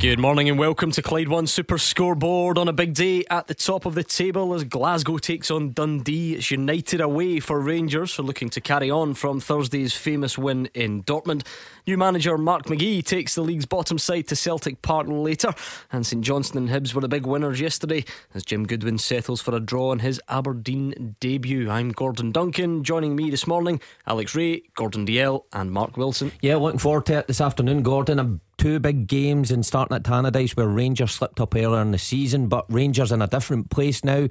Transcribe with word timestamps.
Good 0.00 0.20
morning 0.20 0.48
and 0.48 0.60
welcome 0.60 0.92
to 0.92 1.02
Clyde 1.02 1.26
One 1.26 1.48
Super 1.48 1.76
Scoreboard 1.76 2.56
on 2.56 2.68
a 2.68 2.72
big 2.72 2.94
day 2.94 3.24
at 3.30 3.48
the 3.48 3.54
top 3.54 3.84
of 3.84 3.96
the 3.96 4.04
table 4.04 4.54
as 4.54 4.62
Glasgow 4.62 5.18
takes 5.18 5.50
on 5.50 5.72
Dundee. 5.72 6.34
It's 6.34 6.52
United 6.52 7.00
away 7.00 7.40
for 7.40 7.58
Rangers 7.58 8.16
are 8.16 8.22
looking 8.22 8.48
to 8.50 8.60
carry 8.60 8.92
on 8.92 9.14
from 9.14 9.40
Thursday's 9.40 9.94
famous 9.94 10.38
win 10.38 10.66
in 10.72 11.02
Dortmund. 11.02 11.44
New 11.84 11.98
manager 11.98 12.38
Mark 12.38 12.66
McGhee 12.66 13.04
takes 13.04 13.34
the 13.34 13.42
league's 13.42 13.66
bottom 13.66 13.98
side 13.98 14.28
to 14.28 14.36
Celtic 14.36 14.82
Park 14.82 15.08
later, 15.08 15.52
and 15.90 16.06
St 16.06 16.22
Johnstone 16.22 16.68
and 16.68 16.70
Hibs 16.70 16.94
were 16.94 17.00
the 17.00 17.08
big 17.08 17.26
winners 17.26 17.60
yesterday 17.60 18.04
as 18.34 18.44
Jim 18.44 18.66
Goodwin 18.66 18.98
settles 18.98 19.40
for 19.40 19.52
a 19.56 19.60
draw 19.60 19.90
in 19.90 19.98
his 19.98 20.20
Aberdeen 20.28 21.16
debut. 21.18 21.68
I'm 21.68 21.90
Gordon 21.90 22.30
Duncan. 22.30 22.84
Joining 22.84 23.16
me 23.16 23.30
this 23.30 23.48
morning, 23.48 23.80
Alex 24.06 24.36
Rae, 24.36 24.62
Gordon 24.76 25.06
Dalziel, 25.06 25.42
and 25.52 25.72
Mark 25.72 25.96
Wilson. 25.96 26.30
Yeah, 26.40 26.54
looking 26.54 26.78
forward 26.78 27.06
to 27.06 27.18
it 27.18 27.26
this 27.26 27.40
afternoon, 27.40 27.82
Gordon. 27.82 28.20
A 28.20 28.38
two 28.58 28.80
big 28.80 29.06
games 29.06 29.50
and 29.50 29.64
starting 29.64 29.96
at 29.96 30.02
Tannadice 30.02 30.56
where 30.56 30.66
Rangers 30.66 31.12
slipped 31.12 31.40
up 31.40 31.54
earlier 31.54 31.80
in 31.80 31.92
the 31.92 31.98
season, 31.98 32.48
but 32.48 32.66
Rangers 32.68 33.12
in 33.12 33.22
a 33.22 33.26
different 33.26 33.70
place 33.70 34.04
now. 34.04 34.26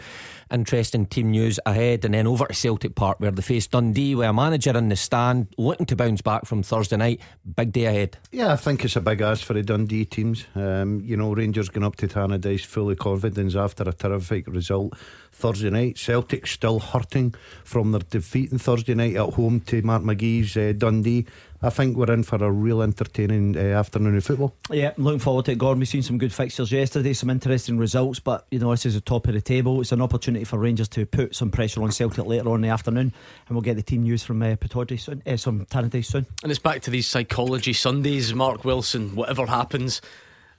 Interesting 0.51 1.05
team 1.05 1.31
news 1.31 1.59
ahead, 1.65 2.05
and 2.05 2.13
then 2.13 2.27
over 2.27 2.45
to 2.45 2.53
Celtic 2.53 2.95
Park 2.95 3.19
where 3.19 3.31
they 3.31 3.41
face 3.41 3.67
Dundee 3.67 4.15
with 4.15 4.27
a 4.27 4.33
manager 4.33 4.77
in 4.77 4.89
the 4.89 4.95
stand 4.95 5.47
looking 5.57 5.85
to 5.87 5.95
bounce 5.95 6.21
back 6.21 6.45
from 6.45 6.61
Thursday 6.61 6.97
night. 6.97 7.21
Big 7.55 7.71
day 7.71 7.85
ahead. 7.85 8.17
Yeah, 8.31 8.53
I 8.53 8.57
think 8.57 8.85
it's 8.85 8.95
a 8.95 9.01
big 9.01 9.21
ask 9.21 9.43
for 9.43 9.53
the 9.53 9.63
Dundee 9.63 10.05
teams. 10.05 10.45
Um, 10.55 11.01
you 11.03 11.17
know, 11.17 11.33
Rangers 11.33 11.69
going 11.69 11.85
up 11.85 11.95
to 11.97 12.07
Tannadice 12.07 12.65
full 12.65 12.91
of 12.91 12.99
confidence 12.99 13.55
after 13.55 13.83
a 13.83 13.93
terrific 13.93 14.47
result 14.47 14.93
Thursday 15.31 15.69
night. 15.69 15.97
Celtic 15.97 16.47
still 16.47 16.79
hurting 16.79 17.33
from 17.63 17.91
their 17.91 18.01
defeat 18.01 18.51
on 18.51 18.59
Thursday 18.59 18.95
night 18.95 19.15
at 19.15 19.33
home 19.33 19.61
to 19.61 19.81
Mark 19.83 20.03
McGhee's 20.03 20.57
uh, 20.57 20.73
Dundee. 20.77 21.25
I 21.61 21.71
think 21.71 21.97
we're 21.97 22.11
in 22.11 22.23
for 22.23 22.35
a 22.35 22.51
real 22.51 22.83
entertaining 22.83 23.57
uh, 23.57 23.61
afternoon 23.61 24.15
of 24.15 24.23
football. 24.23 24.55
Yeah, 24.69 24.91
looking 24.97 25.19
forward 25.19 25.45
to 25.45 25.53
it, 25.53 25.57
Gordon. 25.57 25.79
We've 25.79 25.87
seen 25.87 26.03
some 26.03 26.19
good 26.19 26.31
fixtures 26.31 26.71
yesterday, 26.71 27.13
some 27.13 27.31
interesting 27.31 27.79
results, 27.79 28.19
but 28.19 28.45
you 28.51 28.59
know, 28.59 28.71
this 28.71 28.85
is 28.85 28.93
the 28.93 29.01
top 29.01 29.27
of 29.27 29.33
the 29.33 29.41
table. 29.41 29.81
It's 29.81 29.91
an 29.91 30.01
opportunity 30.01 30.45
for 30.45 30.59
Rangers 30.59 30.87
to 30.89 31.05
put 31.05 31.35
some 31.35 31.49
pressure 31.49 31.81
on 31.81 31.91
Celtic 31.91 32.25
later 32.25 32.49
on 32.49 32.55
in 32.55 32.61
the 32.61 32.69
afternoon, 32.69 33.11
and 33.47 33.55
we'll 33.55 33.61
get 33.61 33.75
the 33.75 33.81
team 33.81 34.03
news 34.03 34.23
from 34.23 34.41
uh, 34.43 34.55
Pittodrie 34.55 34.99
soon, 34.99 35.23
uh, 35.25 35.35
some 35.35 35.65
Tannadice 35.65 36.05
soon. 36.05 36.27
And 36.43 36.51
it's 36.51 36.59
back 36.59 36.81
to 36.83 36.91
these 36.91 37.07
psychology 37.07 37.73
Sundays, 37.73 38.33
Mark 38.33 38.63
Wilson. 38.63 39.15
Whatever 39.15 39.47
happens 39.47 40.01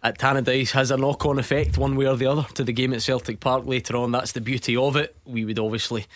at 0.02 0.18
Tannadice 0.18 0.72
has 0.72 0.90
a 0.90 0.96
knock 0.96 1.24
on 1.26 1.38
effect, 1.38 1.78
one 1.78 1.94
way 1.94 2.06
or 2.06 2.16
the 2.16 2.26
other, 2.26 2.46
to 2.54 2.64
the 2.64 2.72
game 2.72 2.92
at 2.92 3.02
Celtic 3.02 3.38
Park 3.38 3.66
later 3.66 3.96
on. 3.96 4.10
That's 4.10 4.32
the 4.32 4.40
beauty 4.40 4.76
of 4.76 4.96
it. 4.96 5.14
We 5.24 5.44
would 5.44 5.58
obviously 5.58 6.06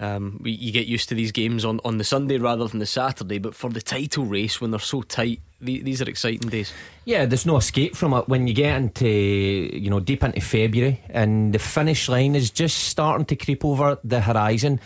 um, 0.00 0.40
you 0.44 0.72
get 0.72 0.86
used 0.86 1.10
to 1.10 1.14
these 1.14 1.30
games 1.30 1.64
on, 1.64 1.78
on 1.84 1.98
the 1.98 2.04
Sunday 2.04 2.38
rather 2.38 2.66
than 2.66 2.80
the 2.80 2.86
Saturday, 2.86 3.38
but 3.38 3.54
for 3.54 3.68
the 3.68 3.82
title 3.82 4.24
race, 4.24 4.58
when 4.58 4.70
they're 4.70 4.80
so 4.80 5.02
tight, 5.02 5.40
the, 5.60 5.82
these 5.82 6.00
are 6.00 6.08
exciting 6.08 6.48
days. 6.48 6.72
Yeah, 7.04 7.26
there's 7.26 7.44
no 7.44 7.58
escape 7.58 7.94
from 7.94 8.14
it 8.14 8.26
when 8.26 8.46
you 8.46 8.54
get 8.54 8.76
into 8.76 9.06
you 9.06 9.90
know 9.90 10.00
deep 10.00 10.24
into 10.24 10.40
February 10.40 11.02
and 11.10 11.52
the 11.52 11.58
finish 11.58 12.08
line 12.08 12.34
is 12.34 12.50
just 12.50 12.78
starting 12.78 13.26
to 13.26 13.36
creep 13.36 13.62
over 13.62 13.98
the 14.02 14.22
horizon. 14.22 14.80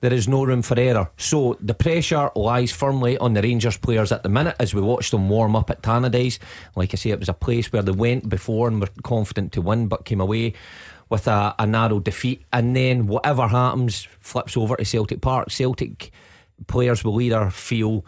There 0.00 0.12
is 0.12 0.28
no 0.28 0.44
room 0.44 0.62
for 0.62 0.78
error. 0.78 1.10
So 1.16 1.56
the 1.60 1.72
pressure 1.72 2.30
lies 2.34 2.70
firmly 2.70 3.16
on 3.18 3.32
the 3.32 3.42
Rangers 3.42 3.78
players 3.78 4.12
at 4.12 4.24
the 4.24 4.28
minute 4.28 4.56
as 4.58 4.74
we 4.74 4.82
watch 4.82 5.10
them 5.10 5.28
warm 5.28 5.56
up 5.56 5.70
at 5.70 5.82
Tannadice. 5.82 6.38
Like 6.74 6.92
I 6.92 6.96
say, 6.96 7.10
it 7.10 7.18
was 7.18 7.30
a 7.30 7.34
place 7.34 7.72
where 7.72 7.82
they 7.82 7.92
went 7.92 8.28
before 8.28 8.68
and 8.68 8.80
were 8.80 8.90
confident 9.04 9.52
to 9.52 9.62
win, 9.62 9.86
but 9.88 10.04
came 10.04 10.20
away 10.20 10.54
with 11.08 11.28
a, 11.28 11.54
a 11.58 11.66
narrow 11.66 12.00
defeat, 12.00 12.42
and 12.52 12.74
then 12.74 13.06
whatever 13.06 13.46
happens 13.46 14.08
flips 14.20 14.56
over 14.56 14.76
to 14.76 14.84
Celtic 14.84 15.20
Park. 15.20 15.50
Celtic 15.50 16.10
players 16.66 17.04
will 17.04 17.20
either 17.20 17.50
feel 17.50 18.04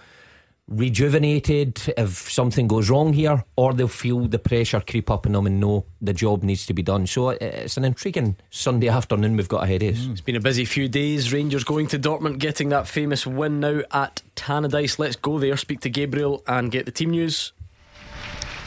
rejuvenated 0.69 1.81
if 1.97 2.31
something 2.31 2.69
goes 2.69 2.91
wrong 2.91 3.12
here, 3.12 3.45
or 3.56 3.72
they'll 3.72 3.89
feel 3.89 4.27
the 4.27 4.39
pressure 4.39 4.81
creep 4.81 5.11
up 5.11 5.27
on 5.27 5.33
them 5.33 5.47
and 5.47 5.61
know 5.61 5.87
the 6.03 6.12
job 6.12 6.43
needs 6.43 6.67
to 6.67 6.75
be 6.75 6.83
done. 6.83 7.06
So 7.06 7.31
uh, 7.31 7.37
it's 7.41 7.77
an 7.77 7.84
intriguing 7.84 8.37
Sunday 8.50 8.89
afternoon 8.89 9.37
we've 9.37 9.49
got 9.49 9.65
ahead 9.65 9.83
of 9.83 9.95
us. 9.95 10.01
Mm. 10.01 10.12
It's 10.12 10.21
been 10.21 10.37
a 10.37 10.41
busy 10.41 10.67
few 10.67 10.89
days. 10.89 11.33
Rangers 11.33 11.65
going 11.65 11.87
to 11.89 11.99
Dortmund, 11.99 12.39
getting 12.39 12.69
that 12.69 12.87
famous 12.87 13.27
win 13.27 13.61
now 13.61 13.81
at 13.93 14.22
Tannadice. 14.37 14.99
Let's 14.99 15.17
go 15.17 15.39
there, 15.39 15.56
speak 15.56 15.81
to 15.81 15.91
Gabriel, 15.91 16.43
and 16.47 16.71
get 16.71 16.84
the 16.84 16.93
team 16.93 17.11
news. 17.11 17.53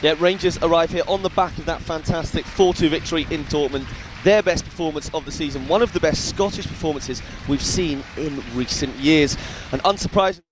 Yeah, 0.02 0.16
Rangers 0.18 0.58
arrive 0.58 0.90
here 0.90 1.04
on 1.06 1.22
the 1.22 1.30
back 1.30 1.56
of 1.58 1.66
that 1.66 1.80
fantastic 1.80 2.44
4 2.44 2.74
2 2.74 2.88
victory 2.88 3.28
in 3.30 3.44
Dortmund 3.44 3.86
their 4.24 4.42
best 4.42 4.64
performance 4.64 5.10
of 5.14 5.24
the 5.24 5.32
season, 5.32 5.66
one 5.68 5.82
of 5.82 5.92
the 5.92 6.00
best 6.00 6.28
Scottish 6.28 6.66
performances 6.66 7.22
we've 7.48 7.62
seen 7.62 8.02
in 8.16 8.42
recent 8.54 8.94
years. 8.96 9.36
And 9.72 9.82
unsurprisingly, 9.82 10.42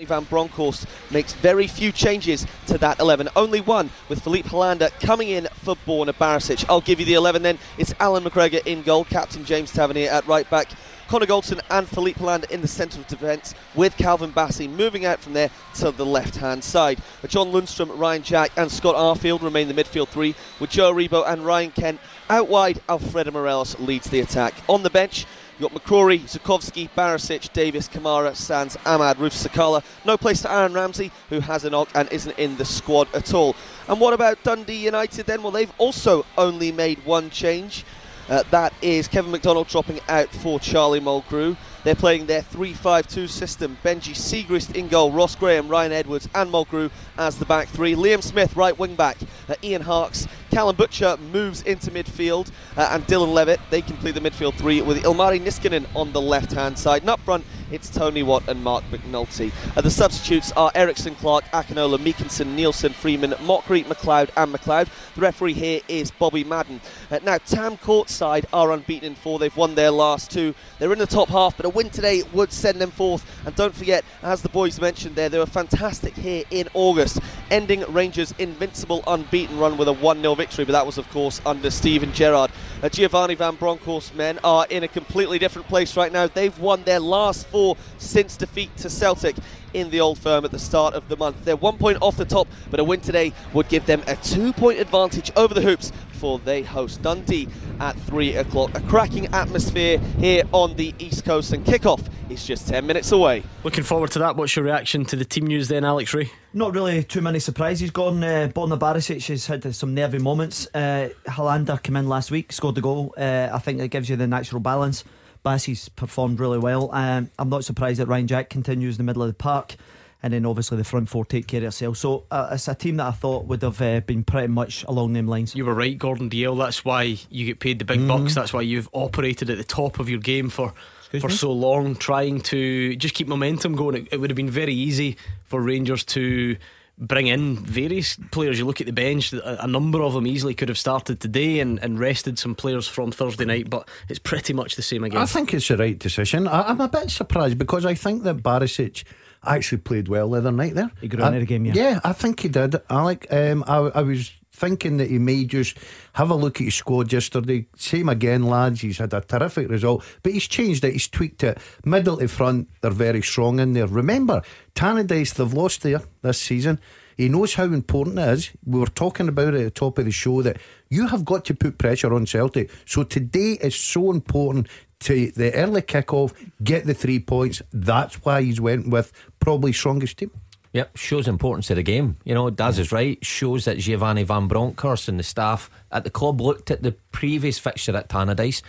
Van 0.00 0.24
Bronckhorst 0.24 0.86
makes 1.10 1.32
very 1.34 1.66
few 1.66 1.92
changes 1.92 2.46
to 2.66 2.78
that 2.78 2.98
11. 2.98 3.28
Only 3.36 3.60
one 3.60 3.90
with 4.08 4.22
Filip 4.22 4.46
Helander 4.46 4.90
coming 5.00 5.28
in 5.28 5.46
for 5.62 5.76
Borna 5.86 6.12
Barisic. 6.12 6.64
I'll 6.68 6.80
give 6.80 6.98
you 6.98 7.06
the 7.06 7.14
11 7.14 7.42
then. 7.42 7.58
It's 7.78 7.94
Allan 8.00 8.24
McGregor 8.24 8.66
in 8.66 8.82
goal, 8.82 9.04
captain 9.04 9.44
James 9.44 9.70
Tavernier 9.70 10.10
at 10.10 10.26
right 10.26 10.48
back. 10.50 10.70
Connor 11.12 11.26
Goldson 11.26 11.60
and 11.68 11.86
Filip 11.86 12.16
Helander 12.16 12.50
in 12.50 12.62
the 12.62 12.66
centre 12.66 12.98
of 12.98 13.06
defence 13.06 13.54
with 13.74 13.94
Calvin 13.98 14.32
Bassey 14.32 14.66
moving 14.66 15.04
out 15.04 15.18
from 15.18 15.34
there 15.34 15.50
to 15.74 15.90
the 15.90 16.06
left 16.06 16.36
hand 16.36 16.64
side. 16.64 17.02
John 17.28 17.52
Lundstram, 17.52 17.98
Ryan 17.98 18.22
Jack 18.22 18.50
and 18.56 18.72
Scott 18.72 18.94
Arfield 18.94 19.42
remain 19.42 19.68
the 19.68 19.74
midfield 19.74 20.08
three 20.08 20.34
with 20.58 20.70
Joe 20.70 20.94
Aribo 20.94 21.30
and 21.30 21.44
Ryan 21.44 21.70
Kent 21.70 22.00
out 22.30 22.48
wide. 22.48 22.80
Alfredo 22.88 23.30
Morelos 23.30 23.78
leads 23.78 24.08
the 24.08 24.20
attack. 24.20 24.54
On 24.70 24.82
the 24.82 24.88
bench 24.88 25.26
You've 25.58 25.70
got 25.70 25.84
McCrorie, 25.84 26.22
Zukowski, 26.22 26.88
Barisic, 26.96 27.52
Davis, 27.52 27.88
Kamara, 27.88 28.34
Sands, 28.34 28.76
Amad, 28.78 29.16
Roofe 29.16 29.46
Sakala. 29.46 29.84
No 30.04 30.16
place 30.16 30.40
to 30.42 30.50
Aaron 30.50 30.72
Ramsey, 30.72 31.12
who 31.28 31.40
has 31.40 31.64
a 31.64 31.70
knock 31.70 31.90
and 31.94 32.10
isn't 32.10 32.38
in 32.38 32.56
the 32.56 32.64
squad 32.64 33.06
at 33.14 33.34
all. 33.34 33.54
And 33.86 34.00
what 34.00 34.14
about 34.14 34.42
Dundee 34.42 34.86
United 34.86 35.26
then? 35.26 35.42
Well, 35.42 35.52
they've 35.52 35.72
also 35.76 36.24
only 36.38 36.72
made 36.72 37.04
one 37.04 37.28
change. 37.28 37.84
Uh, 38.28 38.42
that 38.50 38.72
is 38.80 39.08
Kevin 39.08 39.30
McDonald 39.30 39.68
dropping 39.68 40.00
out 40.08 40.28
for 40.28 40.60
Charlie 40.60 41.00
Mulgrew. 41.00 41.56
They're 41.84 41.94
playing 41.96 42.26
their 42.26 42.42
3 42.42 42.72
5 42.72 43.08
2 43.08 43.26
system. 43.26 43.76
Benji 43.84 44.14
Siegrist 44.14 44.76
in 44.76 44.88
goal, 44.88 45.10
Ross 45.10 45.34
Graham, 45.34 45.68
Ryan 45.68 45.92
Edwards, 45.92 46.28
and 46.34 46.50
Mulgrew 46.50 46.90
as 47.18 47.38
the 47.38 47.44
back 47.44 47.68
three. 47.68 47.94
Liam 47.94 48.22
Smith, 48.22 48.56
right 48.56 48.78
wing 48.78 48.94
back. 48.94 49.16
Uh, 49.48 49.54
Ian 49.64 49.82
Harkes, 49.82 50.28
Calum 50.52 50.76
Butcher 50.76 51.16
moves 51.32 51.62
into 51.62 51.90
midfield, 51.90 52.50
uh, 52.76 52.90
and 52.92 53.06
Dylan 53.06 53.32
Levitt. 53.32 53.58
They 53.70 53.80
complete 53.80 54.12
the 54.12 54.20
midfield 54.20 54.52
three 54.52 54.82
with 54.82 55.02
Ilmari 55.02 55.40
Niskanen 55.40 55.86
on 55.96 56.12
the 56.12 56.20
left 56.20 56.52
hand 56.52 56.78
side. 56.78 57.00
And 57.00 57.08
up 57.08 57.20
front, 57.20 57.46
it's 57.70 57.88
Tony 57.88 58.22
Watt 58.22 58.46
and 58.48 58.62
Marc 58.62 58.84
McNulty. 58.90 59.50
Uh, 59.74 59.80
the 59.80 59.90
substitutes 59.90 60.52
are 60.52 60.70
Eriksson, 60.74 61.14
Clark, 61.14 61.44
Akinola, 61.54 61.96
Meekison, 61.96 62.48
Nielsen, 62.48 62.92
Freeman, 62.92 63.30
Mochrie, 63.30 63.82
McLeod, 63.86 64.28
and 64.36 64.52
McLeod. 64.52 64.88
The 65.14 65.22
referee 65.22 65.54
here 65.54 65.80
is 65.88 66.10
Bobby 66.10 66.44
Madden. 66.44 66.82
Uh, 67.10 67.20
now, 67.22 67.38
Tam 67.38 67.78
Courts' 67.78 68.12
side 68.12 68.44
are 68.52 68.72
unbeaten 68.72 69.06
in 69.06 69.14
four. 69.14 69.38
They've 69.38 69.56
won 69.56 69.74
their 69.74 69.90
last 69.90 70.30
two. 70.30 70.54
They're 70.78 70.92
in 70.92 70.98
the 70.98 71.06
top 71.06 71.30
half, 71.30 71.56
but 71.56 71.64
a 71.64 71.70
win 71.70 71.88
today 71.88 72.24
would 72.34 72.52
send 72.52 72.78
them 72.78 72.90
fourth. 72.90 73.24
And 73.46 73.56
don't 73.56 73.74
forget, 73.74 74.04
as 74.22 74.42
the 74.42 74.50
boys 74.50 74.78
mentioned 74.82 75.16
there, 75.16 75.30
they 75.30 75.38
were 75.38 75.46
fantastic 75.46 76.14
here 76.14 76.44
in 76.50 76.68
August, 76.74 77.20
ending 77.50 77.90
Rangers' 77.90 78.34
invincible 78.38 79.02
unbeaten 79.06 79.58
run 79.58 79.78
with 79.78 79.88
a 79.88 79.94
1 79.94 80.20
0 80.20 80.34
victory. 80.34 80.41
Victory, 80.42 80.64
but 80.64 80.72
that 80.72 80.84
was, 80.84 80.98
of 80.98 81.08
course, 81.10 81.40
under 81.46 81.70
Steven 81.70 82.12
Gerrard. 82.12 82.50
Uh, 82.82 82.88
Giovanni 82.88 83.36
Van 83.36 83.54
Bronckhorst 83.54 84.12
men 84.16 84.40
are 84.42 84.66
in 84.70 84.82
a 84.82 84.88
completely 84.88 85.38
different 85.38 85.68
place 85.68 85.96
right 85.96 86.10
now. 86.10 86.26
They've 86.26 86.58
won 86.58 86.82
their 86.82 86.98
last 86.98 87.46
four 87.46 87.76
since 87.98 88.36
defeat 88.36 88.76
to 88.78 88.90
Celtic 88.90 89.36
in 89.72 89.88
the 89.90 90.00
old 90.00 90.18
firm 90.18 90.44
at 90.44 90.50
the 90.50 90.58
start 90.58 90.94
of 90.94 91.08
the 91.08 91.16
month. 91.16 91.44
They're 91.44 91.54
one 91.54 91.78
point 91.78 91.98
off 92.00 92.16
the 92.16 92.24
top, 92.24 92.48
but 92.72 92.80
a 92.80 92.84
win 92.84 93.00
today 93.00 93.32
would 93.52 93.68
give 93.68 93.86
them 93.86 94.02
a 94.08 94.16
two 94.16 94.52
point 94.52 94.80
advantage 94.80 95.30
over 95.36 95.54
the 95.54 95.62
Hoops 95.62 95.92
before 96.22 96.38
they 96.38 96.62
host 96.62 97.02
Dundee 97.02 97.48
at 97.80 97.98
3 98.02 98.36
o'clock. 98.36 98.70
A 98.76 98.80
cracking 98.82 99.26
atmosphere 99.34 99.98
here 100.20 100.44
on 100.52 100.76
the 100.76 100.94
East 101.00 101.24
Coast, 101.24 101.52
and 101.52 101.66
kickoff 101.66 102.00
is 102.30 102.46
just 102.46 102.68
10 102.68 102.86
minutes 102.86 103.10
away. 103.10 103.42
Looking 103.64 103.82
forward 103.82 104.12
to 104.12 104.20
that. 104.20 104.36
What's 104.36 104.54
your 104.54 104.64
reaction 104.64 105.04
to 105.06 105.16
the 105.16 105.24
team 105.24 105.48
news 105.48 105.66
then, 105.66 105.84
Alex 105.84 106.14
Rae? 106.14 106.30
Not 106.52 106.74
really 106.74 107.02
too 107.02 107.22
many 107.22 107.40
surprises. 107.40 107.90
Gone. 107.90 108.22
Uh, 108.22 108.48
Borna 108.54 108.78
Barisic 108.78 109.26
has 109.26 109.46
had 109.46 109.74
some 109.74 109.94
nervy 109.94 110.18
moments. 110.18 110.68
Uh, 110.72 111.08
Helander 111.26 111.82
came 111.82 111.96
in 111.96 112.08
last 112.08 112.30
week, 112.30 112.52
scored 112.52 112.76
the 112.76 112.82
goal. 112.82 113.12
Uh, 113.18 113.48
I 113.52 113.58
think 113.58 113.80
it 113.80 113.88
gives 113.88 114.08
you 114.08 114.14
the 114.14 114.28
natural 114.28 114.60
balance. 114.60 115.02
Bassey's 115.44 115.88
performed 115.88 116.38
really 116.38 116.58
well. 116.58 116.88
Um, 116.94 117.30
I'm 117.36 117.48
not 117.48 117.64
surprised 117.64 117.98
that 117.98 118.06
Ryan 118.06 118.28
Jack 118.28 118.48
continues 118.48 118.94
in 118.94 118.98
the 118.98 119.10
middle 119.10 119.24
of 119.24 119.28
the 119.28 119.34
park. 119.34 119.74
And 120.22 120.32
then 120.32 120.46
obviously 120.46 120.76
the 120.76 120.84
front 120.84 121.08
four 121.08 121.24
take 121.24 121.46
care 121.48 121.60
of 121.60 121.68
itself. 121.68 121.96
So 121.96 122.24
uh, 122.30 122.50
it's 122.52 122.68
a 122.68 122.74
team 122.74 122.96
that 122.98 123.06
I 123.06 123.10
thought 123.10 123.46
would 123.46 123.62
have 123.62 123.80
uh, 123.82 124.00
been 124.00 124.22
pretty 124.22 124.48
much 124.48 124.84
along 124.84 125.14
them 125.14 125.26
lines. 125.26 125.54
You 125.54 125.64
were 125.64 125.74
right, 125.74 125.98
Gordon 125.98 126.30
Dalziel. 126.30 126.58
That's 126.58 126.84
why 126.84 127.18
you 127.28 127.46
get 127.46 127.58
paid 127.58 127.78
the 127.80 127.84
big 127.84 128.00
mm. 128.00 128.08
bucks. 128.08 128.34
That's 128.34 128.52
why 128.52 128.60
you've 128.60 128.88
operated 128.92 129.50
at 129.50 129.58
the 129.58 129.64
top 129.64 129.98
of 129.98 130.08
your 130.08 130.20
game 130.20 130.48
for 130.48 130.74
Excuse 131.00 131.22
for 131.22 131.28
me? 131.28 131.34
so 131.34 131.52
long, 131.52 131.96
trying 131.96 132.40
to 132.42 132.94
just 132.96 133.14
keep 133.14 133.26
momentum 133.26 133.74
going. 133.74 133.96
It, 133.96 134.08
it 134.12 134.20
would 134.20 134.30
have 134.30 134.36
been 134.36 134.50
very 134.50 134.74
easy 134.74 135.16
for 135.44 135.60
Rangers 135.60 136.04
to 136.04 136.56
bring 136.98 137.26
in 137.26 137.56
various 137.56 138.16
players. 138.30 138.58
You 138.58 138.64
look 138.64 138.80
at 138.80 138.86
the 138.86 138.92
bench, 138.92 139.32
a, 139.32 139.64
a 139.64 139.66
number 139.66 140.02
of 140.02 140.12
them 140.12 140.26
easily 140.26 140.54
could 140.54 140.68
have 140.68 140.78
started 140.78 141.20
today 141.20 141.60
and, 141.60 141.82
and, 141.82 141.98
rested 141.98 142.38
some 142.38 142.54
players 142.54 142.86
from 142.86 143.10
Thursday 143.10 143.44
night, 143.44 143.68
but 143.68 143.88
it's 144.08 144.18
pretty 144.18 144.52
much 144.52 144.76
the 144.76 144.82
same 144.82 145.04
again. 145.04 145.20
I 145.20 145.26
think 145.26 145.52
it's 145.52 145.68
the 145.68 145.76
right 145.76 145.98
decision. 145.98 146.46
I, 146.46 146.70
am 146.70 146.80
a 146.80 146.88
bit 146.88 147.10
surprised 147.10 147.58
because 147.58 147.84
I 147.84 147.94
think 147.94 148.22
that 148.24 148.38
Barisic 148.38 149.04
actually 149.44 149.78
played 149.78 150.08
well 150.08 150.30
the 150.30 150.38
other 150.38 150.52
night 150.52 150.74
there. 150.74 150.90
He 151.00 151.08
got 151.08 151.20
on 151.20 151.38
the 151.38 151.44
game, 151.44 151.66
yeah. 151.66 151.72
Yeah, 151.74 152.00
I 152.04 152.12
think 152.12 152.40
he 152.40 152.48
did. 152.48 152.76
Alec, 152.88 153.26
um, 153.30 153.64
I, 153.66 153.76
I 153.76 154.02
was 154.02 154.30
thinking 154.52 154.98
that 154.98 155.10
he 155.10 155.18
may 155.18 155.44
just 155.44 155.76
have 156.12 156.30
a 156.30 156.34
look 156.34 156.60
at 156.60 156.64
his 156.64 156.74
squad 156.74 157.12
yesterday. 157.12 157.66
Same 157.76 158.08
again, 158.08 158.44
lads. 158.44 158.82
He's 158.82 158.98
had 158.98 159.12
a 159.14 159.20
terrific 159.20 159.68
result, 159.68 160.04
but 160.22 160.32
he's 160.32 160.46
changed 160.46 160.84
it. 160.84 160.92
He's 160.92 161.08
tweaked 161.08 161.42
it. 161.42 161.58
Middle 161.84 162.18
to 162.18 162.28
front, 162.28 162.68
they're 162.80 162.90
very 162.90 163.22
strong 163.22 163.58
in 163.58 163.72
there. 163.72 163.86
Remember, 163.86 164.42
Tannadice, 164.74 165.34
they've 165.34 165.52
lost 165.52 165.82
there 165.82 166.02
this 166.22 166.38
season. 166.38 166.78
He 167.16 167.28
knows 167.28 167.54
how 167.54 167.64
important 167.64 168.18
it 168.18 168.28
is. 168.28 168.50
We 168.64 168.80
were 168.80 168.86
talking 168.86 169.28
about 169.28 169.54
it 169.54 169.60
at 169.60 169.64
the 169.64 169.70
top 169.70 169.98
of 169.98 170.04
the 170.04 170.10
show 170.12 170.42
that 170.42 170.58
you 170.88 171.08
have 171.08 171.24
got 171.24 171.44
to 171.46 171.54
put 171.54 171.78
pressure 171.78 172.12
on 172.14 172.26
Celtic. 172.26 172.70
So 172.86 173.02
today 173.02 173.58
is 173.60 173.74
so 173.74 174.10
important 174.10 174.68
to 175.02 175.30
the 175.32 175.54
early 175.54 175.82
kick-off, 175.82 176.32
get 176.62 176.86
the 176.86 176.94
three 176.94 177.20
points. 177.20 177.62
That's 177.72 178.24
why 178.24 178.42
he's 178.42 178.60
went 178.60 178.88
with 178.88 179.12
probably 179.40 179.72
strongest 179.72 180.18
team. 180.18 180.30
Yep, 180.72 180.96
shows 180.96 181.28
importance 181.28 181.68
of 181.70 181.76
the 181.76 181.82
game. 181.82 182.16
You 182.24 182.34
know, 182.34 182.48
Daz 182.48 182.78
is 182.78 182.92
right. 182.92 183.22
Shows 183.24 183.66
that 183.66 183.78
Giovanni 183.78 184.22
Van 184.22 184.48
Bronckhorst 184.48 185.08
and 185.08 185.18
the 185.18 185.22
staff 185.24 185.70
at 185.90 186.04
the 186.04 186.10
club 186.10 186.40
looked 186.40 186.70
at 186.70 186.82
the 186.82 186.92
previous 187.12 187.58
fixture 187.58 187.94
at 187.94 188.08
Tannadice, 188.08 188.62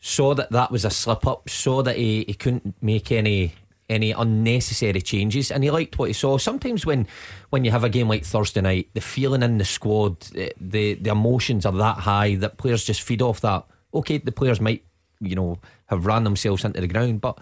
saw 0.00 0.34
that 0.34 0.50
that 0.50 0.72
was 0.72 0.84
a 0.84 0.90
slip 0.90 1.26
up, 1.26 1.48
saw 1.48 1.82
that 1.82 1.96
he, 1.96 2.24
he 2.26 2.34
couldn't 2.34 2.74
make 2.82 3.12
any 3.12 3.54
any 3.88 4.10
unnecessary 4.10 5.00
changes, 5.00 5.50
and 5.50 5.64
he 5.64 5.70
liked 5.70 5.98
what 5.98 6.08
he 6.08 6.12
saw. 6.12 6.38
Sometimes 6.38 6.84
when 6.84 7.06
when 7.50 7.64
you 7.64 7.70
have 7.70 7.84
a 7.84 7.88
game 7.88 8.08
like 8.08 8.24
Thursday 8.24 8.60
night, 8.60 8.88
the 8.94 9.00
feeling 9.00 9.42
in 9.42 9.58
the 9.58 9.64
squad, 9.64 10.16
eh, 10.36 10.50
the 10.60 10.94
the 10.94 11.10
emotions 11.10 11.64
are 11.64 11.72
that 11.72 11.98
high 11.98 12.34
that 12.36 12.58
players 12.58 12.84
just 12.84 13.02
feed 13.02 13.22
off 13.22 13.40
that. 13.42 13.64
Okay, 13.94 14.18
the 14.18 14.32
players 14.32 14.60
might 14.60 14.84
you 15.20 15.34
know 15.34 15.58
have 15.86 16.06
ran 16.06 16.24
themselves 16.24 16.64
into 16.64 16.80
the 16.80 16.86
ground, 16.86 17.20
but 17.20 17.38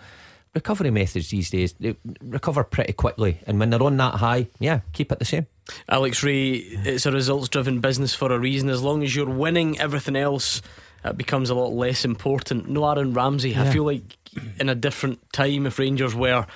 recovery 0.56 0.90
methods 0.90 1.28
these 1.28 1.50
days 1.50 1.74
they 1.74 1.94
recover 2.22 2.64
pretty 2.64 2.94
quickly. 2.94 3.38
And 3.46 3.60
when 3.60 3.70
they're 3.70 3.82
on 3.82 3.96
that 3.98 4.14
high 4.14 4.48
yeah 4.58 4.80
keep 4.92 5.12
it 5.12 5.18
the 5.18 5.24
same. 5.24 5.46
Alex 5.88 6.22
Rae, 6.22 6.52
it's 6.52 7.06
a 7.06 7.12
results 7.12 7.48
driven 7.48 7.80
business 7.80 8.14
for 8.14 8.32
a 8.32 8.38
reason. 8.38 8.68
As 8.68 8.82
long 8.82 9.02
as 9.02 9.14
you're 9.14 9.28
winning 9.28 9.78
everything 9.78 10.16
else 10.16 10.62
uh, 11.04 11.12
becomes 11.12 11.50
a 11.50 11.54
lot 11.54 11.72
less 11.72 12.04
important. 12.04 12.68
No 12.68 12.88
Aaron 12.88 13.12
Ramsey 13.12 13.50
yeah. 13.50 13.64
I 13.64 13.70
feel 13.70 13.84
like 13.84 14.16
in 14.58 14.68
a 14.68 14.74
different 14.74 15.20
time 15.32 15.66
if 15.66 15.78
Rangers 15.78 16.14
were 16.14 16.46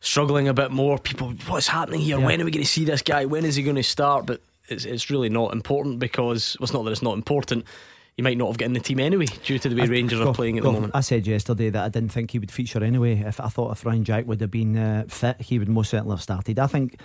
struggling 0.00 0.46
a 0.46 0.54
bit 0.54 0.70
more 0.70 0.96
people 0.96 1.30
what's 1.48 1.66
happening 1.66 2.00
here? 2.00 2.18
Yeah. 2.18 2.24
when 2.24 2.40
are 2.40 2.44
we 2.44 2.52
going 2.52 2.64
to 2.64 2.70
see 2.70 2.84
this 2.84 3.02
guy? 3.02 3.24
When 3.24 3.44
is 3.44 3.56
he 3.56 3.64
going 3.64 3.76
to 3.76 3.82
start? 3.82 4.26
But 4.26 4.40
it's, 4.68 4.84
it's 4.84 5.10
really 5.10 5.28
not 5.28 5.52
important 5.52 5.98
because 5.98 6.56
well, 6.60 6.64
it's 6.64 6.72
not 6.72 6.84
that 6.84 6.92
it's 6.92 7.02
not 7.02 7.14
important 7.14 7.64
he 8.18 8.22
might 8.22 8.36
not 8.36 8.48
have 8.48 8.58
gotten 8.58 8.72
the 8.72 8.80
team 8.80 8.98
anyway 8.98 9.26
due 9.44 9.60
to 9.60 9.68
the 9.68 9.76
way 9.76 9.82
I, 9.82 9.86
Rangers 9.86 10.20
are 10.20 10.34
playing 10.34 10.58
at 10.58 10.64
the 10.64 10.72
moment. 10.72 10.92
I 10.92 11.02
said 11.02 11.24
yesterday 11.24 11.70
that 11.70 11.84
I 11.84 11.88
didn't 11.88 12.08
think 12.08 12.32
he 12.32 12.40
would 12.40 12.50
feature 12.50 12.82
anyway. 12.82 13.12
If 13.20 13.38
I 13.38 13.46
thought 13.46 13.70
if 13.70 13.86
Ryan 13.86 14.02
Jack 14.02 14.26
would 14.26 14.40
have 14.40 14.50
been 14.50 14.76
uh, 14.76 15.04
fit, 15.06 15.40
he 15.40 15.60
would 15.60 15.68
most 15.68 15.90
certainly 15.90 16.14
have 16.14 16.22
started. 16.22 16.58
I 16.58 16.66
think 16.66 17.00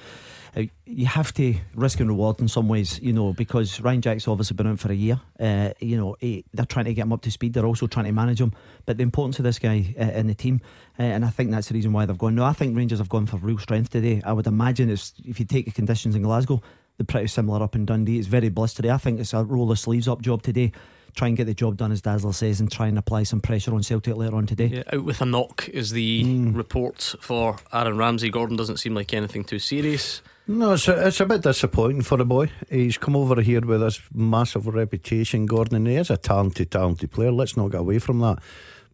uh, 0.57 0.63
you 0.87 1.05
have 1.05 1.31
to 1.35 1.53
risk 1.75 1.99
and 1.99 2.09
reward 2.09 2.39
in 2.39 2.47
some 2.47 2.67
ways, 2.67 2.99
you 2.99 3.13
know, 3.13 3.31
because 3.31 3.79
Ryan 3.79 4.01
Jack's 4.01 4.27
obviously 4.27 4.55
been 4.55 4.65
out 4.65 4.79
for 4.79 4.91
a 4.91 4.95
year. 4.95 5.21
Uh, 5.39 5.69
you 5.79 5.97
know, 5.97 6.17
he, 6.19 6.45
they're 6.51 6.65
trying 6.65 6.85
to 6.85 6.95
get 6.95 7.03
him 7.03 7.13
up 7.13 7.21
to 7.21 7.29
speed. 7.29 7.53
They're 7.53 7.67
also 7.67 7.85
trying 7.85 8.07
to 8.07 8.11
manage 8.11 8.41
him. 8.41 8.51
But 8.87 8.97
the 8.97 9.03
importance 9.03 9.37
of 9.37 9.43
this 9.43 9.59
guy 9.59 9.93
uh, 9.99 10.17
in 10.17 10.25
the 10.25 10.33
team, 10.33 10.61
uh, 10.97 11.03
and 11.03 11.23
I 11.23 11.29
think 11.29 11.51
that's 11.51 11.67
the 11.67 11.75
reason 11.75 11.93
why 11.93 12.07
they've 12.07 12.17
gone. 12.17 12.33
No, 12.33 12.43
I 12.43 12.53
think 12.53 12.75
Rangers 12.75 12.97
have 12.97 13.09
gone 13.09 13.27
for 13.27 13.37
real 13.37 13.59
strength 13.59 13.91
today. 13.91 14.23
I 14.25 14.33
would 14.33 14.47
imagine 14.47 14.89
it's 14.89 15.13
if 15.23 15.39
you 15.39 15.45
take 15.45 15.65
the 15.65 15.71
conditions 15.71 16.15
in 16.15 16.23
Glasgow, 16.23 16.59
they're 16.97 17.05
pretty 17.05 17.27
similar 17.27 17.61
up 17.61 17.75
in 17.75 17.85
Dundee. 17.85 18.17
It's 18.17 18.27
very 18.27 18.49
blistery. 18.49 18.91
I 18.91 18.97
think 18.97 19.19
it's 19.19 19.33
a 19.33 19.43
roll 19.43 19.67
the 19.67 19.75
sleeves 19.75 20.07
up 20.07 20.23
job 20.23 20.41
today 20.41 20.71
try 21.15 21.27
and 21.27 21.37
get 21.37 21.45
the 21.45 21.53
job 21.53 21.77
done, 21.77 21.91
as 21.91 22.01
Dazzler 22.01 22.33
says, 22.33 22.59
and 22.59 22.71
try 22.71 22.87
and 22.87 22.97
apply 22.97 23.23
some 23.23 23.39
pressure 23.39 23.73
on 23.73 23.83
Celtic 23.83 24.15
later 24.15 24.35
on 24.35 24.45
today. 24.45 24.67
Yeah, 24.67 24.83
out 24.91 25.03
with 25.03 25.21
a 25.21 25.25
knock 25.25 25.69
is 25.69 25.91
the 25.91 26.23
mm. 26.23 26.55
report 26.55 27.15
for 27.19 27.57
Aaron 27.71 27.97
Ramsey. 27.97 28.29
Gordon 28.29 28.57
doesn't 28.57 28.77
seem 28.77 28.95
like 28.95 29.13
anything 29.13 29.43
too 29.43 29.59
serious. 29.59 30.21
No, 30.45 30.73
it's 30.73 30.87
a, 30.89 31.07
it's 31.07 31.21
a 31.21 31.25
bit 31.25 31.41
disappointing 31.41 32.01
for 32.01 32.17
the 32.17 32.25
boy. 32.25 32.49
He's 32.69 32.97
come 32.97 33.15
over 33.15 33.41
here 33.41 33.61
with 33.61 33.79
this 33.79 34.01
massive 34.13 34.67
reputation, 34.67 35.45
Gordon, 35.45 35.77
and 35.77 35.87
he 35.87 35.95
is 35.95 36.09
a 36.09 36.17
talented, 36.17 36.71
talented 36.71 37.11
player. 37.11 37.31
Let's 37.31 37.55
not 37.55 37.71
get 37.71 37.79
away 37.79 37.99
from 37.99 38.19
that. 38.19 38.39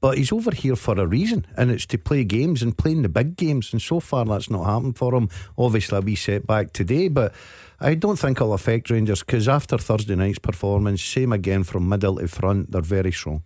But 0.01 0.17
he's 0.17 0.31
over 0.31 0.51
here 0.51 0.75
for 0.75 0.97
a 0.97 1.05
reason, 1.05 1.45
and 1.57 1.71
it's 1.71 1.85
to 1.87 1.97
play 1.97 2.23
games 2.23 2.61
and 2.61 2.77
playing 2.77 3.01
the 3.01 3.09
big 3.09 3.35
games. 3.35 3.73
And 3.73 3.81
so 3.81 3.99
far, 3.99 4.25
that's 4.25 4.49
not 4.49 4.65
happened 4.65 4.97
for 4.97 5.13
him. 5.13 5.29
Obviously, 5.57 5.97
a 5.97 6.01
wee 6.01 6.15
setback 6.15 6.71
today, 6.71 7.09
but 7.09 7.33
I 7.81 7.95
don't 7.95 8.19
think 8.19 8.37
it'll 8.37 8.53
affect 8.53 8.89
Rangers 8.89 9.21
because 9.21 9.47
after 9.47 9.77
Thursday 9.77 10.15
night's 10.15 10.39
performance, 10.39 11.01
same 11.01 11.31
again 11.31 11.63
from 11.63 11.87
middle 11.87 12.17
to 12.17 12.27
front, 12.27 12.71
they're 12.71 12.81
very 12.81 13.11
strong. 13.11 13.43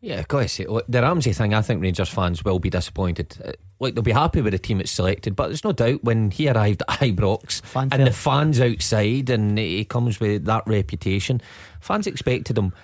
Yeah, 0.00 0.20
of 0.20 0.28
course. 0.28 0.58
The 0.58 0.82
Ramsey 1.00 1.32
thing, 1.32 1.54
I 1.54 1.62
think 1.62 1.82
Rangers 1.82 2.10
fans 2.10 2.44
will 2.44 2.58
be 2.58 2.68
disappointed. 2.68 3.38
Uh, 3.42 3.52
like 3.80 3.94
they'll 3.94 4.02
be 4.02 4.12
happy 4.12 4.42
with 4.42 4.52
the 4.52 4.58
team 4.58 4.80
it's 4.80 4.90
selected, 4.90 5.34
but 5.34 5.46
there's 5.46 5.64
no 5.64 5.72
doubt 5.72 6.04
when 6.04 6.30
he 6.30 6.48
arrived 6.48 6.82
at 6.88 6.98
Ibrox 7.00 7.62
Fanfare. 7.62 7.98
and 7.98 8.06
the 8.06 8.12
fans 8.12 8.60
outside, 8.60 9.30
and 9.30 9.58
he 9.58 9.84
comes 9.86 10.20
with 10.20 10.44
that 10.44 10.66
reputation, 10.66 11.40
fans 11.80 12.06
expected 12.06 12.58
him. 12.58 12.74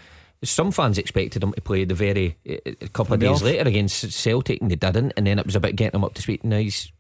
Some 0.43 0.73
fans 0.73 0.97
expected 0.97 1.43
him 1.43 1.53
to 1.53 1.61
play 1.61 1.85
the 1.85 1.93
very 1.95 2.39
uh, 2.49 2.73
a 2.81 2.89
couple 2.89 3.13
of 3.13 3.21
days 3.21 3.29
off. 3.31 3.43
later 3.43 3.69
against 3.69 4.11
Celtic, 4.13 4.63
and 4.63 4.71
they 4.71 4.77
didn't. 4.77 5.13
And 5.19 5.27
then 5.27 5.39
it 5.39 5.45
was 5.45 5.57
about 5.57 5.77
getting 5.77 5.99
him 6.01 6.05
up 6.05 6.15
to 6.15 6.23
speed. 6.23 6.43
Now 6.43 6.57
he's 6.57 6.91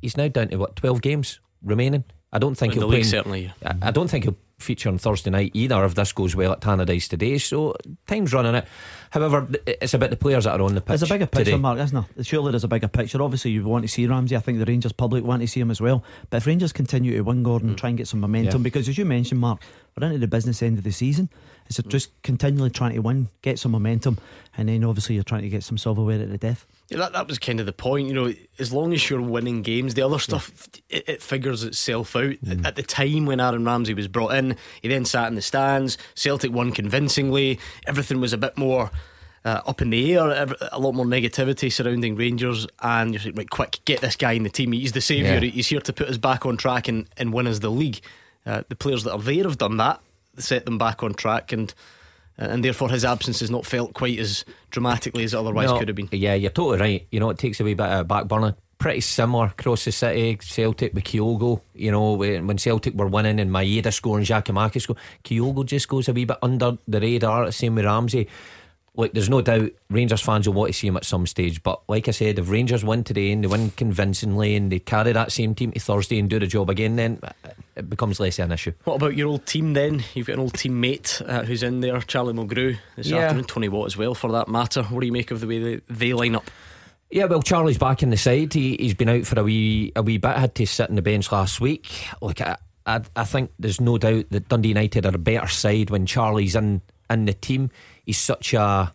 he's 0.00 0.16
now 0.16 0.26
down 0.26 0.48
to 0.48 0.56
what 0.56 0.74
twelve 0.74 1.02
games 1.02 1.38
remaining. 1.62 2.02
I 2.32 2.38
don't 2.38 2.54
think 2.54 2.72
In 2.74 2.80
he'll 2.80 2.88
play. 2.88 3.02
certainly. 3.02 3.52
I, 3.64 3.74
I 3.82 3.90
don't 3.90 4.08
think 4.08 4.24
he'll 4.24 4.36
feature 4.58 4.88
on 4.88 4.96
Thursday 4.96 5.30
night 5.30 5.50
either 5.54 5.84
if 5.84 5.94
this 5.94 6.12
goes 6.12 6.34
well 6.34 6.52
at 6.52 6.60
Tannadice 6.60 7.08
today. 7.08 7.36
So 7.38 7.76
time's 8.06 8.32
running 8.32 8.54
it. 8.54 8.66
However, 9.10 9.46
it's 9.66 9.92
about 9.92 10.10
the 10.10 10.16
players 10.16 10.44
that 10.44 10.58
are 10.58 10.62
on 10.62 10.74
the 10.74 10.80
pitch. 10.80 11.00
There's 11.00 11.02
a 11.02 11.14
bigger 11.14 11.26
picture, 11.26 11.44
today. 11.44 11.56
Mark, 11.58 11.78
isn't 11.78 12.06
there? 12.16 12.24
Surely 12.24 12.52
there's 12.52 12.64
a 12.64 12.68
bigger 12.68 12.88
picture. 12.88 13.20
Obviously, 13.20 13.50
you 13.50 13.64
want 13.64 13.82
to 13.82 13.88
see 13.88 14.06
Ramsey. 14.06 14.36
I 14.36 14.40
think 14.40 14.58
the 14.58 14.64
Rangers 14.64 14.92
public 14.92 15.24
want 15.24 15.42
to 15.42 15.48
see 15.48 15.60
him 15.60 15.70
as 15.70 15.80
well. 15.80 16.02
But 16.30 16.38
if 16.38 16.46
Rangers 16.46 16.72
continue 16.72 17.14
to 17.16 17.20
win, 17.20 17.42
Gordon, 17.42 17.74
mm. 17.74 17.76
try 17.76 17.90
and 17.90 17.98
get 17.98 18.08
some 18.08 18.20
momentum, 18.20 18.62
yeah. 18.62 18.64
because 18.64 18.88
as 18.88 18.96
you 18.96 19.04
mentioned, 19.04 19.40
Mark, 19.40 19.60
we're 19.96 20.06
into 20.06 20.18
the 20.18 20.28
business 20.28 20.62
end 20.62 20.78
of 20.78 20.84
the 20.84 20.92
season. 20.92 21.28
It's 21.66 21.80
mm. 21.80 21.88
just 21.88 22.10
continually 22.22 22.70
trying 22.70 22.94
to 22.94 23.00
win, 23.00 23.28
get 23.42 23.58
some 23.58 23.72
momentum, 23.72 24.18
and 24.56 24.68
then 24.68 24.84
obviously 24.84 25.14
you're 25.14 25.24
trying 25.24 25.42
to 25.42 25.48
get 25.48 25.64
some 25.64 25.78
silverware 25.78 26.20
at 26.20 26.30
the 26.30 26.38
death. 26.38 26.66
Yeah, 26.88 26.98
that, 26.98 27.12
that 27.12 27.28
was 27.28 27.38
kind 27.38 27.60
of 27.60 27.66
the 27.66 27.72
point. 27.72 28.08
You 28.08 28.14
know, 28.14 28.34
as 28.58 28.72
long 28.72 28.92
as 28.92 29.08
you're 29.08 29.20
winning 29.20 29.62
games, 29.62 29.94
the 29.94 30.02
other 30.02 30.18
stuff 30.18 30.68
yeah. 30.88 30.98
it, 30.98 31.08
it, 31.08 31.22
figures 31.22 31.64
itself 31.64 32.14
out. 32.16 32.34
Mm. 32.44 32.66
At 32.66 32.76
the 32.76 32.82
time 32.82 33.26
when 33.26 33.40
Aaron 33.40 33.64
Ramsey 33.64 33.94
was 33.94 34.08
brought 34.08 34.34
in, 34.34 34.56
he 34.80 34.88
then 34.88 35.04
sat 35.04 35.28
in 35.28 35.34
the 35.34 35.42
stands. 35.42 35.96
Celtic 36.14 36.52
won 36.52 36.72
convincingly. 36.72 37.58
Everything 37.86 38.20
was 38.20 38.32
a 38.32 38.38
bit 38.38 38.56
more. 38.56 38.90
Uh, 39.44 39.60
up 39.66 39.82
in 39.82 39.90
the 39.90 40.14
air, 40.14 40.54
a 40.70 40.78
lot 40.78 40.94
more 40.94 41.04
negativity 41.04 41.72
surrounding 41.72 42.14
Rangers, 42.14 42.64
and 42.80 43.12
you're 43.12 43.24
like, 43.24 43.36
right, 43.36 43.50
quick, 43.50 43.80
get 43.84 44.00
this 44.00 44.14
guy 44.14 44.32
in 44.32 44.44
the 44.44 44.50
team. 44.50 44.70
He's 44.70 44.92
the 44.92 45.00
saviour. 45.00 45.42
Yeah. 45.42 45.50
He's 45.50 45.66
here 45.66 45.80
to 45.80 45.92
put 45.92 46.08
us 46.08 46.16
back 46.16 46.46
on 46.46 46.56
track 46.56 46.86
and, 46.86 47.08
and 47.16 47.32
win 47.32 47.48
us 47.48 47.58
the 47.58 47.68
league. 47.68 48.00
Uh, 48.44 48.62
the 48.68 48.76
players 48.76 49.04
that 49.04 49.12
are 49.12 49.18
there 49.18 49.44
have 49.44 49.58
done 49.58 49.76
that, 49.76 50.00
set 50.38 50.64
them 50.64 50.78
back 50.78 51.02
on 51.02 51.14
track, 51.14 51.52
and 51.52 51.72
and 52.38 52.64
therefore 52.64 52.88
his 52.88 53.04
absence 53.04 53.42
is 53.42 53.50
not 53.50 53.66
felt 53.66 53.94
quite 53.94 54.18
as 54.18 54.44
dramatically 54.70 55.24
as 55.24 55.34
it 55.34 55.36
otherwise 55.36 55.68
no, 55.68 55.78
could 55.78 55.88
have 55.88 55.96
been. 55.96 56.08
Yeah, 56.12 56.34
you're 56.34 56.50
totally 56.50 56.78
right. 56.78 57.06
You 57.10 57.20
know, 57.20 57.30
it 57.30 57.38
takes 57.38 57.60
a 57.60 57.64
wee 57.64 57.74
bit 57.74 57.86
of 57.86 58.08
back 58.08 58.26
burner. 58.26 58.56
Pretty 58.78 59.00
similar 59.00 59.46
across 59.46 59.84
the 59.84 59.92
city. 59.92 60.36
Celtic 60.40 60.92
with 60.92 61.04
Kyogo, 61.04 61.60
you 61.72 61.92
know, 61.92 62.14
when 62.14 62.58
Celtic 62.58 62.94
were 62.94 63.06
winning 63.06 63.38
and 63.38 63.48
Maeda 63.48 63.92
scoring, 63.92 64.24
Giakoumakis 64.24 64.82
score, 64.82 64.96
Kyogo 65.22 65.64
just 65.64 65.86
goes 65.86 66.08
a 66.08 66.12
wee 66.12 66.24
bit 66.24 66.38
under 66.42 66.76
the 66.88 67.00
radar. 67.00 67.52
Same 67.52 67.76
with 67.76 67.84
Ramsey. 67.84 68.26
Like, 68.94 69.12
there's 69.14 69.30
no 69.30 69.40
doubt 69.40 69.70
Rangers 69.88 70.20
fans 70.20 70.46
will 70.46 70.54
want 70.54 70.68
to 70.68 70.78
see 70.78 70.86
him 70.86 70.98
at 70.98 71.06
some 71.06 71.26
stage. 71.26 71.62
But 71.62 71.80
like 71.88 72.08
I 72.08 72.10
said, 72.10 72.38
if 72.38 72.50
Rangers 72.50 72.84
win 72.84 73.04
today 73.04 73.32
and 73.32 73.42
they 73.42 73.48
win 73.48 73.70
convincingly 73.70 74.54
and 74.54 74.70
they 74.70 74.80
carry 74.80 75.12
that 75.12 75.32
same 75.32 75.54
team 75.54 75.72
to 75.72 75.80
Thursday 75.80 76.18
and 76.18 76.28
do 76.28 76.38
the 76.38 76.46
job 76.46 76.68
again, 76.68 76.96
then 76.96 77.18
it 77.74 77.88
becomes 77.88 78.20
less 78.20 78.38
of 78.38 78.46
an 78.46 78.52
issue. 78.52 78.72
What 78.84 78.96
about 78.96 79.16
your 79.16 79.28
old 79.28 79.46
team 79.46 79.72
then? 79.72 80.04
You've 80.12 80.26
got 80.26 80.34
an 80.34 80.40
old 80.40 80.52
teammate 80.52 81.26
uh, 81.26 81.42
who's 81.44 81.62
in 81.62 81.80
there, 81.80 81.98
Charlie 82.02 82.34
Mulgrew, 82.34 82.76
this 82.96 83.06
yeah. 83.06 83.20
afternoon, 83.20 83.44
Tony 83.44 83.68
Watt 83.70 83.86
as 83.86 83.96
well, 83.96 84.14
for 84.14 84.30
that 84.32 84.48
matter. 84.48 84.82
What 84.82 85.00
do 85.00 85.06
you 85.06 85.12
make 85.12 85.30
of 85.30 85.40
the 85.40 85.46
way 85.46 85.58
they, 85.58 85.80
they 85.88 86.12
line 86.12 86.34
up? 86.34 86.50
Yeah, 87.10 87.26
well, 87.26 87.42
Charlie's 87.42 87.78
back 87.78 88.02
in 88.02 88.10
the 88.10 88.16
side. 88.16 88.52
He, 88.52 88.76
he's 88.78 88.94
been 88.94 89.08
out 89.08 89.26
for 89.26 89.38
a 89.38 89.44
wee 89.44 89.92
a 89.96 90.02
wee 90.02 90.18
bit. 90.18 90.36
Had 90.36 90.54
to 90.56 90.66
sit 90.66 90.88
on 90.88 90.96
the 90.96 91.02
bench 91.02 91.30
last 91.30 91.60
week. 91.60 92.08
Look, 92.20 92.40
I, 92.40 92.56
I, 92.86 93.00
I 93.14 93.24
think 93.24 93.52
there's 93.58 93.80
no 93.80 93.98
doubt 93.98 94.26
that 94.30 94.48
Dundee 94.48 94.68
United 94.68 95.04
are 95.06 95.14
a 95.14 95.18
better 95.18 95.46
side 95.46 95.90
when 95.90 96.06
Charlie's 96.06 96.56
in 96.56 96.80
in 97.10 97.26
the 97.26 97.34
team. 97.34 97.70
He's 98.04 98.18
such 98.18 98.54
a 98.54 98.92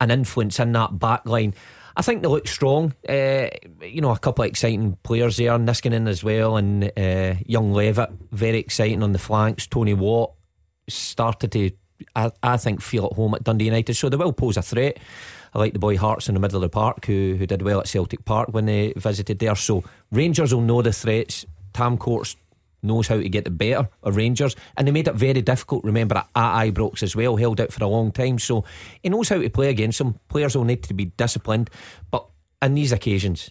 an 0.00 0.10
influence 0.10 0.60
in 0.60 0.72
that 0.72 0.98
back 0.98 1.26
line. 1.26 1.54
I 1.96 2.02
think 2.02 2.22
they 2.22 2.28
look 2.28 2.48
strong. 2.48 2.92
Uh, 3.08 3.48
you 3.80 4.00
know, 4.00 4.10
a 4.10 4.18
couple 4.18 4.44
of 4.44 4.48
exciting 4.48 4.98
players 5.02 5.36
there, 5.36 5.52
Niskanen 5.52 6.08
as 6.08 6.24
well, 6.24 6.56
and 6.56 6.90
uh, 6.96 7.34
young 7.46 7.72
Levitt, 7.72 8.10
very 8.32 8.58
exciting 8.58 9.02
on 9.02 9.12
the 9.12 9.18
flanks. 9.18 9.66
Tony 9.66 9.94
Watt 9.94 10.32
started 10.88 11.52
to, 11.52 11.70
I, 12.16 12.32
I, 12.42 12.56
think, 12.56 12.82
feel 12.82 13.06
at 13.06 13.12
home 13.12 13.34
at 13.34 13.44
Dundee 13.44 13.66
United, 13.66 13.94
so 13.94 14.08
they 14.08 14.16
will 14.16 14.32
pose 14.32 14.56
a 14.56 14.62
threat. 14.62 14.98
I 15.54 15.58
like 15.60 15.72
the 15.72 15.78
boy 15.78 15.96
Harkes 15.96 16.28
in 16.28 16.34
the 16.34 16.40
middle 16.40 16.56
of 16.56 16.62
the 16.62 16.68
park 16.68 17.06
who 17.06 17.36
who 17.38 17.46
did 17.46 17.62
well 17.62 17.78
at 17.78 17.86
Celtic 17.86 18.24
Park 18.24 18.48
when 18.50 18.66
they 18.66 18.92
visited 18.96 19.38
there. 19.38 19.54
So 19.54 19.84
Rangers 20.10 20.52
will 20.52 20.62
know 20.62 20.82
the 20.82 20.92
threats. 20.92 21.46
Tam 21.72 21.96
Courts 21.96 22.36
knows 22.84 23.08
how 23.08 23.16
to 23.16 23.28
get 23.28 23.44
the 23.44 23.50
better 23.50 23.88
of 24.02 24.16
Rangers, 24.16 24.54
and 24.76 24.86
they 24.86 24.92
made 24.92 25.08
it 25.08 25.14
very 25.14 25.42
difficult. 25.42 25.84
Remember 25.84 26.16
at 26.16 26.28
Ibrox 26.34 27.02
as 27.02 27.16
well, 27.16 27.36
held 27.36 27.60
out 27.60 27.72
for 27.72 27.82
a 27.82 27.88
long 27.88 28.12
time, 28.12 28.38
so 28.38 28.64
he 29.02 29.08
knows 29.08 29.28
how 29.28 29.38
to 29.38 29.50
play 29.50 29.70
against 29.70 29.98
them. 29.98 30.18
Players 30.28 30.56
will 30.56 30.64
need 30.64 30.82
to 30.84 30.94
be 30.94 31.06
disciplined, 31.06 31.70
but 32.10 32.26
in 32.62 32.74
these 32.74 32.92
occasions, 32.92 33.50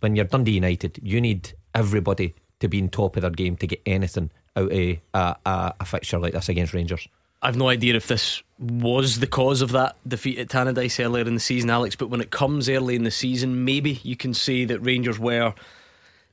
when 0.00 0.16
you're 0.16 0.24
Dundee 0.24 0.52
United, 0.52 0.98
you 1.02 1.20
need 1.20 1.52
everybody 1.74 2.34
to 2.60 2.68
be 2.68 2.78
in 2.78 2.88
top 2.88 3.16
of 3.16 3.22
their 3.22 3.30
game 3.30 3.56
to 3.56 3.66
get 3.66 3.82
anything 3.86 4.30
out 4.56 4.64
of 4.64 4.72
a, 4.72 5.00
a, 5.14 5.36
a 5.80 5.84
fixture 5.84 6.18
like 6.18 6.32
this 6.32 6.48
against 6.48 6.74
Rangers. 6.74 7.08
I've 7.40 7.56
no 7.56 7.68
idea 7.68 7.94
if 7.94 8.08
this 8.08 8.42
was 8.58 9.20
the 9.20 9.28
cause 9.28 9.62
of 9.62 9.70
that 9.72 9.94
defeat 10.06 10.38
at 10.38 10.48
Tannadice 10.48 11.04
earlier 11.04 11.24
in 11.24 11.34
the 11.34 11.40
season, 11.40 11.70
Alex. 11.70 11.94
But 11.94 12.10
when 12.10 12.20
it 12.20 12.30
comes 12.30 12.68
early 12.68 12.96
in 12.96 13.04
the 13.04 13.12
season, 13.12 13.64
maybe 13.64 14.00
you 14.02 14.16
can 14.16 14.34
say 14.34 14.64
that 14.64 14.80
Rangers 14.80 15.20
were 15.20 15.54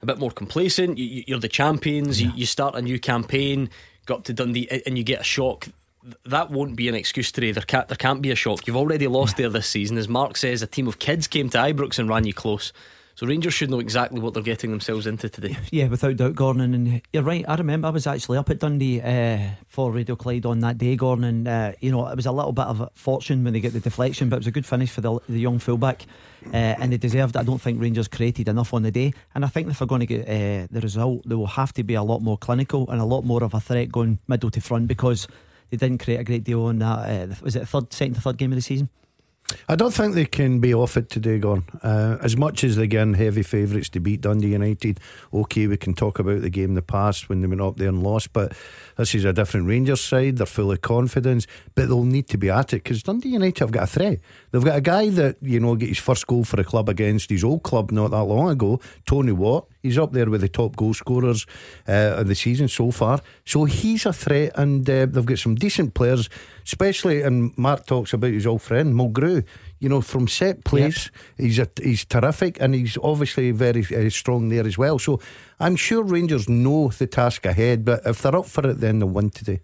a 0.06 0.14
bit 0.14 0.20
more 0.20 0.32
complacent. 0.32 0.98
You, 0.98 1.36
are 1.36 1.40
the 1.40 1.50
champions. 1.50 2.22
Yeah. 2.22 2.30
You, 2.30 2.34
you, 2.38 2.46
start 2.46 2.76
a 2.76 2.82
new 2.82 3.00
campaign, 3.00 3.70
got 4.06 4.26
to 4.26 4.34
Dundee, 4.34 4.70
and 4.86 4.98
you 4.98 5.04
get 5.04 5.22
a 5.22 5.24
shock. 5.24 5.68
That 6.26 6.52
won't 6.52 6.76
be 6.76 6.88
an 6.88 6.96
excuse 6.96 7.32
today. 7.32 7.52
There 7.52 7.64
can't, 7.64 7.88
there 7.88 7.98
can't 7.98 8.22
be 8.22 8.32
a 8.32 8.36
shock. 8.36 8.68
You've 8.68 8.78
already 8.78 9.08
lost 9.08 9.38
there 9.38 9.50
this 9.50 9.68
season. 9.68 9.98
As 9.98 10.08
Mark 10.08 10.38
says, 10.38 10.62
a 10.62 10.68
team 10.68 10.88
of 10.88 11.00
kids 11.00 11.28
came 11.28 11.50
to 11.50 11.58
Ibrox 11.58 11.98
and 11.98 12.08
ran 12.08 12.26
you 12.26 12.34
close. 12.34 12.72
So 13.16 13.26
Rangers 13.26 13.54
should 13.54 13.70
know 13.70 13.80
exactly 13.80 14.20
what 14.20 14.34
they're 14.34 14.44
getting 14.44 14.72
themselves 14.72 15.08
into 15.08 15.30
today. 15.30 15.58
Yeah, 15.72 15.88
without 15.88 16.18
doubt, 16.18 16.36
Gordon. 16.36 16.74
And 16.74 17.02
you're 17.14 17.24
right. 17.24 17.46
I 17.48 17.56
remember 17.56 17.88
I 17.88 17.92
was 17.92 18.08
actually 18.08 18.38
up 18.38 18.50
at 18.50 18.60
Dundee 18.60 19.02
uh, 19.02 19.40
for 19.68 19.92
Radio 19.92 20.18
Clyde 20.18 20.46
on 20.46 20.60
that 20.60 20.78
day, 20.78 20.98
Gordon. 20.98 21.24
And 21.24 21.48
uh, 21.48 21.72
you 21.80 21.92
know 21.92 22.08
it 22.08 22.16
was 22.16 22.26
a 22.26 22.32
little 22.32 22.52
bit 22.52 22.66
of 22.66 22.82
a 22.82 22.90
fortune 22.94 23.44
when 23.46 23.54
they 23.54 23.62
get 23.62 23.72
the 23.72 23.80
deflection, 23.80 24.28
but 24.28 24.36
it 24.36 24.40
was 24.40 24.48
a 24.48 24.52
good 24.52 24.66
finish 24.66 24.90
for 24.90 25.00
the, 25.00 25.18
the 25.30 25.40
young 25.40 25.60
fullback, 25.60 26.06
uh, 26.48 26.56
and 26.56 26.92
they 26.92 26.98
deserved. 26.98 27.36
it. 27.36 27.40
I 27.40 27.44
don't 27.44 27.62
think 27.62 27.82
Rangers 27.82 28.10
created 28.10 28.50
enough 28.50 28.74
on 28.74 28.84
the 28.84 28.92
day, 28.92 29.14
and 29.34 29.46
I 29.46 29.48
think 29.48 29.70
if 29.70 29.80
they're 29.80 29.88
going 29.88 30.02
to 30.02 30.06
get 30.06 30.28
uh, 30.28 30.68
the 30.70 30.82
result, 30.82 31.24
they 31.26 31.36
will 31.36 31.48
have 31.48 31.72
to 31.74 31.84
be 31.84 31.94
a 31.94 32.04
lot 32.04 32.22
more 32.22 32.38
clinical 32.38 32.90
and 32.90 33.00
a 33.00 33.06
lot 33.06 33.24
more 33.24 33.44
of 33.44 33.54
a 33.54 33.62
threat 33.62 33.92
going 33.92 34.20
middle 34.28 34.52
to 34.52 34.60
front 34.60 34.88
because 34.88 35.28
they 35.70 35.78
didn't 35.78 36.04
create 36.04 36.20
a 36.20 36.24
great 36.26 36.44
deal 36.44 36.64
on 36.64 36.80
that. 36.80 37.30
Uh, 37.30 37.36
was 37.42 37.56
it 37.56 37.60
the 37.60 37.66
third, 37.66 37.94
second 37.94 38.16
to 38.16 38.22
third 38.22 38.38
game 38.38 38.52
of 38.52 38.58
the 38.58 38.62
season? 38.62 38.90
I 39.70 39.76
don't 39.76 39.94
think 39.94 40.16
they 40.16 40.26
can 40.26 40.60
be 40.60 40.74
off 40.74 40.98
it 40.98 41.10
today, 41.10 41.38
Gone. 41.38 41.66
Uh, 41.84 42.18
as 42.22 42.36
much 42.36 42.64
as 42.64 42.76
they 42.76 42.84
again 42.84 43.14
heavy 43.14 43.44
favourites 43.44 43.90
to 43.90 44.00
beat 44.00 44.22
Dundee 44.22 44.50
United, 44.50 45.00
okay, 45.34 45.68
we 45.68 45.78
can 45.78 45.94
talk 45.94 46.20
about 46.20 46.42
the 46.42 46.50
game 46.50 46.70
in 46.70 46.74
the 46.76 46.82
past 46.82 47.30
when 47.30 47.42
they 47.42 47.48
went 47.48 47.62
up 47.62 47.78
there 47.78 47.90
and 47.90 48.02
lost, 48.02 48.34
but 48.34 48.54
this 48.98 49.16
is 49.16 49.26
a 49.26 49.34
different 49.34 49.68
Rangers 49.68 50.02
side. 50.02 50.38
They're 50.38 50.46
full 50.46 50.72
of 50.72 50.82
confidence, 50.82 51.48
but 51.74 51.88
they'll 51.88 52.04
need 52.04 52.28
to 52.30 52.38
be 52.38 52.50
at 52.50 52.74
it 52.74 52.84
because 52.84 53.04
Dundee 53.04 53.30
United 53.30 53.60
have 53.60 53.72
got 53.72 53.84
a 53.84 53.88
threat. 53.88 54.20
They've 54.52 54.64
got 54.64 54.78
a 54.78 54.82
guy 54.82 55.10
that, 55.10 55.38
you 55.42 55.60
know, 55.60 55.76
get 55.76 55.90
his 55.90 56.00
first 56.00 56.28
goal 56.28 56.44
for 56.44 56.60
a 56.60 56.64
club 56.64 56.90
against 56.90 57.30
his 57.30 57.44
old 57.44 57.64
club 57.64 57.92
not 57.92 58.12
that 58.12 58.24
long 58.24 58.50
ago, 58.50 58.80
Tony 59.06 59.32
Watt. 59.32 59.68
He's 59.82 59.98
up 59.98 60.14
there 60.14 60.30
with 60.30 60.42
the 60.42 60.50
top 60.50 60.76
goal 60.76 60.94
scorers 60.94 61.46
uh, 61.88 62.16
of 62.18 62.28
the 62.28 62.36
season 62.36 62.68
so 62.68 62.92
far. 62.92 63.22
So 63.46 63.66
he's 63.66 64.06
a 64.06 64.14
threat, 64.14 64.54
and 64.56 64.90
uh, 64.90 65.06
they've 65.06 65.26
got 65.26 65.40
some 65.40 65.56
decent 65.56 65.94
players, 65.94 66.30
especially. 66.66 67.22
And 67.22 67.56
Mark 67.58 67.86
talks 67.86 68.14
about 68.14 68.32
his 68.32 68.48
old 68.48 68.62
friend 68.62 68.96
Mulgrew. 68.96 69.44
You 69.86 69.90
know, 69.90 70.02
from 70.02 70.28
set 70.28 70.64
plays, 70.64 71.12
yep. 71.14 71.46
he's 71.46 71.60
a, 71.60 71.70
he's 71.80 72.06
terrific, 72.06 72.60
and 72.60 72.74
he's 72.74 72.98
obviously 73.04 73.52
very 73.52 73.86
uh, 73.96 74.10
strong 74.10 74.50
there 74.50 74.66
as 74.66 74.80
well. 74.80 74.98
So 74.98 75.20
I'm 75.60 75.76
sure 75.76 76.02
Rangers 76.02 76.50
know 76.50 76.88
the 76.88 77.06
task 77.06 77.46
ahead, 77.46 77.86
but 77.86 78.02
if 78.04 78.24
they're 78.24 78.36
up 78.36 78.48
for 78.48 78.68
it, 78.68 78.80
then 78.80 78.98
they'll 78.98 79.08
win 79.10 79.30
today. 79.30 79.60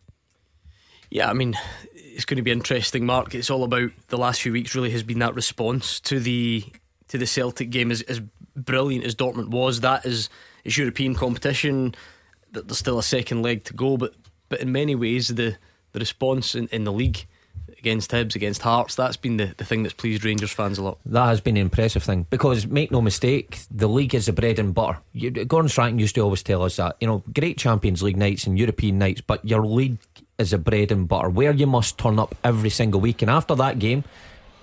Yeah, 1.10 1.28
I 1.28 1.34
mean, 1.34 1.58
it's 1.96 2.26
going 2.26 2.38
to 2.38 2.44
be 2.44 2.52
interesting, 2.52 3.04
Mark. 3.04 3.34
It's 3.34 3.50
all 3.50 3.64
about 3.64 3.90
the 4.10 4.18
last 4.18 4.44
few 4.44 4.52
weeks. 4.52 4.76
Really, 4.76 4.92
has 4.92 5.02
been 5.02 5.18
that 5.18 5.34
response 5.34 6.00
to 6.02 6.20
the 6.20 6.66
to 7.08 7.18
the 7.18 7.26
Celtic 7.26 7.72
game 7.72 7.90
as, 7.90 8.04
as 8.04 8.22
brilliant 8.56 9.06
as 9.06 9.16
Dortmund 9.16 9.50
was, 9.50 9.80
that 9.80 10.06
is, 10.06 10.30
is 10.64 10.78
European 10.78 11.16
competition. 11.16 11.96
That 12.52 12.68
there's 12.68 12.78
still 12.78 13.00
a 13.00 13.04
second 13.04 13.42
leg 13.42 13.64
to 13.64 13.74
go, 13.74 13.98
but 13.98 14.14
but 14.50 14.60
in 14.60 14.72
many 14.72 14.94
ways 14.94 15.30
the 15.30 15.58
the 15.94 16.00
response 16.00 16.54
in, 16.54 16.68
in 16.68 16.84
the 16.84 16.94
league 16.94 17.26
against 17.82 18.12
Hibs, 18.12 18.36
against 18.36 18.62
Hearts, 18.62 18.96
that's 18.96 19.18
been 19.18 19.38
the, 19.38 19.54
the 19.58 19.66
thing 19.66 19.84
that's 19.84 19.94
pleased 19.94 20.24
Rangers 20.24 20.52
fans 20.52 20.78
a 20.78 20.84
lot. 20.84 21.00
That 21.06 21.26
has 21.26 21.42
been 21.42 21.58
an 21.58 21.64
impressive 21.64 22.04
thing 22.04 22.28
because 22.30 22.68
make 22.68 22.92
no 22.92 23.02
mistake, 23.02 23.60
the 23.70 23.90
league 23.90 24.16
is 24.16 24.28
the 24.28 24.34
bread 24.34 24.60
and 24.60 24.74
butter. 24.74 25.00
You, 25.14 25.32
Gordon 25.32 25.68
Strachan 25.68 26.00
used 26.00 26.16
to 26.16 26.22
always 26.22 26.44
tell 26.44 26.64
us 26.64 26.78
that 26.78 26.96
you 27.00 27.08
know 27.08 27.24
great 27.34 27.58
Champions 27.58 28.02
League 28.02 28.18
nights 28.18 28.46
and 28.46 28.58
European 28.58 28.98
nights, 28.98 29.22
but 29.22 29.44
your 29.44 29.66
league 29.66 29.98
is 30.38 30.52
the 30.52 30.58
bread 30.58 30.92
and 30.92 31.08
butter 31.08 31.30
where 31.30 31.52
you 31.52 31.68
must 31.68 31.98
turn 31.98 32.20
up 32.20 32.36
every 32.44 32.70
single 32.70 33.02
week. 33.02 33.22
And 33.22 33.30
after 33.30 33.56
that 33.56 33.80
game, 33.80 34.04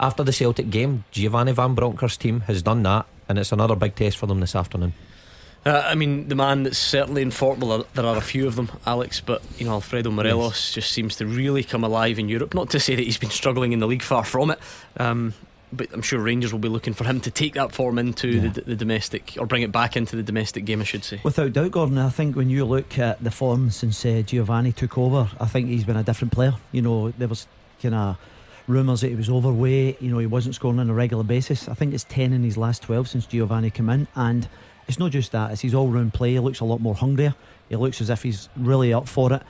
after 0.00 0.22
the 0.22 0.32
Celtic 0.32 0.70
game, 0.70 1.04
Giovanni 1.10 1.52
Van 1.52 1.74
Bronckhorst's 1.74 2.18
team 2.18 2.40
has 2.42 2.62
done 2.62 2.82
that 2.84 3.06
and 3.28 3.38
it's 3.38 3.52
another 3.52 3.76
big 3.76 3.94
test 3.94 4.16
for 4.16 4.26
them 4.26 4.40
this 4.40 4.56
afternoon. 4.56 4.94
Uh, 5.66 5.82
I 5.84 5.94
mean, 5.94 6.28
the 6.28 6.34
man 6.34 6.62
that's 6.62 6.78
certainly 6.78 7.20
in 7.20 7.30
form, 7.30 7.60
well, 7.60 7.86
there 7.94 8.06
are 8.06 8.16
a 8.16 8.22
few 8.22 8.46
of 8.46 8.56
them, 8.56 8.70
Alex, 8.86 9.20
but 9.20 9.42
you 9.58 9.66
know, 9.66 9.72
Alfredo 9.72 10.10
Morelos 10.10 10.54
yes. 10.54 10.74
just 10.74 10.92
seems 10.92 11.16
to 11.16 11.26
really 11.26 11.62
come 11.62 11.84
alive 11.84 12.18
in 12.18 12.28
Europe. 12.28 12.54
Not 12.54 12.70
to 12.70 12.80
say 12.80 12.94
that 12.94 13.02
he's 13.02 13.18
been 13.18 13.30
struggling 13.30 13.72
in 13.72 13.80
the 13.80 13.86
league, 13.86 14.02
far 14.02 14.24
from 14.24 14.50
it. 14.50 14.58
Um, 14.96 15.34
but 15.72 15.88
I'm 15.92 16.02
sure 16.02 16.20
Rangers 16.20 16.52
will 16.52 16.60
be 16.60 16.68
looking 16.68 16.94
for 16.94 17.04
him 17.04 17.20
to 17.20 17.30
take 17.30 17.54
that 17.54 17.72
form 17.72 17.98
into 17.98 18.28
yeah. 18.28 18.48
the, 18.48 18.60
the, 18.62 18.76
domestic 18.76 19.36
or 19.38 19.46
bring 19.46 19.62
it 19.62 19.72
back 19.72 19.96
into 19.96 20.16
the 20.16 20.22
domestic 20.22 20.64
game, 20.64 20.80
I 20.80 20.84
should 20.84 21.04
say. 21.04 21.20
Without 21.22 21.52
doubt, 21.52 21.70
Gordon, 21.72 21.98
I 21.98 22.08
think 22.08 22.36
when 22.36 22.48
you 22.48 22.64
look 22.64 22.98
at 22.98 23.22
the 23.22 23.30
form 23.30 23.70
since 23.70 24.04
uh, 24.04 24.22
Giovanni 24.24 24.72
took 24.72 24.96
over, 24.96 25.28
I 25.38 25.46
think 25.46 25.68
he's 25.68 25.84
been 25.84 25.96
a 25.96 26.02
different 26.02 26.32
player. 26.32 26.54
You 26.72 26.82
know, 26.82 27.10
there 27.10 27.28
was 27.28 27.46
kind 27.82 27.94
of 27.94 28.16
rumours 28.66 29.00
that 29.02 29.08
he 29.08 29.14
was 29.14 29.28
overweight. 29.28 30.00
You 30.00 30.10
know, 30.10 30.18
he 30.18 30.26
wasn't 30.26 30.54
scoring 30.54 30.78
on 30.78 30.88
a 30.88 30.94
regular 30.94 31.24
basis. 31.24 31.68
I 31.68 31.74
think 31.74 31.92
it's 31.92 32.04
10 32.04 32.32
in 32.32 32.42
his 32.42 32.56
last 32.56 32.82
12 32.82 33.08
since 33.08 33.26
Giovanni 33.26 33.70
came 33.70 33.90
in. 33.90 34.08
And 34.14 34.48
it's 34.88 34.98
not 34.98 35.12
just 35.12 35.32
that, 35.32 35.52
it's 35.52 35.60
his 35.60 35.74
all 35.74 35.88
round 35.88 36.14
play. 36.14 36.32
He 36.32 36.38
looks 36.38 36.60
a 36.60 36.64
lot 36.64 36.80
more 36.80 36.94
hungrier. 36.94 37.34
He 37.68 37.76
looks 37.76 38.00
as 38.00 38.08
if 38.10 38.22
he's 38.22 38.48
really 38.56 38.92
up 38.92 39.06
for 39.06 39.32
it. 39.34 39.42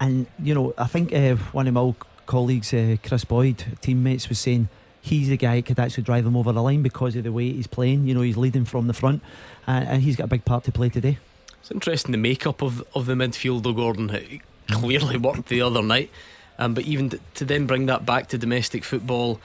And, 0.00 0.26
you 0.42 0.54
know, 0.54 0.74
I 0.76 0.86
think 0.86 1.12
uh, 1.12 1.36
one 1.52 1.68
of 1.68 1.74
my 1.74 1.80
old 1.80 1.96
colleagues, 2.26 2.74
uh, 2.74 2.96
Kris 3.02 3.24
Boyd, 3.24 3.64
teammates, 3.80 4.28
was 4.28 4.38
saying 4.38 4.68
he's 5.00 5.28
the 5.28 5.36
guy 5.36 5.56
who 5.56 5.62
could 5.62 5.78
actually 5.78 6.02
drive 6.02 6.24
them 6.24 6.36
over 6.36 6.52
the 6.52 6.62
line 6.62 6.82
because 6.82 7.14
of 7.16 7.24
the 7.24 7.32
way 7.32 7.52
he's 7.52 7.66
playing. 7.66 8.06
You 8.06 8.14
know, 8.14 8.22
he's 8.22 8.36
leading 8.36 8.64
from 8.64 8.88
the 8.88 8.92
front. 8.92 9.22
Uh, 9.68 9.84
and 9.86 10.02
he's 10.02 10.16
got 10.16 10.24
a 10.24 10.28
big 10.28 10.44
part 10.44 10.64
to 10.64 10.72
play 10.72 10.88
today. 10.88 11.18
It's 11.60 11.70
interesting 11.70 12.12
the 12.12 12.18
makeup 12.18 12.62
of, 12.62 12.82
of 12.94 13.06
the 13.06 13.14
midfield, 13.14 13.62
though, 13.62 13.72
Gordon. 13.72 14.10
It 14.10 14.40
clearly 14.68 15.16
worked 15.18 15.48
the 15.48 15.62
other 15.62 15.82
night. 15.82 16.10
Um, 16.58 16.74
but 16.74 16.84
even 16.84 17.18
to 17.34 17.44
then 17.44 17.66
bring 17.66 17.86
that 17.86 18.04
back 18.04 18.28
to 18.28 18.38
domestic 18.38 18.84
football, 18.84 19.40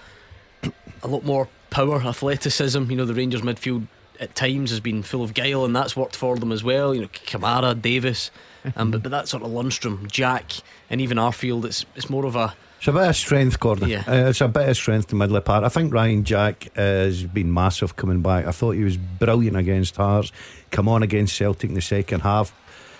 a 1.04 1.08
lot 1.08 1.24
more 1.24 1.50
power, 1.70 2.02
athleticism. 2.02 2.90
You 2.90 2.98
know, 2.98 3.06
the 3.06 3.14
Rangers 3.14 3.42
midfield 3.42 3.88
at 4.20 4.36
times 4.36 4.70
has 4.70 4.80
been 4.80 5.04
full 5.04 5.24
of 5.24 5.34
guile, 5.34 5.66
and 5.66 5.76
that's 5.76 5.96
worked 5.96 6.16
for 6.16 6.38
them 6.38 6.52
as 6.52 6.64
well. 6.64 6.94
You 6.94 7.02
know, 7.02 7.08
Kamara, 7.08 7.80
Davis, 7.80 8.32
um, 8.76 8.92
but 8.92 9.04
but 9.04 9.12
that 9.12 9.28
sort 9.28 9.44
of 9.44 9.52
Lundstram, 9.52 10.10
Jack, 10.12 10.54
and 10.90 11.02
even 11.02 11.18
Arfield, 11.18 11.66
it's 11.66 11.86
it's 11.96 12.10
more 12.10 12.26
of 12.26 12.36
a 12.36 12.54
it's 12.78 12.88
a 12.88 12.92
bit 12.92 13.08
of 13.08 13.16
strength, 13.16 13.60
Gordon. 13.60 13.90
Yeah. 13.90 14.04
Uh, 14.08 14.30
it's 14.30 14.42
a 14.42 14.48
bit 14.48 14.70
of 14.70 14.76
strength 14.76 15.08
to 15.08 15.16
middle 15.16 15.40
part. 15.42 15.64
I 15.64 15.70
think 15.70 15.94
Ryan 15.94 16.24
Jack 16.24 16.68
has 16.76 17.24
been 17.24 17.54
massive 17.54 17.96
coming 17.96 18.22
back. 18.22 18.46
I 18.46 18.52
thought 18.52 18.72
he 18.72 18.84
was 18.84 18.98
brilliant 18.98 19.58
against 19.58 19.96
Hearts. 19.96 20.32
Come 20.72 20.88
on 20.90 21.02
against 21.02 21.36
Celtic 21.36 21.70
in 21.70 21.76
the 21.76 21.82
second 21.82 22.22
half 22.22 22.54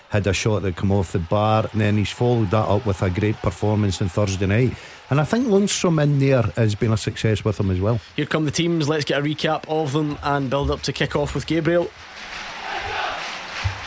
had 0.08 0.26
a 0.26 0.32
shot 0.32 0.62
that 0.62 0.76
come 0.76 0.92
off 0.92 1.12
the 1.12 1.18
bar, 1.18 1.68
and 1.72 1.80
then 1.80 1.96
he's 1.96 2.10
followed 2.10 2.50
that 2.50 2.68
up 2.68 2.86
with 2.86 3.02
a 3.02 3.10
great 3.10 3.36
performance 3.36 4.00
on 4.00 4.08
Thursday 4.08 4.46
night. 4.46 4.76
And 5.08 5.20
I 5.20 5.24
think 5.24 5.46
Lundstram 5.46 6.02
in 6.02 6.18
there 6.18 6.42
has 6.56 6.74
been 6.74 6.92
a 6.92 6.96
success 6.96 7.44
with 7.44 7.58
them 7.58 7.70
as 7.70 7.80
well. 7.80 8.00
Here 8.16 8.26
come 8.26 8.44
the 8.44 8.50
teams. 8.50 8.88
Let's 8.88 9.04
get 9.04 9.20
a 9.20 9.22
recap 9.22 9.64
of 9.68 9.92
them 9.92 10.18
and 10.22 10.50
build 10.50 10.70
up 10.70 10.82
to 10.82 10.92
kick 10.92 11.14
off 11.14 11.34
with 11.34 11.46
Gabriel. 11.46 11.90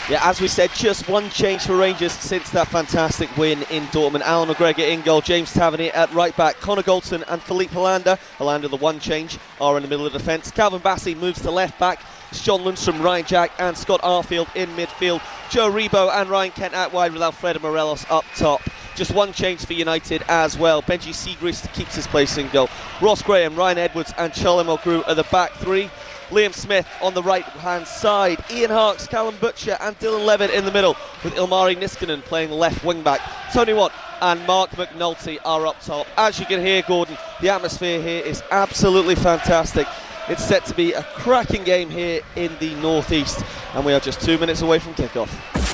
Yeah, 0.09 0.27
as 0.27 0.41
we 0.41 0.47
said, 0.47 0.71
just 0.73 1.07
one 1.07 1.29
change 1.29 1.67
for 1.67 1.77
Rangers 1.77 2.13
since 2.13 2.49
that 2.49 2.67
fantastic 2.69 3.35
win 3.38 3.59
in 3.69 3.83
Dortmund. 3.88 4.21
Allan 4.21 4.49
McGregor 4.49 4.79
in 4.79 5.01
goal, 5.01 5.21
James 5.21 5.53
Tavernier 5.53 5.91
at 5.93 6.11
right 6.13 6.35
back, 6.35 6.55
Connor 6.55 6.81
Goldson 6.81 7.23
and 7.27 7.39
Filip 7.43 7.69
Helander. 7.69 8.17
Helander, 8.39 8.71
the 8.71 8.77
one 8.77 8.99
change, 8.99 9.38
are 9.61 9.77
in 9.77 9.83
the 9.83 9.88
middle 9.89 10.07
of 10.07 10.13
the 10.13 10.17
defence. 10.17 10.49
Calvin 10.49 10.79
Bassey 10.79 11.15
moves 11.15 11.41
to 11.43 11.51
left 11.51 11.77
back. 11.79 12.01
It's 12.31 12.41
John 12.43 12.61
Lundstram, 12.61 13.03
Ryan 13.03 13.25
Jack, 13.25 13.51
and 13.59 13.77
Scott 13.77 14.01
Arfield 14.01 14.47
in 14.55 14.69
midfield. 14.69 15.21
Joe 15.51 15.69
Aribo 15.69 16.11
and 16.11 16.27
Ryan 16.27 16.51
Kent 16.53 16.73
out 16.73 16.91
wide 16.91 17.13
with 17.13 17.21
Alfredo 17.21 17.59
Morelos 17.59 18.03
up 18.09 18.25
top. 18.35 18.61
Just 18.99 19.13
one 19.13 19.31
change 19.31 19.65
for 19.65 19.71
United 19.71 20.25
as 20.27 20.57
well. 20.57 20.81
Benji 20.81 21.13
Siegrist 21.13 21.71
keeps 21.71 21.95
his 21.95 22.05
place 22.05 22.37
in 22.37 22.49
goal. 22.49 22.67
Ross 23.01 23.21
Graham, 23.21 23.55
Ryan 23.55 23.77
Edwards, 23.77 24.13
and 24.17 24.33
Charlie 24.33 24.65
Mulgrew 24.65 25.07
are 25.07 25.15
the 25.15 25.23
back 25.31 25.53
three. 25.53 25.89
Liam 26.31 26.53
Smith 26.53 26.85
on 27.01 27.13
the 27.13 27.23
right 27.23 27.45
hand 27.45 27.87
side. 27.87 28.43
Ian 28.51 28.71
Harkes, 28.71 29.07
Calum 29.07 29.37
Butcher, 29.39 29.77
and 29.79 29.97
Dylan 29.99 30.25
Levitt 30.25 30.51
in 30.51 30.65
the 30.65 30.71
middle, 30.73 30.97
with 31.23 31.33
Ilmari 31.35 31.77
Niskanen 31.77 32.21
playing 32.23 32.51
left 32.51 32.83
wing 32.83 33.01
back. 33.01 33.21
Tony 33.53 33.71
Watt 33.71 33.93
and 34.19 34.45
Marc 34.45 34.71
McNulty 34.71 35.37
are 35.45 35.65
up 35.65 35.79
top. 35.79 36.05
As 36.17 36.37
you 36.37 36.45
can 36.45 36.59
hear, 36.59 36.81
Gordon, 36.81 37.17
the 37.39 37.47
atmosphere 37.47 38.01
here 38.01 38.21
is 38.21 38.43
absolutely 38.51 39.15
fantastic. 39.15 39.87
It's 40.27 40.43
set 40.43 40.65
to 40.65 40.73
be 40.73 40.91
a 40.91 41.03
cracking 41.15 41.63
game 41.63 41.89
here 41.89 42.19
in 42.35 42.53
the 42.59 42.75
northeast, 42.81 43.45
and 43.75 43.85
we 43.85 43.93
are 43.93 44.01
just 44.01 44.19
two 44.19 44.37
minutes 44.37 44.61
away 44.61 44.79
from 44.79 44.93
kickoff. 44.95 45.68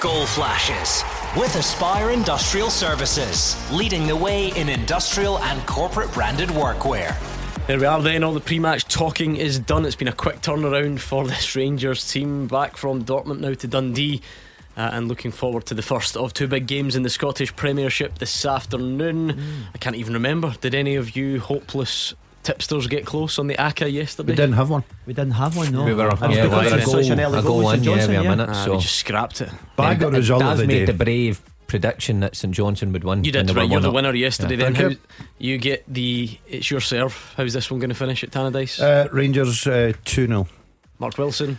Goal 0.00 0.26
flashes 0.26 1.02
with 1.40 1.56
Aspire 1.56 2.10
Industrial 2.10 2.68
Services, 2.68 3.56
leading 3.72 4.06
the 4.06 4.14
way 4.14 4.48
in 4.48 4.68
industrial 4.68 5.38
and 5.38 5.66
corporate 5.66 6.12
branded 6.12 6.50
workwear. 6.50 7.16
There 7.66 7.78
we 7.78 7.86
are 7.86 8.02
then, 8.02 8.22
all 8.22 8.34
the 8.34 8.40
pre 8.40 8.58
match 8.58 8.84
talking 8.84 9.36
is 9.36 9.58
done. 9.58 9.86
It's 9.86 9.96
been 9.96 10.08
a 10.08 10.12
quick 10.12 10.42
turnaround 10.42 10.98
for 10.98 11.26
this 11.26 11.56
Rangers 11.56 12.10
team. 12.10 12.46
Back 12.46 12.76
from 12.76 13.04
Dortmund 13.04 13.40
now 13.40 13.54
to 13.54 13.66
Dundee. 13.66 14.20
Uh, 14.76 14.90
and 14.92 15.08
looking 15.08 15.30
forward 15.30 15.64
to 15.64 15.72
the 15.72 15.80
first 15.80 16.18
of 16.18 16.34
two 16.34 16.46
big 16.46 16.66
games 16.66 16.94
in 16.94 17.02
the 17.02 17.08
Scottish 17.08 17.56
Premiership 17.56 18.18
this 18.18 18.44
afternoon. 18.44 19.32
Mm. 19.32 19.62
I 19.74 19.78
can't 19.78 19.96
even 19.96 20.12
remember. 20.12 20.54
Did 20.60 20.74
any 20.74 20.96
of 20.96 21.16
you 21.16 21.40
hopeless 21.40 22.12
tipsters 22.46 22.86
get 22.86 23.04
close 23.04 23.38
on 23.38 23.48
the 23.48 23.60
ACA 23.60 23.90
yesterday? 23.90 24.32
We 24.32 24.36
didn't 24.36 24.54
have 24.54 24.70
one. 24.70 24.84
We 25.04 25.12
didn't 25.14 25.32
have 25.32 25.56
one, 25.56 25.72
no. 25.72 25.84
We 25.84 25.94
were, 25.94 26.08
And 26.08 26.32
it's 26.32 26.36
yeah, 26.36 26.44
because 26.44 26.64
we 26.64 26.70
were 26.70 26.76
a 26.76 26.80
it's 26.80 26.90
such 26.90 27.08
an 27.08 27.20
early 27.20 27.32
goal, 27.32 27.38
a 27.40 27.42
goal 27.42 27.60
goal 27.62 27.66
with 27.66 27.74
in, 27.74 27.80
St 27.80 27.84
yeah, 27.84 27.94
Johnson, 27.94 28.14
every 28.14 28.24
yeah. 28.24 28.30
minute. 28.30 28.48
Ah, 28.50 28.64
so 28.64 28.72
we 28.72 28.78
just 28.78 28.94
scrapped 28.96 29.40
it. 29.40 29.50
Bag 29.76 29.98
the 29.98 30.10
result 30.10 30.42
of 30.42 30.48
Daz 30.50 30.58
the 30.60 30.66
made 30.66 30.78
day. 30.78 30.84
the 30.86 30.92
brave 31.04 31.42
prediction 31.66 32.20
that 32.20 32.36
St 32.36 32.54
Johnstone 32.54 32.92
would 32.92 33.02
win. 33.02 33.24
You 33.24 33.32
did, 33.32 33.50
right? 33.50 33.68
You're 33.68 33.80
the 33.80 33.90
winner 33.90 34.14
yesterday. 34.14 34.56
Yeah. 34.56 34.70
Then 34.70 34.92
How- 34.92 34.96
you 35.38 35.58
get 35.58 35.84
the. 35.88 36.38
It's 36.46 36.70
your 36.70 36.80
serve. 36.80 37.34
How's 37.36 37.52
this 37.52 37.70
one 37.70 37.80
going 37.80 37.90
to 37.90 37.96
finish 37.96 38.22
at 38.22 38.30
Tannadice? 38.30 38.80
Uh, 38.80 39.08
Rangers 39.12 39.66
uh, 39.66 39.92
2 40.04 40.26
0. 40.28 40.46
Mark 40.98 41.18
Wilson. 41.18 41.58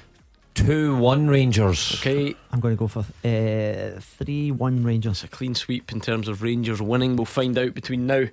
2 0.56 0.96
1 0.98 1.28
Rangers. 1.28 1.98
Okay, 2.00 2.34
I'm 2.52 2.60
going 2.60 2.76
to 2.76 2.80
go 2.80 2.88
for 2.88 3.02
uh, 3.24 4.00
3 4.00 4.52
1 4.52 4.84
Rangers. 4.84 5.12
it's 5.12 5.24
a 5.24 5.28
clean 5.28 5.54
sweep 5.54 5.92
in 5.92 6.02
terms 6.02 6.28
of 6.28 6.42
Rangers 6.42 6.82
winning. 6.82 7.16
We'll 7.16 7.26
find 7.26 7.58
out 7.58 7.74
between 7.76 8.08
now. 8.08 8.26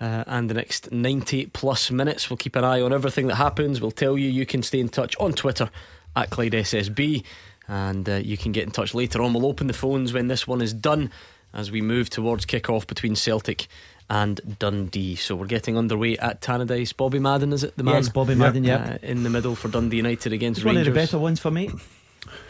Uh, 0.00 0.24
and 0.26 0.50
the 0.50 0.54
next 0.54 0.90
90 0.90 1.46
plus 1.46 1.90
minutes. 1.90 2.28
We'll 2.28 2.36
keep 2.36 2.56
an 2.56 2.64
eye 2.64 2.80
on 2.80 2.92
everything 2.92 3.28
that 3.28 3.36
happens. 3.36 3.80
We'll 3.80 3.90
tell 3.92 4.18
you. 4.18 4.28
You 4.28 4.44
can 4.44 4.62
stay 4.62 4.80
in 4.80 4.88
touch 4.88 5.16
on 5.20 5.32
Twitter 5.32 5.70
at 6.16 6.30
Clyde 6.30 6.52
SSB, 6.52 7.22
and 7.68 8.08
uh, 8.08 8.14
you 8.14 8.36
can 8.36 8.52
get 8.52 8.64
in 8.64 8.70
touch 8.70 8.92
later 8.92 9.22
on. 9.22 9.32
We'll 9.32 9.46
open 9.46 9.66
the 9.68 9.72
phones 9.72 10.12
when 10.12 10.28
this 10.28 10.46
one 10.46 10.60
is 10.60 10.72
done 10.72 11.10
as 11.52 11.70
we 11.70 11.80
move 11.80 12.10
towards 12.10 12.44
kick-off 12.44 12.86
between 12.86 13.14
Celtic 13.14 13.68
and 14.10 14.58
Dundee. 14.58 15.16
So 15.16 15.34
we're 15.36 15.46
getting 15.46 15.78
underway 15.78 16.18
at 16.18 16.40
Tannadice. 16.40 16.94
Bobby 16.96 17.18
Madden, 17.18 17.52
is 17.52 17.64
it 17.64 17.76
the 17.76 17.84
man? 17.84 17.94
Yes, 17.94 18.08
Bobby 18.08 18.34
Madden, 18.34 18.64
yeah. 18.64 18.94
Uh, 18.94 18.98
in 19.02 19.22
the 19.22 19.30
middle 19.30 19.54
for 19.54 19.68
Dundee 19.68 19.98
United 19.98 20.32
against 20.32 20.58
It's 20.58 20.64
one 20.64 20.76
of 20.76 20.84
the 20.84 20.90
better 20.90 21.18
ones 21.18 21.40
for 21.40 21.50
me. 21.50 21.70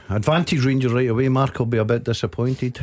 Advantage 0.08 0.64
Rangers 0.64 0.92
right 0.92 1.08
away. 1.08 1.28
Mark 1.28 1.58
will 1.58 1.66
be 1.66 1.78
a 1.78 1.84
bit 1.84 2.04
disappointed. 2.04 2.80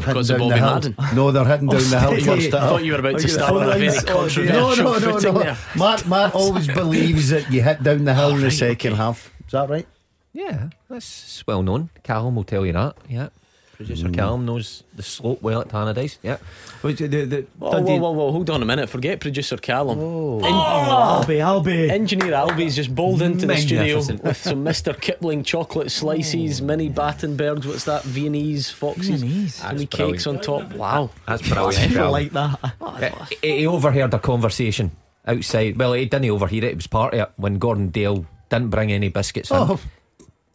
They're 0.00 0.14
Because 0.14 0.30
of 0.30 0.38
Bobby. 0.38 0.60
Madden? 0.60 0.94
No, 1.14 1.30
they're 1.30 1.44
heading 1.44 1.68
down 1.68 1.78
the 1.78 2.00
hill 2.00 2.12
stay. 2.12 2.20
first. 2.20 2.54
I 2.54 2.68
thought 2.68 2.84
you 2.84 2.92
were 2.92 2.98
about 2.98 3.18
to 3.18 3.28
start 3.28 3.52
on 3.52 3.62
a 3.62 3.78
very 3.78 3.98
controversial 3.98 4.44
no, 4.44 4.74
no, 4.74 4.98
no, 4.98 5.18
no. 5.18 5.38
there. 5.38 5.58
Mark, 5.76 6.06
Mark 6.06 6.34
always 6.34 6.66
believes 6.66 7.30
that 7.30 7.50
you 7.50 7.62
hit 7.62 7.82
down 7.82 8.04
the 8.04 8.14
hill 8.14 8.30
in 8.30 8.40
the 8.40 8.50
second 8.50 8.92
okay. 8.92 9.02
half. 9.02 9.32
Is 9.46 9.52
that 9.52 9.70
right? 9.70 9.86
Yeah, 10.32 10.68
that's 10.90 11.46
well 11.46 11.62
known. 11.62 11.88
Callum 12.02 12.36
will 12.36 12.44
tell 12.44 12.66
you 12.66 12.72
that. 12.74 12.96
Yeah. 13.08 13.28
Producer 13.76 14.08
Callum 14.08 14.46
knows 14.46 14.84
the 14.94 15.02
slope 15.02 15.42
well 15.42 15.60
at 15.60 15.68
Tannadice. 15.68 16.16
Yeah. 16.22 16.38
Which, 16.80 16.98
the, 16.98 17.06
the, 17.06 17.46
Whoa, 17.58 17.72
Dundee- 17.72 17.98
whoa, 17.98 18.10
whoa, 18.10 18.12
whoa, 18.12 18.32
hold 18.32 18.48
on 18.48 18.62
a 18.62 18.64
minute. 18.64 18.88
Forget 18.88 19.20
producer 19.20 19.58
Callum. 19.58 19.98
Oh. 19.98 20.40
Albie, 20.42 21.38
Albie. 21.40 21.90
Engineer 21.90 22.32
Albie's 22.32 22.74
just 22.74 22.94
bowled 22.94 23.20
into 23.20 23.46
the 23.46 23.56
studio 23.56 23.96
with 23.98 24.36
some 24.38 24.64
Mr. 24.64 24.98
Kipling 24.98 25.42
chocolate 25.44 25.90
slices, 25.92 26.62
mini 26.62 26.88
Battenbergs. 26.88 27.66
What's 27.66 27.84
that? 27.84 28.02
Viennese 28.04 28.70
foxes, 28.70 29.20
Viennese. 29.22 29.62
mini 29.64 29.84
That's 29.84 29.96
cakes 29.96 30.26
on 30.26 30.40
top. 30.40 30.72
Wow. 30.72 31.10
That's 31.28 31.46
brilliant. 31.46 31.88
People 31.92 32.10
like 32.10 32.32
that. 32.32 32.58
Uh, 32.80 33.26
he 33.42 33.58
he 33.58 33.66
overheard 33.66 34.14
a 34.14 34.18
conversation 34.18 34.92
outside. 35.26 35.78
Well, 35.78 35.92
he 35.92 36.06
didn't 36.06 36.30
overhear 36.30 36.64
it. 36.64 36.70
It 36.72 36.76
was 36.76 36.86
part 36.86 37.12
of 37.12 37.20
it 37.20 37.32
when 37.36 37.58
Gordon 37.58 37.90
Dale 37.90 38.24
didn't 38.48 38.70
bring 38.70 38.90
any 38.90 39.08
biscuits 39.10 39.50
in. 39.50 39.56
Oh, 39.58 39.78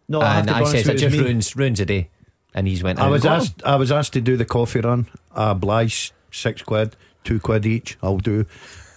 No, 0.10 0.22
I 0.22 0.40
and 0.40 0.48
to 0.48 0.54
I 0.56 0.58
honest 0.58 0.72
says 0.72 0.88
with 0.88 0.96
it 0.96 1.00
just 1.00 1.16
me. 1.18 1.22
ruins 1.24 1.56
ruins 1.56 1.80
a 1.80 1.86
day. 1.86 2.10
And 2.54 2.68
he's 2.68 2.84
went. 2.84 3.00
I 3.00 3.08
was 3.08 3.24
and 3.26 3.32
got 3.32 3.42
asked. 3.42 3.64
I 3.64 3.76
was 3.78 3.92
asked 3.92 4.14
to 4.14 4.22
do 4.22 4.36
the 4.38 4.46
coffee 4.46 4.82
run. 4.82 5.08
I 5.36 5.52
obliged 5.52 6.14
six 6.32 6.62
quid, 6.62 6.96
two 7.24 7.40
quid 7.40 7.66
each. 7.66 7.98
I'll 8.04 8.18
do. 8.18 8.46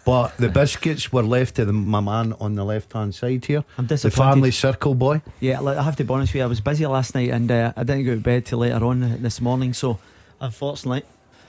But 0.05 0.37
the 0.37 0.51
biscuits 0.51 1.11
were 1.13 1.23
left 1.23 1.57
to 1.57 1.65
the, 1.65 1.73
my 1.73 2.01
man 2.01 2.35
on 2.39 2.57
the 2.57 2.65
left 2.65 2.93
hand 2.93 3.15
side 3.15 3.47
here. 3.47 3.65
I'm 3.79 3.87
The 3.87 4.11
family 4.11 4.51
circle 4.51 4.95
boy. 4.95 5.23
Yeah, 5.41 5.61
like, 5.61 5.79
I 5.79 5.83
have 5.83 5.97
to 5.97 6.05
be 6.05 6.13
honest 6.13 6.33
with 6.35 6.41
you. 6.41 6.45
I 6.45 6.47
was 6.47 6.61
busy 6.61 6.85
last 6.87 7.15
night 7.15 7.31
and 7.31 7.51
uh, 7.51 7.73
I 7.75 7.85
didn't 7.85 8.05
go 8.05 8.15
to 8.15 8.21
bed 8.21 8.45
till 8.45 8.59
later 8.59 8.85
on 8.85 9.23
this 9.23 9.41
morning. 9.41 9.73
So, 9.73 9.99
unfortunately, 10.43 11.05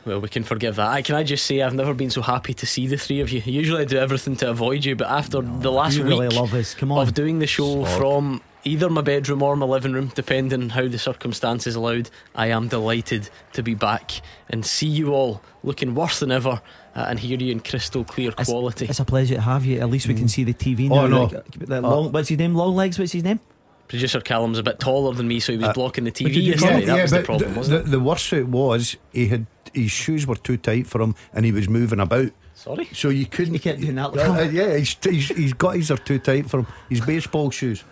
Well, 0.06 0.22
we 0.22 0.30
can 0.30 0.46
forgive 0.46 0.78
that. 0.78 0.88
I, 0.88 1.02
can 1.02 1.16
I 1.16 1.24
just 1.24 1.46
say 1.46 1.62
I've 1.62 1.74
never 1.74 1.94
been 1.94 2.12
so 2.12 2.22
happy 2.22 2.54
to 2.54 2.66
see 2.66 2.88
the 2.88 2.96
three 2.98 3.20
of 3.20 3.30
you. 3.30 3.42
Usually 3.44 3.82
I 3.82 3.86
do 3.86 3.98
everything 3.98 4.38
to 4.38 4.50
avoid 4.52 4.86
you, 4.86 4.96
but 4.96 5.08
after 5.08 5.42
the 5.42 5.72
last 5.72 5.98
you 5.98 6.04
week 6.04 6.12
really 6.12 6.30
love 6.30 6.54
us. 6.54 6.74
Come 6.76 6.94
on. 6.94 7.02
of 7.06 7.14
doing 7.14 7.40
the 7.40 7.48
show 7.48 7.84
from 7.84 8.40
either 8.66 8.90
my 8.90 9.02
bedroom 9.02 9.42
or 9.44 9.56
my 9.56 9.66
living 9.66 9.94
room, 9.94 10.12
depending 10.16 10.64
on 10.64 10.70
how 10.70 10.88
the 10.88 10.98
circumstances 10.98 11.76
allowed, 11.76 12.10
I 12.34 12.48
am 12.48 12.68
delighted 12.68 13.30
to 13.54 13.64
be 13.64 13.76
back 13.76 14.12
and 14.50 14.66
see 14.66 14.88
you 14.88 15.14
all 15.14 15.42
looking 15.64 15.96
worse 15.96 16.20
than 16.20 16.32
ever 16.32 16.62
uh, 16.96 17.06
and 17.08 17.20
hear 17.20 17.38
you 17.38 17.52
in 17.52 17.60
crystal 17.60 18.04
clear 18.04 18.30
It's- 18.30 18.50
quality. 18.50 18.86
It's 18.88 19.00
a 19.00 19.06
pleasure 19.06 19.36
to 19.36 19.42
have 19.42 19.66
you. 19.66 19.80
At 19.80 19.90
least 19.90 20.08
we 20.08 20.16
can 20.16 20.28
see 20.28 20.44
the 20.44 20.54
TV 20.54 20.90
now. 20.90 21.04
Oh, 21.04 21.08
no. 21.08 21.24
like, 21.26 21.52
the 21.52 21.82
long, 21.82 22.12
what's 22.12 22.30
his 22.30 22.38
name? 22.40 22.56
Long 22.56 22.76
legs. 22.76 22.98
What's 23.00 23.12
his 23.12 23.24
name? 23.24 23.40
Producer 23.88 24.20
Callum's 24.20 24.58
a 24.58 24.64
bit 24.64 24.80
taller 24.80 25.14
than 25.14 25.28
me, 25.28 25.40
so 25.40 25.52
he 25.52 25.60
was 25.60 25.72
blocking 25.74 26.06
the 26.06 26.12
TV 26.12 26.34
did 26.34 26.44
yesterday. 26.44 26.86
block- 26.86 26.86
that 26.88 27.02
was 27.04 27.12
the 27.12 27.22
problem, 27.22 27.54
the, 27.54 27.58
wasn't 27.60 27.84
the, 27.84 27.88
it? 27.88 27.92
the 27.92 28.00
worst 28.00 28.34
it 28.34 28.48
was 28.48 28.98
he 29.14 29.28
had 29.28 29.46
his 29.76 29.92
shoes 29.92 30.26
were 30.26 30.36
too 30.36 30.58
tight 30.58 30.88
for 30.88 31.02
him 31.02 31.14
and 31.34 31.46
he 31.46 31.52
was 31.52 31.70
moving 31.70 32.00
about. 32.00 32.32
Sorry? 32.56 32.86
So 32.94 33.10
you 33.10 33.28
couldn't. 33.28 33.54
You 33.54 33.60
kept 33.60 33.82
doing 33.82 33.96
that. 33.96 34.18
Uh, 34.18 34.34
uh, 34.34 34.42
yeah, 34.44 34.70
his, 34.78 34.96
his, 35.04 35.28
his 35.30 35.92
are 35.92 35.98
too 35.98 36.18
tight 36.18 36.50
for 36.50 36.62
him. 36.62 36.68
His 36.90 37.02
baseball 37.02 37.52
shoes. 37.52 37.84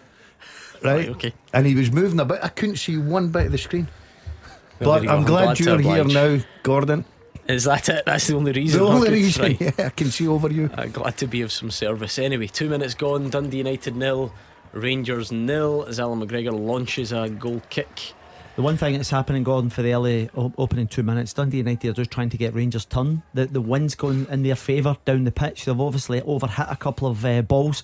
Right? 0.83 0.95
Right, 0.95 1.09
okay. 1.09 1.33
And 1.53 1.65
he 1.65 1.75
was 1.75 1.91
moving 1.91 2.19
about. 2.19 2.43
I 2.43 2.49
couldn't 2.49 2.77
see 2.77 2.97
one 2.97 3.29
bit 3.29 3.47
of 3.47 3.51
the 3.51 3.57
screen. 3.57 3.87
Well, 4.79 4.89
but 4.89 4.93
there 4.93 5.01
you 5.03 5.07
go. 5.07 5.13
I'm 5.13 5.19
I'm 5.19 5.25
glad, 5.25 5.57
glad 5.57 5.59
you're 5.59 5.79
here 5.79 6.03
now, 6.03 6.43
Gordon. 6.63 7.05
Is 7.47 7.65
that 7.65 7.89
it? 7.89 8.05
That's 8.05 8.27
the 8.27 8.35
only 8.35 8.53
reason. 8.53 8.79
The 8.79 8.85
only 8.85 9.09
reason, 9.09 9.41
right. 9.43 9.61
yeah, 9.61 9.71
I 9.77 9.89
can 9.89 10.11
see 10.11 10.27
over 10.27 10.51
you. 10.51 10.69
Uh, 10.73 10.85
glad 10.85 11.17
to 11.17 11.27
be 11.27 11.41
of 11.41 11.51
some 11.51 11.71
service. 11.71 12.17
Anyway, 12.17 12.47
two 12.47 12.69
minutes 12.69 12.93
gone. 12.93 13.29
Dundee 13.29 13.57
United 13.57 13.95
nil, 13.95 14.33
Rangers 14.71 15.31
nil. 15.31 15.85
As 15.87 15.99
Allan 15.99 16.25
McGregor 16.25 16.57
launches 16.57 17.11
a 17.11 17.29
goal 17.29 17.61
kick. 17.69 18.13
The 18.55 18.61
one 18.61 18.77
thing 18.77 18.93
that's 18.93 19.09
happening, 19.09 19.43
Gordon, 19.43 19.71
for 19.71 19.81
the 19.81 19.93
early 19.93 20.29
opening 20.35 20.87
two 20.87 21.01
minutes, 21.01 21.33
Dundee 21.33 21.57
United 21.57 21.89
are 21.89 21.93
just 21.93 22.11
trying 22.11 22.29
to 22.29 22.37
get 22.37 22.53
Rangers 22.53 22.85
turn. 22.85 23.23
The 23.33 23.47
the 23.47 23.61
wind's 23.61 23.95
going 23.95 24.27
in 24.29 24.43
their 24.43 24.55
favour 24.55 24.95
down 25.05 25.23
the 25.23 25.31
pitch. 25.31 25.65
They've 25.65 25.79
obviously 25.79 26.21
overhit 26.21 26.71
a 26.71 26.75
couple 26.75 27.07
of 27.09 27.25
uh, 27.25 27.41
balls, 27.41 27.83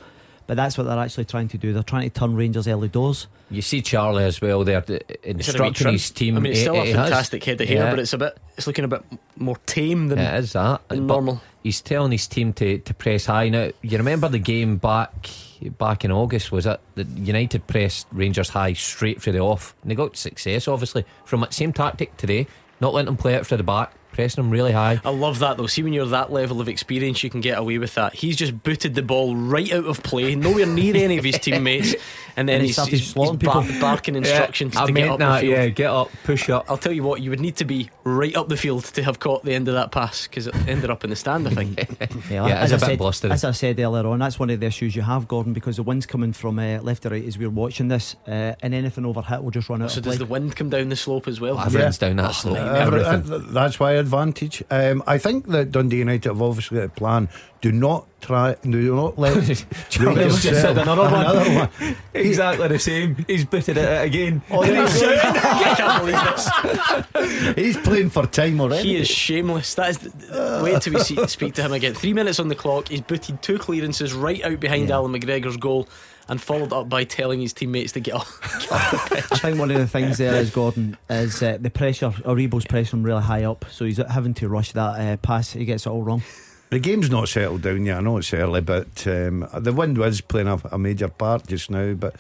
but 0.50 0.56
that's 0.58 0.80
what 0.80 0.86
they're 0.86 0.98
actually 0.98 1.26
trying 1.26 1.48
to 1.48 1.60
do. 1.60 1.74
They're 1.74 1.84
trying 1.84 2.10
to 2.10 2.20
turn 2.20 2.36
Rangers 2.36 2.68
early 2.68 2.88
doors. 2.88 3.28
You 3.52 3.62
see 3.62 3.84
Charlie 3.84 4.24
as 4.24 4.42
well 4.42 4.64
there 4.64 4.82
th- 4.82 5.04
It's 5.22 5.46
had 5.46 5.56
a 5.58 5.62
wee 5.62 5.68
instructing 5.68 5.92
his 5.92 6.10
team. 6.10 6.38
I 6.38 6.40
mean, 6.40 6.52
it's 6.54 6.62
He- 6.62 6.66
still 6.66 6.82
a 6.82 6.86
he 6.86 6.92
has. 6.92 6.96
fantastic 7.10 7.44
head 7.44 7.62
of 7.62 7.68
hair, 7.68 7.78
Yeah. 7.78 7.90
but 7.92 8.00
it's 8.00 8.14
a 8.14 8.18
bit. 8.18 8.36
It's 8.58 8.66
looking 8.66 8.84
a 8.84 8.88
bit 8.88 9.04
more 9.38 9.58
tame 9.68 10.08
than 10.08 10.18
It 10.18 10.40
is 10.40 10.54
that. 10.54 10.82
than 10.90 11.06
normal. 11.06 11.40
He's 11.62 11.82
telling 11.82 12.12
his 12.12 12.26
team 12.26 12.52
to, 12.54 12.80
to 12.80 12.94
press 12.96 13.28
high. 13.28 13.50
Now, 13.50 13.70
you 13.84 13.98
remember 14.00 14.28
the 14.28 14.40
game 14.40 14.78
back 14.78 15.30
back 15.78 16.04
in 16.04 16.12
August, 16.12 16.52
was 16.52 16.66
it? 16.66 16.80
The 16.96 17.04
United 17.04 17.68
pressed 17.68 18.08
Rangers 18.12 18.50
high 18.50 18.74
straight 18.74 19.22
for 19.22 19.32
the 19.32 19.40
off. 19.42 19.76
And 19.84 19.92
they 19.92 19.96
got 19.96 20.18
success, 20.18 20.68
obviously, 20.68 21.06
from 21.26 21.42
that 21.42 21.54
same 21.54 21.74
tactic 21.74 22.18
today. 22.18 22.48
Not 22.82 22.96
letting 22.96 23.06
them 23.06 23.18
play 23.18 23.36
it 23.36 23.46
for 23.46 23.56
the 23.56 23.62
back, 23.64 23.94
pressing 24.20 24.44
them 24.44 24.52
really 24.52 24.74
high. 24.74 25.00
I 25.06 25.12
love 25.12 25.40
that 25.40 25.56
though. 25.56 25.68
See, 25.68 25.82
when 25.82 25.94
you're 25.94 26.06
that 26.08 26.30
level 26.30 26.60
of 26.60 26.68
experience, 26.68 27.24
you 27.24 27.30
can 27.30 27.40
get 27.40 27.58
away 27.58 27.78
with 27.78 27.96
that. 27.96 28.14
He's 28.14 28.36
just 28.36 28.64
booted 28.64 28.94
the 28.94 29.02
ball 29.02 29.34
right 29.34 29.72
out 29.72 29.86
of 29.86 30.04
play, 30.04 30.36
nowhere 30.36 30.66
near 30.66 30.94
any 30.98 31.18
of 31.18 31.24
his 31.24 31.40
teammates, 31.40 31.96
and 32.40 32.48
then 32.50 32.56
And 32.56 32.62
he 32.62 32.68
he's, 32.68 32.76
started 32.76 32.92
he's, 32.92 33.00
he's 33.02 33.10
slaughtering 33.12 33.38
bar- 33.38 33.62
people. 33.64 33.80
barking 33.82 34.16
instructions 34.24 34.76
I 34.76 34.86
to 34.86 34.92
get 34.92 35.10
up 35.10 35.20
that, 35.20 35.36
the 35.36 35.42
field. 35.42 35.52
yeah. 35.58 35.68
Get 35.70 35.90
up, 35.90 36.10
push 36.24 36.50
up. 36.50 36.66
I'll 36.70 36.78
tell 36.78 36.92
you 36.92 37.04
what, 37.04 37.22
you 37.22 37.30
would 37.30 37.40
need 37.40 37.58
to 37.58 37.66
be 37.66 37.90
right 38.04 38.36
up 38.36 38.48
the 38.50 38.58
field 38.58 38.86
to 38.86 39.04
have 39.04 39.20
caught 39.20 39.44
the 39.44 39.54
end 39.54 39.68
of 39.68 39.74
that 39.76 39.92
pass 39.92 40.26
because 40.28 40.48
it 40.48 40.56
ended 40.68 40.90
up 40.90 41.04
in 41.04 41.10
the 41.10 41.16
stand, 41.16 41.48
I 41.48 41.52
think. 41.52 41.78
Yeah, 42.32 42.46
as, 42.46 42.72
it's 42.72 42.84
I 42.84 42.86
a 42.86 42.90
bit 42.90 42.94
said, 42.94 42.98
blustery. 43.00 43.32
as 43.32 43.44
I 43.44 43.52
said 43.52 43.80
earlier 43.80 44.06
on, 44.08 44.20
that's 44.20 44.40
one 44.40 44.50
of 44.50 44.60
the 44.60 44.66
issues 44.66 44.96
you 44.96 45.02
have, 45.02 45.28
Gordon, 45.28 45.54
because 45.54 45.76
the 45.78 45.84
wind's 45.84 46.06
coming 46.06 46.32
from 46.34 46.58
uh, 46.60 46.80
left 46.82 47.04
to 47.04 47.10
right 47.10 47.24
as 47.24 47.38
we're 47.38 47.50
watching 47.50 47.88
this, 47.88 48.16
uh, 48.28 48.54
and 48.62 48.74
anything 48.74 49.06
over 49.06 49.22
hit 49.22 49.44
will 49.44 49.52
just 49.52 49.68
run 49.70 49.82
out 49.82 49.92
so 49.92 49.98
of 49.98 50.04
does 50.06 50.18
play. 50.18 50.26
the 50.26 50.32
wind 50.32 50.56
come 50.56 50.70
down 50.70 50.90
the 50.90 50.96
slope 50.96 51.28
as 51.28 51.42
well? 51.42 51.60
Everything's 51.60 51.98
down 51.98 52.16
that 52.18 52.30
Oh, 52.30 52.34
slope. 52.34 52.56
nightmare. 52.58 52.82
Everything. 53.04 53.34
uh, 53.34 53.38
that's 53.52 53.80
why 53.80 53.94
advantage. 53.94 54.64
Um, 54.70 55.04
I 55.08 55.18
think 55.18 55.48
that 55.48 55.72
Dundee 55.72 55.98
United 55.98 56.26
have 56.26 56.42
obviously 56.42 56.78
got 56.78 56.86
a 56.86 56.90
plan. 56.90 57.30
Do 57.62 57.72
not 57.72 58.08
try. 58.20 58.56
Do 58.64 58.96
not 58.96 59.18
let. 59.18 59.44
Just 59.90 60.42
said 60.42 60.78
another 60.78 61.04
one. 61.04 61.14
Another 61.14 61.70
one. 61.80 61.96
exactly 62.14 62.68
the 62.68 62.80
same. 62.80 63.16
He's 63.28 63.46
booted 63.46 63.78
it 63.78 64.06
again. 64.06 64.42
Oh, 64.50 64.64
there 64.64 64.84
you 64.88 65.00
go. 65.00 65.20
I 65.24 65.74
can't 65.78 67.14
believe 67.14 67.26
this. 67.26 67.56
He's 67.56 67.78
playing 67.78 68.10
for 68.10 68.26
time 68.26 68.60
already. 68.62 68.90
He 68.90 68.96
is 68.98 69.08
shameless. 69.08 69.76
That 69.76 69.90
is. 69.90 69.98
The, 70.00 70.62
wait 70.64 70.82
till 70.82 70.94
we 70.94 71.00
see, 71.02 71.28
speak 71.28 71.54
to 71.56 71.62
him 71.64 71.74
again. 71.74 71.94
Three 71.94 72.14
minutes 72.14 72.40
on 72.40 72.48
the 72.48 72.56
clock. 72.56 72.90
He's 72.90 73.02
booted 73.02 73.42
two 73.42 73.58
clearances 73.58 74.14
right 74.14 74.44
out 74.44 74.60
behind 74.60 74.90
Yeah. 74.90 74.96
Allan 74.96 75.14
McGregor's 75.14 75.58
goal, 75.58 75.88
and 76.28 76.40
followed 76.42 76.72
up 76.74 76.90
by 76.90 77.04
telling 77.04 77.42
his 77.42 77.54
teammates 77.54 77.94
to 77.94 78.00
get 78.00 78.14
off. 78.14 78.40
I 78.72 79.38
think 79.38 79.60
one 79.60 79.72
of 79.72 79.78
the 79.78 79.88
things 79.88 80.18
there 80.20 80.36
is 80.36 80.52
Gordon 80.52 80.98
is 81.10 81.42
uh, 81.42 81.58
the 81.60 81.70
pressure. 81.70 82.10
Aribo's 82.10 82.66
pressing 82.66 83.00
him 83.00 83.04
really 83.06 83.24
high 83.24 83.46
up, 83.46 83.66
so 83.72 83.86
he's 83.86 83.98
having 83.98 84.34
to 84.36 84.48
rush 84.48 84.72
that 84.74 85.00
uh, 85.00 85.18
pass. 85.18 85.54
He 85.54 85.66
gets 85.66 85.86
it 85.86 85.90
all 85.90 86.04
wrong. 86.04 86.22
The 86.70 86.80
game's 86.80 87.10
not 87.10 87.30
settled 87.30 87.64
down 87.64 87.86
yet. 87.86 87.98
I 87.98 88.02
know 88.02 88.18
it's 88.18 88.34
early, 88.34 88.62
but 88.62 89.08
um, 89.08 89.48
the 89.58 89.74
wind 89.74 89.98
is 89.98 90.22
playing 90.22 90.48
a, 90.48 90.62
a 90.72 90.78
major 90.78 91.08
part 91.08 91.48
just 91.48 91.72
now. 91.72 91.94
But 91.94 92.16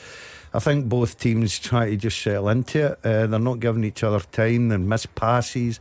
I 0.53 0.59
think 0.59 0.89
both 0.89 1.19
teams 1.19 1.59
try 1.59 1.91
to 1.91 1.95
just 1.97 2.19
settle 2.19 2.49
into 2.49 2.93
it. 2.93 2.99
Uh, 3.03 3.27
they're 3.27 3.39
not 3.39 3.59
giving 3.59 3.83
each 3.83 4.03
other 4.03 4.19
time. 4.19 4.69
They 4.69 4.77
miss 4.77 5.05
passes. 5.05 5.79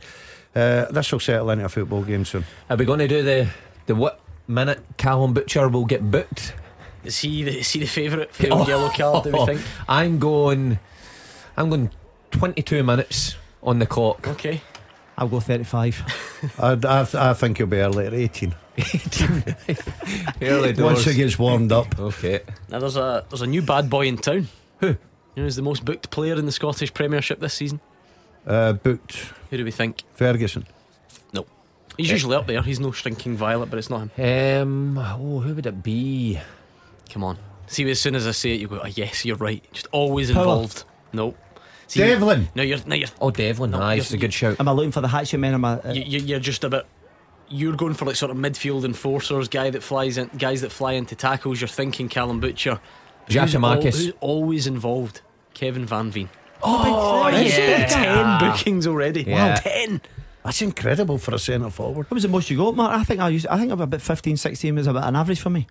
Uh, 0.55 0.85
this 0.85 1.11
will 1.11 1.19
settle 1.19 1.49
into 1.49 1.65
a 1.65 1.69
football 1.69 2.03
game 2.03 2.25
soon. 2.25 2.45
Are 2.69 2.77
we 2.77 2.85
going 2.85 2.99
to 2.99 3.07
do 3.07 3.23
the 3.23 3.49
the 3.87 3.95
what 3.95 4.19
minute 4.47 4.79
Calum 4.97 5.33
Butcher 5.33 5.67
will 5.67 5.85
get 5.85 6.11
booked? 6.11 6.53
Is 7.03 7.19
he 7.19 7.43
the, 7.43 7.59
is 7.59 7.71
he 7.71 7.79
the 7.79 7.87
favourite 7.87 8.31
for 8.33 8.43
the 8.43 8.49
old 8.49 8.67
yellow 8.67 8.89
card? 8.89 9.23
Do 9.23 9.31
we 9.31 9.45
think? 9.45 9.61
I'm 9.87 10.19
going. 10.19 10.77
I'm 11.57 11.69
going 11.69 11.89
22 12.31 12.83
minutes 12.83 13.35
on 13.63 13.79
the 13.79 13.85
clock. 13.85 14.27
Okay. 14.27 14.61
I'll 15.19 15.27
go 15.27 15.39
35. 15.39 16.55
I, 16.59 16.71
I, 16.71 17.29
I 17.29 17.33
think 17.33 17.57
he'll 17.57 17.67
be 17.67 17.77
early 17.77 18.07
at 18.07 18.13
18. 18.13 18.55
Early 20.41 20.67
Once 20.73 20.77
doors. 20.77 21.05
he 21.05 21.13
gets 21.15 21.37
warmed 21.37 21.71
up. 21.73 21.99
Okay. 21.99 22.39
Now 22.69 22.79
there's 22.79 22.95
a 22.95 23.25
there's 23.29 23.41
a 23.41 23.47
new 23.47 23.61
bad 23.61 23.89
boy 23.89 24.07
in 24.07 24.17
town. 24.17 24.47
Who? 24.79 24.87
You 24.87 24.97
know, 25.35 25.43
he's 25.43 25.57
the 25.57 25.61
most 25.61 25.83
booked 25.83 26.09
player 26.11 26.35
in 26.35 26.45
the 26.45 26.51
Scottish 26.53 26.93
Premiership 26.93 27.39
this 27.41 27.53
season. 27.53 27.81
Uh, 28.47 28.73
booked 28.73 29.33
Who 29.49 29.57
do 29.57 29.65
we 29.65 29.71
think? 29.71 30.03
Ferguson. 30.13 30.65
No. 31.33 31.45
He's 31.97 32.09
usually 32.09 32.35
up 32.37 32.47
there. 32.47 32.61
He's 32.61 32.79
no 32.79 32.91
shrinking 32.91 33.35
violet, 33.35 33.69
but 33.69 33.77
it's 33.79 33.89
not 33.89 34.09
him. 34.11 34.97
Um. 34.97 34.97
Oh, 34.97 35.39
who 35.41 35.53
would 35.55 35.65
it 35.65 35.83
be? 35.83 36.39
Come 37.09 37.25
on. 37.25 37.37
See, 37.67 37.89
as 37.91 37.99
soon 37.99 38.15
as 38.15 38.25
I 38.25 38.31
say 38.31 38.51
it, 38.53 38.61
you 38.61 38.67
go, 38.69 38.79
oh, 38.81 38.87
yes, 38.87 39.25
you're 39.25 39.35
right. 39.35 39.63
Just 39.73 39.87
always 39.91 40.31
Power. 40.31 40.41
involved. 40.43 40.85
No. 41.13 41.35
See, 41.89 41.99
Devlin. 41.99 42.47
No, 42.55 42.63
you're, 42.63 42.77
no, 42.85 42.95
you're, 42.95 43.07
Oh, 43.19 43.31
Devlin. 43.31 43.71
No, 43.71 43.81
Aye, 43.81 43.93
you're- 43.95 44.01
it's 44.01 44.13
a 44.13 44.17
good 44.17 44.33
shout. 44.33 44.57
Am 44.59 44.67
I 44.67 44.71
looking 44.71 44.91
for 44.91 45.01
the 45.01 45.07
hatchet 45.07 45.37
men? 45.39 45.53
Am 45.55 45.65
I, 45.65 45.79
uh, 45.79 45.91
you, 45.91 46.03
you- 46.03 46.19
you're 46.25 46.39
just 46.39 46.63
a 46.63 46.69
bit. 46.69 46.85
You're 47.49 47.75
going 47.75 47.95
for 47.95 48.05
like 48.05 48.15
sort 48.15 48.29
of 48.31 48.37
midfield 48.37 48.85
enforcers, 48.85 49.47
guy 49.47 49.71
that 49.71 49.81
flies 49.81 50.17
in, 50.19 50.29
guys 50.37 50.61
that 50.61 50.71
fly 50.71 50.93
into 50.93 51.15
tackles. 51.15 51.59
You're 51.59 51.67
thinking 51.67 52.07
Calum 52.07 52.39
Butcher. 52.39 52.79
But 53.25 53.33
who's 53.35 53.55
al- 53.55 53.81
Who's 53.81 54.11
always 54.21 54.67
involved? 54.67 55.21
Kevin 55.55 55.85
Van 55.85 56.11
Veen. 56.11 56.29
oh, 56.63 57.27
yeah. 57.29 57.85
Ten 57.87 58.39
bookings 58.39 58.85
already. 58.85 59.23
Yeah. 59.23 59.49
Wow, 59.49 59.55
ten. 59.55 60.01
That's 60.45 60.61
incredible 60.61 61.17
for 61.17 61.33
a 61.35 61.39
centre 61.39 61.69
forward. 61.69 62.05
What 62.09 62.11
was 62.15 62.23
the 62.23 62.29
most 62.29 62.49
you 62.49 62.57
got, 62.57 62.75
Mark? 62.75 62.97
I 62.97 63.03
think 63.03 63.19
I 63.19 63.29
used. 63.29 63.47
I 63.47 63.57
think 63.57 63.71
about 63.71 64.01
15, 64.01 64.37
16 64.37 64.75
was 64.75 64.87
about 64.87 65.05
an 65.07 65.15
average 65.15 65.39
for 65.41 65.49
me. 65.49 65.67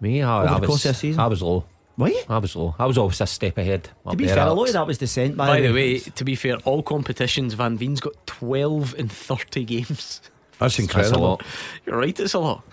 Me, 0.00 0.22
I, 0.22 0.42
Over 0.42 0.48
I 0.48 0.54
the 0.54 0.60
was. 0.60 0.68
course 0.68 0.84
of 0.84 0.92
the 0.92 0.98
season? 0.98 1.20
I 1.20 1.26
was 1.26 1.42
low. 1.42 1.64
Were 1.96 2.08
you? 2.08 2.22
I 2.28 2.38
was 2.38 2.56
low. 2.56 2.74
I 2.78 2.86
was 2.86 2.98
always 2.98 3.20
a 3.20 3.26
step 3.26 3.56
ahead. 3.56 3.88
To 4.10 4.16
be 4.16 4.26
fair, 4.26 4.46
a 4.46 4.52
lot 4.52 4.66
of 4.66 4.72
that 4.72 4.86
was 4.86 4.98
descent. 4.98 5.36
By, 5.36 5.46
By 5.46 5.60
the 5.60 5.72
way, 5.72 5.98
to 6.00 6.24
be 6.24 6.34
fair, 6.34 6.56
all 6.64 6.82
competitions, 6.82 7.54
Van 7.54 7.76
Veen's 7.78 8.00
got 8.00 8.14
12 8.26 8.96
in 8.98 9.08
30 9.08 9.64
games. 9.64 10.20
That's 10.58 10.76
That's 10.76 10.78
a 10.78 10.82
incredible. 10.82 11.20
lot. 11.22 11.42
You're 11.86 11.96
right, 11.98 12.18
it's 12.18 12.34
a 12.34 12.38
lot. 12.40 12.64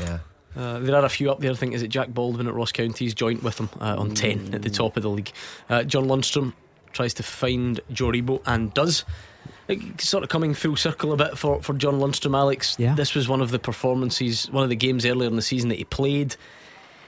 Yeah. 0.00 0.18
Uh, 0.56 0.78
there 0.80 0.94
are 0.96 1.04
a 1.04 1.08
few 1.08 1.30
up 1.30 1.40
there. 1.40 1.50
I 1.50 1.54
think 1.54 1.72
is 1.74 1.82
it 1.82 1.88
Jack 1.88 2.08
Baldwin 2.08 2.46
at 2.46 2.54
Ross 2.54 2.72
County's 2.72 3.14
joint 3.14 3.42
with 3.42 3.58
him 3.58 3.70
uh, 3.80 3.96
on 3.98 4.14
ten 4.14 4.54
at 4.54 4.62
the 4.62 4.70
top 4.70 4.96
of 4.96 5.02
the 5.02 5.08
league. 5.08 5.32
Uh, 5.68 5.82
John 5.82 6.04
Lundstram 6.04 6.52
tries 6.92 7.14
to 7.14 7.22
find 7.22 7.80
Joe 7.90 8.06
Aribo 8.08 8.42
and 8.46 8.72
does. 8.74 9.04
Like, 9.68 10.00
sort 10.00 10.24
of 10.24 10.28
coming 10.28 10.52
full 10.54 10.76
circle 10.76 11.12
a 11.12 11.16
bit 11.16 11.38
for, 11.38 11.62
for 11.62 11.72
John 11.74 12.00
Lundstram, 12.00 12.36
Alex. 12.36 12.76
Yeah. 12.78 12.94
This 12.94 13.14
was 13.14 13.28
one 13.28 13.40
of 13.40 13.50
the 13.50 13.58
performances, 13.58 14.50
one 14.50 14.62
of 14.62 14.68
the 14.68 14.76
games 14.76 15.06
earlier 15.06 15.28
in 15.28 15.36
the 15.36 15.42
season 15.42 15.68
that 15.70 15.76
he 15.78 15.84
played. 15.84 16.36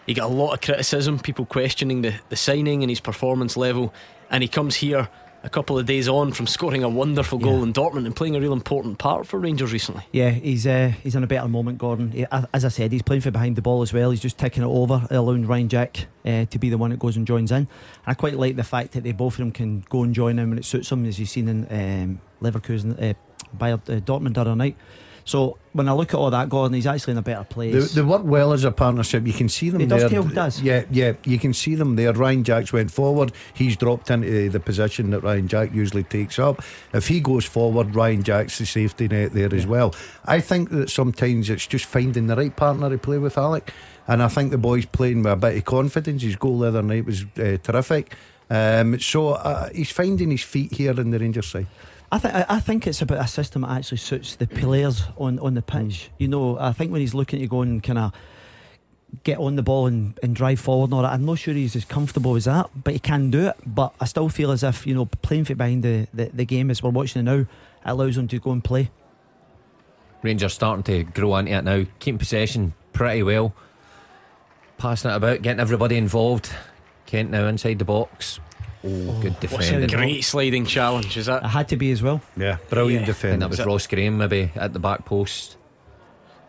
He 0.06 0.14
got 0.14 0.30
a 0.30 0.34
lot 0.34 0.52
of 0.54 0.60
criticism, 0.60 1.18
people 1.18 1.46
questioning 1.46 2.02
the, 2.02 2.14
the 2.28 2.36
signing 2.36 2.82
and 2.82 2.90
his 2.90 3.00
performance 3.00 3.56
level. 3.56 3.92
And 4.30 4.42
he 4.42 4.48
comes 4.48 4.76
here 4.76 5.08
a 5.42 5.48
couple 5.50 5.78
of 5.78 5.84
days 5.84 6.08
on 6.08 6.32
from 6.32 6.46
scoring 6.46 6.82
a 6.82 6.88
wonderful 6.88 7.38
goal 7.38 7.58
Yeah. 7.58 7.62
in 7.64 7.72
Dortmund 7.74 8.06
and 8.06 8.16
playing 8.16 8.34
a 8.34 8.40
real 8.40 8.54
important 8.54 8.96
part 8.98 9.26
for 9.26 9.38
Rangers 9.38 9.72
recently. 9.74 10.02
Yeah, 10.10 10.30
he's 10.30 10.66
uh, 10.66 10.92
he's 11.02 11.14
in 11.14 11.22
a 11.22 11.26
better 11.26 11.46
moment, 11.48 11.76
Gordon. 11.76 12.12
He, 12.12 12.24
as 12.54 12.64
I 12.64 12.68
said, 12.68 12.92
he's 12.92 13.02
playing 13.02 13.20
for 13.20 13.30
behind 13.30 13.56
the 13.56 13.60
ball 13.62 13.82
as 13.82 13.92
well. 13.92 14.10
He's 14.10 14.20
just 14.20 14.38
taking 14.38 14.62
it 14.62 14.66
over, 14.66 15.06
allowing 15.10 15.46
Ryan 15.46 15.68
Jack 15.68 16.06
uh, 16.24 16.46
to 16.46 16.58
be 16.58 16.70
the 16.70 16.78
one 16.78 16.90
that 16.90 16.98
goes 16.98 17.16
and 17.18 17.26
joins 17.26 17.50
in. 17.50 17.56
And 17.58 17.68
I 18.06 18.14
quite 18.14 18.34
like 18.38 18.56
the 18.56 18.64
fact 18.64 18.92
that 18.92 19.04
they 19.04 19.12
both 19.12 19.34
of 19.34 19.38
them 19.40 19.52
can 19.52 19.84
go 19.90 20.02
and 20.02 20.14
join 20.14 20.38
him 20.38 20.48
when 20.48 20.58
it 20.58 20.64
suits 20.64 20.88
them, 20.88 21.04
as 21.04 21.18
you've 21.18 21.28
seen 21.28 21.46
in 21.48 21.66
um, 21.70 22.20
Leverkusen, 22.42 22.92
uh, 22.98 23.14
uh, 23.60 23.76
Dortmund 24.00 24.34
the 24.34 24.40
other 24.40 24.56
night. 24.56 24.76
So 25.26 25.56
when 25.72 25.88
I 25.88 25.92
look 25.92 26.12
at 26.12 26.18
all 26.18 26.30
that, 26.30 26.50
Gordon, 26.50 26.74
he's 26.74 26.86
actually 26.86 27.12
in 27.12 27.18
a 27.18 27.22
better 27.22 27.44
place. 27.44 27.92
they 27.94 28.02
work 28.02 28.22
well 28.24 28.52
as 28.52 28.64
a 28.64 28.70
partnership. 28.70 29.26
You 29.26 29.32
can 29.32 29.48
see 29.48 29.70
them 29.70 29.80
They 29.80 29.86
there. 29.86 30.08
dovetail, 30.08 30.24
does. 30.34 30.60
Yeah, 30.60 30.84
yeah. 30.90 31.14
You 31.24 31.38
can 31.38 31.54
see 31.54 31.74
them 31.74 31.96
there. 31.96 32.12
Ryan 32.12 32.44
Jacks 32.44 32.72
went 32.74 32.90
forward. 32.90 33.32
He's 33.54 33.76
dropped 33.76 34.10
into 34.10 34.50
the 34.50 34.60
position 34.60 35.10
that 35.10 35.20
Ryan 35.20 35.48
Jack 35.48 35.72
usually 35.74 36.02
takes 36.02 36.38
up. 36.38 36.62
If 36.92 37.08
he 37.08 37.20
goes 37.20 37.46
forward, 37.46 37.94
Ryan 37.94 38.22
Jack's 38.22 38.58
the 38.58 38.66
safety 38.66 39.08
net 39.08 39.32
there 39.32 39.54
as 39.54 39.66
well. 39.66 39.94
I 40.26 40.40
think 40.40 40.68
that 40.70 40.90
sometimes 40.90 41.48
it's 41.48 41.66
just 41.66 41.86
finding 41.86 42.26
the 42.26 42.36
right 42.36 42.54
partner 42.54 42.90
to 42.90 42.98
play 42.98 43.16
with 43.18 43.38
Alec. 43.38 43.72
And 44.06 44.22
I 44.22 44.28
think 44.28 44.50
the 44.50 44.58
boy's 44.58 44.84
playing 44.84 45.22
with 45.22 45.32
a 45.32 45.36
bit 45.36 45.56
of 45.56 45.64
confidence. 45.64 46.22
His 46.22 46.36
goal 46.36 46.58
the 46.58 46.68
other 46.68 46.82
night 46.82 47.06
was 47.06 47.24
uh, 47.38 47.56
terrific. 47.62 48.14
Um, 48.50 49.00
so 49.00 49.30
uh, 49.30 49.70
he's 49.74 49.90
finding 49.90 50.30
his 50.30 50.42
feet 50.42 50.72
here 50.74 51.00
in 51.00 51.08
the 51.08 51.18
Rangers 51.18 51.46
side. 51.46 51.66
I 52.14 52.18
think 52.18 52.34
I 52.48 52.60
think 52.60 52.86
it's 52.86 53.02
about 53.02 53.24
a 53.24 53.26
system 53.26 53.62
that 53.62 53.72
actually 53.72 53.98
suits 53.98 54.36
the 54.36 54.46
players 54.46 55.02
on, 55.16 55.40
on 55.40 55.54
the 55.54 55.62
pitch. 55.62 56.10
You 56.16 56.28
know, 56.28 56.56
I 56.60 56.70
think 56.72 56.92
when 56.92 57.00
he's 57.00 57.12
looking 57.12 57.40
to 57.40 57.48
go 57.48 57.62
and 57.62 57.82
kind 57.82 57.98
of 57.98 58.12
get 59.24 59.38
on 59.38 59.56
the 59.56 59.64
ball 59.64 59.88
and, 59.88 60.16
and 60.22 60.36
drive 60.36 60.60
forward 60.60 60.86
and 60.86 60.94
all 60.94 61.02
that, 61.02 61.12
I'm 61.12 61.24
not 61.24 61.40
sure 61.40 61.54
he's 61.54 61.74
as 61.74 61.84
comfortable 61.84 62.36
as 62.36 62.44
that, 62.44 62.70
but 62.84 62.92
he 62.92 63.00
can 63.00 63.32
do 63.32 63.48
it. 63.48 63.56
But 63.66 63.94
I 64.00 64.04
still 64.04 64.28
feel 64.28 64.52
as 64.52 64.62
if 64.62 64.86
you 64.86 64.94
know 64.94 65.06
playing 65.06 65.46
for 65.46 65.56
behind 65.56 65.82
the, 65.82 66.06
the, 66.14 66.26
the 66.26 66.44
game 66.44 66.70
as 66.70 66.84
we're 66.84 66.90
watching 66.90 67.18
it 67.18 67.24
now 67.24 67.40
it 67.40 67.48
allows 67.84 68.16
him 68.16 68.28
to 68.28 68.38
go 68.38 68.52
and 68.52 68.62
play. 68.62 68.92
Rangers 70.22 70.54
starting 70.54 70.84
to 70.84 71.02
grow 71.02 71.34
into 71.34 71.50
it 71.50 71.64
now, 71.64 71.84
keeping 71.98 72.18
possession 72.18 72.74
pretty 72.92 73.24
well, 73.24 73.52
passing 74.78 75.10
it 75.10 75.16
about, 75.16 75.42
getting 75.42 75.58
everybody 75.58 75.96
involved. 75.96 76.48
Kent 77.06 77.30
now 77.30 77.48
inside 77.48 77.80
the 77.80 77.84
box. 77.84 78.38
Oh, 78.86 79.18
good 79.22 79.32
What's 79.34 79.44
a 79.68 79.78
defending. 79.80 79.88
great 79.96 80.24
sliding 80.24 80.66
challenge, 80.66 81.16
is 81.16 81.26
that? 81.26 81.42
It 81.42 81.48
had 81.48 81.68
to 81.68 81.76
be 81.76 81.90
as 81.90 82.02
well. 82.02 82.20
Yeah, 82.36 82.58
brilliant 82.68 83.06
Yeah. 83.06 83.12
I 83.12 83.12
think 83.12 83.16
defender. 83.16 83.38
that 83.46 83.50
was 83.50 83.60
Is 83.60 83.66
Ross 83.66 83.86
Graham 83.86 84.18
maybe 84.18 84.50
at 84.56 84.72
the 84.74 84.78
back 84.78 85.04
post. 85.06 85.56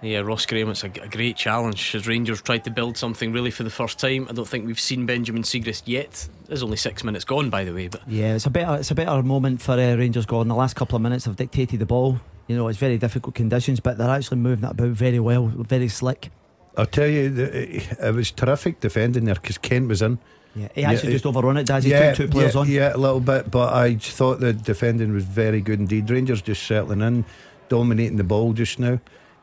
Yeah, 0.01 0.19
Ross 0.19 0.45
Graham, 0.45 0.69
it's 0.69 0.83
a, 0.83 0.87
a 0.87 1.07
great 1.07 1.37
challenge 1.37 1.95
as 1.95 2.05
Rangers 2.07 2.41
tried 2.41 2.63
to 2.65 2.69
build 2.69 2.97
something 2.97 3.31
really 3.31 3.49
for 3.51 3.63
the 3.63 3.69
first 3.69 3.97
time. 3.97 4.27
I 4.29 4.33
don't 4.33 4.47
think 4.47 4.67
we've 4.67 4.79
seen 4.79 5.05
Benjamin 5.05 5.43
Siegrist 5.43 5.83
yet. 5.85 6.27
There's 6.47 6.61
only 6.61 6.77
six 6.77 7.03
minutes 7.03 7.23
gone, 7.25 7.49
by 7.49 7.63
the 7.63 7.73
way, 7.73 7.87
but 7.87 8.01
Yeah, 8.07 8.35
it's 8.35 8.45
a 8.45 8.49
better 8.49 8.75
it's 8.75 8.91
a 8.91 8.95
better 8.95 9.23
moment 9.23 9.61
for 9.61 9.71
uh, 9.71 9.95
Rangers. 9.95 10.25
Gordon, 10.25 10.49
the 10.49 10.55
last 10.55 10.75
couple 10.75 10.95
of 10.97 11.01
minutes 11.01 11.25
have 11.25 11.37
dictated 11.37 11.79
the 11.79 11.85
ball. 11.85 12.19
You 12.47 12.55
know, 12.57 12.67
it's 12.67 12.77
very 12.77 12.97
difficult 12.97 13.33
conditions, 13.33 13.79
but 13.79 13.97
they're 13.97 14.09
actually 14.09 14.37
moving 14.37 14.65
it 14.65 14.71
about 14.71 14.89
very 14.89 15.19
well, 15.19 15.47
very 15.47 15.87
slick. 15.87 16.29
I'll 16.77 16.85
tell 16.85 17.07
you, 17.07 17.33
it 17.33 18.13
was 18.13 18.29
terrific 18.31 18.81
defending 18.81 19.23
there 19.23 19.35
because 19.35 19.57
Kent 19.57 19.87
was 19.87 20.01
in. 20.01 20.19
Yeah, 20.55 20.67
he 20.73 20.83
actually 20.85 21.09
Yeah, 21.09 21.15
just 21.15 21.25
overrun 21.25 21.57
it. 21.57 21.67
Does 21.67 21.83
he 21.83 21.91
took 21.91 22.15
two 22.15 22.27
players 22.27 22.55
yeah, 22.55 22.61
on? 22.61 22.69
Yeah, 22.69 22.95
a 22.95 22.97
little 22.97 23.19
bit, 23.19 23.51
but 23.51 23.73
I 23.73 23.95
thought 23.95 24.39
the 24.39 24.53
defending 24.53 25.13
was 25.13 25.25
very 25.25 25.59
good 25.61 25.79
indeed. 25.79 26.09
Rangers 26.09 26.41
just 26.41 26.63
settling 26.63 27.01
in, 27.01 27.25
dominating 27.67 28.17
the 28.17 28.23
ball 28.23 28.53
just 28.53 28.79
now. 28.79 28.99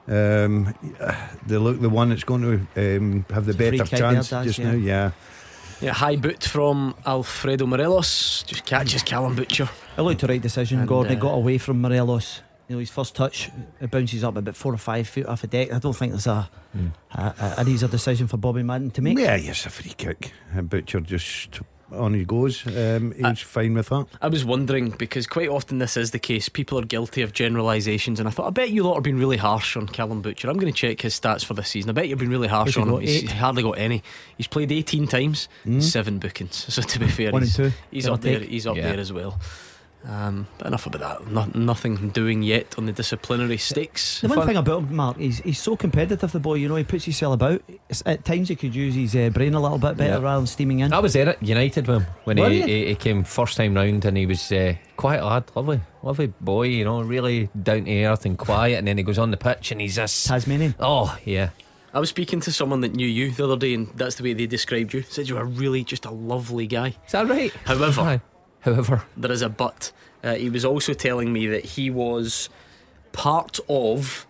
Um, 0.09 0.75
they 1.47 1.59
look 1.59 1.81
the 1.81 1.91
one 1.91 2.09
that's 2.09 2.25
going 2.25 2.67
to 2.75 2.97
um, 2.97 3.25
have 3.31 3.47
the 3.47 3.53
Free 3.53 3.71
better 3.71 3.85
kick 3.85 3.91
there, 3.91 3.99
chance 3.99 4.31
Daz, 4.31 4.47
just 4.47 4.59
yeah. 4.59 4.73
now. 4.73 4.77
Yeah, 4.77 5.11
yeah, 5.81 5.93
high 5.93 6.17
boot 6.17 6.45
from 6.45 6.95
Alfredo 7.05 7.67
Morelos 7.67 8.45
just 8.45 8.65
catches 8.65 9.03
Calum 9.03 9.35
Butcher. 9.35 9.69
It 9.99 10.03
looked 10.03 10.21
the 10.21 10.29
right 10.29 10.41
decision, 10.41 10.81
And, 10.81 10.89
Gordon. 10.89 11.13
It 11.13 11.17
uh, 11.17 11.21
got 11.21 11.35
away 11.35 11.59
from 11.59 11.81
Morelos. 11.81 12.41
You 12.73 12.77
know, 12.77 12.81
his 12.81 12.89
first 12.91 13.15
touch, 13.15 13.51
it 13.83 13.91
bounces 13.91 14.25
up 14.25 14.35
about 14.35 14.57
four 14.57 14.73
or 14.73 14.79
five 14.79 15.07
feet 15.07 15.27
off 15.27 15.43
the 15.43 15.47
deck. 15.47 15.71
I 15.75 15.79
don't 15.79 15.93
think 15.95 16.13
there's 16.13 16.27
a, 16.27 16.49
a, 17.13 17.21
a, 17.39 17.55
an 17.59 17.69
easier 17.69 17.87
decision 17.87 18.29
for 18.29 18.39
Bobby 18.39 18.63
Madden 18.63 18.91
to 18.93 19.03
make. 19.03 19.19
yeah, 19.19 19.37
yes, 19.37 19.67
a 19.67 19.69
free 19.69 19.93
kick. 19.95 20.33
And 20.55 20.71
Butcher 20.71 21.01
just 21.01 21.61
on 21.93 22.15
he 22.15 22.25
goes. 22.25 22.67
Um, 22.67 23.13
he 23.13 23.23
was 23.23 23.43
fine 23.43 23.75
with 23.75 23.91
that. 23.91 24.07
I 24.23 24.29
was 24.29 24.43
wondering 24.43 24.89
because 24.89 25.27
quite 25.27 25.51
often 25.51 25.77
this 25.81 25.99
is 25.99 26.13
the 26.13 26.19
case. 26.19 26.49
People 26.49 26.79
are 26.79 26.85
guilty 26.87 27.21
of 27.21 27.35
generalisations, 27.35 28.19
and 28.19 28.27
I 28.27 28.33
thought, 28.33 28.47
I 28.47 28.51
bet 28.51 28.71
you 28.71 28.85
lot 28.85 28.95
are 28.97 29.03
being 29.03 29.19
really 29.19 29.37
harsh 29.37 29.77
on 29.77 29.87
Calum 29.87 30.23
Butcher. 30.23 30.49
I'm 30.49 30.57
going 30.57 30.73
to 30.73 30.79
check 30.79 31.03
his 31.03 31.21
stats 31.21 31.45
for 31.45 31.53
this 31.53 31.69
season. 31.69 31.91
I 31.91 31.93
bet 31.93 32.09
you've 32.09 32.19
been 32.21 32.31
really 32.31 32.49
harsh 32.49 32.69
What's 32.69 32.77
on 32.79 32.85
him. 32.89 32.95
got, 32.95 33.03
He's 33.03 33.31
hardly 33.33 33.63
got 33.65 33.73
any. 33.77 34.03
He's 34.39 34.47
played 34.47 34.73
18 34.73 35.09
times, 35.09 35.51
seven 35.81 36.19
bookings. 36.21 36.65
So 36.75 36.81
to 36.81 36.99
be 36.99 37.09
fair, 37.09 37.33
One 37.33 37.43
and 37.43 37.51
he's, 37.51 37.57
two, 37.57 37.73
he's 37.91 38.05
give 38.05 38.13
or 38.13 38.15
up 38.15 38.21
there. 38.23 38.41
He's 38.41 38.67
up 38.67 38.77
Yeah. 38.77 38.89
there 38.93 38.99
as 38.99 39.13
well. 39.13 39.39
Um, 40.09 40.49
but 40.59 40.67
enough 40.67 40.87
about 40.87 41.01
that. 41.23 41.31
No, 41.31 41.45
nothing 41.55 42.09
doing 42.11 42.43
yet 42.43 42.75
on 42.77 42.87
the 42.87 42.93
disciplinary 42.93 43.57
stakes. 43.57 44.21
The 44.21 44.29
one 44.29 44.39
Fun- 44.39 44.47
thing 44.49 44.57
about 44.57 44.83
him, 44.83 44.97
Mark, 44.97 45.17
he's, 45.19 45.39
he's 45.39 45.61
so 45.61 45.77
competitive, 45.77 46.33
the 46.33 46.41
boy. 46.41 46.55
You 46.55 46.69
know, 46.69 46.75
he 46.77 46.85
puts 46.85 47.05
himself 47.05 47.35
about. 47.35 47.63
At 48.05 48.25
times, 48.25 48.49
he 48.49 48.57
could 48.57 48.75
use 48.75 48.95
his 48.95 49.15
uh, 49.15 49.31
brain 49.31 49.55
a 49.55 49.61
little 49.61 49.79
bit 49.79 49.97
better 49.97 50.15
Yeah. 50.15 50.21
rather 50.21 50.41
than 50.41 50.47
steaming 50.49 50.81
in. 50.81 50.93
I 50.93 50.99
was 50.99 51.13
there 51.13 51.29
at 51.29 51.43
United 51.43 51.87
with 51.87 52.03
him 52.03 52.07
when 52.25 52.37
he, 52.39 52.63
he, 52.63 52.87
he 52.87 52.95
came 52.97 53.23
first 53.25 53.57
time 53.57 53.75
round 53.75 54.05
and 54.05 54.17
he 54.17 54.27
was 54.27 54.51
uh, 54.51 54.75
quiet 54.97 55.25
lad, 55.25 55.45
lovely, 55.55 55.81
lovely 56.03 56.27
boy, 56.41 56.65
you 56.65 56.85
know, 56.85 57.01
really 57.03 57.49
down 57.63 57.85
to 57.85 58.05
earth 58.05 58.25
and 58.27 58.37
quiet. 58.37 58.79
And 58.79 58.89
then 58.89 58.99
he 58.99 59.05
goes 59.05 59.19
on 59.19 59.31
the 59.31 59.37
pitch 59.37 59.71
and 59.71 59.81
he's 59.81 59.95
this. 59.97 60.25
Tasmanian. 60.25 60.75
Oh, 60.81 61.17
yeah. 61.25 61.51
I 61.95 62.01
was 62.01 62.09
speaking 62.09 62.41
to 62.41 62.51
someone 62.53 62.81
that 62.81 62.95
knew 62.95 63.07
you 63.07 63.31
the 63.33 63.45
other 63.45 63.57
day, 63.59 63.75
and 63.75 63.87
that's 63.97 64.15
the 64.15 64.23
way 64.25 64.33
they 64.33 64.47
described 64.47 64.95
you. 64.95 65.03
Said 65.03 65.29
you 65.29 65.35
were 65.35 65.45
really 65.45 65.85
just 65.85 66.07
a 66.07 66.11
lovely 66.11 66.67
guy. 66.67 66.97
Is 67.07 67.13
that 67.13 67.29
right? 67.29 67.53
However, 67.67 68.01
Aye. 68.01 68.21
However, 68.63 69.05
there 69.17 69.33
is 69.33 69.43
a 69.43 69.49
but. 69.49 69.93
Uh, 70.25 70.35
he 70.35 70.51
was 70.51 70.65
also 70.65 70.95
telling 70.95 71.33
me 71.33 71.47
that 71.49 71.65
he 71.65 71.91
was 71.91 72.49
part 73.13 73.59
of 73.69 74.27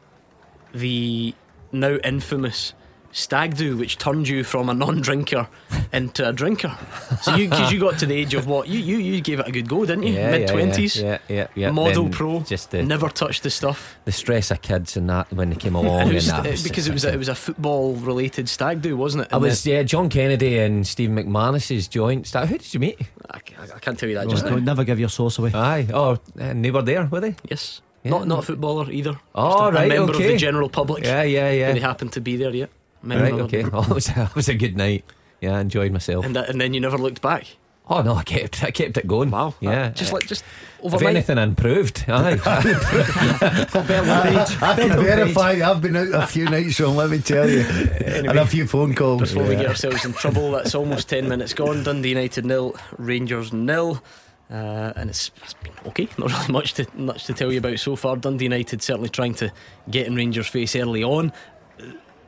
the 0.73 1.35
now 1.71 1.97
infamous 2.03 2.75
stag 3.13 3.57
do, 3.57 3.77
which 3.77 3.99
turned 3.99 4.27
you 4.27 4.43
from 4.43 4.69
a 4.69 4.75
non-drinker 4.75 5.47
into 5.93 6.29
a 6.29 6.33
drinker. 6.33 6.77
So 7.21 7.35
you, 7.37 7.49
because 7.49 7.71
you 7.73 7.79
got 7.79 7.99
to 7.99 8.07
the 8.07 8.15
age 8.15 8.35
of 8.35 8.47
what 8.47 8.69
you 8.69 8.81
you 8.81 8.97
you 8.99 9.21
gave 9.21 9.39
it 9.41 9.47
a 9.47 9.53
good 9.53 9.69
go, 9.69 9.85
didn't 9.85 10.05
you? 10.05 10.15
Yeah, 10.15 10.31
Mid 10.31 10.49
twenties. 10.49 10.97
Yeah, 10.97 11.19
yeah, 11.29 11.37
yeah. 11.37 11.47
yeah. 11.55 11.71
Model 11.71 12.05
Then 12.05 12.13
pro, 12.13 12.41
Just 12.41 12.71
the, 12.71 12.83
never 12.83 13.09
touched 13.09 13.43
the 13.43 13.51
stuff. 13.51 13.97
the 14.05 14.13
stress 14.13 14.51
of 14.51 14.63
kids 14.63 14.97
and 14.97 15.09
that 15.11 15.33
when 15.33 15.51
they 15.51 15.57
came 15.57 15.75
along. 15.81 16.01
And 16.01 16.11
it 16.11 16.15
was, 16.15 16.29
and 16.29 16.45
that 16.45 16.53
it- 16.59 16.65
because 16.65 16.89
it 16.89 16.93
was 16.93 17.05
a, 17.05 17.13
it 17.13 17.19
was 17.19 17.29
a 17.29 17.35
football 17.35 17.95
related 17.95 18.49
stag 18.49 18.81
do, 18.83 18.97
wasn't 18.97 19.25
it? 19.25 19.33
I 19.33 19.37
was 19.37 19.63
then- 19.65 19.75
yeah, 19.75 19.83
John 19.83 20.09
Kennedy 20.09 20.59
and 20.59 20.87
Stephen 20.87 21.17
McManus's 21.17 21.89
joint. 21.89 22.27
Start. 22.27 22.49
Who 22.49 22.59
did 22.59 22.73
you 22.75 22.81
meet? 22.81 22.99
I, 23.31 23.39
I 23.75 23.79
can't 23.79 23.99
tell 23.99 24.09
you 24.09 24.15
that 24.17 24.29
Just 24.29 24.43
just 24.43 24.47
don't 24.53 24.65
never 24.65 24.85
give 24.85 24.99
your 24.99 25.09
sauce 25.09 25.39
away. 25.39 25.53
Aye. 25.55 25.87
Oh, 25.93 26.19
and 26.39 26.65
they 26.65 26.71
were 26.71 26.83
there, 26.83 27.05
were 27.07 27.21
they? 27.21 27.35
Yes, 27.51 27.81
Yeah. 28.05 28.11
not 28.13 28.27
not 28.27 28.39
a 28.41 28.43
footballer 28.43 28.91
either. 28.91 29.19
Oh, 29.35 29.51
Just 29.51 29.61
a, 29.61 29.75
right, 29.75 29.85
a 29.85 29.95
member 29.95 30.13
of 30.13 30.19
the 30.19 30.37
general 30.37 30.69
public. 30.69 31.05
Yeah, 31.05 31.23
yeah, 31.23 31.51
yeah. 31.51 31.73
They 31.73 31.81
yeah. 31.81 31.87
happened 31.87 32.13
to 32.13 32.21
be 32.21 32.37
there. 32.37 32.51
Yeah, 32.55 32.67
Member 33.03 33.25
Right. 33.25 33.41
Okay. 33.43 33.61
it. 33.61 33.71
Oh, 33.73 33.83
it 33.83 33.95
was 33.95 34.09
it 34.09 34.35
was 34.35 34.49
a 34.49 34.55
good 34.55 34.77
night. 34.77 35.05
Yeah, 35.41 35.57
I 35.57 35.61
enjoyed 35.61 35.93
myself. 35.93 36.25
And 36.25 36.37
that, 36.37 36.49
and 36.49 36.61
then 36.61 36.73
you 36.73 36.81
never 36.81 36.99
looked 36.99 37.21
back. 37.21 37.47
Oh 37.89 38.01
no, 38.01 38.15
I 38.15 38.23
kept 38.23 38.63
I 38.63 38.71
kept 38.71 38.97
it 38.97 39.07
going. 39.07 39.31
Wow. 39.31 39.55
Yeah. 39.61 39.91
Just 39.91 40.13
like 40.13 40.27
just 40.27 40.45
if 40.83 40.95
overnight. 40.95 41.17
anything, 41.17 41.39
improved. 41.39 42.05
Aye. 42.09 42.41
I 42.45 44.75
can 44.77 45.03
verify 45.03 45.61
I've 45.63 45.83
been 45.83 45.97
out 45.97 46.15
a 46.15 46.27
few 46.27 46.45
nights, 46.45 46.77
so 46.77 46.91
let 46.93 47.11
me 47.11 47.19
tell 47.19 47.51
you. 47.51 47.61
and 47.61 48.39
a 48.39 48.47
few 48.47 48.67
phone 48.67 48.95
calls. 48.95 49.33
Before 49.33 49.49
we 49.49 49.57
get 49.57 49.67
ourselves 49.67 50.05
in 50.05 50.13
trouble, 50.13 50.53
that's 50.53 50.75
almost 50.75 51.09
10 51.09 51.29
minutes 51.29 51.55
gone. 51.55 51.83
Dundee 51.83 52.11
United 52.11 52.47
nil, 52.47 52.77
Rangers 52.99 53.53
nil. 53.53 54.03
Uh, 54.51 54.93
and 54.97 55.09
it's, 55.09 55.31
it's 55.43 55.55
been 55.55 55.73
okay. 55.87 56.09
Not 56.19 56.31
really 56.31 56.53
much 56.53 56.75
to 56.75 56.87
much 56.95 57.25
to 57.25 57.33
tell 57.33 57.51
you 57.51 57.59
about 57.59 57.79
so 57.79 57.97
far. 57.97 58.17
Dundee 58.17 58.45
United 58.45 58.83
certainly 58.83 59.09
trying 59.09 59.35
to 59.35 59.51
get 59.91 60.07
in 60.07 60.15
Rangers' 60.15 60.47
face 60.47 60.77
early 60.77 61.03
on. 61.03 61.33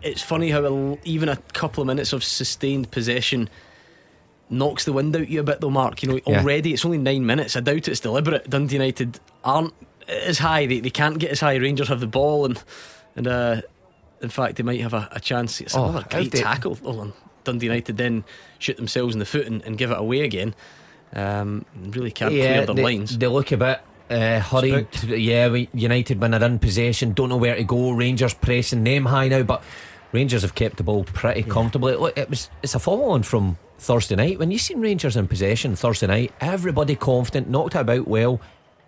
It's 0.05 0.23
funny 0.23 0.51
how 0.51 0.65
a, 0.65 0.99
even 1.05 1.29
a 1.29 1.37
couple 1.55 1.81
of 1.83 1.87
minutes 1.87 2.13
of 2.13 2.23
sustained 2.23 2.91
possession 2.91 3.49
knocks 4.51 4.85
the 4.85 4.93
wind 4.93 5.17
out 5.17 5.29
you 5.29 5.41
a 5.41 5.43
bit, 5.43 5.61
though. 5.61 5.71
Mark, 5.71 6.03
you 6.03 6.09
know 6.11 6.21
Yeah. 6.27 6.41
already 6.41 6.73
it's 6.75 6.85
only 6.85 6.99
nine 6.99 7.25
minutes. 7.27 7.57
I 7.57 7.61
doubt 7.61 7.89
it's 7.89 8.01
deliberate. 8.01 8.49
Dundee 8.49 8.75
United 8.77 9.19
aren't 9.43 9.73
as 10.09 10.39
high. 10.39 10.67
They, 10.67 10.81
they 10.81 10.91
can't 10.91 11.19
get 11.19 11.31
as 11.31 11.41
high. 11.41 11.55
Rangers 11.57 11.89
have 11.89 12.01
the 12.01 12.07
ball 12.07 12.45
and 12.45 12.63
and 13.17 13.27
uh, 13.27 13.63
in 14.21 14.29
fact 14.29 14.57
they 14.57 14.63
might 14.63 14.81
have 14.81 14.93
a, 14.95 15.09
a 15.13 15.21
chance. 15.21 15.61
It's 15.61 15.75
Oh, 15.75 15.85
another 15.89 16.07
great 16.11 16.33
tackle. 16.33 16.79
Oh, 16.85 17.01
and 17.01 17.13
Dundee 17.45 17.67
United 17.67 17.97
then 17.97 18.25
shoot 18.59 18.77
themselves 18.77 19.15
in 19.15 19.19
the 19.19 19.25
foot 19.27 19.47
and, 19.47 19.63
and 19.63 19.79
give 19.79 19.91
it 19.91 19.99
away 19.99 20.21
again. 20.21 20.55
Um, 21.15 21.65
really 21.75 22.11
can't 22.11 22.31
clear 22.33 22.67
the 22.67 22.75
they, 22.75 22.83
lines. 22.83 23.17
they 23.17 23.27
look 23.29 23.53
a 23.53 23.57
bit 23.57 23.81
uh, 24.11 24.41
hurried. 24.41 24.89
Yeah, 25.05 25.47
United 25.73 26.21
when 26.21 26.33
they're 26.33 26.45
in 26.45 26.59
possession, 26.59 27.13
don't 27.13 27.29
know 27.31 27.37
where 27.37 27.55
to 27.57 27.65
go. 27.65 27.93
Rangers 27.93 28.35
pressing 28.35 28.83
them 28.85 29.07
high 29.07 29.29
now, 29.29 29.43
but 29.45 29.63
Rangers 30.15 30.43
have 30.43 30.55
kept 30.55 30.77
the 30.77 30.85
ball 30.85 31.03
pretty 31.05 31.43
comfortably. 31.43 31.97
Look, 31.97 32.17
it 32.17 32.31
was 32.31 32.49
it's 32.63 32.75
a 32.77 32.79
follow 32.79 33.09
on 33.11 33.25
from 33.25 33.59
Thursday 33.79 34.15
night 34.15 34.39
when 34.39 34.53
you 34.53 34.59
seen 34.59 34.81
Rangers 34.81 35.17
in 35.17 35.27
possession 35.27 35.75
Thursday 35.75 36.07
night. 36.07 36.33
Everybody 36.41 36.95
confident, 36.95 37.51
knocked 37.51 37.75
about 37.75 38.07
well, 38.07 38.41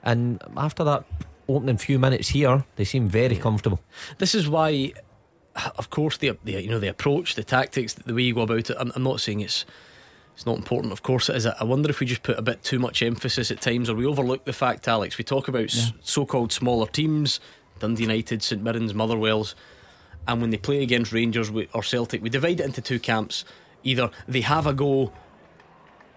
and 0.05 0.41
after 0.57 0.85
that 0.85 1.05
opening 1.49 1.79
few 1.79 1.99
minutes 1.99 2.29
here, 2.29 2.65
they 2.77 2.85
seem 2.85 3.09
very 3.09 3.37
comfortable. 3.37 3.81
This 4.19 4.35
is 4.37 4.49
why, 4.49 4.93
of 5.77 5.91
course, 5.91 6.17
the, 6.17 6.39
the 6.45 6.63
you 6.63 6.71
know 6.71 6.79
the 6.79 6.87
approach, 6.89 7.35
the 7.35 7.43
tactics, 7.45 7.95
the 7.95 8.15
way 8.15 8.23
you 8.23 8.35
go 8.35 8.43
about 8.43 8.71
it. 8.71 8.77
I'm, 8.79 8.93
I'm 8.95 9.03
not 9.03 9.21
saying 9.21 9.41
it's 9.41 9.65
it's 10.37 10.47
not 10.47 10.57
important. 10.59 10.93
Of 10.93 11.03
course, 11.03 11.29
it 11.29 11.35
is. 11.37 11.47
I 11.47 11.65
wonder 11.65 11.91
if 11.91 11.99
we 11.99 12.07
just 12.07 12.23
put 12.23 12.39
a 12.39 12.43
bit 12.43 12.63
too 12.63 12.79
much 12.79 13.03
emphasis 13.03 13.51
at 13.51 13.61
times, 13.61 13.91
or 13.91 13.97
we 13.97 14.07
overlook 14.07 14.45
the 14.45 14.53
fact, 14.53 14.87
Alex. 14.87 15.19
We 15.19 15.25
talk 15.25 15.49
about 15.49 15.65
s- 15.65 15.93
so-called 16.03 16.53
smaller 16.53 16.87
teams, 16.87 17.41
Dundee 17.81 18.03
United, 18.03 18.43
St 18.45 18.63
Mirren's, 18.63 18.93
Motherwell's, 18.95 19.55
and 20.29 20.41
when 20.41 20.51
they 20.51 20.57
play 20.57 20.83
against 20.83 21.13
Rangers 21.13 21.51
or 21.73 21.83
Celtic, 21.83 22.23
we 22.23 22.31
divide 22.31 22.61
it 22.61 22.67
into 22.67 22.81
two 22.81 22.99
camps. 22.99 23.45
Either 23.85 24.11
they 24.27 24.41
have 24.41 24.67
a 24.67 24.73
go, 24.75 25.13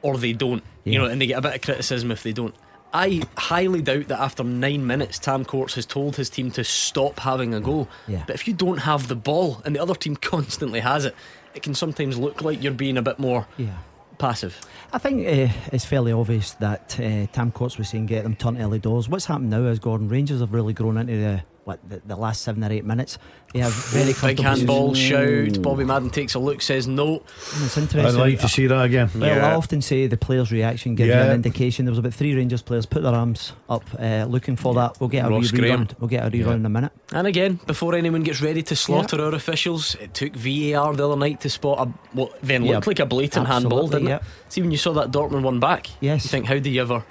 or 0.02 0.18
they 0.18 0.34
don't. 0.34 0.64
You 0.86 0.98
know, 0.98 1.06
and 1.06 1.22
they 1.22 1.28
get 1.28 1.38
a 1.38 1.42
bit 1.42 1.56
of 1.56 1.62
criticism 1.62 2.10
if 2.12 2.24
they 2.24 2.34
don't. 2.34 2.56
I 2.92 3.22
highly 3.38 3.84
doubt 3.84 4.08
that 4.08 4.20
after 4.20 4.44
nine 4.44 4.88
minutes, 4.88 5.20
Tam 5.20 5.46
Courts 5.46 5.76
has 5.76 5.86
told 5.86 6.16
his 6.16 6.30
team 6.32 6.50
to 6.52 6.64
stop 6.64 7.20
having 7.20 7.54
a 7.54 7.60
go. 7.60 7.88
Yeah. 8.08 8.24
But 8.26 8.36
if 8.36 8.48
you 8.48 8.54
don't 8.56 8.80
have 8.80 9.08
the 9.08 9.16
ball 9.16 9.62
and 9.66 9.76
the 9.76 9.80
other 9.82 9.94
team 9.94 10.16
constantly 10.22 10.80
has 10.80 11.06
it, 11.06 11.14
it 11.54 11.62
can 11.62 11.76
sometimes 11.76 12.18
look 12.18 12.42
like 12.42 12.64
you're 12.64 12.72
being 12.74 12.98
a 12.98 13.04
bit 13.04 13.20
more 13.20 13.46
Yeah. 13.58 13.78
passive. 14.18 14.60
I 14.92 14.98
think 14.98 15.28
uh, 15.28 15.54
it's 15.72 15.86
fairly 15.86 16.12
obvious 16.12 16.54
that 16.54 17.00
uh, 17.00 17.28
Tam 17.32 17.52
Courts 17.52 17.78
was 17.78 17.90
saying 17.90 18.08
get 18.08 18.24
them 18.24 18.36
turned 18.36 18.60
early 18.60 18.80
doors. 18.80 19.08
What's 19.08 19.26
happened 19.26 19.52
now 19.52 19.66
is 19.66 19.78
Gordon 19.78 20.10
Rangers 20.10 20.40
have 20.40 20.54
really 20.56 20.74
grown 20.74 20.98
into 20.98 21.16
the 21.18 21.44
what 21.70 21.90
the, 21.90 22.02
the 22.06 22.16
last 22.16 22.42
seven 22.42 22.64
or 22.64 22.72
eight 22.72 22.84
minutes. 22.86 23.18
They 23.54 23.60
have 23.60 23.74
very 23.92 24.08
Big 24.08 24.16
comfortable 24.16 24.44
handball, 24.44 24.90
positions. 24.90 25.54
shout. 25.56 25.64
Bobby 25.64 25.84
Madden 25.86 26.10
takes 26.10 26.34
a 26.36 26.40
look, 26.40 26.62
says 26.62 26.88
no. 26.88 27.24
And 27.56 27.64
It's 27.66 27.78
I'd 27.78 28.14
like 28.14 28.40
to 28.42 28.48
see 28.50 28.68
that 28.68 28.82
again. 28.86 29.10
Well, 29.16 29.24
I 29.24 29.36
Yeah. 29.36 29.56
often 29.56 29.82
say 29.82 30.08
the 30.08 30.18
player's 30.18 30.52
reaction 30.52 30.96
gives 30.96 31.08
you 31.08 31.14
an 31.14 31.32
indication. 31.32 31.86
There 31.86 31.92
was 31.92 32.00
about 32.00 32.14
three 32.14 32.36
Rangers 32.36 32.62
players 32.62 32.86
put 32.86 33.02
their 33.04 33.14
arms 33.14 33.54
up, 33.70 33.84
uh, 34.00 34.26
looking 34.28 34.56
for 34.56 34.74
that. 34.76 35.00
We'll 35.00 35.10
get 35.10 35.26
a 35.26 35.30
Ross 35.30 35.52
wee 35.52 35.60
Graham. 35.60 35.86
rerun. 35.86 35.92
We'll 36.00 36.08
get 36.10 36.26
a 36.28 36.30
rerun 36.30 36.46
Yeah. 36.48 36.54
in 36.56 36.66
a 36.66 36.70
minute. 36.70 36.92
And 37.12 37.26
again, 37.28 37.60
before 37.66 37.96
anyone 37.96 38.22
gets 38.24 38.42
ready 38.42 38.62
to 38.64 38.76
slaughter 38.76 39.20
our 39.22 39.34
officials, 39.34 39.96
it 40.02 40.14
took 40.14 40.36
VAR 40.36 40.96
the 40.96 41.06
other 41.06 41.16
night 41.18 41.42
to 41.42 41.50
spot 41.50 41.88
a 41.88 41.92
what 42.16 42.40
then 42.44 42.64
Yeah, 42.66 42.76
looked 42.76 42.88
like 42.88 43.00
a 43.00 43.06
blatant 43.06 43.48
handball, 43.48 43.88
didn't 43.88 44.08
yeah. 44.10 44.16
it? 44.18 44.22
See 44.50 44.62
when 44.62 44.72
you 44.72 44.78
saw 44.78 44.94
that 44.94 45.12
Dortmund 45.12 45.42
one 45.44 45.60
back, 45.60 45.88
Yes. 46.02 46.24
you 46.24 46.30
think 46.30 46.46
how 46.46 46.58
do 46.60 46.70
you 46.70 46.82
ever 46.82 47.04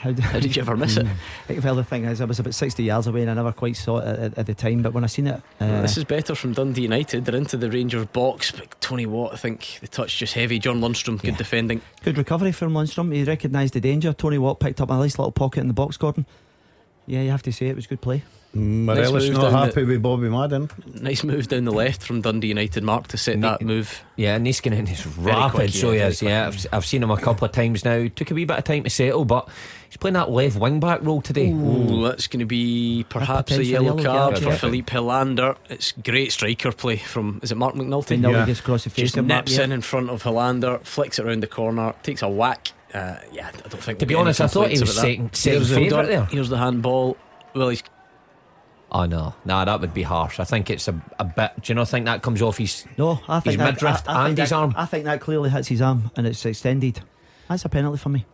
How, 0.00 0.12
d- 0.12 0.22
how 0.22 0.40
did 0.40 0.56
you 0.56 0.62
ever 0.62 0.76
miss 0.76 0.96
it? 0.96 1.06
Well, 1.48 1.60
the 1.60 1.70
other 1.70 1.82
thing 1.82 2.04
is, 2.06 2.20
I 2.20 2.24
was 2.24 2.38
about 2.38 2.54
60 2.54 2.82
yards 2.82 3.06
away 3.06 3.20
and 3.22 3.30
I 3.30 3.34
never 3.34 3.52
quite 3.52 3.76
saw 3.76 3.98
it 3.98 4.06
at, 4.06 4.18
at, 4.18 4.38
at 4.38 4.46
the 4.46 4.54
time. 4.54 4.82
But 4.82 4.94
when 4.94 5.04
I 5.04 5.08
seen 5.08 5.26
it, 5.26 5.42
uh, 5.60 5.82
this 5.82 5.96
is 5.98 6.04
better 6.04 6.34
from 6.34 6.52
Dundee 6.54 6.82
United. 6.82 7.24
They're 7.26 7.34
into 7.36 7.56
the 7.58 7.70
Rangers 7.70 8.06
box. 8.06 8.50
But 8.50 8.80
Tony 8.80 9.04
Watt, 9.06 9.34
I 9.34 9.36
think 9.36 9.78
the 9.80 9.88
touch 9.88 10.16
just 10.18 10.32
heavy. 10.34 10.58
John 10.58 10.80
Lundstram, 10.80 11.20
good 11.20 11.32
Yeah. 11.32 11.36
defending. 11.36 11.80
good 12.02 12.16
recovery 12.16 12.52
from 12.52 12.72
Lundstram. 12.72 13.12
He 13.14 13.24
recognised 13.24 13.74
the 13.74 13.80
danger. 13.80 14.12
Tony 14.12 14.38
Watt 14.38 14.58
picked 14.60 14.80
up 14.80 14.90
a 14.90 14.96
nice 14.96 15.18
little 15.18 15.32
pocket 15.32 15.60
in 15.60 15.68
the 15.68 15.74
box, 15.74 15.96
Gordon. 15.96 16.24
Yeah, 17.06 17.22
you 17.22 17.30
have 17.30 17.42
to 17.42 17.52
say 17.52 17.66
it 17.66 17.76
was 17.76 17.86
good 17.86 18.00
play. 18.00 18.22
Morelos 18.52 19.28
move 19.28 19.34
not 19.34 19.50
down 19.50 19.68
happy 19.68 19.84
with 19.84 20.02
Bobby 20.02 20.28
Madden. 20.28 20.70
Nice 21.00 21.22
move 21.22 21.46
down 21.46 21.64
the 21.64 21.70
left 21.72 22.02
from 22.02 22.20
Dundee 22.20 22.48
United. 22.48 22.82
Mark 22.82 23.06
to 23.08 23.16
set 23.16 23.36
Ne- 23.38 23.42
that 23.48 23.62
move. 23.62 24.02
Yeah, 24.16 24.38
Niskanen 24.38 24.90
is 24.90 25.06
rapid, 25.18 25.54
quick, 25.54 25.70
so 25.70 25.92
yeah, 25.92 26.06
he 26.06 26.10
is. 26.10 26.22
Yeah, 26.22 26.46
I've, 26.48 26.66
I've 26.72 26.86
seen 26.86 27.02
him 27.02 27.12
a 27.12 27.16
couple 27.16 27.44
of 27.44 27.52
times 27.52 27.84
now. 27.84 28.08
Took 28.08 28.32
a 28.32 28.34
wee 28.34 28.44
bit 28.44 28.58
of 28.58 28.64
time 28.64 28.82
to 28.82 28.90
settle, 28.90 29.24
but 29.24 29.48
he's 29.88 29.96
playing 29.98 30.14
that 30.14 30.30
left 30.30 30.58
wing 30.58 30.80
back 30.80 31.00
role 31.02 31.22
today. 31.22 31.50
Ooh, 31.52 32.02
that's 32.02 32.26
going 32.26 32.40
to 32.40 32.44
be 32.46 33.06
perhaps 33.08 33.52
a 33.52 33.54
potential 33.54 33.64
yellow, 33.66 33.96
yellow 33.98 34.02
card 34.02 34.32
card, 34.34 34.42
for 34.42 34.50
yeah. 34.50 34.56
Filip 34.56 34.86
Helander. 34.86 35.56
It's 35.68 35.92
great 35.92 36.32
striker 36.32 36.72
play 36.72 36.96
from 36.96 37.38
is 37.44 37.52
it 37.52 37.56
Mark 37.56 37.76
McNulty? 37.76 38.12
And 38.12 38.22
now 38.22 38.30
Yeah. 38.30 38.40
he 38.40 38.46
gets 38.46 38.60
across 38.60 38.82
the 38.82 38.90
face 38.90 39.04
Just 39.04 39.16
of 39.16 39.26
Mark, 39.26 39.44
nips 39.44 39.58
yeah. 39.58 39.64
in 39.64 39.72
in 39.72 39.80
front 39.80 40.10
of 40.10 40.24
Helander, 40.24 40.82
flicks 40.84 41.20
it 41.20 41.24
around 41.24 41.40
the 41.44 41.46
corner, 41.46 41.94
takes 42.02 42.22
a 42.22 42.28
whack. 42.28 42.72
Uh, 42.92 43.14
yeah, 43.32 43.46
I 43.46 43.68
don't 43.68 43.80
think. 43.80 44.00
To 44.00 44.04
we'll 44.04 44.08
be 44.08 44.14
honest, 44.16 44.40
I 44.40 44.48
thought 44.48 44.70
he 44.72 44.80
was 44.80 44.82
about 44.82 44.94
that. 44.94 45.00
second, 45.02 45.34
second 45.36 45.58
Here's 45.58 45.72
favourite 45.72 46.06
there. 46.06 46.24
Here's 46.24 46.48
the 46.48 46.58
handball. 46.58 47.16
Well, 47.54 47.68
he's 47.68 47.84
Oh 48.92 49.06
no, 49.06 49.34
nah, 49.44 49.64
that 49.64 49.80
would 49.80 49.94
be 49.94 50.02
harsh. 50.02 50.40
I 50.40 50.44
think 50.44 50.68
it's 50.68 50.88
a, 50.88 51.00
a 51.18 51.24
bit. 51.24 51.52
Do 51.60 51.70
you 51.70 51.74
not 51.76 51.88
think 51.88 52.06
that 52.06 52.22
comes 52.22 52.42
off 52.42 52.58
his? 52.58 52.86
No, 52.98 53.20
I 53.28 53.38
think 53.38 53.52
His 53.52 53.56
that, 53.58 53.74
midriff 53.74 54.08
I, 54.08 54.12
I 54.12 54.26
and 54.26 54.28
think 54.28 54.38
his 54.38 54.50
that, 54.50 54.56
arm. 54.56 54.74
I 54.76 54.86
think 54.86 55.04
that 55.04 55.20
clearly 55.20 55.50
hits 55.50 55.68
his 55.68 55.80
arm 55.80 56.10
and 56.16 56.26
it's 56.26 56.44
extended. 56.44 57.00
That's 57.48 57.64
a 57.64 57.68
penalty 57.68 57.98
for 57.98 58.08
me. 58.08 58.26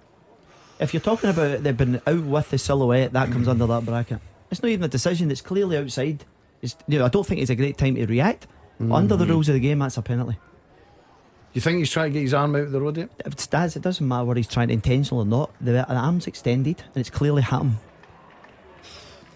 If 0.80 0.94
you're 0.94 1.02
talking 1.02 1.30
about 1.30 1.62
they've 1.62 1.76
been 1.76 2.00
out 2.06 2.24
with 2.24 2.50
the 2.50 2.58
silhouette, 2.58 3.12
that 3.12 3.30
comes 3.30 3.48
under 3.48 3.66
that 3.66 3.84
bracket. 3.84 4.20
It's 4.50 4.62
not 4.62 4.70
even 4.70 4.84
a 4.84 4.88
decision. 4.88 5.30
It's 5.30 5.40
clearly 5.42 5.76
outside. 5.76 6.24
It's, 6.62 6.76
you 6.88 6.98
know, 6.98 7.04
I 7.04 7.08
don't 7.08 7.26
think 7.26 7.40
it's 7.40 7.50
a 7.50 7.56
great 7.56 7.76
time 7.76 7.96
to 7.96 8.06
react. 8.06 8.46
Under 8.80 9.16
the 9.16 9.24
mm-hmm. 9.24 9.32
rules 9.32 9.48
of 9.48 9.54
the 9.54 9.60
game, 9.60 9.78
that's 9.78 9.96
a 9.96 10.02
penalty. 10.02 10.38
You 11.52 11.62
think 11.62 11.78
he's 11.78 11.90
trying 11.90 12.12
to 12.12 12.18
get 12.18 12.22
his 12.22 12.34
arm 12.34 12.54
out 12.54 12.62
of 12.62 12.72
the 12.72 12.80
road 12.80 12.96
here? 12.96 13.08
If 13.24 13.32
it's 13.32 13.46
Daz, 13.46 13.76
it 13.76 13.82
doesn't 13.82 14.06
matter 14.06 14.26
whether 14.26 14.38
he's 14.38 14.48
trying 14.48 14.68
to 14.68 14.74
intentional 14.74 15.22
or 15.22 15.26
not. 15.26 15.50
The, 15.60 15.72
the 15.72 15.94
arm's 15.94 16.26
extended 16.26 16.82
and 16.82 16.96
it's 16.96 17.08
clearly 17.08 17.42
hit 17.42 17.62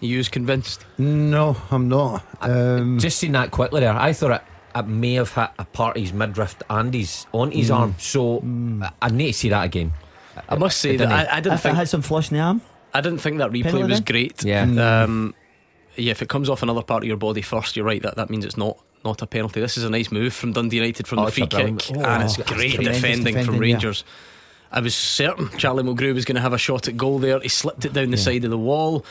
him. 0.01 0.07
he 0.09 0.17
was 0.17 0.29
convinced. 0.29 0.85
No, 0.97 1.55
I'm 1.69 1.87
not. 1.87 2.23
Um, 2.41 2.99
Just 2.99 3.19
seen 3.19 3.31
that 3.33 3.51
quickly 3.51 3.81
there. 3.81 3.93
I 3.93 4.13
thought 4.13 4.31
it, 4.31 4.41
it 4.77 4.87
may 4.87 5.13
have 5.13 5.31
hit 5.33 5.49
a 5.59 5.65
part 5.65 5.97
of 5.97 6.01
his 6.03 6.13
midriff 6.13 6.55
and 6.69 6.93
his 6.93 7.25
on 7.33 7.51
his 7.51 7.71
arm. 7.71 7.95
So 7.97 8.41
I, 8.81 8.91
I 9.03 9.09
need 9.09 9.27
to 9.27 9.33
see 9.37 9.49
that 9.49 9.63
again. 9.65 9.93
I 10.49 10.55
must 10.55 10.77
say 10.79 10.95
It 10.95 10.99
that 10.99 11.11
I, 11.29 11.37
I 11.37 11.39
didn't 11.41 11.53
If 11.55 11.59
it 11.59 11.63
think 11.63 11.75
had 11.75 11.89
some 11.89 12.01
flush 12.01 12.31
in 12.31 12.37
the 12.37 12.43
arm, 12.43 12.61
I 12.93 13.01
didn't 13.01 13.19
think 13.19 13.37
that 13.39 13.51
replay 13.51 13.63
Penalty 13.63 13.83
was 13.89 13.99
then? 14.01 14.03
great. 14.05 14.43
Yeah. 14.43 15.03
Um, 15.03 15.35
yeah, 15.97 16.11
if 16.11 16.21
it 16.21 16.29
comes 16.29 16.49
off 16.49 16.63
another 16.63 16.81
part 16.83 17.03
of 17.03 17.07
your 17.07 17.17
body 17.17 17.41
first, 17.41 17.75
you're 17.75 17.85
right. 17.85 18.01
That 18.01 18.15
that 18.15 18.29
means 18.29 18.45
it's 18.45 18.57
not 18.57 18.77
not 19.03 19.21
a 19.21 19.27
penalty. 19.27 19.59
This 19.59 19.77
is 19.77 19.83
a 19.83 19.89
nice 19.89 20.11
move 20.11 20.33
from 20.33 20.53
Dundee 20.53 20.77
United 20.77 21.07
from 21.07 21.19
Oh, 21.19 21.25
the 21.25 21.31
free 21.31 21.47
kick, 21.47 21.91
oh, 21.95 22.01
and 22.03 22.23
it's 22.23 22.37
great 22.37 22.73
tremendous 22.75 23.01
defending, 23.01 23.33
from 23.33 23.43
defending, 23.43 23.53
yeah. 23.53 23.59
Rangers. 23.59 24.03
I 24.71 24.79
was 24.79 24.95
certain 24.95 25.49
Charlie 25.57 25.83
Mulgrew 25.83 26.13
was 26.13 26.23
going 26.23 26.35
to 26.37 26.41
have 26.41 26.53
a 26.53 26.57
shot 26.57 26.87
at 26.87 26.95
goal 26.95 27.19
there. 27.19 27.39
He 27.41 27.49
slipped 27.49 27.83
it 27.83 27.91
down 27.91 28.11
the 28.11 28.17
side 28.17 28.45
of 28.45 28.51
the 28.51 28.57
wall. 28.57 29.05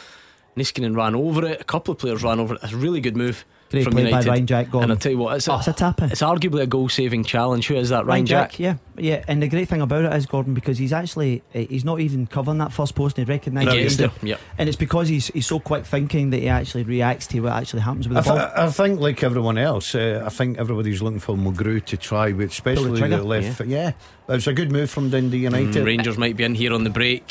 Niskanen 0.56 0.96
ran 0.96 1.14
over 1.14 1.44
it. 1.46 1.60
A 1.60 1.64
couple 1.64 1.92
of 1.92 1.98
players 1.98 2.22
ran 2.22 2.40
over 2.40 2.54
it. 2.54 2.60
It's 2.62 2.72
a 2.72 2.76
really 2.76 3.00
good 3.00 3.16
move 3.16 3.44
Great 3.70 3.84
from 3.84 3.92
play 3.92 4.10
by 4.10 4.22
Ryan 4.22 4.46
Jack 4.46 4.64
And 4.64 4.72
Gordon. 4.72 4.90
I'll 4.90 4.96
tell 4.96 5.12
you 5.12 5.18
what, 5.18 5.36
it's, 5.36 5.46
a, 5.46 5.52
Oh, 5.52 5.58
it's 5.58 5.68
a 5.68 5.72
tap 5.72 6.02
in. 6.02 6.10
it's 6.10 6.22
arguably 6.22 6.62
a 6.62 6.66
goal 6.66 6.88
saving 6.88 7.22
challenge. 7.24 7.68
Who 7.68 7.76
is 7.76 7.90
that? 7.90 7.98
Ryan, 7.98 8.06
Ryan 8.06 8.26
Jack? 8.26 8.50
Jack, 8.50 8.58
yeah, 8.58 8.74
yeah. 8.98 9.24
And 9.28 9.40
the 9.42 9.48
great 9.48 9.68
thing 9.68 9.80
about 9.80 10.04
it 10.04 10.12
is 10.14 10.26
Gordon 10.26 10.54
because 10.54 10.76
he's 10.78 10.92
actually 10.92 11.42
eh, 11.54 11.66
he's 11.68 11.84
not 11.84 12.00
even 12.00 12.26
covering 12.26 12.58
that 12.58 12.72
first 12.72 12.94
post 12.94 13.16
and 13.18 13.26
he 13.28 13.32
He 13.32 13.38
recognises 13.38 13.96
gets 13.96 14.14
it. 14.16 14.26
Yeah. 14.26 14.36
And 14.58 14.68
it's 14.68 14.76
because 14.76 15.06
he's 15.08 15.28
he's 15.28 15.46
so 15.46 15.60
quick 15.60 15.84
thinking 15.86 16.30
that 16.30 16.38
he 16.38 16.48
actually 16.48 16.82
reacts 16.82 17.26
to 17.28 17.40
what 17.40 17.52
actually 17.52 17.82
happens 17.82 18.08
with 18.08 18.18
I, 18.18 18.20
the 18.22 18.28
ball. 18.28 18.36
th- 18.38 18.50
I 18.56 18.70
think, 18.70 19.00
like 19.00 19.22
everyone 19.22 19.56
else, 19.58 19.94
uh, 19.94 20.22
I 20.26 20.28
think 20.30 20.58
everybody's 20.58 21.00
looking 21.00 21.20
for 21.20 21.36
Mulgrew 21.36 21.84
to 21.84 21.96
try, 21.96 22.32
with 22.32 22.50
especially 22.50 22.98
trigger. 22.98 23.18
the 23.18 23.22
left. 23.24 23.58
foot. 23.58 23.68
Yeah, 23.68 23.92
But 24.26 24.36
it's 24.36 24.46
a 24.48 24.52
good 24.52 24.72
move 24.72 24.90
from 24.90 25.10
Dundee 25.10 25.38
United. 25.38 25.74
Mm, 25.82 25.86
Rangers 25.86 26.18
might 26.18 26.36
be 26.36 26.42
in 26.44 26.54
here 26.56 26.72
on 26.72 26.82
the 26.84 26.90
break. 26.90 27.24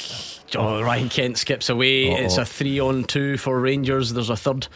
Oh, 0.55 0.81
Ryan 0.81 1.09
Kent 1.09 1.37
skips 1.37 1.69
away. 1.69 2.11
Uh-oh. 2.11 2.23
It's 2.23 2.37
a 2.37 2.45
three 2.45 2.79
on 2.79 3.03
two 3.03 3.37
for 3.37 3.59
Rangers. 3.59 4.13
There's 4.13 4.29
a 4.31 4.37
third 4.37 4.67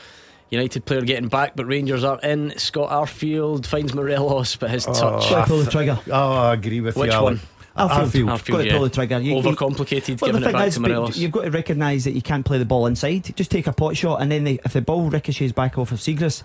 United 0.54 0.86
player 0.86 1.02
getting 1.02 1.30
back, 1.30 1.56
but 1.56 1.66
Rangers 1.66 2.04
are 2.04 2.20
in. 2.22 2.58
Scott 2.58 2.90
Arfield 2.90 3.66
finds 3.66 3.94
Morelos, 3.94 4.56
but 4.56 4.70
his 4.70 4.88
oh. 4.88 4.94
touch. 4.94 5.30
Got 5.30 5.42
to 5.42 5.48
pull 5.48 5.60
the 5.64 5.72
trigger. 5.72 6.00
Oh, 6.12 6.32
I 6.34 6.54
agree 6.54 6.82
with 6.82 6.96
Which 6.96 7.12
you. 7.12 7.22
one? 7.22 7.40
Alec. 7.76 7.92
Arfield. 8.12 8.26
Arfield, 8.26 8.48
Got 8.52 8.58
to 8.58 8.66
yeah. 8.66 8.72
pull 8.74 8.84
the 8.84 8.90
trigger. 8.90 9.20
You- 9.20 9.36
you- 9.36 9.42
Overcomplicated, 9.42 10.22
Well, 10.22 10.32
the 10.32 10.40
giving 10.40 10.42
it 10.42 10.46
thing 10.46 10.54
back 10.54 10.68
is, 10.68 10.74
to 10.76 10.80
but 10.82 10.88
Morelos. 10.92 11.18
you've 11.18 11.32
got 11.32 11.42
to 11.44 11.52
recognise 11.52 12.04
that 12.04 12.12
you 12.12 12.22
can't 12.22 12.46
play 12.46 12.58
the 12.60 12.66
ball 12.66 12.86
inside. 12.86 13.36
Just 13.36 13.50
take 13.52 13.66
a 13.68 13.74
pot 13.74 13.98
shot, 13.98 14.22
and 14.22 14.32
then 14.32 14.44
they, 14.44 14.60
if 14.64 14.74
the 14.74 14.82
ball 14.82 15.10
ricochets 15.10 15.52
back 15.52 15.78
off 15.78 15.92
of 15.92 16.00
Siegrist, 16.00 16.44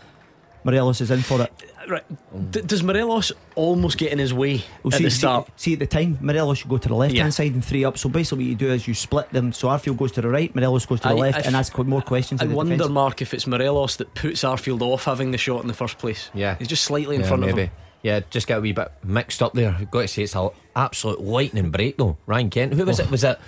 Morelos 0.65 1.01
is 1.01 1.11
in 1.11 1.21
for 1.21 1.43
it. 1.43 1.53
Right. 1.89 2.51
D- 2.51 2.61
does 2.61 2.83
Morelos 2.83 3.33
almost 3.55 3.97
get 3.99 4.13
in 4.13 4.19
his 4.19 4.35
way 4.35 4.63
Well, 4.83 4.93
at 4.93 4.99
see, 4.99 5.05
the 5.05 5.11
start? 5.11 5.51
See, 5.57 5.73
at 5.73 5.79
the 5.79 5.87
time, 5.87 6.19
Morelos 6.21 6.59
should 6.59 6.69
go 6.69 6.77
to 6.79 6.89
the 6.89 6.95
left 6.95 7.15
hand 7.15 7.27
Yeah. 7.27 7.31
side 7.31 7.55
and 7.55 7.65
three 7.65 7.85
up. 7.85 7.97
So 7.97 8.09
basically, 8.09 8.45
what 8.45 8.51
you 8.51 8.55
do 8.57 8.71
is 8.73 8.87
you 8.87 8.95
split 8.95 9.31
them. 9.31 9.53
So 9.53 9.69
Arfield 9.69 9.97
goes 9.97 10.13
to 10.13 10.21
the 10.21 10.29
right, 10.29 10.55
Morelos 10.55 10.87
goes 10.87 11.01
to 11.01 11.09
the 11.09 11.15
I- 11.15 11.19
left, 11.19 11.37
I 11.39 11.41
and 11.41 11.55
f- 11.57 11.61
ask 11.61 11.79
more 11.79 12.03
questions. 12.03 12.41
I 12.41 12.45
of 12.45 12.51
the 12.51 12.57
wonder, 12.57 12.77
defence. 12.77 12.91
Mark, 12.93 13.23
if 13.23 13.33
it's 13.35 13.47
Morelos 13.47 13.97
that 13.97 14.15
puts 14.15 14.43
Arfield 14.45 14.83
off 14.83 15.05
having 15.05 15.31
the 15.31 15.39
shot 15.39 15.63
in 15.63 15.69
the 15.69 15.75
first 15.75 15.99
place. 15.99 16.31
Yeah. 16.35 16.57
He's 16.59 16.69
just 16.69 16.85
slightly 16.85 17.17
in 17.17 17.23
Yeah, 17.23 17.29
front 17.29 17.41
maybe. 17.41 17.53
of 17.53 17.59
him. 17.59 17.71
Yeah, 18.03 18.21
just 18.31 18.47
got 18.47 18.59
a 18.59 18.61
wee 18.61 18.71
bit 18.73 18.93
mixed 19.03 19.43
up 19.43 19.55
there. 19.55 19.75
I've 19.77 19.91
got 19.91 20.03
to 20.03 20.09
say, 20.09 20.23
it's 20.23 20.37
an 20.37 20.51
absolute 20.77 21.21
lightning 21.21 21.71
break, 21.73 21.97
though. 21.97 22.17
Ryan 22.27 22.49
Kent. 22.49 22.75
Who 22.75 22.85
was 22.85 23.01
it? 23.01 23.07
Oh. 23.09 23.11
Was 23.11 23.25
it 23.25 23.39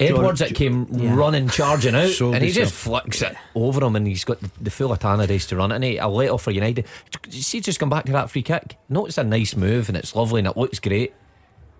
Edwards 0.00 0.40
that 0.40 0.54
came 0.54 0.86
yeah. 0.90 1.14
running, 1.14 1.48
charging 1.48 1.94
out? 1.94 2.08
So 2.10 2.32
and 2.32 2.42
he 2.42 2.50
good 2.50 2.62
just 2.64 2.74
flicks 2.74 3.22
it 3.22 3.36
over 3.54 3.84
him, 3.84 3.96
and 3.96 4.06
he's 4.06 4.24
got 4.24 4.40
the, 4.40 4.50
the 4.60 4.70
full 4.70 4.92
of 4.92 4.98
Tannadice 4.98 5.48
to 5.48 5.56
run. 5.56 5.72
And 5.72 5.84
he, 5.84 5.98
a 5.98 6.08
let 6.08 6.30
off 6.30 6.42
for 6.42 6.50
United. 6.50 6.86
You 7.30 7.42
see, 7.42 7.60
just 7.60 7.78
come 7.78 7.90
back 7.90 8.06
to 8.06 8.12
that 8.12 8.30
free 8.30 8.42
kick. 8.42 8.76
No, 8.88 9.06
it's 9.06 9.18
a 9.18 9.24
nice 9.24 9.54
move, 9.56 9.88
and 9.88 9.96
it's 9.96 10.14
lovely, 10.16 10.40
and 10.40 10.48
it 10.48 10.56
looks 10.56 10.80
great. 10.80 11.14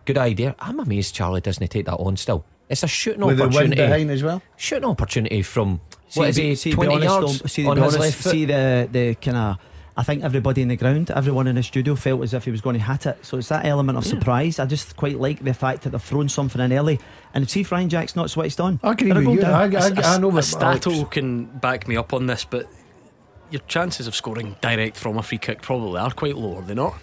Good 0.04 0.18
idea. 0.18 0.54
I'm 0.58 0.80
amazed 0.80 1.14
Charlie 1.14 1.40
doesn't 1.40 1.66
take 1.68 1.86
that 1.86 1.94
on 1.96 2.16
still. 2.16 2.44
It's 2.68 2.82
a 2.82 2.88
shooting 2.88 3.24
with 3.24 3.36
the 3.36 3.44
wind 3.44 3.54
opportunity. 3.56 3.82
behind 3.82 4.10
as 4.10 4.22
well. 4.22 4.40
Shooting 4.56 4.88
opportunity 4.88 5.42
from 5.42 5.80
See, 6.08 6.20
what 6.20 6.28
is 6.30 6.36
be- 6.36 6.42
he? 6.42 6.54
see, 6.54 6.72
Twenty 6.72 6.94
honest, 6.94 7.04
yards 7.04 7.38
though, 7.40 7.46
see, 7.46 7.66
on 7.66 7.76
his 7.76 7.82
honest, 7.84 7.98
left 8.00 8.16
foot. 8.16 8.30
see 8.30 8.44
the 8.46 8.88
the 8.90 9.14
kind 9.16 9.36
of. 9.36 9.56
I 9.94 10.02
think 10.02 10.24
everybody 10.24 10.62
in 10.62 10.68
the 10.68 10.76
ground, 10.76 11.10
everyone 11.10 11.46
in 11.46 11.56
the 11.56 11.62
studio 11.62 11.94
felt 11.94 12.22
as 12.22 12.32
if 12.32 12.44
he 12.46 12.50
was 12.50 12.62
going 12.62 12.78
to 12.78 12.82
hit 12.82 13.04
it. 13.04 13.24
So 13.26 13.36
it's 13.36 13.48
that 13.48 13.66
element 13.66 13.98
of 13.98 14.06
surprise. 14.06 14.58
I 14.58 14.64
just 14.64 14.96
quite 14.96 15.18
like 15.20 15.44
the 15.44 15.52
fact 15.52 15.82
that 15.82 15.90
they've 15.90 16.02
thrown 16.02 16.30
something 16.30 16.60
in 16.62 16.72
early. 16.72 16.98
And 17.34 17.48
see 17.48 17.60
if 17.60 17.70
Ryan 17.70 17.90
Jack's 17.90 18.16
not 18.16 18.30
switched 18.30 18.58
on. 18.58 18.80
I 18.82 18.92
agree 18.92 19.12
Let 19.12 19.16
it 19.16 19.18
with 19.20 19.26
go 19.26 19.32
you. 19.34 19.40
down. 19.42 19.74
I, 19.74 19.88
A- 19.88 20.00
I, 20.02 20.14
I 20.14 20.18
know 20.18 20.30
a 20.30 20.34
what 20.34 20.44
Stato 20.44 21.04
can 21.04 21.44
back 21.44 21.86
me 21.88 21.96
up 21.98 22.14
on 22.14 22.26
this, 22.26 22.44
but 22.44 22.66
your 23.50 23.60
chances 23.68 24.06
of 24.06 24.14
scoring 24.14 24.56
direct 24.62 24.96
from 24.96 25.18
a 25.18 25.22
free 25.22 25.36
kick 25.36 25.60
probably 25.60 26.00
are 26.00 26.10
quite 26.10 26.36
low, 26.38 26.56
are 26.56 26.62
they 26.62 26.72
not? 26.74 26.94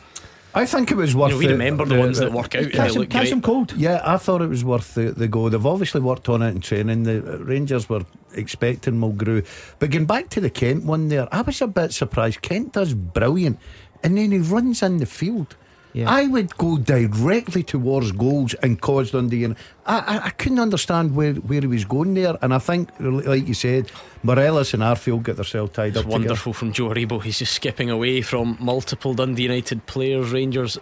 I 0.56 0.66
think 0.66 0.90
it 0.92 0.98
was 0.98 1.16
worth. 1.16 1.30
You 1.32 1.36
know, 1.36 1.40
we 1.40 1.46
the- 1.48 1.52
remember 1.54 1.86
the, 1.86 2.00
ones 2.00 2.18
that 2.18 2.32
work 2.32 2.56
out 2.56 2.64
and 2.64 2.72
Catch 2.74 2.88
they 2.90 2.94
him, 2.96 3.02
look 3.02 3.10
catch 3.10 3.22
great. 3.24 3.34
him 3.34 3.42
cold. 3.42 3.74
Yeah, 3.74 4.02
I 4.04 4.18
thought 4.18 4.42
it 4.42 4.48
was 4.50 4.64
worth 4.66 4.96
the, 4.96 5.12
the 5.12 5.28
go. 5.28 5.48
They've 5.50 5.66
obviously 5.66 6.02
worked 6.02 6.28
on 6.28 6.42
it 6.42 6.50
in 6.50 6.62
training. 6.62 7.04
The 7.04 7.22
Rangers 7.40 7.88
were 7.88 8.04
expecting 8.34 8.96
Mulgrew. 8.96 9.46
But 9.78 9.92
going 9.92 10.06
back 10.06 10.30
to 10.30 10.42
the 10.42 10.50
Kent 10.50 10.86
one 10.86 11.10
there, 11.10 11.28
I 11.32 11.42
was 11.42 11.62
a 11.62 11.68
bit 11.68 11.94
surprised. 11.94 12.42
Kent 12.42 12.74
does 12.74 12.94
brilliant. 12.94 13.60
And 14.04 14.18
then 14.18 14.32
he 14.32 14.40
runs 14.40 14.82
in 14.82 14.98
the 14.98 15.06
field. 15.06 15.56
Yeah. 15.94 16.10
I 16.10 16.28
would 16.28 16.56
go 16.58 16.78
directly 16.78 17.64
towards 17.64 18.12
goals 18.12 18.54
and 18.56 18.80
cause 18.80 19.10
Dundee. 19.12 19.44
And 19.44 19.56
I, 19.88 19.98
I, 20.00 20.26
I 20.26 20.30
couldn't 20.30 20.60
understand 20.60 21.16
where, 21.16 21.34
where 21.34 21.62
he 21.62 21.68
was 21.68 21.84
going 21.86 22.14
there. 22.14 22.38
And 22.44 22.54
I 22.54 22.60
think, 22.60 22.90
like 23.00 23.48
you 23.48 23.56
said, 23.56 23.92
Morelos 24.22 24.74
and 24.76 24.84
Arfield 24.84 25.24
get 25.24 25.38
themselves 25.38 25.72
tied 25.74 25.90
It's 25.90 25.98
up. 25.98 26.04
together. 26.04 26.20
wonderful 26.20 26.54
from 26.54 26.74
Joe 26.74 26.90
Aribo. 26.90 27.22
He's 27.24 27.40
just 27.40 27.54
skipping 27.54 27.90
away 27.90 28.22
from 28.22 28.56
multiple 28.60 29.16
Dundee 29.16 29.44
United 29.44 29.86
players. 29.88 30.32
Rangers 30.32 30.78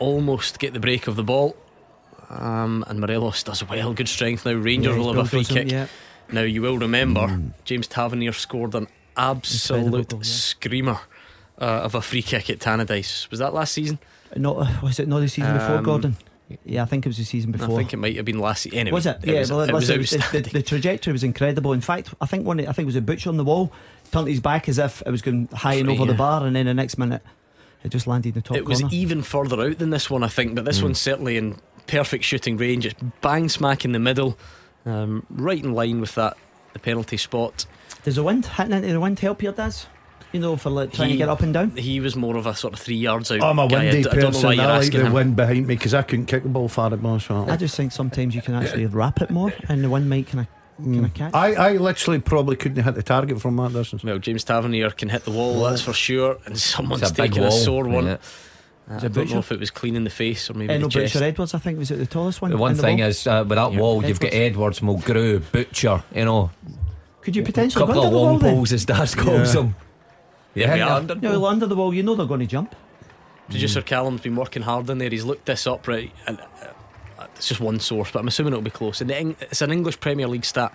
almost 0.00 0.58
get 0.58 0.72
the 0.72 0.80
break 0.80 1.06
of 1.06 1.14
the 1.16 1.22
ball. 1.24 1.56
Um, 2.28 2.84
and 2.88 3.00
Morelos 3.00 3.42
does 3.44 3.66
well. 3.68 3.94
Good 3.94 4.08
strength 4.08 4.44
now. 4.44 4.52
Rangers 4.54 4.92
Yeah, 4.94 4.98
will 4.98 5.14
have 5.14 5.24
a 5.24 5.28
free 5.28 5.44
kick. 5.44 5.70
yeah. 5.70 5.86
Now, 6.30 6.42
you 6.42 6.60
will 6.62 6.78
remember 6.78 7.40
James 7.64 7.86
Tavernier 7.86 8.32
scored 8.32 8.74
an 8.74 8.86
absolute 9.16 10.08
goal, 10.10 10.20
yeah. 10.20 10.24
screamer 10.24 10.98
uh, 11.60 11.64
of 11.64 11.94
a 11.94 12.02
free 12.02 12.22
kick 12.22 12.50
at 12.50 12.58
Tannadice. 12.58 13.30
Was 13.30 13.38
that 13.38 13.54
last 13.54 13.72
season? 13.72 13.98
Not, 14.36 14.82
was 14.82 14.98
it 14.98 15.08
not 15.08 15.20
the 15.20 15.28
season 15.28 15.54
before, 15.54 15.76
Um, 15.76 15.84
Gordon? 15.84 16.16
Yeah, 16.64 16.82
I 16.82 16.86
think 16.86 17.04
it 17.04 17.08
was 17.08 17.18
the 17.18 17.24
season 17.24 17.52
before. 17.52 17.74
I 17.74 17.78
think 17.78 17.92
it 17.92 17.98
might 17.98 18.16
have 18.16 18.24
been 18.24 18.38
last. 18.38 18.66
Anyway, 18.72 18.90
was 18.90 19.04
it? 19.04 19.18
Yeah, 19.22 19.40
was, 19.40 19.50
well, 19.50 19.60
it 19.60 19.72
was 19.72 19.90
listen, 19.90 20.22
the, 20.32 20.40
the, 20.40 20.50
the 20.50 20.62
trajectory 20.62 21.12
was 21.12 21.22
incredible. 21.22 21.74
In 21.74 21.82
fact, 21.82 22.14
I 22.22 22.26
think 22.26 22.46
one, 22.46 22.58
I 22.60 22.72
think 22.72 22.78
it 22.78 22.86
was 22.86 22.96
a 22.96 23.02
butcher 23.02 23.28
on 23.28 23.36
the 23.36 23.44
wall, 23.44 23.70
turned 24.10 24.28
his 24.28 24.40
back 24.40 24.68
as 24.68 24.78
if 24.78 25.02
it 25.04 25.10
was 25.10 25.20
going 25.20 25.48
high 25.52 25.74
and 25.74 25.90
over 25.90 26.06
the 26.06 26.14
bar, 26.14 26.46
and 26.46 26.56
then 26.56 26.66
the 26.66 26.72
next 26.74 26.96
minute 26.96 27.22
it 27.84 27.90
just 27.90 28.06
landed 28.06 28.30
in 28.30 28.34
the 28.34 28.40
top 28.40 28.56
It 28.56 28.64
was 28.64 28.82
even 28.92 29.22
further 29.22 29.60
out 29.60 29.78
than 29.78 29.90
this 29.90 30.08
one, 30.10 30.22
I 30.24 30.28
think, 30.28 30.54
but 30.54 30.64
this 30.64 30.82
one's 30.82 30.98
certainly 30.98 31.36
in 31.36 31.56
perfect 31.86 32.24
shooting 32.24 32.56
range. 32.56 32.86
It's 32.86 33.00
bang 33.20 33.48
smack 33.48 33.84
in 33.84 33.92
the 33.92 33.98
middle, 33.98 34.38
um, 34.86 35.26
right 35.30 35.62
in 35.62 35.74
line 35.74 36.00
with 36.00 36.14
that 36.14 36.36
the 36.72 36.78
penalty 36.78 37.16
spot. 37.16 37.66
Does 38.04 38.16
the 38.16 38.22
wind 38.22 38.46
hitting 38.46 38.72
into 38.72 38.88
the 38.88 39.00
wind 39.00 39.18
help 39.18 39.42
here, 39.42 39.52
Does 39.52 39.86
you 40.32 40.40
know 40.40 40.56
for 40.56 40.70
like 40.70 40.92
trying 40.92 41.08
He- 41.08 41.14
to 41.14 41.18
get 41.18 41.28
up 41.28 41.40
and 41.40 41.52
down? 41.54 41.70
He 41.76 42.00
was 42.00 42.16
more 42.16 42.36
of 42.36 42.46
a 42.46 42.54
sort 42.54 42.74
of 42.74 42.80
three 42.80 42.96
yards 42.96 43.30
out. 43.30 43.42
I'm 43.42 43.58
a 43.58 43.66
guy. 43.68 43.76
I 43.76 43.84
windy 43.84 44.02
d- 44.02 44.08
I 44.10 44.14
don't 44.14 44.20
know 44.20 44.26
why 44.26 44.32
person. 44.32 44.52
you're 44.52 44.64
I 44.66 44.78
like 44.78 44.92
the 44.92 45.06
him. 45.06 45.12
wind 45.12 45.36
behind 45.36 45.66
me 45.66 45.74
because 45.74 45.94
I 45.94 46.02
couldn't 46.02 46.26
kick 46.26 46.42
the 46.42 46.48
ball 46.48 46.68
far 46.68 46.92
enough. 46.92 47.26
So. 47.26 47.46
I 47.48 47.56
just 47.56 47.76
think 47.76 47.92
sometimes 47.92 48.34
you 48.34 48.42
can 48.42 48.54
actually 48.54 48.86
wrap 48.86 49.20
it 49.22 49.30
more, 49.30 49.52
and 49.68 49.82
the 49.84 49.88
wind 49.88 50.08
might 50.08 50.26
kind 50.26 50.40
of 50.40 50.84
kind 50.84 51.04
of 51.06 51.14
catch. 51.14 51.34
I, 51.34 51.54
I 51.54 51.72
literally 51.76 52.20
probably 52.20 52.56
couldn't 52.56 52.82
hit 52.84 52.94
the 52.94 53.02
target 53.02 53.40
from 53.40 53.56
that 53.56 53.72
distance. 53.72 54.04
Well, 54.04 54.18
James 54.18 54.44
Tavernier 54.44 54.90
can 54.90 55.08
hit 55.08 55.24
the 55.24 55.30
wall, 55.32 55.62
that's 55.64 55.82
for 55.82 55.92
sure, 55.92 56.38
and 56.46 56.58
someone's 56.58 57.02
It's 57.02 57.10
a 57.10 57.14
big 57.14 57.32
taking 57.32 57.44
a 57.44 57.50
sore 57.50 57.84
one. 57.88 58.06
yeah. 58.06 58.16
Uh, 58.90 58.94
I 59.02 59.08
don't 59.08 59.28
know 59.30 59.38
if 59.40 59.52
it 59.52 59.60
was 59.60 59.70
clean 59.70 59.96
in 59.96 60.04
the 60.04 60.08
face 60.10 60.48
or 60.48 60.54
maybe 60.54 60.72
Eh, 60.72 60.76
the 60.78 60.82
no, 60.84 60.88
chest. 60.88 61.12
Butcher 61.12 61.24
Edwards, 61.26 61.52
I 61.52 61.58
think 61.58 61.78
was 61.78 61.90
it 61.90 61.96
the 61.96 62.06
tallest 62.06 62.40
one. 62.40 62.50
The 62.50 62.56
one 62.56 62.70
in 62.70 62.76
the 62.78 62.82
thing 62.82 62.98
wall? 63.00 63.08
is 63.08 63.26
uh, 63.26 63.44
with 63.46 63.56
that 63.56 63.72
Yeah. 63.72 63.80
wall, 63.80 64.02
you've 64.02 64.18
got 64.18 64.32
Edwards, 64.32 64.80
Mulgrew, 64.80 65.42
Butcher. 65.52 66.02
You 66.14 66.24
know, 66.24 66.50
could 67.20 67.36
you 67.36 67.42
potentially 67.42 67.82
go 67.84 67.86
couple 67.86 68.02
under 68.02 68.06
of 68.06 68.12
the 68.12 68.18
wall 68.18 68.26
long 68.32 68.40
poles, 68.40 68.72
as 68.72 68.86
Daz 68.86 69.14
calls 69.14 69.54
Yeah. 69.54 69.60
them. 69.62 69.74
Yeah, 70.58 70.72
we 70.74 70.78
Yeah, 70.80 70.88
are. 70.88 70.96
under- 70.98 71.14
No, 71.16 71.44
under 71.46 71.66
the 71.66 71.76
wall, 71.76 71.92
you 71.94 72.02
know 72.02 72.14
they're 72.14 72.26
going 72.26 72.40
to 72.40 72.46
jump. 72.46 72.74
Producer 73.48 73.80
Callum's 73.82 74.20
been 74.20 74.36
working 74.36 74.62
hard 74.62 74.88
in 74.90 74.98
there. 74.98 75.08
He's 75.10 75.24
looked 75.24 75.46
this 75.46 75.66
up, 75.66 75.88
right? 75.88 76.12
And 76.26 76.38
uh, 76.40 77.26
it's 77.36 77.48
just 77.48 77.60
one 77.60 77.80
source, 77.80 78.10
but 78.10 78.20
I'm 78.20 78.28
assuming 78.28 78.52
it'll 78.52 78.62
be 78.62 78.70
close. 78.70 79.00
And 79.00 79.10
Eng- 79.10 79.36
it's 79.40 79.62
an 79.62 79.72
English 79.72 80.00
Premier 80.00 80.28
League 80.28 80.44
stat. 80.44 80.72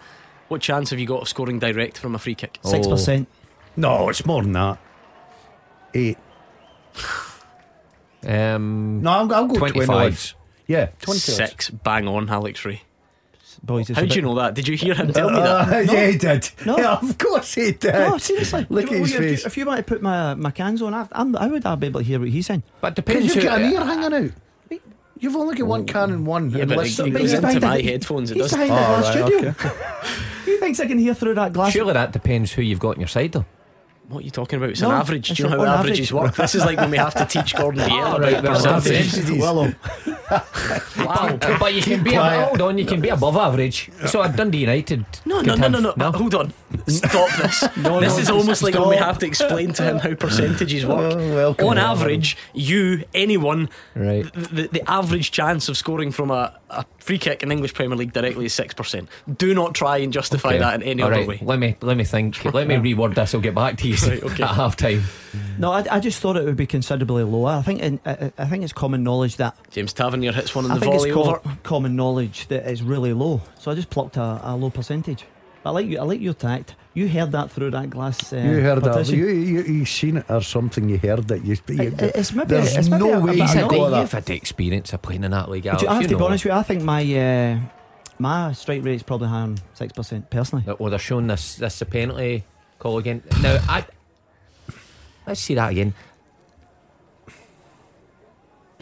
What 0.47 0.61
chance 0.61 0.89
have 0.89 0.99
you 0.99 1.05
got 1.05 1.21
of 1.21 1.27
scoring 1.29 1.59
direct 1.59 1.97
from 1.99 2.15
a 2.15 2.19
free 2.19 2.35
kick? 2.35 2.59
Six 2.63 2.87
percent. 2.87 3.27
No, 3.77 4.09
it's 4.09 4.25
more 4.25 4.41
than 4.41 4.53
that. 4.53 4.77
Eight. 5.93 6.17
Um, 8.25 9.01
No, 9.01 9.11
I'll, 9.11 9.33
I'll 9.33 9.47
go 9.47 9.55
25. 9.55 9.85
20 9.85 10.05
odds. 10.07 10.35
Yeah, 10.67 10.87
26. 11.01 11.69
bang 11.71 12.07
on, 12.07 12.29
Alex 12.29 12.63
Rae. 12.65 12.81
Boys, 13.61 13.89
How 13.89 14.01
a 14.01 14.05
did 14.05 14.15
you 14.15 14.21
know 14.21 14.35
that? 14.35 14.53
Did 14.53 14.67
you 14.67 14.75
hear 14.77 14.93
him 14.95 15.11
tell 15.13 15.29
me 15.29 15.35
that? 15.37 15.67
Uh, 15.73 15.79
Yeah, 15.93 16.07
he 16.07 16.17
did. 16.17 16.49
No. 16.65 16.77
Yeah, 16.77 16.93
of 17.01 17.17
course 17.17 17.53
he 17.53 17.71
did. 17.73 17.93
No, 17.93 18.17
seriously. 18.17 18.65
Look 18.69 18.85
at 18.85 18.91
Well, 18.91 18.99
his 19.01 19.11
you- 19.13 19.17
face. 19.19 19.45
If 19.45 19.57
you 19.57 19.65
want 19.65 19.77
to 19.77 19.83
put 19.83 20.01
my 20.01 20.33
my 20.33 20.51
cans 20.51 20.81
on, 20.81 20.93
I, 20.93 21.07
I'm, 21.11 21.35
I 21.35 21.47
would 21.47 21.63
be 21.79 21.87
able 21.87 21.99
to 21.99 22.05
hear 22.05 22.19
what 22.19 22.29
he's 22.29 22.45
saying. 22.47 22.63
but 22.81 22.95
Because 22.95 23.13
depends. 23.25 23.35
you've 23.35 23.43
got 23.45 23.61
an 23.61 23.71
ear 23.71 23.83
hanging 23.85 24.13
out. 24.13 24.31
You've 25.19 25.35
only 25.37 25.55
got 25.55 25.67
one 25.67 25.85
can 25.85 26.11
and 26.11 26.27
one. 26.27 26.49
Yeah, 26.51 26.59
and 26.61 26.69
but 26.69 26.79
listen- 26.79 27.07
it 27.07 27.11
goes 27.11 27.21
he's 27.21 27.33
into 27.33 27.59
my 27.61 27.77
the- 27.77 27.83
headphones. 27.83 28.31
It 28.31 28.35
he's 28.35 28.43
does. 28.43 28.51
behind 28.51 28.71
the 28.71 28.75
Oh, 28.75 28.85
glass 29.01 29.15
right, 29.15 29.27
studio. 29.27 29.49
okay. 29.51 29.69
Who 30.45 30.57
thinks 30.57 30.79
I 30.81 30.85
can 30.87 30.97
hear 30.99 31.13
through 31.13 31.35
that 31.35 31.53
glass? 31.53 31.71
Surely 31.71 31.93
that 31.93 32.11
depends 32.11 32.51
who 32.51 32.61
you've 32.61 32.79
got 32.79 32.95
on 32.95 32.99
your 32.99 33.07
side, 33.07 33.31
though. 33.31 33.45
What 34.09 34.19
are 34.19 34.25
you 34.25 34.31
talking 34.31 34.57
about? 34.57 34.69
It's 34.71 34.81
No, 34.81 34.91
an 34.91 34.97
average. 34.97 35.31
it's 35.31 35.37
Do 35.37 35.43
you 35.43 35.49
know 35.49 35.65
how 35.65 35.79
averages 35.79 36.11
average. 36.11 36.23
work? 36.23 36.35
This 36.43 36.55
is 36.55 36.65
like 36.65 36.77
when 36.77 36.91
we 36.91 36.97
have 36.97 37.15
to 37.15 37.25
teach 37.25 37.55
Gordon 37.55 37.81
ah, 37.81 37.87
Gale 37.87 38.05
Oh, 38.05 38.39
about 38.39 38.45
percentages. 38.45 39.29
Um, 39.29 39.41
averages. 39.41 39.41
Willow. 39.41 39.73
Wow. 41.05 41.57
but 41.59 41.73
you 41.73 41.81
can 41.81 42.03
be 42.03 42.11
quiet. 42.11 42.47
hold 42.49 42.61
on, 42.61 42.77
you 42.77 42.85
can 42.85 43.01
be 43.01 43.09
above 43.09 43.37
average. 43.37 43.89
So 44.07 44.21
at 44.21 44.35
Dundee 44.35 44.59
United. 44.59 45.05
No, 45.25 45.37
could 45.39 45.47
no, 45.59 45.67
no, 45.67 45.79
no, 45.79 45.93
no, 45.95 46.11
Hold 46.11 46.35
on. 46.35 46.53
Stop 46.87 47.29
this. 47.37 47.59
this 47.75 47.77
no, 47.77 47.99
is 48.01 48.29
almost 48.29 48.61
like 48.61 48.73
when 48.75 48.89
we 48.89 48.97
have 48.97 49.17
to 49.19 49.25
explain 49.25 49.73
to 49.73 49.83
him 49.83 49.99
how 49.99 50.13
percentages 50.15 50.83
oh, 50.83 50.95
work. 50.95 51.13
Oh, 51.13 51.35
welcome. 51.35 51.67
On 51.67 51.77
average, 51.77 52.35
you, 52.53 53.03
anyone, 53.13 53.69
Right. 53.95 54.31
the, 54.33 54.41
the, 54.41 54.67
the 54.67 54.89
average 54.89 55.31
chance 55.31 55.69
of 55.69 55.77
scoring 55.77 56.11
from 56.11 56.29
a, 56.29 56.59
a 56.69 56.85
free 57.03 57.17
kick 57.17 57.43
in 57.43 57.51
English 57.51 57.73
Premier 57.73 57.97
League 57.97 58.13
directly 58.13 58.45
is 58.45 58.53
6%. 58.53 59.07
Do 59.37 59.53
not 59.53 59.75
try 59.75 59.97
and 59.97 60.13
justify 60.13 60.49
Okay. 60.49 60.57
that 60.59 60.75
in 60.75 60.83
any 60.83 61.01
All 61.03 61.09
other 61.09 61.17
right, 61.19 61.27
way. 61.27 61.39
Let 61.41 61.59
me 61.59 61.75
let 61.81 61.97
me 61.97 62.03
think. 62.03 62.43
Let 62.53 62.67
me 62.67 62.75
reword 62.75 63.15
this. 63.15 63.33
I'll 63.35 63.41
get 63.41 63.53
back 63.55 63.77
to 63.77 63.87
you 63.87 63.95
Right, 64.07 64.23
okay. 64.23 64.43
at 64.49 64.49
half 64.51 64.75
time. 64.77 65.03
No, 65.57 65.71
I, 65.71 65.83
I 65.91 65.99
just 65.99 66.19
thought 66.19 66.37
it 66.37 66.45
would 66.45 66.55
be 66.55 66.65
considerably 66.67 67.23
lower. 67.23 67.51
I 67.51 67.61
think 67.61 67.81
in, 67.81 67.99
I, 68.05 68.31
I 68.37 68.45
think 68.45 68.63
it's 68.63 68.73
common 68.73 69.03
knowledge 69.03 69.35
that 69.37 69.55
James 69.71 69.91
Tavernier 69.93 70.31
hits 70.31 70.55
one 70.55 70.65
in 70.65 70.71
I 70.71 70.75
the 70.75 70.79
think 70.81 70.93
it's 70.95 71.03
volley 71.05 71.13
co- 71.13 71.35
over. 71.35 71.57
common 71.63 71.95
knowledge 71.95 72.47
that 72.47 72.65
it's 72.67 72.81
really 72.81 73.13
low. 73.13 73.41
So 73.59 73.71
I 73.71 73.75
just 73.75 73.89
plucked 73.89 74.17
a, 74.17 74.39
a 74.43 74.55
low 74.55 74.69
percentage. 74.69 75.25
I 75.65 75.71
like 75.71 75.87
you. 75.87 75.99
I 75.99 76.03
like 76.03 76.21
your 76.21 76.33
tact. 76.33 76.75
You 76.95 77.07
heard 77.07 77.31
that 77.31 77.49
through 77.49 77.71
that 77.71 77.89
glass. 77.89 78.31
Uh, 78.31 78.37
you 78.37 78.59
heard 78.61 78.83
that. 78.83 79.09
You, 79.09 79.27
you 79.27 79.61
you 79.63 79.85
seen 79.85 80.17
it 80.17 80.25
or 80.29 80.41
something. 80.41 80.87
You 80.89 80.99
heard 80.99 81.27
that. 81.29 81.43
You, 81.43 81.57
you, 81.69 81.81
It- 81.97 82.01
it's 82.15 82.33
maybe- 82.33 82.49
there's 82.49 82.75
it's 82.77 82.87
no 82.87 83.13
a- 83.13 83.17
a 83.17 83.19
way 83.19 83.31
bit 83.35 83.41
He's 83.41 83.53
you 83.55 83.61
had, 83.61 83.71
annoying. 83.71 83.91
that. 83.91 84.01
you've 84.01 84.11
had 84.11 84.25
the 84.25 84.35
experience 84.35 84.93
of 84.93 85.01
playing 85.01 85.23
in 85.23 85.31
that 85.31 85.49
league. 85.49 85.63
But 85.63 85.81
you- 85.81 85.87
I 85.87 85.93
have 85.95 86.01
you 86.03 86.09
to 86.09 86.17
be 86.17 86.23
honest 86.23 86.45
with 86.45 86.53
you. 86.53 86.59
I 86.59 86.61
think 86.63 86.83
my 86.83 87.01
uh, 87.17 87.59
my 88.19 88.53
strike 88.53 88.83
rate's 88.83 89.01
probably 89.01 89.27
higher 89.29 89.47
than 89.47 89.57
six 89.73 89.91
percent 89.93 90.29
personally. 90.29 90.65
Well, 90.77 90.91
they're 90.91 90.99
showing 90.99 91.25
this 91.25 91.55
this 91.55 91.81
a 91.81 91.85
penalty 91.87 92.43
call 92.77 92.99
again. 92.99 93.23
Now, 93.41 93.59
I 93.67 93.85
let's 95.25 95.41
see 95.41 95.55
that 95.55 95.71
again. 95.71 95.95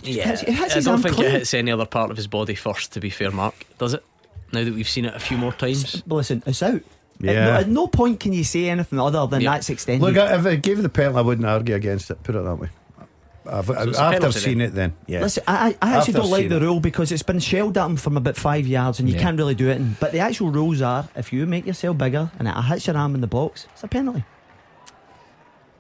Yeah, 0.04 0.28
hits- 0.30 0.44
it 0.44 0.54
hits 0.54 0.76
I 0.76 0.80
don't 0.80 1.02
think 1.02 1.16
clean. 1.16 1.28
it 1.28 1.32
hits 1.34 1.54
any 1.54 1.72
other 1.72 1.86
part 1.86 2.10
of 2.12 2.18
his 2.18 2.28
body 2.28 2.56
first. 2.56 2.92
To 2.94 3.00
be 3.00 3.10
fair, 3.10 3.32
Mark, 3.32 3.54
does 3.78 3.94
it? 3.94 4.04
Now 4.52 4.64
that 4.64 4.74
we've 4.74 4.90
seen 4.90 5.06
it 5.06 5.14
a 5.16 5.20
few 5.20 5.38
more 5.38 5.54
times, 5.54 6.02
But 6.06 6.16
listen, 6.16 6.44
it's 6.46 6.62
out. 6.64 6.82
At, 7.30 7.36
no, 7.36 7.48
Yeah. 7.48 7.58
at 7.60 7.68
no 7.70 7.88
point 7.88 8.20
can 8.20 8.34
you 8.34 8.44
say 8.44 8.70
anything 8.70 9.00
other 9.00 9.26
than 9.28 9.42
Yeah. 9.42 9.52
that's 9.54 9.70
extended. 9.70 10.02
Look, 10.06 10.16
if 10.16 10.46
I 10.46 10.56
gave 10.56 10.82
the 10.82 10.90
penalty, 10.90 11.18
I 11.18 11.22
wouldn't 11.22 11.48
argue 11.48 11.76
against 11.76 12.10
it. 12.12 12.22
Put 12.24 12.36
it 12.36 12.44
that 12.44 12.56
way. 12.56 12.70
After 13.50 13.76
I've, 13.76 13.88
it's 13.90 13.98
a 13.98 14.02
after 14.04 14.20
penalty 14.20 14.40
seeing 14.40 14.58
then? 14.60 14.68
it, 14.68 14.76
then 14.76 14.94
yeah. 15.08 15.22
Listen, 15.22 15.44
I, 15.48 15.54
I 15.54 15.58
I 15.60 15.68
actually 15.70 15.98
After 15.98 16.12
don't 16.14 16.30
like 16.30 16.38
seeing 16.42 16.50
the 16.50 16.58
it. 16.58 16.62
rule 16.62 16.80
because 16.80 17.12
it's 17.12 17.24
been 17.24 17.40
shelled 17.40 17.76
at 17.78 17.86
him 17.88 17.98
from 17.98 18.16
about 18.16 18.38
five 18.38 18.68
yards 18.68 19.00
and 19.00 19.10
you 19.10 19.16
Yeah. 19.16 19.22
can't 19.22 19.38
really 19.38 19.56
do 19.56 19.68
it. 19.70 19.78
In. 19.78 19.98
But 20.00 20.12
the 20.12 20.20
actual 20.20 20.52
rules 20.52 20.80
are 20.82 21.08
if 21.16 21.34
you 21.34 21.48
make 21.48 21.66
yourself 21.66 21.98
bigger 21.98 22.30
and 22.38 22.48
it 22.48 22.54
hits 22.66 22.86
your 22.86 22.96
arm 22.98 23.16
in 23.16 23.22
the 23.22 23.28
box, 23.28 23.66
it's 23.74 23.84
a 23.84 23.88
penalty. 23.88 24.24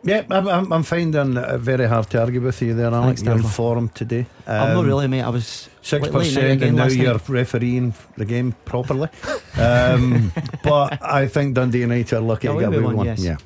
Yeah, 0.03 0.23
I'm, 0.31 0.47
I'm, 0.47 0.73
I'm 0.73 0.83
finding 0.83 1.37
it 1.37 1.57
very 1.59 1.85
hard 1.87 2.09
to 2.09 2.19
argue 2.21 2.41
with 2.41 2.59
you 2.61 2.73
there, 2.73 2.87
Alex. 2.87 3.21
Thanks, 3.21 3.23
You're 3.23 3.35
Darla. 3.35 3.43
informed 3.43 3.93
today. 3.95 4.25
I'm 4.47 4.73
not 4.73 4.77
Um, 4.77 4.85
really, 4.87 5.07
mate. 5.07 5.21
I 5.21 5.29
was 5.29 5.69
Six 5.83 6.01
late 6.03 6.11
night 6.11 6.19
percent, 6.19 6.51
again 6.53 6.67
and 6.69 6.77
now 6.77 6.83
last 6.83 6.95
night. 6.95 7.03
you're 7.03 7.19
refereeing 7.27 7.93
the 8.17 8.25
game 8.25 8.55
properly. 8.65 9.09
um, 9.59 10.31
but 10.63 10.97
I 11.03 11.27
think 11.27 11.53
Dundee 11.53 11.81
United 11.81 12.15
are 12.17 12.19
lucky 12.21 12.47
Yeah, 12.47 12.53
to 12.53 12.57
we 12.57 12.63
get 12.63 12.67
away 12.73 12.77
won, 12.83 12.87
with 12.87 12.97
one. 12.97 13.05
yes. 13.05 13.23
Yeah, 13.23 13.37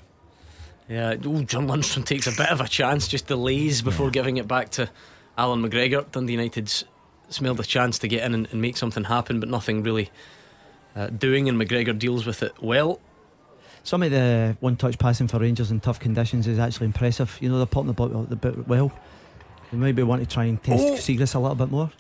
yeah. 0.88 1.16
Oh, 1.26 1.41
John 1.43 1.68
Lundstram 1.68 2.06
takes 2.06 2.26
a 2.28 2.32
bit 2.32 2.49
of 2.49 2.62
a 2.62 2.68
chance, 2.70 3.08
just 3.10 3.28
delays 3.28 3.82
before 3.82 4.10
giving 4.10 4.38
it 4.38 4.47
back 4.47 4.70
to 4.72 4.89
Allan 5.38 5.62
McGregor. 5.62 6.10
Dundee 6.12 6.34
United's 6.34 6.86
smelled 7.28 7.60
a 7.60 7.64
chance 7.64 7.99
to 7.99 8.08
get 8.08 8.24
in 8.24 8.34
and, 8.34 8.47
and 8.51 8.62
make 8.62 8.78
something 8.78 9.03
happen, 9.06 9.41
but 9.41 9.49
nothing 9.49 9.84
really 9.84 10.10
uh, 10.95 11.08
doing, 11.08 11.49
and 11.49 11.60
McGregor 11.60 11.97
deals 11.97 12.26
with 12.26 12.41
it 12.43 12.53
well. 12.62 13.01
Some 13.86 14.03
of 14.03 14.11
the 14.11 14.19
uh, 14.51 14.53
one 14.59 14.75
touch 14.75 14.97
passing 14.99 15.27
for 15.27 15.39
Rangers 15.39 15.71
in 15.71 15.79
tough 15.79 15.99
conditions 15.99 16.47
is 16.47 16.59
actually 16.59 16.88
impressive. 16.88 17.38
You 17.39 17.49
know, 17.49 17.57
they're 17.57 17.65
putting 17.67 17.88
the 17.88 17.93
ball 17.93 18.15
uh, 18.17 18.23
the 18.23 18.36
bit 18.36 18.67
well. 18.67 18.91
They 19.71 19.77
maybe 19.77 20.03
want 20.03 20.21
to 20.21 20.27
try 20.27 20.45
and 20.45 20.61
test 20.61 20.83
Oh. 20.83 20.93
Siegrist 20.95 21.36
a 21.36 21.39
little 21.39 21.55
bit 21.55 21.69
more. 21.69 21.91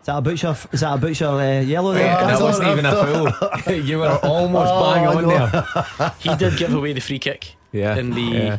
Is 0.00 0.06
that 0.06 0.18
a 0.18 0.20
butcher? 0.20 0.54
Is 0.72 0.80
that 0.80 0.94
a 0.94 0.98
butcher 0.98 1.26
uh, 1.26 1.60
yellow 1.60 1.92
there? 1.92 2.04
Yeah, 2.04 2.26
that 2.26 2.40
wasn't 2.42 2.68
even 2.68 2.86
a 2.86 2.92
foul. 2.92 3.74
you 3.74 3.98
were 3.98 4.18
almost 4.22 4.70
Oh, 4.72 4.94
bang 4.94 5.06
on 5.06 5.26
there. 5.28 6.12
He 6.18 6.34
did 6.36 6.56
give 6.58 6.72
away 6.74 6.92
the 6.92 7.00
free 7.00 7.18
kick 7.18 7.56
Yeah, 7.72 7.96
in 7.96 8.10
the 8.10 8.20
yeah. 8.20 8.58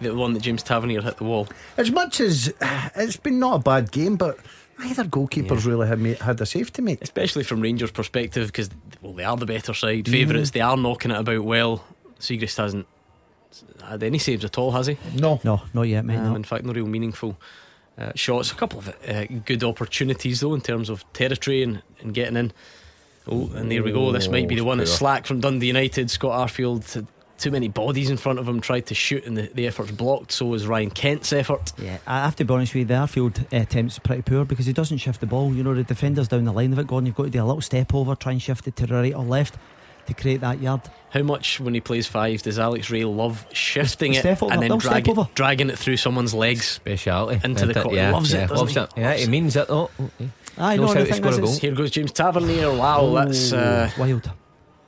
the 0.00 0.14
one 0.14 0.32
that 0.34 0.42
James 0.42 0.62
Tavernier 0.62 1.02
hit 1.02 1.16
the 1.18 1.24
wall. 1.24 1.46
as 1.76 1.90
much 1.90 2.20
as 2.20 2.52
it's 2.96 3.16
been 3.16 3.38
not 3.38 3.56
a 3.56 3.62
bad 3.62 3.90
game, 3.92 4.16
but 4.16 4.38
neither 4.78 5.04
goalkeepers 5.04 5.66
really 5.66 5.88
had 5.88 5.98
made, 5.98 6.18
had 6.20 6.40
a 6.40 6.46
save 6.46 6.72
to 6.74 6.82
make. 6.82 7.02
especially 7.02 7.44
from 7.44 7.60
Rangers' 7.60 7.90
perspective, 7.90 8.46
because 8.48 8.70
well, 9.02 9.12
they 9.14 9.24
are 9.24 9.36
the 9.36 9.46
better 9.46 9.72
side, 9.74 10.06
favourites. 10.08 10.50
Mm-hmm. 10.50 10.54
They 10.58 10.60
are 10.62 10.76
knocking 10.76 11.10
it 11.10 11.18
about 11.18 11.44
well. 11.44 11.84
Siegrist 12.20 12.56
hasn't 12.56 12.86
had 13.84 14.02
any 14.02 14.18
saves 14.18 14.44
at 14.44 14.58
all, 14.58 14.72
has 14.72 14.86
he? 14.88 14.98
No, 15.14 15.40
No, 15.44 15.62
not 15.72 15.82
yet, 15.82 16.04
mate. 16.04 16.16
Um, 16.16 16.24
no. 16.30 16.36
in 16.36 16.44
fact, 16.44 16.64
no 16.64 16.72
real 16.72 16.86
meaningful 16.86 17.38
uh, 17.98 18.12
shots. 18.14 18.52
A 18.52 18.54
couple 18.54 18.80
of 18.80 18.88
uh, 19.08 19.24
good 19.44 19.64
opportunities 19.64 20.40
though 20.40 20.54
in 20.54 20.60
terms 20.60 20.88
of 20.88 21.10
territory 21.12 21.62
and, 21.62 21.82
and 22.00 22.14
getting 22.14 22.36
in. 22.36 22.52
Oh, 23.30 23.50
and 23.54 23.70
there 23.70 23.82
we 23.82 23.92
go. 23.92 24.10
This 24.12 24.28
might 24.28 24.48
be 24.48 24.54
the 24.54 24.64
one 24.64 24.78
that's 24.78 24.90
poor. 24.92 24.98
slack 24.98 25.26
from 25.26 25.40
Dundee 25.40 25.66
United. 25.66 26.10
Scott 26.10 26.48
Arfield 26.48 27.06
too 27.38 27.50
many 27.50 27.68
bodies 27.68 28.10
in 28.10 28.16
front 28.16 28.38
of 28.38 28.48
him, 28.48 28.60
tried 28.60 28.86
to 28.86 28.94
shoot, 28.94 29.24
and 29.24 29.36
the, 29.36 29.50
the 29.54 29.66
effort's 29.66 29.92
blocked. 29.92 30.32
So 30.32 30.46
was 30.46 30.66
Ryan 30.66 30.90
Kent's 30.90 31.32
effort. 31.32 31.72
Yeah, 31.78 31.98
I 32.06 32.24
have 32.24 32.36
to 32.36 32.44
be 32.44 32.52
honest 32.52 32.74
with 32.74 32.80
you. 32.80 32.84
The 32.86 32.94
Arfield 32.94 33.42
uh, 33.44 33.62
attempts 33.62 33.98
pretty 33.98 34.22
poor 34.22 34.44
because 34.44 34.66
he 34.66 34.72
doesn't 34.72 34.98
shift 34.98 35.20
the 35.20 35.26
ball. 35.26 35.54
You 35.54 35.62
know, 35.62 35.74
the 35.74 35.84
defenders 35.84 36.28
down 36.28 36.44
the 36.44 36.52
line 36.52 36.72
of 36.72 36.78
it, 36.78 36.86
Gordon. 36.86 37.06
You've 37.06 37.14
got 37.14 37.24
to 37.24 37.30
do 37.30 37.42
a 37.42 37.44
little 37.46 37.60
step 37.60 37.94
over, 37.94 38.14
try 38.14 38.32
and 38.32 38.42
shift 38.42 38.66
it 38.66 38.76
to 38.76 38.86
the 38.86 38.94
right 38.94 39.14
or 39.14 39.24
left 39.24 39.56
to 40.08 40.14
create 40.14 40.40
that 40.40 40.60
yard. 40.60 40.82
How 41.10 41.22
much 41.22 41.60
when 41.60 41.72
he 41.72 41.80
plays 41.80 42.06
five 42.06 42.42
does 42.42 42.58
Alex 42.58 42.90
Rae 42.90 43.04
love 43.04 43.46
shifting 43.52 44.14
it 44.14 44.26
over, 44.26 44.46
and 44.46 44.60
then 44.62 44.70
little 44.70 44.80
step 44.80 45.04
drag 45.04 45.18
it, 45.18 45.34
dragging 45.34 45.70
it 45.70 45.78
through 45.78 45.96
someone's 45.96 46.34
legs? 46.34 46.66
Speciality 46.66 47.40
Into 47.44 47.66
the 47.66 47.78
isn't 47.78 47.94
Yeah, 47.94 48.10
loves 48.10 48.34
it, 48.34 48.38
yeah, 48.38 48.46
doesn't 48.46 48.58
loves 48.58 48.74
he? 48.74 48.80
it. 48.80 48.90
Yeah, 48.96 49.14
he 49.14 49.26
means 49.26 49.56
it. 49.56 49.66
Oh, 49.68 49.90
okay. 49.98 50.30
I 50.58 50.76
know 50.76 50.88
how 50.88 50.94
to 50.94 51.14
score 51.14 51.30
is 51.30 51.38
a 51.38 51.40
goal. 51.40 51.56
Here 51.56 51.72
goes 51.72 51.90
James 51.92 52.12
Tavernier. 52.12 52.74
Wow, 52.74 53.14
that's. 53.14 53.52
Uh, 53.52 53.90
wild. 53.98 54.30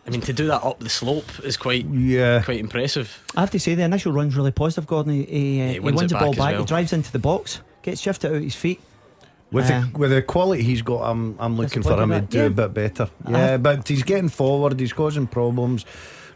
I 0.07 0.11
mean, 0.11 0.23
to 0.23 0.33
do 0.33 0.47
that 0.49 0.65
up 0.65 0.81
the 0.81 0.89
slope 0.89 1.45
is 1.45 1.57
quite 1.57 1.87
yeah, 1.87 2.43
quite 2.43 2.59
impressive. 2.59 3.23
I 3.37 3.41
have 3.41 3.51
to 3.53 3.61
say 3.61 3.75
the 3.75 3.83
initial 3.85 4.13
run's 4.13 4.37
really 4.37 4.51
positive, 4.51 4.87
Gordon. 4.87 5.13
He, 5.13 5.25
he, 5.25 5.61
uh, 5.61 5.67
he 5.67 5.73
he 5.75 5.81
wins 5.81 5.99
wins 5.99 6.13
it 6.13 6.15
the 6.15 6.21
ball 6.21 6.33
back 6.33 6.39
back, 6.39 6.53
well. 6.53 6.63
he 6.63 6.67
drives 6.67 6.93
into 6.93 7.13
the 7.13 7.19
box, 7.19 7.61
gets 7.83 8.01
shifted 8.01 8.35
out 8.35 8.43
his 8.43 8.55
feet. 8.55 8.81
With 9.53 9.71
Uh, 9.71 9.81
the 9.93 9.99
with 9.99 10.11
the 10.11 10.23
quality 10.23 10.63
he's 10.63 10.83
got, 10.83 11.03
I'm 11.11 11.37
I'm 11.39 11.57
looking 11.57 11.83
for 11.83 12.01
him 12.01 12.11
to 12.11 12.21
do 12.21 12.39
that- 12.39 12.47
a 12.47 12.69
bit 12.69 12.75
better. 12.75 13.05
Uh, 13.27 13.31
Yeah, 13.31 13.57
but 13.57 13.89
he's 13.89 14.03
getting 14.03 14.29
forward. 14.31 14.79
He's 14.81 14.93
causing 14.93 15.27
problems. 15.27 15.85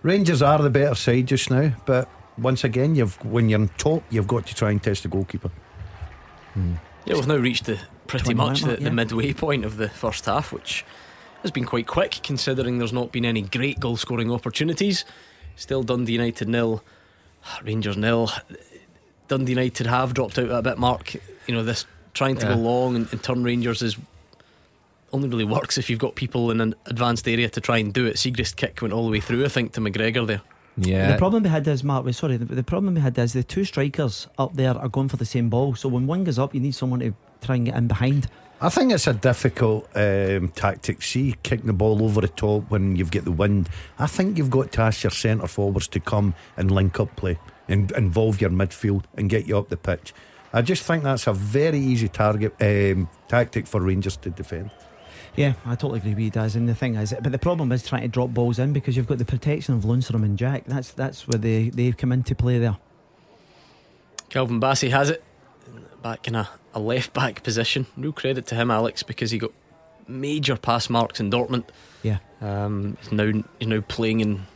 Rangers 0.02 0.42
are 0.42 0.58
the 0.62 0.70
better 0.70 0.94
side 0.94 1.26
just 1.26 1.50
now, 1.50 1.72
but 1.86 2.08
once 2.36 2.64
again, 2.64 2.94
you've 2.94 3.16
when 3.24 3.48
you're 3.48 3.60
on 3.60 3.70
top, 3.78 4.02
you've 4.10 4.26
got 4.26 4.46
to 4.46 4.54
try 4.54 4.70
and 4.70 4.82
test 4.82 5.02
the 5.02 5.08
goalkeeper. 5.08 5.50
Yeah, 7.04 7.14
we've 7.14 7.26
now 7.26 7.36
reached 7.36 7.64
the 7.66 7.78
pretty 8.06 8.34
much 8.34 8.60
the, 8.60 8.66
mark, 8.66 8.78
the 8.78 8.84
yeah. 8.84 8.90
midway 8.90 9.32
point 9.32 9.64
of 9.64 9.76
the 9.76 9.88
first 9.88 10.26
half, 10.26 10.52
which 10.52 10.84
has 11.42 11.50
been 11.50 11.64
quite 11.64 11.86
quick 11.86 12.20
considering 12.22 12.78
there's 12.78 12.92
not 12.92 13.12
been 13.12 13.24
any 13.24 13.42
great 13.42 13.80
goal 13.80 13.96
scoring 13.96 14.30
opportunities. 14.30 15.04
Still 15.56 15.82
Dundee 15.82 16.12
United 16.12 16.48
nil, 16.48 16.82
Rangers 17.64 17.96
nil. 17.96 18.30
Dundee 19.28 19.52
United 19.52 19.86
have 19.86 20.14
dropped 20.14 20.38
out 20.38 20.50
a 20.50 20.62
bit. 20.62 20.78
Mark, 20.78 21.14
you 21.14 21.54
know 21.54 21.62
this 21.62 21.86
trying 22.14 22.36
to 22.36 22.46
Yeah. 22.46 22.54
go 22.54 22.60
long 22.60 22.96
and, 22.96 23.08
and 23.12 23.22
turn 23.22 23.42
Rangers 23.44 23.82
is 23.82 23.96
only 25.12 25.28
really 25.28 25.44
works 25.44 25.78
if 25.78 25.88
you've 25.88 25.98
got 26.00 26.14
people 26.16 26.50
in 26.50 26.60
an 26.60 26.74
advanced 26.86 27.28
area 27.28 27.48
to 27.48 27.60
try 27.60 27.78
and 27.78 27.92
do 27.92 28.06
it. 28.06 28.16
Siegrist 28.16 28.56
kick 28.56 28.82
went 28.82 28.92
all 28.92 29.04
the 29.04 29.12
way 29.12 29.20
through, 29.20 29.44
I 29.44 29.48
think, 29.48 29.72
to 29.74 29.80
McGregor 29.80 30.26
there. 30.26 30.40
Yeah. 30.76 31.12
The 31.12 31.18
problem 31.18 31.44
we 31.44 31.50
had 31.50 31.68
is, 31.68 31.84
Mark, 31.84 32.04
wait, 32.04 32.16
sorry, 32.16 32.36
the, 32.36 32.46
the 32.46 32.64
problem 32.64 32.94
we 32.94 33.00
had 33.00 33.16
is 33.18 33.32
the 33.32 33.44
two 33.44 33.64
strikers 33.64 34.26
up 34.38 34.54
there 34.54 34.76
are 34.76 34.88
going 34.88 35.08
for 35.08 35.16
the 35.16 35.24
same 35.24 35.48
ball. 35.48 35.76
So 35.76 35.88
when 35.88 36.08
one 36.08 36.24
goes 36.24 36.38
up, 36.38 36.52
you 36.52 36.60
need 36.60 36.74
someone 36.74 36.98
to 37.00 37.14
try 37.42 37.54
and 37.54 37.66
get 37.66 37.76
in 37.76 37.86
behind. 37.86 38.28
I 38.60 38.70
think 38.70 38.92
it's 38.92 39.06
a 39.06 39.12
difficult 39.12 39.88
um, 39.94 40.48
tactic. 40.48 41.02
See, 41.02 41.36
kicking 41.44 41.66
the 41.66 41.72
ball 41.72 42.02
over 42.02 42.20
the 42.20 42.28
top 42.28 42.70
when 42.70 42.96
you've 42.96 43.12
got 43.12 43.24
the 43.24 43.30
wind. 43.32 43.68
I 44.00 44.08
think 44.08 44.36
you've 44.36 44.50
got 44.50 44.72
to 44.72 44.80
ask 44.82 45.04
your 45.04 45.10
centre 45.12 45.46
forwards 45.46 45.86
to 45.88 46.00
come 46.00 46.34
and 46.56 46.72
link 46.72 46.98
up 46.98 47.14
play 47.14 47.38
and 47.68 47.92
involve 47.92 48.40
your 48.40 48.50
midfield 48.50 49.04
and 49.16 49.30
get 49.30 49.46
you 49.46 49.56
up 49.58 49.68
the 49.68 49.76
pitch. 49.76 50.12
I 50.54 50.62
just 50.62 50.84
think 50.84 51.02
that's 51.02 51.26
a 51.26 51.32
very 51.32 51.78
easy 51.78 52.08
target 52.08 52.54
um, 52.60 53.08
tactic 53.28 53.66
for 53.66 53.80
Rangers 53.82 54.16
to 54.18 54.30
defend. 54.30 54.70
Yeah, 55.36 55.54
I 55.66 55.74
totally 55.74 55.98
agree 55.98 56.10
with 56.14 56.20
you, 56.22 56.30
Daz. 56.30 56.54
And 56.54 56.68
the 56.68 56.76
thing 56.76 56.94
is, 56.94 57.12
but 57.20 57.32
the 57.32 57.40
problem 57.40 57.72
is 57.72 57.82
trying 57.86 58.02
to 58.02 58.08
drop 58.08 58.30
balls 58.30 58.60
in 58.60 58.72
because 58.72 58.96
you've 58.96 59.08
got 59.08 59.18
the 59.18 59.24
protection 59.24 59.74
of 59.74 59.82
Lundstram 59.82 60.22
and 60.24 60.38
Jack. 60.38 60.64
That's 60.66 60.92
that's 60.92 61.26
where 61.26 61.38
they, 61.38 61.70
they 61.70 61.90
come 61.90 62.12
into 62.12 62.36
play 62.36 62.58
there. 62.60 62.76
Calvin 64.30 64.60
Bassey 64.60 64.90
has 64.90 65.10
it 65.10 65.22
back 66.02 66.28
in 66.28 66.34
a, 66.36 66.48
a 66.72 66.78
left 66.80 67.12
back 67.12 67.42
position. 67.42 67.86
Real 67.96 68.12
credit 68.12 68.46
to 68.46 68.54
him, 68.54 68.70
Alex, 68.70 69.02
because 69.02 69.30
he 69.32 69.38
got 69.38 69.50
major 70.06 70.56
pass 70.56 70.88
marks 70.88 71.18
in 71.18 71.30
Dortmund. 71.30 71.64
Yeah. 72.02 72.18
Um, 72.40 72.96
he's 73.02 73.12
now 73.12 73.42
he's 73.58 73.68
now 73.68 73.80
playing 73.80 74.20
in 74.20 74.46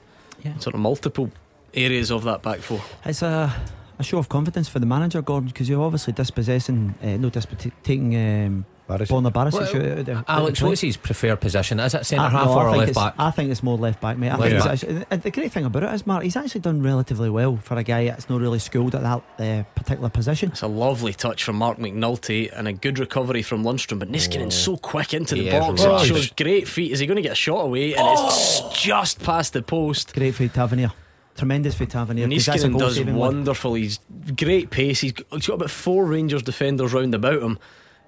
Yeah. 0.44 0.56
sort 0.58 0.74
of 0.74 0.80
multiple 0.80 1.30
areas 1.74 2.10
of 2.12 2.22
that 2.24 2.42
back 2.42 2.60
four. 2.60 2.80
It's 3.04 3.22
a, 3.22 3.52
a 3.98 4.04
show 4.04 4.18
of 4.18 4.28
confidence 4.28 4.68
for 4.68 4.78
the 4.78 4.86
manager, 4.86 5.20
Gordon, 5.22 5.48
because 5.48 5.68
you're 5.68 5.82
obviously 5.82 6.12
dispossessing, 6.12 6.94
uh, 7.02 7.16
no, 7.16 7.30
disp- 7.30 7.50
taking 7.82 8.14
um, 8.14 8.64
Barisic. 8.88 9.08
Borna 9.08 9.30
Barisic 9.32 9.52
Well, 9.52 9.62
out 9.92 9.98
of 9.98 10.06
the- 10.06 10.14
out 10.16 10.24
Alex, 10.28 10.60
the 10.60 10.66
what's 10.66 10.80
his 10.80 10.96
preferred 10.96 11.40
position? 11.40 11.78
Is 11.80 11.94
it 11.94 12.06
centre 12.06 12.22
I- 12.24 12.28
half 12.30 12.46
no, 12.46 12.58
or 12.58 12.70
think 12.70 12.78
left 12.78 12.94
back? 12.94 13.14
I 13.18 13.30
think 13.32 13.50
it's 13.50 13.62
more 13.62 13.76
left 13.76 14.00
back, 14.00 14.16
mate. 14.16 14.30
I 14.30 14.36
Left 14.36 14.42
think 14.42 14.54
it's 14.54 14.64
back. 14.64 14.72
actually, 14.72 15.06
and 15.10 15.22
the 15.22 15.30
great 15.30 15.52
thing 15.52 15.64
about 15.66 15.82
it 15.82 15.92
is, 15.94 16.06
Mark, 16.06 16.22
he's 16.22 16.36
actually 16.36 16.60
done 16.62 16.80
relatively 16.82 17.28
well 17.28 17.56
for 17.58 17.76
a 17.76 17.82
guy 17.82 18.06
that's 18.06 18.30
not 18.30 18.40
really 18.40 18.58
schooled 18.60 18.94
at 18.94 19.02
that 19.02 19.22
uh, 19.44 19.62
particular 19.74 20.08
position. 20.08 20.50
It's 20.52 20.62
a 20.62 20.68
lovely 20.68 21.12
touch 21.12 21.42
from 21.44 21.56
Marc 21.56 21.78
McNulty 21.78 22.50
and 22.56 22.66
a 22.68 22.72
good 22.72 22.98
recovery 22.98 23.42
from 23.42 23.62
Lundstram, 23.64 23.98
but 23.98 24.10
Niskanen's 24.10 24.54
so 24.54 24.76
quick 24.78 25.12
into 25.12 25.34
the 25.34 25.42
He 25.42 25.48
is 25.48 25.54
box. 25.60 25.82
really 25.84 25.96
It 26.02 26.06
shows 26.06 26.30
great 26.30 26.68
feet. 26.68 26.92
Is 26.92 27.00
he 27.00 27.06
going 27.06 27.16
to 27.16 27.22
get 27.22 27.32
a 27.32 27.34
shot 27.34 27.62
away? 27.64 27.94
And 27.94 28.06
it's 28.08 28.60
just 28.80 29.22
past 29.22 29.52
the 29.52 29.60
post. 29.62 30.14
Great 30.14 30.34
feet, 30.34 30.54
Tavernier. 30.54 30.92
Tremendous 31.38 31.74
for 31.74 31.86
Tavernier. 31.86 32.28
'cause 32.28 32.46
that's 32.46 32.64
a 32.64 32.68
Niskanen 32.68 32.72
goal 32.72 32.80
does 32.80 32.96
saving 32.96 33.14
one. 33.16 33.36
wonderful. 33.36 33.74
He's 33.74 34.00
great 34.36 34.70
pace. 34.70 35.00
He's 35.00 35.12
got, 35.12 35.26
he's 35.32 35.46
got 35.46 35.54
about 35.54 35.70
four 35.70 36.04
Rangers 36.04 36.42
defenders 36.42 36.92
round 36.92 37.14
about 37.14 37.40
him. 37.42 37.58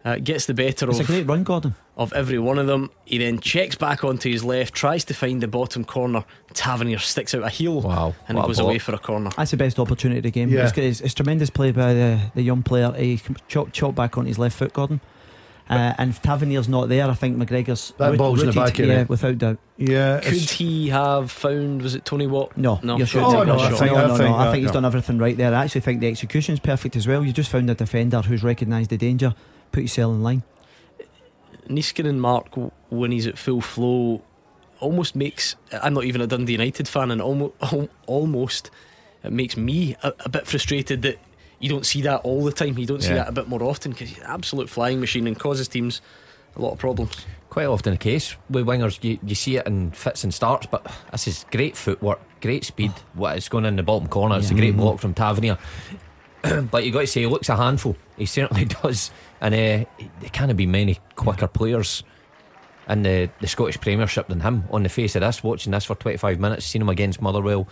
Uh, 0.03 0.17
gets 0.17 0.47
the 0.47 0.55
better 0.55 0.89
It's 0.89 0.99
a 0.99 1.03
of, 1.03 1.07
great 1.09 1.27
run, 1.27 1.45
Gordon. 1.45 1.75
of 1.99 2.11
every 2.15 2.39
one 2.39 2.59
of 2.59 2.67
them. 2.67 2.91
He 3.05 3.19
then 3.19 3.39
checks 3.39 3.75
back 3.77 4.03
onto 4.03 4.31
his 4.31 4.43
left, 4.43 4.73
tries 4.73 5.05
to 5.05 5.15
find 5.15 5.43
the 5.43 5.47
bottom 5.47 5.85
corner. 5.85 6.25
Tavernier 6.55 6.97
sticks 6.99 7.35
out 7.35 7.43
a 7.43 7.51
heel 7.51 7.83
Wow, 7.83 8.15
and 8.27 8.39
what 8.39 8.45
it 8.45 8.47
goes 8.47 8.57
ball. 8.61 8.69
away 8.69 8.79
for 8.79 8.95
a 8.95 8.99
corner. 8.99 9.29
That's 9.37 9.51
the 9.51 9.59
best 9.59 9.79
opportunity 9.79 10.21
of 10.21 10.23
the 10.25 10.31
game. 10.31 10.49
Yeah. 10.49 10.67
It's, 10.69 10.79
it's, 10.79 11.01
it's 11.03 11.13
tremendous 11.15 11.51
play 11.51 11.71
by 11.73 11.93
the, 11.93 12.19
the 12.35 12.41
young 12.41 12.63
player. 12.63 12.93
He 12.93 13.21
chopped 13.49 13.75
chop 13.75 13.95
back 13.95 14.17
on 14.17 14.25
his 14.25 14.39
left 14.39 14.57
foot, 14.57 14.73
Gordon. 14.73 15.03
Uh, 15.71 15.95
and 15.99 16.11
if 16.11 16.21
Tavernier's 16.21 16.69
not 16.69 16.89
there, 16.89 17.07
I 17.09 17.15
think 17.15 17.37
McGregor's 17.39 17.93
That 17.97 18.11
root- 18.11 18.19
ball's 18.19 18.41
in 18.43 18.49
the 18.49 18.53
back 18.53 18.77
of 18.81 18.87
yeah, 18.87 19.01
it. 19.03 19.09
without 19.09 19.39
doubt. 19.39 19.59
Yeah, 19.77 20.19
Could 20.21 20.33
he 20.35 20.89
have 20.89 21.31
found? 21.31 21.81
Was 21.83 21.95
it 21.95 22.05
Tony 22.05 22.27
Watt? 22.27 22.57
No, 22.57 22.81
No. 22.83 22.97
you're 22.99 23.07
sure. 23.07 23.23
Oh, 23.23 23.31
no, 23.31 23.45
no, 23.45 23.57
no, 23.57 23.63
I 23.63 23.69
think- 23.71 23.93
no, 23.93 23.97
I 23.97 24.07
no, 24.09 24.17
think 24.17 24.31
I 24.37 24.51
think 24.53 24.63
he's 24.63 24.67
no. 24.67 24.73
done 24.73 24.85
everything 24.85 25.19
right 25.19 25.37
there. 25.37 25.55
I 25.55 25.63
actually 25.65 25.83
think 25.83 26.01
the 26.01 26.09
execution's 26.09 26.59
perfect 26.59 26.97
as 26.97 27.07
well. 27.07 27.25
You 27.25 27.33
just 27.33 27.51
found 27.51 27.71
a 27.71 27.75
defender 27.75 28.21
who's 28.21 28.43
recognised 28.43 28.91
the 28.91 28.97
danger, 28.97 29.33
put 29.71 29.83
yourself 29.85 30.13
in 30.13 30.23
line. 30.25 30.43
Niskanen 31.69 32.17
Mark 32.19 32.49
when 32.89 33.13
he's 33.13 33.27
at 33.29 33.39
full 33.39 33.61
flow 33.61 34.23
almost 34.81 35.15
makes 35.15 35.55
I'm 35.73 35.95
not 35.95 36.05
even 36.05 36.21
a 36.21 36.27
Dundee 36.27 36.53
United 36.53 36.89
fan 36.89 37.11
and 37.11 37.23
almost 37.23 37.55
almost 38.07 38.71
it 39.23 39.31
makes 39.33 39.57
me 39.57 39.95
a, 40.03 40.13
a 40.21 40.29
bit 40.29 40.47
frustrated 40.49 41.03
that 41.03 41.19
you 41.61 41.69
don't 41.69 41.87
see 41.87 42.03
that 42.03 42.21
all 42.23 42.43
the 42.45 42.53
time 42.53 42.77
you 42.79 42.87
don't 42.87 43.03
see 43.03 43.11
Yeah. 43.11 43.17
that 43.17 43.29
a 43.29 43.33
bit 43.33 43.49
more 43.49 43.63
often 43.63 43.93
because 43.93 44.09
he's 44.09 44.19
an 44.19 44.25
absolute 44.27 44.69
flying 44.69 44.99
machine 44.99 45.27
and 45.27 45.39
causes 45.39 45.69
teams 45.69 46.01
a 46.57 46.61
lot 46.61 46.73
of 46.73 46.79
problems 46.79 47.25
Quite 47.51 47.67
often 47.67 47.93
the 47.93 47.99
case 47.99 48.37
with 48.49 48.65
wingers, 48.65 49.03
you, 49.03 49.19
you 49.27 49.35
see 49.35 49.57
it 49.57 49.67
in 49.67 49.91
fits 49.91 50.23
and 50.23 50.33
starts, 50.33 50.67
but 50.67 50.87
this 51.11 51.27
is 51.27 51.45
great 51.51 51.77
footwork, 51.77 52.21
great 52.41 52.65
speed. 52.65 52.93
What 53.15 53.37
it's 53.37 53.49
going 53.49 53.65
in 53.65 53.75
the 53.75 53.83
bottom 53.83 54.07
corner, 54.07 54.39
it's 54.39 54.53
a 54.53 54.55
great 54.55 54.77
block 54.77 55.01
from 55.01 55.15
Tavernier. 55.15 55.59
but 56.71 56.85
you 56.85 56.93
got 56.93 57.01
to 57.01 57.07
say, 57.09 57.23
he 57.23 57.27
looks 57.27 57.49
a 57.49 57.57
handful. 57.57 57.97
He 58.17 58.27
certainly 58.27 58.65
does, 58.83 59.11
and 59.41 59.53
uh, 59.53 59.59
there 60.21 60.31
can't 60.31 60.57
be 60.57 60.67
many 60.67 61.01
quicker 61.17 61.49
players 61.49 62.05
in 62.89 63.03
the, 63.03 63.29
the 63.41 63.49
Scottish 63.49 63.81
Premiership 63.81 64.29
than 64.29 64.39
him. 64.39 64.63
On 64.71 64.85
the 64.85 64.89
face 64.89 65.17
of 65.17 65.23
this, 65.23 65.43
watching 65.43 65.73
this 65.73 65.87
for 65.87 65.97
25 65.97 66.39
minutes, 66.39 66.67
seen 66.67 66.83
him 66.83 66.89
against 66.89 67.21
Motherwell 67.21 67.67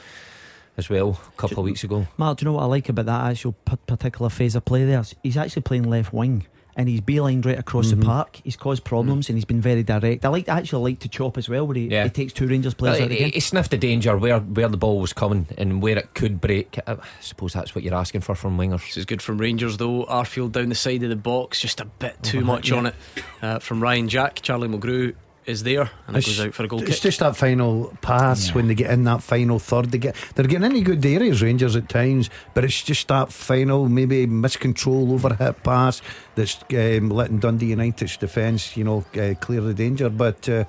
as 0.79 0.89
well 0.89 1.20
a 1.29 1.37
couple 1.37 1.59
of 1.59 1.64
weeks 1.64 1.85
ago. 1.85 2.07
Mark, 2.16 2.39
do 2.39 2.45
you 2.45 2.47
know 2.51 2.55
what 2.57 2.62
I 2.62 2.66
like 2.66 2.89
about 2.89 3.05
that 3.07 3.31
actual 3.33 3.53
p- 3.53 3.76
particular 3.87 4.31
phase 4.31 4.55
of 4.55 4.64
play 4.64 4.85
there? 4.87 5.03
He's 5.22 5.37
actually 5.37 5.62
playing 5.62 5.83
left 5.91 6.12
wing. 6.14 6.47
And 6.76 6.89
he's 6.89 7.01
beelined 7.01 7.45
right 7.45 7.59
across 7.59 7.91
the 7.91 7.97
park. 7.97 8.41
He's 8.45 8.55
caused 8.57 8.85
problems 8.85 9.29
and 9.29 9.37
he's 9.37 9.45
been 9.45 9.61
very 9.61 9.83
direct. 9.83 10.24
I 10.24 10.29
like 10.29 10.49
I 10.49 10.59
actually 10.59 10.93
like 10.93 11.01
to 11.01 11.09
chop 11.09 11.37
as 11.37 11.49
well, 11.49 11.66
where 11.66 11.74
he, 11.74 11.89
Yeah. 11.89 12.05
he 12.05 12.11
takes 12.11 12.33
two 12.33 12.47
Rangers 12.47 12.72
players 12.72 12.99
Well, 12.99 13.07
out 13.07 13.11
he, 13.11 13.16
again. 13.16 13.31
he 13.33 13.41
sniffed 13.41 13.72
the 13.72 13.79
danger 13.79 14.16
where, 14.16 14.39
where 14.39 14.68
the 14.68 14.76
ball 14.76 15.01
was 15.01 15.12
coming 15.12 15.49
and 15.59 15.83
where 15.83 15.99
it 15.99 16.14
could 16.14 16.41
break. 16.41 16.79
I 16.87 16.99
suppose 17.20 17.53
that's 17.53 17.74
what 17.74 17.83
you're 17.83 17.97
asking 17.97 18.20
for 18.20 18.37
from 18.37 18.57
wingers. 18.57 18.87
this 18.87 18.97
is 18.97 19.07
good 19.07 19.20
from 19.20 19.39
Rangers 19.39 19.76
though 19.79 20.05
Arfield 20.05 20.53
down 20.53 20.68
the 20.68 20.76
side 20.76 21.03
of 21.03 21.09
the 21.09 21.16
box 21.16 21.61
just 21.61 21.81
a 21.81 21.85
bit 21.85 22.22
too 22.22 22.43
Overhit, 22.43 22.45
much 22.45 22.70
yeah. 22.70 22.76
on 22.76 22.87
it 22.87 22.95
uh, 23.43 23.59
from 23.59 23.83
Ryan 23.83 24.09
Jack 24.09 24.37
Charlie 24.43 24.68
Mulgrew 24.68 25.16
is 25.49 25.62
there 25.62 25.90
and 26.07 26.14
it 26.16 26.20
It's- 26.20 26.26
goes 26.26 26.46
out 26.46 26.55
for 26.55 26.64
a 26.64 26.68
goal 26.68 26.80
It's 26.82 26.90
kick 26.90 27.01
just 27.01 27.20
that 27.20 27.34
final 27.36 27.96
pass 28.03 28.55
when 28.55 28.68
they 28.68 28.74
get 28.74 28.90
in 28.90 29.05
that 29.05 29.22
final 29.22 29.59
third. 29.59 29.90
They 29.90 29.99
get 29.99 30.14
they're 30.34 30.46
getting 30.46 30.64
any 30.64 30.82
good 30.82 31.05
areas, 31.05 31.40
Rangers 31.42 31.74
at 31.74 31.88
times, 31.88 32.28
but 32.55 32.64
it's 32.64 32.82
just 32.82 33.09
that 33.09 33.32
final 33.32 33.88
maybe 33.88 34.26
miscontrol 34.26 35.11
over 35.12 35.34
hit 35.34 35.62
pass 35.62 36.03
that's 36.34 36.59
um, 36.74 37.09
letting 37.09 37.38
Dundee 37.38 37.66
United's 37.74 38.16
defence, 38.18 38.76
you 38.76 38.84
know, 38.84 39.05
uh, 39.20 39.34
clear 39.40 39.62
the 39.62 39.72
danger. 39.74 40.11
But 40.11 40.46
uh, 40.49 40.64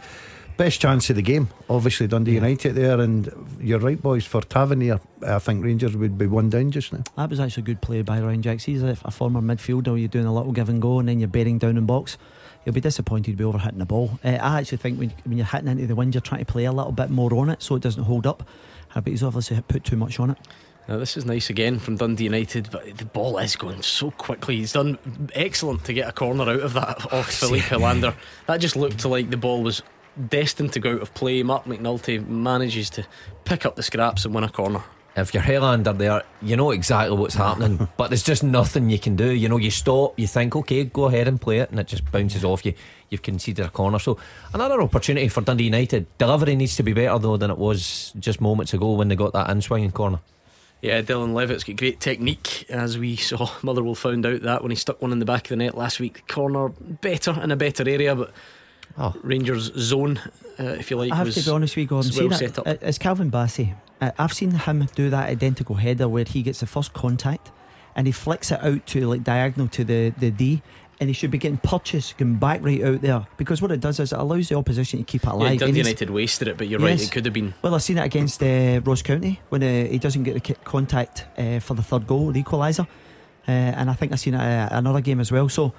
best 0.55 0.79
chance 0.81 1.09
of 1.09 1.17
the 1.17 1.21
game, 1.21 1.49
obviously 1.69 2.07
Dundee 2.07 2.35
United 2.35 2.75
there, 2.75 3.01
and 3.01 3.29
you're 3.59 3.79
right, 3.79 4.01
boys. 4.01 4.25
For 4.25 4.41
Tavernier, 4.41 4.99
I 5.27 5.39
think 5.39 5.63
Rangers 5.63 5.95
would 5.97 6.17
be 6.17 6.27
one 6.27 6.49
down 6.49 6.71
just 6.71 6.93
now. 6.93 7.03
That 7.17 7.29
was 7.29 7.39
actually 7.41 7.63
a 7.63 7.65
good 7.65 7.81
play 7.81 8.01
by 8.01 8.21
Ryan 8.21 8.41
Jacks. 8.41 8.63
He's 8.63 8.81
a, 8.83 8.97
a 9.03 9.11
former 9.11 9.41
midfielder. 9.41 9.99
You're 9.99 10.07
doing 10.07 10.25
a 10.25 10.33
little 10.33 10.53
give 10.53 10.69
and 10.69 10.81
go, 10.81 10.99
and 10.99 11.09
then 11.09 11.19
you're 11.19 11.27
bearing 11.27 11.57
down 11.57 11.77
in 11.77 11.85
box. 11.85 12.17
You'll 12.65 12.75
be 12.75 12.81
disappointed 12.81 13.31
to 13.31 13.37
be 13.37 13.43
over 13.43 13.57
hitting 13.57 13.79
the 13.79 13.85
ball. 13.85 14.19
Uh, 14.23 14.29
I 14.29 14.59
actually 14.59 14.79
think 14.79 14.99
when, 14.99 15.13
when 15.23 15.37
you're 15.37 15.47
hitting 15.47 15.67
into 15.67 15.87
the 15.87 15.95
wind, 15.95 16.13
you're 16.13 16.21
trying 16.21 16.45
to 16.45 16.51
play 16.51 16.65
a 16.65 16.71
little 16.71 16.91
bit 16.91 17.09
more 17.09 17.33
on 17.35 17.49
it 17.49 17.63
so 17.63 17.75
it 17.75 17.81
doesn't 17.81 18.03
hold 18.03 18.27
up. 18.27 18.43
Uh, 18.93 19.01
but 19.01 19.11
he's 19.11 19.23
obviously 19.23 19.61
put 19.67 19.83
too 19.83 19.95
much 19.95 20.19
on 20.19 20.31
it. 20.31 20.37
Now, 20.87 20.97
this 20.97 21.15
is 21.15 21.23
nice 21.23 21.51
again 21.51 21.77
from 21.77 21.97
Dundee 21.97 22.23
United, 22.23 22.69
but 22.71 22.97
the 22.97 23.05
ball 23.05 23.37
is 23.37 23.55
going 23.55 23.83
so 23.83 24.09
quickly. 24.09 24.57
He's 24.57 24.73
done 24.73 24.97
excellent 25.35 25.85
to 25.85 25.93
get 25.93 26.09
a 26.09 26.11
corner 26.11 26.49
out 26.49 26.61
of 26.61 26.73
that 26.73 27.13
off 27.13 27.31
Filip 27.31 27.61
Helander. 27.65 28.15
That 28.47 28.57
just 28.57 28.75
looked 28.75 29.05
like 29.05 29.29
the 29.29 29.37
ball 29.37 29.61
was 29.61 29.83
destined 30.27 30.73
to 30.73 30.79
go 30.79 30.93
out 30.93 31.01
of 31.01 31.13
play. 31.13 31.43
Marc 31.43 31.65
McNulty 31.65 32.27
manages 32.27 32.89
to 32.91 33.05
pick 33.45 33.67
up 33.67 33.75
the 33.75 33.83
scraps 33.83 34.25
and 34.25 34.33
win 34.33 34.43
a 34.43 34.49
corner. 34.49 34.83
If 35.15 35.33
you're 35.33 35.43
Helander 35.43 35.97
there, 35.97 36.23
you 36.41 36.55
know 36.55 36.71
exactly 36.71 37.17
what's 37.17 37.35
happening, 37.35 37.89
but 37.97 38.09
there's 38.09 38.23
just 38.23 38.43
nothing 38.43 38.89
you 38.89 38.99
can 38.99 39.15
do. 39.15 39.29
You 39.31 39.49
know, 39.49 39.57
you 39.57 39.71
stop, 39.71 40.17
you 40.17 40.27
think, 40.27 40.55
okay, 40.55 40.85
go 40.85 41.05
ahead 41.05 41.27
and 41.27 41.41
play 41.41 41.59
it, 41.59 41.71
and 41.71 41.79
it 41.79 41.87
just 41.87 42.09
bounces 42.11 42.45
off 42.45 42.65
you. 42.65 42.73
You've 43.09 43.23
conceded 43.23 43.65
a 43.65 43.69
corner. 43.69 43.99
So, 43.99 44.17
another 44.53 44.81
opportunity 44.81 45.27
for 45.27 45.41
Dundee 45.41 45.65
United. 45.65 46.05
Delivery 46.19 46.55
needs 46.55 46.75
to 46.77 46.83
be 46.83 46.93
better, 46.93 47.17
though, 47.19 47.37
than 47.37 47.49
it 47.51 47.57
was 47.57 48.13
just 48.19 48.39
moments 48.39 48.73
ago 48.73 48.93
when 48.93 49.07
they 49.09 49.15
got 49.15 49.33
that 49.33 49.49
in 49.49 49.61
swinging 49.61 49.91
corner. 49.91 50.19
Yeah, 50.81 51.01
Dylan 51.01 51.33
Levitt's 51.33 51.65
got 51.65 51.75
great 51.75 51.99
technique, 51.99 52.65
as 52.69 52.97
we 52.97 53.15
saw. 53.17 53.49
Motherwell 53.63 53.95
found 53.95 54.25
out 54.25 54.43
that 54.43 54.61
when 54.61 54.69
he 54.71 54.75
stuck 54.75 55.01
one 55.01 55.11
in 55.11 55.19
the 55.19 55.25
back 55.25 55.45
of 55.45 55.49
the 55.49 55.55
net 55.57 55.75
last 55.75 55.99
week. 55.99 56.25
Corner 56.27 56.69
better 56.69 57.31
in 57.41 57.51
a 57.51 57.55
better 57.57 57.87
area, 57.89 58.15
but 58.15 58.31
Oh. 58.97 59.13
Rangers' 59.23 59.71
zone, 59.77 60.19
uh, 60.59 60.63
if 60.63 60.89
you 60.91 60.97
like, 60.97 61.11
I 61.11 61.15
have 61.17 61.27
was 61.27 61.35
to 61.35 61.43
be 61.45 61.51
honest 61.51 61.75
with 61.75 61.83
you, 61.83 61.87
Gordon. 61.87 62.11
See 62.11 62.19
well 62.21 62.29
that- 62.29 62.37
set 62.39 62.59
up. 62.59 62.67
uh, 62.67 62.75
It's 62.81 62.97
Calvin 62.97 63.31
Bassey. 63.31 63.73
Uh, 64.01 64.11
I've 64.17 64.33
seen 64.33 64.51
him 64.51 64.87
do 64.95 65.09
that 65.09 65.29
identical 65.29 65.75
header 65.75 66.07
where 66.07 66.23
he 66.23 66.41
gets 66.41 66.61
the 66.61 66.65
first 66.65 66.93
contact 66.93 67.51
and 67.95 68.07
he 68.07 68.13
flicks 68.13 68.51
it 68.51 68.63
out 68.63 68.85
to 68.87 69.07
like 69.07 69.23
diagonal 69.23 69.67
to 69.69 69.83
the, 69.83 70.13
the 70.17 70.31
D. 70.31 70.61
And 71.01 71.07
he 71.07 71.13
should 71.13 71.31
be 71.31 71.37
getting 71.37 71.59
purchased, 71.59 72.17
going 72.17 72.35
back 72.35 72.59
right 72.61 72.83
out 72.83 73.01
there 73.01 73.25
because 73.37 73.61
what 73.61 73.71
it 73.71 73.79
does 73.79 74.01
is 74.01 74.11
it 74.11 74.19
allows 74.19 74.49
the 74.49 74.55
opposition 74.55 74.99
to 74.99 75.05
keep 75.05 75.23
it 75.23 75.29
alive. 75.29 75.57
Dundee 75.57 75.77
United 75.77 76.09
wasted 76.09 76.49
it, 76.49 76.57
but 76.57 76.67
you're 76.67 76.79
right, 76.79 77.01
it 77.01 77.09
could 77.09 77.23
have 77.23 77.33
been. 77.33 77.53
Well, 77.61 77.73
I've 77.73 77.83
seen 77.83 77.97
it 77.97 78.03
against 78.03 78.43
uh, 78.43 78.81
Ross 78.83 79.01
County 79.01 79.39
when 79.47 79.63
uh, 79.63 79.85
he 79.85 79.97
doesn't 79.97 80.23
get 80.23 80.43
the 80.43 80.53
contact 80.55 81.25
uh, 81.37 81.59
for 81.59 81.73
the 81.73 81.83
third 81.83 82.05
goal, 82.05 82.33
the 82.33 82.43
equaliser. 82.43 82.85
Uh, 83.47 83.51
and 83.51 83.89
I 83.89 83.93
think 83.93 84.11
I've 84.11 84.19
seen 84.19 84.33
it 84.33 84.41
uh, 84.41 84.67
another 84.71 84.99
game 84.99 85.21
as 85.21 85.31
well. 85.31 85.47
So 85.47 85.73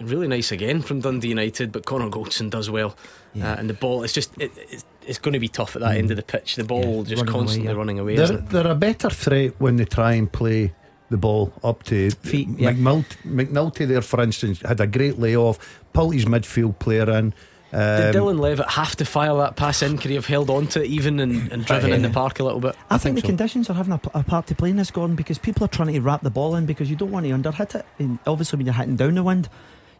Really 0.00 0.28
nice 0.28 0.52
again 0.52 0.80
from 0.80 1.00
Dundee 1.00 1.28
United, 1.28 1.72
but 1.72 1.84
Connor 1.84 2.08
Goldson 2.08 2.50
does 2.50 2.70
well. 2.70 2.96
Yeah. 3.34 3.52
Uh, 3.52 3.56
and 3.56 3.68
the 3.68 3.74
ball, 3.74 4.04
it's 4.04 4.12
just, 4.12 4.30
it, 4.38 4.52
it's, 4.56 4.84
it's 5.08 5.18
going 5.18 5.32
to 5.32 5.38
be 5.40 5.48
tough 5.48 5.74
at 5.76 5.82
that 5.82 5.96
end 5.96 6.10
of 6.10 6.16
the 6.16 6.22
pitch. 6.22 6.56
The 6.56 6.64
ball 6.64 7.04
Yeah, 7.06 7.14
just 7.14 7.22
running 7.22 7.28
away, 7.28 7.32
constantly 7.40 7.70
yeah. 7.72 7.76
running 7.78 7.98
away, 7.98 8.14
They're, 8.16 8.24
isn't 8.24 8.36
it? 8.38 8.50
they're 8.50 8.66
a 8.66 8.74
better 8.74 9.10
threat 9.10 9.54
when 9.58 9.76
they 9.76 9.84
try 9.84 10.12
and 10.12 10.30
play 10.30 10.72
the 11.10 11.16
ball 11.16 11.52
up 11.64 11.82
to 11.84 12.10
Feet, 12.10 12.48
yeah. 12.56 12.72
McNulty, 12.72 13.16
McNulty 13.24 13.88
there, 13.88 14.02
for 14.02 14.20
instance, 14.22 14.60
had 14.60 14.80
a 14.80 14.86
great 14.86 15.18
layoff, 15.18 15.58
pulled 15.94 16.14
his 16.14 16.26
midfield 16.26 16.78
player 16.78 17.08
in. 17.10 17.30
Did 17.70 17.76
Um, 17.78 18.14
Dylan 18.14 18.38
Levitt 18.40 18.68
have 18.70 18.96
to 18.96 19.04
fire 19.04 19.34
that 19.36 19.56
pass 19.56 19.82
in? 19.82 19.98
Could 19.98 20.08
he 20.10 20.14
have 20.14 20.24
held 20.26 20.48
on 20.50 20.66
to 20.68 20.82
it 20.82 20.86
even 20.88 21.20
and, 21.20 21.52
and 21.52 21.64
driven 21.66 21.92
in 21.92 22.00
the 22.02 22.08
park 22.10 22.40
a 22.40 22.44
little 22.44 22.60
bit? 22.60 22.74
I, 22.90 22.94
I 22.94 22.98
think, 22.98 23.02
think 23.02 23.14
the 23.16 23.20
so. 23.20 23.26
conditions 23.28 23.70
are 23.70 23.74
having 23.74 23.92
a, 23.92 23.98
p- 23.98 24.10
a 24.14 24.22
part 24.22 24.46
to 24.46 24.54
play 24.54 24.70
in 24.70 24.76
this, 24.76 24.90
Gordon, 24.90 25.16
because 25.16 25.36
people 25.38 25.64
are 25.64 25.68
trying 25.68 25.92
to 25.92 26.00
wrap 26.00 26.22
the 26.22 26.30
ball 26.30 26.54
in 26.56 26.64
because 26.66 26.88
you 26.88 26.96
don't 26.96 27.10
want 27.10 27.26
to 27.26 27.32
underhit 27.32 27.74
it. 27.74 27.84
And 27.98 28.18
obviously, 28.26 28.56
when 28.56 28.64
you're 28.66 28.74
hitting 28.74 28.96
down 28.96 29.14
the 29.16 29.22
wind, 29.22 29.50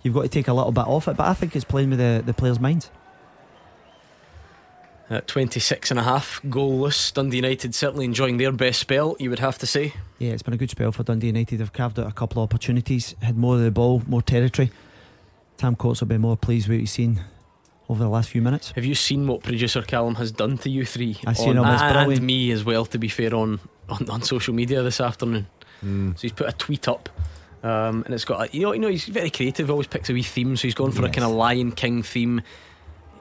you've 0.03 0.15
got 0.15 0.23
to 0.23 0.29
take 0.29 0.49
a 0.49 0.53
little 0.55 0.73
bit 0.73 0.87
off 0.87 1.09
it. 1.09 1.17
But 1.19 1.27
I 1.29 1.35
think 1.35 1.55
it's 1.57 1.65
playing 1.67 1.91
with 1.91 1.99
the, 1.99 2.23
the 2.25 2.33
players' 2.33 2.59
minds. 2.61 2.91
At 5.11 5.27
26 5.27 5.91
and 5.91 5.99
a 5.99 6.03
half, 6.03 6.41
goalless. 6.43 7.15
Dundee 7.15 7.37
United 7.39 7.75
certainly 7.75 8.05
enjoying 8.05 8.37
their 8.37 8.53
best 8.53 8.79
spell, 8.81 9.17
you 9.19 9.31
would 9.31 9.39
have 9.39 9.57
to 9.59 9.67
say. 9.67 9.95
Yeah, 10.19 10.33
it's 10.33 10.43
been 10.43 10.53
a 10.53 10.59
good 10.59 10.71
spell 10.71 10.93
for 10.93 11.03
Dundee 11.03 11.29
United. 11.29 11.59
They've 11.59 11.73
carved 11.73 11.99
out 11.99 12.07
a 12.07 12.13
couple 12.13 12.43
of 12.43 12.47
opportunities, 12.51 13.15
had 13.23 13.39
more 13.39 13.55
of 13.55 13.63
the 13.63 13.71
ball, 13.71 14.03
more 14.07 14.21
territory. 14.21 14.71
Tam 15.57 15.77
Courts 15.77 16.01
will 16.01 16.09
be 16.09 16.19
more 16.19 16.37
pleased 16.37 16.69
with 16.69 16.77
what 16.77 16.81
he's 16.81 16.93
seen 16.93 17.23
over 17.89 18.03
the 18.03 18.09
last 18.11 18.29
few 18.29 18.43
minutes. 18.43 18.73
Have 18.73 18.85
you 18.85 18.95
seen 18.95 19.27
what 19.27 19.43
producer 19.43 19.81
Callum 19.81 20.17
has 20.17 20.31
done 20.31 20.59
to 20.59 20.69
you 20.69 20.85
three? 20.85 21.17
I 21.27 21.33
seen 21.33 21.57
on- 21.57 21.67
him, 21.67 22.09
it's 22.09 22.19
and 22.19 22.27
me 22.27 22.51
as 22.51 22.65
well, 22.65 22.85
to 22.85 22.99
be 22.99 23.09
fair, 23.09 23.35
on, 23.35 23.61
on, 23.89 24.11
on 24.11 24.21
social 24.23 24.53
media 24.53 24.83
this 24.83 25.01
afternoon. 25.01 25.47
mm. 25.83 26.15
So 26.17 26.23
he's 26.23 26.33
put 26.33 26.49
a 26.49 26.53
tweet 26.53 26.87
up. 26.87 27.09
Um, 27.63 28.03
and 28.05 28.15
it's 28.15 28.25
got, 28.25 28.49
a, 28.49 28.57
you 28.57 28.63
know, 28.63 28.73
you 28.73 28.79
know, 28.79 28.89
he's 28.89 29.07
very 29.07 29.31
creative. 29.31 29.71
Always 29.71 29.89
picks 29.89 30.11
a 30.11 30.13
wee 30.13 30.23
theme. 30.23 30.55
So 30.57 30.63
he's 30.63 30.75
gone 30.75 30.93
for 30.93 31.05
a 31.05 31.11
kind 31.11 31.25
of 31.25 31.33
Lion 31.33 31.73
King 31.73 32.03
theme. 32.03 32.43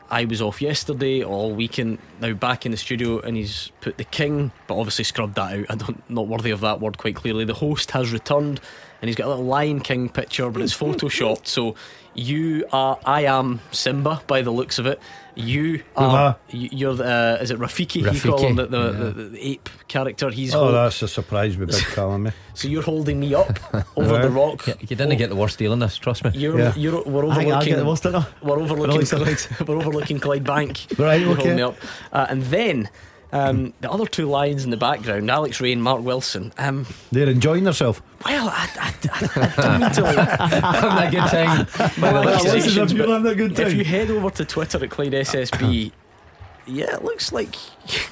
I 0.10 0.26
was 0.26 0.42
off 0.42 0.62
yesterday, 0.62 1.24
all 1.24 1.54
weekend. 1.54 2.00
Now 2.22 2.34
back 2.34 2.66
in 2.66 2.72
the 2.72 2.78
studio, 2.78 3.20
and 3.20 3.36
he's 3.36 3.72
put 3.82 3.98
the 3.98 4.04
king, 4.04 4.52
but 4.68 4.78
obviously 4.78 5.04
scrubbed 5.04 5.36
that 5.36 5.60
out. 5.60 5.66
I 5.70 5.76
don't, 5.76 6.10
not 6.10 6.28
worthy 6.28 6.52
of 6.52 6.62
that 6.62 6.80
word 6.80 6.98
quite 6.98 7.16
clearly. 7.16 7.46
The 7.46 7.54
host 7.54 7.92
has 7.92 8.12
returned, 8.12 8.62
and 9.02 9.10
he's 9.10 9.16
got 9.16 9.28
a 9.28 9.30
little 9.30 9.46
Lion 9.46 9.80
King 9.80 10.10
picture, 10.10 10.50
but 10.50 10.62
it's 10.62 10.76
photoshopped. 10.78 11.48
So 11.48 11.76
you 12.14 12.66
are, 12.72 13.00
I 13.06 13.26
am 13.26 13.60
Simba 13.72 14.22
by 14.28 14.42
the 14.42 14.52
looks 14.52 14.80
of 14.80 14.86
it. 14.86 15.00
You 15.38 15.84
are, 15.96 16.36
you- 16.50 16.70
you're 16.72 16.96
the, 16.96 17.06
uh, 17.06 17.38
is 17.44 17.52
it 17.52 17.60
Rafiki? 17.60 18.02
You 18.02 18.20
call 18.32 18.40
him 18.40 18.56
the, 18.56 18.68
Rafiki, 18.68 18.70
the, 18.72 19.12
the, 19.12 19.24
the 19.30 19.50
ape 19.52 19.70
character. 19.88 20.30
He's 20.32 20.54
Oh, 20.56 20.60
hold- 20.60 20.74
that's 20.74 21.02
a 21.04 21.08
surprise 21.08 21.56
with 21.58 21.70
Big 21.72 21.84
Callum. 21.96 22.28
eh? 22.28 22.32
so 22.56 22.68
you're 22.68 22.82
holding 22.82 23.20
me 23.20 23.36
up 23.36 23.60
over 23.96 24.14
Right. 24.14 24.22
the 24.24 24.30
rock. 24.32 24.66
You, 24.68 24.74
you 24.82 24.96
didn't 24.96 25.18
get 25.18 25.30
the 25.30 25.36
worst 25.36 25.60
deal 25.60 25.74
in 25.74 25.80
this, 25.80 25.96
trust 25.98 26.24
me. 26.26 26.32
You're, 26.34 26.58
Yeah. 26.60 26.74
you're 26.76 27.04
we're 27.04 27.26
overlooking. 27.26 27.30
I 27.30 27.36
think 27.36 27.54
I 27.54 27.66
get 27.66 27.76
the 27.76 27.82
overlooking. 27.82 27.86
most, 27.86 28.04
don't 28.04 28.16
I? 28.16 28.26
We're 28.42 28.60
overlooking. 28.60 28.94
Alex 28.96 29.14
Alex. 29.14 29.48
we're 29.68 29.76
overlooking 29.78 30.20
Clyde 30.20 30.44
Bank. 30.44 30.86
Right, 30.98 31.20
You're 31.22 31.28
holding 31.36 31.48
okay. 31.48 31.56
me 31.56 31.62
up. 31.62 31.76
Uh, 32.12 32.26
and 32.30 32.42
then 32.44 32.90
um, 33.32 33.74
the 33.82 33.92
other 33.92 34.06
two 34.06 34.26
lions 34.28 34.64
in 34.64 34.70
the 34.72 34.78
background, 34.78 35.30
Alex 35.30 35.60
Rae 35.62 35.72
and 35.74 35.84
Mark 35.84 36.02
Wilson. 36.02 36.54
Um, 36.58 36.86
They're 37.12 37.30
enjoying 37.30 37.64
themselves. 37.66 38.02
well, 38.26 38.48
I, 38.50 38.70
I, 38.80 38.94
I, 39.12 39.52
I 39.58 39.62
don't 39.62 39.82
mean 39.82 39.92
to. 39.92 40.02
Like, 40.02 40.40
Having 40.40 41.08
a 41.08 41.12
good 41.12 41.30
time. 41.30 41.92
my 42.00 42.12
Well, 42.26 42.44
listen, 42.44 42.84
if 42.84 42.92
you're 42.92 43.08
having 43.08 43.32
a 43.32 43.36
good 43.36 43.60
if 43.60 43.74
you 43.74 43.84
head 43.84 44.10
over 44.12 44.30
to 44.32 44.46
Twitter 44.46 44.84
at 44.84 44.90
Clyde 44.90 45.12
SSB. 45.14 45.92
Yeah, 46.70 46.96
it 46.96 47.02
looks 47.06 47.32
like 47.32 47.56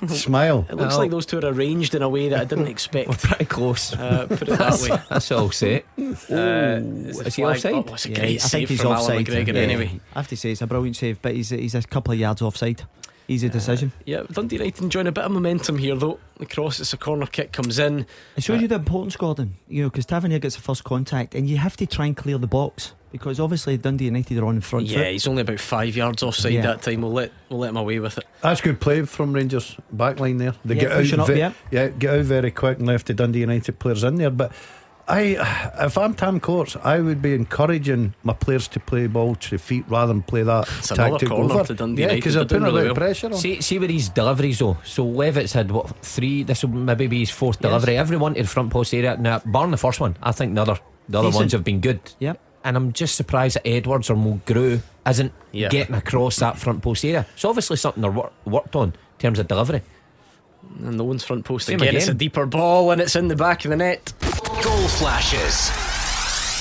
Smile. 0.07 0.65
it 0.69 0.75
looks 0.75 0.91
Well- 0.91 0.99
like 0.99 1.11
those 1.11 1.25
two 1.25 1.39
are 1.39 1.45
arranged 1.45 1.93
in 1.93 2.01
a 2.01 2.07
way 2.07 2.29
that 2.29 2.39
I 2.39 2.45
didn't 2.45 2.67
expect. 2.67 3.21
Pretty 3.21 3.43
close. 3.43 3.91
Uh, 3.93 4.27
put 4.29 4.43
it 4.43 4.57
that 4.57 4.79
way. 4.79 4.97
That's 5.09 5.29
all 5.33 5.51
set. 5.51 5.83
Uh, 5.99 6.79
is 6.79 7.35
he 7.35 7.43
offside? 7.43 7.73
Oh, 7.73 7.79
it's 7.93 8.05
a 8.05 8.09
Yeah, 8.11 8.15
great 8.19 8.43
I 8.45 8.47
think 8.47 8.69
he's 8.69 8.79
from 8.81 8.91
offside. 8.93 9.27
Allan 9.29 9.45
McGregor. 9.45 9.53
Yeah. 9.55 9.59
Anyway, 9.61 9.99
I 10.13 10.19
have 10.19 10.29
to 10.29 10.37
say 10.37 10.51
it's 10.51 10.61
a 10.61 10.67
brilliant 10.67 10.95
save, 10.95 11.21
but 11.21 11.33
he's 11.35 11.49
he's 11.49 11.75
a 11.75 11.81
couple 11.81 12.13
of 12.13 12.19
yards 12.19 12.41
offside. 12.41 12.83
Easy 13.27 13.47
uh, 13.47 13.51
decision. 13.51 13.91
yeah, 14.05 14.23
Dundee 14.31 14.57
United 14.57 14.83
enjoying 14.83 15.07
a 15.07 15.11
bit 15.11 15.23
of 15.23 15.31
momentum 15.31 15.77
here 15.77 15.95
though. 15.95 16.19
The 16.37 16.45
cross, 16.45 16.79
it's 16.79 16.93
a 16.93 16.97
corner 16.97 17.25
kick 17.25 17.51
comes 17.53 17.79
in. 17.79 18.05
It 18.35 18.43
shows 18.43 18.57
uh, 18.59 18.61
you 18.61 18.67
the 18.67 18.75
importance, 18.75 19.15
Gordon. 19.15 19.55
You 19.67 19.83
know, 19.83 19.89
because 19.89 20.05
Tavernier 20.05 20.39
gets 20.39 20.55
the 20.55 20.61
first 20.61 20.83
contact, 20.83 21.33
and 21.35 21.49
you 21.49 21.57
have 21.57 21.75
to 21.77 21.85
try 21.87 22.05
and 22.05 22.15
clear 22.15 22.37
the 22.37 22.47
box 22.47 22.93
because 23.11 23.39
obviously 23.39 23.77
Dundee 23.77 24.05
United 24.05 24.37
are 24.39 24.45
on 24.45 24.55
the 24.55 24.61
front 24.61 24.87
Yeah, 24.87 24.97
foot. 24.97 25.07
he's 25.13 25.25
only 25.27 25.41
about 25.41 25.59
five 25.61 25.95
yards 25.95 26.21
offside 26.21 26.51
Yeah. 26.53 26.61
that 26.63 26.81
time. 26.81 27.01
We'll 27.01 27.13
let 27.13 27.31
we'll 27.49 27.59
let 27.59 27.69
him 27.69 27.77
away 27.77 27.99
with 27.99 28.17
it. 28.17 28.25
That's 28.41 28.59
good 28.61 28.79
play 28.81 29.03
from 29.03 29.31
Rangers 29.33 29.75
backline 29.95 30.37
there. 30.37 30.53
They 30.65 30.75
Yeah, 30.75 30.81
get 30.81 30.91
out, 30.91 31.19
up, 31.21 31.27
ve- 31.27 31.37
yeah. 31.39 31.51
yeah, 31.71 31.87
get 31.87 32.13
out 32.19 32.25
very 32.25 32.51
quick 32.51 32.77
and 32.79 32.87
left 32.87 33.07
the 33.07 33.13
Dundee 33.13 33.39
United 33.39 33.79
players 33.79 34.03
in 34.03 34.15
there. 34.15 34.29
But 34.31 34.51
I, 35.07 35.71
if 35.85 35.97
I'm 35.97 36.13
Tam 36.15 36.39
Courts, 36.39 36.75
I 36.83 36.99
would 36.99 37.21
be 37.21 37.33
encouraging 37.33 38.13
my 38.23 38.33
players 38.33 38.67
to 38.69 38.79
play 38.79 39.07
ball 39.07 39.35
to 39.35 39.49
the 39.51 39.57
feet 39.57 39.85
rather 39.87 40.11
than 40.13 40.23
play 40.23 40.43
that 40.43 40.67
It's 40.79 40.91
another 40.91 41.11
tactic 41.11 41.29
corner 41.29 41.53
over. 41.53 41.63
to 41.65 41.73
Dundee 41.75 42.01
yeah, 42.03 42.15
because 42.15 42.33
they're 42.33 42.43
they're 42.43 42.59
putting 42.59 42.73
a 42.73 42.75
really 42.75 42.87
lot 42.87 42.91
of 42.91 42.97
well. 42.97 43.05
pressure 43.07 43.27
on. 43.27 43.33
See, 43.35 43.61
see 43.61 43.77
where 43.79 43.89
his 43.89 44.09
deliveries 44.09 44.59
though. 44.59 44.77
So 44.83 45.05
Levitt's 45.05 45.53
had 45.53 45.71
what 45.71 45.95
three? 46.03 46.43
This 46.43 46.63
will 46.63 46.71
maybe 46.71 47.07
be 47.07 47.19
his 47.19 47.29
fourth 47.29 47.59
delivery. 47.59 47.97
Everyone 47.97 48.33
to 48.33 48.41
the 48.41 48.47
front 48.47 48.71
post 48.71 48.93
area. 48.93 49.15
Now, 49.17 49.41
barring 49.45 49.71
the 49.71 49.77
first 49.77 49.99
one, 49.99 50.17
I 50.23 50.31
think 50.31 50.55
the 50.55 50.61
other 50.61 50.79
the 51.07 51.19
other 51.19 51.27
Decent. 51.27 51.41
ones 51.41 51.51
have 51.51 51.63
been 51.63 51.81
good. 51.81 51.99
Yep. 52.19 52.39
And 52.63 52.75
I'm 52.75 52.91
just 52.93 53.13
surprised 53.13 53.57
that 53.57 53.67
Edwards 53.67 54.09
or 54.09 54.15
Mulgrew 54.15 54.81
isn't 55.07 55.31
Yeah. 55.51 55.69
getting 55.69 55.93
across 55.93 56.37
that 56.37 56.57
front 56.57 56.81
post 56.81 57.05
area. 57.05 57.27
It's 57.35 57.45
obviously 57.45 57.77
something 57.77 58.01
they're 58.01 58.09
wor- 58.09 58.31
worked 58.45 58.75
on 58.75 58.87
in 58.87 58.93
terms 59.19 59.37
of 59.37 59.47
delivery. 59.47 59.83
And 60.79 60.99
the 60.99 61.03
one's 61.03 61.23
front 61.23 61.45
post 61.45 61.67
Same 61.67 61.79
again. 61.79 61.95
It's 61.95 62.07
a 62.07 62.13
deeper 62.15 62.47
ball 62.47 62.89
and 62.89 62.99
it's 62.99 63.15
in 63.15 63.27
the 63.27 63.35
back 63.35 63.65
of 63.65 63.69
the 63.69 63.77
net. 63.77 64.11
Goal 64.63 64.87
flashes 64.87 65.69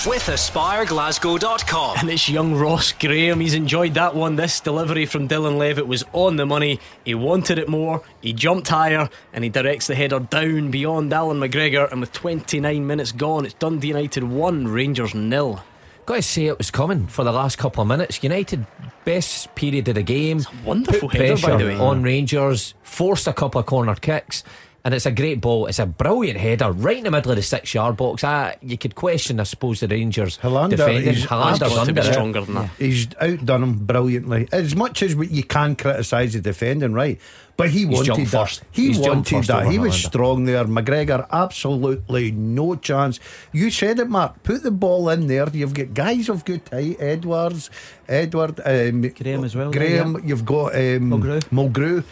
with 0.06 0.22
AspireGlasgow.com. 0.24 1.96
And 1.98 2.10
it's 2.10 2.28
young 2.28 2.54
Ross 2.54 2.92
Graham. 2.92 3.40
He's 3.40 3.54
enjoyed 3.54 3.94
that 3.94 4.14
one. 4.14 4.36
This 4.36 4.60
delivery 4.60 5.06
from 5.06 5.28
Dylan 5.28 5.56
Levitt 5.56 5.86
was 5.86 6.04
on 6.12 6.36
the 6.36 6.44
money. 6.44 6.80
He 7.04 7.14
wanted 7.14 7.58
it 7.58 7.68
more. 7.68 8.02
He 8.20 8.32
jumped 8.32 8.68
higher 8.68 9.08
and 9.32 9.44
he 9.44 9.50
directs 9.50 9.86
the 9.86 9.94
header 9.94 10.18
down 10.20 10.70
beyond 10.70 11.12
Allan 11.12 11.38
McGregor. 11.40 11.90
And 11.90 12.00
with 12.00 12.12
29 12.12 12.86
minutes 12.86 13.12
gone, 13.12 13.44
it's 13.46 13.54
Dundee 13.54 13.88
United 13.88 14.24
1, 14.24 14.68
Rangers 14.68 15.14
nil. 15.14 15.62
Got 16.06 16.16
to 16.16 16.22
say 16.22 16.46
it 16.46 16.58
was 16.58 16.70
coming 16.70 17.06
for 17.06 17.24
the 17.24 17.32
last 17.32 17.56
couple 17.56 17.80
of 17.80 17.88
minutes. 17.88 18.22
United 18.22 18.66
best 19.06 19.54
period 19.54 19.88
of 19.88 19.94
the 19.94 20.02
game. 20.02 20.42
wonderful 20.64 21.08
Put 21.08 21.18
header, 21.20 21.34
by 21.36 21.40
pressure 21.40 21.58
the 21.58 21.66
way. 21.74 21.78
on 21.80 22.02
Rangers. 22.02 22.74
Forced 22.82 23.26
a 23.26 23.32
couple 23.32 23.58
of 23.60 23.66
corner 23.66 23.94
kicks. 23.94 24.44
And 24.86 24.92
it's 24.92 25.06
a 25.06 25.12
great 25.12 25.40
ball. 25.40 25.64
It's 25.64 25.78
a 25.78 25.86
brilliant 25.86 26.38
header 26.38 26.70
right 26.70 26.98
in 26.98 27.04
the 27.04 27.10
middle 27.10 27.30
of 27.30 27.36
the 27.38 27.42
six 27.42 27.72
yard 27.72 27.96
box. 27.96 28.22
I, 28.22 28.56
you 28.60 28.76
could 28.76 28.94
question, 28.94 29.40
I 29.40 29.44
suppose, 29.44 29.80
the 29.80 29.88
Rangers 29.88 30.36
Helander 30.42 30.70
defending. 30.76 31.14
is- 31.14 31.24
Helander's 31.24 31.72
to 31.72 31.80
under 31.80 31.92
be 31.94 32.02
stronger 32.02 32.42
than 32.42 32.54
that. 32.56 32.70
He's 32.78 33.08
outdone 33.18 33.62
him 33.62 33.74
brilliantly. 33.86 34.46
As 34.52 34.76
much 34.76 35.02
as 35.02 35.14
you 35.14 35.42
can 35.42 35.74
criticise 35.74 36.34
the 36.34 36.40
defending, 36.42 36.92
right? 36.92 37.18
But 37.56 37.70
he 37.70 37.86
wanted 37.86 38.04
jumped 38.06 38.30
that. 38.32 38.46
first. 38.48 38.62
He 38.72 38.88
He's 38.88 38.98
wanted 38.98 39.36
first 39.36 39.48
that. 39.48 39.68
He 39.72 39.78
was 39.78 39.94
Helander. 39.94 40.06
strong 40.06 40.44
there. 40.44 40.64
McGregor, 40.64 41.26
absolutely 41.32 42.32
no 42.32 42.74
chance. 42.74 43.20
You 43.52 43.70
said 43.70 44.00
it, 44.00 44.10
Mark. 44.10 44.42
Put 44.42 44.64
the 44.64 44.70
ball 44.70 45.08
in 45.08 45.28
there. 45.28 45.48
You've 45.50 45.72
got 45.72 45.94
guys 45.94 46.28
of 46.28 46.44
good 46.44 46.60
height. 46.70 46.96
Edwards, 47.00 47.70
Edward, 48.06 48.60
um, 48.66 49.00
Graham 49.00 49.44
as 49.44 49.56
well 49.56 49.70
there, 49.70 49.80
Graham. 49.80 50.20
You've 50.26 50.44
got 50.44 50.74
um, 50.74 51.10
Mulgrew. 51.10 51.42
Mulgrew. 51.50 52.04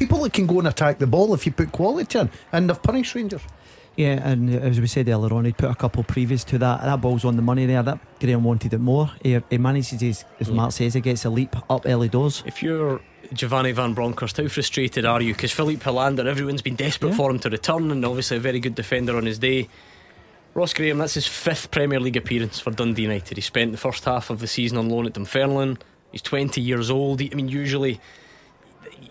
People 0.00 0.22
that 0.22 0.32
can 0.32 0.46
go 0.46 0.58
and 0.58 0.66
attack 0.66 0.98
the 0.98 1.06
ball 1.06 1.34
if 1.34 1.44
you 1.44 1.52
put 1.52 1.70
quality 1.72 2.18
in, 2.18 2.30
and 2.52 2.68
they've 2.68 2.82
punished 2.82 3.14
Rangers. 3.14 3.42
Yeah, 3.96 4.26
and 4.26 4.48
as 4.54 4.80
we 4.80 4.86
said 4.86 5.08
earlier 5.10 5.34
on, 5.34 5.44
he'd 5.44 5.58
put 5.58 5.70
a 5.70 5.74
couple 5.74 6.02
previous 6.04 6.42
to 6.44 6.58
that. 6.58 6.80
That 6.82 7.02
ball's 7.02 7.24
on 7.24 7.36
the 7.36 7.42
money 7.42 7.66
there. 7.66 7.82
That 7.82 7.98
Graham 8.18 8.42
wanted 8.44 8.72
it 8.72 8.78
more. 8.80 9.10
He, 9.22 9.38
he 9.50 9.58
manages, 9.58 10.00
his, 10.00 10.24
as 10.40 10.50
Mark 10.50 10.72
says, 10.72 10.94
he 10.94 11.00
gets 11.02 11.26
a 11.26 11.30
leap 11.30 11.54
up 11.70 11.82
early 11.86 12.08
doors. 12.08 12.42
If 12.46 12.62
you're 12.62 13.00
Giovanni 13.34 13.72
Van 13.72 13.92
Bronckhorst, 13.94 14.38
how 14.38 14.48
frustrated 14.48 15.04
are 15.04 15.20
you? 15.20 15.34
Because 15.34 15.52
Filip 15.52 15.80
Helander, 15.80 16.24
everyone's 16.26 16.62
been 16.62 16.76
desperate 16.76 17.10
Yeah. 17.10 17.16
for 17.16 17.30
him 17.30 17.40
to 17.40 17.50
return, 17.50 17.90
and 17.90 18.02
obviously 18.06 18.38
a 18.38 18.40
very 18.40 18.58
good 18.60 18.74
defender 18.74 19.16
on 19.18 19.26
his 19.26 19.38
day. 19.38 19.68
Ross 20.54 20.72
Graham, 20.72 20.96
that's 20.98 21.14
his 21.14 21.26
fifth 21.26 21.70
Premier 21.70 22.00
League 22.00 22.16
appearance 22.16 22.58
for 22.58 22.70
Dundee 22.70 23.02
United. 23.02 23.36
He 23.36 23.42
spent 23.42 23.72
the 23.72 23.78
first 23.78 24.04
half 24.06 24.30
of 24.30 24.40
the 24.40 24.46
season 24.46 24.78
on 24.78 24.88
loan 24.88 25.06
at 25.06 25.12
Dunfermline. 25.12 25.76
He's 26.10 26.22
20 26.22 26.60
years 26.60 26.90
old. 26.90 27.20
He- 27.20 27.30
I 27.30 27.34
mean, 27.34 27.48
usually 27.48 28.00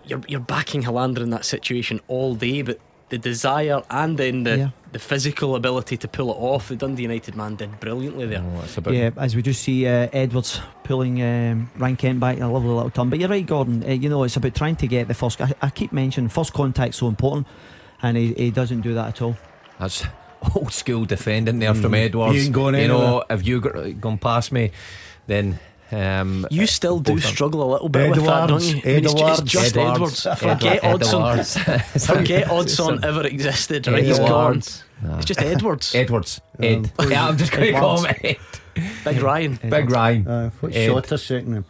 you're, 0.06 0.22
you're 0.28 0.40
backing 0.40 0.84
Helander 0.84 1.20
in 1.22 1.30
that 1.32 1.46
situation 1.46 2.00
all 2.08 2.36
day, 2.36 2.62
but 2.62 2.80
the 3.10 3.18
desire 3.18 3.82
and 3.90 4.18
then 4.18 4.44
the, 4.44 4.58
Yeah. 4.58 4.70
the 4.92 5.00
physical 5.00 5.56
ability 5.56 5.98
to 5.98 6.08
pull 6.08 6.30
it 6.32 6.38
off, 6.38 6.70
the 6.70 6.76
Dundee 6.76 7.04
United 7.04 7.36
man 7.36 7.56
did 7.56 7.80
brilliantly 7.80 8.28
there. 8.28 8.44
Oh, 8.44 8.92
Yeah, 8.92 9.10
as 9.18 9.36
we 9.36 9.42
do 9.42 9.52
see 9.54 9.88
uh, 9.88 10.08
Edwards 10.14 10.60
pulling 10.84 11.22
um, 11.22 11.72
Ryan 11.78 11.96
Kent 11.96 12.20
back, 12.20 12.40
a 12.40 12.46
lovely 12.48 12.70
little 12.70 12.92
turn. 12.92 13.10
But 13.10 13.20
you're 13.20 13.30
right, 13.30 13.46
Gordon. 13.46 13.84
Uh, 13.84 13.94
you 13.94 14.10
know, 14.10 14.24
it's 14.24 14.36
about 14.36 14.54
trying 14.56 14.76
to 14.78 14.88
get 14.88 15.08
the 15.08 15.14
first. 15.16 15.42
I, 15.42 15.54
I 15.62 15.70
keep 15.72 15.92
mentioning 15.92 16.30
first 16.30 16.54
contact 16.54 16.94
so 16.96 17.08
important, 17.08 17.48
and 18.02 18.16
he, 18.16 18.34
he 18.34 18.52
doesn't 18.52 18.82
do 18.82 18.94
that 18.94 19.08
at 19.08 19.22
all. 19.24 19.36
That's 19.80 20.06
old 20.56 20.72
school 20.72 21.06
defending 21.06 21.60
there 21.60 21.74
from 21.74 21.94
Edwards. 21.96 22.36
He 22.36 22.46
ain't 22.46 22.54
going 22.54 22.76
you 22.76 22.88
know, 22.90 23.02
anywhere. 23.02 23.24
if 23.32 23.48
you 23.48 23.60
got 23.60 24.00
gone 24.02 24.18
past 24.20 24.52
me, 24.52 24.72
then 25.26 25.60
um, 25.92 26.46
You 26.52 26.66
still 26.68 27.00
do 27.00 27.20
struggle 27.20 27.64
a 27.64 27.70
little 27.72 27.90
bit 27.90 28.10
with 28.12 28.24
that, 28.26 28.48
don't 28.48 28.62
you? 28.64 28.82
Edwards, 28.84 28.86
I 28.86 28.90
mean, 28.90 29.04
it's, 29.06 29.14
ju- 29.52 29.60
it's 29.60 29.78
Edwards, 29.78 30.24
just 30.24 30.28
Edwards. 30.28 30.40
Forget 30.40 30.84
Edward- 30.84 31.02
Odson. 31.02 31.30
Edwards. 31.68 32.06
Forget 32.08 32.48
Odson 32.48 33.04
ever 33.06 33.28
existed. 33.28 33.88
Right, 33.88 34.04
he's 34.04 34.20
gone. 34.20 34.30
Edwards. 34.52 34.84
It's 35.04 35.26
just 35.26 35.42
Edwards. 35.42 35.96
Edwards. 36.04 36.42
Ed. 36.60 36.92
yeah, 37.08 37.28
I'm 37.28 37.38
just 37.38 37.52
going 37.52 37.74
to 37.74 37.80
call 37.80 38.04
him 38.04 38.16
Ed. 38.24 38.38
Big 39.04 39.22
Ryan. 39.22 39.60
Big 39.70 39.90
Ryan. 39.90 40.28
Uh, 40.28 40.50
what 40.60 40.76
Ed. 40.76 40.88
shot 40.88 41.12
a 41.12 41.18
second? 41.18 41.66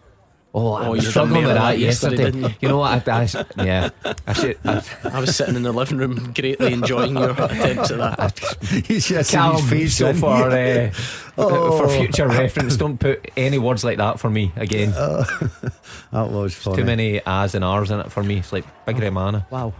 Oh, 0.51 0.73
I 0.73 0.87
Oh, 0.87 0.91
was 0.91 1.03
you 1.03 1.09
struggling 1.11 1.45
with 1.45 1.53
that 1.53 1.73
that 1.73 1.77
yesterday, 1.79 2.15
yesterday. 2.23 2.41
didn't 2.41 2.57
You 2.61 2.69
know 2.69 2.77
what? 2.79 3.07
I, 3.07 3.21
I, 3.21 3.63
yeah, 3.63 3.89
I 4.25 4.33
should. 4.33 4.57
I, 4.65 4.83
I 5.13 5.19
was 5.19 5.35
sitting 5.35 5.55
in 5.55 5.61
the 5.61 5.71
living 5.71 5.97
room 5.99 6.33
greatly 6.33 6.73
enjoying 6.73 7.15
your 7.15 7.29
attempts 7.37 7.91
at 7.91 7.97
that. 7.99 8.83
He's 8.87 9.07
just 9.07 9.31
Callum, 9.31 9.57
his 9.61 9.69
face 9.69 9.95
so 9.97 10.07
in. 10.07 10.15
for 10.17 10.27
uh, 10.49 10.91
Oh. 11.37 11.77
for 11.77 11.87
future 11.87 12.27
reference, 12.27 12.75
don't 12.77 12.97
put 12.99 13.29
any 13.37 13.59
words 13.59 13.83
like 13.83 13.97
that 13.99 14.19
for 14.19 14.29
me 14.31 14.51
again. 14.55 14.91
That 14.91 16.29
was 16.31 16.55
funny. 16.55 16.77
Too 16.77 16.83
many 16.83 17.17
A's 17.27 17.55
and 17.55 17.63
R's 17.63 17.91
in 17.91 17.99
it 17.99 18.11
for 18.11 18.23
me. 18.23 18.37
It's 18.39 18.51
like 18.51 18.65
Big 18.85 18.97
Remana. 18.97 19.49
Wow. 19.51 19.73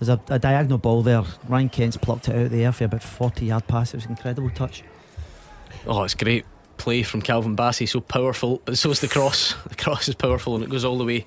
There's 0.00 0.08
a, 0.08 0.20
a 0.28 0.38
diagonal 0.38 0.78
ball 0.78 1.02
there. 1.02 1.22
Ryan 1.48 1.68
Kent's 1.68 1.96
plucked 1.96 2.28
it 2.28 2.34
out 2.34 2.42
of 2.46 2.50
the 2.50 2.64
air 2.64 2.72
for 2.72 2.84
about 2.84 3.02
40 3.02 3.44
yard 3.46 3.66
pass. 3.68 3.94
It 3.94 3.98
was 3.98 4.04
an 4.06 4.12
incredible 4.12 4.50
touch. 4.50 4.82
Oh, 5.86 6.02
it's 6.02 6.14
great 6.14 6.44
play 6.76 7.02
from 7.02 7.22
Calvin 7.22 7.56
Bassey. 7.56 7.88
So 7.88 8.00
powerful, 8.00 8.60
but 8.64 8.76
so 8.78 8.90
is 8.90 9.00
the 9.00 9.08
cross. 9.08 9.54
The 9.68 9.74
cross 9.74 10.08
is 10.08 10.14
powerful, 10.14 10.54
and 10.54 10.64
it 10.64 10.70
goes 10.70 10.84
all 10.84 10.98
the 10.98 11.04
way 11.04 11.26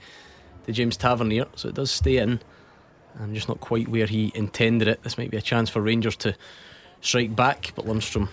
to 0.65 0.71
James 0.71 0.97
Tavernier. 0.97 1.45
So 1.55 1.69
it 1.69 1.75
does 1.75 1.91
stay 1.91 2.17
in. 2.17 2.39
I'm 3.19 3.33
just 3.33 3.47
not 3.47 3.59
quite 3.59 3.87
where 3.87 4.05
he 4.05 4.31
intended 4.35 4.87
it. 4.87 5.01
This 5.03 5.17
might 5.17 5.31
be 5.31 5.37
a 5.37 5.41
chance 5.41 5.69
for 5.69 5.81
Rangers 5.81 6.15
to 6.17 6.35
strike 7.01 7.35
back, 7.35 7.71
but 7.75 7.85
Lundstram. 7.85 8.29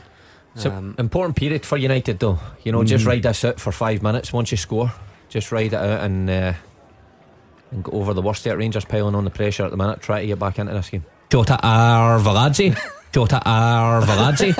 So 0.56 0.70
um, 0.70 0.94
important 0.98 1.36
period 1.36 1.64
for 1.66 1.76
United, 1.76 2.18
though. 2.20 2.38
You 2.62 2.72
know, 2.72 2.84
just 2.84 3.04
Mhm. 3.04 3.08
ride 3.08 3.22
this 3.24 3.44
out 3.44 3.58
for 3.58 3.72
five 3.72 4.02
minutes. 4.02 4.32
Once 4.32 4.50
you 4.52 4.56
score, 4.56 4.92
just 5.28 5.50
ride 5.50 5.72
it 5.72 5.74
out 5.74 6.00
and 6.02 6.30
uh, 6.30 6.52
and 7.72 7.82
go 7.82 7.92
over 7.92 8.14
the 8.14 8.22
worst 8.22 8.46
at 8.46 8.56
Rangers 8.58 8.84
piling 8.84 9.14
on 9.16 9.24
the 9.24 9.30
pressure 9.30 9.64
at 9.64 9.70
the 9.72 9.76
minute. 9.76 10.00
Try 10.00 10.20
to 10.20 10.26
get 10.26 10.38
back 10.38 10.58
into 10.58 10.72
this 10.72 10.90
game. 10.90 11.04
Jota 11.30 11.58
Arveladze. 13.14 13.14
Jota 13.14 13.34
Arveladze. 13.36 14.52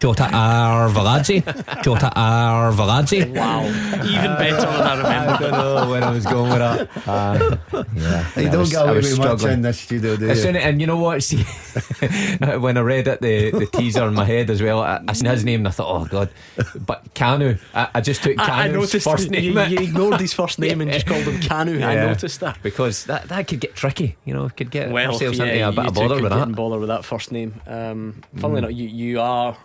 Jota 0.00 0.24
Arveladze. 0.32 1.82
Jota 1.82 2.10
Arveladze. 2.14 3.34
wow, 3.34 3.62
even 4.04 4.36
better 4.36 4.56
than 4.56 4.66
I 4.82 4.96
remember. 4.96 5.38
don't 5.38 5.50
know 5.52 5.90
where 5.90 6.04
I 6.04 6.10
was 6.10 6.24
going 6.26 6.50
with 6.50 6.58
that. 6.58 7.08
Uh, 7.08 7.56
yeah, 7.94 8.30
You 8.36 8.46
I 8.48 8.50
don't 8.50 8.60
was- 8.60 8.70
get 8.70 8.80
I 8.80 8.84
away 8.90 8.96
was 8.96 9.10
with 9.10 9.18
much 9.18 9.44
in 9.44 9.62
this 9.62 9.80
studio, 9.80 10.16
do 10.16 10.26
you? 10.28 10.34
soon 10.34 10.56
and 10.56 10.80
you 10.80 10.86
know 10.86 10.96
what? 10.98 11.22
See, 11.24 11.42
when 12.58 12.76
I 12.76 12.80
read 12.80 13.08
it, 13.08 13.20
the, 13.20 13.50
the 13.50 13.66
teaser 13.66 14.06
in 14.06 14.14
my 14.14 14.24
head 14.24 14.50
as 14.50 14.62
well, 14.62 14.80
I, 14.80 15.00
I 15.08 15.12
seen 15.12 15.28
his 15.30 15.44
name 15.44 15.60
and 15.60 15.68
I 15.68 15.70
thought, 15.72 16.02
oh 16.02 16.04
god. 16.06 16.28
But 16.86 17.12
Canu, 17.14 17.58
I, 17.74 17.88
I 17.94 18.00
just 18.00 18.22
took 18.22 18.38
I, 18.38 18.64
I 18.64 18.68
Canu's 18.68 19.02
first 19.02 19.30
name 19.30 19.44
you 19.70 19.78
ignored 19.78 20.20
his 20.20 20.32
first 20.32 20.58
name 20.58 20.80
and 20.80 20.92
just 20.92 21.06
called 21.06 21.24
him 21.24 21.40
Canu. 21.40 21.82
I 21.82 21.94
noticed 21.96 22.40
that. 22.40 22.58
because 22.62 23.04
that, 23.06 23.28
that 23.28 23.48
could 23.48 23.60
get 23.60 23.74
tricky. 23.74 24.16
You 24.24 24.34
know, 24.34 24.48
could 24.50 24.70
get 24.70 24.90
Well, 24.90 25.12
ourselves 25.12 25.38
yeah, 25.38 25.44
into 25.46 25.68
a 25.68 25.72
bit 25.72 25.86
of 25.86 25.94
bother 25.94 26.22
with 26.22 26.30
that. 26.32 26.52
bother 26.54 26.78
with 26.78 26.88
that 26.88 27.04
first 27.04 27.32
name. 27.32 27.60
Um, 27.66 28.22
funnily 28.36 28.58
enough, 28.58 28.72
you, 28.72 28.88
you 28.88 29.20
are 29.20 29.56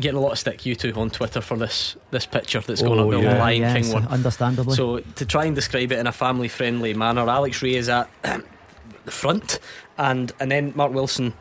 getting 0.00 0.16
a 0.16 0.20
lot 0.20 0.32
of 0.32 0.38
stick 0.38 0.64
you 0.64 0.74
two 0.74 0.92
on 0.94 1.10
Twitter 1.10 1.42
for 1.42 1.56
this 1.58 1.96
this 2.10 2.24
picture 2.24 2.60
that's 2.60 2.80
going 2.80 2.98
Oh, 2.98 3.10
up 3.12 3.20
the 3.20 3.22
yeah. 3.28 3.38
Lion 3.38 3.60
yes, 3.60 3.84
King 3.84 3.92
one. 3.92 4.06
understandably. 4.08 4.74
So 4.76 5.00
to 5.00 5.26
try 5.26 5.44
and 5.44 5.54
describe 5.54 5.92
it 5.92 5.98
in 5.98 6.06
a 6.06 6.12
family 6.12 6.48
friendly 6.48 6.94
manner, 6.94 7.28
Alex 7.28 7.62
Rae 7.62 7.74
is 7.74 7.88
at 7.90 8.08
the 8.22 9.10
front, 9.10 9.58
and 9.98 10.32
and 10.40 10.50
then 10.50 10.72
Mark 10.74 10.92
Wilson 10.92 11.34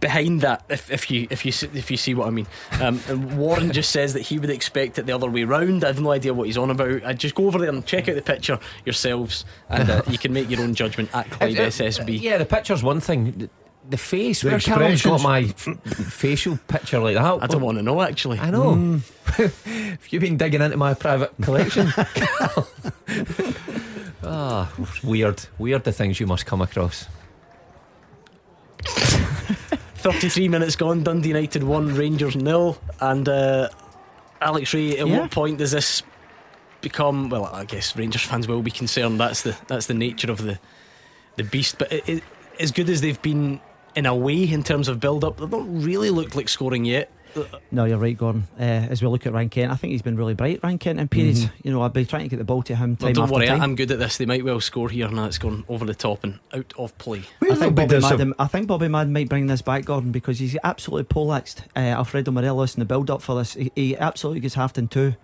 behind 0.00 0.40
that, 0.40 0.64
if, 0.68 0.90
if 0.90 1.10
you 1.12 1.28
if 1.30 1.46
you 1.46 1.52
if 1.74 1.90
you 1.92 1.96
see 1.96 2.12
what 2.12 2.26
I 2.26 2.30
mean, 2.30 2.46
um, 2.80 3.00
and 3.08 3.38
Warren 3.38 3.70
just 3.72 3.90
says 3.92 4.14
that 4.14 4.22
he 4.22 4.38
would 4.38 4.50
expect 4.50 4.98
it 4.98 5.06
the 5.06 5.12
other 5.12 5.30
way 5.30 5.44
round. 5.44 5.84
I 5.84 5.88
have 5.88 6.00
no 6.00 6.10
idea 6.10 6.34
what 6.34 6.48
he's 6.48 6.58
on 6.58 6.70
about. 6.70 7.04
I 7.04 7.12
just 7.12 7.34
go 7.36 7.46
over 7.46 7.58
there 7.58 7.68
and 7.68 7.86
check 7.86 8.08
out 8.08 8.16
the 8.16 8.22
picture 8.22 8.58
yourselves, 8.84 9.44
and 9.68 9.88
uh, 9.88 10.02
you 10.08 10.18
can 10.18 10.32
make 10.32 10.50
your 10.50 10.60
own 10.60 10.74
judgment 10.74 11.08
at 11.14 11.30
Clyde 11.30 11.56
SSB. 11.56 12.20
Yeah, 12.20 12.38
the 12.38 12.46
picture's 12.46 12.82
one 12.82 13.00
thing. 13.00 13.48
The, 13.84 13.90
the 13.90 13.96
face, 13.96 14.42
The 14.42 14.50
where 14.50 14.60
Callum's 14.60 15.02
got 15.02 15.22
my 15.22 15.44
facial 15.44 16.58
picture 16.68 16.98
like 16.98 17.14
that. 17.16 17.42
I 17.42 17.46
don't 17.46 17.62
want 17.62 17.78
to 17.78 17.82
know 17.82 18.02
actually. 18.02 18.38
I 18.38 18.50
know. 18.50 18.74
Have 19.24 20.06
you 20.10 20.20
been 20.20 20.36
digging 20.36 20.60
into 20.60 20.76
my 20.76 20.94
private 20.94 21.32
collection? 21.40 21.88
ah, 24.24 24.70
weird. 25.02 25.42
Weird 25.58 25.84
the 25.84 25.92
things 25.92 26.20
you 26.20 26.26
must 26.26 26.46
come 26.46 26.60
across. 26.60 27.06
33 28.84 30.48
minutes 30.48 30.76
gone, 30.76 31.02
Dundee 31.02 31.28
United 31.28 31.62
1, 31.62 31.94
Rangers 31.94 32.36
nil. 32.36 32.78
And 33.00 33.28
uh, 33.28 33.68
Alex 34.40 34.72
Rae, 34.72 34.98
at 34.98 35.06
Yeah. 35.06 35.20
what 35.20 35.30
point 35.30 35.58
does 35.58 35.72
this 35.72 36.02
become? 36.80 37.28
Well, 37.28 37.46
I 37.46 37.64
guess 37.64 37.96
Rangers 37.96 38.22
fans 38.22 38.48
will 38.48 38.62
be 38.62 38.70
concerned. 38.70 39.20
That's 39.20 39.42
the 39.42 39.56
that's 39.66 39.86
the 39.86 39.94
nature 39.94 40.30
of 40.30 40.42
the 40.42 40.58
the 41.36 41.44
beast. 41.44 41.78
But 41.78 41.92
it, 41.92 42.08
it, 42.08 42.22
as 42.58 42.72
good 42.72 42.88
as 42.88 43.02
they've 43.02 43.20
been 43.20 43.60
in 43.94 44.06
a 44.06 44.14
way 44.14 44.44
in 44.44 44.62
terms 44.62 44.88
of 44.88 45.00
build 45.00 45.24
up, 45.24 45.38
they've 45.38 45.50
not 45.50 45.64
really 45.66 46.10
looked 46.10 46.34
like 46.36 46.48
scoring 46.48 46.84
yet. 46.84 47.10
No, 47.70 47.84
you're 47.84 47.96
right, 47.96 48.18
Gordon. 48.18 48.48
Uh, 48.58 48.62
as 48.62 49.02
we 49.02 49.06
look 49.08 49.24
at 49.24 49.32
Ryan 49.32 49.48
Kent, 49.50 49.70
I 49.72 49.76
think 49.76 49.92
he's 49.92 50.02
been 50.02 50.16
really 50.16 50.34
bright, 50.34 50.58
Ryan 50.64 50.78
Kent, 50.78 50.98
in 50.98 51.06
periods. 51.06 51.46
You 51.62 51.70
know, 51.72 51.80
I've 51.80 51.92
been 51.92 52.06
trying 52.06 52.24
to 52.24 52.28
get 52.28 52.38
the 52.38 52.44
ball 52.44 52.64
to 52.64 52.74
him 52.74 52.96
Well, 53.00 53.12
don't 53.12 53.22
after 53.22 53.34
worry, 53.36 53.46
time. 53.46 53.62
I'm 53.62 53.76
good 53.76 53.92
at 53.92 54.00
this. 54.00 54.16
They 54.16 54.26
might 54.26 54.44
well 54.44 54.60
score 54.60 54.88
here, 54.88 55.06
and 55.06 55.16
it's 55.20 55.38
gone 55.38 55.64
over 55.68 55.84
the 55.84 55.94
top 55.94 56.24
and 56.24 56.40
out 56.52 56.72
of 56.76 56.96
play. 56.98 57.22
I 57.48 57.54
think, 57.54 57.76
Bobby 57.76 57.86
dis- 57.88 58.02
Madden, 58.02 58.34
I 58.40 58.46
think 58.48 58.66
Bobby 58.66 58.88
Madden 58.88 59.12
might 59.12 59.28
bring 59.28 59.46
this 59.46 59.62
back, 59.62 59.84
Gordon, 59.84 60.10
because 60.10 60.40
he's 60.40 60.56
absolutely 60.64 61.04
poleaxed 61.04 61.62
uh, 61.76 61.78
Alfredo 61.78 62.32
Morelos 62.32 62.74
in 62.74 62.80
the 62.80 62.84
build 62.84 63.10
up 63.10 63.22
for 63.22 63.36
this. 63.36 63.54
He, 63.54 63.70
he 63.76 63.96
absolutely 63.96 64.40
gets 64.40 64.54
halved 64.54 64.76
in 64.76 64.88
two. 64.88 65.14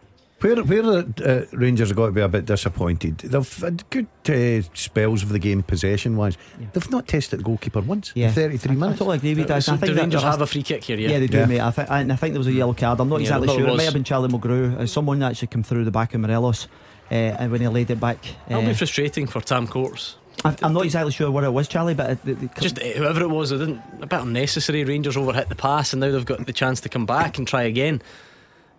Where, 0.41 0.62
where 0.64 0.82
the 0.82 1.47
uh, 1.53 1.57
Rangers 1.57 1.89
have 1.89 1.97
got 1.97 2.07
to 2.07 2.12
be 2.12 2.20
a 2.20 2.28
bit 2.28 2.45
disappointed. 2.45 3.18
They've 3.18 3.57
had 3.57 3.89
good 3.89 4.07
uh, 4.28 4.68
spells 4.74 5.22
of 5.22 5.30
the 5.30 5.39
game 5.39 5.62
possession 5.62 6.14
wise. 6.16 6.37
Yeah. 6.61 6.66
They've 6.74 6.91
not 6.91 7.09
tested 7.09 7.41
the 7.41 7.45
goalkeeper 7.45 7.80
once 7.80 8.12
Yeah. 8.14 8.28
in 8.28 8.34
33 8.34 8.70
I, 8.70 8.72
I 8.72 8.76
minutes. 8.76 8.99
totally 8.99 9.16
agree 9.16 9.34
with 9.34 9.49
that. 9.49 9.64
So 9.64 9.72
I 9.72 9.76
think 9.78 9.89
the 9.89 9.95
that- 9.95 10.01
Rangers 10.03 10.22
have 10.22 10.43
a 10.43 10.47
free 10.47 10.62
kick 10.62 10.84
here, 10.84 10.99
yeah. 10.99 11.09
Yeah, 11.09 11.18
they 11.20 11.26
do, 11.26 11.39
Yeah. 11.39 11.47
mate. 11.47 11.61
I 11.61 11.70
think, 11.70 11.91
and 11.91 12.12
I 12.12 12.16
think 12.16 12.34
there 12.34 12.41
was 12.41 12.49
a 12.49 12.53
yellow 12.53 12.74
card. 12.74 13.01
I'm 13.01 13.09
not 13.09 13.16
Yeah, 13.16 13.22
exactly 13.22 13.47
no, 13.47 13.53
it 13.55 13.57
sure. 13.57 13.66
It 13.66 13.70
was. 13.70 13.78
might 13.78 13.84
have 13.84 13.95
been 13.95 14.05
Charlie 14.05 14.28
Mulgrew. 14.28 14.78
Uh, 14.78 14.87
someone 14.87 15.22
actually 15.22 15.49
came 15.49 15.62
through 15.62 15.84
the 15.87 15.91
back 15.91 16.12
of 16.12 16.20
Morelos, 16.20 16.68
uh, 17.11 17.14
and 17.14 17.51
when 17.51 17.62
he 17.62 17.68
laid 17.68 17.91
it 17.91 17.99
back, 17.99 18.18
That'll 18.47 18.62
uh, 18.62 18.68
be 18.68 18.74
frustrating 18.74 19.26
for 19.26 19.41
Tam 19.41 19.66
Courts. 19.66 20.16
I, 20.45 20.55
I'm 20.62 20.74
not 20.74 20.84
exactly 20.84 21.12
sure 21.12 21.30
what 21.30 21.45
it 21.45 21.53
was, 21.53 21.66
Charlie, 21.66 21.95
but 21.95 22.11
it, 22.11 22.18
it, 22.28 22.43
it, 22.43 22.51
Just 22.61 22.78
uh, 22.78 22.82
whoever 22.84 23.22
it 23.22 23.30
was, 23.30 23.51
they 23.51 23.57
didn't 23.57 23.80
a 24.03 24.07
bit 24.07 24.20
unnecessary. 24.20 24.84
Rangers 24.84 25.16
overhit 25.16 25.49
the 25.49 25.55
pass, 25.55 25.95
and 25.95 26.01
now 26.01 26.11
they've 26.11 26.26
got 26.26 26.45
the 26.45 26.53
chance 26.53 26.82
to 26.82 26.91
come 26.91 27.07
back 27.07 27.39
and 27.39 27.49
try 27.49 27.62
again 27.62 28.03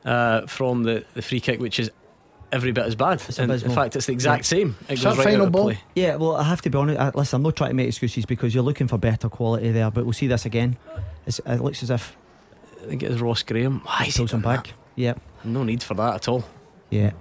uh, 0.08 0.48
from 0.48 0.82
the, 0.84 1.06
the 1.14 1.22
free 1.22 1.40
kick, 1.40 1.60
which 1.60 1.80
is 1.80 1.92
every 2.52 2.72
bit 2.72 2.86
as 2.86 2.96
bad. 2.96 3.22
And 3.38 3.52
in 3.52 3.72
fact, 3.72 3.96
it's 3.96 4.06
the 4.08 4.14
exact 4.14 4.46
same. 4.46 4.76
It 4.88 4.94
Is 4.94 5.04
goes 5.04 5.16
that 5.18 5.20
right 5.20 5.32
final 5.32 5.42
out 5.42 5.48
of 5.48 5.52
ball? 5.52 5.64
play. 5.66 5.80
Yeah, 5.96 6.16
well, 6.16 6.36
I 6.38 6.44
have 6.44 6.62
to 6.64 6.70
be 6.70 6.78
honest. 6.78 6.98
Uh, 7.00 7.12
listen, 7.14 7.36
I'm 7.36 7.44
not 7.44 7.56
trying 7.58 7.72
to 7.72 7.76
make 7.76 7.88
excuses 7.90 8.26
because 8.26 8.56
you're 8.56 8.64
looking 8.64 8.88
for 8.88 8.98
better 8.98 9.28
quality 9.30 9.72
there, 9.72 9.92
but 9.92 10.06
we'll 10.06 10.14
see 10.14 10.28
this 10.28 10.46
again. 10.46 10.78
It's, 11.26 11.40
it 11.46 11.58
looks 11.62 11.84
as 11.84 11.90
if 11.92 12.16
I 12.84 12.86
think 12.88 13.04
it 13.04 13.12
is 13.12 13.22
Ross 13.22 13.44
Graham. 13.44 13.82
Why 13.82 14.04
he 14.04 14.08
is 14.10 14.16
he 14.16 14.20
pulls 14.22 14.34
him 14.34 14.42
done 14.42 14.56
back. 14.56 14.74
Yeah. 14.96 15.16
No 15.44 15.64
need 15.64 15.84
for 15.84 15.94
that 15.96 16.16
at 16.16 16.28
all. 16.30 16.44
yeah. 16.90 17.12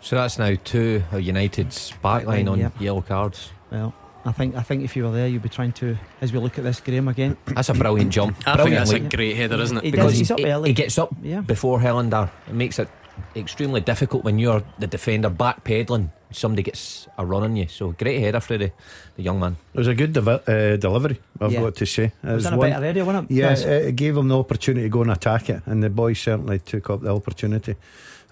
So 0.00 0.16
that's 0.16 0.38
now 0.38 0.54
two 0.64 1.02
of 1.12 1.22
United's 1.22 1.92
backline 2.04 2.50
on 2.50 2.58
Yeah. 2.60 2.70
yellow 2.78 3.00
cards. 3.00 3.50
Well, 3.70 3.94
I 4.26 4.32
think 4.32 4.54
I 4.56 4.62
think 4.62 4.84
if 4.84 4.96
you 4.96 5.04
were 5.04 5.10
there, 5.12 5.28
you'd 5.28 5.42
be 5.42 5.48
trying 5.48 5.72
to, 5.72 5.96
as 6.20 6.32
we 6.32 6.38
look 6.38 6.56
at 6.58 6.64
this 6.64 6.80
Graham 6.80 7.08
again. 7.08 7.36
That's 7.46 7.68
a 7.68 7.74
brilliant 7.74 8.10
jump. 8.10 8.36
I 8.46 8.56
think 8.56 8.70
that's 8.74 8.90
a 8.92 9.00
great 9.00 9.36
header, 9.36 9.60
isn't 9.60 9.76
it? 9.78 9.84
He 9.84 9.90
because 9.90 10.12
does, 10.12 10.18
he's 10.18 10.30
up 10.30 10.38
he, 10.38 10.46
early. 10.46 10.70
he 10.70 10.74
gets 10.74 10.96
up 10.98 11.14
Yeah. 11.22 11.40
before 11.42 11.78
Helander. 11.78 12.30
It 12.48 12.54
makes 12.54 12.78
it 12.78 12.88
extremely 13.36 13.80
difficult 13.80 14.24
when 14.24 14.38
you're 14.38 14.62
the 14.78 14.86
defender 14.86 15.28
back 15.28 15.62
backpedaling. 15.64 16.08
Somebody 16.32 16.62
gets 16.64 17.06
a 17.16 17.24
run 17.24 17.44
on 17.44 17.54
you. 17.54 17.68
So 17.68 17.92
great 17.92 18.18
header 18.20 18.40
for 18.40 18.58
the, 18.58 18.72
the 19.16 19.22
young 19.22 19.38
man. 19.38 19.56
It 19.72 19.78
was 19.78 19.86
a 19.88 19.94
good 19.94 20.12
devi- 20.12 20.40
uh, 20.48 20.76
delivery, 20.78 21.20
I've 21.40 21.52
Yeah. 21.52 21.60
got 21.60 21.76
to 21.76 21.86
say. 21.86 22.04
It 22.04 22.12
was 22.24 22.34
was 22.36 22.46
in 22.46 22.52
a 22.54 22.56
one- 22.56 22.70
better 22.70 22.84
area, 22.86 23.04
wasn't 23.04 23.30
it? 23.30 23.34
Yeah, 23.34 23.50
Yes. 23.50 23.62
it 23.64 23.94
gave 23.94 24.16
him 24.16 24.26
the 24.28 24.38
opportunity 24.38 24.86
to 24.86 24.88
go 24.88 25.02
and 25.02 25.12
attack 25.12 25.48
it, 25.50 25.62
and 25.66 25.80
the 25.82 25.90
boy 25.90 26.14
certainly 26.14 26.58
took 26.58 26.90
up 26.90 27.02
the 27.02 27.14
opportunity, 27.14 27.76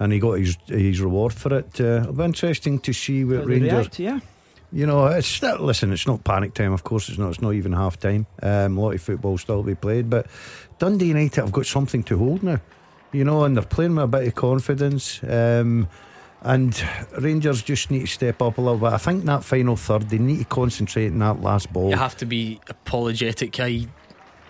and 0.01 0.13
he 0.13 0.19
got 0.19 0.39
his 0.39 0.57
his 0.67 1.01
reward 1.01 1.33
for 1.33 1.55
it. 1.59 1.81
Uh, 1.81 2.01
it'll 2.01 2.15
be 2.15 2.25
interesting 2.25 2.81
to 2.81 2.93
see 2.93 3.25
what 3.25 3.47
Rangers. 3.47 3.73
react, 3.73 3.99
yeah. 4.01 4.19
You 4.73 4.87
know, 4.87 5.07
it's 5.07 5.29
still, 5.29 5.59
listen. 5.59 5.93
It's 5.93 6.07
not 6.07 6.25
panic 6.25 6.55
time, 6.55 6.73
of 6.73 6.83
course. 6.83 7.09
It's 7.11 7.19
not. 7.19 7.31
It's 7.31 7.43
not 7.43 7.53
even 7.53 7.73
half 7.73 7.99
time. 7.99 8.27
Um, 8.43 8.79
a 8.79 8.81
lot 8.81 8.95
of 8.95 9.03
football 9.03 9.37
still 9.37 9.63
to 9.63 9.67
be 9.67 9.75
played, 9.75 10.09
but 10.09 10.27
Dundee 10.79 11.07
United 11.07 11.37
have 11.37 11.53
got 11.53 11.67
something 11.67 12.03
to 12.05 12.17
hold 12.17 12.43
now. 12.43 12.61
You 13.13 13.25
know, 13.25 13.45
and 13.45 13.55
they're 13.55 13.65
playing 13.65 13.97
with 13.97 14.05
a 14.05 14.09
bit 14.09 14.27
of 14.29 14.35
confidence. 14.35 15.23
Um, 15.25 15.89
and 16.41 16.83
Rangers 17.19 17.63
just 17.63 17.91
need 17.91 18.01
to 18.01 18.07
step 18.07 18.41
up 18.41 18.57
a 18.57 18.61
little 18.61 18.79
bit. 18.79 18.93
I 18.93 18.99
think 18.99 19.25
that 19.25 19.45
final 19.45 19.77
third, 19.77 20.09
they 20.09 20.19
need 20.19 20.39
to 20.39 20.45
concentrate 20.47 21.09
on 21.09 21.19
that 21.19 21.43
last 21.43 21.73
ball. 21.73 21.91
You 21.91 21.97
have 21.97 22.17
to 22.17 22.27
be 22.27 22.59
apologetic. 22.69 23.61
I 23.61 23.87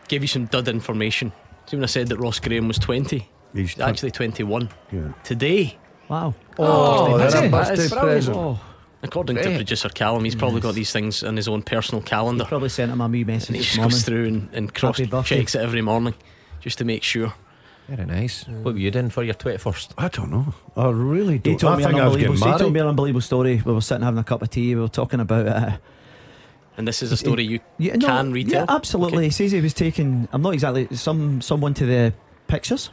gave 0.09 0.23
you 0.23 0.29
some 0.29 0.47
dud 0.47 0.69
information. 0.69 1.33
See 1.67 1.77
when 1.77 1.85
I 1.85 1.87
said 1.87 2.09
that 2.09 2.19
Ross 2.19 2.39
Graham 2.39 2.69
was 2.69 2.79
20, 2.79 3.29
He's 3.55 3.73
he's 3.73 3.81
actually 3.81 4.13
21 4.13 4.71
yeah. 4.91 5.13
today. 5.25 5.77
Wow. 6.09 6.35
Oh, 6.59 7.19
that's 7.19 7.35
that's 7.35 7.47
a 7.47 7.51
birthday 7.51 8.01
present. 8.01 8.37
Oh, 8.37 8.61
According 9.03 9.37
to 9.37 9.43
producer 9.57 9.89
Callum, 9.89 10.25
he's 10.25 10.35
probably 10.37 10.57
Yes. 10.59 10.63
got 10.63 10.75
these 10.75 10.93
things 10.93 11.23
in 11.25 11.37
his 11.37 11.49
own 11.49 11.63
personal 11.63 12.03
calendar. 12.03 12.05
he 12.05 12.11
calendar. 12.11 12.45
probably 12.49 12.69
sent 12.69 12.93
him 12.93 13.01
a 13.01 13.09
wee 13.09 13.25
message 13.25 13.49
And 13.49 13.57
he 13.57 13.61
this 13.63 13.67
just 13.69 13.77
morning. 13.79 13.91
goes 13.91 14.03
through 14.05 14.27
and, 14.27 14.49
and 14.53 14.75
cross 14.75 14.99
Happy 14.99 15.11
birthday. 15.11 15.39
checks 15.39 15.55
it 15.57 15.61
every 15.61 15.83
morning 15.83 16.15
just 16.61 16.79
to 16.79 16.85
make 16.85 17.03
sure. 17.03 17.35
Very 17.89 18.07
nice. 18.07 18.45
What 18.47 18.75
were 18.75 18.81
you 18.81 18.93
doing 18.93 19.11
for 19.11 19.25
your 19.25 19.35
21st? 19.35 19.91
I 19.99 20.07
don't 20.09 20.31
know. 20.31 20.55
I 20.77 20.89
really 20.91 21.33
He 21.35 21.39
don't. 21.41 21.59
told, 21.59 21.73
I 21.75 21.77
me 21.79 21.83
an 21.83 21.89
think 21.91 22.01
I 22.01 22.05
was 22.05 22.13
unbelievable, 22.15 22.39
getting 22.39 22.53
he 22.53 22.59
told 22.61 22.73
me 22.75 22.81
an 22.81 22.87
unbelievable 22.87 23.21
story. 23.21 23.63
We 23.65 23.73
were 23.73 23.81
sitting 23.81 24.05
having 24.05 24.21
a 24.21 24.25
cup 24.25 24.41
of 24.43 24.51
tea. 24.51 24.75
We 24.77 24.81
were 24.83 24.89
talking 24.89 25.19
about 25.19 25.49
uh, 25.49 25.77
And 26.77 26.87
this 26.87 27.03
is 27.03 27.11
a 27.11 27.17
story 27.17 27.43
you 27.45 27.59
yeah, 27.79 27.97
no, 27.97 28.07
can 28.07 28.33
retell. 28.33 28.53
Yeah, 28.67 28.67
absolutely. 28.69 29.19
Okay. 29.19 29.25
He 29.27 29.31
says 29.31 29.51
he 29.53 29.61
was 29.61 29.75
taking. 29.75 30.29
I'm 30.33 30.43
not 30.43 30.55
exactly 30.55 30.87
some 30.95 31.41
someone 31.43 31.75
to 31.75 31.85
the 31.87 32.15
pictures. 32.47 32.91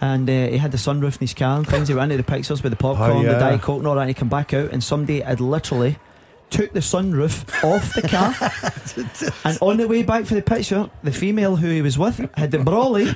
And 0.00 0.28
uh, 0.28 0.32
he 0.48 0.56
had 0.56 0.72
the 0.72 0.78
sunroof 0.78 1.14
in 1.16 1.20
his 1.20 1.34
car 1.34 1.58
and 1.58 1.66
things. 1.66 1.88
He 1.88 1.94
went 1.94 2.10
into 2.12 2.22
the 2.22 2.30
pictures 2.30 2.62
with 2.62 2.72
the 2.72 2.76
popcorn, 2.76 3.10
Oh, 3.10 3.22
yeah. 3.22 3.34
the 3.34 3.38
Diet 3.38 3.60
Coke, 3.62 3.78
and 3.78 3.86
all 3.86 3.94
that. 3.96 4.02
And 4.02 4.10
he 4.10 4.14
came 4.14 4.28
back 4.30 4.54
out, 4.54 4.70
and 4.72 4.82
somebody 4.82 5.20
had 5.20 5.40
literally 5.40 5.98
took 6.48 6.72
the 6.72 6.80
sunroof 6.80 7.44
off 7.62 7.94
the 7.94 8.02
car. 8.08 8.34
and 9.44 9.58
on 9.60 9.76
the 9.76 9.86
way 9.86 10.02
back 10.02 10.24
for 10.24 10.34
the 10.34 10.42
picture, 10.42 10.90
the 11.02 11.12
female 11.12 11.54
who 11.54 11.68
he 11.68 11.80
was 11.82 11.96
with 11.96 12.18
had 12.36 12.50
the 12.50 12.58
brawly 12.58 13.08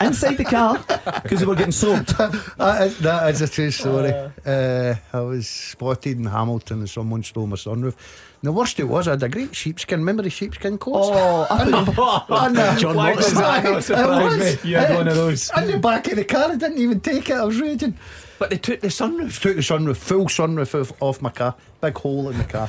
inside 0.00 0.36
the 0.36 0.44
car 0.44 0.82
because 1.22 1.38
they 1.40 1.46
were 1.46 1.54
getting 1.54 1.70
soaked. 1.70 2.16
that, 2.18 2.82
is, 2.86 2.98
that 2.98 3.30
is 3.30 3.40
a 3.42 3.48
true 3.48 3.70
story. 3.70 4.10
Uh, 4.44 4.94
I 5.12 5.20
was 5.20 5.48
spotted 5.48 6.16
in 6.18 6.24
Hamilton 6.24 6.80
and 6.80 6.90
someone 6.90 7.22
stole 7.22 7.46
my 7.46 7.54
sunroof. 7.56 7.94
And 8.42 8.48
the 8.48 8.52
worst 8.52 8.80
it 8.80 8.84
was, 8.88 9.06
I 9.06 9.12
had 9.12 9.22
a 9.22 9.28
great 9.28 9.54
sheepskin. 9.54 10.00
Remember 10.00 10.24
the 10.24 10.30
sheepskin 10.30 10.76
coats? 10.76 11.08
Oh, 11.12 11.46
I 11.48 11.84
thought, 11.84 12.26
And, 12.28 12.58
uh, 12.58 12.76
John 12.76 12.96
why 12.96 13.12
Watson. 13.14 13.34
was 13.36 13.40
that? 13.40 13.62
That 13.62 13.82
surprised 13.84 14.34
It 14.36 14.38
was. 14.40 14.64
me. 14.64 14.70
You 14.70 14.76
had 14.78 14.90
Uh, 14.90 14.94
one 14.96 15.08
of 15.08 15.14
those. 15.14 15.50
In 15.56 15.66
the 15.70 15.78
back 15.78 16.08
of 16.08 16.16
the 16.16 16.24
car, 16.24 16.50
I 16.50 16.56
didn't 16.56 16.78
even 16.78 16.98
take 17.00 17.30
it. 17.30 17.34
I 17.34 17.44
was 17.44 17.60
raging. 17.60 17.96
But 18.40 18.50
they 18.50 18.58
took 18.58 18.80
the 18.80 18.88
sunroof. 18.88 19.40
Took 19.40 19.54
the 19.54 19.62
sunroof, 19.62 19.96
full 19.96 20.24
sunroof 20.24 20.80
off, 20.80 20.92
off 21.00 21.22
my 21.22 21.30
car. 21.30 21.54
Big 21.80 21.96
hole 21.96 22.30
in 22.30 22.38
the 22.38 22.44
car. 22.44 22.68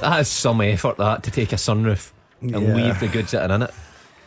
That 0.00 0.18
is 0.22 0.28
some 0.28 0.60
effort, 0.62 0.96
that, 0.96 1.22
to 1.22 1.30
take 1.30 1.52
a 1.52 1.56
sunroof 1.56 2.10
and 2.40 2.50
Yeah. 2.50 2.58
leave 2.74 2.98
the 2.98 3.06
goods 3.06 3.30
that 3.30 3.48
are 3.48 3.54
in 3.54 3.62
it. 3.62 3.70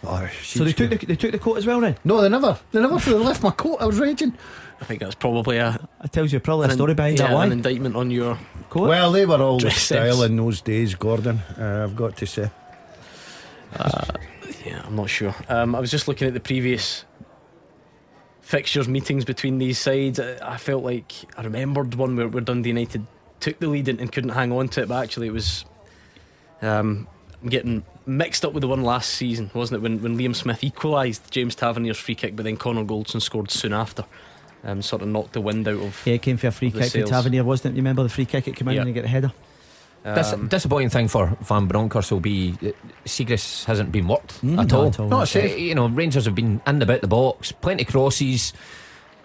Oh, 0.05 0.29
so 0.41 0.63
they 0.63 0.71
took 0.71 0.91
the, 0.91 1.05
they 1.05 1.15
took 1.17 1.33
the 1.33 1.39
coat 1.39 1.57
as 1.57 1.65
well 1.65 1.81
then? 1.81 1.97
No, 2.05 2.21
they 2.21 2.29
never. 2.29 2.57
They 2.71 2.79
never 2.79 2.97
they 2.99 3.11
left 3.17 3.43
my 3.43 3.49
coat. 3.51 3.77
I 3.81 3.85
was 3.87 3.99
raging. 3.99 4.37
I 4.79 4.85
think 4.85 4.99
that's 4.99 5.15
probably 5.15 5.57
a, 5.57 5.87
It 6.03 6.11
tells 6.11 6.31
you 6.31 6.39
probably 6.39 6.69
a 6.69 6.71
story 6.71 6.93
behind 6.93 7.17
yeah, 7.17 7.27
that. 7.27 7.33
Why? 7.33 7.45
an 7.45 7.51
indictment 7.51 7.95
on 7.95 8.11
your. 8.11 8.37
Coat? 8.69 8.89
Well, 8.89 9.11
they 9.11 9.25
were 9.25 9.41
all 9.41 9.59
the 9.59 9.71
style 9.71 10.23
in 10.23 10.35
those 10.35 10.61
days, 10.61 10.93
Gordon. 10.95 11.39
Uh, 11.57 11.83
I've 11.83 11.95
got 11.95 12.17
to 12.17 12.27
say. 12.27 12.49
Yeah, 14.65 14.81
I'm 14.85 14.95
not 14.95 15.09
sure. 15.09 15.35
Um, 15.49 15.75
I 15.75 15.79
was 15.79 15.89
just 15.89 16.07
looking 16.07 16.27
at 16.27 16.33
the 16.33 16.39
previous 16.39 17.05
fixtures 18.41 18.87
meetings 18.87 19.25
between 19.25 19.57
these 19.57 19.79
sides. 19.79 20.19
I, 20.19 20.37
I 20.41 20.57
felt 20.57 20.83
like 20.83 21.13
I 21.37 21.43
remembered 21.43 21.95
one 21.95 22.15
where, 22.15 22.27
where 22.27 22.41
Dundee 22.41 22.69
United 22.69 23.05
took 23.39 23.59
the 23.59 23.67
lead 23.67 23.87
and, 23.87 23.99
and 23.99 24.11
couldn't 24.11 24.31
hang 24.31 24.51
on 24.51 24.67
to 24.69 24.81
it, 24.81 24.87
but 24.87 25.03
actually 25.03 25.27
it 25.27 25.33
was. 25.33 25.65
Um, 26.61 27.07
I'm 27.41 27.49
getting 27.49 27.85
mixed 28.05 28.43
up 28.43 28.53
with 28.53 28.61
the 28.61 28.67
one 28.67 28.83
last 28.83 29.11
season, 29.11 29.51
wasn't 29.53 29.79
it? 29.79 29.81
When 29.81 30.01
when 30.01 30.17
Liam 30.17 30.35
Smith 30.35 30.63
equalised 30.63 31.29
James 31.31 31.55
Tavernier's 31.55 31.97
free 31.97 32.15
kick, 32.15 32.35
but 32.35 32.43
then 32.43 32.57
Connor 32.57 32.83
Goldson 32.83 33.21
scored 33.21 33.51
soon 33.51 33.73
after. 33.73 34.05
Um, 34.63 34.81
sort 34.81 35.01
of 35.01 35.07
knocked 35.07 35.33
the 35.33 35.41
wind 35.41 35.67
out 35.67 35.75
of. 35.81 36.01
Yeah, 36.05 36.15
it 36.15 36.21
came 36.21 36.37
for 36.37 36.47
a 36.47 36.51
free 36.51 36.71
kick 36.71 36.83
for 36.83 36.89
sales. 36.89 37.09
Tavernier, 37.09 37.43
wasn't 37.43 37.73
it? 37.73 37.77
You 37.77 37.81
remember 37.81 38.03
the 38.03 38.09
free 38.09 38.25
kick? 38.25 38.47
It 38.47 38.55
came 38.55 38.67
in 38.67 38.73
Yeah. 38.75 38.81
and 38.81 38.87
he 38.87 38.93
get 38.93 39.03
the 39.03 39.07
header. 39.07 39.31
Dis- 40.03 40.33
Um, 40.33 40.47
disappointing 40.47 40.89
thing 40.89 41.07
for 41.09 41.37
Van 41.41 41.67
Bronckhorst 41.67 42.11
will 42.11 42.19
be 42.21 42.51
that 42.61 42.75
Siegrist 43.05 43.65
hasn't 43.65 43.91
been 43.91 44.07
worked 44.07 44.41
Mm, 44.41 44.51
at 44.59 44.67
not 44.69 44.73
all. 44.73 44.87
at 44.87 44.99
all. 44.99 45.07
Not 45.09 45.19
a 45.19 45.21
Uh, 45.23 45.25
save. 45.25 45.59
you 45.59 45.75
know, 45.75 45.87
Rangers 45.87 46.25
have 46.25 46.35
been 46.35 46.61
in 46.65 46.81
about 46.81 47.01
the 47.01 47.07
box, 47.07 47.51
plenty 47.51 47.83
of 47.83 47.89
crosses, 47.89 48.53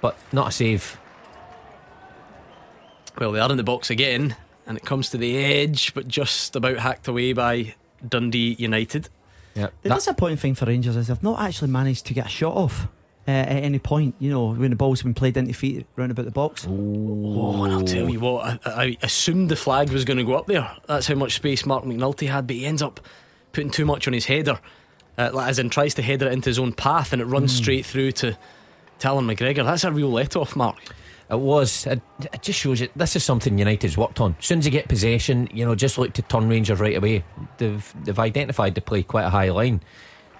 but 0.01 0.17
not 0.33 0.49
a 0.49 0.51
save. 0.53 0.99
Well, 3.19 3.33
they 3.33 3.41
are 3.41 3.51
in 3.51 3.57
the 3.57 3.63
box 3.63 3.91
again, 3.91 4.37
and 4.67 4.77
it 4.77 4.85
comes 4.85 5.11
to 5.11 5.19
the 5.19 5.37
edge, 5.39 5.93
but 5.95 6.09
just 6.09 6.57
about 6.57 6.79
hacked 6.79 7.07
away 7.09 7.33
by 7.33 7.75
Dundee 8.07 8.57
United. 8.59 9.09
Yeah, 9.55 9.69
The 9.83 9.91
that- 9.91 9.95
disappointing 9.97 10.39
thing 10.39 10.55
for 10.55 10.65
Rangers 10.65 10.97
is 10.97 11.09
they've 11.09 11.23
not 11.23 11.41
actually 11.41 11.71
managed 11.71 12.07
to 12.07 12.15
get 12.15 12.27
a 12.27 12.31
shot 12.31 12.55
off 12.55 12.85
uh, 12.85 12.87
at 13.33 13.63
any 13.63 13.79
point. 13.79 14.15
You 14.19 14.31
know, 14.31 14.55
when 14.55 14.71
the 14.71 14.77
ball's 14.77 15.03
been 15.03 15.15
played 15.15 15.37
into 15.37 15.53
feet 15.53 15.87
round 15.97 16.11
about 16.11 16.25
the 16.25 16.31
box. 16.31 16.67
Oh, 16.69 17.65
and 17.65 17.73
I'll 17.73 17.83
tell 17.83 18.09
you 18.09 18.21
what, 18.21 18.67
I, 18.67 18.85
I 18.85 18.97
assumed 19.03 19.49
the 19.49 19.57
flag 19.57 19.91
was 19.91 20.05
going 20.05 20.19
to 20.19 20.25
go 20.25 20.35
up 20.35 20.47
there. 20.47 20.71
That's 20.87 21.07
how 21.07 21.15
much 21.15 21.35
space 21.35 21.67
Marc 21.67 21.85
McNulty 21.85 22.29
had, 22.29 22.47
but 22.47 22.57
he 22.57 22.67
ends 22.67 22.83
up 22.83 23.01
putting 23.53 23.71
too 23.71 23.85
much 23.85 24.07
on 24.07 24.13
his 24.13 24.27
header. 24.27 24.61
Uh, 25.19 25.31
like, 25.33 25.49
as 25.49 25.59
in, 25.59 25.69
tries 25.69 25.95
to 25.95 26.03
header 26.03 26.27
it 26.27 26.33
into 26.33 26.49
his 26.49 26.59
own 26.59 26.73
path 26.73 27.13
and 27.13 27.21
it 27.21 27.27
runs 27.27 27.55
straight 27.55 27.85
through 27.85 28.13
to 28.13 28.37
Allan 29.05 29.27
McGregor. 29.27 29.65
That's 29.65 29.85
a 29.85 29.93
real 29.93 30.11
let 30.11 30.37
off, 30.37 30.57
Mark. 30.57 30.77
It 31.31 31.39
was. 31.39 31.87
It, 31.87 32.01
it 32.33 32.43
just 32.43 32.59
shows 32.59 32.81
you 32.81 32.89
this 32.95 33.17
is 33.17 33.25
something 33.25 33.59
United's 33.59 33.97
worked 33.97 34.21
on. 34.21 34.37
As 34.39 34.47
soon 34.47 34.59
as 34.59 34.65
they 34.65 34.71
get 34.71 34.89
possession, 34.89 35.49
you 35.53 35.65
know, 35.65 35.75
just 35.75 35.97
look 35.97 36.13
to 36.15 36.23
turn 36.23 36.49
Rangers 36.49 36.79
right 36.79 36.97
away. 36.97 37.25
They've 37.59 37.95
they've 38.05 38.19
identified 38.19 38.75
to 38.75 38.81
play 38.81 39.03
quite 39.03 39.25
a 39.25 39.31
high 39.31 39.51
line. 39.51 39.81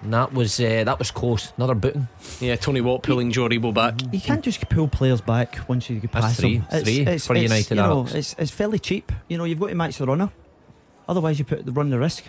And 0.03 0.13
that 0.13 0.33
was 0.33 0.59
uh, 0.59 0.83
that 0.83 0.99
was 0.99 1.11
close. 1.11 1.53
Another 1.55 1.75
booting. 1.75 2.07
Yeah, 2.41 2.57
Tony 2.57 2.81
Watt 2.81 3.03
pulling 3.03 3.31
Joe 3.31 3.47
Aribo 3.47 3.73
back. 3.73 3.95
You 4.11 4.19
can't 4.19 4.43
just 4.43 4.67
pull 4.69 4.89
players 4.89 5.21
back 5.21 5.57
once 5.69 5.89
you 5.89 5.99
get 5.99 6.11
That's 6.11 6.25
past 6.25 6.39
three- 6.41 6.57
them. 6.57 6.67
It's, 6.71 6.83
three 6.83 6.99
it's, 7.05 7.27
for 7.27 7.35
it's, 7.35 7.43
United 7.43 7.69
You 7.69 7.75
know, 7.75 8.05
it's, 8.09 8.35
it's 8.37 8.51
fairly 8.51 8.79
cheap. 8.79 9.11
You 9.29 9.37
know, 9.37 9.45
you've 9.45 9.59
got 9.59 9.67
to 9.67 9.75
match 9.75 9.97
the 9.97 10.05
runner. 10.05 10.29
Otherwise, 11.07 11.39
you 11.39 11.45
put 11.45 11.65
the 11.65 11.71
run 11.71 11.89
the 11.89 11.99
risk. 11.99 12.25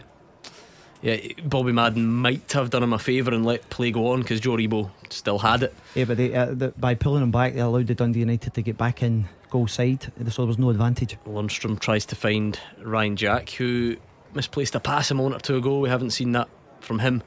Yeah, 1.02 1.16
Bobby 1.44 1.72
Madden 1.72 2.06
might 2.06 2.50
have 2.52 2.70
done 2.70 2.82
him 2.82 2.92
a 2.92 2.98
favour 2.98 3.34
and 3.34 3.44
let 3.44 3.68
play 3.68 3.90
go 3.90 4.12
on 4.12 4.22
because 4.22 4.40
Joe 4.40 4.52
Aribo 4.52 4.90
still 5.10 5.38
had 5.38 5.64
it. 5.64 5.74
Yeah, 5.94 6.04
but 6.04 6.16
they, 6.16 6.34
uh, 6.34 6.46
the, 6.46 6.68
by 6.78 6.94
pulling 6.94 7.22
him 7.22 7.30
back, 7.30 7.54
they 7.54 7.60
allowed 7.60 7.88
the 7.88 7.94
Dundee 7.94 8.20
United 8.20 8.54
to 8.54 8.62
get 8.62 8.78
back 8.78 9.02
in 9.02 9.28
goal 9.50 9.66
side, 9.66 10.10
so 10.30 10.42
there 10.42 10.46
was 10.46 10.58
no 10.58 10.70
advantage. 10.70 11.18
Lundstram 11.26 11.78
tries 11.78 12.06
to 12.06 12.16
find 12.16 12.58
Ryan 12.80 13.16
Jack, 13.16 13.50
who 13.50 13.96
misplaced 14.32 14.74
a 14.76 14.80
pass 14.80 15.10
a 15.10 15.14
moment 15.14 15.36
or 15.36 15.40
two 15.44 15.56
ago. 15.56 15.80
We 15.80 15.90
haven't 15.90 16.10
seen 16.10 16.32
that 16.32 16.48
from 16.80 17.00
him 17.00 17.22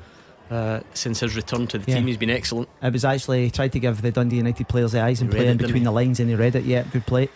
uh, 0.50 0.80
since 0.94 1.20
his 1.20 1.36
return 1.36 1.68
to 1.68 1.78
the 1.78 1.90
Yeah. 1.92 1.98
team. 1.98 2.08
He's 2.08 2.18
been 2.18 2.30
excellent. 2.30 2.70
It 2.82 2.94
was 2.94 3.06
actually 3.06 3.46
he 3.46 3.52
tried 3.52 3.72
to 3.74 3.80
give 3.80 4.02
the 4.02 4.12
Dundee 4.12 4.38
United 4.38 4.68
players 4.68 4.92
the 4.94 5.02
eyes 5.02 5.22
and 5.22 5.32
He 5.32 5.38
play 5.40 5.48
in 5.48 5.58
between 5.58 5.84
the 5.84 5.92
lines, 5.92 6.20
and 6.20 6.30
he 6.30 6.36
read 6.36 6.56
it. 6.56 6.64
Yeah, 6.64 6.84
good 6.92 7.06
play. 7.06 7.30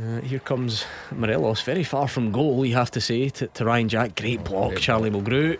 Uh, 0.00 0.20
here 0.20 0.38
comes 0.38 0.84
Morelos, 1.10 1.60
very 1.62 1.82
far 1.82 2.06
from 2.06 2.30
goal, 2.30 2.64
you 2.64 2.74
have 2.76 2.90
to 2.92 3.00
say, 3.00 3.28
to, 3.30 3.48
to 3.48 3.64
Ryan 3.64 3.88
Jack. 3.88 4.14
Great 4.14 4.44
block, 4.44 4.76
Charlie 4.76 5.10
Mulgrew. 5.10 5.58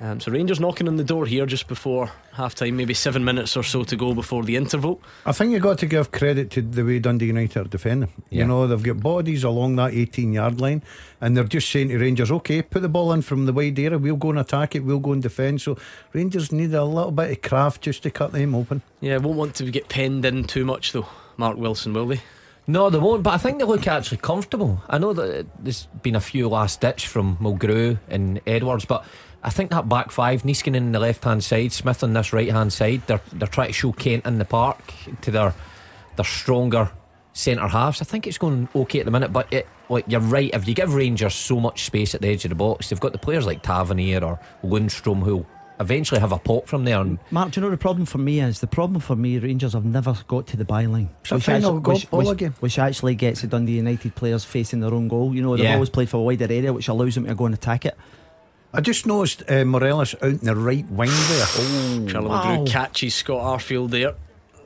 Um, 0.00 0.20
so 0.20 0.32
Rangers 0.32 0.58
knocking 0.58 0.88
on 0.88 0.96
the 0.96 1.04
door 1.04 1.24
here 1.24 1.46
just 1.46 1.68
before 1.68 2.10
half 2.32 2.54
time, 2.54 2.76
maybe 2.76 2.94
seven 2.94 3.24
minutes 3.24 3.56
or 3.56 3.62
so 3.62 3.84
to 3.84 3.96
go 3.96 4.12
before 4.12 4.42
the 4.42 4.56
interval. 4.56 5.00
I 5.24 5.32
think 5.32 5.52
you've 5.52 5.62
got 5.62 5.78
to 5.78 5.86
give 5.86 6.10
credit 6.10 6.50
to 6.52 6.62
the 6.62 6.84
way 6.84 6.98
Dundee 6.98 7.26
United 7.26 7.56
are 7.58 7.68
defending. 7.68 8.10
Yeah. 8.28 8.40
You 8.40 8.48
know, 8.48 8.66
they've 8.66 8.82
got 8.82 9.00
bodies 9.00 9.44
along 9.44 9.76
that 9.76 9.94
18 9.94 10.32
yard 10.32 10.60
line, 10.60 10.82
and 11.20 11.36
they're 11.36 11.44
just 11.44 11.70
saying 11.70 11.90
to 11.90 11.98
Rangers, 11.98 12.32
okay, 12.32 12.62
put 12.62 12.82
the 12.82 12.88
ball 12.88 13.12
in 13.12 13.22
from 13.22 13.46
the 13.46 13.52
wide 13.52 13.78
area, 13.78 13.98
we'll 13.98 14.16
go 14.16 14.30
and 14.30 14.40
attack 14.40 14.74
it, 14.74 14.80
we'll 14.80 14.98
go 14.98 15.12
and 15.12 15.22
defend. 15.22 15.60
So 15.60 15.78
Rangers 16.12 16.50
need 16.50 16.74
a 16.74 16.84
little 16.84 17.12
bit 17.12 17.30
of 17.30 17.42
craft 17.42 17.82
just 17.82 18.02
to 18.02 18.10
cut 18.10 18.32
them 18.32 18.54
open. 18.54 18.82
Yeah, 19.00 19.18
won't 19.18 19.36
want 19.38 19.54
to 19.56 19.70
get 19.70 19.88
penned 19.88 20.24
in 20.24 20.44
too 20.44 20.64
much 20.64 20.92
though, 20.92 21.06
Mark 21.36 21.56
Wilson, 21.56 21.92
will 21.92 22.06
they? 22.06 22.20
No, 22.66 22.88
they 22.88 22.98
won't. 22.98 23.22
But 23.22 23.34
I 23.34 23.38
think 23.38 23.58
they 23.58 23.64
look 23.64 23.86
actually 23.86 24.16
comfortable. 24.18 24.82
I 24.88 24.98
know 24.98 25.12
that 25.12 25.46
there's 25.62 25.86
been 26.02 26.16
a 26.16 26.20
few 26.20 26.48
last 26.48 26.80
ditch 26.80 27.06
from 27.06 27.36
Mulgrew 27.36 27.98
and 28.08 28.40
Edwards, 28.46 28.86
but 28.86 29.04
I 29.44 29.50
think 29.50 29.70
that 29.70 29.88
back 29.88 30.10
five, 30.10 30.42
Niskanen 30.42 30.78
on 30.78 30.92
the 30.92 30.98
left 30.98 31.22
hand 31.24 31.44
side, 31.44 31.70
Smith 31.72 32.02
on 32.02 32.14
this 32.14 32.32
right 32.32 32.50
hand 32.50 32.72
side, 32.72 33.02
they're 33.06 33.20
they're 33.32 33.46
trying 33.48 33.68
to 33.68 33.72
show 33.74 33.92
Kent 33.92 34.24
in 34.26 34.38
the 34.38 34.44
park 34.44 34.78
to 35.20 35.30
their 35.30 35.54
their 36.16 36.24
stronger 36.24 36.90
centre 37.34 37.68
halves. 37.68 38.00
I 38.00 38.04
think 38.04 38.26
it's 38.26 38.38
going 38.38 38.68
okay 38.74 39.00
at 39.00 39.04
the 39.04 39.10
minute, 39.10 39.32
but 39.32 39.52
it 39.52 39.68
like 39.88 40.06
you're 40.08 40.20
right. 40.20 40.50
If 40.54 40.66
you 40.66 40.74
give 40.74 40.94
Rangers 40.94 41.34
so 41.34 41.60
much 41.60 41.84
space 41.84 42.14
at 42.14 42.22
the 42.22 42.28
edge 42.28 42.44
of 42.44 42.48
the 42.48 42.54
box, 42.54 42.88
they've 42.88 42.98
got 43.00 43.12
the 43.12 43.18
players 43.18 43.44
like 43.44 43.62
Tavernier 43.62 44.24
or 44.24 44.40
Lundstram 44.62 45.22
who'll 45.22 45.46
eventually 45.80 46.20
have 46.20 46.30
a 46.32 46.38
pop 46.38 46.66
from 46.68 46.84
there. 46.84 47.00
And 47.00 47.18
Mark, 47.30 47.50
do 47.50 47.60
you 47.60 47.64
know 47.66 47.70
the 47.70 47.76
problem 47.76 48.06
for 48.06 48.18
me 48.18 48.40
is 48.40 48.60
the 48.60 48.66
problem 48.66 49.00
for 49.00 49.16
me? 49.16 49.38
Rangers 49.38 49.72
have 49.74 49.84
never 49.84 50.16
got 50.28 50.46
to 50.46 50.56
the 50.56 50.64
byline, 50.64 51.08
It's 51.22 51.32
a 51.32 51.40
final 51.40 51.80
goal 51.80 51.94
which, 51.96 52.10
which, 52.12 52.28
again. 52.28 52.54
which 52.60 52.78
actually 52.78 53.16
gets 53.16 53.40
the 53.42 53.48
Dundee 53.48 53.72
United 53.76 54.14
players 54.14 54.44
facing 54.44 54.80
their 54.80 54.94
own 54.94 55.08
goal. 55.08 55.34
You 55.34 55.42
know, 55.42 55.56
they've 55.56 55.64
Yeah. 55.66 55.74
always 55.74 55.90
played 55.90 56.08
for 56.08 56.18
a 56.18 56.22
wider 56.22 56.44
area, 56.44 56.72
which 56.72 56.88
allows 56.88 57.16
them 57.16 57.26
to 57.26 57.34
go 57.34 57.44
and 57.46 57.54
attack 57.54 57.84
it. 57.84 57.96
I 58.74 58.80
just 58.80 59.06
noticed 59.06 59.44
uh, 59.48 59.64
Morelos 59.64 60.14
out 60.16 60.22
in 60.24 60.38
the 60.38 60.56
right 60.56 60.84
wing 60.90 61.08
there. 61.08 61.46
Oh, 61.48 62.06
Charlie 62.08 62.28
wow. 62.28 62.44
Mulgrew 62.44 62.68
catches 62.68 63.14
Scott 63.14 63.60
Arfield 63.60 63.90
there 63.90 64.14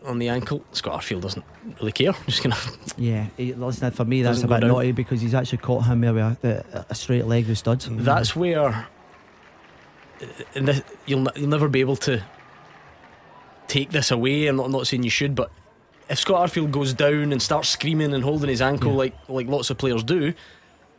on 0.05 0.19
the 0.19 0.29
ankle. 0.31 0.65
Scott 0.73 1.03
Arfield 1.03 1.21
doesn't 1.21 1.45
really 1.79 1.93
care. 1.93 2.13
Just 2.27 2.43
gonna 2.43 2.57
Yeah, 2.97 3.27
he, 3.37 3.53
listen, 3.53 3.91
for 3.91 4.07
me, 4.07 4.23
that's 4.23 4.43
a 4.43 4.49
bit 4.49 4.61
down. 4.61 4.71
naughty 4.71 4.93
because 4.93 5.21
he's 5.21 5.35
actually 5.35 5.59
caught 5.59 5.85
him 5.85 6.01
there 6.01 6.15
with 6.15 6.45
a, 6.45 6.65
a, 6.73 6.87
a 6.91 6.95
straight 6.95 7.27
leg 7.27 7.47
with 7.49 7.59
studs. 7.59 7.87
That's 7.91 8.35
where 8.35 8.89
and 10.55 10.69
this, 10.69 10.83
you'll 11.07 11.29
you'll 11.37 11.49
never 11.49 11.69
be 11.69 11.81
able 11.81 11.97
to 11.97 12.23
take 13.67 13.91
this 13.91 14.11
away. 14.11 14.47
I'm 14.47 14.57
not, 14.57 14.67
I'm 14.67 14.73
not 14.73 14.87
saying 14.87 15.03
you 15.03 15.11
should, 15.11 15.35
but 15.35 15.51
if 16.09 16.19
Scott 16.19 16.49
Arfield 16.49 16.71
goes 16.71 16.95
down 16.95 17.33
and 17.33 17.43
starts 17.43 17.69
screaming 17.69 18.15
and 18.15 18.25
holding 18.25 18.49
his 18.49 18.63
ankle 18.63 18.93
like 18.93 19.15
like 19.29 19.47
lots 19.47 19.71
of 19.71 19.79
players 19.79 20.03
do, 20.03 20.33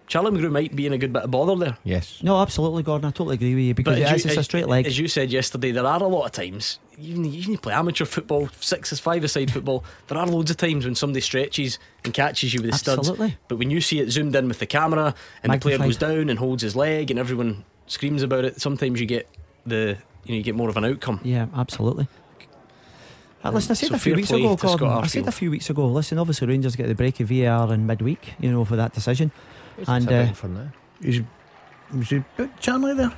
Charlie 0.10 0.32
Mulgrew 0.32 0.52
might 0.52 0.76
be 0.76 0.86
in 0.88 0.92
a 0.94 0.98
good 0.98 1.14
bit 1.14 1.22
of 1.24 1.32
bother 1.32 1.56
there. 1.56 1.78
yes, 1.86 2.22
No, 2.24 2.42
absolutely, 2.42 2.82
Gordon. 2.84 3.08
I 3.08 3.12
totally 3.12 3.36
agree 3.36 3.54
with 3.56 3.64
you 3.64 3.74
because 3.76 3.98
it 3.98 4.02
as 4.04 4.20
is, 4.20 4.26
you- 4.26 4.32
it's 4.32 4.40
a 4.40 4.44
straight 4.44 4.68
leg. 4.68 4.86
As 4.88 4.98
you 5.00 5.08
said 5.08 5.32
yesterday, 5.32 5.72
there 5.72 5.86
are 5.86 6.02
a 6.04 6.08
lot 6.08 6.26
of 6.26 6.32
times, 6.32 6.80
even, 7.00 7.26
even 7.26 7.52
you 7.54 7.58
play 7.60 7.74
amateur 7.76 8.06
football, 8.06 8.50
six 8.60 8.92
is 8.92 9.00
five 9.00 9.24
aside 9.24 9.52
football, 9.54 9.84
there 10.08 10.18
are 10.18 10.26
loads 10.28 10.50
of 10.52 10.58
times 10.58 10.84
when 10.86 10.96
somebody 10.96 11.22
stretches 11.22 11.78
and 12.04 12.14
catches 12.14 12.54
you 12.54 12.62
with 12.62 12.72
the 12.72 12.78
studs. 12.78 13.08
Absolutely. 13.08 13.38
But 13.48 13.58
when 13.60 13.70
you 13.70 13.80
see 13.82 14.00
it 14.00 14.10
zoomed 14.10 14.36
in 14.36 14.48
with 14.48 14.58
the 14.60 14.66
camera 14.66 15.14
and 15.44 15.54
the 15.54 15.60
player 15.60 15.78
goes 15.78 15.96
down 15.98 16.30
and 16.30 16.40
holds 16.40 16.64
his 16.64 16.76
leg 16.76 17.12
and 17.12 17.20
everyone 17.20 17.64
screams 17.88 18.24
about 18.24 18.46
it, 18.46 18.60
sometimes 18.60 19.00
you 19.00 19.06
get 19.06 19.30
the 19.66 19.96
you 20.26 20.32
know 20.34 20.38
you 20.38 20.44
get 20.44 20.56
more 20.56 20.70
of 20.70 20.78
an 20.78 20.86
outcome. 20.86 21.20
Yeah, 21.24 21.46
absolutely. 21.56 22.08
Uh, 23.44 23.52
listen, 23.52 23.72
I 23.72 23.76
said 23.76 23.90
So 23.90 23.96
a 23.96 24.00
few 24.00 24.16
weeks 24.16 24.32
ago, 24.32 24.56
Gordon. 24.56 24.88
I 24.90 25.08
said 25.08 25.28
a 25.28 25.32
few 25.32 25.50
weeks 25.50 25.70
ago. 25.70 25.88
Listen, 25.88 26.18
obviously 26.18 26.48
Rangers 26.48 26.76
get 26.76 26.88
the 26.88 26.96
break 26.96 27.20
of 27.22 27.30
VAR 27.30 27.72
in 27.74 27.86
midweek, 27.86 28.34
you 28.40 28.52
know, 28.52 28.66
for 28.66 28.76
that 28.76 28.94
decision. 28.94 29.32
And, 29.88 30.12
uh, 30.12 30.32
for 30.34 30.48
now. 30.48 30.70
He's, 31.02 31.22
was 31.96 32.10
he 32.10 32.24
booked 32.38 32.60
Charlie 32.60 32.94
there? 32.94 33.12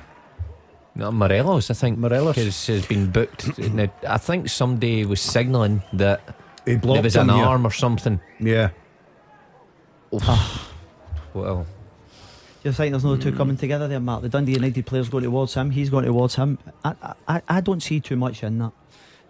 No, 0.94 1.10
Morelos, 1.10 1.70
I 1.70 1.74
think 1.74 1.98
Morelos. 1.98 2.36
has, 2.36 2.66
has 2.66 2.86
been 2.86 3.10
booked. 3.10 3.58
Now, 3.58 3.90
I 4.06 4.18
think 4.18 4.48
somebody 4.50 5.04
was 5.06 5.20
signalling 5.22 5.82
that 5.94 6.36
He 6.66 6.74
there 6.74 7.02
was 7.02 7.16
an 7.16 7.30
here. 7.30 7.44
arm 7.44 7.66
or 7.66 7.70
something. 7.70 8.20
Yeah. 8.38 8.70
Well, 11.34 11.66
Do 12.62 12.68
you 12.68 12.72
think 12.72 12.92
there's 12.92 13.04
no 13.04 13.16
two 13.16 13.32
coming 13.32 13.56
together 13.56 13.88
there, 13.88 14.00
Mark? 14.00 14.22
The 14.22 14.28
Dundee 14.28 14.52
United 14.52 14.84
players 14.86 15.08
going 15.08 15.24
towards 15.24 15.54
him, 15.54 15.70
he's 15.70 15.88
going 15.90 16.04
towards 16.04 16.34
him. 16.34 16.58
I, 16.84 16.94
I, 17.26 17.42
I 17.48 17.60
don't 17.62 17.82
see 17.82 18.00
too 18.00 18.16
much 18.16 18.42
in 18.42 18.58
that. 18.58 18.72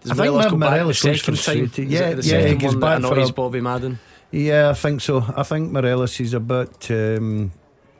Does 0.00 0.10
I 0.10 0.14
think 0.14 0.18
Morelos 0.32 0.44
go 0.46 0.50
back 0.50 0.50
the 0.50 0.56
Morelos 0.76 0.86
was 0.88 0.98
second 0.98 1.16
time? 1.16 1.34
frustrated. 1.68 1.78
Is 2.18 2.28
Yeah, 2.30 2.38
yeah, 2.40 2.46
he 2.48 2.54
goes 2.56 2.74
back 2.74 3.00
for 3.00 3.06
annoys 3.14 3.30
a- 3.30 3.32
Bobby 3.32 3.60
Madden. 3.60 4.00
Yeah, 4.32 4.70
I 4.70 4.74
think 4.74 5.00
so. 5.02 5.24
I 5.36 5.42
think 5.42 5.70
Morelos 5.70 6.18
is 6.18 6.32
a 6.34 6.40
bit, 6.40 6.90
um, 6.90 7.52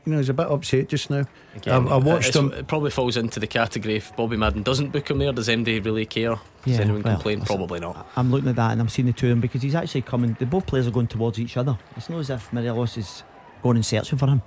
you 0.03 0.11
know, 0.11 0.17
he's 0.17 0.29
a 0.29 0.33
bit 0.33 0.47
upset 0.47 0.89
just 0.89 1.09
now. 1.11 1.25
Again, 1.55 1.87
I, 1.87 1.91
I 1.91 1.97
watched 1.97 2.35
him. 2.35 2.51
It 2.51 2.67
probably 2.67 2.89
falls 2.89 3.17
into 3.17 3.39
the 3.39 3.45
category 3.47 3.95
if 3.95 4.15
Bobby 4.15 4.35
Madden 4.35 4.63
doesn't 4.63 4.91
book 4.91 5.09
him 5.11 5.19
there. 5.19 5.31
Does 5.31 5.47
MD 5.47 5.85
really 5.85 6.07
care? 6.07 6.35
Does 6.65 6.75
Yeah, 6.77 6.81
anyone 6.81 7.03
well, 7.03 7.13
complain? 7.13 7.41
Probably 7.43 7.79
not. 7.79 8.07
I'm 8.15 8.31
looking 8.31 8.49
at 8.49 8.55
that 8.55 8.71
and 8.71 8.81
I'm 8.81 8.89
seeing 8.89 9.05
the 9.05 9.13
two 9.13 9.27
of 9.27 9.29
them 9.29 9.41
because 9.41 9.61
he's 9.61 9.75
actually 9.75 10.01
coming. 10.01 10.35
The 10.39 10.47
both 10.47 10.65
players 10.65 10.87
are 10.87 10.91
going 10.91 11.07
towards 11.07 11.39
each 11.39 11.55
other. 11.55 11.77
It's 11.95 12.09
not 12.09 12.19
as 12.19 12.31
if 12.31 12.51
Morelos 12.51 12.97
is 12.97 13.23
going 13.61 13.77
and 13.77 13.85
searching 13.85 14.17
for 14.17 14.27
him. 14.27 14.41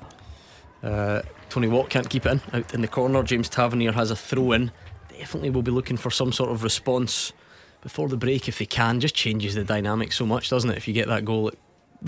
Uh, 0.82 1.22
Tony 1.49 1.68
Watt 1.68 1.89
can't 1.89 2.09
keep 2.11 2.26
it 2.26 2.32
in 2.32 2.41
out 2.53 2.74
in 2.74 2.80
the 2.80 2.89
corner. 2.89 3.22
James 3.22 3.49
Tavernier 3.49 3.93
has 3.93 4.11
a 4.11 4.16
throw 4.16 4.53
in. 4.53 4.72
Definitely 5.09 5.51
will 5.51 5.62
be 5.62 5.70
looking 5.70 5.97
for 5.97 6.11
some 6.11 6.32
sort 6.32 6.51
of 6.51 6.62
response 6.64 7.32
before 7.80 8.09
the 8.09 8.16
break 8.16 8.49
if 8.49 8.59
they 8.59 8.66
can. 8.66 9.01
Just 9.01 9.14
changes 9.14 9.55
the 9.55 9.64
dynamic 9.64 10.12
so 10.12 10.26
much, 10.26 10.51
doesn't 10.51 10.68
it? 10.70 10.76
If 10.76 10.87
you 10.89 10.93
get 10.93 11.07
that 11.09 11.24
goal, 11.24 11.49
it 11.49 11.59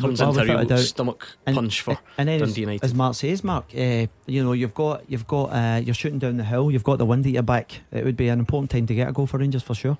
turns 0.01 0.21
into 0.21 0.39
a 0.39 0.43
without 0.43 0.71
a 0.71 0.75
real 0.75 0.79
stomach 0.79 1.29
And- 1.47 1.55
punch 1.57 1.81
for 1.83 1.99
and 2.19 2.29
then 2.29 2.43
as, 2.43 2.49
Dundee 2.49 2.61
United. 2.63 2.85
as 2.85 2.95
Mark 2.95 3.15
says, 3.15 3.45
Mark, 3.45 3.67
uh, 3.77 4.07
you 4.27 4.43
know 4.45 4.53
you've 4.53 4.75
got 4.75 5.09
you've 5.09 5.27
got 5.27 5.45
uh, 5.47 5.81
you're 5.85 5.95
shooting 5.95 6.19
down 6.19 6.37
the 6.37 6.45
hill. 6.45 6.71
You've 6.71 6.85
got 6.85 6.99
the 6.99 7.07
wind 7.07 7.27
at 7.27 7.33
your 7.33 7.43
back. 7.43 7.81
It 7.93 8.05
would 8.05 8.17
be 8.17 8.29
an 8.29 8.39
important 8.39 8.71
time 8.71 8.87
to 8.87 8.95
get 8.95 9.09
a 9.09 9.13
goal 9.13 9.27
for 9.27 9.39
Rangers 9.39 9.63
for 9.63 9.75
sure. 9.75 9.97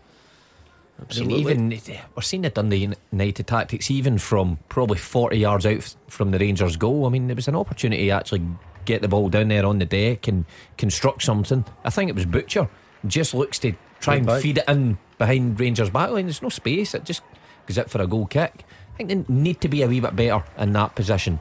I 1.01 1.01
mean, 1.03 1.07
Absolutely. 1.07 1.41
even 1.41 1.81
we're 2.17 2.23
seeing 2.23 2.43
the 2.43 2.51
Dundee 2.51 2.91
United 3.13 3.47
tactics, 3.47 3.89
even 3.89 4.19
from 4.19 4.59
probably 4.69 4.99
40 4.99 5.39
yards 5.39 5.65
out 5.65 5.95
from 6.09 6.33
the 6.33 6.39
Rangers' 6.41 6.77
goal. 6.77 7.07
I 7.07 7.09
mean, 7.09 7.29
there 7.29 7.37
was 7.37 7.47
an 7.47 7.55
opportunity 7.55 8.07
to 8.07 8.11
actually 8.11 8.43
get 8.85 9.01
the 9.03 9.07
ball 9.09 9.29
down 9.29 9.47
there 9.49 9.65
on 9.65 9.79
the 9.79 9.85
deck 9.85 10.27
and 10.27 10.45
construct 10.77 11.23
something. 11.23 11.65
I 11.85 11.91
think 11.91 12.09
it 12.09 12.17
was 12.17 12.27
Butcher 12.27 12.69
just 13.07 13.33
looks 13.33 13.61
to 13.61 13.75
try 14.01 14.15
Right 14.15 14.19
and 14.19 14.27
back. 14.27 14.43
feed 14.43 14.59
it 14.59 14.65
in 14.67 14.99
behind 15.19 15.61
Rangers' 15.61 15.91
back 15.91 16.11
line. 16.11 16.27
There's 16.27 16.43
no 16.43 16.49
space. 16.49 16.95
It 16.95 17.05
just 17.05 17.23
goes 17.67 17.79
out 17.79 17.91
for 17.91 18.03
a 18.03 18.07
goal 18.09 18.27
kick. 18.27 18.65
I 18.99 19.05
think 19.05 19.29
they 19.29 19.33
need 19.33 19.61
to 19.61 19.69
be 19.69 19.83
a 19.83 19.87
wee 19.89 20.01
bit 20.01 20.17
better 20.17 20.43
in 20.59 20.73
that 20.73 20.95
position. 20.97 21.39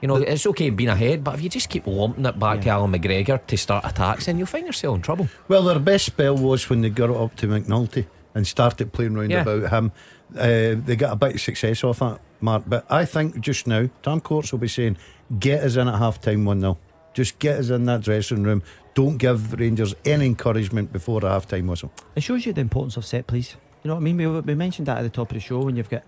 You 0.00 0.08
know, 0.08 0.16
it's 0.16 0.44
okay 0.46 0.70
being 0.70 0.90
ahead, 0.90 1.22
but 1.24 1.34
if 1.36 1.40
you 1.42 1.48
just 1.48 1.68
keep 1.70 1.86
lumping 1.86 2.26
it 2.26 2.38
back 2.38 2.60
to 2.62 2.68
Allan 2.70 2.92
McGregor 2.92 3.44
to 3.46 3.56
start 3.56 3.84
attacks, 3.86 4.26
then 4.26 4.36
you'll 4.36 4.46
find 4.46 4.66
yourself 4.66 4.96
in 4.96 5.02
trouble. 5.02 5.28
Well, 5.48 5.62
their 5.62 5.78
best 5.78 6.06
spell 6.06 6.36
was 6.36 6.68
when 6.68 6.80
they 6.82 6.90
got 6.90 7.10
it 7.10 7.16
up 7.16 7.36
to 7.36 7.46
McNulty 7.46 8.06
and 8.34 8.46
started 8.46 8.92
playing 8.92 9.14
round 9.14 9.30
Yeah. 9.30 9.42
about 9.42 9.70
him. 9.70 9.92
Uh, 10.36 10.74
they 10.84 10.96
got 10.96 11.12
a 11.12 11.16
bit 11.16 11.36
of 11.36 11.40
success 11.40 11.84
off 11.84 12.00
that, 12.00 12.20
Mark. 12.40 12.64
But 12.66 12.84
I 12.90 13.04
think 13.04 13.40
just 13.40 13.66
now, 13.66 13.88
Tam 14.02 14.20
Courts 14.20 14.50
will 14.52 14.58
be 14.58 14.68
saying, 14.68 14.98
get 15.38 15.62
us 15.62 15.76
in 15.76 15.86
at 15.88 15.98
half 15.98 16.20
time 16.20 16.44
1 16.44 16.60
0. 16.60 16.76
Just 17.14 17.38
get 17.38 17.58
us 17.60 17.70
in 17.70 17.84
that 17.86 18.00
dressing 18.02 18.42
room. 18.42 18.62
don't 18.94 19.16
give 19.16 19.54
Rangers 19.58 19.94
any 20.04 20.26
encouragement 20.26 20.92
before 20.92 21.20
the 21.20 21.28
half 21.30 21.46
time 21.48 21.68
whistle. 21.68 21.92
It 22.14 22.22
shows 22.24 22.44
you 22.44 22.52
the 22.52 22.60
importance 22.60 22.96
of 22.96 23.04
set 23.06 23.26
plays. 23.26 23.56
You 23.82 23.88
know 23.88 23.94
what 23.94 24.00
I 24.00 24.04
mean? 24.04 24.16
We, 24.16 24.26
we 24.40 24.54
mentioned 24.54 24.86
that 24.88 24.98
at 24.98 25.02
the 25.02 25.10
top 25.10 25.30
of 25.30 25.34
the 25.34 25.40
show 25.40 25.60
when 25.60 25.76
you've 25.76 25.88
got 25.90 26.02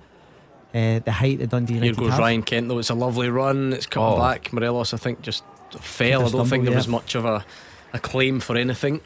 uh, 0.74 0.98
the 1.00 1.12
height 1.12 1.38
that 1.38 1.50
Dundee 1.50 1.78
Here 1.80 1.94
goes 1.94 2.10
have. 2.10 2.18
Ryan 2.18 2.42
Kent, 2.42 2.68
though. 2.68 2.78
It's 2.78 2.90
a 2.90 2.94
lovely 2.94 3.28
run. 3.30 3.72
It's 3.72 3.86
come 3.86 4.02
Oh. 4.02 4.18
back. 4.18 4.52
Morelos, 4.52 4.92
I 4.92 4.96
think, 4.98 5.22
just 5.22 5.42
fell. 5.80 6.20
I 6.20 6.22
don't 6.24 6.32
think 6.32 6.46
stumbled, 6.48 6.66
there 6.68 6.76
was 6.76 6.88
much 6.88 7.14
of 7.14 7.24
a, 7.24 7.44
a 7.92 7.98
claim 7.98 8.40
for 8.40 8.56
anything. 8.56 9.00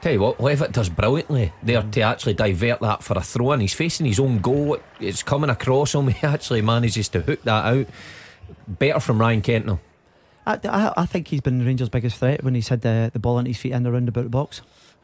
Tell 0.00 0.12
you 0.12 0.20
what, 0.20 0.40
Levitt 0.40 0.72
does 0.72 0.88
brilliantly 0.88 1.52
there 1.62 1.80
to 1.82 2.00
actually 2.00 2.34
divert 2.34 2.80
that 2.80 3.04
for 3.04 3.16
a 3.16 3.20
throw 3.22 3.52
in. 3.52 3.60
He's 3.60 3.72
facing 3.74 4.04
his 4.04 4.18
own 4.18 4.40
goal. 4.40 4.78
It's 4.98 5.22
coming 5.22 5.48
across 5.48 5.94
him. 5.94 6.08
He 6.12 6.26
actually 6.26 6.60
manages 6.60 7.08
to 7.10 7.20
hook 7.20 7.42
that 7.44 7.66
out. 7.66 7.86
Better 8.66 8.98
from 8.98 9.20
Ryan 9.20 9.42
Kent 9.42 9.66
now. 9.66 9.80
I, 10.44 10.58
I, 10.64 10.92
I 10.96 11.06
think 11.06 11.28
he's 11.28 11.40
been 11.40 11.64
Rangers' 11.64 11.88
biggest 11.88 12.16
threat 12.18 12.42
when 12.42 12.56
he's 12.56 12.66
had 12.66 12.80
the, 12.80 13.10
the 13.12 13.20
ball 13.20 13.38
into 13.38 13.50
his 13.50 13.58
feet 13.58 13.70
and 13.72 13.86
around 13.86 14.08
about 14.08 14.24
the 14.24 14.30
box. 14.30 14.60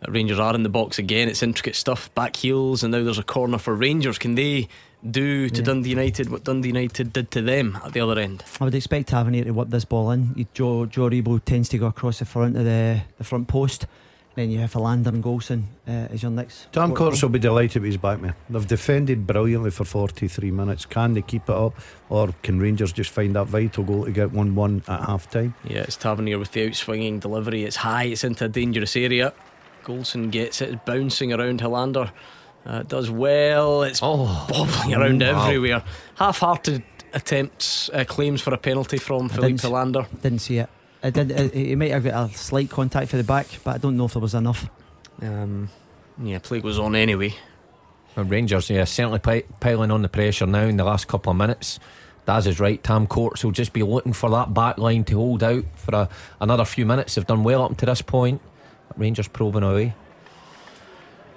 Rangers 0.08 0.40
are 0.40 0.54
in 0.54 0.64
the 0.64 0.68
box 0.68 0.98
again. 0.98 1.28
It's 1.28 1.42
intricate 1.44 1.76
stuff. 1.76 2.12
Back 2.16 2.34
heels, 2.34 2.82
and 2.82 2.90
now 2.92 3.02
there's 3.04 3.18
a 3.18 3.22
corner 3.24 3.58
for 3.58 3.74
Rangers. 3.76 4.18
Can 4.18 4.34
they 4.34 4.66
do 5.08 5.48
to 5.48 5.56
Yeah. 5.60 5.64
Dundee 5.64 5.90
United 5.90 6.30
what 6.30 6.44
Dundee 6.44 6.68
United 6.68 7.12
did 7.12 7.30
to 7.32 7.42
them 7.42 7.78
at 7.84 7.92
the 7.92 8.00
other 8.00 8.18
end? 8.18 8.44
I 8.60 8.64
would 8.64 8.74
expect 8.74 9.08
Tavernier 9.08 9.44
to 9.44 9.52
whip 9.52 9.68
this 9.70 9.84
ball 9.84 10.10
in. 10.10 10.32
You- 10.36 10.46
Joe, 10.54 10.86
Joe 10.86 11.08
Aribo 11.08 11.42
tends 11.44 11.68
to 11.70 11.78
go 11.78 11.86
across 11.86 12.18
the 12.18 12.24
front 12.24 12.56
of 12.56 12.64
the, 12.64 13.00
the 13.18 13.24
front 13.24 13.48
post. 13.48 13.86
Then 14.34 14.50
you 14.50 14.60
have 14.60 14.72
Helander 14.72 15.08
and 15.08 15.22
Goldson 15.24 15.64
uh, 15.88 15.90
as 16.12 16.22
your 16.22 16.30
next. 16.30 16.72
Tam 16.72 16.90
scorer. 16.90 16.96
Courts 17.10 17.22
will 17.22 17.28
be 17.30 17.40
delighted 17.40 17.82
with 17.82 17.88
his 17.90 17.96
back 17.96 18.20
man. 18.20 18.34
They've 18.48 18.64
defended 18.66 19.26
brilliantly 19.26 19.72
for 19.72 19.84
43 19.84 20.52
minutes. 20.52 20.86
Can 20.86 21.14
they 21.14 21.22
keep 21.22 21.42
it 21.48 21.54
up, 21.56 21.74
or 22.08 22.28
can 22.44 22.60
Rangers 22.60 22.92
just 22.92 23.10
find 23.10 23.34
that 23.34 23.46
vital 23.48 23.82
goal 23.82 24.04
to 24.04 24.12
get 24.12 24.30
1 24.30 24.54
1 24.54 24.82
at 24.86 25.00
half 25.06 25.28
time? 25.28 25.54
Yeah, 25.64 25.78
it's 25.80 25.96
Tavernier 25.96 26.38
with 26.38 26.52
the 26.52 26.68
outswinging 26.68 27.18
delivery. 27.18 27.64
It's 27.64 27.76
high, 27.76 28.04
it's 28.04 28.22
into 28.22 28.44
a 28.44 28.48
dangerous 28.48 28.94
area. 28.94 29.32
Goldson 29.84 30.30
gets 30.30 30.60
it, 30.60 30.84
bouncing 30.84 31.32
around 31.32 31.60
Helander. 31.60 32.10
Uh, 32.68 32.82
does 32.82 33.10
well, 33.10 33.82
it's 33.82 34.00
Oh, 34.02 34.46
bobbling 34.48 34.94
around 34.94 35.22
wow. 35.22 35.46
everywhere. 35.46 35.82
Half 36.16 36.40
hearted 36.40 36.82
attempts, 37.14 37.88
uh, 37.94 38.04
claims 38.04 38.42
for 38.42 38.52
a 38.52 38.58
penalty 38.58 38.98
from 38.98 39.24
I 39.24 39.28
Filip 39.28 39.48
didn't 39.48 39.64
s- 39.64 39.70
Helander. 39.70 40.06
Didn't 40.22 40.40
see 40.40 40.58
it. 40.58 40.68
I 41.02 41.08
did. 41.10 41.32
uh, 41.32 41.48
He 41.54 41.74
might 41.76 41.92
have 41.92 42.04
got 42.04 42.30
a 42.30 42.34
slight 42.36 42.68
contact 42.68 43.08
for 43.10 43.16
the 43.16 43.24
back, 43.24 43.46
but 43.64 43.76
I 43.76 43.78
don't 43.78 43.96
know 43.96 44.04
if 44.04 44.12
there 44.12 44.20
was 44.20 44.34
enough. 44.34 44.68
Um, 45.22 45.70
yeah, 46.22 46.38
play 46.40 46.60
goes 46.60 46.78
on 46.78 46.94
anyway. 46.94 47.34
Well, 48.16 48.26
Rangers, 48.26 48.68
yeah, 48.68 48.84
certainly 48.84 49.20
pi- 49.20 49.44
piling 49.60 49.90
on 49.90 50.02
the 50.02 50.08
pressure 50.08 50.46
now 50.46 50.64
in 50.64 50.76
the 50.76 50.84
last 50.84 51.08
couple 51.08 51.30
of 51.30 51.36
minutes. 51.38 51.78
Daz 52.26 52.46
is 52.46 52.60
right. 52.60 52.82
Tam 52.84 53.06
Courts 53.06 53.42
will 53.44 53.52
just 53.52 53.72
be 53.72 53.82
looking 53.82 54.12
for 54.12 54.28
that 54.30 54.52
back 54.52 54.76
line 54.76 55.04
to 55.04 55.14
hold 55.16 55.42
out 55.42 55.64
for 55.76 55.94
a, 55.94 56.08
another 56.40 56.66
few 56.66 56.84
minutes. 56.84 57.14
They've 57.14 57.26
done 57.26 57.44
well 57.44 57.62
up 57.62 57.76
to 57.78 57.86
this 57.86 58.02
point. 58.02 58.42
Rangers 58.98 59.28
probing 59.28 59.62
away. 59.62 59.94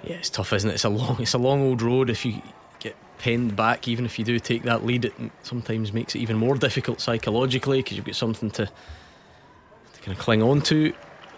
Yeah, 0.04 0.16
it's 0.16 0.30
tough, 0.30 0.52
isn't 0.52 0.68
it? 0.70 0.74
It's 0.74 0.84
a 0.84 0.88
long, 0.88 1.20
it's 1.20 1.34
a 1.34 1.38
long 1.38 1.62
old 1.62 1.82
road. 1.82 2.10
If 2.10 2.24
you 2.24 2.42
get 2.80 2.96
penned 3.18 3.54
back, 3.56 3.86
even 3.88 4.04
if 4.04 4.18
you 4.18 4.24
do 4.24 4.38
take 4.38 4.62
that 4.64 4.84
lead, 4.84 5.04
it 5.04 5.14
sometimes 5.42 5.92
makes 5.92 6.14
it 6.14 6.18
even 6.18 6.36
more 6.36 6.56
difficult 6.56 7.00
psychologically 7.00 7.78
because 7.82 7.96
you've 7.96 8.06
got 8.06 8.16
something 8.16 8.50
to, 8.52 8.66
to 8.66 10.00
kind 10.02 10.16
of 10.16 10.18
cling 10.18 10.42
on 10.42 10.60
to. 10.62 10.92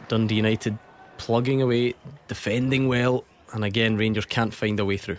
Dundee 0.08 0.36
United 0.36 0.78
plugging 1.18 1.62
away, 1.62 1.94
defending 2.28 2.88
well, 2.88 3.24
and 3.52 3.64
again, 3.64 3.96
Rangers 3.96 4.26
can't 4.26 4.52
find 4.52 4.78
a 4.80 4.84
way 4.84 4.96
through. 4.96 5.18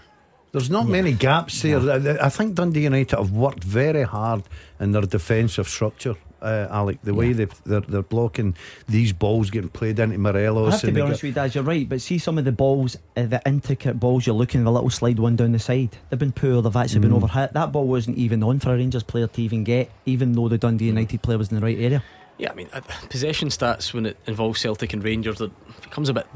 There's 0.52 0.70
not 0.70 0.88
many 0.88 1.12
gaps 1.14 1.62
there. 1.62 1.80
I- 1.80 2.26
I 2.26 2.30
think 2.30 2.56
Dundee 2.56 2.84
United 2.84 3.18
have 3.18 3.32
worked 3.32 3.64
very 3.64 4.04
hard 4.04 4.43
in 4.80 4.91
their 4.91 5.02
defensive 5.02 5.68
structure. 5.68 6.16
Uh, 6.46 6.68
Alec, 6.70 7.00
the 7.04 7.14
way 7.16 7.34
they 7.34 7.48
they're, 7.66 7.82
they're 7.82 8.04
blocking 8.04 8.56
these 8.88 9.12
balls 9.12 9.50
getting 9.50 9.70
played 9.70 9.98
into 9.98 10.16
Morelos. 10.20 10.68
I 10.68 10.72
have 10.74 10.82
to 10.82 10.91
be 10.91 11.02
honest 11.02 11.24
get- 11.24 11.30
with 11.30 11.36
you, 11.36 11.41
Daz, 11.41 11.56
you're 11.56 11.64
right. 11.64 11.89
But 11.89 12.02
see 12.02 12.20
some 12.20 12.38
of 12.38 12.46
the 12.46 12.52
balls, 12.52 12.98
uh, 13.18 13.24
the 13.24 13.41
intricate 13.48 14.00
balls 14.00 14.28
you're 14.28 14.36
looking, 14.36 14.62
at, 14.62 14.66
the 14.66 14.72
little 14.72 14.91
slide 14.91 15.18
one 15.18 15.36
down 15.36 15.54
the 15.54 15.60
side. 15.60 15.98
They've 16.10 16.20
been 16.20 16.32
poor. 16.32 16.62
They've 16.62 16.76
actually 16.76 17.00
been 17.00 17.12
overhit. 17.20 17.54
That 17.54 17.72
ball 17.72 17.88
wasn't 17.88 18.20
even 18.20 18.43
on 18.43 18.60
for 18.60 18.74
a 18.74 18.78
Rangers 18.78 19.02
player 19.02 19.26
to 19.26 19.41
even 19.41 19.64
get, 19.64 19.89
even 20.06 20.34
though 20.34 20.48
the 20.48 20.60
Dundee 20.60 20.86
United 20.86 21.24
player 21.24 21.39
was 21.39 21.50
in 21.50 21.56
the 21.56 21.66
right 21.66 21.80
area. 21.80 22.04
Yeah, 22.38 22.52
I 22.52 22.54
mean, 22.54 22.70
uh, 22.74 22.82
possession 23.10 23.48
stats 23.48 23.91
when 23.91 24.06
it 24.06 24.18
involves 24.28 24.62
Celtic 24.62 24.93
and 24.93 25.04
Rangers, 25.04 25.41
it 25.41 25.52
becomes 25.82 26.10
a 26.10 26.14
bit 26.14 26.28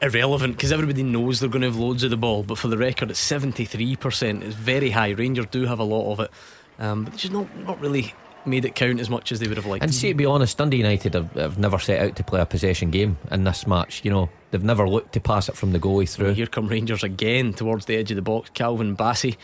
irrelevant 0.00 0.56
because 0.56 0.72
everybody 0.72 1.02
knows 1.02 1.40
they're 1.40 1.48
going 1.50 1.62
to 1.62 1.68
have 1.68 1.76
loads 1.76 2.02
of 2.04 2.10
the 2.10 2.16
ball. 2.16 2.42
But 2.42 2.56
for 2.58 2.68
the 2.68 2.78
record, 2.78 3.10
it's 3.10 3.20
73%. 3.30 4.42
It's 4.42 4.54
very 4.54 4.90
high. 4.90 5.10
Rangers 5.10 5.46
do 5.50 5.66
have 5.66 5.78
a 5.78 5.84
lot 5.84 6.12
of 6.12 6.20
it, 6.20 6.30
um, 6.78 7.04
but 7.04 7.12
they've 7.12 7.20
just 7.20 7.32
not, 7.32 7.54
not 7.58 7.80
really 7.80 8.14
made 8.46 8.64
it 8.64 8.74
count 8.74 9.00
as 9.00 9.08
much 9.10 9.32
as 9.32 9.40
they 9.40 9.48
would 9.48 9.56
have 9.56 9.66
liked. 9.66 9.82
And 9.82 9.94
see, 9.94 10.08
to 10.08 10.14
be 10.14 10.26
honest, 10.26 10.58
Dundee 10.58 10.78
United 10.78 11.14
have, 11.14 11.32
have 11.32 11.58
never 11.58 11.78
set 11.78 12.00
out 12.00 12.16
to 12.16 12.24
play 12.24 12.40
a 12.40 12.46
possession 12.46 12.90
game 12.90 13.18
in 13.30 13.44
this 13.44 13.66
match. 13.66 14.04
You 14.04 14.10
know, 14.10 14.28
they've 14.50 14.62
never 14.64 14.88
looked 14.88 15.12
to 15.14 15.20
pass 15.20 15.48
it 15.48 15.56
from 15.56 15.72
the 15.72 15.78
goalie 15.78 16.08
through. 16.08 16.34
Here 16.34 16.46
come 16.46 16.68
Rangers 16.68 17.02
again 17.02 17.52
towards 17.52 17.86
the 17.86 17.96
edge 17.96 18.10
of 18.10 18.16
the 18.16 18.22
box. 18.22 18.50
Calvin 18.54 18.96
Bassey. 18.96 19.36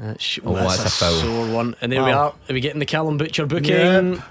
Uh, 0.00 0.14
sh- 0.18 0.38
Oh, 0.44 0.54
that's 0.54 0.78
that's 0.78 1.02
a 1.02 1.04
foul. 1.04 1.20
sore 1.20 1.54
one. 1.54 1.74
And 1.80 1.90
there 1.90 2.04
we 2.04 2.10
are. 2.12 2.30
Are 2.48 2.52
we 2.52 2.60
getting 2.60 2.78
the 2.78 2.86
Calum 2.86 3.16
Butcher 3.16 3.46
booking? 3.46 4.14
Yep. 4.14 4.22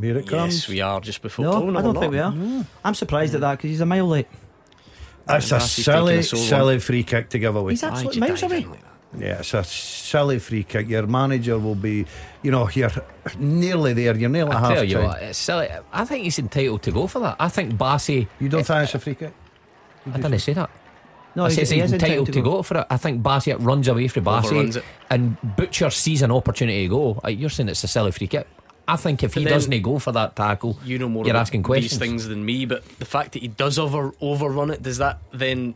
Here 0.00 0.16
it 0.18 0.26
comes. 0.26 0.54
Yes, 0.54 0.68
we 0.68 0.80
are 0.80 1.00
just 1.00 1.20
before. 1.22 1.44
No, 1.44 1.52
oh, 1.52 1.70
no 1.70 1.78
I 1.78 1.82
don't 1.82 1.98
think 1.98 2.12
we 2.12 2.18
not. 2.18 2.34
are. 2.34 2.66
I'm 2.84 2.94
surprised 2.94 3.34
at 3.34 3.42
that 3.42 3.52
because 3.58 3.70
he's 3.70 3.80
a 3.82 3.86
mile 3.86 4.06
late. 4.06 4.26
That's 5.26 5.50
a 5.52 5.56
Bassey's 5.56 5.84
taking 5.84 5.92
silly, 5.98 6.16
a 6.16 6.22
sore 6.22 6.64
one. 6.64 6.80
free 6.80 7.02
kick 7.04 7.28
to 7.28 7.38
give 7.38 7.54
away. 7.54 7.72
He's 7.74 7.84
absolutely 7.84 8.20
miles 8.20 8.42
away. 8.42 8.64
like 8.64 8.80
that? 8.80 8.91
Yeah, 9.18 9.40
it's 9.40 9.52
a 9.54 9.62
silly 9.64 10.38
free 10.38 10.62
kick. 10.64 10.88
Your 10.88 11.06
manager 11.06 11.58
will 11.58 11.74
be, 11.74 12.06
you 12.42 12.50
know, 12.50 12.68
you're 12.70 12.90
nearly 13.38 13.92
there. 13.92 14.16
You're 14.16 14.30
nearly 14.30 14.52
I 14.52 14.60
half 14.60 14.74
tell 14.74 14.84
you 14.84 14.96
time. 14.96 15.04
what, 15.04 15.22
it's 15.22 15.38
silly. 15.38 15.68
I 15.92 16.04
think 16.04 16.24
he's 16.24 16.38
entitled 16.38 16.82
to 16.84 16.90
go 16.92 17.06
for 17.06 17.18
that. 17.20 17.36
I 17.38 17.48
think 17.48 17.74
Bassey. 17.74 18.26
You 18.40 18.48
don't 18.48 18.64
think 18.64 18.84
it's 18.84 18.94
a 18.94 18.98
free 18.98 19.14
kick? 19.14 19.34
I 20.06 20.16
didn't 20.16 20.38
say 20.38 20.54
that. 20.54 20.70
No, 21.34 21.44
I 21.44 21.48
he's, 21.48 21.56
said 21.56 21.68
he 21.68 21.80
he's 21.80 21.84
is 21.84 21.92
entitled 21.94 22.32
to 22.32 22.42
go 22.42 22.62
for 22.62 22.78
it. 22.78 22.86
I 22.90 22.96
think 22.96 23.22
Bassey 23.22 23.54
runs 23.58 23.88
away 23.88 24.08
from 24.08 24.28
Overruns 24.28 24.76
Bassey, 24.76 24.82
and 25.10 25.36
Butcher 25.56 25.90
sees 25.90 26.22
an 26.22 26.30
opportunity 26.30 26.82
to 26.84 26.88
go. 26.88 27.20
Uh, 27.24 27.28
You're 27.28 27.50
saying 27.50 27.68
it's 27.68 27.84
a 27.84 27.88
silly 27.88 28.12
free 28.12 28.26
kick. 28.26 28.46
I 28.88 28.96
think 28.96 29.22
if 29.22 29.34
But 29.34 29.44
he 29.44 29.48
doesn't 29.48 29.80
go 29.82 29.98
for 29.98 30.12
that 30.12 30.34
tackle, 30.36 30.76
You 30.84 30.98
know 30.98 31.08
more 31.08 31.24
You're 31.24 31.32
about 31.34 31.42
asking 31.42 31.62
questions. 31.62 31.92
these 31.92 31.98
things 31.98 32.26
than 32.26 32.44
me, 32.44 32.66
but 32.66 32.84
the 32.98 33.04
fact 33.04 33.32
that 33.32 33.40
he 33.42 33.48
does 33.48 33.78
over 33.78 34.12
overrun 34.20 34.70
it, 34.70 34.82
does 34.82 34.98
that 34.98 35.20
then 35.32 35.74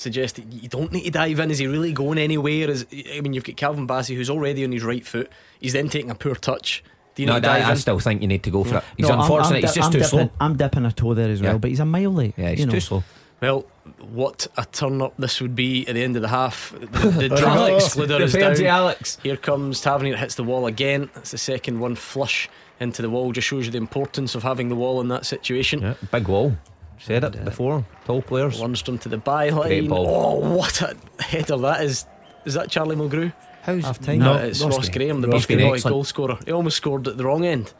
suggest 0.00 0.36
that 0.36 0.52
you 0.52 0.68
don't 0.68 0.92
need 0.92 1.04
to 1.04 1.10
dive 1.10 1.38
in? 1.40 1.50
Is 1.50 1.58
he 1.58 1.66
really 1.66 1.92
going 1.92 2.18
anywhere? 2.18 2.70
Is 2.70 2.86
I 2.92 3.20
mean, 3.20 3.32
you've 3.32 3.44
got 3.44 3.56
Calvin 3.56 3.86
Bassey 3.86 4.14
who's 4.16 4.30
already 4.30 4.64
on 4.64 4.72
his 4.72 4.82
right 4.84 5.04
foot. 5.06 5.30
He's 5.60 5.72
then 5.72 5.88
taking 5.88 6.10
a 6.10 6.14
poor 6.14 6.34
touch. 6.34 6.82
Do 7.14 7.22
you 7.22 7.26
no, 7.26 7.34
need 7.34 7.40
to 7.42 7.46
dive 7.48 7.64
I, 7.64 7.68
I 7.68 7.70
in? 7.72 7.76
still 7.78 7.98
think 7.98 8.22
you 8.22 8.28
need 8.28 8.42
to 8.44 8.50
go 8.50 8.62
for 8.64 8.76
it. 8.78 8.84
He's 8.96 9.04
No, 9.06 9.10
I'm- 9.14 9.20
unfortunate. 9.22 9.56
I'm 9.56 9.62
he's 9.62 9.74
just 9.74 9.86
I'm 9.86 9.92
too 9.92 9.98
dipping, 9.98 10.08
slow. 10.08 10.30
I'm 10.40 10.56
dipping 10.56 10.84
a 10.86 10.92
toe 10.92 11.14
there 11.14 11.28
as 11.30 11.42
well, 11.42 11.52
Yeah. 11.54 11.58
but 11.58 11.70
he's 11.70 11.80
a 11.80 11.84
mile 11.84 12.12
late. 12.12 12.34
Yeah, 12.36 12.50
he's 12.50 12.60
you 12.60 12.66
know. 12.66 12.72
too 12.72 12.80
slow. 12.80 13.04
Well, 13.40 13.66
what 14.10 14.46
a 14.56 14.64
turn 14.64 15.00
up 15.02 15.14
this 15.16 15.40
would 15.40 15.54
be 15.54 15.86
at 15.86 15.94
the 15.94 16.02
end 16.02 16.16
of 16.16 16.22
the 16.22 16.28
half. 16.28 16.72
The, 16.72 16.86
the 16.86 17.28
dramatic 17.28 17.44
Alex, 17.72 17.84
slither 17.86 18.20
is 18.22 18.32
down. 18.32 18.66
Alex. 18.66 19.18
Here 19.22 19.36
comes 19.36 19.80
Tavernier, 19.80 20.16
hits 20.16 20.34
the 20.34 20.42
wall 20.44 20.66
again. 20.66 21.08
That's 21.14 21.30
the 21.30 21.38
second 21.38 21.78
one 21.80 21.94
flush 21.94 22.48
into 22.80 23.00
the 23.02 23.10
wall. 23.10 23.32
Just 23.32 23.46
shows 23.48 23.66
you 23.66 23.72
the 23.72 23.78
importance 23.78 24.34
of 24.34 24.42
having 24.42 24.68
the 24.68 24.74
wall 24.76 25.00
in 25.00 25.08
that 25.08 25.24
situation. 25.26 25.80
Yeah, 25.82 25.94
big 26.10 26.26
wall. 26.28 26.56
Said 26.98 27.24
it 27.24 27.36
uh, 27.40 27.44
before. 27.44 27.84
Tall 28.04 28.22
players. 28.22 28.60
Lunged 28.60 28.88
him 28.88 28.98
to 28.98 29.08
the 29.08 29.18
byline. 29.18 29.88
Oh, 29.92 30.34
what 30.56 30.82
a 30.82 30.96
header 31.22 31.56
that 31.58 31.82
is. 31.82 32.06
Is 32.44 32.54
that 32.54 32.70
Charlie 32.70 32.96
Mulgrew? 32.96 33.32
How's 33.62 33.84
Half 33.84 34.00
time. 34.00 34.18
No, 34.20 34.34
No, 34.36 34.44
it's 34.44 34.60
Ross 34.62 34.76
Ross, 34.76 34.88
Graham. 34.88 35.20
Graham, 35.20 35.20
the 35.20 35.28
Ross 35.28 35.46
Birkenhead 35.46 35.82
boy 35.82 35.88
goal 35.90 36.04
scorer. 36.04 36.38
He 36.46 36.52
almost 36.52 36.76
scored 36.78 37.06
at 37.08 37.16
the 37.16 37.24
wrong 37.24 37.44
end. 37.44 37.72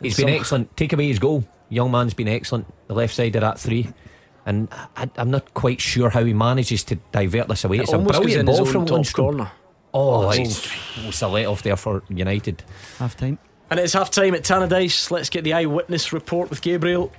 He's 0.00 0.18
And 0.18 0.26
been 0.26 0.34
some- 0.34 0.40
excellent. 0.40 0.76
Take 0.76 0.92
away 0.92 1.08
his 1.08 1.18
goal. 1.18 1.44
Young 1.68 1.90
man's 1.90 2.14
been 2.14 2.28
excellent. 2.28 2.66
The 2.88 2.94
left 2.94 3.14
side 3.14 3.34
of 3.36 3.40
that 3.42 3.58
three. 3.58 3.88
And 4.46 4.68
I, 4.96 5.08
I'm 5.16 5.30
not 5.30 5.54
quite 5.54 5.80
sure 5.80 6.10
how 6.10 6.22
he 6.24 6.34
manages 6.34 6.84
to 6.84 6.96
divert 7.12 7.48
this 7.48 7.64
away. 7.64 7.78
It 7.78 7.82
It's 7.84 7.92
a 7.92 7.96
almost 7.96 8.12
goes 8.14 8.20
brilliant 8.22 8.40
in 8.40 8.46
his 8.48 8.58
ball 8.58 8.66
own 8.66 8.72
from 8.72 8.86
top 8.86 8.98
Lundstram. 9.00 9.14
corner. 9.14 9.52
Oh, 9.94 10.26
Oh, 10.26 10.30
it's, 10.30 10.68
it's 10.98 11.22
a 11.22 11.28
let 11.28 11.46
off 11.46 11.62
there 11.62 11.76
for 11.76 12.02
United. 12.08 12.62
Half 12.98 13.16
time. 13.16 13.38
And 13.70 13.80
it's 13.80 13.92
half 13.94 14.10
time 14.10 14.34
at 14.34 14.42
Tannadice. 14.42 15.10
Let's 15.10 15.30
get 15.30 15.44
the 15.44 15.52
eyewitness 15.54 16.12
report 16.12 16.50
with 16.50 16.60
Gabriel. 16.62 17.10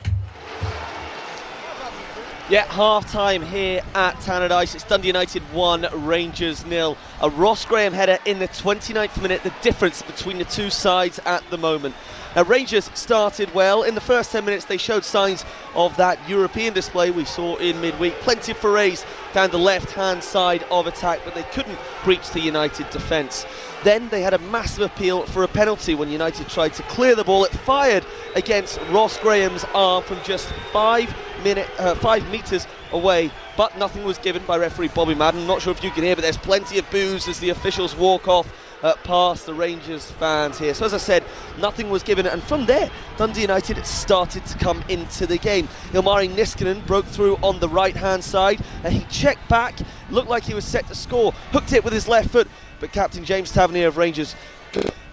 Yeah, 2.47 2.71
half 2.71 3.11
time 3.11 3.41
here 3.41 3.81
at 3.95 4.17
Tannadice. 4.17 4.75
It's 4.75 4.83
Dundee 4.83 5.07
United 5.07 5.41
1, 5.51 5.87
Rangers 6.05 6.63
nil. 6.63 6.95
A 7.19 7.27
Ross 7.27 7.65
Graham 7.65 7.91
header 7.91 8.19
in 8.23 8.37
the 8.37 8.47
29th 8.47 9.19
minute, 9.19 9.41
the 9.41 9.51
difference 9.63 10.03
between 10.03 10.37
the 10.37 10.45
two 10.45 10.69
sides 10.69 11.19
at 11.25 11.43
the 11.49 11.57
moment. 11.57 11.95
Now, 12.35 12.43
Rangers 12.43 12.91
started 12.93 13.53
well. 13.53 13.83
In 13.83 13.95
the 13.95 14.01
first 14.01 14.33
10 14.33 14.43
minutes, 14.43 14.65
they 14.65 14.75
showed 14.75 15.05
signs 15.05 15.45
of 15.73 15.95
that 15.95 16.19
European 16.27 16.73
display 16.73 17.09
we 17.09 17.23
saw 17.23 17.55
in 17.55 17.79
midweek. 17.79 18.15
Plenty 18.15 18.51
of 18.51 18.57
forays 18.57 19.05
down 19.33 19.51
the 19.51 19.57
left 19.57 19.91
hand 19.91 20.21
side 20.21 20.63
of 20.69 20.85
attack, 20.85 21.21
but 21.23 21.33
they 21.33 21.43
couldn't 21.43 21.79
breach 22.03 22.29
the 22.31 22.41
United 22.41 22.89
defence. 22.89 23.45
Then 23.85 24.09
they 24.09 24.21
had 24.21 24.33
a 24.33 24.39
massive 24.39 24.83
appeal 24.83 25.25
for 25.27 25.43
a 25.43 25.47
penalty 25.47 25.95
when 25.95 26.09
United 26.09 26.49
tried 26.49 26.73
to 26.73 26.83
clear 26.83 27.15
the 27.15 27.23
ball. 27.23 27.45
It 27.45 27.51
fired 27.51 28.05
against 28.35 28.81
Ross 28.91 29.17
Graham's 29.17 29.63
arm 29.73 30.03
from 30.03 30.21
just 30.23 30.49
five 30.73 31.15
minute, 31.41 31.69
uh, 31.79 31.95
five 31.95 32.29
metres 32.29 32.67
away, 32.91 33.31
but 33.55 33.77
nothing 33.77 34.03
was 34.03 34.17
given 34.17 34.43
by 34.45 34.57
referee 34.57 34.89
Bobby 34.89 35.15
Madden. 35.15 35.47
Not 35.47 35.61
sure 35.61 35.71
if 35.71 35.83
you 35.83 35.91
can 35.91 36.03
hear, 36.03 36.15
but 36.15 36.23
there's 36.23 36.37
plenty 36.37 36.79
of 36.79 36.89
boos 36.91 37.29
as 37.29 37.39
the 37.39 37.49
officials 37.49 37.95
walk 37.95 38.27
off 38.27 38.51
uh, 38.83 38.95
past 39.03 39.45
the 39.45 39.53
Rangers 39.53 40.11
fans 40.11 40.57
here. 40.59 40.73
So, 40.73 40.85
as 40.85 40.93
I 40.93 40.97
said, 40.97 41.23
nothing 41.59 41.89
was 41.89 42.03
given, 42.03 42.25
and 42.27 42.41
from 42.43 42.65
there, 42.65 42.89
Dundee 43.17 43.41
United 43.41 43.85
started 43.85 44.45
to 44.45 44.57
come 44.57 44.83
into 44.89 45.25
the 45.25 45.37
game. 45.37 45.67
Ilmari 45.91 46.29
Niskanen 46.29 46.85
broke 46.85 47.05
through 47.05 47.37
on 47.37 47.59
the 47.59 47.69
right 47.69 47.95
hand 47.95 48.23
side, 48.23 48.61
and 48.83 48.93
he 48.93 49.01
checked 49.05 49.47
back, 49.49 49.75
looked 50.09 50.29
like 50.29 50.43
he 50.43 50.53
was 50.53 50.65
set 50.65 50.87
to 50.87 50.95
score, 50.95 51.31
hooked 51.51 51.73
it 51.73 51.83
with 51.83 51.93
his 51.93 52.07
left 52.07 52.29
foot, 52.29 52.47
but 52.79 52.91
Captain 52.91 53.23
James 53.23 53.51
Tavernier 53.51 53.87
of 53.87 53.97
Rangers. 53.97 54.35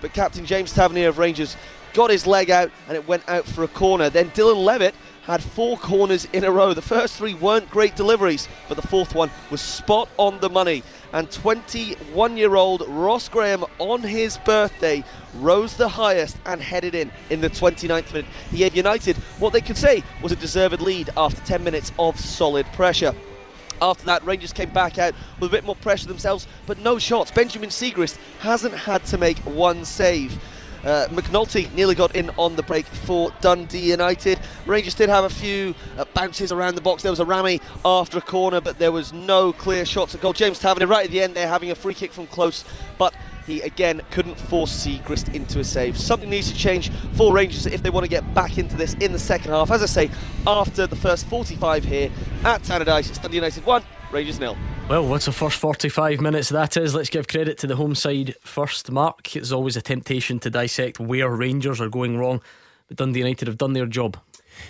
But 0.00 0.12
Captain 0.12 0.44
James 0.44 0.72
Tavernier 0.72 1.08
of 1.08 1.18
Rangers 1.18 1.56
got 1.92 2.10
his 2.10 2.26
leg 2.26 2.50
out 2.50 2.70
and 2.88 2.96
it 2.96 3.06
went 3.06 3.22
out 3.28 3.44
for 3.44 3.64
a 3.64 3.68
corner. 3.68 4.10
Then 4.10 4.30
Dylan 4.30 4.64
Levitt 4.64 4.94
had 5.22 5.42
four 5.42 5.76
corners 5.76 6.26
in 6.32 6.44
a 6.44 6.50
row. 6.50 6.74
The 6.74 6.82
first 6.82 7.16
three 7.16 7.34
weren't 7.34 7.70
great 7.70 7.96
deliveries, 7.96 8.48
but 8.68 8.76
the 8.76 8.86
fourth 8.86 9.14
one 9.14 9.30
was 9.50 9.60
spot 9.60 10.08
on 10.16 10.40
the 10.40 10.50
money. 10.50 10.82
And 11.12 11.30
21 11.30 12.36
year 12.36 12.56
old 12.56 12.82
Ross 12.88 13.28
Graham 13.28 13.64
on 13.78 14.02
his 14.02 14.38
birthday 14.38 15.04
rose 15.36 15.76
the 15.76 15.88
highest 15.88 16.36
and 16.46 16.60
headed 16.60 16.94
in 16.94 17.10
in 17.30 17.40
the 17.40 17.50
29th 17.50 18.12
minute. 18.12 18.30
He 18.50 18.58
gave 18.58 18.76
United 18.76 19.16
what 19.38 19.52
they 19.52 19.60
could 19.60 19.76
say 19.76 20.02
was 20.22 20.32
a 20.32 20.36
deserved 20.36 20.80
lead 20.80 21.10
after 21.16 21.40
10 21.42 21.62
minutes 21.62 21.92
of 21.98 22.18
solid 22.18 22.66
pressure. 22.72 23.14
After 23.80 24.04
that, 24.06 24.24
Rangers 24.24 24.52
came 24.52 24.70
back 24.70 24.98
out 24.98 25.12
with 25.40 25.50
a 25.50 25.52
bit 25.52 25.64
more 25.64 25.74
pressure 25.74 26.06
themselves, 26.06 26.46
but 26.66 26.78
no 26.78 27.00
shots. 27.00 27.32
Benjamin 27.32 27.70
Siegrist 27.70 28.16
hasn't 28.38 28.74
had 28.74 29.04
to 29.06 29.18
make 29.18 29.38
one 29.40 29.84
save. 29.84 30.38
Uh, 30.84 31.06
McNulty 31.08 31.72
nearly 31.74 31.94
got 31.94 32.14
in 32.16 32.30
on 32.30 32.56
the 32.56 32.62
break 32.62 32.86
for 32.86 33.30
Dundee 33.40 33.90
United. 33.90 34.40
Rangers 34.66 34.94
did 34.94 35.08
have 35.08 35.24
a 35.24 35.30
few 35.30 35.74
uh, 35.96 36.04
bounces 36.14 36.50
around 36.50 36.74
the 36.74 36.80
box. 36.80 37.02
There 37.02 37.12
was 37.12 37.20
a 37.20 37.24
Rami 37.24 37.60
after 37.84 38.18
a 38.18 38.22
corner, 38.22 38.60
but 38.60 38.78
there 38.78 38.92
was 38.92 39.12
no 39.12 39.52
clear 39.52 39.84
shots 39.84 40.14
at 40.14 40.20
goal. 40.20 40.32
James 40.32 40.58
Tavernier 40.58 40.88
right 40.88 41.04
at 41.04 41.10
the 41.10 41.22
end, 41.22 41.34
they're 41.34 41.48
having 41.48 41.70
a 41.70 41.74
free 41.74 41.94
kick 41.94 42.12
from 42.12 42.26
close, 42.26 42.64
but 42.98 43.14
he 43.46 43.60
again 43.60 44.00
couldn't 44.10 44.38
force 44.38 44.72
Siegrist 44.72 45.34
into 45.34 45.60
a 45.60 45.64
save. 45.64 45.96
Something 45.96 46.30
needs 46.30 46.50
to 46.50 46.56
change 46.56 46.90
for 47.14 47.32
Rangers 47.32 47.66
if 47.66 47.82
they 47.82 47.90
want 47.90 48.04
to 48.04 48.10
get 48.10 48.34
back 48.34 48.58
into 48.58 48.76
this 48.76 48.94
in 48.94 49.12
the 49.12 49.18
second 49.18 49.50
half. 49.50 49.70
As 49.70 49.82
I 49.82 49.86
say, 49.86 50.10
after 50.46 50.86
the 50.86 50.96
first 50.96 51.26
45 51.26 51.84
here 51.84 52.10
at 52.44 52.62
Tannadice, 52.62 53.08
it's 53.08 53.18
Dundee 53.18 53.36
United 53.36 53.64
1, 53.64 53.82
Rangers 54.12 54.38
nil. 54.38 54.56
Well, 54.90 55.06
what's 55.06 55.24
the 55.24 55.32
first 55.32 55.56
45 55.56 56.20
minutes 56.20 56.50
that 56.50 56.76
is? 56.76 56.94
Let's 56.94 57.08
give 57.08 57.28
credit 57.28 57.56
to 57.58 57.66
the 57.66 57.76
home 57.76 57.94
side 57.94 58.34
first. 58.42 58.90
Mark, 58.90 59.34
it's 59.34 59.52
always 59.52 59.76
a 59.76 59.80
temptation 59.80 60.38
to 60.40 60.50
dissect 60.50 61.00
where 61.00 61.30
Rangers 61.30 61.80
are 61.80 61.88
going 61.88 62.18
wrong, 62.18 62.42
but 62.88 62.98
Dundee 62.98 63.20
United 63.20 63.48
have 63.48 63.56
done 63.56 63.72
their 63.72 63.86
job. 63.86 64.18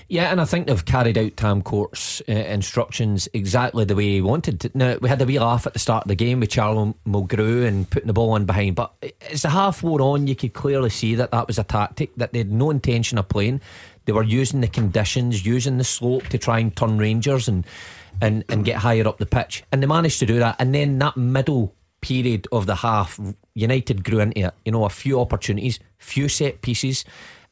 Yeah, 0.07 0.31
and 0.31 0.41
I 0.41 0.45
think 0.45 0.69
they've 0.69 0.85
carried 0.85 1.19
out 1.19 1.37
Tam 1.37 1.61
Courts' 1.61 2.23
uh, 2.29 2.33
instructions 2.33 3.29
exactly 3.33 3.85
the 3.85 3.97
way 3.97 4.13
he 4.13 4.21
wanted. 4.21 4.61
To. 4.61 4.71
Now, 4.75 4.97
we 5.01 5.09
had 5.09 5.21
a 5.21 5.25
wee 5.25 5.41
laugh 5.41 5.67
at 5.67 5.73
the 5.73 5.81
start 5.81 6.05
of 6.05 6.09
the 6.09 6.15
game 6.15 6.39
with 6.39 6.51
Charlie 6.51 6.95
Mulgrew 7.05 7.67
and 7.67 7.91
putting 7.91 8.07
the 8.07 8.13
ball 8.13 8.37
in 8.37 8.45
behind, 8.45 8.77
but 8.77 8.95
as 9.29 9.43
the 9.43 9.49
half 9.51 9.83
wore 9.83 10.01
on, 10.01 10.29
you 10.29 10.37
could 10.37 10.53
clearly 10.53 10.91
see 10.91 11.17
that 11.17 11.33
that 11.33 11.49
was 11.49 11.59
a 11.59 11.65
tactic, 11.65 12.15
that 12.15 12.33
they 12.33 12.39
had 12.39 12.53
no 12.53 12.71
intention 12.71 13.19
of 13.19 13.29
playing. 13.29 13.61
They 14.05 14.13
were 14.13 14.23
using 14.23 14.61
the 14.61 14.69
conditions, 14.69 15.45
using 15.45 15.79
the 15.79 15.85
slope 15.85 16.29
to 16.29 16.39
try 16.39 16.61
and 16.61 16.77
turn 16.77 16.99
Rangers 16.99 17.49
and, 17.49 17.67
and, 18.21 18.45
and 18.49 18.65
get 18.65 18.77
higher 18.77 19.07
up 19.07 19.19
the 19.19 19.27
pitch. 19.27 19.65
And 19.73 19.83
they 19.83 19.87
managed 19.87 20.19
to 20.21 20.27
do 20.27 20.39
that. 20.39 20.57
And 20.59 20.75
then 20.75 20.99
that 20.99 21.17
middle 21.17 21.75
period 22.01 22.49
of 22.53 22.67
the 22.67 22.77
half, 22.77 23.19
United 23.55 24.05
grew 24.05 24.21
into 24.21 24.47
it. 24.47 24.55
You 24.65 24.73
know, 24.73 24.85
a 24.85 24.91
few 24.91 25.21
opportunities, 25.21 25.79
few 25.99 26.29
set 26.29 26.63
pieces 26.63 27.05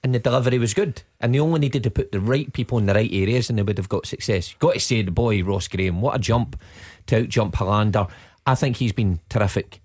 and 0.02 0.14
the 0.14 0.18
delivery 0.18 0.58
was 0.58 0.74
good. 0.74 1.02
And 1.20 1.34
they 1.34 1.40
only 1.40 1.60
needed 1.60 1.82
to 1.84 1.90
put 1.90 2.12
the 2.12 2.20
right 2.20 2.52
people 2.52 2.78
in 2.78 2.86
the 2.86 2.94
right 2.94 3.12
areas 3.12 3.50
and 3.50 3.58
they 3.58 3.62
would 3.62 3.78
have 3.78 3.88
got 3.88 4.06
success. 4.06 4.54
Got 4.58 4.74
to 4.74 4.80
say 4.80 5.02
the 5.02 5.10
boy, 5.10 5.42
Ross 5.42 5.68
Graham, 5.68 6.00
what 6.00 6.16
a 6.16 6.18
jump 6.18 6.60
to 7.06 7.22
out 7.22 7.28
jump 7.28 7.54
Helander. 7.54 8.10
I 8.46 8.54
think 8.54 8.76
he's 8.76 8.92
been 8.92 9.20
terrific. 9.28 9.80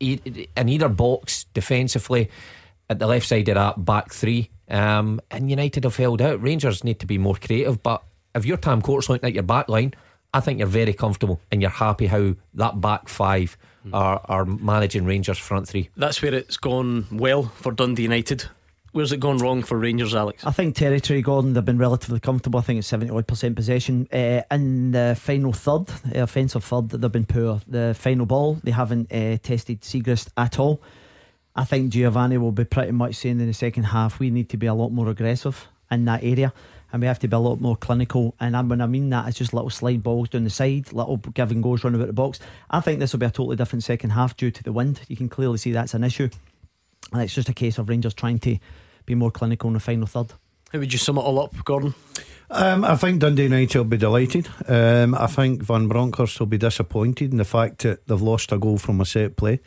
In 0.00 0.68
either 0.68 0.88
box, 0.88 1.44
defensively, 1.54 2.30
at 2.90 2.98
the 2.98 3.06
left 3.06 3.26
side 3.26 3.48
of 3.48 3.54
that 3.54 3.84
back 3.84 4.12
three. 4.12 4.50
Um, 4.68 5.20
and 5.30 5.50
United 5.50 5.84
have 5.84 5.96
held 5.96 6.20
out. 6.20 6.42
Rangers 6.42 6.84
need 6.84 7.00
to 7.00 7.06
be 7.06 7.18
more 7.18 7.36
creative, 7.36 7.82
but 7.82 8.02
if 8.34 8.44
your 8.44 8.56
Tam 8.56 8.82
Courts 8.82 9.08
looking 9.08 9.28
at 9.28 9.34
your 9.34 9.42
back 9.42 9.68
line, 9.68 9.94
I 10.34 10.40
think 10.40 10.58
you're 10.58 10.68
very 10.68 10.92
comfortable 10.92 11.40
and 11.52 11.62
you're 11.62 11.70
happy 11.70 12.06
how 12.06 12.34
that 12.54 12.80
back 12.80 13.08
five 13.08 13.56
are, 13.92 14.20
are 14.24 14.44
managing 14.44 15.04
Rangers 15.04 15.38
front 15.38 15.68
three. 15.68 15.90
That's 15.96 16.20
where 16.20 16.34
it's 16.34 16.56
gone 16.56 17.06
well 17.12 17.44
for 17.44 17.70
Dundee 17.70 18.02
United. 18.02 18.46
Where's 18.90 19.12
it 19.12 19.20
gone 19.20 19.38
wrong 19.38 19.62
for 19.62 19.76
Rangers, 19.78 20.14
Alex? 20.14 20.44
I 20.44 20.50
think 20.50 20.76
territory, 20.76 21.22
Gordon, 21.22 21.52
they've 21.52 21.64
been 21.64 21.78
relatively 21.78 22.20
comfortable. 22.20 22.58
I 22.58 22.62
think 22.62 22.78
it's 22.78 22.88
70 22.88 23.10
odd 23.10 23.26
percent 23.26 23.56
possession. 23.56 24.08
Uh, 24.12 24.42
in 24.50 24.92
the 24.92 25.16
final 25.18 25.52
third, 25.52 25.90
uh, 26.14 26.22
offensive 26.22 26.64
third, 26.64 26.90
they've 26.90 27.10
been 27.12 27.24
poor. 27.24 27.60
The 27.66 27.94
final 27.98 28.26
ball, 28.26 28.58
they 28.62 28.70
haven't 28.70 29.12
uh, 29.12 29.38
tested 29.38 29.82
Siegrist 29.82 30.28
at 30.36 30.58
all. 30.58 30.80
I 31.56 31.64
think 31.64 31.92
Giovanni 31.92 32.38
will 32.38 32.52
be 32.52 32.64
pretty 32.64 32.92
much 32.92 33.16
saying 33.16 33.40
in 33.40 33.46
the 33.46 33.54
second 33.54 33.84
half, 33.84 34.18
we 34.18 34.30
need 34.30 34.48
to 34.50 34.56
be 34.56 34.66
a 34.66 34.74
lot 34.74 34.90
more 34.90 35.08
aggressive 35.08 35.68
in 35.90 36.04
that 36.06 36.24
area 36.24 36.52
and 36.92 37.00
we 37.00 37.06
have 37.06 37.18
to 37.20 37.28
be 37.28 37.34
a 37.34 37.38
lot 37.38 37.60
more 37.60 37.76
clinical. 37.76 38.34
And 38.40 38.70
when 38.70 38.80
I 38.80 38.86
mean 38.86 39.10
that, 39.10 39.28
it's 39.28 39.38
just 39.38 39.52
little 39.52 39.70
slide 39.70 40.02
balls 40.02 40.28
down 40.28 40.44
the 40.44 40.50
side, 40.50 40.92
little 40.92 41.16
give 41.16 41.50
and 41.50 41.62
goes 41.62 41.84
run 41.84 41.94
about 41.94 42.06
the 42.06 42.12
box. 42.12 42.38
I 42.70 42.80
think 42.80 43.00
this 43.00 43.12
will 43.12 43.20
be 43.20 43.26
a 43.26 43.30
totally 43.30 43.56
different 43.56 43.84
second 43.84 44.10
half 44.10 44.36
due 44.36 44.50
to 44.50 44.62
the 44.62 44.72
wind. 44.72 45.00
You 45.08 45.16
can 45.16 45.28
clearly 45.28 45.58
see 45.58 45.72
that's 45.72 45.94
an 45.94 46.04
issue. 46.04 46.28
And 47.12 47.22
it's 47.22 47.34
just 47.34 47.48
a 47.48 47.54
case 47.54 47.78
of 47.78 47.88
Rangers 47.88 48.14
trying 48.14 48.38
to 48.40 48.58
be 49.06 49.14
more 49.14 49.30
clinical 49.30 49.68
in 49.68 49.74
the 49.74 49.80
final 49.80 50.06
third. 50.06 50.32
How 50.72 50.78
would 50.78 50.92
you 50.92 50.98
sum 50.98 51.18
it 51.18 51.20
all 51.20 51.40
up, 51.40 51.54
Gordon? 51.64 51.94
Um, 52.50 52.84
I 52.84 52.96
think 52.96 53.20
Dundee 53.20 53.44
United 53.44 53.78
will 53.78 53.84
be 53.84 53.96
delighted. 53.96 54.48
Um, 54.68 55.14
I 55.14 55.26
think 55.26 55.62
Van 55.62 55.88
Bronckhorst 55.88 56.38
will 56.38 56.46
be 56.46 56.58
disappointed 56.58 57.30
in 57.32 57.38
the 57.38 57.44
fact 57.44 57.82
that 57.82 58.06
they've 58.06 58.20
lost 58.20 58.52
a 58.52 58.58
goal 58.58 58.78
from 58.78 59.00
a 59.00 59.04
set 59.04 59.36
play. 59.36 59.60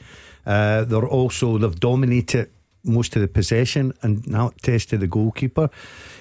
Uh, 0.45 0.83
they're 0.83 1.07
also 1.07 1.57
they've 1.57 1.79
dominated 1.79 2.49
most 2.83 3.15
of 3.15 3.21
the 3.21 3.27
possession 3.27 3.93
and 4.01 4.25
not 4.27 4.57
tested 4.61 4.99
the 4.99 5.07
goalkeeper. 5.07 5.69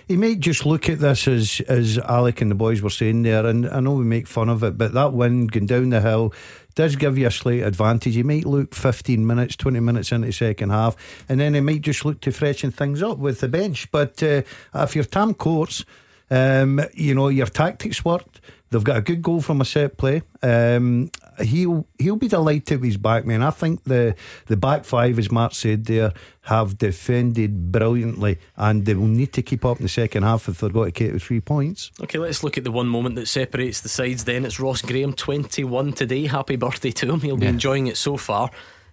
He 0.07 0.17
might 0.17 0.39
just 0.39 0.65
look 0.65 0.89
at 0.89 1.01
this 1.01 1.27
as 1.27 1.61
as 1.69 1.99
Alec 1.99 2.41
and 2.41 2.51
the 2.51 2.55
boys 2.55 2.81
were 2.81 2.91
saying 2.91 3.23
there, 3.23 3.45
and 3.45 3.69
I 3.69 3.81
know 3.81 3.95
we 3.95 4.05
make 4.05 4.29
fun 4.29 4.49
of 4.49 4.63
it, 4.63 4.79
but 4.79 4.93
that 4.95 5.13
wind 5.13 5.51
going 5.51 5.67
down 5.67 5.91
the 5.91 6.01
hill 6.01 6.33
does 6.77 6.95
give 6.95 7.19
you 7.19 7.27
a 7.27 7.31
slight 7.31 7.63
advantage. 7.63 8.15
You 8.15 8.23
might 8.23 8.45
look 8.45 8.75
15 8.75 9.27
minutes, 9.27 9.57
20 9.57 9.81
minutes 9.81 10.13
into 10.13 10.27
the 10.27 10.33
second 10.33 10.71
half, 10.71 10.95
and 11.29 11.41
then 11.41 11.55
he 11.55 11.61
might 11.61 11.81
just 11.81 12.05
look 12.05 12.21
to 12.21 12.31
freshen 12.31 12.71
things 12.71 13.03
up 13.03 13.19
with 13.19 13.41
the 13.41 13.49
bench. 13.49 13.91
But 13.91 14.23
uh, 14.23 14.43
if 14.75 14.95
you're 14.95 15.05
Tam 15.05 15.35
Courts, 15.35 15.85
um, 16.31 16.81
you 16.95 17.15
know, 17.15 17.29
your 17.29 17.47
tactics 17.47 18.05
worked. 18.05 18.41
They've 18.71 18.85
got 18.85 18.97
a 18.97 19.01
good 19.01 19.23
goal 19.23 19.41
from 19.41 19.61
a 19.61 19.65
set 19.65 19.97
play. 19.97 20.23
Um, 20.43 21.11
he'll 21.41 21.87
he'll 21.99 22.17
be 22.17 22.29
delighted 22.29 22.81
with 22.81 22.89
his 22.89 22.97
back 22.97 23.25
man. 23.25 23.43
I 23.43 23.51
think 23.51 23.85
the 23.85 24.15
the 24.47 24.57
back 24.57 24.85
five, 24.85 25.19
as 25.19 25.31
Mark 25.31 25.55
said 25.55 25.85
there, 25.85 26.13
have 26.43 26.79
defended 26.79 27.73
brilliantly, 27.73 28.39
and 28.57 28.85
they 28.85 28.95
will 28.95 29.07
need 29.07 29.33
to 29.35 29.43
keep 29.43 29.65
up 29.65 29.79
in 29.79 29.83
the 29.83 29.89
second 29.89 30.23
half 30.23 30.49
if 30.49 30.61
they're 30.61 30.71
going 30.71 30.93
to 30.93 31.05
get 31.05 31.13
the 31.13 31.19
three 31.19 31.41
points. 31.41 31.91
Okay, 32.01 32.19
let's 32.19 32.43
look 32.43 32.57
at 32.59 32.65
the 32.65 32.73
one 32.73 32.89
moment 32.89 33.17
that 33.17 33.27
separates 33.27 33.81
the 33.81 33.89
sides. 33.89 34.25
Then 34.25 34.45
it's 34.45 34.61
Ross 34.61 34.83
Graham, 34.83 35.13
twenty 35.13 35.65
one 35.65 35.93
today. 35.93 36.27
Happy 36.27 36.57
birthday 36.57 36.91
to 36.93 37.13
him. 37.13 37.21
He'll 37.21 37.37
be 37.37 37.45
yeah. 37.45 37.53
enjoying 37.53 37.87
it 37.87 37.97
so 37.97 38.17
far. 38.17 38.51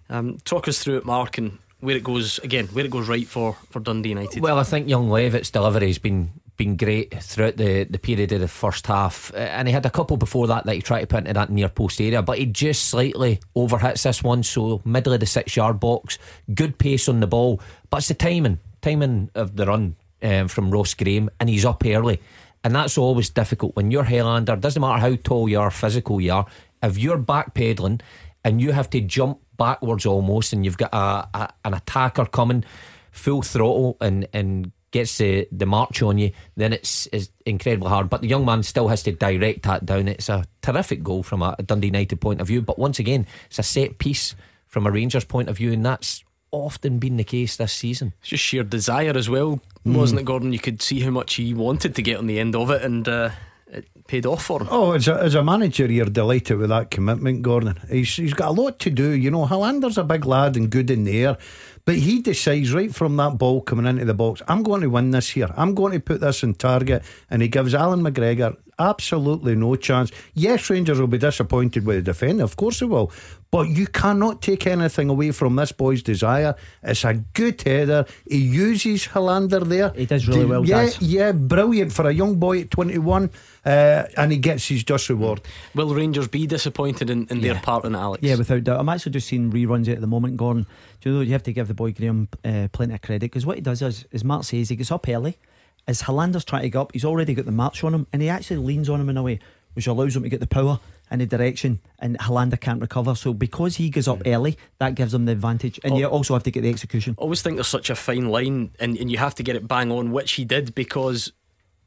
Um, 0.08 0.38
talk 0.44 0.68
us 0.68 0.82
through 0.82 0.98
it, 0.98 1.06
Mark, 1.06 1.38
and 1.38 1.58
where 1.80 1.96
it 1.96 2.04
goes 2.04 2.38
again, 2.40 2.66
where 2.68 2.84
it 2.84 2.90
goes 2.90 3.08
right 3.08 3.26
for 3.26 3.56
for 3.70 3.80
Dundee 3.80 4.10
United. 4.10 4.42
Well, 4.42 4.58
I 4.58 4.64
think 4.64 4.88
young 4.88 5.10
Levitt's 5.10 5.50
delivery 5.50 5.88
has 5.88 5.98
been 5.98 6.32
been 6.56 6.76
great 6.76 7.22
throughout 7.22 7.56
the, 7.56 7.84
the 7.84 7.98
period 7.98 8.32
of 8.32 8.40
the 8.40 8.48
first 8.48 8.86
half. 8.86 9.32
And 9.34 9.68
he 9.68 9.74
had 9.74 9.86
a 9.86 9.90
couple 9.90 10.16
before 10.16 10.46
that 10.48 10.64
that 10.64 10.74
he 10.74 10.82
tried 10.82 11.00
to 11.00 11.06
put 11.06 11.20
into 11.20 11.32
that 11.34 11.50
near 11.50 11.68
post 11.68 12.00
area, 12.00 12.22
but 12.22 12.38
he 12.38 12.46
just 12.46 12.88
slightly 12.88 13.40
overhits 13.56 14.02
this 14.02 14.22
one. 14.22 14.42
So, 14.42 14.80
middle 14.84 15.12
of 15.12 15.20
the 15.20 15.26
six 15.26 15.56
yard 15.56 15.80
box, 15.80 16.18
good 16.54 16.78
pace 16.78 17.08
on 17.08 17.20
the 17.20 17.26
ball. 17.26 17.60
But 17.90 17.98
it's 17.98 18.08
the 18.08 18.14
timing, 18.14 18.60
timing 18.82 19.30
of 19.34 19.56
the 19.56 19.66
run 19.66 19.96
um, 20.22 20.48
from 20.48 20.70
Ross 20.70 20.94
Graham, 20.94 21.30
and 21.40 21.48
he's 21.48 21.64
up 21.64 21.84
early. 21.84 22.20
And 22.62 22.74
that's 22.74 22.96
always 22.96 23.28
difficult 23.28 23.76
when 23.76 23.90
you're 23.90 24.04
Helander, 24.04 24.58
doesn't 24.58 24.80
matter 24.80 25.00
how 25.00 25.16
tall 25.16 25.48
you 25.48 25.60
are, 25.60 25.70
physical 25.70 26.20
you 26.20 26.32
are, 26.32 26.46
if 26.82 26.98
you're 26.98 27.18
back 27.18 27.54
backpedaling 27.54 28.00
and 28.42 28.60
you 28.60 28.72
have 28.72 28.88
to 28.90 29.00
jump 29.00 29.40
backwards 29.56 30.06
almost, 30.06 30.52
and 30.52 30.64
you've 30.64 30.78
got 30.78 30.92
a, 30.92 31.28
a 31.34 31.48
an 31.64 31.74
attacker 31.74 32.26
coming 32.26 32.64
full 33.10 33.42
throttle 33.42 33.96
and, 34.00 34.26
and 34.32 34.72
gets 34.94 35.18
the, 35.18 35.46
the 35.52 35.66
march 35.66 36.00
on 36.02 36.16
you, 36.16 36.30
then 36.56 36.72
it's, 36.72 37.06
it's 37.12 37.28
incredibly 37.44 37.88
hard. 37.88 38.08
But 38.08 38.22
the 38.22 38.28
young 38.28 38.46
man 38.46 38.62
still 38.62 38.88
has 38.88 39.02
to 39.02 39.12
direct 39.12 39.64
that 39.64 39.84
down. 39.84 40.08
It's 40.08 40.28
a 40.28 40.44
terrific 40.62 41.02
goal 41.02 41.22
from 41.22 41.42
a, 41.42 41.56
a 41.58 41.62
Dundee 41.62 41.88
United 41.88 42.20
point 42.20 42.40
of 42.40 42.46
view. 42.46 42.62
But 42.62 42.78
once 42.78 43.00
again, 43.00 43.26
it's 43.46 43.58
a 43.58 43.62
set 43.62 43.98
piece 43.98 44.34
from 44.68 44.86
a 44.86 44.90
Rangers 44.90 45.24
point 45.24 45.48
of 45.48 45.56
view, 45.56 45.72
and 45.72 45.84
that's 45.84 46.24
often 46.52 46.98
been 46.98 47.16
the 47.16 47.24
case 47.24 47.56
this 47.56 47.72
season. 47.72 48.14
It's 48.20 48.30
just 48.30 48.44
sheer 48.44 48.62
desire 48.62 49.16
as 49.16 49.28
well, 49.28 49.60
mm. 49.84 49.96
wasn't 49.96 50.20
it, 50.20 50.24
Gordon? 50.24 50.52
You 50.52 50.60
could 50.60 50.80
see 50.80 51.00
how 51.00 51.10
much 51.10 51.34
he 51.34 51.52
wanted 51.52 51.96
to 51.96 52.02
get 52.02 52.18
on 52.18 52.28
the 52.28 52.38
end 52.38 52.54
of 52.54 52.70
it, 52.70 52.82
and 52.82 53.08
uh, 53.08 53.30
it 53.66 53.88
paid 54.06 54.26
off 54.26 54.44
for 54.44 54.60
him. 54.60 54.68
Oh, 54.70 54.92
as 54.92 55.08
a, 55.08 55.14
as 55.14 55.34
a 55.34 55.42
manager, 55.42 55.86
you're 55.90 56.06
delighted 56.06 56.58
with 56.58 56.70
that 56.70 56.92
commitment, 56.92 57.42
Gordon. 57.42 57.80
He's, 57.90 58.14
he's 58.14 58.34
got 58.34 58.50
a 58.50 58.62
lot 58.62 58.78
to 58.80 58.90
do. 58.90 59.10
You 59.10 59.32
know, 59.32 59.46
Helander's 59.46 59.98
a 59.98 60.04
big 60.04 60.24
lad 60.24 60.56
and 60.56 60.70
good 60.70 60.90
in 60.90 61.02
the 61.02 61.24
air. 61.24 61.38
But 61.86 61.96
he 61.96 62.22
decides 62.22 62.72
right 62.72 62.94
from 62.94 63.16
that 63.16 63.36
ball 63.36 63.60
coming 63.60 63.84
into 63.84 64.06
the 64.06 64.14
box, 64.14 64.40
I'm 64.48 64.62
going 64.62 64.80
to 64.80 64.88
win 64.88 65.10
this 65.10 65.28
here. 65.30 65.48
I'm 65.54 65.74
going 65.74 65.92
to 65.92 66.00
put 66.00 66.20
this 66.22 66.42
in 66.42 66.54
target. 66.54 67.02
And 67.30 67.42
he 67.42 67.48
gives 67.48 67.74
Allan 67.74 68.00
McGregor 68.00 68.56
absolutely 68.78 69.54
no 69.54 69.76
chance. 69.76 70.10
Yes, 70.32 70.70
Rangers 70.70 70.98
will 70.98 71.06
be 71.08 71.18
disappointed 71.18 71.84
with 71.84 71.96
the 71.96 72.02
defender, 72.02 72.42
of 72.42 72.56
course 72.56 72.80
they 72.80 72.86
will. 72.86 73.12
But 73.50 73.68
you 73.68 73.86
cannot 73.86 74.40
take 74.42 74.66
anything 74.66 75.10
away 75.10 75.30
from 75.30 75.56
this 75.56 75.72
boy's 75.72 76.02
desire. 76.02 76.54
It's 76.82 77.04
a 77.04 77.14
good 77.14 77.60
header. 77.62 78.06
He 78.28 78.38
uses 78.38 79.06
Helander 79.08 79.64
there. 79.68 79.90
He 79.94 80.06
does 80.06 80.26
really 80.26 80.46
well, 80.46 80.64
Yeah, 80.64 80.84
Daz. 80.86 81.00
yeah, 81.02 81.32
brilliant 81.32 81.92
for 81.92 82.08
a 82.08 82.12
young 82.12 82.36
boy 82.36 82.62
at 82.62 82.70
21. 82.70 83.30
Uh, 83.64 84.04
and 84.16 84.30
he 84.32 84.38
gets 84.38 84.68
his 84.68 84.84
just 84.84 85.08
reward. 85.08 85.40
Will 85.74 85.94
Rangers 85.94 86.28
be 86.28 86.46
disappointed 86.46 87.08
in, 87.08 87.26
in 87.30 87.40
their 87.40 87.54
Yeah. 87.54 87.60
part 87.60 87.84
in 87.84 87.94
Alex? 87.94 88.22
Yeah, 88.22 88.36
without 88.36 88.64
doubt. 88.64 88.78
I'm 88.80 88.88
actually 88.88 89.12
just 89.12 89.26
seeing 89.28 89.50
reruns 89.50 89.88
at 89.88 90.00
the 90.00 90.06
moment, 90.06 90.36
Gordon. 90.36 90.66
Do 91.00 91.08
you 91.10 91.16
know 91.16 91.20
you 91.22 91.32
have 91.32 91.42
to 91.44 91.52
give 91.52 91.68
the 91.68 91.74
boy 91.74 91.92
Graham 91.92 92.28
uh, 92.44 92.68
plenty 92.72 92.94
of 92.94 93.00
credit 93.02 93.20
because 93.30 93.46
what 93.46 93.56
he 93.56 93.62
does 93.62 93.80
is, 93.82 94.04
as 94.12 94.22
Mark 94.24 94.44
says, 94.44 94.68
he 94.68 94.76
gets 94.76 94.92
up 94.92 95.08
early. 95.08 95.38
As 95.86 96.02
Helander's 96.02 96.44
trying 96.44 96.62
to 96.62 96.70
go 96.70 96.82
up, 96.82 96.92
he's 96.92 97.04
already 97.04 97.34
got 97.34 97.44
the 97.44 97.52
march 97.52 97.84
on 97.84 97.92
him, 97.94 98.06
and 98.12 98.22
he 98.22 98.28
actually 98.30 98.56
leans 98.56 98.88
on 98.88 99.00
him 99.00 99.08
in 99.10 99.16
a 99.16 99.22
way 99.22 99.38
which 99.74 99.86
allows 99.88 100.14
him 100.14 100.22
to 100.22 100.28
get 100.28 100.38
the 100.40 100.46
power 100.46 100.78
and 101.10 101.20
the 101.20 101.26
direction, 101.26 101.80
and 101.98 102.18
Highlander 102.20 102.56
can't 102.56 102.80
recover. 102.80 103.14
So 103.16 103.34
because 103.34 103.76
he 103.76 103.90
goes 103.90 104.06
up 104.08 104.22
early, 104.24 104.56
that 104.78 104.94
gives 104.94 105.12
him 105.12 105.24
the 105.26 105.32
advantage, 105.32 105.80
and 105.84 105.94
Oh. 105.94 105.98
you 105.98 106.06
also 106.06 106.32
have 106.34 106.42
to 106.44 106.50
get 106.50 106.62
the 106.62 106.70
execution. 106.70 107.14
always 107.18 107.42
think 107.42 107.56
there's 107.56 107.66
such 107.66 107.90
a 107.90 107.96
fine 107.96 108.28
line, 108.28 108.70
and, 108.78 108.96
and 108.96 109.10
you 109.10 109.18
have 109.18 109.34
to 109.34 109.42
get 109.42 109.56
it 109.56 109.66
bang 109.68 109.90
on, 109.90 110.12
which 110.12 110.32
he 110.32 110.44
did 110.44 110.74
because 110.74 111.32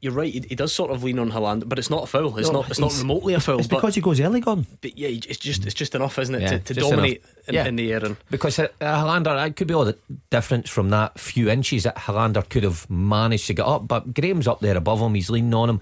you're 0.00 0.12
right. 0.12 0.32
He, 0.32 0.40
he 0.48 0.54
does 0.54 0.72
sort 0.72 0.90
of 0.90 1.02
lean 1.02 1.18
on 1.18 1.30
Helander, 1.30 1.68
but 1.68 1.78
it's 1.78 1.90
not 1.90 2.04
a 2.04 2.06
foul. 2.06 2.36
It's 2.38 2.48
No, 2.48 2.60
not. 2.60 2.70
It's 2.70 2.78
not 2.78 2.96
remotely 2.98 3.34
a 3.34 3.40
foul. 3.40 3.58
It's 3.58 3.66
but, 3.68 3.76
because 3.76 3.94
he 3.94 4.00
goes 4.00 4.20
early, 4.20 4.40
Gordon. 4.40 4.66
but 4.80 4.96
yeah, 4.96 5.08
it's 5.08 5.38
just 5.38 5.64
it's 5.64 5.74
just 5.74 5.94
enough, 5.94 6.18
isn't 6.18 6.34
it, 6.34 6.42
Yeah, 6.42 6.58
to, 6.58 6.74
to 6.74 6.74
dominate 6.74 7.24
in, 7.46 7.54
Yeah. 7.54 7.66
in 7.66 7.76
the 7.76 7.92
air 7.92 8.04
and. 8.04 8.16
Because 8.30 8.58
uh, 8.58 8.68
Helander, 8.80 9.46
it 9.46 9.56
could 9.56 9.66
be 9.66 9.74
all 9.74 9.84
the 9.84 9.96
difference 10.30 10.70
from 10.70 10.90
that 10.90 11.18
few 11.18 11.48
inches 11.50 11.82
that 11.84 11.96
Helander 11.96 12.48
could 12.48 12.62
have 12.64 12.88
managed 12.88 13.46
to 13.48 13.54
get 13.54 13.66
up. 13.66 13.88
But 13.88 14.14
Graham's 14.14 14.46
up 14.46 14.60
there 14.60 14.76
above 14.76 15.00
him, 15.00 15.14
he's 15.14 15.30
leaning 15.30 15.54
on 15.54 15.68
him. 15.70 15.80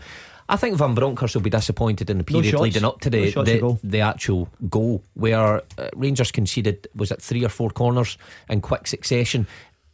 I 0.48 0.54
think 0.56 0.76
Van 0.78 0.94
Bronckhorst 0.94 1.34
will 1.34 1.42
be 1.42 1.50
disappointed 1.50 2.08
in 2.08 2.18
the 2.18 2.22
No 2.22 2.26
period 2.40 2.52
shots. 2.52 2.62
leading 2.62 2.84
up 2.84 3.00
to 3.00 3.10
No 3.10 3.18
the 3.20 3.30
shots 3.32 3.48
to 3.48 3.52
the, 3.54 3.60
goal. 3.60 3.80
the 3.82 4.00
actual 4.00 4.48
goal, 4.70 5.02
where 5.14 5.56
uh, 5.76 5.88
Rangers 5.96 6.30
conceded 6.30 6.86
was 6.94 7.10
it 7.10 7.20
three 7.20 7.44
or 7.44 7.48
four 7.48 7.70
corners 7.70 8.16
in 8.48 8.60
quick 8.60 8.86
succession. 8.86 9.48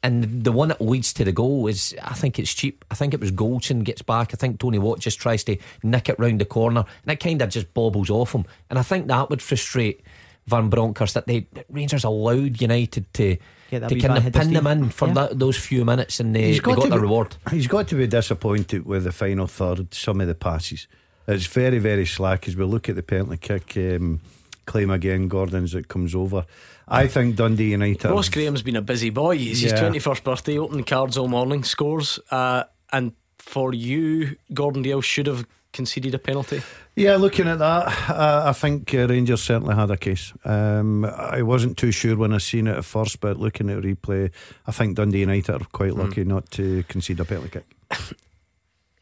And 0.04 0.42
the 0.44 0.50
one 0.50 0.68
that 0.68 0.80
leads 0.80 1.12
to 1.12 1.24
the 1.24 1.30
goal 1.32 1.68
is, 1.68 1.94
I 2.02 2.14
think 2.14 2.38
it's 2.38 2.52
cheap. 2.52 2.84
I 2.90 2.94
think 2.96 3.14
it 3.14 3.20
was 3.20 3.30
Goldson 3.30 3.84
gets 3.84 4.02
back. 4.02 4.34
I 4.34 4.36
think 4.36 4.58
Tony 4.58 4.78
Watt 4.78 4.98
just 4.98 5.20
tries 5.20 5.44
to 5.44 5.56
nick 5.84 6.08
it 6.08 6.18
round 6.18 6.40
the 6.40 6.44
corner, 6.44 6.84
and 7.04 7.12
it 7.12 7.20
kind 7.20 7.40
of 7.40 7.50
just 7.50 7.72
bobbles 7.72 8.10
off 8.10 8.34
him. 8.34 8.44
And 8.68 8.78
I 8.78 8.82
think 8.82 9.06
that 9.06 9.30
would 9.30 9.40
frustrate 9.40 10.00
Van 10.48 10.68
Bronckhorst 10.68 11.14
that 11.14 11.28
they 11.28 11.46
Rangers 11.70 12.02
allowed 12.02 12.60
United 12.60 13.12
to 13.14 13.36
to 13.70 14.00
kind 14.00 14.18
of 14.26 14.32
pin 14.32 14.52
them 14.52 14.66
in 14.66 14.90
for 14.90 15.06
Yeah. 15.08 15.14
that, 15.14 15.38
those 15.38 15.56
few 15.56 15.84
minutes, 15.84 16.18
and 16.20 16.34
they, 16.34 16.52
they 16.52 16.58
got, 16.58 16.82
to 16.82 16.88
the 16.88 16.96
be, 16.96 17.02
reward. 17.02 17.36
He's 17.50 17.68
got 17.68 17.86
to 17.88 17.94
be 17.94 18.06
disappointed 18.08 18.84
with 18.84 19.04
the 19.04 19.12
final 19.12 19.46
third, 19.46 19.94
some 19.94 20.20
of 20.20 20.26
the 20.26 20.34
passes. 20.34 20.88
It's 21.28 21.46
very, 21.46 21.78
very 21.78 22.04
slack 22.04 22.48
as 22.48 22.56
we 22.56 22.64
look 22.64 22.88
at 22.88 22.96
the 22.96 23.02
penalty 23.04 23.36
kick 23.36 23.76
um, 23.76 24.20
claim 24.66 24.90
again, 24.90 25.28
Gordon's 25.28 25.72
that 25.72 25.88
comes 25.88 26.14
over. 26.14 26.44
I 26.88 27.06
think 27.06 27.36
Dundee 27.36 27.70
United. 27.70 28.10
Ross 28.10 28.28
Graham's 28.28 28.62
been 28.62 28.76
a 28.76 28.82
busy 28.82 29.10
boy. 29.10 29.36
It's 29.36 29.60
his 29.60 29.72
twenty 29.72 29.98
first 29.98 30.24
birthday, 30.24 30.58
opening 30.58 30.84
cards 30.84 31.16
all 31.16 31.28
morning, 31.28 31.64
scores. 31.64 32.18
Uh, 32.30 32.64
and 32.92 33.12
for 33.38 33.72
you, 33.72 34.36
Gordon 34.52 34.82
Dale 34.82 35.00
should 35.00 35.26
have 35.26 35.46
conceded 35.72 36.14
a 36.14 36.18
penalty. 36.18 36.62
Yeah, 36.94 37.16
looking 37.16 37.48
at 37.48 37.58
that, 37.58 38.10
uh, 38.10 38.44
I 38.46 38.52
think 38.52 38.92
uh, 38.94 39.06
Rangers 39.08 39.42
certainly 39.42 39.74
had 39.74 39.90
a 39.90 39.96
case. 39.96 40.32
Um, 40.44 41.06
I 41.06 41.40
wasn't 41.40 41.78
too 41.78 41.90
sure 41.90 42.16
when 42.16 42.34
I 42.34 42.38
seen 42.38 42.66
it 42.66 42.76
at 42.76 42.84
first, 42.84 43.20
but 43.20 43.38
looking 43.38 43.70
at 43.70 43.82
replay, 43.82 44.30
I 44.66 44.72
think 44.72 44.96
Dundee 44.96 45.20
United 45.20 45.54
are 45.62 45.66
quite 45.72 45.94
lucky 45.94 46.24
not 46.24 46.50
to 46.52 46.82
concede 46.88 47.20
a 47.20 47.24
penalty 47.24 47.50
kick. 47.50 47.64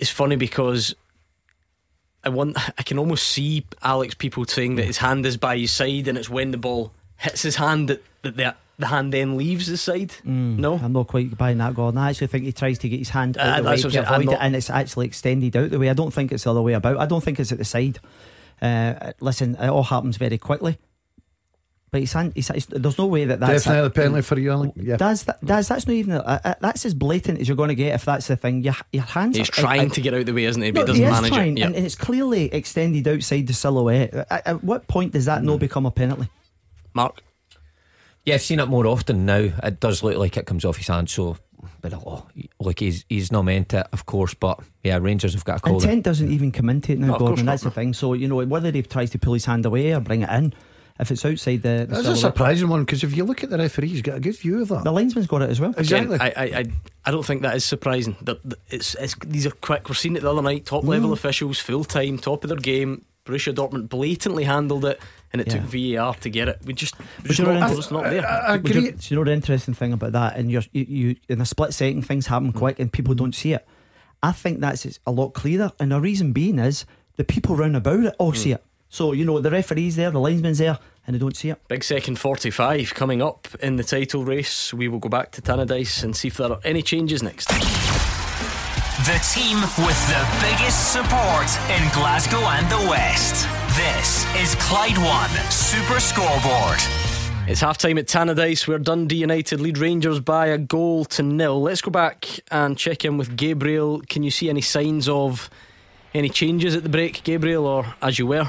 It's 0.00 0.08
funny 0.08 0.36
because 0.36 0.94
I 2.24 2.28
want 2.28 2.56
I 2.78 2.82
can 2.82 2.98
almost 2.98 3.26
see 3.28 3.64
Alex 3.82 4.14
people 4.14 4.44
saying 4.44 4.76
that 4.76 4.84
his 4.84 4.98
hand 4.98 5.24
is 5.26 5.36
by 5.36 5.56
his 5.58 5.72
side 5.72 6.06
and 6.08 6.18
it's 6.18 6.28
when 6.28 6.50
the 6.50 6.58
ball 6.58 6.92
hits 7.16 7.42
his 7.42 7.56
hand 7.56 7.88
that, 7.88 8.02
that 8.22 8.36
the, 8.36 8.54
the 8.78 8.86
hand 8.86 9.12
then 9.12 9.36
leaves 9.36 9.66
his 9.66 9.80
side. 9.80 10.12
no? 10.24 10.74
I'm 10.82 10.92
not 10.92 11.06
quite 11.08 11.36
buying 11.36 11.58
that, 11.58 11.74
Gordon. 11.74 11.98
I 11.98 12.10
actually 12.10 12.28
think 12.28 12.44
he 12.44 12.52
tries 12.52 12.78
to 12.78 12.88
get 12.88 12.98
his 12.98 13.10
hand 13.10 13.36
Uh, 13.38 13.42
out 13.42 13.62
the 13.62 13.68
way 13.70 13.76
to 13.76 13.86
I'm 13.86 13.90
saying. 13.92 14.04
I'm 14.06 14.20
avoid 14.22 14.34
it, 14.34 14.38
and 14.40 14.56
it's 14.56 14.70
actually 14.70 15.06
extended 15.06 15.56
out 15.56 15.70
the 15.70 15.78
way. 15.78 15.88
I 15.90 15.94
don't 15.94 16.12
think 16.12 16.32
it's 16.32 16.44
the 16.44 16.50
other 16.50 16.62
way 16.62 16.72
about. 16.74 16.98
I 16.98 17.06
don't 17.06 17.22
think 17.22 17.38
it's 17.40 17.52
at 17.52 17.58
the 17.58 17.64
side. 17.64 17.98
Uh, 18.62 19.12
listen, 19.20 19.54
it 19.56 19.68
all 19.68 19.82
happens 19.84 20.16
very 20.16 20.38
quickly. 20.38 20.78
But 21.90 22.02
his 22.02 22.12
hand, 22.12 22.32
his, 22.36 22.48
his- 22.48 22.66
there's 22.66 22.98
no 22.98 23.06
way 23.06 23.24
that 23.24 23.40
that's 23.40 23.64
Definitely 23.64 23.86
a 23.88 23.90
penalty 23.90 24.22
for 24.22 24.38
you, 24.38 24.52
Alan. 24.52 24.72
Yeah. 24.76 24.96
That's 24.96 25.24
that, 25.24 25.38
that's 25.42 25.68
that's 25.68 25.86
not 25.88 25.94
even 25.94 26.12
uh, 26.12 26.40
uh, 26.44 26.54
that's 26.60 26.86
as 26.86 26.94
blatant 26.94 27.40
as 27.40 27.48
you're 27.48 27.56
going 27.56 27.68
to 27.70 27.74
get 27.74 27.94
if 27.94 28.04
that's 28.04 28.28
the 28.28 28.36
thing. 28.36 28.62
Your, 28.62 28.76
your 28.92 29.02
hands. 29.02 29.36
He's 29.36 29.48
are, 29.48 29.52
trying 29.52 29.90
uh, 29.90 29.94
to 29.94 30.00
get 30.00 30.14
out 30.14 30.24
the 30.26 30.32
way, 30.32 30.44
isn't 30.44 30.62
he? 30.62 30.70
But 30.70 30.86
no, 30.86 30.92
he 30.94 31.00
doesn't 31.00 31.02
he 31.02 31.06
is 31.06 31.12
manage 31.12 31.32
trying, 31.32 31.58
it. 31.58 31.62
and, 31.62 31.74
and 31.74 31.84
it's 31.84 31.96
clearly 31.96 32.52
extended 32.52 33.08
outside 33.08 33.46
the 33.48 33.54
silhouette. 33.54 34.14
At, 34.14 34.46
at 34.46 34.64
what 34.64 34.86
point 34.86 35.12
does 35.12 35.24
that 35.24 35.42
not 35.42 35.58
become 35.58 35.84
a 35.84 35.90
penalty? 35.90 36.28
Mark. 36.94 37.22
Yeah, 38.24 38.34
I've 38.34 38.42
seen 38.42 38.60
it 38.60 38.66
more 38.66 38.86
often 38.86 39.24
now. 39.26 39.48
It 39.62 39.80
does 39.80 40.02
look 40.02 40.16
like 40.16 40.36
it 40.36 40.46
comes 40.46 40.64
off 40.64 40.76
his 40.76 40.88
hand, 40.88 41.10
so. 41.10 41.38
But 41.82 41.94
oh, 41.94 42.26
look, 42.58 42.78
he's 42.78 43.04
he's 43.08 43.32
not 43.32 43.42
meant 43.42 43.74
it, 43.74 43.86
of 43.92 44.06
course. 44.06 44.34
But 44.34 44.60
yeah, 44.84 44.98
Rangers 44.98 45.34
have 45.34 45.44
got 45.44 45.58
a 45.58 45.60
call 45.60 45.76
it. 45.78 45.84
Intent 45.84 46.04
doesn't 46.04 46.30
even 46.30 46.52
come 46.52 46.70
into 46.70 46.92
it 46.92 46.98
now, 46.98 47.08
No, 47.08 47.18
Gordon. 47.18 47.46
That's 47.46 47.64
no. 47.64 47.70
the 47.70 47.74
thing. 47.74 47.92
So 47.94 48.12
you 48.12 48.28
know 48.28 48.44
whether 48.44 48.70
he 48.70 48.82
tries 48.82 49.10
to 49.10 49.18
pull 49.18 49.34
his 49.34 49.44
hand 49.44 49.66
away 49.66 49.92
or 49.92 50.00
bring 50.00 50.22
it 50.22 50.30
in, 50.30 50.54
if 51.00 51.10
it's 51.10 51.24
outside 51.24 51.62
the, 51.62 51.68
the 51.68 51.86
That's 51.86 52.00
a 52.00 52.02
silhouette- 52.02 52.18
surprising 52.18 52.68
one 52.68 52.84
because 52.84 53.02
if 53.04 53.16
you 53.16 53.24
look 53.24 53.42
at 53.42 53.50
the 53.50 53.58
referee, 53.58 53.88
he's 53.88 54.02
got 54.02 54.16
a 54.16 54.20
good 54.20 54.36
view 54.36 54.62
of 54.62 54.68
that. 54.68 54.84
the 54.84 54.92
linesman's 54.92 55.26
got 55.26 55.42
it 55.42 55.50
as 55.50 55.60
well. 55.60 55.74
Exactly. 55.76 56.18
I, 56.20 56.26
I, 56.28 56.42
I, 56.44 56.64
I 57.06 57.10
don't 57.10 57.24
think 57.24 57.42
that 57.42 57.56
is 57.56 57.64
surprising. 57.64 58.16
That 58.22 58.42
that 58.48 58.58
it's, 58.68 58.94
it's 58.96 59.14
these 59.26 59.46
are 59.46 59.50
quick. 59.50 59.88
We're 59.88 59.94
seeing 59.94 60.16
it 60.16 60.22
the 60.22 60.30
other 60.30 60.42
night. 60.42 60.66
Top 60.66 60.84
Mm. 60.84 60.88
level 60.88 61.12
officials, 61.12 61.58
full 61.58 61.84
time, 61.84 62.18
top 62.18 62.44
of 62.44 62.48
their 62.48 62.58
game. 62.58 63.04
Borussia 63.26 63.54
Dortmund 63.54 63.88
blatantly 63.90 64.44
handled 64.44 64.84
it, 64.86 64.98
and 65.32 65.42
it 65.42 65.48
Yeah. 65.48 65.60
took 65.60 65.62
VAR 65.70 66.14
to 66.22 66.30
get 66.30 66.48
it. 66.48 66.58
We 66.64 66.72
just, 66.72 66.94
we're 66.98 67.28
just 67.28 67.38
you 67.38 67.44
know 67.44 67.52
not, 67.58 67.70
I- 67.70 67.74
we're 67.74 68.02
not 68.02 68.10
there. 68.10 68.26
I, 68.26 68.38
I 68.38 68.56
Would 68.56 68.74
you, 68.74 68.80
agree. 68.88 68.98
you 69.02 69.16
know 69.16 69.24
the 69.24 69.32
interesting 69.32 69.74
thing 69.74 69.92
about 69.92 70.12
that? 70.12 70.36
And 70.36 70.50
you're, 70.50 70.62
you, 70.72 70.84
you, 70.88 71.16
in 71.28 71.40
a 71.40 71.44
split 71.46 71.74
second, 71.74 72.02
things 72.06 72.26
happen 72.28 72.52
quick 72.52 72.78
and 72.80 72.90
people 72.92 73.14
don't 73.14 73.34
see 73.34 73.52
it. 73.52 73.66
I 74.22 74.32
think 74.32 74.60
that's 74.60 74.98
a 75.06 75.10
lot 75.12 75.30
clearer. 75.34 75.70
And 75.78 75.92
the 75.92 76.00
reason 76.00 76.32
being 76.32 76.58
is 76.58 76.86
the 77.16 77.24
people 77.24 77.56
round 77.56 77.76
about 77.76 78.04
it 78.04 78.14
all 78.18 78.32
see 78.32 78.52
it. 78.52 78.64
So, 78.88 79.12
you 79.12 79.24
know, 79.26 79.38
the 79.38 79.50
referee's 79.50 79.96
there, 79.96 80.10
the 80.10 80.18
linesman's 80.18 80.58
there, 80.58 80.78
and 81.10 81.16
they 81.16 81.18
don't 81.18 81.36
see 81.36 81.50
it. 81.50 81.60
Big 81.66 81.82
second 81.82 82.20
45 82.20 82.94
coming 82.94 83.20
up 83.20 83.48
in 83.60 83.74
the 83.74 83.82
title 83.82 84.24
race. 84.24 84.72
We 84.72 84.86
will 84.86 85.00
go 85.00 85.08
back 85.08 85.32
to 85.32 85.42
Tannadice 85.42 86.04
and 86.04 86.14
see 86.14 86.28
if 86.28 86.36
there 86.36 86.52
are 86.52 86.60
any 86.62 86.82
changes 86.82 87.20
next. 87.20 87.48
The 87.48 89.18
team 89.34 89.58
with 89.84 90.00
the 90.08 90.24
biggest 90.40 90.92
support 90.92 91.50
in 91.68 91.82
Glasgow 91.92 92.38
and 92.38 92.70
the 92.70 92.88
West. 92.88 93.48
This 93.74 94.24
is 94.36 94.54
Clyde 94.60 94.98
One 94.98 95.30
Super 95.50 95.98
Scoreboard. 95.98 96.78
It's 97.48 97.60
half 97.60 97.78
time 97.78 97.98
at 97.98 98.06
Tannadice 98.06 98.68
where 98.68 98.78
Dundee 98.78 99.16
United 99.16 99.60
lead 99.60 99.78
Rangers 99.78 100.20
by 100.20 100.46
a 100.46 100.58
goal 100.58 101.06
to 101.06 101.24
nil. 101.24 101.60
Let's 101.60 101.80
go 101.80 101.90
back 101.90 102.38
and 102.52 102.78
check 102.78 103.04
in 103.04 103.18
with 103.18 103.36
Gabriel. 103.36 104.00
Can 104.08 104.22
you 104.22 104.30
see 104.30 104.48
any 104.48 104.60
signs 104.60 105.08
of 105.08 105.50
any 106.14 106.28
changes 106.28 106.76
at 106.76 106.84
the 106.84 106.88
break, 106.88 107.24
Gabriel, 107.24 107.66
or 107.66 107.94
as 108.00 108.20
you 108.20 108.28
were? 108.28 108.48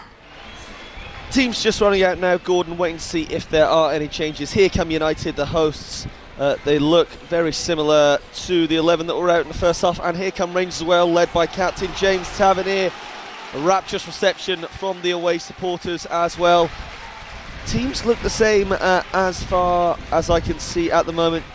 Team's 1.31 1.63
just 1.63 1.79
running 1.79 2.03
out 2.03 2.19
now, 2.19 2.35
Gordon, 2.35 2.77
waiting 2.77 2.97
to 2.97 3.03
see 3.03 3.23
if 3.23 3.49
there 3.49 3.65
are 3.65 3.93
any 3.93 4.09
changes. 4.09 4.51
Here 4.51 4.67
come 4.67 4.91
United, 4.91 5.37
the 5.37 5.45
hosts. 5.45 6.05
Uh, 6.37 6.57
they 6.65 6.77
look 6.77 7.07
very 7.29 7.53
similar 7.53 8.17
to 8.33 8.67
the 8.67 8.75
11 8.75 9.07
that 9.07 9.15
were 9.15 9.29
out 9.29 9.43
in 9.43 9.47
the 9.47 9.53
first 9.53 9.81
half. 9.81 9.97
And 10.01 10.17
here 10.17 10.31
come 10.31 10.53
Rangers 10.53 10.81
as 10.81 10.83
well, 10.83 11.09
led 11.09 11.31
by 11.31 11.45
captain 11.45 11.89
James 11.95 12.27
Tavernier. 12.37 12.91
A 13.53 13.59
rapturous 13.59 14.05
reception 14.07 14.63
from 14.63 15.01
the 15.03 15.11
away 15.11 15.37
supporters 15.37 16.05
as 16.07 16.37
well. 16.37 16.69
Teams 17.65 18.05
look 18.05 18.19
the 18.19 18.29
same 18.29 18.73
uh, 18.73 19.01
as 19.13 19.41
far 19.41 19.97
as 20.11 20.29
I 20.29 20.41
can 20.41 20.59
see 20.59 20.91
at 20.91 21.05
the 21.05 21.13
moment. 21.13 21.45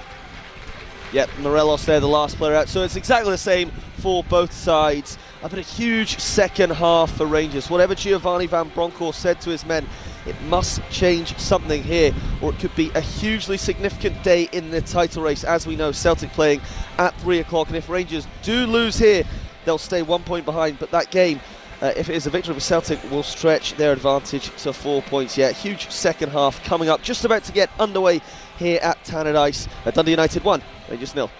Yep, 1.12 1.28
Morelos 1.40 1.84
there, 1.84 2.00
the 2.00 2.08
last 2.08 2.38
player 2.38 2.54
out. 2.54 2.70
So 2.70 2.82
it's 2.82 2.96
exactly 2.96 3.30
the 3.30 3.36
same 3.36 3.70
for 3.98 4.24
both 4.24 4.52
sides. 4.54 5.18
But 5.42 5.58
a 5.58 5.62
huge 5.62 6.18
second 6.18 6.70
half 6.70 7.16
for 7.16 7.26
Rangers. 7.26 7.70
Whatever 7.70 7.94
Giovanni 7.94 8.46
Van 8.46 8.68
Bronckhorst 8.68 9.20
said 9.20 9.40
to 9.42 9.50
his 9.50 9.64
men, 9.64 9.86
it 10.26 10.40
must 10.42 10.82
change 10.90 11.38
something 11.38 11.82
here, 11.82 12.12
or 12.42 12.52
it 12.52 12.58
could 12.58 12.74
be 12.74 12.90
a 12.94 13.00
hugely 13.00 13.56
significant 13.56 14.22
day 14.24 14.48
in 14.52 14.70
the 14.70 14.80
title 14.80 15.22
race. 15.22 15.44
As 15.44 15.66
we 15.66 15.76
know, 15.76 15.92
Celtic 15.92 16.30
playing 16.32 16.60
at 16.98 17.14
three 17.20 17.38
o'clock, 17.38 17.68
and 17.68 17.76
if 17.76 17.88
Rangers 17.88 18.26
do 18.42 18.66
lose 18.66 18.98
here, 18.98 19.22
they'll 19.64 19.78
stay 19.78 20.02
one 20.02 20.24
point 20.24 20.44
behind. 20.44 20.78
But 20.80 20.90
that 20.90 21.10
game, 21.12 21.40
uh, 21.80 21.92
if 21.96 22.08
it 22.08 22.16
is 22.16 22.26
a 22.26 22.30
victory 22.30 22.54
for 22.54 22.60
Celtic, 22.60 22.98
will 23.10 23.22
stretch 23.22 23.74
their 23.74 23.92
advantage 23.92 24.50
to 24.62 24.72
four 24.72 25.00
points. 25.02 25.38
Yeah, 25.38 25.52
huge 25.52 25.90
second 25.90 26.30
half 26.30 26.64
coming 26.64 26.88
up, 26.88 27.02
just 27.02 27.24
about 27.24 27.44
to 27.44 27.52
get 27.52 27.70
underway 27.78 28.20
here 28.58 28.80
at 28.82 29.02
Tannadice. 29.04 29.68
Uh, 29.84 29.92
Dundee 29.92 30.12
United 30.12 30.42
1, 30.42 30.62
Rangers 30.90 31.14
nil. 31.14 31.30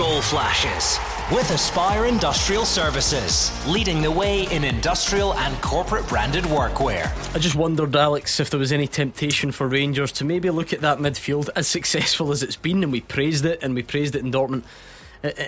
Goal 0.00 0.22
flashes 0.22 0.98
with 1.30 1.50
Aspire 1.50 2.06
Industrial 2.06 2.64
Services, 2.64 3.52
leading 3.68 4.00
the 4.00 4.10
way 4.10 4.44
in 4.50 4.64
industrial 4.64 5.34
and 5.34 5.54
corporate 5.60 6.08
branded 6.08 6.44
workwear. 6.44 7.12
I 7.36 7.38
just 7.38 7.54
wondered, 7.54 7.94
Alex, 7.94 8.40
if 8.40 8.48
there 8.48 8.58
was 8.58 8.72
any 8.72 8.86
temptation 8.86 9.52
for 9.52 9.68
Rangers 9.68 10.10
to 10.12 10.24
maybe 10.24 10.48
look 10.48 10.72
at 10.72 10.80
that 10.80 11.00
midfield 11.00 11.50
as 11.54 11.68
successful 11.68 12.32
as 12.32 12.42
it's 12.42 12.56
been, 12.56 12.82
and 12.82 12.90
we 12.90 13.02
praised 13.02 13.44
it, 13.44 13.62
and 13.62 13.74
we 13.74 13.82
praised 13.82 14.16
it 14.16 14.24
in 14.24 14.32
Dortmund, 14.32 14.62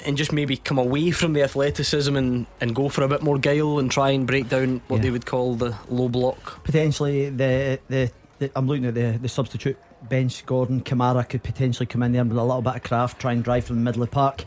and 0.05 0.19
just 0.19 0.35
maybe 0.35 0.59
come 0.59 0.77
away 0.77 1.12
from 1.12 1.33
the 1.33 1.43
athleticism 1.43 2.15
and, 2.15 2.45
and 2.61 2.74
go 2.74 2.91
for 2.91 3.05
a 3.05 3.09
bit 3.09 3.23
more 3.23 3.39
guile 3.39 3.79
and 3.79 3.91
try 3.91 4.11
and 4.11 4.27
break 4.27 4.51
down 4.51 4.83
what 4.89 4.99
Yeah. 4.99 5.05
they 5.05 5.11
would 5.12 5.24
call 5.24 5.55
the 5.55 5.74
low 5.89 6.11
block. 6.11 6.62
Potentially, 6.62 7.31
the, 7.31 7.81
the, 7.89 8.12
the 8.39 8.51
I'm 8.55 8.66
looking 8.69 8.85
at 8.85 8.93
the, 8.93 9.19
the 9.19 9.31
substitute 9.31 9.79
bench. 10.09 10.45
Gordon 10.47 10.83
Kamara 10.83 11.29
could 11.29 11.43
potentially 11.43 11.87
come 11.87 12.03
in 12.03 12.12
there 12.12 12.24
with 12.24 12.37
a 12.37 12.43
little 12.43 12.62
bit 12.62 12.77
of 12.77 12.83
craft, 12.83 13.20
try 13.20 13.33
and 13.33 13.43
drive 13.43 13.65
from 13.65 13.77
the 13.77 13.83
middle 13.83 14.03
of 14.03 14.11
the 14.11 14.15
park. 14.15 14.45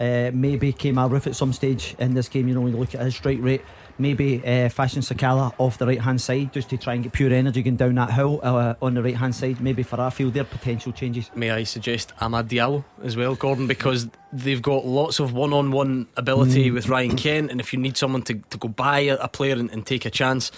Uh, 0.00 0.30
maybe 0.34 0.72
Kemar 0.72 1.08
Roofe 1.08 1.28
at 1.28 1.36
some 1.36 1.52
stage 1.52 1.94
in 1.98 2.14
this 2.14 2.28
game. 2.28 2.48
You 2.48 2.54
know, 2.54 2.60
when 2.62 2.72
you 2.72 2.78
look 2.78 2.94
at 2.94 3.02
his 3.02 3.14
strike 3.14 3.38
rate, 3.40 3.62
maybe 3.98 4.44
uh, 4.44 4.68
Fashion 4.68 5.00
Sakala 5.00 5.54
off 5.58 5.78
the 5.78 5.86
right 5.86 6.00
hand 6.00 6.20
side 6.20 6.52
just 6.52 6.70
to 6.70 6.76
try 6.76 6.94
and 6.94 7.04
get 7.04 7.12
pure 7.12 7.32
energy 7.32 7.62
going 7.62 7.76
down 7.76 7.94
that 7.94 8.10
hill 8.10 8.40
uh, 8.42 8.74
on 8.82 8.94
the 8.94 9.02
right 9.02 9.14
hand 9.14 9.32
side. 9.32 9.60
Maybe 9.60 9.84
for 9.84 9.98
Arfield, 9.98 10.32
there 10.32 10.42
potential 10.42 10.90
changes. 10.90 11.30
May 11.36 11.52
I 11.52 11.62
suggest 11.62 12.12
Amad 12.20 12.48
Diallo 12.48 12.84
as 13.04 13.16
well, 13.16 13.36
Gordon, 13.36 13.68
because 13.68 14.08
they've 14.32 14.62
got 14.62 14.84
lots 14.84 15.20
of 15.20 15.34
one 15.34 15.52
on 15.52 15.70
one 15.70 16.08
ability 16.16 16.72
with 16.72 16.88
Ryan 16.88 17.16
Kent, 17.16 17.50
and 17.52 17.60
if 17.60 17.72
you 17.72 17.78
need 17.78 17.96
someone 17.96 18.22
to, 18.22 18.34
to 18.34 18.58
go 18.58 18.66
buy 18.68 19.00
a, 19.00 19.16
a 19.16 19.28
player 19.28 19.54
and, 19.54 19.70
and 19.70 19.86
take 19.86 20.04
a 20.04 20.10
chance, 20.10 20.50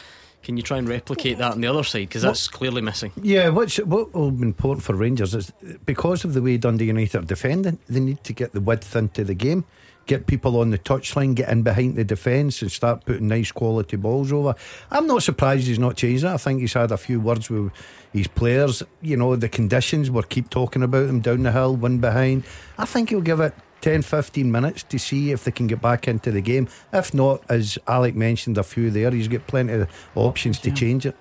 can 0.45 0.57
you 0.57 0.63
try 0.63 0.79
and 0.79 0.89
replicate 0.89 1.39
that 1.39 1.53
on 1.53 1.61
the 1.61 1.67
other 1.67 1.83
side? 1.83 2.09
Because 2.09 2.23
that's 2.23 2.47
clearly 2.47 2.83
missing. 2.83 3.13
Yeah, 3.21 3.49
what's 3.49 3.79
what 3.79 4.15
will 4.15 4.31
be 4.31 4.43
important 4.43 4.85
for 4.85 4.95
Rangers 4.95 5.35
is 5.35 5.53
because 5.87 6.25
of 6.25 6.35
the 6.35 6.43
way 6.43 6.59
Dundee 6.59 6.87
United 6.87 7.17
are 7.17 7.23
defending, 7.23 7.79
they 7.89 8.01
need 8.01 8.23
to 8.25 8.33
get 8.33 8.53
the 8.53 8.61
width 8.61 8.95
into 8.95 9.25
the 9.25 9.35
game, 9.35 9.65
get 10.07 10.27
people 10.27 10.61
on 10.61 10.71
the 10.71 10.79
touchline, 10.79 11.35
get 11.35 11.49
in 11.49 11.63
behind 11.63 11.97
the 11.97 12.05
defence, 12.05 12.61
and 12.63 12.71
start 12.71 13.05
putting 13.05 13.29
nice 13.29 13.51
quality 13.51 13.97
balls 13.97 14.33
over. 14.33 14.55
I'm 14.91 15.07
not 15.07 15.23
surprised 15.23 15.67
he's 15.67 15.79
not 15.79 15.97
changed 15.97 16.25
that. 16.25 16.35
I 16.35 16.37
think 16.37 16.61
he's 16.61 16.75
had 16.75 16.93
a 16.93 16.97
few 16.97 17.21
words 17.21 17.49
with 17.49 17.73
his 18.13 18.29
players. 18.29 18.83
You 19.01 19.17
know, 19.17 19.35
the 19.35 19.49
conditions, 19.49 20.11
we'll 20.11 20.23
keep 20.25 20.51
talking 20.51 20.83
about 20.83 21.07
them 21.07 21.21
down 21.21 21.43
the 21.43 21.53
hill, 21.53 21.77
one 21.77 21.99
behind. 21.99 22.45
I 22.79 22.85
think 22.85 23.09
he'll 23.09 23.23
give 23.23 23.41
it 23.41 23.55
10 23.85 24.01
15 24.01 24.51
minutes 24.51 24.83
to 24.85 24.99
see 24.99 25.31
if 25.31 25.45
they 25.45 25.51
can 25.51 25.67
get 25.67 25.79
back 25.83 26.09
into 26.09 26.31
the 26.31 26.41
game. 26.41 26.67
If 26.91 27.13
not, 27.13 27.43
as 27.51 27.77
Alec 27.87 28.15
mentioned 28.15 28.57
a 28.57 28.63
few 28.63 28.91
there, 28.91 29.11
he's 29.11 29.29
got 29.29 29.47
plenty 29.47 29.75
of 29.75 29.89
options 30.15 30.59
to 30.61 30.71
change 30.71 31.05
it. 31.05 31.15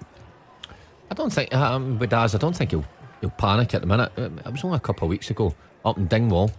I 1.11 1.13
don't 1.13 1.31
think, 1.33 1.53
um, 1.53 1.99
with 1.99 2.11
Daz, 2.11 2.33
I 2.33 2.37
don't 2.37 2.55
think 2.55 2.71
he'll, 2.71 2.85
he'll 3.19 3.31
panic 3.31 3.73
at 3.73 3.81
the 3.81 3.87
minute. 3.87 4.13
Uh, 4.17 4.29
It 4.45 4.51
was 4.53 4.63
only 4.63 4.77
a 4.77 4.79
couple 4.79 5.05
of 5.05 5.09
weeks 5.09 5.29
ago 5.29 5.53
up 5.83 5.97
in 5.97 6.07
Dingwall. 6.07 6.51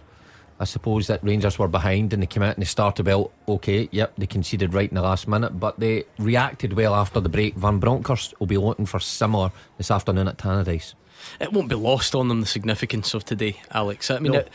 I 0.59 0.65
suppose 0.65 1.07
that 1.07 1.23
Rangers 1.23 1.57
were 1.57 1.67
behind 1.67 2.13
and 2.13 2.21
they 2.21 2.27
came 2.27 2.43
out 2.43 2.53
and 2.55 2.61
they 2.61 2.67
started 2.67 3.07
well. 3.07 3.31
Okay, 3.47 3.89
yep, 3.91 4.13
they 4.15 4.27
conceded 4.27 4.75
right 4.75 4.87
in 4.87 4.93
the 4.93 5.01
last 5.01 5.27
minute, 5.27 5.59
but 5.59 5.79
they 5.79 6.03
reacted 6.19 6.73
well 6.73 6.93
after 6.93 7.19
the 7.19 7.29
break. 7.29 7.55
Van 7.55 7.79
Bronckhorst 7.79 8.39
will 8.39 8.45
be 8.47 8.57
looking 8.59 8.85
for 8.85 8.99
similar 8.99 9.51
this 9.79 9.89
afternoon 9.89 10.27
at 10.27 10.37
Tannadice. 10.37 10.93
It 11.41 11.51
won't 11.51 11.67
be 11.67 11.75
lost 11.75 12.13
on 12.13 12.27
them 12.27 12.41
the 12.41 12.45
significance 12.45 13.15
of 13.15 13.25
today, 13.25 13.59
Alex. 13.71 14.11
I 14.11 14.19
mean, 14.19 14.33
No. 14.33 14.39
it, 14.39 14.49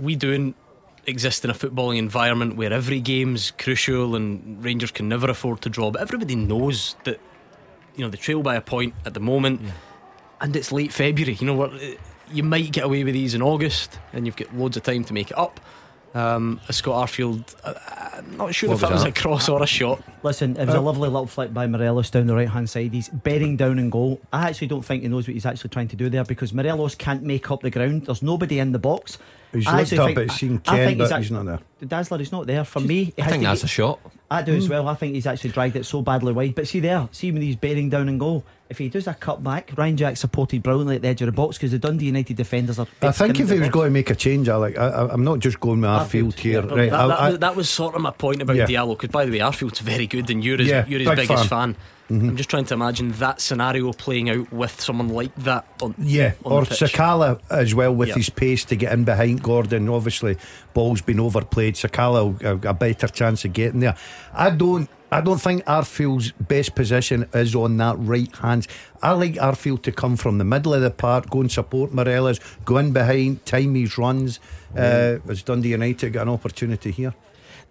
we 0.00 0.16
do 0.16 0.54
exist 1.06 1.44
in 1.44 1.50
a 1.50 1.54
footballing 1.54 1.98
environment 1.98 2.56
where 2.56 2.72
every 2.72 3.00
game's 3.00 3.50
crucial 3.52 4.14
and 4.14 4.62
Rangers 4.64 4.90
can 4.90 5.08
never 5.08 5.28
afford 5.30 5.60
to 5.62 5.68
draw, 5.68 5.90
but 5.90 6.00
everybody 6.00 6.36
knows 6.36 6.96
that 7.04 7.20
you 7.96 8.04
know 8.04 8.10
they 8.10 8.16
trail 8.16 8.42
by 8.42 8.56
a 8.56 8.60
point 8.60 8.94
at 9.04 9.14
the 9.14 9.20
moment, 9.20 9.60
and 10.40 10.54
it's 10.56 10.72
late 10.72 10.92
February. 10.92 11.34
You 11.34 11.46
know 11.46 11.54
what? 11.54 11.72
You 12.32 12.42
might 12.42 12.72
get 12.72 12.84
away 12.84 13.04
with 13.04 13.14
these 13.14 13.34
in 13.34 13.42
August, 13.42 13.98
and 14.12 14.26
you've 14.26 14.36
got 14.36 14.54
loads 14.56 14.76
of 14.76 14.82
time 14.84 15.04
to 15.04 15.12
make 15.12 15.30
it 15.30 15.38
up. 15.38 15.60
Um, 16.14 16.60
as 16.68 16.76
Scott 16.76 17.08
Arfield, 17.08 17.54
uh, 17.64 17.72
I'm 18.18 18.36
not 18.36 18.54
sure 18.54 18.68
What 18.68 18.74
if 18.74 18.80
that 18.82 18.90
was 18.90 19.00
was 19.04 19.08
a 19.08 19.12
cross 19.12 19.48
or 19.48 19.62
a 19.62 19.66
shot. 19.66 20.02
Listen, 20.22 20.56
it 20.58 20.66
was 20.66 20.74
a 20.74 20.80
lovely 20.80 21.08
little 21.08 21.26
flick 21.26 21.54
by 21.54 21.66
Morelos 21.66 22.10
down 22.10 22.26
the 22.26 22.34
right 22.34 22.48
hand 22.50 22.68
side. 22.68 22.92
He's 22.92 23.08
bearing 23.08 23.56
down 23.56 23.78
in 23.78 23.88
goal. 23.88 24.20
I 24.32 24.48
actually 24.50 24.66
don't 24.68 24.82
think 24.84 25.02
he 25.04 25.08
knows 25.08 25.26
what 25.26 25.32
he's 25.34 25.46
actually 25.46 25.70
trying 25.70 25.88
to 25.88 25.96
do 25.96 26.10
there 26.10 26.24
because 26.24 26.52
Morelos 26.52 26.94
can't 26.94 27.22
make 27.22 27.50
up 27.50 27.62
the 27.62 27.70
ground. 27.70 28.04
There's 28.06 28.22
nobody 28.22 28.58
in 28.58 28.72
the 28.72 28.78
box. 28.78 29.16
He's 29.54 29.66
I 29.66 29.78
looked 29.80 29.92
up 29.94 30.06
think- 30.06 30.18
at 30.18 30.30
seen 30.32 30.62
I 30.66 30.76
Ken, 30.76 30.86
think 30.88 30.98
but 30.98 31.12
act- 31.12 31.22
he's 31.22 31.30
not 31.30 31.46
there. 31.46 31.60
The 31.80 31.86
Dazzler 31.86 32.20
is 32.20 32.30
not 32.32 32.46
there. 32.46 32.64
For 32.64 32.80
me, 32.80 33.12
I 33.18 33.26
think 33.28 33.42
that's 33.44 33.60
get- 33.62 33.64
a 33.64 33.68
shot. 33.68 33.98
I 34.30 34.42
do 34.42 34.54
as 34.54 34.68
well. 34.68 34.88
I 34.88 34.94
think 34.94 35.14
he's 35.14 35.26
actually 35.26 35.50
dragged 35.50 35.76
it 35.76 35.84
so 35.84 36.00
badly 36.02 36.32
wide. 36.32 36.54
But 36.54 36.66
see 36.68 36.80
there, 36.80 37.08
see 37.12 37.30
when 37.32 37.42
he's 37.42 37.56
bearing 37.56 37.88
down 37.90 38.08
in 38.08 38.16
goal. 38.18 38.44
If 38.72 38.78
he 38.78 38.88
does 38.88 39.06
a 39.06 39.12
cut 39.12 39.44
back, 39.44 39.70
Ryan 39.76 39.98
Jack 39.98 40.16
supported 40.16 40.62
brilliantly 40.62 40.96
at 40.96 41.02
the 41.02 41.08
edge 41.08 41.20
of 41.20 41.26
the 41.26 41.32
box 41.32 41.58
because 41.58 41.72
the 41.72 41.78
Dundee 41.78 42.06
United 42.06 42.38
defenders 42.38 42.78
are. 42.78 42.86
I 43.02 43.12
think 43.12 43.38
if 43.38 43.48
he 43.50 43.52
was 43.58 43.60
box. 43.68 43.74
going 43.74 43.86
to 43.88 43.90
make 43.92 44.08
a 44.08 44.14
change, 44.14 44.48
Alec, 44.48 44.78
I, 44.78 44.88
I, 44.88 45.12
I'm 45.12 45.24
not 45.24 45.40
just 45.40 45.60
going 45.60 45.82
with 45.82 45.90
our 45.90 46.00
Arfield, 46.06 46.08
field 46.08 46.38
here, 46.38 46.64
yeah, 46.64 46.74
right? 46.74 46.90
That, 46.90 47.00
I- 47.00 47.06
that, 47.08 47.20
I- 47.20 47.28
was- 47.30 47.38
that 47.40 47.56
was 47.56 47.68
sort 47.68 47.94
of 47.94 48.00
my 48.00 48.12
point 48.12 48.40
about 48.40 48.56
Yeah. 48.56 48.64
Diallo 48.66 48.96
because, 48.96 49.10
by 49.10 49.26
the 49.26 49.30
way, 49.32 49.38
Arfield's 49.40 49.80
very 49.80 50.06
good 50.06 50.30
and 50.30 50.42
you're 50.42 50.56
his, 50.56 50.68
Yeah, 50.68 50.86
you're 50.86 51.00
his 51.00 51.08
big 51.10 51.16
biggest 51.28 51.48
fan. 51.50 51.74
fan. 51.74 51.76
I'm 52.10 52.36
just 52.36 52.50
trying 52.50 52.66
to 52.66 52.74
imagine 52.74 53.12
that 53.12 53.40
scenario 53.40 53.92
playing 53.92 54.28
out 54.28 54.52
with 54.52 54.78
someone 54.80 55.08
like 55.08 55.34
that 55.36 55.66
on 55.80 55.94
Yeah, 55.98 56.32
on 56.44 56.52
or. 56.52 56.62
Sakala 56.64 57.40
as 57.50 57.74
well 57.74 57.94
with 57.94 58.10
Yeah. 58.10 58.16
his 58.16 58.28
pace 58.28 58.64
to 58.66 58.76
get 58.76 58.92
in 58.92 59.04
behind 59.04 59.42
Gordon. 59.42 59.88
Obviously, 59.88 60.36
ball's 60.74 61.00
been 61.00 61.20
overplayed. 61.20 61.74
Sakala 61.76 62.42
a, 62.42 62.68
a 62.68 62.74
better 62.74 63.08
chance 63.08 63.44
of 63.46 63.52
getting 63.54 63.80
there. 63.80 63.96
I 64.34 64.50
don't. 64.50 64.90
I 65.10 65.20
don't 65.20 65.40
think 65.40 65.62
Arfield's 65.66 66.32
best 66.32 66.74
position 66.74 67.28
is 67.34 67.54
on 67.54 67.76
that 67.76 67.96
right 67.98 68.34
hand. 68.36 68.66
I 69.02 69.12
like 69.12 69.34
Arfield 69.34 69.82
to 69.82 69.92
come 69.92 70.16
from 70.16 70.38
the 70.38 70.44
middle 70.44 70.72
of 70.72 70.80
the 70.80 70.90
park, 70.90 71.28
go 71.28 71.40
and 71.42 71.52
support 71.52 71.92
Morelos, 71.92 72.40
go 72.64 72.78
in 72.78 72.92
behind, 72.92 73.44
time 73.44 73.74
his 73.74 73.98
runs. 73.98 74.40
Uh, 74.74 75.18
as 75.28 75.42
Dundee 75.42 75.68
United 75.68 76.14
got 76.14 76.22
an 76.22 76.28
opportunity 76.30 76.90
here. 76.92 77.14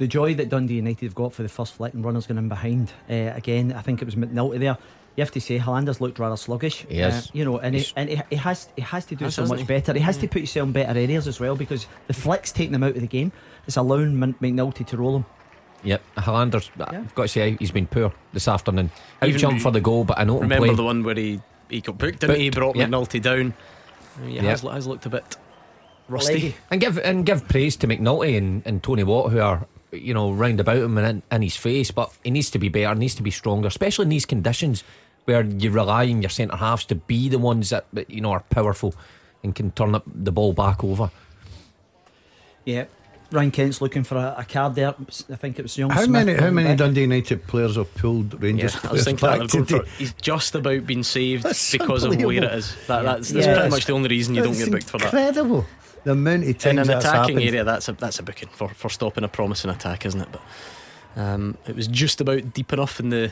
The 0.02 0.07
joy 0.07 0.34
that 0.34 0.49
Dundee 0.49 0.73
United 0.78 1.06
have 1.06 1.14
got 1.14 1.32
for 1.32 1.44
the 1.44 1.48
first 1.48 1.76
flick 1.76 1.94
and 1.94 2.03
runners 2.03 2.26
going 2.26 2.40
in 2.40 2.49
behind. 2.49 2.91
Uh, 3.07 3.14
again, 3.36 3.72
I 3.72 3.84
think 3.84 4.02
it 4.02 4.06
was 4.06 4.15
McNulty 4.15 4.57
there. 4.57 4.76
You 5.15 5.22
have 5.22 5.30
to 5.34 5.40
say 5.40 5.60
Helander's 5.60 6.02
looked 6.02 6.18
rather 6.18 6.36
sluggish. 6.38 6.88
He 6.90 7.02
is. 7.02 7.28
Uh, 7.28 7.32
you 7.34 7.45
know, 7.45 7.60
and, 7.60 7.76
he, 7.76 7.86
and 7.95 8.10
he, 8.10 8.19
he 8.32 8.36
has 8.38 8.68
he 8.76 8.82
has 8.82 9.06
to 9.06 9.15
do 9.15 9.26
Has, 9.26 9.36
so 9.36 9.45
much 9.45 9.60
he? 9.60 9.65
better. 9.65 9.94
He 9.94 9.99
has 9.99 10.18
to 10.18 10.28
put 10.28 10.40
himself 10.40 10.65
in 10.65 10.72
better 10.72 10.98
areas 10.98 11.28
as 11.28 11.40
well 11.40 11.56
because 11.56 11.86
the 12.07 12.15
flick's 12.15 12.52
taking 12.52 12.72
them 12.72 12.82
out 12.82 12.95
of 12.95 13.02
the 13.02 13.06
game. 13.07 13.32
It's 13.68 13.78
allowing 13.78 14.18
Mc- 14.18 14.40
McNulty 14.40 14.88
to 14.88 14.98
roll 14.98 15.18
him. 15.18 15.26
Yep, 15.84 16.02
Helander's, 16.18 16.72
Yeah. 16.80 16.86
I've 16.90 17.14
got 17.14 17.22
to 17.22 17.28
say, 17.28 17.56
he's 17.60 17.69
been 17.69 17.86
poor 17.86 18.11
this 18.34 18.48
afternoon. 18.48 18.90
Out 19.22 19.30
Even 19.30 19.40
jump 19.40 19.61
for 19.61 19.69
the 19.69 19.82
goal, 19.82 20.03
but 20.03 20.18
I 20.18 20.23
know 20.23 20.38
him 20.38 20.41
Remember 20.49 20.65
play. 20.65 20.76
the 20.78 20.84
one 20.84 21.03
where 21.03 21.14
he, 21.14 21.41
he 21.69 21.80
got 21.82 21.99
booked, 21.99 22.22
didn't 22.22 22.38
he? 22.38 22.44
He 22.45 22.49
brought 22.49 22.76
yeah. 22.76 22.88
McNulty 22.88 23.22
down. 23.22 23.53
He 24.26 24.38
Yeah. 24.38 24.41
has, 24.44 24.61
has 24.61 24.88
looked 24.88 25.06
a 25.06 25.10
bit 25.10 25.38
rusty. 26.07 26.34
Leggy. 26.34 26.56
And 26.72 26.82
give 26.82 26.98
and 26.98 27.23
give 27.23 27.48
praise 27.48 27.76
to 27.78 27.88
McNulty 27.88 28.36
and, 28.36 28.64
and 28.65 28.82
Tony 28.82 29.03
Watt, 29.03 29.32
who 29.32 29.40
are 29.40 29.68
you 29.91 30.13
know 30.13 30.31
round 30.31 30.59
about 30.59 30.77
him 30.77 30.97
and 30.97 31.07
in, 31.07 31.23
in 31.35 31.41
his 31.41 31.55
face. 31.55 31.91
But 31.91 32.11
he 32.23 32.31
needs 32.31 32.49
to 32.51 32.59
be 32.59 32.69
better, 32.69 32.95
needs 32.95 33.15
to 33.15 33.23
be 33.23 33.31
stronger, 33.31 33.68
especially 33.68 34.03
in 34.03 34.09
these 34.09 34.26
conditions 34.26 34.84
where 35.26 35.43
you 35.43 35.69
rely 35.72 36.09
on 36.09 36.22
your 36.22 36.30
centre 36.30 36.55
halves 36.57 36.85
to 36.85 36.95
be 36.95 37.30
the 37.30 37.38
ones 37.39 37.69
that 37.69 37.85
that, 37.93 38.09
you 38.09 38.22
know 38.22 38.31
are 38.31 38.43
powerful 38.49 38.93
and 39.43 39.55
can 39.55 39.72
turn 39.72 39.95
up 39.95 40.03
the 40.05 40.31
ball 40.31 40.53
back 40.53 40.84
over. 40.84 41.09
Yeah. 42.65 42.85
Ryan 43.31 43.51
Kent's 43.51 43.80
looking 43.80 44.03
for 44.03 44.18
a, 44.18 44.35
a 44.39 44.43
card 44.43 44.76
there. 44.76 44.93
I 45.30 45.35
think 45.35 45.57
it 45.57 45.61
was 45.61 45.77
Young 45.77 45.89
How 45.89 46.03
Smith 46.03 46.26
many? 46.26 46.34
How 46.38 46.49
many 46.51 46.68
back. 46.68 46.77
Dundee 46.80 47.01
United 47.01 47.47
players 47.47 47.77
have 47.77 47.93
pulled 47.95 48.41
Rangers? 48.43 48.76
Yeah, 48.76 48.89
I 48.89 48.91
was 48.93 49.05
thinking 49.05 49.26
back 49.30 49.38
they're 49.39 49.47
today? 49.47 49.80
for, 49.80 49.85
he's 49.97 50.13
just 50.15 50.53
about 50.53 50.85
been 50.85 51.01
saved 51.03 51.43
That's 51.45 51.72
because 51.72 52.03
of 52.03 52.13
where 52.13 52.31
it 52.34 52.43
is. 52.43 52.76
That, 52.88 53.03
that's 53.03 53.30
that's 53.30 53.47
Yeah. 53.47 53.53
pretty 53.53 53.69
much 53.69 53.85
the 53.85 53.93
only 53.93 54.09
reason 54.09 54.35
you 54.35 54.43
don't 54.43 54.57
get 54.57 54.69
booked 54.69 54.89
for 54.89 54.97
that. 54.97 55.05
Incredible. 55.05 55.65
The 56.03 56.11
amount 56.14 56.44
of 56.44 56.65
In 56.65 56.80
an 56.80 56.90
attacking 56.90 57.36
happened. 57.36 57.40
area, 57.41 57.64
that's 57.64 57.88
a 57.88 57.94
that's 57.94 58.19
a 58.19 58.23
booking 58.23 58.49
for, 58.49 58.69
for 58.69 58.90
stopping 58.90 59.23
a 59.23 59.28
promising 59.28 59.69
attack, 59.69 60.06
isn't 60.06 60.22
it? 60.22 60.30
But 60.32 60.41
um, 61.15 61.57
it 61.68 61.76
was 61.76 61.88
just 61.88 62.22
about 62.22 62.53
deep 62.53 62.73
enough 62.73 62.99
in 62.99 63.10
the 63.10 63.32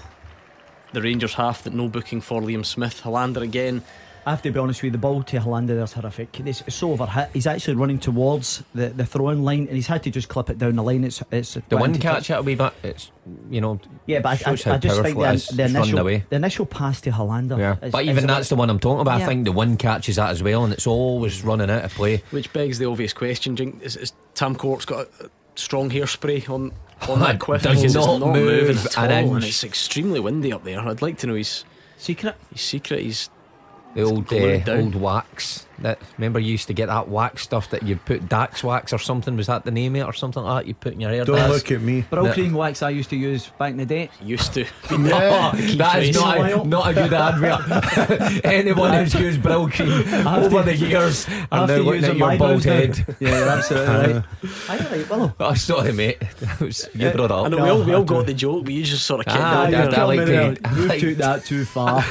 the 0.93 1.01
Rangers 1.01 1.33
half 1.35 1.63
that 1.63 1.73
no 1.73 1.87
booking 1.87 2.21
for 2.21 2.41
Liam 2.41 2.65
Smith. 2.65 3.01
Helander 3.03 3.41
again. 3.41 3.83
I 4.29 4.33
have 4.33 4.43
to 4.43 4.51
be 4.51 4.59
honest 4.59 4.79
with 4.81 4.85
you, 4.85 4.91
the 4.91 4.99
ball 4.99 5.23
to 5.23 5.39
Helander 5.39 5.69
there's 5.69 5.93
horrific. 5.93 6.39
It's, 6.41 6.61
it's 6.61 6.75
so 6.75 6.95
overhit. 6.95 7.31
He's 7.33 7.47
actually 7.47 7.73
running 7.77 7.97
towards 7.97 8.63
the, 8.75 8.89
the 8.89 9.03
throwing 9.03 9.43
line 9.43 9.61
and 9.65 9.71
he's 9.71 9.87
had 9.87 10.03
to 10.03 10.11
just 10.11 10.29
clip 10.29 10.51
it 10.51 10.59
down 10.59 10.75
the 10.75 10.83
line. 10.83 11.03
It's 11.03 11.23
it's 11.31 11.55
The 11.55 11.77
went 11.77 11.93
one 11.93 11.99
catch 11.99 12.29
it'll 12.29 12.43
be 12.43 12.53
back. 12.53 12.73
It's 12.83 13.11
you 13.49 13.59
know 13.59 13.79
Yeah, 14.05 14.19
but 14.19 14.29
I, 14.29 14.35
shows 14.35 14.67
I, 14.67 14.69
how 14.69 14.75
I 14.75 14.77
just 14.77 15.01
think 15.01 15.17
powerful 15.17 15.21
the, 15.23 15.29
it 15.29 15.33
is. 15.33 15.47
the 15.47 15.63
initial 15.65 15.99
away. 15.99 16.25
the 16.29 16.35
initial 16.35 16.65
pass 16.67 17.01
to 17.01 17.09
Helander. 17.11 17.57
Yeah, 17.57 17.77
is- 17.81 17.91
but 17.91 18.03
even 18.05 18.25
about- 18.25 18.35
that's 18.35 18.49
the 18.49 18.55
one 18.55 18.69
I'm 18.69 18.77
talking 18.79 19.01
about. 19.01 19.17
Yeah. 19.17 19.25
I 19.25 19.27
think 19.29 19.45
the 19.45 19.51
one 19.51 19.77
catches 19.77 20.17
that 20.17 20.29
as 20.29 20.43
well, 20.43 20.63
and 20.63 20.73
it's 20.73 20.85
always 20.85 21.43
running 21.43 21.71
out 21.71 21.83
of 21.85 21.91
play. 21.95 22.21
Which 22.29 22.53
begs 22.53 22.77
the 22.77 22.85
obvious 22.85 23.13
question: 23.13 23.55
Jink, 23.55 23.81
is, 23.81 23.95
is 23.95 24.13
Tam 24.35 24.55
Courts 24.55 24.85
got 24.85 25.07
a, 25.21 25.25
a 25.25 25.29
strong 25.55 25.89
hairspray 25.89 26.47
on 26.51 26.71
on 27.09 27.19
that 27.25 27.39
quiff? 27.39 27.63
Does 27.63 27.77
because 27.81 27.95
it's 27.95 28.05
not 28.05 28.19
move 28.19 28.35
moving 28.35 28.77
at 28.77 28.95
all, 28.95 29.05
an 29.05 29.11
and 29.37 29.43
it's 29.43 29.63
extremely 29.63 30.19
windy 30.19 30.53
up 30.53 30.63
there. 30.63 30.79
I'd 30.79 31.01
like 31.01 31.17
to 31.19 31.27
know 31.27 31.33
his 31.33 31.65
secret. 31.97 32.35
his 32.51 32.61
secret. 32.61 32.99
He's 33.01 33.31
The 33.95 34.03
old 34.03 34.31
uh, 34.31 34.61
old 34.71 34.95
wax 34.95 35.65
That 35.81 35.99
remember 36.17 36.39
you 36.39 36.51
used 36.51 36.67
to 36.67 36.73
get 36.73 36.87
that 36.87 37.07
wax 37.07 37.43
stuff 37.43 37.69
that 37.71 37.83
you 37.83 37.95
put 37.97 38.27
Dax 38.29 38.63
wax 38.63 38.91
or 38.93 38.97
something. 38.99 39.35
Was 39.37 39.47
that 39.47 39.63
the 39.65 39.71
name 39.71 39.95
of 39.95 40.01
it 40.01 40.05
or 40.05 40.13
something 40.13 40.43
like 40.43 40.63
that? 40.63 40.67
You 40.67 40.73
put 40.73 40.93
in 40.93 40.99
your 40.99 41.09
hair. 41.11 41.25
Don't 41.25 41.35
That's- 41.37 41.53
look 41.55 41.71
at 41.71 41.81
me. 41.81 42.01
Brow 42.09 42.23
No. 42.23 42.33
cream 42.33 42.53
wax 42.53 42.81
I 42.83 42.89
used 42.89 43.09
to 43.11 43.15
use 43.15 43.47
back 43.57 43.71
in 43.71 43.77
the 43.77 43.85
day. 43.85 44.09
Used 44.23 44.53
to. 44.55 44.65
Yeah. 44.91 45.51
that 45.77 46.03
is 46.03 46.15
not 46.15 46.37
a, 46.39 46.63
not 46.67 46.89
a 46.89 46.93
good 46.93 47.13
advert. 47.13 48.41
Anyone 48.45 48.93
who's 48.93 49.13
used 49.13 49.41
Brylcreem 49.41 50.25
over 50.45 50.63
the 50.63 50.75
years 50.75 51.25
and 51.27 51.47
After 51.51 51.77
now 51.77 51.83
looking 51.83 51.93
using 52.01 52.09
at 52.11 52.17
your 52.17 52.27
bald 52.27 52.39
brows 52.39 52.65
now. 52.65 52.73
head. 52.73 53.15
Yeah, 53.19 53.37
you're 53.37 53.47
absolutely 53.49 54.13
right. 54.13 54.23
I 54.69 54.77
right, 54.77 55.09
Willow. 55.09 55.35
Oh, 55.39 55.53
sorry, 55.53 55.91
mate. 55.93 56.19
That 56.39 56.59
was, 56.59 56.89
you 56.93 57.09
brought 57.11 57.25
it 57.25 57.31
up. 57.31 57.45
I 57.45 57.49
know 57.49 57.63
we 57.63 57.69
all, 57.69 57.83
we 57.83 57.93
all 57.93 58.03
got 58.03 58.25
the 58.25 58.33
joke, 58.33 58.65
but 58.65 58.73
you 58.73 58.83
just 58.83 59.05
sort 59.05 59.21
of 59.21 59.25
kept 59.27 59.39
Ah, 59.39 59.65
it. 59.67 59.71
yeah. 59.71 59.79
I 60.01 60.03
like 60.03 60.25
to- 60.25 60.93
you 60.93 60.99
took 60.99 61.17
that 61.19 61.45
too 61.45 61.65
far. 61.65 62.01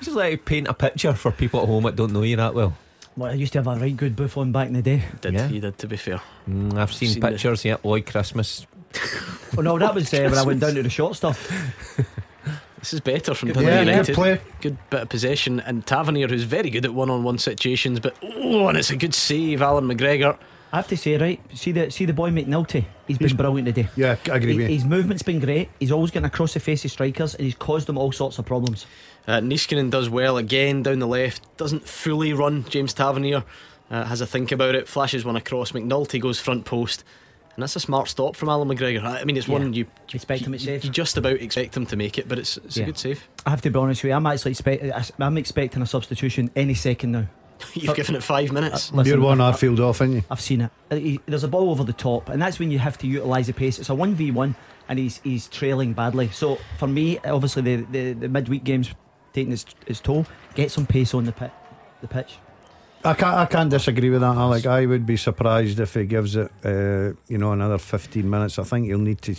Just 0.00 0.16
like 0.16 0.32
to 0.32 0.38
paint 0.44 0.68
a 0.68 0.74
picture 0.74 1.12
for 1.14 1.30
people 1.30 1.55
at 1.62 1.66
home 1.66 1.84
that 1.84 1.96
don't 1.96 2.12
know 2.12 2.22
you 2.22 2.36
that 2.36 2.54
well. 2.54 2.74
well, 3.16 3.30
I 3.30 3.34
used 3.34 3.52
to 3.54 3.58
have 3.60 3.66
a 3.66 3.76
right 3.80 3.96
good 3.96 4.14
buffon 4.16 4.52
back 4.52 4.68
in 4.68 4.74
the 4.74 4.82
day. 4.82 5.02
Did 5.20 5.34
Yeah. 5.34 5.48
you 5.48 5.60
did 5.60 5.78
to 5.78 5.86
be 5.88 5.96
fair? 5.96 6.20
Mm, 6.48 6.74
I've 6.76 6.92
seen, 6.92 7.08
Seen 7.10 7.20
the- 7.20 7.28
pictures, 7.30 7.64
yeah, 7.64 7.76
Lloyd 7.82 8.06
Christmas. 8.06 8.66
Oh 9.58 9.62
no, 9.62 9.78
that 9.78 9.94
was 9.94 10.12
uh, 10.14 10.18
when 10.30 10.34
I 10.38 10.42
went 10.42 10.60
down 10.60 10.74
to 10.74 10.82
the 10.82 10.90
short 10.90 11.16
stuff. 11.16 11.50
This 12.78 12.92
is 12.94 13.00
better 13.00 13.34
from 13.34 13.48
Good 13.48 13.54
Dundee 13.54 13.70
Yeah, 13.70 13.80
United. 13.80 14.06
good 14.06 14.14
play. 14.14 14.40
Good 14.60 14.76
bit 14.90 15.00
of 15.02 15.08
possession, 15.08 15.58
and 15.58 15.84
Tavernier, 15.84 16.28
who's 16.28 16.44
very 16.44 16.70
good 16.70 16.84
at 16.84 16.94
one-on-one 16.94 17.38
situations, 17.38 17.98
but 17.98 18.14
oh, 18.22 18.68
and 18.68 18.78
it's 18.78 18.90
a 18.90 18.96
good 18.96 19.12
save, 19.14 19.60
Allan 19.60 19.86
McGregor. 19.88 20.38
I 20.72 20.76
have 20.76 20.86
to 20.88 20.96
say, 20.96 21.16
right, 21.16 21.40
see 21.52 21.72
the 21.72 21.90
see 21.90 22.04
the 22.04 22.12
boy 22.12 22.30
McNulty. 22.30 22.84
He's 23.08 23.18
been 23.18 23.34
brilliant 23.34 23.66
today. 23.66 23.88
Yeah, 23.96 24.16
I 24.30 24.36
agree 24.36 24.52
He- 24.52 24.58
with 24.58 24.68
you. 24.70 24.74
his 24.76 24.84
movement's 24.84 25.24
been 25.24 25.40
great. 25.40 25.68
He's 25.80 25.90
always 25.90 26.12
getting 26.12 26.26
across 26.26 26.54
the 26.54 26.60
face 26.60 26.84
of 26.84 26.92
strikers, 26.92 27.34
and 27.34 27.44
he's 27.44 27.56
caused 27.56 27.88
them 27.88 27.98
all 27.98 28.12
sorts 28.12 28.38
of 28.38 28.46
problems. 28.46 28.86
Uh, 29.26 29.40
Niskanen 29.40 29.90
does 29.90 30.08
well 30.08 30.36
again 30.36 30.82
down 30.82 30.98
the 31.00 31.06
left, 31.06 31.56
doesn't 31.56 31.88
fully 31.88 32.32
run. 32.32 32.64
James 32.68 32.94
Tavernier 32.94 33.44
uh, 33.90 34.04
has 34.04 34.20
a 34.20 34.26
think 34.26 34.52
about 34.52 34.74
it, 34.74 34.86
flashes 34.88 35.24
one 35.24 35.36
across. 35.36 35.72
McNulty 35.72 36.20
goes 36.20 36.38
front 36.38 36.64
post, 36.64 37.02
and 37.56 37.62
that's 37.62 37.74
a 37.76 37.80
smart 37.80 38.08
stop 38.08 38.36
from 38.36 38.48
Allan 38.48 38.68
McGregor. 38.68 39.02
I 39.02 39.24
mean, 39.24 39.36
it's 39.36 39.48
one 39.48 39.72
Yeah. 39.72 39.78
you 39.80 39.86
Expect 40.14 40.42
him 40.44 40.52
to 40.52 40.58
save. 40.58 40.84
you 40.84 40.90
just 40.90 41.16
about 41.16 41.40
expect 41.40 41.76
him 41.76 41.86
to 41.86 41.96
make 41.96 42.18
it, 42.18 42.28
but 42.28 42.38
it's, 42.38 42.56
it's 42.58 42.76
Yeah. 42.76 42.84
a 42.84 42.86
good 42.86 42.98
save. 42.98 43.26
I 43.44 43.50
have 43.50 43.62
to 43.62 43.70
be 43.70 43.78
honest 43.78 44.02
with 44.04 44.10
you. 44.10 44.14
I'm 44.16 44.26
actually 44.26 44.52
expect, 44.52 44.84
I'm 45.18 45.36
expecting 45.38 45.82
a 45.82 45.86
substitution 45.86 46.50
any 46.54 46.74
second 46.74 47.12
now. 47.12 47.26
You've 47.74 47.96
given 47.96 48.14
it 48.14 48.22
five 48.22 48.52
minutes. 48.52 48.92
Listen, 48.92 49.12
You're 49.12 49.24
one 49.24 49.40
I- 49.40 49.50
Arfield 49.50 49.80
off, 49.80 50.00
aren't 50.02 50.12
you? 50.12 50.22
I've 50.30 50.40
seen 50.42 50.60
it. 50.60 50.70
Uh, 50.90 50.96
he- 50.96 51.20
There's 51.26 51.42
a 51.42 51.48
ball 51.48 51.70
over 51.70 51.82
the 51.84 51.92
top, 51.94 52.28
and 52.28 52.40
that's 52.40 52.58
when 52.60 52.70
you 52.70 52.78
have 52.78 52.98
to 52.98 53.06
utilise 53.06 53.46
the 53.48 53.54
pace. 53.54 53.78
It's 53.80 53.88
a 53.88 53.94
one 53.94 54.14
v 54.14 54.30
one, 54.30 54.54
and 54.88 54.98
he's 54.98 55.20
he's 55.24 55.48
trailing 55.48 55.94
badly. 55.94 56.28
So 56.28 56.58
for 56.78 56.86
me, 56.86 57.18
obviously 57.24 57.62
the 57.62 57.76
the, 57.90 58.12
the 58.12 58.28
midweek 58.28 58.62
games 58.62 58.90
taking 59.36 59.52
its, 59.52 59.66
its 59.86 60.00
toll. 60.00 60.26
Get 60.54 60.70
some 60.70 60.86
pace 60.86 61.12
on 61.14 61.24
the 61.24 61.32
pit, 61.32 61.50
the 62.00 62.08
pitch. 62.08 62.38
I 63.04 63.14
can't, 63.14 63.36
I 63.36 63.46
can't 63.46 63.70
disagree 63.70 64.10
with 64.10 64.22
that, 64.22 64.34
Alec. 64.34 64.66
I 64.66 64.86
would 64.86 65.06
be 65.06 65.16
surprised 65.16 65.78
if 65.78 65.94
he 65.94 66.06
gives 66.06 66.34
it, 66.34 66.50
uh, 66.64 67.12
you 67.28 67.38
know, 67.38 67.52
another 67.52 67.78
15 67.78 68.28
minutes. 68.28 68.58
I 68.58 68.64
think 68.64 68.86
he'll 68.86 68.98
need 68.98 69.20
to. 69.22 69.34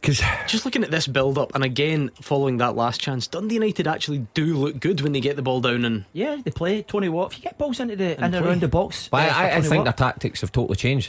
Because 0.00 0.22
Just 0.46 0.66
looking 0.66 0.84
at 0.84 0.90
this 0.90 1.06
build 1.06 1.38
up, 1.38 1.54
and 1.54 1.64
again 1.64 2.10
following 2.20 2.58
that 2.58 2.76
last 2.76 3.00
chance, 3.00 3.26
Dundee 3.26 3.54
United 3.54 3.86
actually 3.88 4.26
do 4.34 4.54
look 4.54 4.78
good 4.78 5.00
when 5.00 5.12
they 5.12 5.20
get 5.20 5.36
the 5.36 5.42
ball 5.42 5.62
down 5.62 5.86
and 5.86 6.04
Yeah, 6.12 6.36
they 6.44 6.50
play 6.50 6.82
Tony 6.82 7.08
Watt. 7.08 7.32
If 7.32 7.38
you 7.38 7.44
get 7.44 7.56
balls 7.56 7.80
into 7.80 7.96
the 7.96 8.18
in 8.18 8.22
and 8.22 8.34
play. 8.34 8.42
around 8.42 8.60
the 8.60 8.68
box, 8.68 9.08
But 9.08 9.30
for 9.30 9.34
I, 9.34 9.56
I 9.56 9.60
think 9.62 9.84
the 9.84 9.90
Watt, 9.90 9.96
tactics 9.96 10.42
have 10.42 10.52
totally 10.52 10.76
changed. 10.76 11.08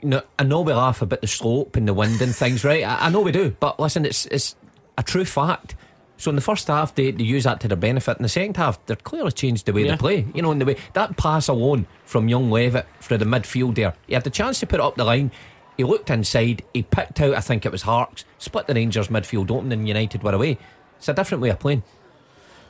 You 0.00 0.08
know, 0.08 0.22
I 0.38 0.44
know 0.44 0.62
we 0.62 0.72
laugh 0.72 1.02
about 1.02 1.20
the 1.20 1.26
slope 1.26 1.76
and 1.76 1.86
the 1.86 1.92
wind 1.92 2.22
and 2.22 2.34
things, 2.34 2.64
right? 2.64 2.82
I, 2.84 3.06
I 3.06 3.10
know 3.10 3.20
we 3.20 3.32
do, 3.32 3.54
but 3.60 3.78
listen, 3.78 4.06
it's 4.06 4.24
it's 4.26 4.56
a 4.96 5.02
true 5.02 5.26
fact. 5.26 5.76
So 6.22 6.30
in 6.30 6.36
the 6.36 6.40
first 6.42 6.68
half, 6.68 6.94
they, 6.94 7.10
they 7.10 7.24
use 7.24 7.42
that 7.44 7.58
to 7.62 7.68
their 7.68 7.76
benefit. 7.76 8.16
In 8.16 8.22
the 8.22 8.28
second 8.28 8.56
half, 8.56 8.78
they're 8.86 8.94
clearly 8.94 9.32
changed 9.32 9.66
the 9.66 9.72
way 9.72 9.82
Yeah. 9.84 9.92
they 9.92 9.96
play. 9.96 10.26
You 10.34 10.42
know, 10.42 10.52
in 10.52 10.60
the 10.60 10.64
way 10.64 10.76
that 10.92 11.16
pass 11.16 11.48
alone 11.48 11.86
from 12.04 12.28
young 12.28 12.48
Levitt 12.48 12.86
for 13.00 13.18
the 13.18 13.24
midfield 13.24 13.74
there, 13.74 13.94
he 14.06 14.14
had 14.14 14.22
the 14.22 14.30
chance 14.30 14.60
to 14.60 14.66
put 14.68 14.78
it 14.78 14.82
up 14.84 14.94
the 14.94 15.04
line. 15.04 15.32
He 15.76 15.82
looked 15.82 16.10
inside. 16.10 16.62
He 16.72 16.82
picked 16.84 17.20
out, 17.20 17.34
I 17.34 17.40
think 17.40 17.66
it 17.66 17.72
was 17.72 17.82
Harkes, 17.82 18.24
split 18.38 18.68
the 18.68 18.74
Rangers 18.74 19.08
midfield 19.08 19.50
open, 19.50 19.72
and 19.72 19.88
United 19.88 20.22
were 20.22 20.32
away. 20.32 20.58
It's 20.98 21.08
a 21.08 21.12
different 21.14 21.42
way 21.42 21.48
of 21.48 21.58
playing. 21.58 21.82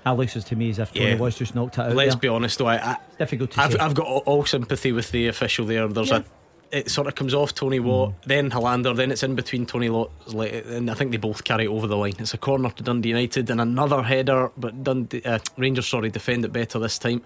that 0.05 0.17
looks 0.17 0.35
as 0.35 0.45
to 0.45 0.57
me 0.57 0.71
as 0.71 0.79
if 0.79 0.95
Tony 0.95 1.11
Yeah. 1.11 1.17
Watt's 1.17 1.37
just 1.37 1.55
knocked 1.55 1.77
it 1.77 1.83
out. 1.83 1.95
let's 1.95 2.15
there. 2.15 2.21
be 2.21 2.29
honest 2.29 2.59
though, 2.59 2.69
I, 2.69 2.77
I, 2.77 2.97
It's 3.09 3.17
difficult 3.19 3.51
to 3.51 3.61
I've, 3.61 3.73
say. 3.73 3.79
I've 3.81 3.95
got 3.95 4.07
all, 4.07 4.23
all 4.25 4.45
sympathy 4.47 4.93
with 4.93 5.11
the 5.11 5.29
official 5.29 5.67
there. 5.67 5.87
There's 5.89 6.11
a 6.11 6.25
it 6.73 6.91
sort 6.91 7.07
of 7.07 7.15
comes 7.15 7.35
off 7.35 7.55
Tony 7.55 7.79
Watt, 7.81 8.15
then 8.27 8.51
Helander, 8.51 8.97
then 8.97 9.11
it's 9.11 9.23
in 9.23 9.35
between 9.35 9.67
Tony 9.67 9.91
le- 9.91 10.09
and 10.47 10.91
I 10.91 10.95
think 10.95 11.11
they 11.11 11.19
both 11.19 11.45
carry 11.45 11.65
it 11.65 11.69
over 11.69 11.87
the 11.87 11.97
line. 11.97 12.15
It's 12.19 12.33
a 12.33 12.39
corner 12.39 12.71
to 12.71 12.83
Dundee 12.83 13.11
United 13.11 13.51
and 13.51 13.61
another 13.61 14.03
header, 14.03 14.51
but 14.57 14.83
Dundee, 14.83 15.23
uh, 15.25 15.39
Rangers 15.59 15.87
sorry 15.87 16.09
defend 16.09 16.45
it 16.47 16.53
better 16.53 16.79
this 16.79 16.99
time. 16.99 17.21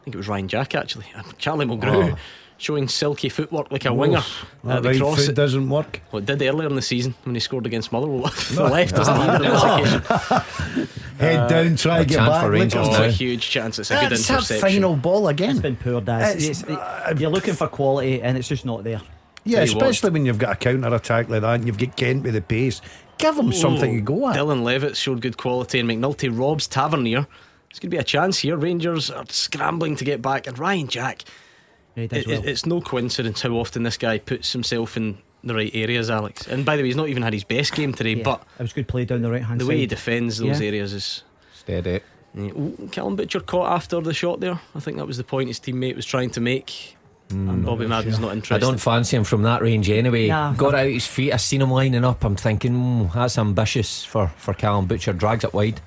I 0.00 0.04
think 0.04 0.14
it 0.14 0.18
was 0.18 0.28
Ryan 0.28 0.48
Jack 0.48 0.74
actually, 0.76 1.06
Charlie 1.38 1.66
Mulgrew. 1.66 2.16
Showing 2.62 2.86
silky 2.86 3.28
footwork 3.28 3.72
like 3.72 3.84
a 3.86 3.92
winger 3.92 4.22
that 4.62 4.76
at 4.76 4.82
the 4.84 4.90
right 4.90 5.00
cross. 5.00 5.26
foot 5.26 5.34
doesn't 5.34 5.68
work. 5.68 6.00
Well, 6.12 6.22
it 6.22 6.26
did 6.26 6.40
earlier 6.42 6.68
in 6.68 6.76
the 6.76 6.80
season 6.82 7.12
when 7.24 7.34
he 7.34 7.40
scored 7.40 7.66
against 7.66 7.90
Motherwell. 7.90 8.30
the 8.52 8.62
left 8.70 8.94
doesn't 8.94 9.12
either 9.16 9.46
on 9.52 9.82
this 9.82 9.94
occasion. 9.94 10.88
Head 11.18 11.38
uh, 11.40 11.48
down, 11.48 11.74
try 11.74 11.98
a 11.98 12.02
to 12.04 12.08
get 12.08 12.16
chance 12.18 12.28
back. 12.28 12.40
for 12.42 12.50
Look 12.50 12.60
Rangers 12.60 12.86
Oh, 12.88 13.02
a 13.02 13.10
huge 13.10 13.50
chance. 13.50 13.80
It's 13.80 13.90
a 13.90 13.94
good 13.94 14.10
That's 14.10 14.28
that 14.28 14.34
interception. 14.34 14.60
final 14.60 14.94
ball 14.94 15.26
It's 15.28 15.40
again. 15.40 15.58
been 15.58 15.74
poor, 15.74 16.00
Daz. 16.00 16.36
It's- 16.36 16.62
It's- 16.62 16.78
uh, 16.78 17.14
you're 17.18 17.30
looking 17.30 17.54
for 17.54 17.66
quality, 17.66 18.22
and 18.22 18.38
it's 18.38 18.46
just 18.46 18.64
not 18.64 18.84
there. 18.84 19.00
Yeah, 19.44 19.58
Tell 19.58 19.66
you 19.66 19.74
what. 19.74 19.82
especially 19.88 20.10
when 20.10 20.24
you've 20.26 20.38
got 20.38 20.52
a 20.52 20.56
counter 20.56 20.94
attack 20.94 21.28
like 21.28 21.40
that 21.40 21.54
and 21.54 21.66
you've 21.66 21.78
got 21.78 21.96
Kent 21.96 22.22
with 22.22 22.34
the 22.34 22.40
pace. 22.42 22.80
Give 23.18 23.36
him 23.36 23.52
something 23.52 23.96
to 23.96 24.00
go 24.02 24.28
at. 24.28 24.36
Dylan 24.36 24.62
Levitt 24.62 24.96
showed 24.96 25.20
good 25.20 25.36
quality, 25.36 25.80
and 25.80 25.88
McNulty 25.90 26.30
robs 26.32 26.68
Tavernier. 26.68 27.26
There's 27.70 27.80
going 27.80 27.88
to 27.90 27.96
be 27.96 27.96
a 27.96 28.04
chance 28.04 28.38
here. 28.38 28.56
Rangers 28.56 29.10
are 29.10 29.24
scrambling 29.30 29.96
to 29.96 30.04
get 30.04 30.22
back, 30.22 30.46
and 30.46 30.56
Ryan 30.60 30.86
Jack. 30.86 31.24
Yeah, 31.96 32.06
he 32.10 32.16
It, 32.18 32.26
well. 32.26 32.42
it's 32.44 32.66
no 32.66 32.80
coincidence 32.80 33.42
how 33.42 33.50
often 33.50 33.82
this 33.82 33.96
guy 33.98 34.18
puts 34.18 34.52
himself 34.52 34.96
in 34.96 35.18
the 35.44 35.54
right 35.54 35.70
areas, 35.74 36.08
Alex. 36.10 36.46
And 36.46 36.64
by 36.64 36.76
the 36.76 36.82
way, 36.82 36.88
he's 36.88 36.96
not 36.96 37.08
even 37.08 37.22
had 37.22 37.32
his 37.32 37.44
best 37.44 37.74
game 37.74 37.92
today, 37.92 38.14
Yeah, 38.14 38.22
but 38.24 38.42
it 38.58 38.62
was 38.62 38.72
good 38.72 38.88
play 38.88 39.04
down 39.04 39.22
the 39.22 39.30
right 39.30 39.42
hand 39.42 39.60
the 39.60 39.64
side. 39.64 39.68
way 39.68 39.78
he 39.78 39.86
defends 39.86 40.38
those 40.38 40.60
Yeah. 40.60 40.66
areas 40.68 40.92
is. 40.92 41.22
Steady. 41.54 42.00
Yeah. 42.34 42.44
Ooh, 42.44 42.88
Calum 42.92 43.14
Butcher 43.16 43.40
caught 43.40 43.70
after 43.72 44.00
the 44.00 44.14
shot 44.14 44.40
there. 44.40 44.58
I 44.74 44.80
think 44.80 44.96
that 44.96 45.06
was 45.06 45.16
the 45.18 45.24
point 45.24 45.48
his 45.48 45.60
teammate 45.60 45.96
was 45.96 46.06
trying 46.06 46.30
to 46.30 46.40
make. 46.40 46.96
And 47.30 47.64
Bobby 47.64 47.86
Madden's 47.86 48.18
not 48.18 48.32
interested. 48.32 48.56
I 48.56 48.58
don't 48.58 48.78
fancy 48.80 49.16
him 49.16 49.24
from 49.24 49.42
that 49.44 49.62
range 49.62 49.88
anyway. 49.88 50.28
Nah. 50.28 50.52
Got 50.52 50.74
out 50.74 50.86
his 50.86 51.06
feet. 51.06 51.32
I 51.32 51.36
seen 51.38 51.62
him 51.62 51.70
lining 51.70 52.04
up. 52.04 52.24
I'm 52.24 52.36
thinking 52.36 52.72
mm, 52.74 53.12
that's 53.14 53.38
ambitious 53.38 54.04
for 54.04 54.28
for 54.36 54.52
Calum 54.52 54.84
Butcher. 54.86 55.14
Drags 55.14 55.42
it 55.44 55.54
wide, 55.54 55.80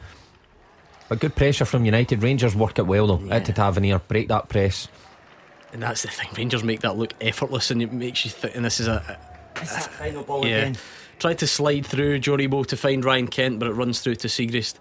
but 1.07 1.19
good 1.19 1.35
pressure 1.35 1.65
from 1.65 1.85
United. 1.85 2.23
Rangers 2.23 2.55
work 2.55 2.79
it 2.79 2.87
well 2.87 3.07
though. 3.07 3.19
Yeah. 3.23 3.35
Out 3.35 3.45
to 3.45 3.53
Tavernier, 3.53 3.99
break 3.99 4.27
that 4.29 4.49
press. 4.49 4.87
And 5.75 5.83
that's 5.83 6.03
the 6.03 6.07
thing. 6.07 6.29
Rangers 6.37 6.63
make 6.63 6.79
that 6.81 6.95
look 6.95 7.13
effortless, 7.19 7.69
and 7.69 7.81
it 7.81 7.91
makes 7.91 8.23
you 8.23 8.31
think. 8.31 8.55
And 8.55 8.63
this 8.63 8.79
is 8.79 8.87
a, 8.87 9.19
It's 9.57 9.73
that 9.75 9.91
final 9.91 10.23
ball 10.23 10.47
Yeah. 10.47 10.59
again. 10.59 10.77
Tried 11.19 11.37
to 11.39 11.47
slide 11.47 11.85
through 11.85 12.19
Joe 12.19 12.37
Aribo 12.37 12.65
to 12.67 12.77
find 12.77 13.03
Ryan 13.03 13.27
Kent, 13.27 13.59
but 13.59 13.67
it 13.67 13.73
runs 13.73 13.99
through 13.99 14.15
to 14.15 14.29
Siegrist. 14.29 14.75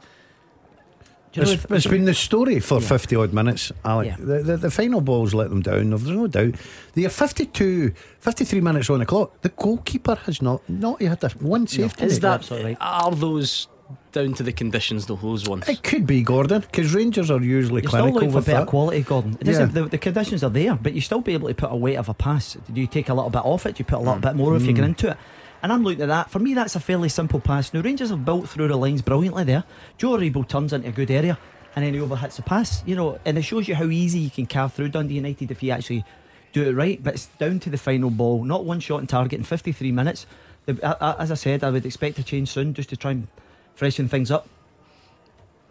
You 1.33 1.43
know 1.43 1.51
It's, 1.51 1.65
it's 1.69 1.87
been 1.89 2.05
the 2.05 2.15
story 2.15 2.61
for 2.61 2.81
Yeah. 2.81 2.87
50 2.87 3.17
odd 3.17 3.33
minutes, 3.33 3.73
Alec. 3.85 4.07
Yeah. 4.07 4.17
The, 4.21 4.43
the, 4.45 4.57
the 4.57 4.71
final 4.71 5.01
balls 5.01 5.35
let 5.35 5.51
them 5.51 5.63
down. 5.63 5.91
There's 5.91 6.07
no 6.07 6.29
doubt. 6.29 6.55
They 6.95 7.03
have 7.03 7.13
52, 7.13 7.93
53 8.21 8.61
minutes 8.61 8.89
on 8.89 9.01
the 9.01 9.07
clock. 9.07 9.41
The 9.43 9.49
goalkeeper 9.49 10.15
has 10.27 10.41
not 10.41 10.63
not 10.71 11.03
had 11.03 11.25
a, 11.25 11.31
one 11.41 11.67
save 11.67 11.97
to 11.97 12.05
Is 12.05 12.13
make. 12.15 12.23
that 12.23 12.35
absolutely 12.35 12.71
right. 12.75 12.79
are 12.81 13.11
those 13.11 13.67
down 14.13 14.35
to 14.35 14.43
the 14.43 14.53
conditions 14.53 15.07
though? 15.07 15.17
Those 15.17 15.49
ones. 15.49 15.69
It 15.69 15.83
could 15.83 16.07
be 16.07 16.23
Gordon 16.23 16.61
because 16.61 16.95
Rangers 16.95 17.31
are 17.31 17.43
usually 17.43 17.83
You're 17.83 17.91
still 17.91 18.01
clinical 18.01 18.15
looking 18.15 18.31
for 18.31 18.37
with 18.37 18.47
better 18.47 18.61
that. 18.61 18.69
quality, 18.69 19.03
Gordon. 19.03 19.39
It 19.41 19.47
Yeah. 19.49 19.65
the, 19.67 19.85
the 19.87 19.99
conditions 19.99 20.45
are 20.45 20.51
there, 20.51 20.75
but 20.75 20.95
you 20.95 21.01
still 21.01 21.21
be 21.21 21.35
able 21.35 21.49
to 21.49 21.55
put 21.55 21.73
a 21.73 21.77
weight 21.77 21.97
of 21.97 22.09
a 22.09 22.15
pass. 22.15 22.57
Do 22.73 22.81
you 22.81 22.87
take 22.87 23.09
a 23.09 23.15
little 23.15 23.31
bit 23.31 23.45
off 23.45 23.67
it? 23.67 23.77
Do 23.77 23.81
you 23.81 23.85
put 23.85 23.97
a 23.97 23.99
little 23.99 24.17
mm. 24.17 24.23
bit 24.23 24.37
more 24.37 24.57
if 24.57 24.63
you 24.65 24.73
get 24.73 24.85
mm. 24.85 24.89
into 24.89 25.11
it? 25.11 25.17
And 25.63 25.73
I'm 25.73 25.83
looking 25.83 26.03
at 26.03 26.09
that. 26.09 26.31
For 26.31 26.39
me, 26.39 26.53
that's 26.53 26.77
a 26.77 26.81
fairly 26.81 27.09
simple 27.09 27.41
pass. 27.41 27.73
Now, 27.73 27.81
Rangers 27.81 28.11
have 28.11 28.25
built 28.25 28.49
through 28.49 28.69
the 28.69 28.77
lines 28.77 29.01
brilliantly 29.01 29.45
there. 29.45 29.65
Joe 29.97 30.19
Aribo 30.19 30.47
turns 30.47 30.73
into 30.73 30.89
a 30.89 30.93
good 30.93 31.11
area 31.11 31.39
and 31.75 31.85
then 31.85 31.95
he 31.95 32.01
overhits 32.01 32.37
the 32.37 32.43
pass. 32.43 32.83
You 32.87 32.97
know, 32.97 33.19
and 33.25 33.39
it 33.39 33.43
shows 33.43 33.67
you 33.67 33.75
how 33.75 33.87
easy 33.87 34.19
you 34.19 34.31
can 34.31 34.47
carve 34.47 34.75
through 34.75 34.91
Dundee 34.91 35.15
United 35.15 35.51
if 35.51 35.63
you 35.63 35.71
actually 35.71 36.05
do 36.53 36.69
it 36.69 36.73
right. 36.75 37.03
But 37.03 37.15
it's 37.15 37.27
down 37.27 37.61
to 37.61 37.71
the 37.71 37.79
final 37.79 38.11
ball. 38.11 38.45
Not 38.45 38.65
one 38.65 38.81
shot 38.81 39.01
on 39.01 39.07
target 39.07 39.39
in 39.39 39.45
53 39.45 39.91
minutes. 39.91 40.27
The, 40.67 40.79
I, 40.83 41.13
I- 41.13 41.23
as 41.23 41.31
I 41.31 41.35
said, 41.35 41.65
I 41.65 41.71
would 41.71 41.87
expect 41.87 42.19
a 42.19 42.23
change 42.23 42.51
soon 42.51 42.75
just 42.75 42.91
to 42.91 42.97
try 42.97 43.13
and 43.13 43.29
freshen 43.75 44.09
things 44.09 44.31
up. 44.31 44.49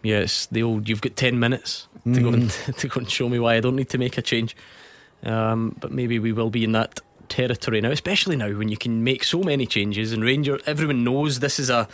Yes, 0.01 0.47
the 0.51 0.63
old. 0.63 0.89
You've 0.89 1.01
got 1.01 1.15
ten 1.15 1.39
minutes 1.39 1.87
to 2.05 2.21
go 2.21 2.29
and 2.29 2.49
to 2.77 2.87
go 2.87 2.99
and 2.99 3.09
show 3.09 3.29
me 3.29 3.39
why 3.39 3.55
I 3.55 3.59
don't 3.61 3.75
need 3.75 3.89
to 3.89 3.97
make 3.97 4.17
a 4.17 4.21
change. 4.21 4.55
Um, 5.23 5.75
but 5.79 5.91
maybe 5.91 6.19
we 6.19 6.33
will 6.33 6.49
be 6.49 6.63
in 6.65 6.73
that 6.73 6.99
territory 7.29 7.79
now, 7.79 7.91
especially 7.91 8.35
now 8.35 8.51
when 8.51 8.67
you 8.67 8.75
can 8.77 9.03
make 9.03 9.23
so 9.23 9.41
many 9.41 9.65
changes. 9.65 10.11
And 10.11 10.21
Ranger, 10.23 10.59
everyone 10.65 11.03
knows 11.03 11.39
this 11.39 11.59
is 11.59 11.69
a 11.69 11.87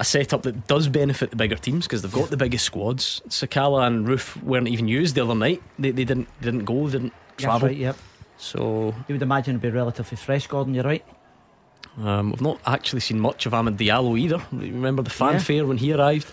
a 0.00 0.04
setup 0.04 0.42
that 0.42 0.68
does 0.68 0.86
benefit 0.86 1.30
the 1.30 1.36
bigger 1.36 1.56
teams 1.56 1.86
because 1.86 2.02
they've 2.02 2.12
got 2.12 2.30
the 2.30 2.36
biggest 2.36 2.64
squads. 2.66 3.20
Sakala 3.28 3.86
and 3.86 4.06
Roofe 4.06 4.40
weren't 4.44 4.68
even 4.68 4.86
used 4.86 5.16
the 5.16 5.24
other 5.24 5.34
night. 5.34 5.60
They, 5.78 5.90
they 5.90 6.04
didn't 6.04 6.28
didn't 6.40 6.66
go, 6.66 6.88
didn't 6.88 7.12
That's 7.30 7.42
travel. 7.42 7.68
right, 7.68 7.76
yep. 7.76 7.96
So 8.36 8.94
You 9.08 9.14
would 9.14 9.22
imagine 9.22 9.52
it'd 9.56 9.62
be 9.62 9.70
relatively 9.70 10.16
fresh, 10.16 10.46
Gordon. 10.46 10.74
You're 10.74 10.84
right. 10.84 11.04
Um, 11.96 12.30
we've 12.30 12.40
not 12.40 12.60
actually 12.66 13.00
seen 13.00 13.18
much 13.20 13.46
of 13.46 13.52
Amad 13.52 13.76
Diallo 13.76 14.18
either. 14.18 14.40
Remember 14.52 15.02
the 15.02 15.10
fanfare 15.10 15.66
when 15.66 15.78
he 15.78 15.92
arrived? 15.92 16.30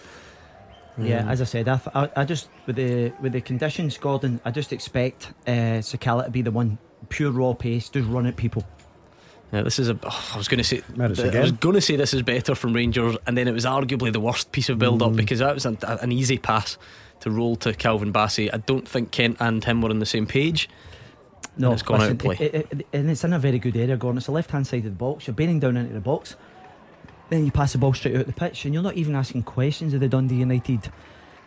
Yeah, 0.97 1.29
as 1.29 1.41
I 1.41 1.45
said, 1.45 1.67
I, 1.67 1.77
th- 1.77 1.95
I, 1.95 2.09
I 2.21 2.23
just 2.25 2.49
with 2.65 2.77
the 2.77 3.11
with 3.19 3.33
the 3.33 3.41
conditions, 3.41 3.97
Gordon, 3.97 4.39
I 4.45 4.51
just 4.51 4.71
expect 4.71 5.33
uh, 5.45 5.81
Sakala 5.81 6.25
to 6.25 6.31
be 6.31 6.41
the 6.41 6.51
one 6.51 6.77
pure 7.09 7.31
raw 7.31 7.53
pace, 7.53 7.89
just 7.89 8.07
run 8.07 8.25
at 8.27 8.37
people. 8.37 8.63
Yeah, 9.51 9.61
this 9.63 9.77
is 9.77 9.89
a. 9.89 9.99
Oh, 10.03 10.31
I 10.33 10.37
was 10.37 10.47
going 10.47 10.59
to 10.59 10.63
say. 10.63 10.81
Maris 10.95 11.19
I 11.19 11.41
was 11.41 11.51
going 11.51 11.75
to 11.75 11.81
say 11.81 11.95
this 11.97 12.13
is 12.13 12.21
better 12.21 12.55
from 12.55 12.73
Rangers, 12.73 13.17
and 13.27 13.37
then 13.37 13.47
it 13.47 13.53
was 13.53 13.65
arguably 13.65 14.13
the 14.13 14.19
worst 14.21 14.51
piece 14.53 14.69
of 14.69 14.79
build-up 14.79 15.11
Mm. 15.11 15.15
because 15.17 15.39
that 15.39 15.53
was 15.53 15.65
an, 15.65 15.77
an 15.83 16.11
easy 16.11 16.37
pass 16.37 16.77
to 17.21 17.29
roll 17.31 17.55
to 17.57 17.73
Calvin 17.73 18.13
Bassey. 18.13 18.49
I 18.53 18.57
don't 18.57 18.87
think 18.87 19.11
Kent 19.11 19.37
and 19.39 19.63
him 19.63 19.81
were 19.81 19.89
on 19.89 19.99
the 19.99 20.05
same 20.05 20.25
page. 20.25 20.69
No, 21.57 21.71
it's 21.73 21.81
gone 21.83 22.01
out 22.01 22.11
of 22.11 22.17
play. 22.17 22.35
it- 22.39 22.53
it- 22.53 22.67
it- 22.71 22.87
and 22.93 23.09
it's 23.09 23.23
in 23.23 23.33
a 23.33 23.39
very 23.39 23.59
good 23.59 23.75
area, 23.77 23.95
Gordon. 23.97 24.17
It's 24.17 24.25
the 24.25 24.31
left 24.33 24.51
hand 24.51 24.67
side 24.67 24.79
of 24.79 24.83
the 24.85 24.89
box. 24.91 25.27
You're 25.27 25.33
bearing 25.35 25.59
down 25.59 25.77
into 25.77 25.93
the 25.93 25.99
box. 26.01 26.35
Then 27.29 27.45
you 27.45 27.51
pass 27.51 27.71
the 27.71 27.77
ball 27.79 27.93
straight 27.93 28.15
out 28.17 28.27
the 28.27 28.33
pitch, 28.33 28.65
and 28.65 28.73
you're 28.73 28.83
not 28.83 28.95
even 28.95 29.15
asking 29.15 29.43
questions 29.43 29.93
of 29.93 29.99
the 29.99 30.07
Dundee 30.07 30.35
United 30.35 30.91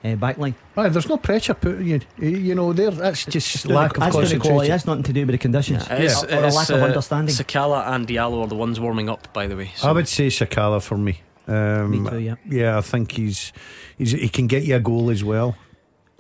uh, 0.05 0.09
backline. 0.17 0.55
Right, 0.77 0.93
there's 0.93 1.09
no 1.09 1.17
pressure 1.19 1.55
put 1.55 1.77
on 1.77 1.87
you. 1.87 2.01
You 2.19 2.55
know, 2.55 2.73
there 2.73 2.91
that's 2.91 3.25
just 3.27 3.67
Down 3.67 3.77
lack 3.77 3.93
the- 3.95 3.97
of 3.99 4.01
that's 4.01 4.15
down 4.15 4.23
the 4.25 4.29
quality. 4.29 4.39
concentration. 4.39 4.71
That's 4.71 4.87
nothing 4.87 5.03
to 5.05 5.13
do 5.13 5.21
with 5.21 5.33
the 5.33 5.39
conditions 5.39 5.83
It's- 5.91 6.25
or, 6.25 6.27
or 6.35 6.45
a 6.45 6.47
it's, 6.47 6.57
lack 6.57 6.71
of 6.71 6.83
uh, 6.83 6.85
understanding. 6.87 7.35
Sakala 7.35 7.89
and 7.95 8.07
Diallo 8.09 8.43
are 8.43 8.47
the 8.49 8.55
ones 8.57 8.81
warming 8.81 9.09
up, 9.09 9.33
by 9.33 9.47
the 9.47 9.57
way. 9.57 9.71
So. 9.77 9.89
I 9.89 9.93
would 9.93 10.09
say 10.09 10.29
Sakala 10.29 10.83
for 10.83 10.97
me. 10.99 11.21
Um, 11.47 11.91
Me 12.05 12.11
too, 12.11 12.37
yeah. 12.49 12.77
I 12.77 12.81
think 12.81 13.13
he's, 13.13 13.53
he's 13.97 14.13
he 14.13 14.29
can 14.29 14.47
get 14.49 14.65
you 14.65 14.77
a 14.77 14.81
goal 14.81 15.11
as 15.11 15.23
well. 15.23 15.57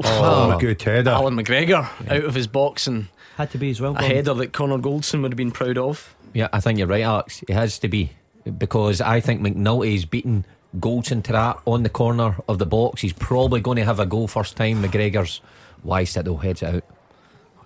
Oh. 0.05 0.51
Oh, 0.52 0.56
a 0.56 0.60
good 0.60 0.81
header. 0.81 1.10
Allan 1.10 1.35
McGregor 1.35 1.89
out 2.09 2.24
of 2.24 2.32
his 2.36 2.47
box 2.47 2.86
and 2.86 3.09
Had 3.39 3.51
to 3.52 3.59
be 3.59 3.70
as 3.70 3.81
well. 3.81 3.93
a 3.93 4.01
Gordon. 4.01 4.16
header 4.16 4.35
that 4.35 4.52
Connor 4.52 4.78
Goldson 4.78 5.23
would 5.23 5.32
have 5.32 5.36
been 5.36 5.52
proud 5.52 5.78
of. 5.78 6.15
Yeah, 6.35 6.48
I 6.52 6.60
think 6.60 6.78
you're 6.78 6.89
right, 6.89 7.02
Alex. 7.05 7.43
It 7.48 7.55
has 7.55 7.78
to 7.78 7.89
be 7.89 8.10
because 8.59 9.01
I 9.01 9.20
think 9.20 9.40
McNulty's 9.40 10.05
beaten 10.05 10.44
Goldson 10.78 11.23
to 11.24 11.32
that 11.32 11.59
on 11.65 11.85
the 11.85 11.89
corner 11.89 12.36
of 12.48 12.59
the 12.59 12.66
box. 12.66 13.01
He's 13.01 13.12
probably 13.12 13.60
going 13.60 13.77
to 13.77 13.85
have 13.85 14.01
a 14.01 14.06
goal 14.06 14.27
first 14.28 14.56
time. 14.56 14.82
McGregor's 14.82 15.40
wise 15.85 16.15
that 16.15 16.24
though 16.24 16.36
heads 16.36 16.62
it 16.62 16.74
out. 16.74 16.85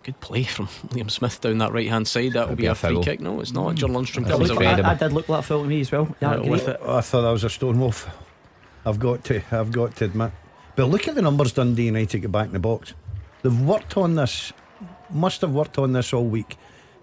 Good 0.02 0.20
play 0.20 0.44
from 0.44 0.66
Liam 0.88 1.10
Smith 1.10 1.40
down 1.40 1.58
that 1.58 1.72
right 1.72 1.88
hand 1.88 2.06
side. 2.06 2.32
That 2.34 2.48
will 2.48 2.56
be, 2.56 2.64
be 2.64 2.66
a 2.66 2.72
a 2.72 2.74
free 2.74 3.00
kick. 3.02 3.20
No, 3.20 3.40
it's 3.40 3.52
not. 3.52 3.70
Hmm. 3.70 3.76
John 3.76 3.90
Lundstram 3.92 4.28
comes 4.28 4.50
away. 4.50 4.66
I. 4.66 4.92
I 4.92 4.94
did 4.94 5.12
look 5.12 5.28
like 5.28 5.40
that 5.40 5.46
foul 5.46 5.62
to 5.62 5.68
me 5.68 5.80
as 5.80 5.90
well. 5.90 6.14
Yeah, 6.20 6.32
I 6.32 6.34
agree. 6.34 6.50
with 6.50 6.68
it. 6.68 6.80
I 6.86 7.00
thought 7.00 7.22
that 7.22 7.30
was 7.30 7.44
a 7.44 7.50
stone 7.50 7.80
wolf. 7.80 8.08
I've 8.84 8.98
got 8.98 9.24
to, 9.24 9.42
I've 9.50 9.72
got 9.72 9.96
to 9.96 10.04
admit. 10.06 10.32
But 10.76 10.86
look 10.86 11.06
at 11.08 11.14
the 11.14 11.22
numbers 11.22 11.52
Dundee 11.52 11.86
United 11.86 12.18
get 12.20 12.32
back 12.32 12.46
in 12.46 12.52
the 12.52 12.58
box. 12.58 12.94
They've 13.42 13.60
worked 13.60 13.96
on 13.96 14.14
this, 14.16 14.52
must 15.12 15.40
have 15.40 15.52
worked 15.52 15.78
on 15.78 15.92
this 15.92 16.12
all 16.12 16.24
week. 16.24 16.56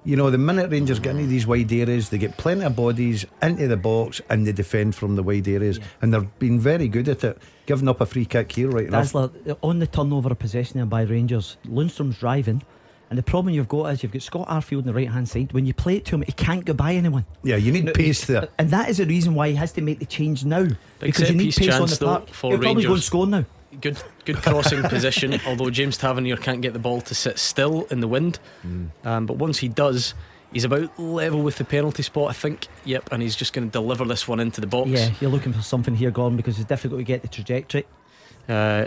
You 0.06 0.16
know, 0.16 0.30
the 0.30 0.38
minute 0.38 0.72
Rangers 0.72 1.00
get 1.00 1.12
into 1.16 1.28
these 1.28 1.46
wide 1.46 1.72
areas, 1.74 2.10
they 2.10 2.18
get 2.18 2.38
plenty 2.38 2.64
of 2.64 2.76
bodies 2.76 3.26
into 3.42 3.68
the 3.68 3.76
box 3.78 4.22
and 4.30 4.48
they 4.48 4.54
defend 4.54 4.96
from 4.96 5.16
the 5.18 5.24
wide 5.24 5.48
areas. 5.48 5.80
And 6.02 6.14
they've 6.14 6.40
been 6.40 6.58
very 6.60 6.88
good 6.88 7.10
at 7.10 7.24
it, 7.24 7.38
giving 7.66 7.88
up 7.90 8.00
a 8.00 8.06
free 8.06 8.26
kick 8.26 8.52
here 8.54 8.70
right 8.70 8.90
now. 8.90 9.00
Dazzler, 9.00 9.30
uh, 9.48 9.56
on 9.62 9.80
the 9.80 9.88
turnover 9.88 10.32
of 10.32 10.40
possession 10.40 10.78
there 10.78 10.86
by 10.86 11.02
Rangers, 11.02 11.58
Lundstram's 11.68 12.18
driving. 12.18 12.62
And 13.10 13.18
the 13.18 13.24
problem 13.24 13.54
you've 13.54 13.68
got 13.68 13.86
is 13.88 14.04
you've 14.04 14.12
got 14.14 14.22
Scott 14.22 14.48
Arfield 14.48 14.80
on 14.80 14.84
the 14.86 14.94
right 14.94 15.10
hand 15.10 15.28
side. 15.28 15.52
When 15.52 15.66
you 15.66 15.74
play 15.74 15.98
it 15.98 16.06
to 16.06 16.16
him, 16.16 16.22
he 16.22 16.32
can't 16.32 16.64
go 16.64 16.74
by 16.74 16.94
anyone. 16.94 17.26
Yeah, 17.44 17.56
you 17.58 17.72
need 17.72 17.86
No, 17.86 17.92
pace 17.92 18.26
there. 18.26 18.48
And 18.60 18.70
that 18.70 18.88
is 18.88 18.98
the 18.98 19.06
reason 19.06 19.34
why 19.34 19.50
he 19.50 19.56
has 19.56 19.72
to 19.74 19.82
make 19.82 20.00
the 20.00 20.06
change 20.06 20.46
now. 20.46 20.68
because 21.00 21.28
set 21.28 21.32
you 21.32 21.36
need 21.36 21.46
piece 21.46 21.58
pace 21.58 21.74
on 21.74 21.88
the 21.90 21.96
though, 21.96 22.06
park. 22.06 22.30
for 22.30 22.52
He'll 22.52 22.60
probably 22.62 22.84
go 22.84 22.94
and 22.94 23.04
score 23.04 23.26
now. 23.28 23.46
Good, 23.82 24.02
good 24.34 24.42
crossing 24.44 24.84
position. 24.84 25.40
Although 25.48 25.70
James 25.70 25.98
Tavernier 25.98 26.38
can't 26.38 26.62
get 26.62 26.74
the 26.74 26.80
ball 26.80 27.02
to 27.02 27.16
sit 27.16 27.40
still 27.40 27.86
in 27.92 28.00
the 28.00 28.08
wind, 28.08 28.40
um, 29.04 29.26
but 29.26 29.38
once 29.38 29.60
he 29.60 29.68
does, 29.68 30.14
he's 30.54 30.64
about 30.64 30.98
level 31.00 31.42
with 31.42 31.58
the 31.58 31.66
penalty 31.66 32.04
spot, 32.04 32.30
I 32.30 32.34
think. 32.34 32.68
Yep, 32.86 33.10
and 33.12 33.22
he's 33.22 33.36
just 33.36 33.54
going 33.54 33.68
to 33.68 33.72
deliver 33.72 34.06
this 34.06 34.28
one 34.28 34.40
into 34.40 34.62
the 34.62 34.68
box. 34.68 34.90
Yeah, 34.90 35.12
you're 35.20 35.32
looking 35.32 35.54
for 35.54 35.62
something 35.62 35.96
here, 35.96 36.12
Gordon, 36.12 36.38
because 36.38 36.60
it's 36.60 36.68
difficult 36.68 37.00
to 37.00 37.04
get 37.04 37.22
the 37.22 37.28
trajectory. 37.28 37.86
uh, 38.48 38.86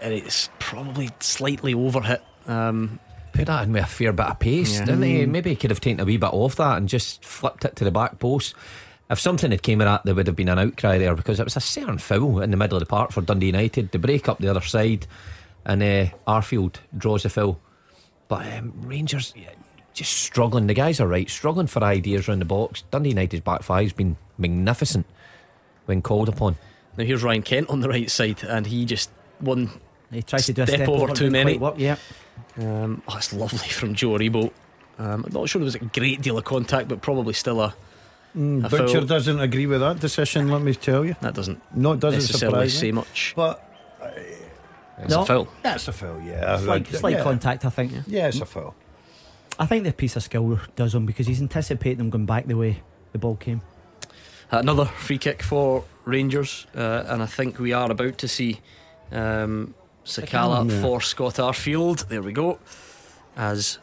and 0.00 0.12
it's 0.12 0.50
probably 0.58 1.10
slightly 1.20 1.74
overhit. 1.74 2.20
Um, 2.48 2.98
Put 3.32 3.46
that 3.46 3.62
in 3.62 3.72
with 3.72 3.84
a 3.84 3.86
fair 3.86 4.12
bit 4.12 4.26
of 4.26 4.38
pace, 4.40 4.78
Yeah. 4.80 4.84
didn't 4.86 5.02
he? 5.02 5.26
Maybe 5.26 5.50
he 5.50 5.56
could 5.56 5.70
have 5.70 5.80
taken 5.80 6.00
a 6.00 6.04
wee 6.04 6.16
bit 6.16 6.32
off 6.32 6.56
that 6.56 6.76
and 6.76 6.88
just 6.88 7.24
flipped 7.24 7.64
it 7.64 7.76
to 7.76 7.84
the 7.84 7.90
back 7.92 8.18
post. 8.18 8.54
If 9.10 9.20
something 9.20 9.50
had 9.50 9.62
came 9.62 9.80
in 9.80 9.88
at, 9.88 10.04
there 10.04 10.14
would 10.14 10.26
have 10.26 10.36
been 10.36 10.48
an 10.48 10.58
outcry 10.58 10.98
there 10.98 11.14
because 11.14 11.38
it 11.38 11.44
was 11.44 11.56
a 11.56 11.60
certain 11.60 11.98
foul 11.98 12.40
in 12.40 12.50
the 12.50 12.56
middle 12.56 12.76
of 12.76 12.80
the 12.80 12.86
park 12.86 13.12
for 13.12 13.20
Dundee 13.20 13.46
United. 13.46 13.92
The 13.92 13.98
break 13.98 14.28
up 14.28 14.38
the 14.38 14.48
other 14.48 14.62
side, 14.62 15.06
and 15.66 15.82
uh, 15.82 16.06
Arfield 16.26 16.76
draws 16.96 17.24
the 17.24 17.28
foul. 17.28 17.60
But 18.28 18.46
um, 18.54 18.72
Rangers 18.82 19.34
just 19.92 20.12
struggling. 20.14 20.66
The 20.66 20.74
guys 20.74 21.00
are 21.00 21.06
right, 21.06 21.28
struggling 21.28 21.66
for 21.66 21.82
ideas 21.84 22.28
around 22.28 22.38
the 22.38 22.46
box. 22.46 22.82
Dundee 22.90 23.10
United's 23.10 23.42
back 23.42 23.62
five's 23.62 23.92
been 23.92 24.16
magnificent 24.38 25.06
when 25.86 26.02
called 26.02 26.28
upon. 26.28 26.56
now 26.96 27.04
here's 27.04 27.22
Ryan 27.22 27.42
Kent 27.42 27.68
on 27.68 27.80
the 27.80 27.88
right 27.88 28.10
side, 28.10 28.42
and 28.44 28.66
he 28.66 28.84
just 28.84 29.10
won. 29.40 29.70
He 30.10 30.22
tried 30.22 30.40
to 30.40 30.52
do 30.52 30.62
a 30.62 30.66
Step 30.66 30.78
step 30.78 30.88
over 30.88 31.04
over, 31.04 31.14
too 31.14 31.30
many. 31.30 31.58
quite 31.58 31.72
work, 31.72 31.80
yeah. 31.80 31.96
Um, 32.58 33.02
oh, 33.08 33.16
it's 33.16 33.32
lovely 33.32 33.68
from 33.68 33.94
Joe 33.94 34.10
Aribo. 34.10 34.50
Um, 34.98 35.24
I'm 35.26 35.32
not 35.32 35.48
sure 35.48 35.58
there 35.58 35.64
was 35.64 35.74
a 35.74 35.78
great 35.80 36.20
deal 36.22 36.38
of 36.38 36.44
contact, 36.44 36.88
but 36.88 37.02
probably 37.02 37.34
still 37.34 37.60
a. 37.60 37.74
Mm, 38.36 38.62
Butcher 38.70 38.98
foul. 39.00 39.06
doesn't 39.06 39.40
agree 39.40 39.66
with 39.66 39.80
that 39.80 40.00
decision, 40.00 40.48
let 40.48 40.62
me 40.62 40.74
tell 40.74 41.04
you. 41.04 41.14
That 41.20 41.34
doesn't 41.34 41.60
No, 41.76 41.92
it 41.92 42.00
doesn't 42.00 42.20
necessarily 42.20 42.68
surprise 42.68 42.78
say 42.78 42.86
me. 42.86 42.92
much. 42.92 43.34
But 43.36 43.62
It's 44.98 45.10
No. 45.10 45.22
a 45.22 45.26
foul. 45.26 45.48
that's 45.62 45.88
a 45.88 45.92
foul, 45.92 46.20
yeah. 46.22 46.56
Slight, 46.58 46.86
slight 46.88 47.16
yeah. 47.16 47.22
contact, 47.22 47.64
I 47.64 47.70
think. 47.70 47.92
Yeah, 48.06 48.28
it's 48.28 48.40
a 48.40 48.46
foul. 48.46 48.74
I 49.58 49.66
think 49.66 49.84
the 49.84 49.92
piece 49.92 50.16
of 50.16 50.22
skill 50.22 50.58
does 50.76 50.94
him 50.94 51.04
because 51.06 51.26
he's 51.26 51.40
anticipating 51.42 51.98
them 51.98 52.10
going 52.10 52.26
back 52.26 52.46
the 52.46 52.56
way 52.56 52.82
the 53.12 53.18
ball 53.18 53.36
came. 53.36 53.60
Another 54.50 54.84
free 54.86 55.18
kick 55.18 55.42
for 55.42 55.84
Rangers, 56.04 56.66
uh, 56.76 57.04
and 57.08 57.22
I 57.22 57.26
think 57.26 57.58
we 57.58 57.72
are 57.72 57.90
about 57.90 58.16
to 58.18 58.28
see 58.28 58.60
um, 59.10 59.74
Sakala 60.06 60.70
Yeah. 60.70 60.80
for 60.80 61.00
Scott 61.00 61.34
Arfield. 61.34 62.08
There 62.08 62.22
we 62.22 62.32
go. 62.32 62.58
As 63.36 63.78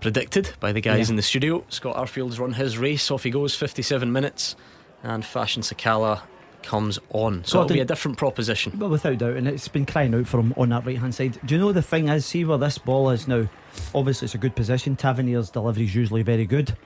predicted 0.00 0.52
by 0.60 0.72
the 0.72 0.80
guys 0.80 1.08
Yeah. 1.08 1.12
in 1.12 1.16
the 1.16 1.22
studio, 1.22 1.64
Scott 1.68 1.96
Arfield's 1.96 2.38
run 2.38 2.52
his 2.52 2.78
race. 2.78 3.10
Off 3.10 3.24
he 3.24 3.30
goes, 3.30 3.54
57 3.54 4.10
minutes, 4.12 4.56
and 5.02 5.24
Fashion 5.24 5.62
Sakala 5.62 6.20
comes 6.62 6.98
on. 7.10 7.44
So 7.44 7.62
it'll 7.62 7.74
be 7.74 7.80
a 7.80 7.84
different 7.84 8.18
proposition. 8.18 8.72
But 8.76 8.90
without 8.90 9.18
doubt, 9.18 9.36
and 9.36 9.46
it's 9.48 9.68
been 9.68 9.86
crying 9.86 10.14
out 10.14 10.26
for 10.26 10.40
him 10.40 10.52
on 10.56 10.68
that 10.70 10.84
right 10.84 10.98
hand 10.98 11.14
side. 11.14 11.38
Do 11.44 11.54
you 11.54 11.60
know 11.60 11.72
the 11.72 11.82
thing 11.82 12.08
is, 12.08 12.26
see 12.26 12.44
where 12.44 12.58
this 12.58 12.78
ball 12.78 13.10
is 13.10 13.28
now? 13.28 13.48
Obviously, 13.94 14.26
it's 14.26 14.34
a 14.34 14.38
good 14.38 14.56
position. 14.56 14.96
Tavernier's 14.96 15.50
delivery 15.50 15.84
is 15.84 15.94
usually 15.94 16.22
very 16.22 16.46
good. 16.46 16.76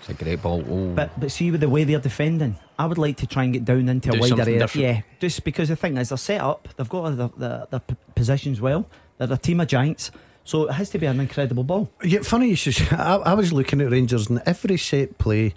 It's 0.00 0.08
a 0.08 0.14
great 0.14 0.40
ball. 0.40 0.64
Oh. 0.70 0.94
But 0.94 1.18
but 1.18 1.32
see 1.32 1.50
with 1.50 1.60
the 1.60 1.68
way 1.68 1.82
they're 1.82 1.98
defending, 1.98 2.56
I 2.78 2.86
would 2.86 2.98
like 2.98 3.16
to 3.16 3.26
try 3.26 3.42
and 3.42 3.52
get 3.52 3.64
down 3.64 3.88
into 3.88 4.10
Do 4.12 4.18
a 4.18 4.20
wider 4.20 4.42
area. 4.42 4.58
different. 4.60 4.86
Yeah, 4.86 5.00
just 5.18 5.42
because 5.42 5.68
the 5.68 5.74
thing 5.76 5.96
is, 5.96 6.10
they're 6.10 6.18
set 6.18 6.40
up. 6.40 6.68
They've 6.76 6.88
got 6.88 7.16
their, 7.16 7.28
their, 7.36 7.66
their 7.70 7.82
positions 8.14 8.60
well. 8.60 8.86
They're 9.18 9.32
a 9.32 9.36
team 9.36 9.58
of 9.58 9.66
giants, 9.66 10.12
so 10.48 10.66
it 10.66 10.72
has 10.72 10.88
to 10.88 10.98
be 10.98 11.04
an 11.04 11.20
incredible 11.20 11.62
ball. 11.62 11.90
Yeah, 12.02 12.20
funny 12.22 12.48
you 12.48 12.56
should. 12.56 12.80
I, 12.92 13.16
I 13.16 13.34
was 13.34 13.52
looking 13.52 13.82
at 13.82 13.90
Rangers, 13.90 14.30
and 14.30 14.40
every 14.46 14.78
set 14.78 15.18
play 15.18 15.52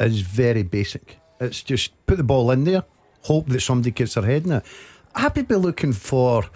is 0.00 0.22
very 0.22 0.64
basic. 0.64 1.18
It's 1.38 1.62
just 1.62 1.92
put 2.06 2.16
the 2.16 2.24
ball 2.24 2.50
in 2.50 2.64
there, 2.64 2.82
hope 3.22 3.48
that 3.50 3.60
somebody 3.60 3.92
gets 3.92 4.14
their 4.14 4.24
head 4.24 4.44
in 4.44 4.50
it. 4.50 4.64
I'd 5.14 5.46
be 5.46 5.54
looking 5.54 5.92
for, 5.92 6.46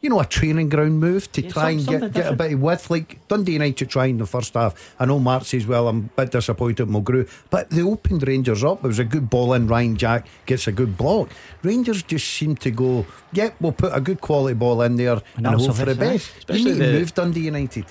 you 0.00 0.08
know, 0.08 0.20
a 0.20 0.24
training 0.24 0.68
ground 0.68 1.00
move 1.00 1.30
to 1.32 1.42
Yeah, 1.42 1.50
try 1.50 1.62
some- 1.62 1.68
and 1.70 1.82
something 1.82 2.00
get, 2.00 2.12
get 2.14 2.32
a 2.32 2.36
bit 2.36 2.52
of 2.52 2.60
width. 2.60 2.88
Like 2.90 3.26
Dundee 3.28 3.52
United 3.54 3.88
tried 3.90 4.10
in 4.10 4.18
the 4.18 4.26
first 4.26 4.54
half. 4.54 4.94
I 5.00 5.04
know 5.06 5.18
Mark 5.18 5.44
says, 5.44 5.66
well, 5.66 5.88
I'm 5.88 6.10
a 6.16 6.22
bit 6.22 6.32
disappointed 6.32 6.86
with 6.88 7.04
Mulgrew, 7.04 7.28
but 7.50 7.70
they 7.70 7.82
opened 7.82 8.26
Rangers 8.26 8.62
up. 8.62 8.84
It 8.84 8.88
was 8.88 8.98
a 9.00 9.04
good 9.04 9.28
ball 9.28 9.54
in. 9.54 9.66
Ryan 9.66 9.96
Jack 9.96 10.26
gets 10.46 10.66
a 10.68 10.72
good 10.72 10.96
block. 10.96 11.30
Rangers 11.62 12.02
just 12.04 12.28
seem 12.28 12.54
to 12.56 12.70
go, 12.70 13.06
yep, 13.32 13.56
we'll 13.60 13.72
put 13.72 13.92
a 13.92 14.00
good 14.00 14.20
quality 14.20 14.54
ball 14.54 14.82
in 14.82 14.96
there 14.96 15.14
and, 15.14 15.22
And 15.36 15.46
that'll 15.46 15.66
hope 15.66 15.76
for 15.76 15.84
the 15.86 15.94
best. 15.96 16.30
Especially 16.38 16.60
you 16.62 16.66
need 16.76 16.78
to 16.80 16.86
the- 16.92 16.98
move 16.98 17.14
Dundee 17.14 17.40
United. 17.40 17.86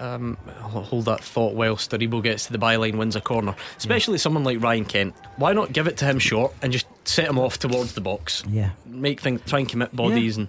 Um, 0.00 0.36
I'll 0.62 0.82
hold 0.82 1.04
that 1.04 1.22
thought 1.22 1.54
whilst 1.54 1.92
Aribo 1.92 2.20
gets 2.22 2.46
to 2.46 2.52
the 2.52 2.58
byline, 2.58 2.96
wins 2.96 3.14
a 3.14 3.20
corner. 3.20 3.54
Especially 3.76 4.18
someone 4.18 4.42
like 4.42 4.60
Ryan 4.60 4.84
Kent. 4.84 5.14
Why 5.36 5.52
not 5.52 5.72
give 5.72 5.86
it 5.86 5.96
to 5.98 6.04
him 6.06 6.18
short 6.18 6.52
and 6.60 6.72
just 6.72 6.86
set 7.04 7.28
him 7.28 7.38
off 7.38 7.58
towards 7.60 7.92
the 7.92 8.00
box? 8.00 8.42
Yeah. 8.48 8.70
Make 8.84 9.20
things, 9.20 9.42
try 9.46 9.60
and 9.60 9.68
commit 9.68 9.94
bodies 9.94 10.38
and. 10.38 10.48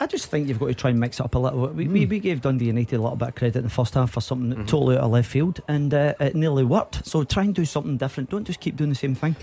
I 0.00 0.06
just 0.06 0.26
think 0.26 0.48
you've 0.48 0.58
got 0.58 0.66
to 0.66 0.74
try 0.74 0.90
and 0.90 0.98
mix 1.00 1.20
it 1.20 1.24
up 1.24 1.34
a 1.34 1.38
little. 1.38 1.68
We, 1.68 1.86
we, 1.88 2.06
we 2.06 2.18
gave 2.18 2.40
Dundee 2.40 2.66
United 2.66 2.96
a 2.96 3.02
little 3.02 3.16
bit 3.16 3.28
of 3.28 3.34
credit 3.36 3.56
in 3.58 3.64
the 3.64 3.70
first 3.70 3.94
half 3.94 4.10
for 4.12 4.20
something 4.20 4.50
that 4.50 4.66
totally 4.68 4.96
out 4.96 5.04
of 5.04 5.10
left 5.12 5.30
field, 5.30 5.60
and 5.68 5.92
uh, 5.94 6.14
it 6.20 6.34
nearly 6.34 6.64
worked. 6.64 7.06
So 7.06 7.22
try 7.24 7.44
and 7.44 7.54
do 7.54 7.64
something 7.64 7.96
different. 7.96 8.30
Don't 8.30 8.44
just 8.44 8.60
keep 8.60 8.76
doing 8.76 8.90
the 8.90 8.96
same 8.96 9.14
thing. 9.14 9.36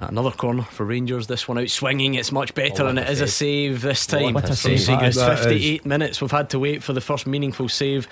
Another 0.00 0.32
corner 0.32 0.62
for 0.62 0.84
Rangers. 0.84 1.28
This 1.28 1.46
one 1.46 1.58
out 1.58 1.68
swinging. 1.70 2.14
It's 2.14 2.32
much 2.32 2.54
better, 2.54 2.82
Oh, 2.82 2.88
and 2.88 2.98
it 2.98 3.08
is 3.08 3.20
it 3.20 3.24
a 3.24 3.28
save 3.28 3.82
this 3.82 4.04
time. 4.06 4.34
What 4.34 4.50
a 4.50 4.56
save. 4.56 4.80
Sigurd. 4.80 5.12
That 5.14 5.38
is- 5.38 5.44
58 5.44 5.86
minutes. 5.86 6.20
We've 6.20 6.30
had 6.30 6.50
to 6.50 6.58
wait 6.58 6.82
for 6.82 6.92
the 6.92 7.00
first 7.00 7.24
meaningful 7.26 7.68
save, 7.68 8.08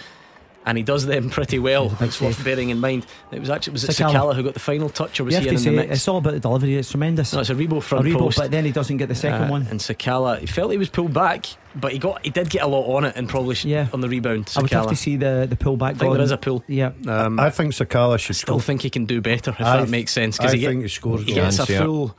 and 0.67 0.77
he 0.77 0.85
does 0.85 1.07
them 1.07 1.31
pretty 1.31 1.59
well. 1.59 1.89
Big 1.89 2.09
It's 2.09 2.21
worth 2.21 2.45
bearing 2.45 2.69
in 2.71 2.79
mind. 2.81 3.07
It 3.33 3.41
was 3.41 3.49
actually 3.51 3.73
was 3.75 3.85
it 3.85 3.91
Sakala. 3.93 4.13
Sakala 4.13 4.35
who 4.35 4.43
got 4.43 4.55
the 4.55 4.61
final 4.61 4.89
touch, 4.91 5.19
or 5.19 5.25
was 5.25 5.35
You 5.35 5.41
he 5.41 5.47
have 5.47 5.55
in, 5.57 5.63
to 5.65 5.71
the 5.71 5.77
mix? 5.77 5.93
it's 5.93 6.09
all 6.09 6.19
about 6.19 6.35
the 6.35 6.41
delivery. 6.41 6.77
It's 6.77 6.91
tremendous. 6.91 7.33
No, 7.33 7.41
it's 7.41 7.51
a 7.51 7.55
Rebo 7.55 7.79
a 7.79 7.81
front 7.81 8.05
Rebo, 8.07 8.19
post. 8.19 8.39
but 8.39 8.51
then 8.51 8.65
he 8.65 8.73
doesn't 8.73 8.97
get 8.99 9.09
the 9.09 9.15
second 9.15 9.45
Uh, 9.45 9.51
one. 9.51 9.67
And 9.71 9.81
Sakala, 9.81 10.39
he 10.39 10.47
felt 10.47 10.71
he 10.71 10.77
was 10.79 10.91
pulled 10.91 11.15
back, 11.15 11.47
but 11.75 11.93
he 11.93 11.99
got 11.99 12.23
he 12.25 12.31
did 12.31 12.51
get 12.51 12.63
a 12.63 12.67
lot 12.67 12.85
on 12.95 13.05
it 13.05 13.15
and 13.17 13.29
probably 13.29 13.55
sh- 13.55 13.65
Yeah. 13.65 13.89
on 13.93 14.01
the 14.03 14.09
rebound. 14.09 14.53
I 14.57 14.61
would 14.63 14.71
have 14.73 14.89
to 14.89 14.97
see 14.97 15.17
the 15.17 15.47
the 15.49 15.57
pull 15.57 15.77
back. 15.77 15.87
I 15.87 15.91
think 15.91 15.99
there 16.01 16.09
Gordon. 16.09 16.25
is 16.25 16.31
a 16.31 16.37
pull. 16.37 16.63
Yeah. 16.67 16.91
Um, 17.09 17.41
I 17.41 17.51
think 17.51 17.73
Sakala 17.73 18.19
should 18.19 18.37
still 18.37 18.55
score. 18.57 18.61
think 18.61 18.83
he 18.83 18.91
can 18.91 19.07
do 19.07 19.21
better 19.21 19.53
if 19.53 19.61
I 19.61 19.65
that 19.65 19.77
th- 19.79 19.89
makes 19.91 20.13
sense 20.13 20.37
because 20.37 20.53
he, 20.53 20.61
think 20.61 20.81
get- 20.81 20.83
he 20.83 20.89
scores 20.89 21.21
he 21.25 21.33
goals. 21.35 21.37
gets 21.37 21.55
a 21.55 21.59
Chance, 21.67 21.71
yeah. 21.71 21.79
full 21.85 22.17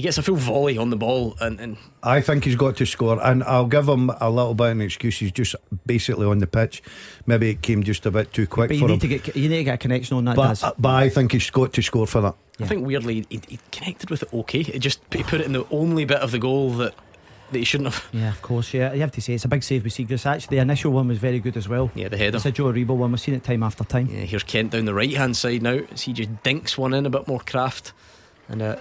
he 0.00 0.04
gets 0.04 0.16
a 0.16 0.22
full 0.22 0.36
volley 0.36 0.78
on 0.78 0.88
the 0.88 0.96
ball, 0.96 1.36
and, 1.40 1.60
and 1.60 1.76
I 2.02 2.22
think 2.22 2.44
he's 2.44 2.56
got 2.56 2.76
to 2.78 2.86
score, 2.86 3.22
and 3.22 3.44
I'll 3.44 3.66
give 3.66 3.86
him 3.86 4.10
a 4.20 4.30
little 4.30 4.54
bit 4.54 4.64
of 4.66 4.70
an 4.72 4.80
excuse. 4.80 5.18
He's 5.18 5.30
just 5.32 5.54
basically 5.84 6.26
on 6.26 6.38
the 6.38 6.46
pitch. 6.46 6.82
Maybe 7.26 7.50
it 7.50 7.60
came 7.60 7.82
just 7.82 8.06
a 8.06 8.10
bit 8.10 8.32
too 8.32 8.46
quick 8.46 8.68
But 8.68 8.76
you 8.76 8.80
for 8.80 8.88
need 8.88 8.94
him. 8.94 9.00
to 9.00 9.08
get 9.18 9.36
you 9.36 9.48
need 9.50 9.58
to 9.58 9.64
get 9.64 9.74
a 9.74 9.78
connection 9.78 10.16
on 10.16 10.24
that. 10.24 10.36
but, 10.36 10.48
Daz. 10.60 10.72
but 10.78 10.88
I 10.94 11.08
think 11.10 11.32
he's 11.32 11.50
got 11.50 11.72
to 11.74 11.82
score 11.82 12.06
for 12.06 12.22
that. 12.22 12.34
I 12.60 12.66
think 12.66 12.86
weirdly 12.86 13.26
he, 13.28 13.40
he 13.48 13.58
connected 13.70 14.10
with 14.10 14.22
it 14.22 14.32
okay. 14.32 14.60
It 14.60 14.78
just 14.78 15.00
he 15.12 15.22
put 15.22 15.40
it 15.40 15.46
in 15.46 15.52
the 15.52 15.66
only 15.70 16.04
bit 16.06 16.18
of 16.18 16.30
the 16.30 16.38
goal 16.38 16.70
that 16.72 16.94
that 17.52 17.58
he 17.58 17.64
shouldn't 17.64 17.92
have. 17.92 18.08
yeah, 18.12 18.28
of 18.30 18.40
course. 18.42 18.72
Yeah, 18.72 18.92
you 18.92 19.00
have 19.00 19.10
to 19.12 19.20
say 19.20 19.34
it's 19.34 19.44
a 19.44 19.48
big 19.48 19.62
save 19.64 19.82
with 19.84 19.92
Siegrist. 19.92 20.24
Actually, 20.24 20.56
the 20.56 20.62
initial 20.62 20.92
one 20.92 21.08
was 21.08 21.18
very 21.18 21.40
good 21.40 21.56
as 21.56 21.68
well. 21.68 21.90
Yeah, 21.94 22.08
the 22.08 22.16
header. 22.16 22.36
It's 22.36 22.46
a 22.46 22.52
Joe 22.52 22.72
Aribo 22.72 22.96
one. 22.96 23.10
We've 23.10 23.20
seen 23.20 23.34
it 23.34 23.42
time 23.44 23.62
after 23.64 23.82
time. 23.84 24.06
Yeah, 24.06 24.20
here's 24.20 24.44
Kent 24.44 24.70
down 24.72 24.84
the 24.84 24.94
right 24.94 25.14
hand 25.16 25.36
side 25.36 25.60
now. 25.62 25.80
As 25.92 26.02
he 26.02 26.12
just 26.12 26.42
dinks 26.44 26.78
one 26.78 26.94
in 26.94 27.06
a 27.06 27.10
bit 27.10 27.26
more 27.28 27.40
craft, 27.40 27.92
and 28.48 28.62
uh, 28.62 28.76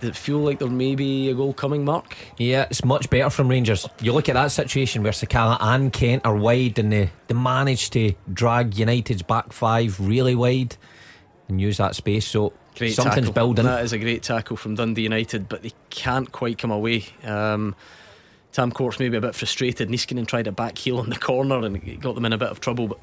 does 0.00 0.10
it 0.10 0.16
feel 0.16 0.38
like 0.38 0.58
there 0.58 0.68
may 0.68 0.94
be 0.94 1.30
a 1.30 1.34
goal 1.34 1.52
coming, 1.52 1.84
Mark? 1.84 2.16
Yeah, 2.38 2.66
it's 2.70 2.84
much 2.84 3.08
better 3.10 3.30
from 3.30 3.48
Rangers. 3.48 3.88
You 4.00 4.12
look 4.12 4.28
at 4.28 4.34
that 4.34 4.52
situation 4.52 5.02
where 5.02 5.12
Sakala 5.12 5.56
and 5.60 5.92
Kent 5.92 6.26
are 6.26 6.36
wide 6.36 6.78
and 6.78 6.92
they, 6.92 7.10
they 7.28 7.34
manage 7.34 7.90
to 7.90 8.12
drag 8.32 8.76
United's 8.76 9.22
back 9.22 9.52
five 9.52 9.98
really 10.00 10.34
wide 10.34 10.76
and 11.48 11.60
use 11.60 11.78
that 11.78 11.94
space. 11.96 12.26
So 12.26 12.52
Great 12.76 12.94
something's 12.94 13.28
tackle. 13.28 13.32
building. 13.32 13.64
That 13.64 13.84
is 13.84 13.92
a 13.92 13.98
great 13.98 14.22
tackle 14.22 14.56
from 14.56 14.74
Dundee 14.74 15.02
United, 15.02 15.48
but 15.48 15.62
they 15.62 15.72
can't 15.90 16.30
quite 16.30 16.58
come 16.58 16.70
away. 16.70 17.06
Um, 17.24 17.74
Tam 18.52 18.70
Courts 18.72 18.98
maybe 18.98 19.16
a 19.16 19.20
bit 19.20 19.34
frustrated. 19.34 19.88
Niskanen 19.88 20.26
tried 20.26 20.46
a 20.46 20.52
back 20.52 20.78
heel 20.78 21.00
in 21.02 21.10
the 21.10 21.16
corner 21.16 21.58
and 21.64 21.76
it 21.76 22.00
got 22.00 22.14
them 22.14 22.24
in 22.24 22.32
a 22.32 22.38
bit 22.38 22.48
of 22.48 22.60
trouble. 22.60 22.88
But 22.88 22.98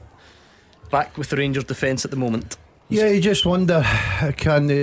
back 0.91 1.17
with 1.17 1.29
the 1.29 1.37
Rangers 1.37 1.63
defence 1.63 2.05
at 2.05 2.11
the 2.11 2.17
moment. 2.17 2.57
Yeah, 2.93 3.07
you 3.07 3.21
just 3.21 3.43
wonder 3.43 3.81
can 4.37 4.69
uh, 4.69 4.73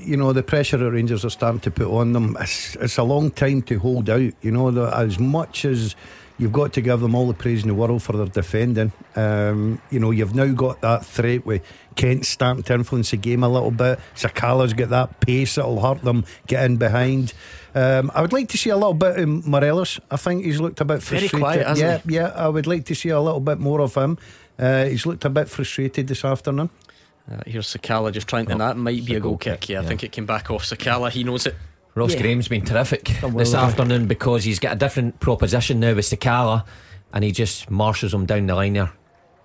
you 0.00 0.16
know 0.16 0.32
the 0.32 0.42
pressure 0.42 0.76
the 0.76 0.90
Rangers 0.90 1.24
are 1.24 1.30
starting 1.30 1.60
to 1.60 1.70
put 1.70 1.86
on 1.86 2.12
them? 2.12 2.36
It's, 2.40 2.74
it's 2.76 2.98
a 2.98 3.04
long 3.04 3.30
time 3.30 3.62
to 3.62 3.78
hold 3.78 4.10
out. 4.10 4.32
You 4.42 4.50
know, 4.50 4.72
the, 4.72 4.86
as 4.94 5.20
much 5.20 5.64
as 5.64 5.94
you've 6.36 6.52
got 6.52 6.72
to 6.72 6.80
give 6.80 6.98
them 6.98 7.14
all 7.14 7.28
the 7.28 7.34
praise 7.34 7.62
in 7.62 7.68
the 7.68 7.74
world 7.74 8.02
for 8.02 8.12
their 8.12 8.26
defending. 8.26 8.92
Um, 9.14 9.80
you 9.90 10.00
know, 10.00 10.10
you've 10.10 10.34
now 10.34 10.48
got 10.52 10.80
that 10.80 11.06
threat 11.06 11.46
with 11.46 11.62
Kent 11.94 12.26
starting 12.26 12.64
to 12.64 12.74
influence 12.74 13.12
the 13.12 13.18
game 13.18 13.44
a 13.44 13.48
little 13.48 13.70
bit. 13.70 14.00
Sakala's 14.16 14.72
got 14.72 14.88
that 14.88 15.20
pace 15.20 15.54
that'll 15.54 15.80
hurt 15.80 16.02
them. 16.02 16.24
getting 16.48 16.76
behind. 16.76 17.34
Um, 17.74 18.10
I 18.14 18.22
would 18.22 18.32
like 18.32 18.48
to 18.48 18.58
see 18.58 18.70
a 18.70 18.76
little 18.76 18.94
bit 18.94 19.16
of 19.16 19.46
Morelos. 19.46 20.00
I 20.10 20.16
think 20.16 20.44
he's 20.44 20.60
looked 20.60 20.80
a 20.80 20.84
bit 20.84 21.02
Very 21.02 21.28
quiet, 21.28 21.66
hasn't 21.66 21.86
yeah, 21.88 21.98
he? 21.98 22.14
yeah. 22.16 22.32
I 22.34 22.48
would 22.48 22.66
like 22.66 22.86
to 22.86 22.94
see 22.96 23.10
a 23.10 23.20
little 23.20 23.38
bit 23.38 23.60
more 23.60 23.80
of 23.80 23.94
him. 23.94 24.18
Uh, 24.58 24.86
he's 24.86 25.06
looked 25.06 25.24
a 25.24 25.30
bit 25.30 25.48
frustrated 25.48 26.08
this 26.08 26.24
afternoon. 26.24 26.70
Uh, 27.30 27.36
here's 27.46 27.66
Sakala 27.74 28.12
just 28.12 28.26
trying 28.28 28.46
to. 28.46 28.52
and 28.52 28.60
that 28.60 28.76
might 28.76 29.04
be 29.04 29.14
a 29.14 29.18
a 29.18 29.20
goal 29.20 29.30
goal 29.32 29.38
kick. 29.38 29.60
kick, 29.60 29.68
Yeah, 29.70 29.80
I 29.80 29.84
think 29.84 30.02
it 30.02 30.12
came 30.12 30.26
back 30.26 30.50
off 30.50 30.64
Sakala. 30.64 31.10
He 31.10 31.22
knows 31.24 31.46
it. 31.46 31.54
Ross 31.94 32.14
Yeah. 32.14 32.20
Graham's 32.22 32.48
been 32.48 32.64
terrific 32.64 33.04
Done 33.20 33.36
this 33.36 33.50
with 33.50 33.54
afternoon 33.56 34.06
because 34.06 34.44
he's 34.44 34.58
got 34.58 34.72
a 34.72 34.76
different 34.76 35.18
proposition 35.20 35.80
now 35.80 35.94
with 35.94 36.04
Sakala 36.06 36.64
and 37.12 37.24
he 37.24 37.32
just 37.32 37.70
marshals 37.70 38.14
him 38.14 38.26
down 38.26 38.46
the 38.46 38.54
line 38.54 38.74
there. 38.74 38.90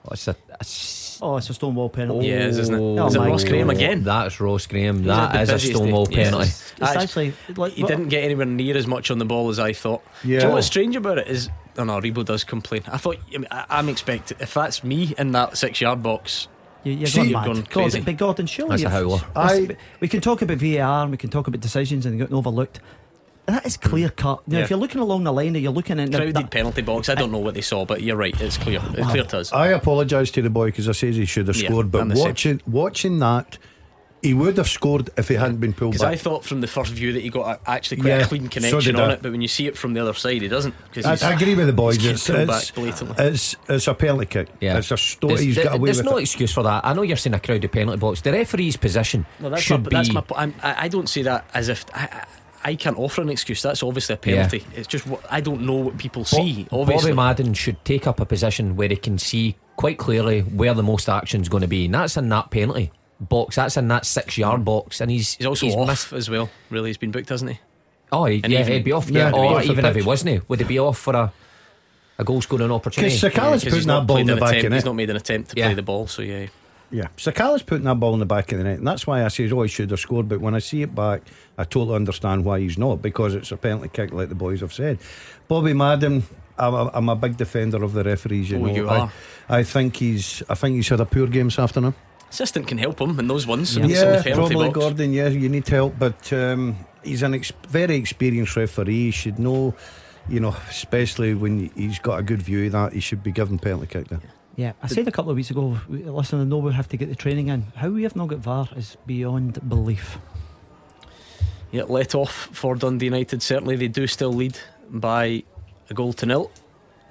Oh, 0.05 0.09
it's 0.11 0.27
a, 0.27 0.31
it's- 0.59 1.01
Oh, 1.21 1.37
it's 1.37 1.49
a 1.49 1.53
stonewall 1.53 1.89
penalty. 1.89 2.27
Yeah, 2.27 2.47
isn't 2.47 2.75
it? 2.75 2.77
Oh 2.77 3.07
Is 3.07 3.15
it 3.15 3.19
Ross 3.19 3.43
Graham 3.45 3.69
again? 3.69 4.03
That's 4.03 4.39
Ross 4.41 4.67
Graham. 4.67 4.97
He's 4.97 5.05
That 5.07 5.31
had 5.31 5.41
is 5.43 5.47
the 5.47 5.53
a 5.53 5.55
busiest 5.55 5.77
stonewall 5.79 6.05
day. 6.05 6.15
Yes, 6.17 6.25
penalty. 6.29 6.43
it's- 6.49 6.73
It's 6.77 7.03
actually 7.03 7.33
like 7.55 7.73
He 7.73 7.83
didn't 7.83 8.09
get 8.09 8.23
anywhere 8.25 8.45
near 8.45 8.75
as 8.75 8.85
much 8.85 9.09
on 9.09 9.17
the 9.17 9.25
ball 9.25 9.49
as 9.49 9.57
I 9.57 9.71
thought. 9.73 10.03
Yeah. 10.23 10.39
Do 10.39 10.43
you 10.45 10.49
know 10.49 10.55
what's 10.55 10.67
strange 10.67 10.95
about 10.97 11.17
it 11.19 11.27
is, 11.27 11.49
oh 11.77 11.85
no, 11.85 11.93
Aribo 12.01 12.25
does 12.25 12.43
complain. 12.43 12.83
I 12.87 12.97
thought, 12.97 13.17
I, 13.49 13.65
I'm 13.69 13.87
expecting 13.89 14.37
if 14.41 14.53
that's 14.53 14.83
me 14.83 15.15
in 15.17 15.31
that 15.31 15.57
six 15.57 15.79
yard 15.79 16.03
box, 16.03 16.49
You, 16.85 16.93
you're 16.93 17.07
See, 17.07 17.17
going 17.17 17.29
you're 17.29 17.39
mad. 17.39 17.45
going 17.45 17.63
crazy. 17.63 17.97
Gordon, 17.99 18.03
but 18.03 18.17
Gordon, 18.17 18.45
surely 18.45 18.77
That's 18.77 18.83
a 18.83 18.89
howler. 18.89 19.21
I- 19.35 19.75
we 19.99 20.07
can 20.07 20.21
talk 20.21 20.41
about 20.41 20.57
VAR 20.57 21.01
and 21.03 21.11
we 21.11 21.17
can 21.17 21.29
talk 21.29 21.47
about 21.47 21.59
decisions 21.59 22.05
and 22.05 22.17
getting 22.17 22.35
overlooked. 22.35 22.79
That 23.47 23.65
is 23.65 23.75
hmm. 23.75 23.89
clear 23.89 24.09
cut. 24.09 24.47
Now, 24.47 24.59
Yeah. 24.59 24.63
if 24.63 24.69
you're 24.69 24.79
looking 24.79 25.01
along 25.01 25.23
the 25.23 25.33
line, 25.33 25.55
and 25.55 25.57
you're 25.57 25.71
looking 25.71 25.99
in 25.99 26.11
crowded 26.11 26.35
that, 26.35 26.51
penalty 26.51 26.81
box. 26.81 27.09
I 27.09 27.15
don't 27.15 27.31
know 27.31 27.37
what 27.39 27.53
they 27.53 27.61
saw, 27.61 27.85
but 27.85 28.01
you're 28.01 28.15
right. 28.15 28.39
It's 28.39 28.57
clear. 28.57 28.81
It's 28.93 29.07
clear 29.07 29.23
to 29.23 29.37
us. 29.39 29.51
I 29.51 29.67
apologise 29.67 30.31
to 30.31 30.41
the 30.41 30.49
boy 30.49 30.67
because 30.67 30.87
I 30.87 30.93
says 30.93 31.15
he 31.15 31.25
should 31.25 31.47
have 31.47 31.57
Yeah, 31.57 31.69
scored, 31.69 31.91
but 31.91 32.01
I'm 32.01 32.15
same. 32.15 32.25
watching 32.25 32.61
watching 32.65 33.19
that, 33.19 33.57
he 34.25 34.33
would 34.33 34.57
have 34.57 34.67
scored 34.67 35.09
if 35.17 35.27
he 35.29 35.35
hadn't 35.35 35.57
been 35.59 35.71
pulled 35.73 35.91
Because 35.93 36.01
back. 36.03 36.13
I 36.13 36.15
thought 36.17 36.43
from 36.43 36.59
the 36.61 36.67
first 36.67 36.91
view 36.91 37.13
that 37.13 37.21
he 37.21 37.29
got 37.29 37.59
a, 37.65 37.69
actually 37.69 37.97
quite 38.01 38.09
Yeah, 38.09 38.17
a 38.23 38.27
clean 38.27 38.47
connection 38.49 38.79
did 38.79 38.95
on 38.95 39.09
I. 39.11 39.13
it, 39.13 39.21
but 39.21 39.31
when 39.31 39.41
you 39.41 39.47
see 39.47 39.67
it 39.67 39.77
from 39.77 39.93
the 39.93 40.01
other 40.01 40.13
side, 40.13 40.41
he 40.41 40.47
doesn't. 40.47 40.73
Because 40.91 41.23
I, 41.23 41.29
I 41.29 41.33
agree 41.33 41.55
with 41.55 41.67
the 41.67 41.73
boys. 41.73 41.95
he's 41.95 42.05
It's, 42.11 42.29
it's, 42.29 42.47
back 42.67 42.75
blatantly. 42.75 43.25
it's, 43.25 43.55
it's 43.69 43.87
a 43.87 43.93
penalty 43.93 44.25
kick. 44.25 44.49
Yeah. 44.59 44.77
It's 44.77 44.91
a 44.91 44.97
story 44.97 45.35
There's, 45.35 45.41
he's 45.45 45.55
there- 45.55 45.63
got 45.65 45.75
away 45.75 45.85
there's 45.87 45.97
with 45.97 46.05
no 46.07 46.17
it. 46.17 46.21
excuse 46.23 46.51
for 46.51 46.63
that. 46.63 46.83
I 46.85 46.93
know 46.93 47.03
you're 47.03 47.15
saying 47.17 47.33
a 47.35 47.39
crowded 47.39 47.71
penalty 47.71 47.97
box. 47.99 48.21
The 48.21 48.31
referee's 48.33 48.75
position 48.77 49.25
Well, 49.39 49.51
that's 49.51 49.61
should 49.63 49.83
my, 49.83 49.89
be. 49.89 49.95
that's 49.95 50.11
my. 50.11 50.21
po- 50.21 50.35
I'm, 50.35 50.53
I, 50.61 50.85
I 50.85 50.87
don't 50.87 51.07
see 51.07 51.21
that 51.23 51.45
as 51.53 51.69
if 51.69 51.85
I, 51.93 52.03
I, 52.63 52.71
I 52.71 52.75
can't 52.75 52.97
offer 52.97 53.21
an 53.21 53.29
excuse. 53.29 53.61
That's 53.61 53.83
obviously 53.83 54.15
a 54.15 54.17
penalty. 54.17 54.65
It's 54.75 54.87
just 54.87 55.05
what 55.05 55.21
I 55.31 55.39
don't 55.39 55.61
know 55.61 55.75
what 55.75 55.97
people 55.99 56.25
see. 56.25 56.63
Bo- 56.71 56.81
obviously, 56.81 57.11
Bobby 57.11 57.15
Madden 57.27 57.53
should 57.53 57.83
take 57.85 58.07
up 58.07 58.19
a 58.19 58.25
position 58.25 58.75
where 58.75 58.89
he 58.89 58.95
can 58.95 59.17
see 59.19 59.55
quite 59.75 59.99
clearly 59.99 60.41
where 60.41 60.73
the 60.73 60.81
most 60.81 61.07
action's 61.07 61.47
going 61.47 61.61
to 61.61 61.67
be, 61.67 61.85
and 61.85 61.93
that's 61.93 62.17
in 62.17 62.27
that 62.29 62.49
penalty 62.49 62.91
box. 63.19 63.55
That's 63.55 63.77
in 63.77 63.87
that 63.89 64.05
six 64.05 64.37
yard 64.37 64.59
hmm. 64.59 64.63
box, 64.65 65.01
and 65.01 65.09
he's 65.11 65.35
he's 65.35 65.45
also 65.47 65.65
he's 65.65 65.75
off 65.75 65.87
missed- 65.87 66.13
as 66.13 66.29
well. 66.29 66.49
Really, 66.69 66.89
he's 66.89 66.97
been 66.97 67.11
booked, 67.11 67.29
hasn't 67.29 67.51
he? 67.51 67.59
Oh, 68.11 68.25
he, 68.25 68.41
And 68.43 68.53
yeah, 68.53 68.61
even- 68.61 68.73
he'd 68.73 68.83
be 68.83 68.91
off. 68.91 69.09
Yeah, 69.09 69.25
Yeah, 69.25 69.31
be 69.31 69.37
or 69.37 69.45
off 69.57 69.65
even 69.65 69.85
if 69.85 69.95
he 69.95 70.01
wasn't, 70.01 70.31
he, 70.35 70.41
would 70.47 70.59
he 70.59 70.65
be 70.65 70.79
off 70.79 70.97
for 70.97 71.15
a 71.15 71.33
a 72.17 72.23
goal 72.23 72.41
scoring 72.41 72.71
opportunity? 72.71 73.13
Because 73.13 73.33
Sakala's 73.33 73.33
Because 73.33 73.63
putting 73.63 73.75
he's 73.75 73.85
that 73.87 73.91
not 73.93 74.07
ball 74.07 74.17
in 74.17 74.27
the 74.27 74.35
back 74.37 74.49
attempt. 74.51 74.65
of 74.67 74.73
He's 74.73 74.83
net. 74.83 74.85
not 74.85 74.95
made 74.95 75.09
an 75.09 75.15
attempt 75.17 75.49
to 75.51 75.57
Yeah. 75.57 75.65
play 75.67 75.73
the 75.75 75.81
ball. 75.81 76.07
So 76.07 76.21
yeah, 76.21 76.45
Yeah, 76.91 77.07
Sakala's 77.17 77.63
putting 77.63 77.83
that 77.85 77.99
ball 77.99 78.13
in 78.13 78.19
the 78.21 78.25
back 78.25 78.51
of 78.53 78.57
the 78.59 78.63
net, 78.63 78.77
and 78.77 78.87
that's 78.87 79.05
why 79.07 79.25
I 79.25 79.27
say, 79.27 79.49
oh, 79.51 79.63
he 79.63 79.67
should 79.67 79.89
have 79.91 79.99
scored. 79.99 80.29
But 80.29 80.39
when 80.39 80.55
I 80.55 80.59
see 80.59 80.81
it 80.83 80.93
back, 80.95 81.23
I 81.57 81.63
totally 81.65 81.95
understand 81.95 82.45
why 82.45 82.59
he's 82.61 82.77
not 82.77 83.01
because 83.01 83.33
it's 83.35 83.51
a 83.51 83.57
penalty 83.57 83.89
kick, 83.91 84.13
like 84.13 84.29
the 84.29 84.35
boys 84.35 84.61
have 84.61 84.71
said. 84.71 84.99
Bobby 85.49 85.73
Madden, 85.73 86.23
I'm 86.57 86.73
a, 86.73 86.91
I'm 86.93 87.09
a 87.09 87.15
big 87.17 87.35
defender 87.35 87.83
of 87.83 87.91
the 87.93 88.03
referees. 88.03 88.49
You 88.49 88.59
Oh, 88.59 88.65
know, 88.65 88.73
you 88.75 88.87
I, 88.87 88.99
are. 88.99 89.11
I 89.49 89.63
think 89.63 89.97
he's, 89.97 90.41
I 90.47 90.53
think 90.55 90.75
he's 90.75 90.87
had 90.87 91.01
a 91.01 91.05
poor 91.05 91.27
game 91.27 91.47
this 91.47 91.59
afternoon. 91.59 91.95
Assistant 92.29 92.67
can 92.67 92.77
help 92.77 92.99
him 92.99 93.19
in 93.19 93.27
those 93.27 93.47
ones. 93.47 93.77
when 93.77 93.89
he's 93.89 94.01
in 94.01 94.09
Yeah, 94.09 94.21
the 94.21 94.31
probably 94.33 94.67
box. 94.67 94.77
Gordon. 94.79 95.13
Yeah, 95.13 95.27
you 95.29 95.49
need 95.49 95.67
help, 95.67 95.97
but 95.99 96.31
um, 96.33 96.75
he's 97.03 97.23
an 97.23 97.33
ex- 97.33 97.53
very 97.69 97.95
experienced 97.95 98.55
referee. 98.55 98.93
He 99.05 99.11
should 99.11 99.39
know, 99.39 99.73
you 100.29 100.39
know, 100.39 100.55
especially 100.69 101.33
when 101.33 101.69
he's 101.75 101.99
got 101.99 102.19
a 102.19 102.23
good 102.23 102.41
view 102.41 102.65
of 102.65 102.71
that, 102.73 102.93
he 102.93 102.99
should 102.99 103.23
be 103.23 103.31
given 103.31 103.57
penalty 103.59 103.87
kick 103.87 104.07
there. 104.09 104.19
Yeah, 104.57 104.71
I 104.81 104.87
said 104.87 105.05
a 105.07 105.11
couple 105.11 105.31
of 105.31 105.35
weeks 105.35 105.51
ago. 105.51 105.77
Listen, 105.89 106.39
I 106.39 106.43
know 106.45 106.59
we 106.59 106.71
have 106.73 106.87
to 106.89 106.97
get 106.97 107.09
the 107.09 107.15
training 107.15 107.49
in. 107.49 107.67
How 107.75 107.89
we 107.89 108.03
have 108.03 108.15
not 108.15 108.29
got 108.29 108.39
VAR 108.39 108.69
is 108.77 108.95
beyond 109.05 109.59
belief. 109.67 110.17
Yeah, 111.71 111.83
let 111.83 112.15
off 112.15 112.47
for 112.53 112.75
Dundee 112.75 113.05
United. 113.07 113.41
Certainly, 113.41 113.75
they 113.75 113.89
do 113.89 114.07
still 114.07 114.31
lead 114.31 114.57
by 114.89 115.43
a 115.89 115.93
goal 115.93 116.13
to 116.13 116.25
nil. 116.25 116.51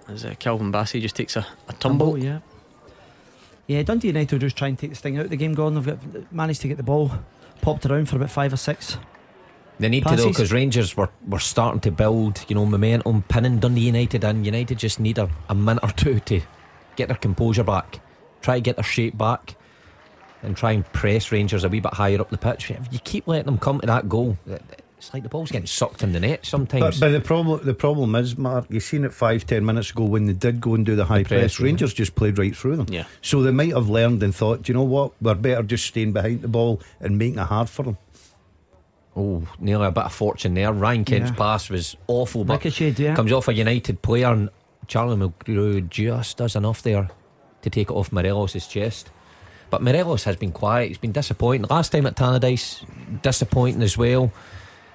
As 0.09 0.25
uh, 0.25 0.35
Calvin 0.39 0.73
Bassey 0.73 1.01
just 1.03 1.17
takes 1.17 1.37
a, 1.37 1.47
a 1.69 1.73
tumble. 1.75 2.17
yeah. 2.17 2.39
Yeah, 3.67 3.83
Dundee 3.83 4.09
United 4.09 4.33
will 4.33 4.41
just 4.41 4.57
try 4.57 4.69
and 4.69 4.79
take 4.79 4.91
this 4.91 5.01
thing 5.01 5.19
out 5.19 5.25
of 5.25 5.31
the 5.31 5.37
game. 5.37 5.55
Gordon, 5.55 5.83
they've 5.83 6.13
got, 6.13 6.33
managed 6.33 6.61
to 6.63 6.69
get 6.69 6.77
the 6.77 6.83
ball 6.83 7.11
popped 7.63 7.87
around 7.87 8.09
for 8.09 8.17
about 8.17 8.31
five 8.31 8.53
or 8.53 8.57
six. 8.57 8.99
They 9.79 9.89
need 9.89 10.05
to 10.05 10.17
though 10.17 10.29
because 10.29 10.53
Rangers 10.53 10.97
were, 10.97 11.11
were 11.27 11.41
starting 11.41 11.81
to 11.81 11.91
build, 11.91 12.45
you 12.49 12.55
know, 12.55 12.65
momentum, 12.65 13.23
pinning 13.23 13.59
Dundee 13.59 13.81
United, 13.83 14.23
and 14.23 14.45
United 14.45 14.79
just 14.79 15.01
need 15.01 15.19
a, 15.19 15.29
a 15.49 15.55
minute 15.55 15.83
or 15.83 15.91
two 15.91 16.21
to 16.21 16.41
get 16.95 17.09
their 17.09 17.17
composure 17.17 17.65
back, 17.65 18.01
try 18.41 18.57
to 18.57 18.61
get 18.61 18.77
their 18.77 18.85
shape 18.85 19.19
back, 19.19 19.57
and 20.43 20.57
try 20.57 20.73
and 20.73 20.85
press 20.93 21.33
Rangers 21.33 21.65
a 21.65 21.69
wee 21.69 21.81
bit 21.81 21.95
higher 21.95 22.21
up 22.21 22.31
the 22.31 22.39
pitch. 22.39 22.71
If 22.71 22.93
you 22.93 23.01
keep 23.01 23.27
letting 23.27 23.47
them 23.47 23.59
come 23.59 23.81
to 23.81 23.87
that 23.87 24.09
goal, 24.09 24.39
it's 25.05 25.15
like 25.15 25.23
the 25.23 25.29
ball's 25.29 25.51
getting 25.51 25.67
sucked 25.67 26.03
in 26.03 26.13
the 26.13 26.21
net 26.21 26.47
sometimes. 26.47 26.99
But, 26.99 27.07
but 27.07 27.13
the 27.13 27.21
problem, 27.21 27.61
the 27.65 27.75
problem 27.75 28.15
is, 28.15 28.37
Mark, 28.39 28.67
you 28.71 28.81
seen 28.81 29.05
it 29.05 29.13
five, 29.13 29.47
ten 29.47 29.65
minutes 29.65 29.91
ago 29.91 30.05
when 30.05 30.27
they 30.27 30.33
did 30.33 30.61
go 30.61 30.75
and 30.75 30.85
do 30.85 30.97
the 30.97 31.05
high 31.05 31.23
press, 31.25 31.41
press. 31.41 31.61
yeah. 31.61 31.65
Rangers 31.67 31.93
just 31.95 32.15
played 32.15 32.39
right 32.39 32.57
through 32.57 32.77
them. 32.77 32.87
Yeah. 32.91 33.05
So 33.21 33.43
they 33.43 33.51
might 33.51 33.73
have 33.75 33.89
learned 33.89 34.23
and 34.23 34.35
thought, 34.35 34.63
"Do 34.63 34.73
you 34.73 34.75
know 34.79 34.85
what, 34.85 35.13
we're 35.21 35.35
better 35.35 35.63
just 35.63 35.87
staying 35.87 36.13
behind 36.13 36.43
the 36.43 36.49
ball 36.49 36.81
and 37.01 37.19
making 37.19 37.39
it 37.39 37.47
hard 37.47 37.69
for 37.69 37.83
them. 37.83 37.99
oh, 39.17 39.47
nearly 39.61 39.87
a 39.87 39.93
bit 39.93 40.05
of 40.05 40.13
fortune 40.13 40.55
there. 40.55 40.73
Ryan 40.73 41.05
Kent's 41.05 41.31
Yeah. 41.31 41.37
pass 41.37 41.71
was 41.71 41.97
awful, 42.09 42.45
but 42.45 42.55
Ricocheted, 42.55 42.99
yeah. 42.99 43.15
comes 43.15 43.31
off 43.31 43.47
a 43.47 43.55
United 43.55 44.03
player, 44.03 44.33
and 44.33 44.49
Charlie 44.89 45.17
Mulgrew 45.17 45.89
just 45.89 46.37
does 46.39 46.57
enough 46.57 46.83
there 46.83 47.09
to 47.63 47.71
take 47.71 47.91
it 47.91 47.95
off 47.95 48.11
Morelos' 48.11 48.67
chest. 48.67 49.11
But 49.71 49.83
Morelos 49.83 50.25
has 50.25 50.35
been 50.37 50.51
quiet. 50.53 50.89
He's 50.89 50.99
been 50.99 51.13
disappointing. 51.13 51.67
Last 51.71 51.91
time 51.93 52.07
at 52.07 52.17
Tannadice, 52.17 52.85
disappointing 53.23 53.83
as 53.83 53.97
well. 53.97 54.33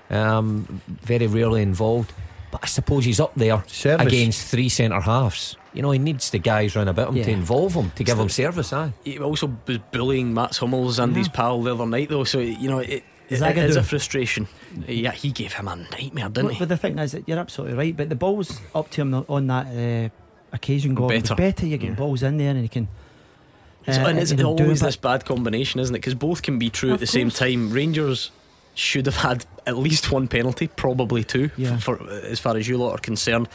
Um, 0.10 0.82
very 0.88 1.28
rarely 1.28 1.62
involved. 1.62 2.14
But 2.52 2.62
I 2.64 2.68
suppose 2.68 3.06
he's 3.06 3.20
up 3.20 3.36
there 3.36 3.64
Service. 3.68 4.08
against 4.08 4.48
three 4.48 4.70
centre 4.70 5.00
halves. 5.00 5.56
You 5.72 5.84
know, 5.84 5.92
he 5.92 6.00
needs 6.00 6.32
the 6.32 6.40
guys 6.40 6.76
round 6.76 6.90
about 6.90 7.10
him 7.16 7.24
to 7.24 7.30
involve 7.30 7.76
him, 7.76 7.92
to 7.92 8.04
give 8.04 8.18
him 8.20 8.28
service. 8.30 8.74
Aye. 8.74 8.92
He 9.04 9.20
also 9.20 9.56
was 9.68 9.78
bullying 9.92 10.34
Mats 10.34 10.58
Hummels 10.58 10.98
and 10.98 11.16
his 11.16 11.28
pal 11.28 11.62
the 11.62 11.76
other 11.76 11.86
night, 11.86 12.10
though. 12.10 12.24
So 12.24 12.40
you 12.40 12.68
know, 12.68 12.80
it, 12.80 13.04
it, 13.30 13.40
Zagadou. 13.40 13.58
it 13.58 13.70
is 13.70 13.76
a 13.76 13.84
frustration. 13.84 14.48
Yeah, 14.88 15.12
he 15.12 15.32
gave 15.32 15.54
him 15.54 15.68
a 15.68 15.76
nightmare, 15.76 16.30
didn't 16.30 16.48
But, 16.48 16.54
he? 16.54 16.60
but 16.60 16.70
the 16.70 16.78
thing 16.78 16.98
is, 16.98 17.12
that 17.12 17.30
you're 17.30 17.38
absolutely 17.38 17.78
right. 17.78 17.96
But 17.96 18.10
the 18.10 18.16
balls 18.16 18.60
up 18.74 18.90
to 18.92 19.02
him 19.02 19.14
on 19.30 19.46
that 19.46 19.68
uh, 19.68 20.10
occasion, 20.52 20.96
Gordon, 20.96 21.22
Better. 21.22 21.36
better. 21.36 21.52
better 21.52 21.68
you 21.68 21.78
get 21.78 21.90
Yeah. 21.90 21.96
balls 21.96 22.24
in 22.24 22.38
there 22.38 22.50
and 22.50 22.62
he 22.62 22.68
can. 22.68 22.88
It's- 23.84 24.04
uh, 24.04 24.10
and 24.10 24.18
it's 24.18 24.32
you 24.32 24.38
know, 24.38 24.50
always 24.58 24.80
this 24.82 24.96
bad 24.96 25.24
combination, 25.26 25.80
isn't 25.80 25.94
it? 25.96 26.00
Because 26.00 26.16
both 26.16 26.42
can 26.42 26.58
be 26.58 26.72
true 26.72 26.90
Of 26.90 26.96
at 26.96 27.00
the 27.02 27.08
same 27.08 27.30
time. 27.30 27.72
Rangers 27.72 28.32
should 28.80 29.06
have 29.06 29.18
had 29.18 29.46
at 29.68 29.78
least 29.78 30.12
one 30.12 30.28
penalty, 30.28 30.68
probably 30.68 31.24
two, 31.24 31.52
Yeah. 31.58 31.78
for, 31.78 31.98
for 31.98 32.10
as 32.10 32.40
far 32.40 32.56
as 32.58 32.68
you 32.68 32.78
lot 32.78 32.94
are 32.94 32.98
concerned. 33.00 33.48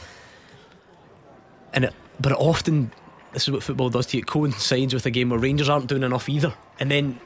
And 1.73 1.85
it, 1.85 1.93
but 2.19 2.31
it 2.31 2.37
often, 2.37 2.91
this 3.33 3.43
is 3.43 3.51
what 3.51 3.63
football 3.63 3.89
does 3.89 4.05
to 4.07 4.17
you. 4.17 4.21
It 4.21 4.27
coincides 4.27 4.93
with 4.93 5.05
a 5.05 5.11
game 5.11 5.29
where 5.29 5.39
Rangers 5.39 5.67
aren't 5.69 5.87
doing 5.87 6.03
enough 6.03 6.29
either, 6.29 6.53
and 6.79 6.89
then. 6.89 7.19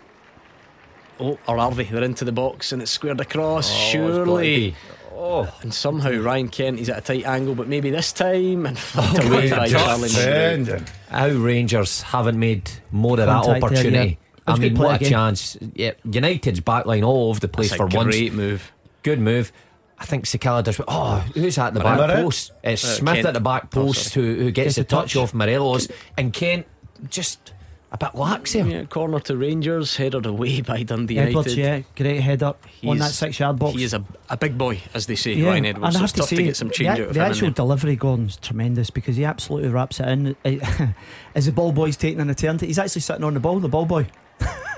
Oh, 1.19 1.37
or 1.47 1.57
are 1.59 1.71
they? 1.71 1.83
They're 1.83 2.03
into 2.03 2.23
the 2.23 2.31
box 2.31 2.71
and 2.71 2.81
it's 2.81 2.91
squared 2.91 3.19
across. 3.19 3.69
Oh, 3.69 3.89
surely, 3.91 4.73
Oh, 5.13 5.53
and 5.61 5.73
somehow 5.73 6.11
Ryan 6.11 6.47
Kent 6.47 6.79
is 6.79 6.89
at 6.89 6.97
a 6.99 7.01
tight 7.01 7.25
angle, 7.25 7.53
but 7.53 7.67
maybe 7.67 7.89
this 7.89 8.13
time 8.13 8.65
and 8.65 8.79
Oh, 8.95 9.27
away 9.27 9.49
by 9.49 9.67
tough 9.67 9.99
Charlie 9.99 10.81
how 11.09 11.27
Rangers 11.27 12.03
haven't 12.03 12.39
made 12.39 12.71
more 12.91 13.19
of 13.19 13.25
that 13.25 13.43
Contact 13.43 13.59
there, 13.59 13.63
opportunity. 13.79 14.17
Yeah. 14.49 14.55
I 14.55 14.59
mean, 14.59 14.69
good 14.69 14.75
play 14.77 14.85
what 14.85 14.93
a 14.93 14.95
again. 14.97 15.09
chance. 15.11 15.57
Yeah, 15.75 15.91
United's 16.03 16.59
backline 16.61 17.05
all 17.05 17.29
over 17.29 17.39
the 17.39 17.47
place 17.47 17.69
That's 17.69 17.81
a 17.81 17.89
for 17.89 17.95
once. 17.97 18.15
great 18.15 18.33
move. 18.33 18.71
Good 19.03 19.19
move. 19.19 19.51
I 19.97 20.05
think 20.05 20.25
Sakala 20.25 20.63
does. 20.63 20.79
Oh, 20.87 21.17
who's 21.33 21.57
at 21.57 21.73
the 21.73 21.81
back 21.81 21.97
Morelos. 21.97 22.23
post? 22.23 22.51
It's 22.63 22.83
Uh, 22.85 22.87
Smith 22.87 23.15
Kent. 23.15 23.27
at 23.27 23.33
the 23.33 23.39
back 23.41 23.63
Oh, 23.65 23.67
post 23.85 24.13
who, 24.13 24.21
who 24.35 24.51
gets 24.51 24.65
Gets 24.67 24.75
the 24.75 24.81
a 24.81 24.83
touch, 24.85 25.13
touch. 25.13 25.15
off 25.17 25.33
Morelos, 25.33 25.89
and 26.17 26.31
Kent 26.31 26.65
just 27.09 27.53
a 27.91 27.97
bit 27.97 28.13
lax 28.15 28.53
here. 28.53 28.65
Yeah, 28.65 28.83
corner 28.85 29.19
to 29.21 29.35
Rangers, 29.35 29.97
headed 29.97 30.25
away 30.25 30.61
by 30.69 30.83
Dundee 30.83 31.17
Edwards, 31.17 31.53
United. 31.57 31.85
yeah, 31.97 32.03
great 32.03 32.21
header 32.21 32.45
on 32.45 32.55
He's- 32.81 32.99
that 32.99 33.11
six 33.13 33.39
yard 33.39 33.59
box. 33.59 33.75
He 33.75 33.83
is 33.83 33.93
a, 33.93 34.01
a 34.29 34.37
big 34.37 34.57
boy, 34.57 34.79
as 34.93 35.05
they 35.07 35.15
say, 35.15 35.33
Yeah, 35.33 35.47
Ryan 35.49 35.65
Edwards. 35.65 35.95
and 35.95 35.97
I 35.97 35.99
have 35.99 36.03
it's 36.05 36.13
to 36.13 36.19
tough 36.19 36.29
say, 36.29 36.35
to 36.37 36.43
get 36.43 36.55
some 36.55 36.69
change 36.69 36.95
the, 36.97 37.03
out 37.03 37.07
of 37.09 37.13
the 37.15 37.19
him. 37.25 37.31
actual 37.31 37.47
there. 37.47 37.53
delivery, 37.55 37.95
Gordon's 37.97 38.37
tremendous 38.37 38.89
because 38.91 39.17
he 39.17 39.25
absolutely 39.25 39.69
wraps 39.69 39.99
it 39.99 40.07
in. 40.07 40.35
As 41.35 41.45
the 41.47 41.51
ball 41.51 41.71
boy's 41.73 41.97
taking 41.97 42.21
an 42.21 42.29
eternity, 42.29 42.67
he's 42.67 42.79
actually 42.79 43.01
sitting 43.01 43.23
on 43.25 43.33
the 43.33 43.39
ball. 43.41 43.59
The 43.59 43.67
ball 43.67 43.85
boy. 43.85 44.07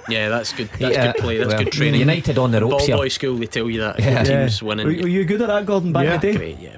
Yeah, 0.10 0.30
that's 0.30 0.52
good. 0.54 0.70
That's 0.80 0.96
Yeah, 0.96 1.12
good 1.14 1.22
play. 1.22 1.38
That's 1.38 1.54
well, 1.54 1.64
good 1.64 1.74
training. 1.74 2.00
United 2.00 2.38
on 2.38 2.52
the 2.52 2.62
ropes 2.62 2.72
Ball 2.78 2.86
here. 2.88 2.98
boy 2.98 3.08
school, 3.10 3.36
they 3.38 3.46
tell 3.46 3.70
you 3.70 3.82
that. 3.82 4.00
If 4.00 4.06
Yeah. 4.06 4.12
your 4.24 4.24
team's 4.42 4.64
winning. 4.64 4.86
were 4.88 4.92
you 5.08 5.24
good 5.26 5.42
at 5.42 5.48
that, 5.48 5.66
Gordon, 5.66 5.94
back 5.94 6.06
Yeah. 6.06 6.14
in 6.16 6.20
the 6.22 6.32
day? 6.32 6.36
Great, 6.38 6.60
yeah. 6.60 6.70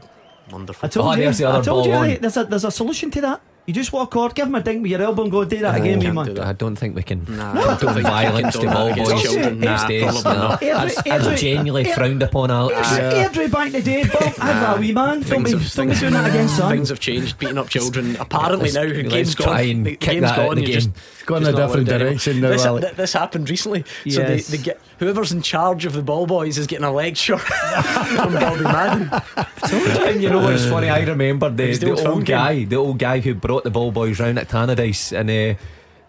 Wonderful. 0.51 0.85
I 0.85 0.89
told 0.89 1.07
Oh, 1.07 1.11
you. 1.13 1.17
there's 1.23 1.37
the 1.39 1.47
I 1.47 1.51
told 1.61 1.65
ball 1.65 1.87
you. 1.87 1.93
on. 1.93 2.01
right, 2.01 2.21
There's 2.21 2.37
a 2.37 2.43
there's 2.43 2.65
a 2.65 2.71
solution 2.71 3.09
to 3.11 3.21
that. 3.21 3.41
You 3.65 3.73
just 3.73 3.93
walk 3.93 4.13
on, 4.17 4.29
give 4.35 4.47
him 4.47 4.55
a 4.55 4.61
ding 4.61 4.81
with 4.81 4.91
your 4.91 5.01
elbow, 5.01 5.21
and 5.23 5.31
go 5.31 5.45
do 5.45 5.57
that 5.59 5.75
again, 5.77 6.01
can't 6.01 6.01
do 6.01 6.11
man. 6.25 6.33
that. 6.35 6.45
I 6.47 6.51
don't 6.51 6.75
think 6.75 6.97
we 6.97 7.01
can 7.01 7.25
Nah, 7.29 7.53
no, 7.53 7.63
don't 7.63 7.79
think 7.79 7.95
we 7.95 8.01
can 8.01 8.11
violence 8.11 8.53
do 8.55 8.59
to 8.59 8.65
that 8.67 8.75
ball 8.75 8.93
boys 8.93 9.21
children. 9.23 9.59
these 9.61 9.65
Nah, 9.69 9.87
days. 9.87 10.03
probably 10.03 10.23
No. 10.33 10.37
not. 10.37 10.59
That's, 10.59 10.63
Every- 10.97 11.11
that's 11.11 11.25
every- 11.25 11.37
genuinely 11.37 11.83
frowned 11.93 12.23
upon, 12.23 12.51
Alex. 12.51 12.75
Yeah. 12.91 13.29
Airdrie 13.29 13.49
back 13.49 13.67
in 13.67 13.71
the 13.71 13.81
day, 13.81 14.03
Bob. 14.03 14.21
I'd 14.41 14.61
that 14.63 14.79
wee 14.79 14.91
man. 14.91 15.05
Don't 15.21 15.23
Things 15.23 15.43
be, 15.45 15.51
have- 15.59 15.73
don't 15.75 15.87
be 15.87 15.93
things- 15.93 15.99
doing 16.01 16.13
that 16.13 16.29
again, 16.29 16.49
son. 16.49 16.71
Things 16.71 16.89
have 16.89 16.99
changed. 16.99 17.39
Beating 17.39 17.57
up 17.57 17.69
children. 17.69 18.17
Apparently 18.19 18.69
now, 18.73 18.81
let's 18.81 18.93
the 18.97 19.03
game's 19.03 19.35
try 19.35 19.45
gone. 19.45 19.69
and 19.71 19.85
the, 19.85 19.91
the 19.91 19.95
kick 19.95 20.09
game's 20.11 20.21
that 20.23 20.39
out 20.39 20.45
gone. 20.47 20.55
the 20.55 20.61
you're 20.63 20.71
just- 20.73 20.87
game. 20.93 20.95
It's 20.97 21.12
gone 21.25 21.43
in 21.43 21.49
a 21.49 21.55
different 21.55 21.87
direction 21.87 22.41
now, 22.41 22.49
This, 22.49 22.65
Alex. 22.65 22.85
th- 22.85 22.97
this 22.97 23.13
happened 23.13 23.49
recently. 23.49 23.83
So 24.09 24.23
they, 24.23 24.39
they 24.39 24.57
get 24.57 24.79
whoever's 24.99 25.31
in 25.31 25.41
charge 25.41 25.85
of 25.85 25.93
the 25.93 26.01
ball 26.01 26.25
boys 26.27 26.57
is 26.57 26.67
getting 26.67 26.85
a 26.85 26.91
lecture 26.91 27.37
from 27.37 28.33
Bobby 28.33 28.63
Madden. 28.63 29.09
and 30.07 30.21
you 30.21 30.29
know 30.29 30.41
what's 30.41 30.65
funny? 30.65 30.89
I 30.89 31.01
remember 31.03 31.49
the, 31.49 31.73
the 31.73 31.77
the 31.77 31.89
old 31.89 31.99
old 31.99 32.01
film 32.01 32.19
game. 32.23 32.37
guy, 32.37 32.63
the 32.65 32.75
old 32.75 32.99
guy 32.99 33.19
who 33.19 33.33
brought 33.33 33.63
the 33.63 33.71
ball 33.71 33.91
boys 33.91 34.19
round 34.19 34.37
at 34.39 34.49
Tannadice, 34.49 35.11
and 35.17 35.29
uh, 35.29 35.59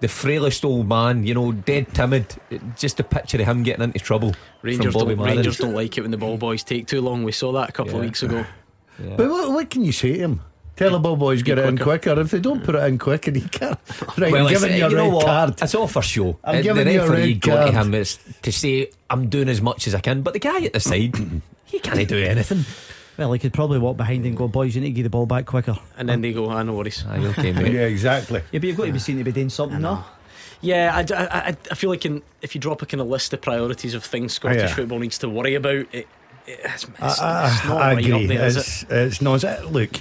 the 0.00 0.08
frailest 0.08 0.64
old 0.64 0.88
man, 0.88 1.24
you 1.24 1.34
know, 1.34 1.52
dead 1.52 1.92
timid. 1.94 2.26
Just 2.76 3.00
a 3.00 3.04
picture 3.04 3.40
of 3.40 3.46
him 3.46 3.62
getting 3.62 3.84
into 3.84 3.98
trouble. 3.98 4.34
Rangers 4.62 4.92
from 4.92 5.00
Bobby 5.00 5.14
don't, 5.14 5.24
Rangers 5.24 5.56
don't 5.58 5.74
like 5.74 5.96
it 5.96 6.02
when 6.02 6.10
the 6.10 6.16
ball 6.18 6.36
boys 6.36 6.62
take 6.62 6.86
too 6.86 7.00
long. 7.00 7.24
We 7.24 7.32
saw 7.32 7.52
that 7.52 7.70
a 7.70 7.72
couple 7.72 7.96
of 7.96 8.00
weeks 8.02 8.22
ago. 8.22 8.44
But 8.98 9.28
what, 9.30 9.50
what 9.50 9.70
can 9.70 9.84
you 9.84 9.92
say 9.92 10.12
to 10.12 10.18
him? 10.18 10.40
Tell 10.76 10.90
the 10.90 10.98
ball 10.98 11.16
boys 11.16 11.42
get 11.42 11.58
it 11.58 11.66
in 11.66 11.76
quicker. 11.78 12.10
quicker. 12.14 12.20
If 12.22 12.30
they 12.32 12.40
don't 12.40 12.64
put 12.64 12.74
it 12.74 12.82
in 12.84 12.98
quicker, 12.98 13.30
he 13.30 13.42
can't. 13.42 13.78
Right, 14.18 14.32
Well, 14.32 14.46
I'm 14.48 14.52
giving 14.52 14.76
you 14.76 14.86
a 14.86 14.90
you 14.90 14.96
red 14.96 15.12
what? 15.12 15.24
card. 15.26 15.62
It's 15.62 15.74
all 15.74 15.86
for 15.86 16.02
show. 16.02 16.38
I'm 16.42 16.56
Uh, 16.58 16.62
giving 16.62 16.84
the 16.86 16.92
you 16.94 17.00
a 17.00 17.08
referee 17.08 17.32
red 17.34 17.40
going 17.40 17.72
to 17.72 17.80
him 17.80 17.94
is 17.94 18.18
to 18.42 18.50
say 18.52 18.90
I'm 19.08 19.28
doing 19.28 19.48
as 19.48 19.60
much 19.62 19.86
as 19.86 19.94
I 19.94 20.00
can, 20.00 20.22
but 20.22 20.32
the 20.32 20.40
guy 20.40 20.64
at 20.64 20.72
the 20.72 20.80
side, 20.80 21.14
he 21.64 21.78
can't 21.78 22.08
do 22.08 22.18
anything. 22.18 22.64
Well, 23.16 23.32
he 23.32 23.38
could 23.38 23.52
probably 23.52 23.78
walk 23.78 23.96
behind 23.96 24.26
and 24.26 24.36
go, 24.36 24.48
boys, 24.48 24.74
you 24.74 24.80
need 24.80 24.88
to 24.88 24.94
give 24.94 25.04
the 25.04 25.10
ball 25.10 25.26
back 25.26 25.46
quicker. 25.46 25.78
And 25.96 26.08
then 26.08 26.20
they 26.20 26.32
go, 26.32 26.50
I 26.50 26.64
no 26.64 26.74
worries. 26.74 27.04
Aye, 27.08 27.18
okay, 27.26 27.52
mate. 27.52 27.72
Yeah, 27.72 27.82
exactly. 27.82 28.40
Yeah, 28.50 28.58
but 28.58 28.64
you've 28.64 28.76
got 28.76 28.86
to 28.86 28.92
be 28.92 28.98
seen 28.98 29.18
to 29.18 29.24
be 29.24 29.30
doing 29.30 29.50
something, 29.50 29.80
no? 29.80 30.04
Yeah, 30.60 30.90
I, 30.94 31.14
I, 31.14 31.48
I- 31.50 31.56
I 31.70 31.74
feel 31.76 31.90
like 31.90 32.04
in, 32.04 32.22
if 32.42 32.56
you 32.56 32.60
drop 32.60 32.82
a 32.82 32.86
kind 32.86 33.00
of 33.00 33.06
list 33.06 33.32
of 33.32 33.40
priorities 33.40 33.94
of 33.94 34.02
things 34.02 34.32
Scottish 34.32 34.62
Yeah. 34.62 34.74
football 34.74 34.98
needs 34.98 35.18
to 35.18 35.28
worry 35.28 35.54
about, 35.54 35.86
it, 35.92 36.08
it's, 36.48 36.84
it's, 36.84 37.20
I, 37.20 37.46
it's 37.54 37.64
not 37.66 37.80
I 37.82 37.92
right 37.94 38.04
agree. 38.04 38.22
up 38.24 38.28
there, 38.28 38.46
is 38.46 38.56
it's, 38.56 38.82
it? 38.82 38.90
it's 38.90 39.22
not. 39.22 39.44
Look, 39.72 40.00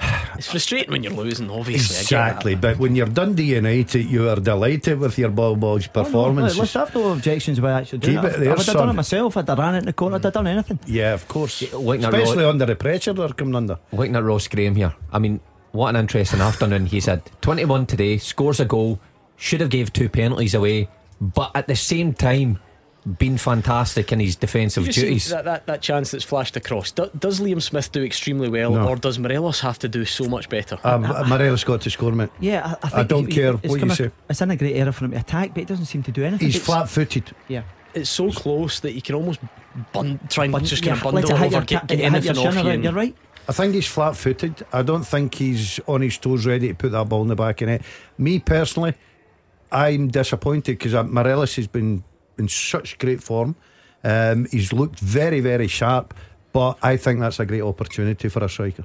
It's 0.36 0.50
frustrating 0.50 0.90
when 0.92 1.02
you're 1.02 1.14
losing, 1.14 1.50
obviously. 1.50 1.96
Exactly. 1.96 2.54
But 2.56 2.76
when 2.78 2.94
you're 2.94 3.06
Dundee 3.06 3.54
United, 3.54 4.04
you 4.04 4.28
are 4.28 4.36
delighted 4.36 4.98
with 4.98 5.16
your 5.18 5.30
ball 5.30 5.56
boys' 5.56 5.88
Oh, 5.94 6.00
no, 6.00 6.04
performances. 6.04 6.58
Let's 6.58 6.74
have 6.74 6.94
no 6.94 7.12
objections 7.12 7.58
about 7.58 7.80
actually 7.80 8.00
doing 8.00 8.16
Keep 8.16 8.24
it 8.24 8.34
it. 8.34 8.40
there, 8.40 8.52
I'd 8.52 8.58
have 8.58 8.76
done 8.76 8.90
it 8.90 8.92
myself. 8.92 9.36
I'd 9.38 9.48
have 9.48 9.58
ran 9.58 9.74
it 9.76 9.78
in 9.78 9.84
the 9.86 9.94
corner. 9.94 10.16
I'd 10.16 10.24
have 10.24 10.34
done 10.34 10.46
anything. 10.46 10.78
yeah, 10.86 11.14
of 11.14 11.26
course. 11.26 11.62
Looking 11.72 12.04
Especially 12.04 12.42
Ro- 12.44 12.50
under 12.50 12.66
the 12.66 12.76
pressure 12.76 13.14
they're 13.14 13.28
coming 13.30 13.54
under. 13.54 13.78
looking 13.92 14.14
at 14.14 14.22
Ross 14.24 14.46
Graham 14.48 14.74
here. 14.76 14.94
I 15.10 15.18
mean, 15.18 15.40
what 15.72 15.88
an 15.88 15.96
interesting 15.96 16.40
afternoon 16.50 16.84
he's 16.84 17.06
had. 17.06 17.22
21 17.40 17.86
today, 17.86 18.18
scores 18.18 18.60
a 18.60 18.66
goal, 18.66 19.00
should 19.36 19.62
have 19.62 19.70
gave 19.70 19.90
two 19.94 20.10
penalties 20.10 20.52
away, 20.54 20.88
but 21.18 21.50
at 21.54 21.66
the 21.66 21.76
same 21.76 22.12
time, 22.12 22.58
been 23.18 23.38
fantastic 23.38 24.10
in 24.12 24.18
his 24.18 24.34
defensive 24.34 24.82
Have 24.84 24.88
you 24.88 24.92
seen 24.92 25.04
duties. 25.04 25.28
that, 25.30 25.44
that, 25.44 25.66
that 25.66 25.80
chance 25.80 26.10
that's 26.10 26.24
flashed 26.24 26.56
across. 26.56 26.90
Do, 26.90 27.08
does 27.18 27.38
Liam 27.40 27.62
Smith 27.62 27.92
do 27.92 28.02
extremely 28.02 28.48
well, 28.48 28.72
No. 28.72 28.88
or 28.88 28.96
does 28.96 29.18
Morelos 29.18 29.60
have 29.60 29.78
to 29.80 29.88
do 29.88 30.04
so 30.04 30.24
much 30.24 30.48
better? 30.48 30.76
Um, 30.82 31.02
Morelos 31.28 31.62
got 31.62 31.80
to 31.82 31.90
score, 31.90 32.10
mate. 32.12 32.30
Yeah, 32.40 32.74
I, 32.82 32.86
I, 32.86 32.88
think 32.90 33.08
don't 33.08 33.26
he- 33.28 33.34
care 33.34 33.54
it's 33.54 33.68
what 33.68 33.78
come 33.78 33.88
you 33.90 33.92
a- 33.92 33.96
say. 33.96 34.10
It's 34.28 34.40
in 34.42 34.50
a 34.50 34.56
great 34.56 34.76
era 34.76 34.92
for 34.92 35.04
him 35.04 35.12
to 35.12 35.18
attack, 35.18 35.50
but 35.50 35.58
he 35.58 35.64
doesn't 35.64 35.84
seem 35.86 36.02
to 36.02 36.10
do 36.12 36.24
anything. 36.24 36.48
He's 36.48 36.60
flat 36.60 36.88
footed. 36.88 37.30
Yeah. 37.46 37.62
it's 37.94 38.10
so 38.10 38.30
close 38.30 38.80
that 38.80 38.92
you 38.92 39.02
can 39.02 39.14
almost 39.14 39.38
bun, 39.92 40.18
try 40.28 40.44
and 40.44 40.52
But 40.52 40.64
just 40.64 40.84
yeah, 40.84 40.96
kind 40.96 41.06
of 41.06 41.12
bundle 41.14 41.36
hit 41.36 41.46
over, 41.46 41.56
your 41.56 41.64
get, 41.64 41.80
ca- 41.82 41.86
get 41.86 41.98
hit 41.98 42.04
your 42.04 42.16
anything 42.34 42.46
off 42.58 42.64
you. 42.74 42.82
You're 42.82 42.92
right. 42.92 43.16
I 43.48 43.52
think 43.52 43.74
he's 43.74 43.86
flat 43.86 44.16
footed. 44.16 44.66
I 44.72 44.82
don't 44.82 45.04
think 45.06 45.36
he's 45.36 45.78
on 45.86 46.00
his 46.00 46.18
toes 46.18 46.44
ready 46.44 46.66
to 46.68 46.74
put 46.74 46.90
that 46.90 47.08
ball 47.08 47.22
in 47.22 47.28
the 47.28 47.36
back 47.36 47.62
of 47.62 47.68
net. 47.68 47.82
Me 48.18 48.40
personally, 48.40 48.94
I'm 49.70 50.08
disappointed 50.08 50.78
because 50.78 50.92
Morelos 51.08 51.54
has 51.56 51.68
been 51.68 52.02
in 52.38 52.48
such 52.48 52.98
great 52.98 53.22
form. 53.22 53.56
Um, 54.04 54.46
he's 54.50 54.72
looked 54.72 55.00
very, 55.00 55.40
very 55.40 55.66
sharp, 55.68 56.14
but 56.52 56.78
I 56.82 56.96
think 56.96 57.20
that's 57.20 57.40
a 57.40 57.46
great 57.46 57.62
opportunity 57.62 58.28
for 58.28 58.44
a 58.44 58.48
striker. 58.48 58.84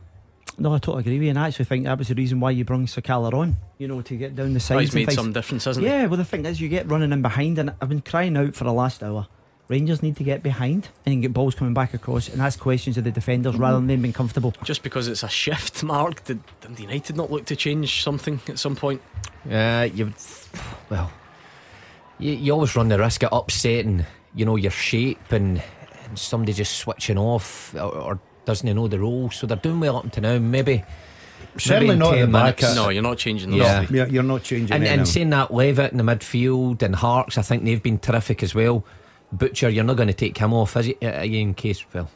No, 0.58 0.74
I 0.74 0.80
totally 0.80 1.02
agree 1.02 1.14
with 1.14 1.24
you. 1.24 1.30
And 1.30 1.40
I 1.40 1.48
actually 1.48 1.66
think 1.66 1.86
that 1.86 1.98
was 1.98 2.10
the 2.10 2.16
reason 2.16 2.40
why 2.40 2.52
you 2.52 2.66
brought 2.66 2.82
Sakala 2.82 3.34
on, 3.34 3.58
you 3.78 3.88
know, 3.88 4.02
to 4.02 4.16
get 4.16 4.36
down 4.36 4.50
the 4.54 4.58
Oh, 4.58 4.60
sides. 4.60 4.82
he's 4.82 4.96
made 4.96 5.06
things. 5.06 5.16
some 5.16 5.32
difference, 5.34 5.66
hasn't 5.66 5.86
Yeah, 5.86 6.06
well, 6.08 6.18
the 6.18 6.26
thing 6.26 6.46
is, 6.46 6.60
you 6.60 6.70
get 6.70 6.90
running 6.90 7.12
in 7.12 7.22
behind, 7.22 7.58
and 7.58 7.74
I've 7.82 7.90
been 7.90 8.02
crying 8.02 8.36
out 8.38 8.54
for 8.56 8.64
the 8.66 8.74
last 8.74 9.02
hour. 9.02 9.28
Rangers 9.70 10.04
need 10.04 10.18
to 10.18 10.24
get 10.26 10.44
behind 10.44 10.90
and 11.06 11.22
get 11.22 11.32
balls 11.32 11.56
coming 11.56 11.74
back 11.74 11.94
across 11.94 12.28
and 12.28 12.42
ask 12.42 12.60
questions 12.60 12.98
of 12.98 13.06
the 13.06 13.12
defenders 13.12 13.56
rather 13.56 13.78
than 13.78 13.88
them 13.88 14.02
being 14.02 14.14
comfortable. 14.14 14.54
Just 14.66 14.84
because 14.84 15.08
it's 15.08 15.24
a 15.24 15.30
shift, 15.30 15.82
Mark, 15.84 16.26
did 16.26 16.42
Dundee 16.60 16.84
United 16.84 17.16
not 17.16 17.32
look 17.32 17.46
to 17.46 17.56
change 17.56 18.04
something 18.04 18.42
at 18.50 18.60
some 18.60 18.76
point? 18.76 19.02
Uh, 19.50 19.88
you, 19.94 20.12
well, 20.90 21.10
you, 22.22 22.34
you 22.34 22.52
always 22.54 22.76
run 22.76 22.88
the 22.88 22.98
risk 23.00 23.24
of 23.24 23.30
upsetting, 23.34 24.06
you 24.36 24.46
know, 24.46 24.56
your 24.56 24.72
shape 24.72 25.32
and, 25.32 25.62
and 26.08 26.18
somebody 26.20 26.54
just 26.54 26.78
switching 26.78 27.18
off 27.18 27.74
or, 27.76 27.80
or 27.96 28.20
doesn't 28.46 28.74
know 28.76 28.88
the 28.88 29.00
role. 29.00 29.30
So 29.32 29.48
they're 29.48 29.58
doing 29.58 29.80
well 29.80 29.98
up 29.98 30.12
to 30.14 30.22
now. 30.22 30.38
Maybe 30.40 30.84
Certainly 31.58 31.94
in 31.94 32.00
not 32.00 32.12
10 32.12 32.20
in 32.24 32.32
the 32.32 32.38
back. 32.38 32.62
No, 32.62 32.90
you're 32.90 33.04
not 33.04 33.18
changing 33.18 33.52
the 33.52 33.58
Yeah. 33.58 33.80
rugby. 33.80 33.98
You're, 33.98 34.08
you're 34.08 34.24
not 34.24 34.44
changing 34.44 34.74
And, 34.74 34.84
anything. 34.84 35.00
and 35.00 35.08
saying 35.08 35.30
that, 35.32 35.54
Levitt 35.54 35.92
in 35.92 35.98
the 35.98 36.04
midfield 36.04 36.82
and 36.82 36.96
Harkes, 36.96 37.38
I 37.38 37.42
think 37.42 37.64
they've 37.66 37.82
been 37.84 38.00
terrific 38.00 38.42
as 38.44 38.56
well. 38.56 38.86
Butcher, 39.34 39.70
you're 39.70 39.84
not 39.84 39.96
going 39.98 40.08
to 40.08 40.14
take 40.14 40.38
him 40.38 40.54
off, 40.54 40.76
is 40.78 40.88
he? 40.88 40.96
Uh, 41.02 41.24
in 41.24 41.54
case, 41.54 41.84
well, 41.94 42.10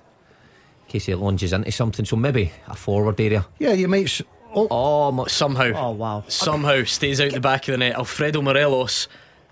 in 0.86 0.90
case 0.92 1.06
he 1.08 1.16
launches 1.16 1.54
into 1.54 1.72
something. 1.72 2.06
So 2.06 2.16
maybe 2.16 2.52
a 2.68 2.76
forward 2.76 3.20
area. 3.20 3.46
yeah, 3.60 3.74
you 3.74 3.88
might. 3.88 4.06
s- 4.06 4.22
Oh, 4.58 4.68
Oh, 4.72 5.26
Somehow, 5.26 5.72
Oh, 5.76 5.92
wow. 5.92 6.24
somehow 6.30 6.86
stays 6.86 7.20
out 7.20 7.32
the 7.32 7.42
back 7.42 7.68
of 7.68 7.74
the 7.74 7.78
net. 7.80 7.96
Alfredo 7.96 8.42
Morelos 8.42 9.10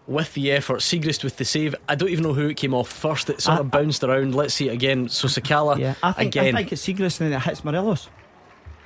with 0.07 0.33
the 0.33 0.51
effort, 0.51 0.79
Siegrist 0.81 1.23
with 1.23 1.37
the 1.37 1.45
save. 1.45 1.75
I 1.87 1.95
don't 1.95 2.09
even 2.09 2.23
know 2.23 2.33
who 2.33 2.49
it 2.49 2.57
came 2.57 2.73
off 2.73 2.89
first. 2.89 3.29
It 3.29 3.41
sort 3.41 3.57
I- 3.57 3.61
of 3.61 3.71
bounced 3.71 4.03
around. 4.03 4.35
Let's 4.35 4.53
see 4.53 4.69
it 4.69 4.73
again. 4.73 5.07
So 5.09 5.27
Sakala 5.27 5.77
Yeah, 5.79 5.95
I 6.03 6.11
think, 6.11 6.35
again. 6.35 6.55
I 6.55 6.59
think 6.59 6.73
it's 6.73 6.85
Siegrist 6.85 7.21
and 7.21 7.31
then 7.31 7.39
it 7.39 7.43
hits 7.43 7.63
Morelos. 7.63 8.09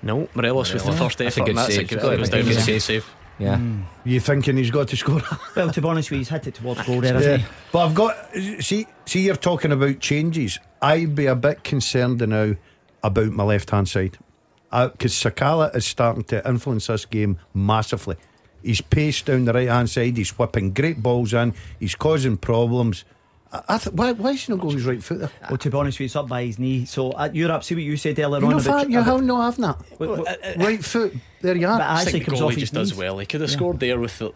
no, 0.04 0.28
Morelos 0.36 0.74
with 0.74 0.86
the 0.86 0.92
first 0.94 1.18
That's 1.18 1.38
a 1.38 1.42
effort. 1.42 1.46
good 1.46 1.50
and 1.50 1.58
that's 1.58 1.68
save. 1.70 1.78
a 1.78 1.82
It's 1.82 1.90
good, 1.90 2.02
got 2.02 2.14
it 2.14 2.20
was 2.20 2.30
down 2.30 2.42
good 2.44 2.52
as 2.58 2.64
save. 2.66 2.76
good 2.76 2.82
save. 2.82 3.10
yeah. 3.40 3.58
Hmm. 3.58 3.82
you 4.06 4.20
thinking 4.20 4.58
he's 4.58 4.70
got 4.72 4.88
to 4.90 4.98
score? 4.98 5.22
Well, 5.56 5.72
to 5.72 5.82
be 5.82 5.88
honest 5.88 6.12
with 6.12 6.18
you, 6.18 6.20
he's 6.20 6.30
hit 6.30 6.48
it 6.48 6.54
towards 6.56 6.84
goal 6.86 7.02
there, 7.02 7.20
Yeah. 7.22 7.38
he? 7.38 7.46
But 7.72 7.86
I've 7.88 7.96
got 7.96 8.16
see 8.60 8.86
see 9.06 9.22
you're 9.26 9.36
talking 9.36 9.72
about 9.72 10.00
changes. 10.00 10.60
I'd 10.82 11.16
be 11.16 11.26
a 11.26 11.36
bit 11.36 11.64
concerned 11.64 12.20
now 12.28 12.54
about 13.04 13.32
my 13.32 13.44
left 13.44 13.72
hand 13.72 13.90
side 13.90 14.18
uh, 14.72 14.90
because 14.90 15.14
Sakala 15.14 15.76
is 15.76 15.86
starting 15.86 16.24
to 16.26 16.48
influence 16.48 16.88
this 16.88 17.06
game 17.06 17.40
massively. 17.56 18.18
He's 18.68 18.82
paced 18.82 19.26
down 19.26 19.46
the 19.46 19.54
right 19.54 19.68
hand 19.70 19.90
side. 19.90 20.18
He's 20.18 20.38
whipping 20.38 20.74
great 20.74 21.02
balls 21.02 21.34
in. 21.34 21.54
He's 21.80 21.96
causing 21.96 22.36
problems. 22.38 23.06
I, 23.52 23.62
I 23.70 23.78
th- 23.78 23.96
why, 23.96 24.12
why 24.12 24.32
is 24.32 24.44
he 24.46 24.52
not 24.54 24.62
going 24.62 24.76
his 24.76 24.86
right 24.86 25.02
foot 25.02 25.20
there? 25.20 25.32
Well, 25.50 25.58
to 25.58 25.70
be 25.70 25.78
honest 25.78 25.96
with 25.96 26.02
you, 26.02 26.06
it's 26.08 26.16
up 26.18 26.28
by 26.28 26.44
his 26.44 26.60
knee. 26.60 26.84
So 26.86 27.12
uh, 27.12 27.26
at 27.26 27.36
Europe, 27.36 27.64
see 27.64 27.76
what 27.76 27.84
you 27.86 27.96
said 27.96 28.20
earlier 28.20 28.42
You 28.42 28.48
on 28.48 28.52
know, 28.52 28.60
about. 28.60 28.90
you 28.90 29.00
about- 29.00 29.12
have 29.14 29.24
no 29.24 29.42
having 29.42 29.62
that. 29.62 29.80
Wait, 30.00 30.10
wait, 30.10 30.20
right 30.58 30.78
uh, 30.78 30.80
uh, 30.80 30.82
foot. 30.82 31.16
There 31.42 31.56
you 31.56 31.68
are. 31.68 31.80
I 31.80 31.86
I 31.86 31.96
actually 32.02 32.12
think 32.12 32.26
the 32.26 32.32
comes 32.32 32.42
off 32.42 32.52
goalie 32.52 32.56
his 32.56 32.62
just 32.64 32.74
does 32.74 32.94
well. 32.94 33.18
He 33.20 33.26
could 33.26 33.40
have 33.42 33.50
Yeah. 33.50 33.56
scored 33.56 33.80
there 33.80 34.00
with 34.00 34.20
the. 34.20 34.32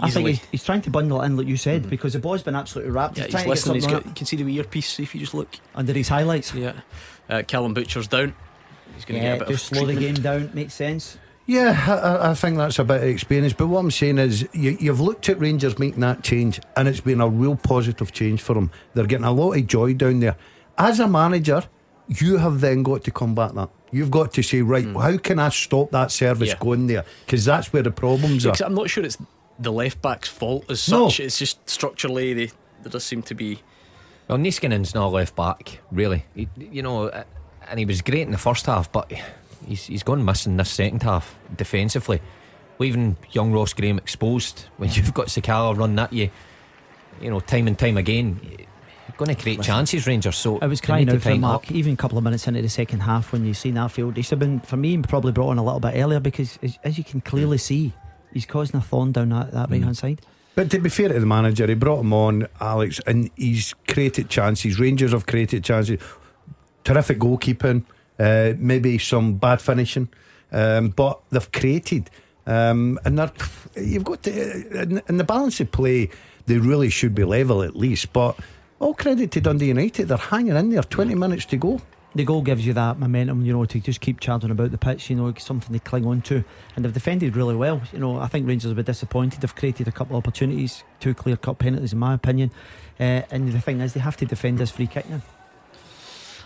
I 0.00 0.10
think 0.10 0.28
he's, 0.28 0.44
he's 0.52 0.64
trying 0.64 0.82
to 0.82 0.90
bundle 0.90 1.20
it 1.22 1.26
in, 1.26 1.36
like 1.36 1.46
you 1.46 1.56
said, 1.56 1.82
hmm. 1.82 1.88
because 1.88 2.12
the 2.14 2.18
ball's 2.20 2.42
been 2.42 2.54
absolutely 2.54 2.92
wrapped. 2.92 3.18
yeah, 3.18 3.24
he's 3.24 3.32
he's 3.34 3.42
trying 3.42 3.42
to 3.42 3.48
get 3.48 3.50
listening. 3.50 3.74
He's 3.74 3.84
something 3.84 3.98
got, 4.00 4.06
you 4.06 4.14
can 4.14 4.26
see 4.26 4.36
the 4.36 4.56
earpiece 4.56 5.00
if 5.00 5.14
you 5.14 5.20
just 5.20 5.34
look. 5.34 5.48
under 5.74 5.92
his 5.92 6.08
highlights. 6.08 6.54
Yeah. 6.54 6.74
Uh, 7.28 7.42
Calum 7.46 7.74
Butcher's 7.74 8.06
down. 8.06 8.34
He's 8.94 9.04
going 9.04 9.20
to 9.20 9.26
Yeah, 9.26 9.32
get 9.38 9.42
a 9.42 9.44
bit 9.46 9.52
just 9.54 9.72
of 9.72 9.78
slow 9.78 9.86
the 9.86 9.94
game 9.96 10.14
down. 10.14 10.50
Makes 10.54 10.74
sense. 10.74 11.18
Yeah, 11.46 11.84
I- 11.86 11.92
I, 12.28 12.30
I 12.30 12.34
think 12.34 12.56
that's 12.56 12.78
a 12.78 12.84
bit 12.84 13.02
of 13.02 13.08
experience. 13.08 13.52
But 13.52 13.66
what 13.66 13.80
I'm 13.80 13.90
saying 13.90 14.18
is, 14.18 14.48
you, 14.52 14.76
you've 14.80 15.00
looked 15.00 15.28
at 15.28 15.38
Rangers 15.38 15.78
making 15.78 16.00
that 16.00 16.22
change, 16.22 16.60
and 16.76 16.88
it's 16.88 17.00
been 17.00 17.20
a 17.20 17.28
real 17.28 17.56
positive 17.56 18.12
change 18.12 18.40
for 18.40 18.54
them. 18.54 18.70
They're 18.94 19.06
getting 19.06 19.26
a 19.26 19.32
lot 19.32 19.52
of 19.52 19.66
joy 19.66 19.92
down 19.94 20.20
there. 20.20 20.36
As 20.78 21.00
a 21.00 21.06
manager, 21.08 21.62
you 22.08 22.38
have 22.38 22.60
then 22.60 22.82
got 22.82 23.04
to 23.04 23.10
combat 23.10 23.54
that. 23.56 23.68
You've 23.92 24.10
got 24.10 24.32
to 24.34 24.42
say, 24.42 24.62
right, 24.62 24.86
how 24.86 25.16
can 25.18 25.38
I 25.38 25.50
stop 25.50 25.90
that 25.92 26.10
service 26.10 26.48
Yeah. 26.48 26.58
going 26.58 26.86
there? 26.86 27.04
Because 27.26 27.44
that's 27.44 27.72
where 27.72 27.82
the 27.82 27.90
problems 27.90 28.44
are. 28.46 28.52
Because 28.52 28.62
I'm 28.66 28.74
not 28.74 28.88
sure 28.90 29.04
it's 29.04 29.18
the 29.58 29.70
left 29.72 30.02
back's 30.02 30.28
fault 30.28 30.64
as 30.70 30.88
No. 30.88 31.08
such. 31.08 31.20
It's 31.20 31.38
just 31.38 31.68
structurally 31.68 32.32
they 32.34 32.46
there 32.82 32.90
does 32.90 33.04
seem 33.04 33.22
to 33.22 33.34
be. 33.34 33.60
Well, 34.28 34.38
Niskanen's 34.38 34.94
not 34.94 35.12
left 35.12 35.36
back, 35.36 35.78
really. 35.92 36.24
He, 36.34 36.48
you 36.58 36.82
know, 36.82 37.04
uh, 37.08 37.24
and 37.70 37.78
he 37.78 37.84
was 37.86 38.02
great 38.02 38.22
in 38.22 38.30
the 38.32 38.38
first 38.38 38.66
half, 38.66 38.90
but 38.90 39.10
he's 39.66 39.86
he's 39.86 40.02
gone 40.02 40.24
missing 40.24 40.56
this 40.56 40.70
second 40.70 41.02
half 41.02 41.36
defensively. 41.56 42.20
Leaving 42.78 43.16
young 43.30 43.52
Ross 43.52 43.72
Graham 43.72 43.98
exposed 43.98 44.66
when 44.76 44.90
you've 44.92 45.14
got 45.14 45.28
Sakala 45.28 45.76
running 45.76 45.98
at 45.98 46.12
you, 46.12 46.30
you 47.20 47.30
know, 47.30 47.40
time 47.40 47.66
and 47.66 47.78
time 47.78 47.96
again, 47.96 48.40
you're 48.42 49.16
going 49.16 49.34
to 49.34 49.40
create 49.40 49.62
chances, 49.62 50.06
Rangers. 50.06 50.36
So 50.36 50.58
I 50.60 50.66
was 50.66 50.80
crying 50.80 51.08
out 51.08 51.16
for 51.18 51.24
tighten 51.24 51.40
Mark, 51.42 51.66
up. 51.66 51.72
even 51.72 51.92
a 51.92 51.96
couple 51.96 52.18
of 52.18 52.24
minutes 52.24 52.48
into 52.48 52.62
the 52.62 52.68
second 52.68 53.00
half 53.00 53.32
when 53.32 53.44
you 53.44 53.54
seen 53.54 53.74
Arfield. 53.74 54.16
He 54.16 54.22
should 54.22 54.32
have 54.32 54.38
been, 54.40 54.60
for 54.60 54.76
me, 54.76 54.98
probably 54.98 55.32
brought 55.32 55.50
on 55.50 55.58
a 55.58 55.64
little 55.64 55.80
bit 55.80 55.94
earlier 55.94 56.20
because, 56.20 56.58
as, 56.62 56.78
as 56.82 56.98
you 56.98 57.04
can 57.04 57.20
clearly 57.20 57.58
mm. 57.58 57.60
see, 57.60 57.92
he's 58.32 58.46
causing 58.46 58.76
a 58.76 58.80
thorn 58.80 59.12
down 59.12 59.28
that, 59.28 59.52
that 59.52 59.70
right 59.70 59.80
mm. 59.80 59.84
hand 59.84 59.96
side. 59.96 60.20
But 60.54 60.70
to 60.70 60.78
be 60.78 60.88
fair 60.88 61.08
to 61.08 61.18
the 61.18 61.26
manager, 61.26 61.66
he 61.66 61.74
brought 61.74 62.00
him 62.00 62.12
on, 62.12 62.48
Alex, 62.60 63.00
and 63.06 63.30
he's 63.36 63.74
created 63.88 64.28
chances. 64.28 64.78
Rangers 64.78 65.12
have 65.12 65.26
created 65.26 65.64
chances. 65.64 66.00
Terrific 66.84 67.18
goalkeeping, 67.18 67.84
uh, 68.18 68.52
maybe 68.58 68.98
some 68.98 69.34
bad 69.34 69.60
finishing, 69.60 70.08
um, 70.52 70.90
but 70.90 71.20
they've 71.30 71.52
created. 71.52 72.10
Um, 72.46 72.98
and 73.04 73.18
they're, 73.18 73.32
you've 73.76 74.04
got 74.04 74.22
to, 74.24 74.82
in, 74.82 75.02
in 75.08 75.16
the 75.16 75.24
balance 75.24 75.60
of 75.60 75.72
play, 75.72 76.10
they 76.46 76.58
really 76.58 76.90
should 76.90 77.14
be 77.14 77.24
level 77.24 77.62
at 77.62 77.74
least. 77.74 78.12
But 78.12 78.38
all 78.78 78.94
credit 78.94 79.30
to 79.32 79.40
Dundee 79.40 79.68
United, 79.68 80.08
they're 80.08 80.16
hanging 80.16 80.56
in 80.56 80.70
there, 80.70 80.82
20 80.82 81.14
minutes 81.14 81.46
to 81.46 81.56
go. 81.56 81.80
The 82.16 82.24
goal 82.24 82.42
gives 82.42 82.64
you 82.64 82.72
that 82.74 83.00
momentum, 83.00 83.44
you 83.44 83.52
know, 83.52 83.64
to 83.64 83.80
just 83.80 84.00
keep 84.00 84.20
charging 84.20 84.52
about 84.52 84.70
the 84.70 84.78
pitch, 84.78 85.10
you 85.10 85.16
know, 85.16 85.34
something 85.36 85.72
to 85.72 85.80
cling 85.80 86.06
on 86.06 86.22
to. 86.22 86.44
And 86.76 86.84
they've 86.84 86.92
defended 86.92 87.34
really 87.34 87.56
well. 87.56 87.82
You 87.92 87.98
know, 87.98 88.20
I 88.20 88.28
think 88.28 88.46
Rangers 88.46 88.68
will 88.68 88.76
be 88.76 88.84
disappointed. 88.84 89.40
They've 89.40 89.54
created 89.54 89.88
a 89.88 89.92
couple 89.92 90.16
of 90.16 90.22
opportunities, 90.22 90.84
two 91.00 91.12
clear 91.12 91.36
cut 91.36 91.58
penalties, 91.58 91.92
in 91.92 91.98
my 91.98 92.14
opinion. 92.14 92.52
Uh, 93.00 93.22
and 93.32 93.52
the 93.52 93.60
thing 93.60 93.80
is, 93.80 93.94
they 93.94 94.00
have 94.00 94.16
to 94.18 94.26
defend 94.26 94.58
this 94.58 94.70
free 94.70 94.86
kick 94.86 95.10
now. 95.10 95.22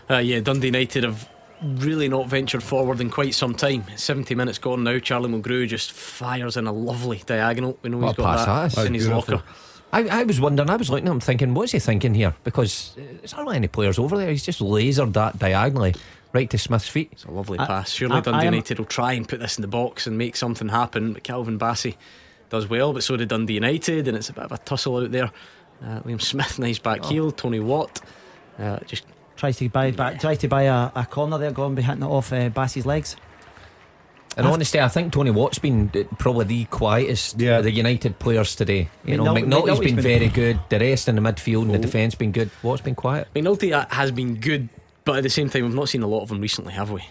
Uh, 0.08 0.18
yeah, 0.18 0.40
Dundee 0.40 0.68
United 0.68 1.04
have 1.04 1.28
really 1.62 2.08
not 2.08 2.28
ventured 2.28 2.62
forward 2.62 3.00
in 3.00 3.10
quite 3.10 3.34
some 3.34 3.54
time. 3.54 3.84
70 3.96 4.34
minutes 4.34 4.58
gone 4.58 4.84
now. 4.84 4.98
Charlie 4.98 5.30
Mulgrew 5.30 5.66
just 5.68 5.92
fires 5.92 6.56
in 6.56 6.66
a 6.66 6.72
lovely 6.72 7.22
diagonal. 7.26 7.78
We 7.82 7.90
know 7.90 7.98
What 7.98 8.08
he's 8.10 8.14
a 8.14 8.16
got 8.22 8.36
pass 8.36 8.46
that 8.46 8.74
that 8.76 8.80
is. 8.82 8.86
in 8.86 8.94
his 8.94 9.06
Beautiful. 9.08 9.34
locker. 9.36 9.46
I, 9.92 10.20
I 10.20 10.22
was 10.24 10.40
wondering, 10.40 10.68
I 10.68 10.76
was 10.76 10.90
looking 10.90 11.08
at 11.08 11.12
him 11.12 11.20
thinking, 11.20 11.54
what's 11.54 11.72
he 11.72 11.78
thinking 11.78 12.14
here? 12.14 12.34
Because 12.44 12.94
uh, 12.98 13.02
there's 13.18 13.32
hardly 13.32 13.56
any 13.56 13.68
players 13.68 13.98
over 13.98 14.16
there. 14.18 14.28
He's 14.30 14.44
just 14.44 14.60
lasered 14.60 15.14
that 15.14 15.38
diagonally 15.38 15.94
right 16.34 16.48
to 16.50 16.58
Smith's 16.58 16.88
feet. 16.88 17.08
It's 17.12 17.24
a 17.24 17.30
lovely 17.30 17.58
I- 17.58 17.66
pass. 17.66 17.90
Surely 17.92 18.16
I- 18.16 18.20
Dundee 18.20 18.38
I 18.40 18.44
United 18.44 18.78
will 18.78 18.84
try 18.86 19.14
and 19.14 19.26
put 19.26 19.40
this 19.40 19.56
in 19.56 19.62
the 19.62 19.68
box 19.68 20.06
and 20.06 20.18
make 20.18 20.36
something 20.36 20.68
happen. 20.68 21.14
But 21.14 21.22
Calvin 21.24 21.58
Bassey 21.58 21.96
does 22.50 22.68
well, 22.68 22.92
but 22.92 23.02
so 23.02 23.16
did 23.16 23.28
Dundee 23.30 23.54
United, 23.54 24.08
and 24.08 24.16
it's 24.16 24.28
a 24.28 24.32
bit 24.34 24.44
of 24.44 24.52
a 24.52 24.58
tussle 24.58 24.98
out 24.98 25.10
there. 25.10 25.30
Uh, 25.82 26.00
Liam 26.00 26.20
Smith, 26.20 26.58
nice 26.58 26.78
back 26.78 27.00
Oh. 27.04 27.08
heel. 27.08 27.30
Tony 27.30 27.60
Watt, 27.60 28.00
uh, 28.58 28.78
just 28.86 29.04
Tries 29.38 29.56
to 29.58 29.68
buy 29.70 29.92
back, 29.92 30.20
tries 30.20 30.38
to 30.38 30.48
buy 30.48 30.62
a, 30.64 30.90
a 30.94 31.06
corner 31.08 31.38
there, 31.38 31.52
going 31.52 31.74
be 31.76 31.80
hitting 31.82 32.02
it 32.02 32.06
off 32.06 32.32
uh, 32.32 32.50
Bassey's 32.50 32.84
legs. 32.84 33.16
In 34.36 34.44
honesty, 34.46 34.78
I 34.80 34.88
think 34.88 35.12
Tony 35.12 35.30
Watt's 35.30 35.58
been 35.58 35.88
probably 36.18 36.44
the 36.44 36.64
quietest 36.66 37.40
Yeah. 37.40 37.58
of 37.58 37.64
the 37.64 37.70
United 37.72 38.18
players 38.18 38.54
today. 38.54 38.88
You 39.04 39.16
know, 39.16 39.24
McNulty- 39.24 39.44
McNulty's 39.46 39.54
McNulty's 39.70 39.78
been 39.80 39.94
been- 39.96 40.04
very 40.04 40.28
good. 40.28 40.60
The 40.68 40.78
rest 40.80 41.08
in 41.08 41.14
the 41.16 41.22
midfield 41.22 41.62
and 41.62 41.70
the 41.74 41.78
Oh. 41.78 41.82
defence 41.82 42.14
been 42.14 42.32
good. 42.32 42.50
Watt's 42.62 42.82
been 42.82 42.94
quiet. 42.94 43.26
McNulty 43.34 43.72
uh, 43.72 43.86
has 43.90 44.10
been 44.12 44.34
good, 44.36 44.68
but 45.04 45.16
at 45.16 45.22
the 45.22 45.30
same 45.30 45.48
time, 45.48 45.64
we've 45.64 45.74
not 45.74 45.88
seen 45.88 46.02
a 46.02 46.06
lot 46.08 46.22
of 46.22 46.30
him 46.30 46.40
recently, 46.40 46.72
have 46.74 46.90
we? 46.90 47.02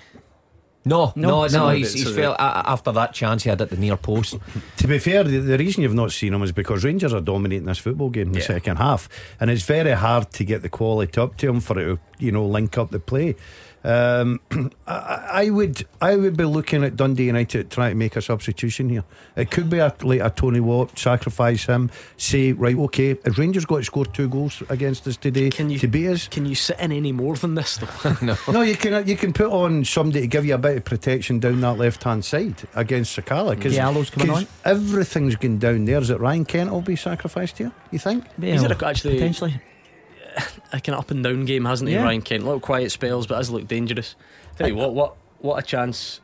No, 0.88 1.14
No, 1.16 1.46
no, 1.46 1.48
no. 1.48 1.70
he's, 1.70 1.94
it, 1.94 1.98
he's 2.00 2.08
so 2.08 2.14
felt 2.14 2.36
after 2.40 2.92
that 2.94 3.14
chance 3.14 3.44
he 3.44 3.50
had 3.50 3.62
at 3.62 3.70
the 3.70 3.78
near 3.78 3.98
post. 3.98 4.38
To 4.78 4.88
be 4.88 5.00
fair, 5.00 5.24
the, 5.24 5.40
the 5.40 5.58
reason 5.58 5.84
you've 5.84 5.94
not 5.94 6.12
seen 6.12 6.34
him 6.34 6.44
is 6.44 6.52
because 6.52 6.84
Rangers 6.84 7.14
are 7.14 7.22
dominating 7.22 7.66
this 7.66 7.78
football 7.80 8.10
game 8.10 8.28
in 8.28 8.34
the 8.34 8.42
second 8.42 8.78
half, 8.78 9.10
and 9.40 9.50
it's 9.50 9.64
very 9.64 9.92
hard 9.92 10.32
to 10.34 10.44
get 10.44 10.62
the 10.62 10.70
quality 10.70 11.20
up 11.20 11.38
to 11.38 11.50
him 11.50 11.60
for 11.60 11.80
it 11.80 11.86
to, 11.86 12.00
you 12.20 12.32
know, 12.32 12.46
link 12.46 12.78
up 12.78 12.92
the 12.92 13.00
play. 13.00 13.36
Um, 13.88 14.42
I, 14.88 15.30
I 15.46 15.50
would, 15.50 15.86
I 16.02 16.18
would 16.18 16.36
be 16.36 16.44
looking 16.44 16.84
at 16.84 16.98
Dundee 16.98 17.24
United 17.28 17.72
trying 17.72 17.92
to 17.92 17.96
make 17.96 18.18
a 18.18 18.22
substitution 18.22 18.90
here. 18.90 19.06
It 19.38 19.50
could 19.50 19.70
be 19.70 19.78
a, 19.78 19.96
like 20.04 20.20
a 20.20 20.30
Tony 20.30 20.60
Watt, 20.60 21.00
sacrifice 21.00 21.66
him, 21.66 21.90
say 22.18 22.52
right, 22.52 22.76
okay, 22.78 23.12
if 23.24 23.38
Rangers 23.38 23.64
got 23.64 23.78
to 23.78 23.84
score 23.86 24.06
two 24.06 24.28
goals 24.28 24.62
against 24.68 25.08
us 25.08 25.16
today 25.16 25.50
Can 25.52 25.70
you- 25.70 25.80
to 25.80 25.88
beat 25.88 26.10
us? 26.10 26.28
Can 26.28 26.46
you 26.46 26.56
sit 26.56 26.78
in 26.82 26.92
any 26.92 27.14
more 27.14 27.36
than 27.38 27.56
this, 27.56 27.78
though? 27.78 28.36
no, 28.52 28.62
you 28.62 28.76
can 28.76 29.08
you 29.08 29.16
can 29.16 29.32
put 29.32 29.48
on 29.52 29.86
somebody 29.86 30.20
to 30.22 30.28
give 30.28 30.46
you 30.46 30.56
a 30.56 30.58
bit 30.58 30.78
of 30.78 30.84
protection 30.84 31.40
down 31.40 31.62
that 31.62 31.78
left 31.78 32.04
hand 32.04 32.26
side 32.26 32.56
against 32.76 33.18
Sakala 33.18 33.56
because 33.56 33.76
Diallo's 33.76 34.12
everything's 34.66 35.38
going 35.38 35.60
down 35.60 35.86
there. 35.86 36.00
Is 36.02 36.10
it 36.10 36.20
Ryan 36.20 36.44
Kent 36.44 36.72
will 36.72 36.82
be 36.82 36.98
sacrificed 36.98 37.58
here? 37.60 37.72
You 37.92 38.00
think? 38.00 38.26
He's 38.40 38.62
had 38.62 38.72
a- 38.72 38.86
actually- 38.86 39.14
potentially. 39.14 39.62
A 40.74 40.82
kind 40.82 40.96
of 40.96 41.00
up 41.00 41.12
and 41.12 41.24
down 41.24 41.46
game, 41.46 41.66
hasn't 41.66 41.88
he, 41.90 41.96
Yeah. 41.96 42.04
Ryan 42.04 42.22
Kent? 42.22 42.44
Little 42.44 42.60
quiet 42.60 42.92
spells, 42.92 43.26
but 43.28 43.36
has 43.38 43.50
looked 43.50 43.68
dangerous. 43.68 44.16
Tell 44.58 44.68
you 44.68 44.76
what, 44.76 44.94
what, 44.94 45.16
what 45.40 45.58
a 45.64 45.66
chance 45.66 46.20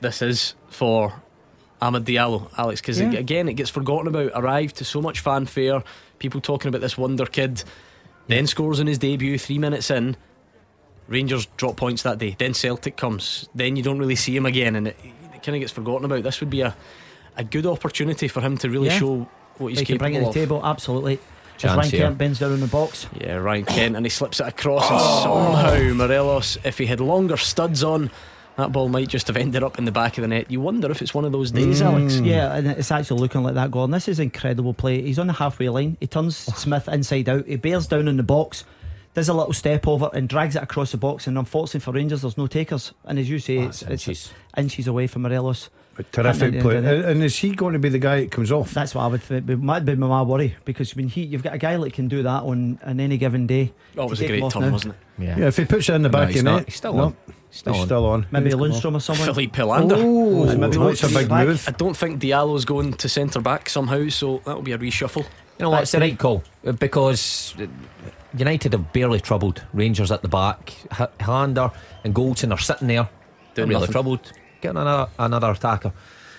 this 0.00 0.22
is 0.22 0.54
for 0.68 1.12
Amad 1.82 2.04
Diallo, 2.04 2.48
Alex, 2.56 2.80
because 2.80 3.00
Yeah. 3.00 3.12
again, 3.12 3.48
it 3.48 3.54
gets 3.54 3.70
forgotten 3.70 4.06
about. 4.06 4.30
Arrived 4.34 4.76
to 4.76 4.84
so 4.84 5.00
much 5.02 5.20
fanfare, 5.20 5.82
people 6.18 6.40
talking 6.40 6.68
about 6.68 6.80
this 6.82 6.96
wonder 6.96 7.26
kid, 7.26 7.64
then 8.28 8.46
scores 8.46 8.80
in 8.80 8.86
his 8.86 8.98
debut 8.98 9.38
three 9.38 9.58
minutes 9.58 9.90
in. 9.90 10.16
Rangers 11.08 11.46
drop 11.56 11.76
points 11.76 12.02
that 12.02 12.18
day. 12.18 12.34
Then 12.38 12.52
Celtic 12.54 12.96
comes. 12.96 13.48
Then 13.54 13.76
you 13.76 13.82
don't 13.82 13.98
really 13.98 14.16
see 14.16 14.36
him 14.36 14.44
again, 14.46 14.74
and 14.76 14.88
it, 14.88 14.96
it 15.34 15.42
kind 15.42 15.54
of 15.56 15.60
gets 15.60 15.72
forgotten 15.72 16.04
about. 16.04 16.22
This 16.24 16.40
would 16.40 16.50
be 16.50 16.62
a, 16.62 16.74
a 17.36 17.44
good 17.44 17.64
opportunity 17.66 18.26
for 18.28 18.40
him 18.40 18.56
to 18.58 18.68
really 18.70 18.88
Yeah. 18.88 18.98
show 18.98 19.28
what 19.58 19.68
he's 19.68 19.82
can 19.86 19.98
bring 19.98 20.12
capable 20.14 20.30
it 20.30 20.32
to 20.32 20.38
the 20.38 20.42
of. 20.44 20.48
table, 20.48 20.66
absolutely. 20.66 21.20
Chance 21.58 21.76
Ryan 21.76 21.90
here. 21.90 22.00
Kent 22.00 22.18
bends 22.18 22.38
down 22.38 22.52
in 22.52 22.60
the 22.60 22.66
box. 22.66 23.06
Yeah, 23.20 23.36
Ryan 23.36 23.64
Kent, 23.64 23.96
and 23.96 24.04
he 24.04 24.10
slips 24.10 24.40
it 24.40 24.46
across, 24.46 24.90
and 24.90 25.00
somehow 25.00 25.74
oh. 25.74 25.94
Morelos, 25.94 26.58
if 26.64 26.78
he 26.78 26.86
had 26.86 27.00
longer 27.00 27.36
studs 27.36 27.82
on, 27.82 28.10
that 28.56 28.72
ball 28.72 28.88
might 28.88 29.08
just 29.08 29.26
have 29.26 29.36
ended 29.36 29.62
up 29.62 29.78
in 29.78 29.84
the 29.84 29.92
back 29.92 30.16
of 30.16 30.22
the 30.22 30.28
net. 30.28 30.50
You 30.50 30.60
wonder 30.60 30.90
if 30.90 31.02
it's 31.02 31.12
one 31.12 31.24
of 31.24 31.32
those 31.32 31.50
days, 31.50 31.82
Alex. 31.82 32.14
Mm. 32.14 32.26
Yeah, 32.26 32.54
and 32.54 32.66
it's 32.66 32.90
actually 32.90 33.20
looking 33.20 33.42
like 33.42 33.54
that 33.54 33.70
goal. 33.70 33.84
And 33.84 33.92
this 33.92 34.08
is 34.08 34.18
incredible 34.18 34.72
play. 34.72 35.02
He's 35.02 35.18
on 35.18 35.26
the 35.26 35.34
halfway 35.34 35.68
line. 35.68 35.96
He 36.00 36.06
turns 36.06 36.48
oh. 36.48 36.54
Smith 36.54 36.88
inside 36.88 37.28
out. 37.28 37.46
He 37.46 37.56
bears 37.56 37.86
down 37.86 38.08
in 38.08 38.16
the 38.16 38.22
box, 38.22 38.64
does 39.12 39.28
a 39.28 39.34
little 39.34 39.52
step 39.52 39.86
over, 39.86 40.08
and 40.14 40.28
drags 40.28 40.56
it 40.56 40.62
across 40.62 40.92
the 40.92 40.96
box. 40.96 41.26
And 41.26 41.36
unfortunately 41.36 41.80
for 41.80 41.92
Rangers, 41.92 42.22
there's 42.22 42.38
no 42.38 42.46
takers. 42.46 42.92
And 43.04 43.18
as 43.18 43.28
you 43.28 43.38
say, 43.38 43.58
ah, 43.58 43.66
it's, 43.66 43.82
it's 43.82 44.08
inches. 44.08 44.32
inches 44.56 44.86
away 44.86 45.06
from 45.06 45.22
Morelos. 45.22 45.68
A 45.98 46.02
terrific 46.02 46.52
And- 46.54 46.62
play. 46.62 46.76
and- 46.76 46.86
And, 46.86 47.04
and 47.04 47.22
is 47.22 47.36
he 47.38 47.52
going 47.54 47.72
to 47.72 47.78
be 47.78 47.88
the 47.88 47.98
guy 47.98 48.20
that 48.20 48.30
comes 48.30 48.52
off? 48.52 48.72
That's 48.72 48.94
what 48.94 49.02
I 49.02 49.06
would. 49.06 49.22
think. 49.22 49.48
It 49.48 49.56
might 49.62 49.84
be 49.84 49.94
my 49.94 50.20
worry 50.22 50.54
because 50.66 50.94
when 50.94 51.08
he, 51.08 51.22
you've 51.22 51.42
got 51.42 51.54
a 51.54 51.58
guy 51.58 51.76
that 51.76 51.92
can 51.94 52.06
do 52.08 52.22
that 52.22 52.42
on, 52.42 52.78
on 52.84 53.00
any 53.00 53.16
given 53.16 53.46
day. 53.46 53.72
Oh, 53.96 54.04
it 54.04 54.10
was 54.10 54.20
a 54.20 54.26
great 54.26 54.42
off 54.42 54.52
turn, 54.52 54.62
now. 54.62 54.70
wasn't 54.72 54.94
it? 54.94 55.22
Yeah. 55.24 55.38
Yeah, 55.38 55.46
if 55.46 55.56
he 55.56 55.64
puts 55.64 55.88
it 55.88 55.94
in 55.94 56.02
the 56.02 56.08
No, 56.10 56.12
back 56.18 56.28
he's 56.28 56.38
of 56.38 56.44
not. 56.44 56.56
net, 56.56 56.64
He's 56.66 56.76
still 56.76 56.92
no, 56.94 57.02
on. 57.04 57.16
Still 57.50 57.72
he's 57.72 57.80
on. 57.82 57.86
still 57.88 58.06
on. 58.06 58.26
Maybe 58.30 58.46
He's. 58.46 58.54
Lundstram 58.54 58.94
or 58.96 59.00
someone. 59.00 59.24
Filip 59.26 59.52
Helander. 59.52 59.94
Oh, 59.96 60.44
Maybe 60.58 60.76
that's 60.76 61.02
a 61.04 61.08
big 61.08 61.28
back. 61.30 61.46
move. 61.46 61.64
I 61.66 61.70
don't 61.72 61.96
think 61.96 62.20
Diallo's 62.20 62.66
going 62.66 62.92
to 62.92 63.08
centre 63.08 63.40
back 63.40 63.70
somehow, 63.70 64.06
so 64.10 64.42
that'll 64.44 64.60
be 64.60 64.72
a 64.72 64.78
reshuffle. 64.78 65.22
You 65.58 65.62
know 65.64 65.70
what? 65.70 65.82
It's 65.82 65.92
the 65.92 66.00
right 66.00 66.18
call 66.18 66.42
because 66.78 67.54
United 68.36 68.72
have 68.74 68.92
barely 68.92 69.20
troubled 69.20 69.62
Rangers 69.72 70.12
at 70.12 70.20
the 70.20 70.28
back. 70.28 70.74
H- 71.00 71.08
Hander 71.20 71.70
and 72.04 72.14
Goldson 72.14 72.52
are 72.52 72.58
sitting 72.58 72.88
there, 72.88 73.04
Doing 73.04 73.08
doing 73.54 73.68
really 73.70 73.80
nothing. 73.80 73.92
troubled, 73.92 74.32
getting 74.60 74.78
another 74.78 75.10
another 75.18 75.50
attacker. 75.50 75.92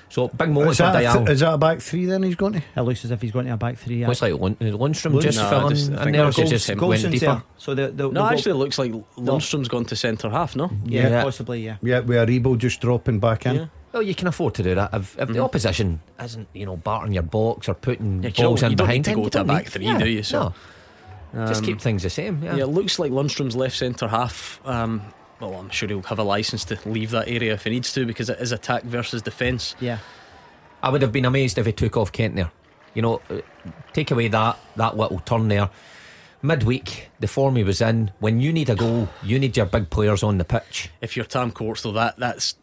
So 0.09 0.29
big 0.29 0.47
moment 0.49 0.71
Is 0.71 0.77
for 0.77 0.83
that, 0.83 0.95
a 0.95 0.99
Diallo. 1.05 1.17
th- 1.25 1.29
is 1.31 1.39
that 1.41 1.53
a 1.53 1.57
back 1.57 1.81
three 1.81 2.05
then 2.05 2.23
he's 2.23 2.35
going 2.35 2.53
to? 2.53 2.61
It 2.77 2.81
looks 2.81 3.03
as 3.03 3.11
if 3.11 3.21
he's 3.21 3.31
going 3.33 3.45
to 3.47 3.53
a 3.53 3.57
back 3.57 3.77
three. 3.77 4.05
Looks 4.07 4.21
like 4.21 4.33
Lund- 4.39 4.57
Lundstram 4.59 5.11
Lund- 5.11 5.21
just 5.21 5.37
No, 5.37 5.45
I 5.47 5.49
filling 5.49 5.69
just- 5.75 5.87
in 5.89 5.95
there, 6.13 6.31
that's 6.31 6.63
so 6.63 6.75
Gold- 6.75 6.89
went 6.91 7.01
deeper. 7.11 7.25
there. 7.25 7.43
So 7.57 7.75
the, 7.75 7.87
the, 7.89 8.03
No, 8.03 8.11
the 8.11 8.23
actually, 8.23 8.51
it 8.51 8.55
looks 8.55 8.79
like 8.79 8.93
Lundstram's 9.17 9.67
gone 9.67 9.83
to 9.83 9.97
centre 9.97 10.29
half, 10.29 10.55
no? 10.55 10.71
yeah, 10.85 11.09
Yeah. 11.09 11.23
possibly, 11.23 11.65
yeah. 11.65 11.75
Yeah, 11.81 11.99
with 11.99 12.15
Aribo 12.17 12.57
just 12.57 12.79
dropping 12.79 13.19
back 13.19 13.45
in. 13.45 13.55
Yeah. 13.55 13.65
Well, 13.91 14.01
you 14.01 14.15
can 14.15 14.27
afford 14.27 14.53
to 14.55 14.63
do 14.63 14.75
that 14.75 14.91
if, 14.93 15.17
if 15.19 15.27
the 15.27 15.33
Mhm. 15.33 15.43
opposition 15.43 15.99
isn't, 16.23 16.47
you 16.53 16.65
know, 16.65 16.77
barring 16.77 17.11
your 17.11 17.23
box 17.23 17.67
or 17.67 17.73
putting 17.73 18.23
Yeah, 18.23 18.29
'cause 18.29 18.39
you 18.39 18.45
balls 18.45 18.61
don't- 18.61 18.67
in 18.67 18.71
you 18.71 18.75
don't 18.77 18.87
behind. 18.87 18.97
need 18.99 19.11
to 19.11 19.15
go 19.15 19.23
you 19.23 19.29
to 19.29 19.37
a 19.37 19.39
don't 19.41 19.47
back 19.47 19.63
need- 19.65 19.71
three, 19.73 19.85
yeah, 19.87 19.97
do 19.97 20.07
you? 20.07 20.23
So, 20.23 20.53
no. 21.33 21.47
just 21.47 21.59
Um, 21.61 21.65
keep 21.65 21.81
things 21.81 22.03
the 22.03 22.09
same. 22.09 22.41
Yeah. 22.43 22.55
Yeah, 22.55 22.63
it 22.63 22.67
looks 22.67 22.97
like 22.97 23.11
Lundstram's 23.11 23.57
left 23.57 23.75
centre 23.75 24.07
half. 24.07 24.61
Um, 24.65 25.01
well, 25.39 25.55
I'm 25.55 25.69
sure 25.69 25.87
he'll 25.87 26.01
have 26.03 26.19
a 26.19 26.23
licence 26.23 26.65
to 26.65 26.79
leave 26.85 27.11
that 27.11 27.27
area 27.27 27.53
if 27.53 27.63
he 27.63 27.69
needs 27.69 27.93
to 27.93 28.05
because 28.05 28.29
it 28.29 28.39
is 28.39 28.51
attack 28.51 28.83
versus 28.83 29.21
defence. 29.21 29.75
Yeah. 29.79 29.99
I 30.81 30.89
would 30.89 31.01
have 31.01 31.11
been 31.11 31.25
amazed 31.25 31.57
if 31.57 31.65
he 31.65 31.71
took 31.71 31.97
off 31.97 32.11
Kent 32.11 32.35
there. 32.35 32.51
You 32.93 33.01
know, 33.01 33.21
uh, 33.29 33.41
take 33.93 34.11
away 34.11 34.27
that 34.29 34.57
that 34.75 34.97
little 34.97 35.19
turn 35.19 35.47
there. 35.47 35.69
Midweek, 36.41 37.09
the 37.19 37.27
form 37.27 37.55
he 37.55 37.63
was 37.63 37.81
in. 37.81 38.11
When 38.19 38.39
you 38.39 38.53
need 38.53 38.69
a 38.69 38.75
goal, 38.75 39.09
you 39.23 39.39
need 39.39 39.57
your 39.57 39.65
big 39.65 39.89
players 39.89 40.23
on 40.23 40.37
the 40.37 40.45
pitch. 40.45 40.89
If 41.01 41.15
you're 41.15 41.25
Tam 41.25 41.51
Courts, 41.51 41.81
though, 41.81 41.91
that 41.93 42.17
that's 42.17 42.55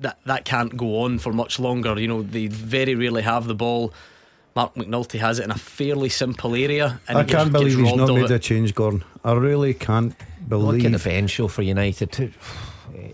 that 0.00 0.18
that 0.26 0.44
can't 0.44 0.76
go 0.76 1.02
on 1.02 1.18
for 1.18 1.32
much 1.32 1.58
longer. 1.58 1.98
You 1.98 2.08
know, 2.08 2.22
they 2.22 2.46
very 2.46 2.94
rarely 2.94 3.22
have 3.22 3.46
the 3.46 3.54
ball. 3.54 3.92
Marc 4.54 4.74
McNulty 4.74 5.18
has 5.18 5.38
it 5.38 5.44
in 5.44 5.50
a 5.50 5.58
fairly 5.58 6.08
simple 6.08 6.54
area, 6.54 7.00
and 7.08 7.18
I 7.18 7.24
can't 7.24 7.52
believe 7.52 7.76
gets 7.76 7.90
he's 7.90 7.96
not 7.96 8.08
made 8.08 8.24
it. 8.24 8.30
a 8.30 8.38
change, 8.38 8.74
Gordon. 8.74 9.04
I 9.22 9.32
really 9.32 9.74
can't 9.74 10.14
Look 10.48 10.76
at 10.76 10.82
the 10.82 10.88
believe. 10.88 11.04
bench 11.04 11.30
show 11.30 11.48
for 11.48 11.62
United. 11.62 12.12
too. 12.12 12.32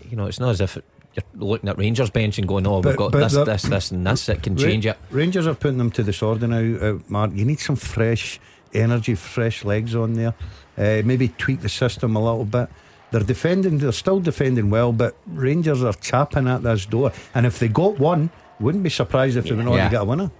You 0.09 0.15
know, 0.17 0.27
it's 0.27 0.39
not 0.39 0.51
as 0.51 0.61
if 0.61 0.77
you're 1.15 1.23
looking 1.35 1.67
at 1.67 1.77
Rangers 1.79 2.09
bench 2.11 2.37
and 2.37 2.47
going, 2.47 2.65
"Oh, 2.67 2.79
we've 2.79 2.95
got 2.95 3.11
this, 3.11 3.33
the- 3.33 3.43
this, 3.43 3.63
this, 3.63 3.91
and 3.91 4.05
this 4.05 4.27
that 4.27 4.43
can 4.43 4.55
change 4.55 4.85
it." 4.85 4.97
Rangers 5.09 5.47
are 5.47 5.55
putting 5.55 5.79
them 5.79 5.89
to 5.91 6.03
the 6.03 6.13
sword 6.13 6.41
now, 6.43 6.57
uh, 6.87 6.99
Mark. 7.09 7.31
You 7.33 7.43
need 7.43 7.59
some 7.59 7.75
fresh 7.75 8.39
energy, 8.73 9.15
fresh 9.15 9.65
legs 9.65 9.95
on 9.95 10.13
there. 10.13 10.35
Uh, 10.77 11.01
maybe 11.03 11.29
tweak 11.29 11.61
the 11.61 11.69
system 11.69 12.15
a 12.15 12.19
little 12.23 12.45
bit. 12.45 12.69
They're 13.11 13.21
defending, 13.21 13.79
they're 13.79 13.91
still 13.91 14.19
defending 14.19 14.69
well, 14.69 14.93
but 14.93 15.15
Rangers 15.27 15.83
are 15.83 15.93
chapping 15.93 16.47
at 16.47 16.61
this 16.63 16.85
door. 16.85 17.11
And 17.33 17.45
if 17.47 17.57
they 17.59 17.67
got 17.67 17.99
one, 17.99 18.29
wouldn't 18.59 18.83
be 18.83 18.89
surprised 18.89 19.35
if 19.37 19.45
they 19.45 19.53
went 19.55 19.67
on 19.69 19.75
Yeah. 19.75 19.85
to 19.85 19.91
get 19.91 20.01
a 20.01 20.05
winner. 20.05 20.31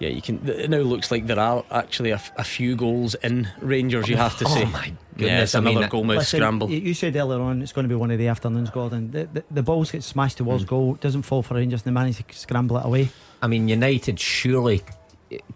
Yeah, 0.00 0.10
you 0.10 0.22
can. 0.22 0.46
It 0.48 0.70
now 0.70 0.78
looks 0.78 1.10
like 1.10 1.26
there 1.26 1.40
are 1.40 1.64
actually 1.70 2.10
a 2.10 2.18
few 2.18 2.76
goals 2.76 3.14
in 3.16 3.48
Rangers. 3.60 4.08
You 4.08 4.16
have 4.16 4.38
to 4.38 4.46
say. 4.48 4.62
Oh 4.62 4.66
my 4.66 4.84
Yeah, 4.86 4.92
goodness! 5.16 5.42
it's 5.50 5.54
I 5.56 5.60
mean, 5.60 5.70
another 5.72 5.86
it- 5.86 5.90
goal 5.90 6.04
mouth 6.04 6.24
scramble. 6.26 6.70
You, 6.70 6.78
you 6.78 6.94
said 6.94 7.16
earlier 7.16 7.40
on 7.40 7.62
it's 7.62 7.72
going 7.72 7.84
to 7.84 7.88
be 7.88 7.96
one 7.96 8.10
of 8.12 8.18
the 8.18 8.28
afternoons, 8.28 8.70
Gordon. 8.70 9.10
The, 9.10 9.24
the, 9.32 9.44
the 9.50 9.62
balls 9.62 9.90
get 9.90 10.04
smashed 10.04 10.36
towards 10.38 10.62
Hmm. 10.62 10.68
goal, 10.68 10.94
doesn't 10.94 11.22
fall 11.22 11.42
for 11.42 11.54
Rangers, 11.54 11.80
and 11.84 11.96
they 11.96 12.00
manage 12.00 12.18
to 12.18 12.24
scramble 12.36 12.78
it 12.78 12.84
away. 12.86 13.08
I 13.42 13.48
mean, 13.48 13.68
United 13.68 14.20
surely 14.20 14.82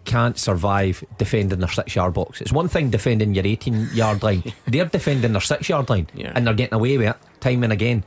can't 0.05 0.37
survive 0.37 1.03
defending 1.17 1.59
their 1.59 1.69
six 1.69 1.95
yard 1.95 2.13
box. 2.13 2.41
It's 2.41 2.51
one 2.51 2.67
thing 2.67 2.89
defending 2.89 3.33
your 3.33 3.47
18 3.47 3.89
yard 3.93 4.21
line, 4.23 4.43
they're 4.67 4.85
defending 4.85 5.31
their 5.31 5.41
six 5.41 5.69
yard 5.69 5.89
line 5.89 6.07
Yeah. 6.13 6.31
and 6.35 6.45
they're 6.45 6.53
getting 6.53 6.75
away 6.75 6.97
with 6.97 7.07
it 7.07 7.15
time 7.39 7.63
and 7.63 7.73
again. 7.73 8.03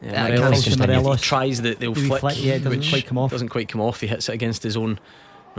Yeah, 0.00 0.24
I 0.24 0.28
Morelos 0.28 0.40
can't 0.50 0.54
just- 0.54 0.66
continue. 0.76 0.94
he 0.96 1.02
Morelos. 1.02 1.20
tries 1.22 1.60
the 1.60 1.74
they'll 1.74 1.94
flick, 1.94 2.20
flick, 2.20 2.44
yeah, 2.44 2.52
it 2.54 2.58
doesn't 2.62 2.78
which 2.78 2.90
quite 2.90 3.06
come 3.06 3.18
off. 3.18 3.32
Doesn't 3.32 3.48
quite 3.48 3.68
come 3.68 3.80
off. 3.80 4.00
He 4.00 4.06
hits 4.06 4.28
it 4.28 4.32
against 4.34 4.62
his 4.62 4.76
own. 4.76 5.00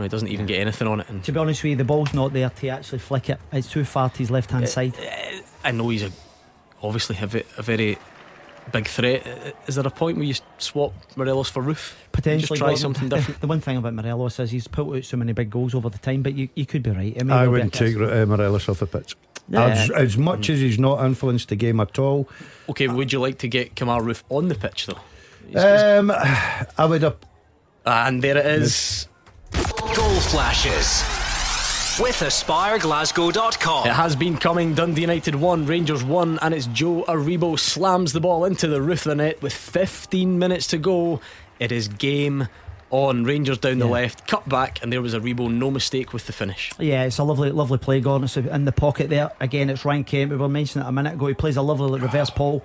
No, 0.00 0.04
he 0.04 0.08
doesn't 0.08 0.28
even 0.28 0.46
get 0.46 0.58
anything 0.60 0.88
on 0.88 1.00
it. 1.00 1.08
And 1.10 1.22
To 1.24 1.32
be 1.32 1.38
honest 1.38 1.62
with 1.62 1.70
you, 1.70 1.76
the 1.76 1.84
ball's 1.84 2.14
not 2.14 2.32
there 2.32 2.48
to 2.48 2.68
actually 2.68 3.00
flick 3.00 3.28
it. 3.28 3.38
It's 3.52 3.70
too 3.70 3.84
far 3.84 4.08
to 4.08 4.16
his 4.18 4.30
left 4.30 4.50
hand 4.50 4.66
side. 4.68 4.94
I 5.62 5.70
know 5.72 5.90
he's 5.90 6.04
a, 6.04 6.10
obviously 6.82 7.16
a, 7.18 7.24
a 7.58 7.62
very 7.62 7.98
big 8.72 8.86
threat. 8.86 9.26
Uh, 9.26 9.50
Is 9.66 9.74
there 9.74 9.86
a 9.86 9.90
point 9.90 10.16
where 10.16 10.24
you 10.26 10.34
swap 10.56 10.94
Morelos 11.16 11.50
for 11.50 11.62
Roofe? 11.62 11.92
Potentially, 12.12 12.40
Just 12.40 12.58
try 12.58 12.68
Gordon. 12.68 12.80
something 12.80 13.08
different. 13.10 13.40
The, 13.42 13.46
one 13.46 13.60
thing 13.60 13.76
about 13.76 13.92
Morelos 13.94 14.38
is 14.40 14.50
he's 14.50 14.66
put 14.68 14.96
out 14.96 15.04
so 15.04 15.16
many 15.18 15.32
big 15.34 15.50
goals 15.50 15.74
over 15.74 15.90
the 15.90 15.98
time, 15.98 16.22
but 16.22 16.34
you, 16.34 16.48
you 16.54 16.64
could 16.64 16.82
be 16.82 16.90
right. 16.92 17.14
It 17.14 17.24
may 17.24 17.34
I 17.34 17.42
well 17.42 17.50
wouldn't 17.52 17.74
take 17.74 17.98
case. 17.98 18.08
uh, 18.10 18.24
Morelos 18.26 18.68
off 18.70 18.78
the 18.78 18.86
pitch. 18.86 19.16
Yeah. 19.48 19.64
As, 19.66 19.90
as 19.90 20.16
much 20.16 20.48
as 20.48 20.60
he's 20.60 20.78
not 20.78 21.04
influenced 21.04 21.48
the 21.50 21.56
game 21.56 21.80
at 21.80 21.98
all, 21.98 22.26
Okay, 22.70 22.88
would 22.88 23.12
you 23.12 23.18
like 23.20 23.38
to 23.38 23.48
get 23.48 23.74
Kemar 23.74 24.00
Roofe 24.00 24.22
on 24.30 24.48
the 24.48 24.54
pitch 24.54 24.86
though? 24.86 24.94
He's- 25.48 25.62
he's- 25.62 25.82
um, 25.82 26.10
I 26.78 26.86
would 26.86 27.02
have. 27.02 27.16
and 27.84 28.22
there 28.22 28.36
it 28.38 28.46
is. 28.46 29.08
Goal 29.52 30.20
flashes 30.20 31.02
with 31.98 32.16
AspireGlasgow.com. 32.20 33.86
It 33.86 33.92
has 33.92 34.14
been 34.16 34.36
coming. 34.36 34.74
Dundee 34.74 35.02
United 35.02 35.34
1, 35.34 35.66
Rangers 35.66 36.04
1, 36.04 36.38
and 36.40 36.54
it's 36.54 36.66
Joe 36.66 37.04
Aribo 37.08 37.58
slams 37.58 38.12
the 38.12 38.20
ball 38.20 38.44
into 38.44 38.68
the 38.68 38.80
roof 38.80 39.06
of 39.06 39.10
the 39.10 39.14
net 39.16 39.42
with 39.42 39.52
15 39.52 40.38
minutes 40.38 40.66
to 40.68 40.78
go. 40.78 41.20
It 41.58 41.72
is 41.72 41.88
game 41.88 42.48
on. 42.90 43.24
Rangers 43.24 43.58
down 43.58 43.78
the 43.80 43.86
Yeah. 43.86 43.92
left, 43.92 44.26
cut 44.26 44.48
back, 44.48 44.78
and 44.82 44.92
there 44.92 45.02
was 45.02 45.14
Aribo, 45.14 45.50
no 45.50 45.70
mistake 45.70 46.12
with 46.12 46.26
the 46.26 46.32
finish. 46.32 46.70
Yeah, 46.78 47.02
it's 47.04 47.18
a 47.18 47.24
lovely, 47.24 47.50
lovely 47.50 47.78
play, 47.78 48.00
Gordon. 48.00 48.24
It's 48.24 48.36
in 48.36 48.64
the 48.64 48.72
pocket 48.72 49.10
there. 49.10 49.32
Again, 49.40 49.68
it's 49.68 49.84
Ryan 49.84 50.04
Kent. 50.04 50.30
We 50.30 50.36
were 50.36 50.48
mentioning 50.48 50.86
it 50.86 50.88
a 50.88 50.92
minute 50.92 51.14
ago. 51.14 51.26
He 51.26 51.34
plays 51.34 51.56
a 51.56 51.62
lovely 51.62 52.00
reverse 52.00 52.30
ball 52.30 52.64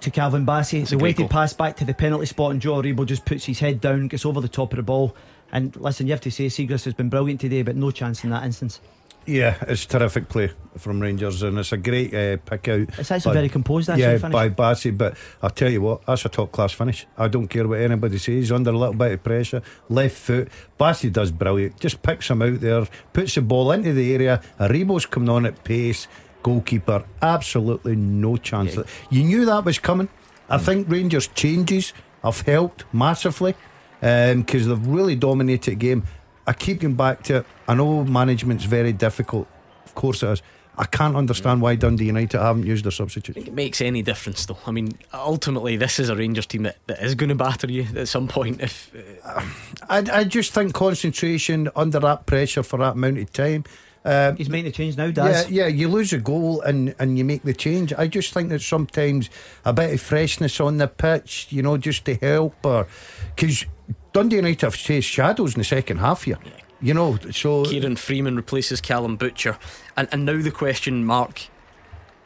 to 0.00 0.10
Calvin 0.10 0.44
Bassey. 0.46 0.82
a 0.82 0.84
the 0.84 0.96
great 0.96 1.02
weighted 1.02 1.18
goal. 1.18 1.28
pass 1.28 1.52
back 1.52 1.76
to 1.78 1.84
the 1.84 1.94
penalty 1.94 2.26
spot, 2.26 2.50
and 2.52 2.60
Joe 2.60 2.80
Aribo 2.82 3.06
just 3.06 3.24
puts 3.24 3.46
his 3.46 3.60
head 3.60 3.80
down, 3.80 4.08
gets 4.08 4.24
over 4.26 4.40
the 4.40 4.48
top 4.48 4.72
of 4.72 4.76
the 4.76 4.82
ball. 4.82 5.16
And 5.52 5.76
listen, 5.76 6.06
you 6.06 6.12
have 6.12 6.20
to 6.22 6.30
say 6.30 6.46
Siegrist 6.46 6.84
has 6.86 6.94
been 6.94 7.10
brilliant 7.10 7.40
today, 7.40 7.62
but 7.62 7.76
no 7.76 7.90
chance 7.90 8.24
in 8.24 8.30
that 8.30 8.44
instance. 8.44 8.80
Yeah, 9.24 9.56
it's 9.68 9.86
terrific 9.86 10.28
play 10.28 10.50
from 10.78 10.98
Rangers, 10.98 11.42
and 11.44 11.56
it's 11.56 11.70
a 11.70 11.76
great 11.76 12.12
uh, 12.12 12.38
pick 12.38 12.66
out. 12.66 12.88
It's 12.98 13.10
actually 13.10 13.30
by- 13.30 13.34
very 13.34 13.48
composed. 13.48 13.88
Actually, 13.88 14.02
yeah, 14.02 14.18
finish. 14.18 14.32
by 14.32 14.48
Bassey. 14.48 14.96
But 14.96 15.16
I'll 15.40 15.50
tell 15.50 15.70
you 15.70 15.80
what, 15.80 16.04
that's 16.06 16.24
a 16.24 16.28
top 16.28 16.50
class 16.50 16.72
finish. 16.72 17.06
I 17.16 17.28
don't 17.28 17.46
care 17.46 17.68
what 17.68 17.80
anybody 17.80 18.18
says. 18.18 18.50
Under 18.50 18.70
a 18.70 18.76
little 18.76 18.94
bit 18.94 19.12
of 19.12 19.22
pressure, 19.22 19.62
left 19.88 20.16
foot. 20.16 20.48
Bassey 20.80 21.12
does 21.12 21.30
brilliant. 21.30 21.78
Just 21.78 22.02
picks 22.02 22.28
him 22.30 22.42
out 22.42 22.60
there, 22.60 22.84
puts 23.12 23.36
the 23.36 23.42
ball 23.42 23.70
into 23.70 23.92
the 23.92 24.12
area. 24.12 24.42
Aribo's 24.58 25.06
coming 25.06 25.28
on 25.28 25.46
at 25.46 25.62
pace. 25.62 26.08
Goalkeeper, 26.42 27.04
absolutely 27.20 27.94
no 27.94 28.36
chance. 28.36 28.76
You 29.10 29.22
knew 29.22 29.44
that 29.44 29.64
was 29.64 29.78
coming. 29.78 30.08
I 30.50 30.58
think 30.58 30.90
Rangers' 30.90 31.28
changes 31.28 31.92
have 32.24 32.40
helped 32.40 32.84
massively 32.92 33.54
because 34.02 34.66
they've 34.66 34.86
really 34.86 35.14
dominated 35.14 35.70
the 35.70 35.76
game. 35.76 36.02
I 36.46 36.52
keep 36.52 36.80
going 36.80 36.94
back 36.94 37.22
to 37.24 37.36
it. 37.36 37.46
I 37.68 37.74
know 37.74 38.04
management's 38.04 38.64
very 38.64 38.92
difficult. 38.92 39.46
Of 39.86 39.94
course 39.94 40.22
it 40.24 40.30
is. 40.30 40.42
I 40.76 40.86
can't 40.86 41.14
understand 41.16 41.60
why 41.60 41.76
Dundee 41.76 42.06
United 42.06 42.40
haven't 42.40 42.64
used 42.64 42.84
their 42.84 42.90
substitutes. 42.92 43.36
I 43.36 43.40
think 43.40 43.48
it 43.48 43.54
makes 43.54 43.80
any 43.80 44.02
difference 44.02 44.46
though. 44.46 44.58
I 44.66 44.70
mean, 44.70 44.98
ultimately, 45.12 45.76
this 45.76 46.00
is 46.00 46.08
a 46.08 46.16
Rangers 46.16 46.46
team 46.46 46.62
that, 46.62 46.78
that 46.86 47.00
is 47.02 47.14
going 47.14 47.28
to 47.28 47.34
batter 47.34 47.70
you 47.70 47.86
at 47.94 48.08
some 48.08 48.26
point. 48.26 48.60
If 48.60 48.90
uh, 49.24 49.44
I, 49.88 50.20
I 50.20 50.24
just 50.24 50.52
think 50.52 50.74
concentration 50.74 51.68
under 51.76 52.00
that 52.00 52.26
pressure 52.26 52.62
for 52.62 52.78
that 52.78 52.94
amount 52.94 53.18
of 53.18 53.32
time. 53.32 53.64
Uh, 54.04 54.34
He's 54.34 54.48
making 54.48 54.64
the 54.64 54.72
change 54.72 54.96
now, 54.96 55.04
yeah, 55.06 55.12
Daz. 55.12 55.50
yeah, 55.50 55.66
you 55.68 55.88
lose 55.88 56.12
a 56.12 56.18
goal 56.18 56.60
and, 56.62 56.94
and 56.98 57.16
you 57.16 57.24
make 57.24 57.42
the 57.44 57.54
change. 57.54 57.92
I 57.94 58.08
just 58.08 58.32
think 58.34 58.48
that 58.48 58.60
sometimes 58.60 59.30
a 59.64 59.72
bit 59.72 59.94
of 59.94 60.00
freshness 60.00 60.60
on 60.60 60.78
the 60.78 60.88
pitch, 60.88 61.46
you 61.50 61.62
know, 61.62 61.76
just 61.76 62.04
to 62.06 62.14
help. 62.16 62.54
Because 62.62 63.64
Dundee 64.12 64.36
United 64.36 64.62
have 64.62 64.76
chased 64.76 65.08
shadows 65.08 65.54
in 65.54 65.60
the 65.60 65.64
second 65.64 65.98
half 65.98 66.24
here, 66.24 66.38
you 66.80 66.94
know. 66.94 67.16
So 67.30 67.64
Kieran 67.64 67.96
Freeman 67.96 68.34
replaces 68.36 68.80
Calum 68.80 69.16
Butcher, 69.16 69.56
and 69.96 70.08
and 70.10 70.24
now 70.24 70.42
the 70.42 70.50
question 70.50 71.04
mark, 71.04 71.42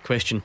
question 0.03 0.43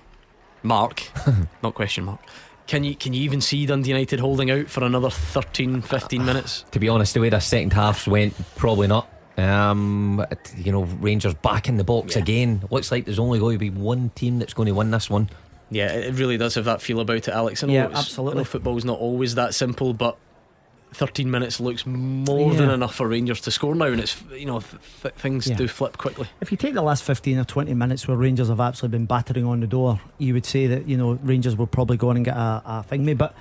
mark, 0.64 1.04
not 1.64 1.76
question 1.76 2.04
mark. 2.04 2.20
Can 2.68 2.84
you 2.84 2.96
can 2.96 3.14
you 3.14 3.22
even 3.24 3.42
see 3.42 3.66
Dundee 3.66 3.90
United 3.90 4.20
holding 4.20 4.52
out 4.52 4.68
for 4.68 4.84
another 4.84 5.10
13, 5.10 5.82
15 5.82 6.24
minutes? 6.24 6.64
To 6.72 6.80
be 6.80 6.90
honest, 6.90 7.14
the 7.14 7.20
way 7.22 7.30
the 7.30 7.40
second 7.40 7.74
halves 7.74 8.08
went, 8.08 8.34
probably 8.56 8.88
not. 8.88 9.11
Um, 9.38 10.26
you 10.58 10.72
know, 10.72 10.84
Rangers 10.84 11.34
back 11.36 11.68
in 11.70 11.78
the 11.78 11.84
box 11.84 12.16
Yeah. 12.16 12.22
again. 12.22 12.64
Looks 12.70 12.92
like 12.92 13.06
there's 13.06 13.20
only 13.20 13.40
going 13.40 13.56
to 13.56 13.60
be 13.60 13.70
one 13.70 14.10
team 14.16 14.40
that's 14.40 14.54
going 14.54 14.68
to 14.68 14.74
win 14.74 14.92
this 14.92 15.10
one. 15.10 15.30
Yeah, 15.70 15.88
it 15.92 16.16
really 16.16 16.38
does 16.38 16.56
have 16.56 16.66
that 16.66 16.82
feel 16.82 17.00
about 17.00 17.16
it, 17.28 17.30
Alex. 17.30 17.64
I 17.64 17.68
know 17.68 17.74
Yeah, 17.74 17.86
it's- 17.86 18.00
absolutely. 18.00 18.40
I 18.40 18.42
know 18.42 18.46
football's 18.46 18.84
not 18.86 19.00
always 19.00 19.36
that 19.36 19.54
simple, 19.56 19.94
but 19.94 20.18
13 20.94 21.32
minutes 21.32 21.62
looks 21.62 21.86
more 21.86 22.54
than 22.54 22.70
enough 22.70 22.94
for 22.96 23.08
Rangers 23.08 23.40
to 23.42 23.52
score 23.52 23.74
now, 23.74 23.86
and 23.86 24.02
it's 24.02 24.22
you 24.38 24.46
know 24.46 24.60
th- 24.60 24.82
th- 25.02 25.14
things 25.16 25.48
Yeah. 25.48 25.56
do 25.56 25.70
flip 25.70 25.98
quickly. 25.98 26.28
If 26.42 26.52
you 26.52 26.58
take 26.58 26.74
the 26.74 26.82
last 26.82 27.04
15 27.04 27.38
or 27.38 27.46
20 27.46 27.74
minutes 27.74 28.10
where 28.10 28.18
Rangers 28.18 28.50
have 28.50 28.60
actually 28.60 28.90
been 28.90 29.06
battering 29.06 29.46
on 29.46 29.62
the 29.62 29.68
door, 29.68 30.02
you 30.18 30.34
would 30.34 30.46
say 30.46 30.68
that, 30.68 30.90
you 30.90 30.98
know, 30.98 31.18
Rangers 31.24 31.56
will 31.56 31.68
probably 31.68 31.96
go 31.96 32.10
on 32.10 32.18
and 32.18 32.26
get 32.26 32.36
a, 32.36 32.62
a 32.66 32.86
thingy. 32.92 33.18
But 33.18 33.34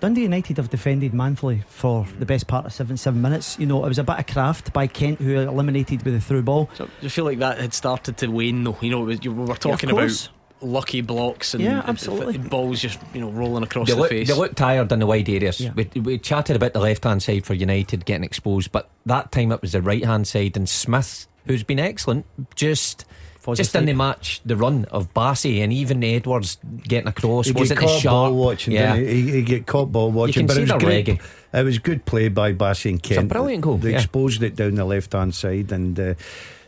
Dundee 0.00 0.22
United 0.22 0.56
have 0.56 0.70
defended 0.70 1.12
manfully 1.14 1.62
for 1.68 2.06
the 2.18 2.26
best 2.26 2.46
part 2.46 2.64
of 2.66 2.72
seven 2.72 2.96
seven 2.96 3.20
minutes. 3.20 3.58
You 3.58 3.66
know, 3.66 3.84
it 3.84 3.88
was 3.88 3.98
a 3.98 4.04
bit 4.04 4.18
of 4.18 4.26
craft 4.26 4.72
by 4.72 4.86
Kent 4.86 5.20
who 5.20 5.36
eliminated 5.38 6.02
with 6.04 6.14
a 6.14 6.20
through 6.20 6.42
ball. 6.42 6.70
So 6.74 6.88
I 7.02 7.08
feel 7.08 7.24
like 7.26 7.38
that 7.40 7.58
had 7.58 7.74
started 7.74 8.16
to 8.18 8.28
wane, 8.28 8.64
though. 8.64 8.76
You 8.80 8.90
know, 8.90 9.00
was, 9.00 9.22
you, 9.22 9.30
we 9.32 9.44
were 9.44 9.54
talking 9.54 9.90
about 9.90 10.28
lucky 10.62 11.00
blocks 11.00 11.54
and 11.54 11.62
Yeah, 11.62 11.82
absolutely. 11.86 12.34
and 12.36 12.50
balls 12.50 12.80
just 12.80 12.98
you 13.14 13.20
know 13.20 13.30
rolling 13.30 13.62
across 13.62 13.88
They 13.88 13.94
the 13.94 14.00
look, 14.00 14.10
face. 14.10 14.28
they 14.28 14.34
look 14.34 14.54
tired 14.54 14.90
in 14.92 14.98
the 14.98 15.06
wide 15.06 15.28
areas. 15.28 15.60
Yeah. 15.60 15.72
We, 15.74 16.00
we 16.00 16.18
chatted 16.18 16.56
about 16.56 16.72
the 16.72 16.80
left 16.80 17.04
hand 17.04 17.22
side 17.22 17.44
for 17.46 17.54
United 17.54 18.04
getting 18.04 18.24
exposed, 18.24 18.72
but 18.72 18.88
that 19.06 19.32
time 19.32 19.52
it 19.52 19.60
was 19.62 19.72
the 19.72 19.82
right 19.82 20.04
hand 20.04 20.26
side, 20.26 20.56
and 20.56 20.68
Smith, 20.68 21.26
who's 21.46 21.62
been 21.62 21.78
excellent, 21.78 22.24
just. 22.56 23.04
Fuzzy 23.40 23.60
Just 23.60 23.72
side. 23.72 23.86
didn't 23.86 23.96
match 23.96 24.40
the 24.44 24.54
run 24.56 24.84
of 24.90 25.12
Bassey 25.14 25.62
and 25.62 25.72
even 25.72 26.04
Edwards 26.04 26.58
getting 26.82 27.08
across 27.08 27.46
he 27.46 27.52
wasn't 27.52 27.78
as 27.82 27.88
caught 27.88 28.00
sharp. 28.00 28.12
ball 28.32 28.34
watching. 28.36 28.74
yeah, 28.74 28.96
he? 28.96 29.06
he, 29.22 29.30
he 29.32 29.42
get 29.42 29.66
caught 29.66 29.90
ball 29.90 30.10
watching. 30.12 30.46
can 30.46 30.46
but 30.46 30.54
see 30.56 30.60
it 30.60 30.62
was 30.64 30.70
the 30.72 30.78
great. 30.78 31.06
reggae. 31.06 31.20
It 31.52 31.64
was 31.64 31.78
good 31.78 32.04
play 32.04 32.28
by 32.28 32.52
Bassey 32.52 32.90
and 32.90 32.98
It's 33.00 33.10
a 33.10 33.14
Kent. 33.14 33.28
brilliant 33.28 33.62
goal, 33.62 33.78
They 33.78 33.90
yeah. 33.92 33.96
exposed 33.96 34.42
it 34.42 34.56
down 34.56 34.74
the 34.74 34.84
left 34.84 35.12
hand 35.14 35.34
side, 35.34 35.72
and 35.72 35.98
uh, 35.98 36.14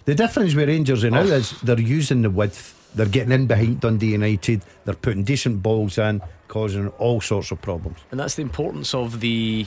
the 0.07 0.15
difference 0.15 0.55
with 0.55 0.69
Rangers 0.69 1.05
now 1.05 1.21
Oh. 1.21 1.25
is 1.27 1.53
they're 1.63 1.79
using 1.79 2.23
the 2.23 2.31
width. 2.31 2.75
They're 2.95 3.07
getting 3.07 3.33
in 3.33 3.47
behind 3.47 3.81
Dundee 3.81 4.13
United. 4.13 4.63
They're 4.85 4.95
putting 4.95 5.25
decent 5.25 5.63
balls 5.63 5.97
in, 5.99 6.21
causing 6.49 6.89
all 6.99 7.21
sorts 7.21 7.51
of 7.51 7.61
problems. 7.63 7.99
and 8.11 8.19
that's 8.21 8.35
the 8.35 8.43
importance 8.43 8.93
of 8.95 9.21
the 9.21 9.67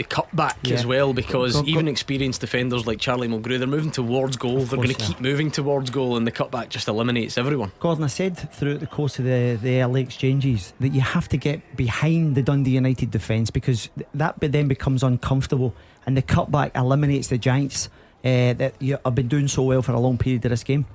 the 0.00 0.04
cutback 0.04 0.54
Yeah. 0.62 0.76
as 0.76 0.86
well 0.86 1.12
because 1.12 1.52
Go- 1.54 1.62
go- 1.62 1.68
even 1.68 1.86
experienced 1.86 2.40
defenders 2.40 2.86
like 2.86 2.98
Charlie 3.00 3.28
Mulgrew, 3.28 3.58
they're 3.58 3.66
moving 3.66 3.90
towards 3.90 4.36
goal. 4.38 4.60
They're 4.64 4.76
going 4.76 4.88
to 4.88 4.98
they 4.98 5.04
keep 5.04 5.20
moving 5.20 5.50
towards 5.50 5.90
goal, 5.90 6.16
and 6.16 6.26
the 6.26 6.32
cutback 6.32 6.70
just 6.70 6.88
eliminates 6.88 7.36
everyone. 7.36 7.72
Gordon, 7.80 8.04
I 8.04 8.06
said 8.06 8.36
throughout 8.54 8.80
the 8.80 8.86
course 8.86 9.18
of 9.18 9.26
the, 9.26 9.58
the 9.60 9.82
early 9.82 10.00
exchanges 10.00 10.72
that 10.80 10.90
you 10.94 11.02
have 11.02 11.28
to 11.28 11.36
get 11.36 11.76
behind 11.76 12.34
the 12.34 12.42
Dundee 12.42 12.70
United 12.70 13.10
defence 13.10 13.50
because 13.50 13.90
that 14.14 14.36
then 14.40 14.68
becomes 14.68 15.02
uncomfortable 15.02 15.74
and 16.06 16.16
the 16.16 16.22
cutback 16.22 16.70
eliminates 16.74 17.28
the 17.28 17.36
Giants 17.38 17.90
uh, 18.24 18.54
that 18.54 18.72
you 18.78 18.96
have 19.04 19.14
been 19.14 19.28
doing 19.28 19.48
so 19.48 19.62
well 19.62 19.82
for 19.82 19.92
a 19.92 20.00
long 20.00 20.16
period 20.16 20.44
of 20.46 20.50
this 20.50 20.64
game. 20.64 20.86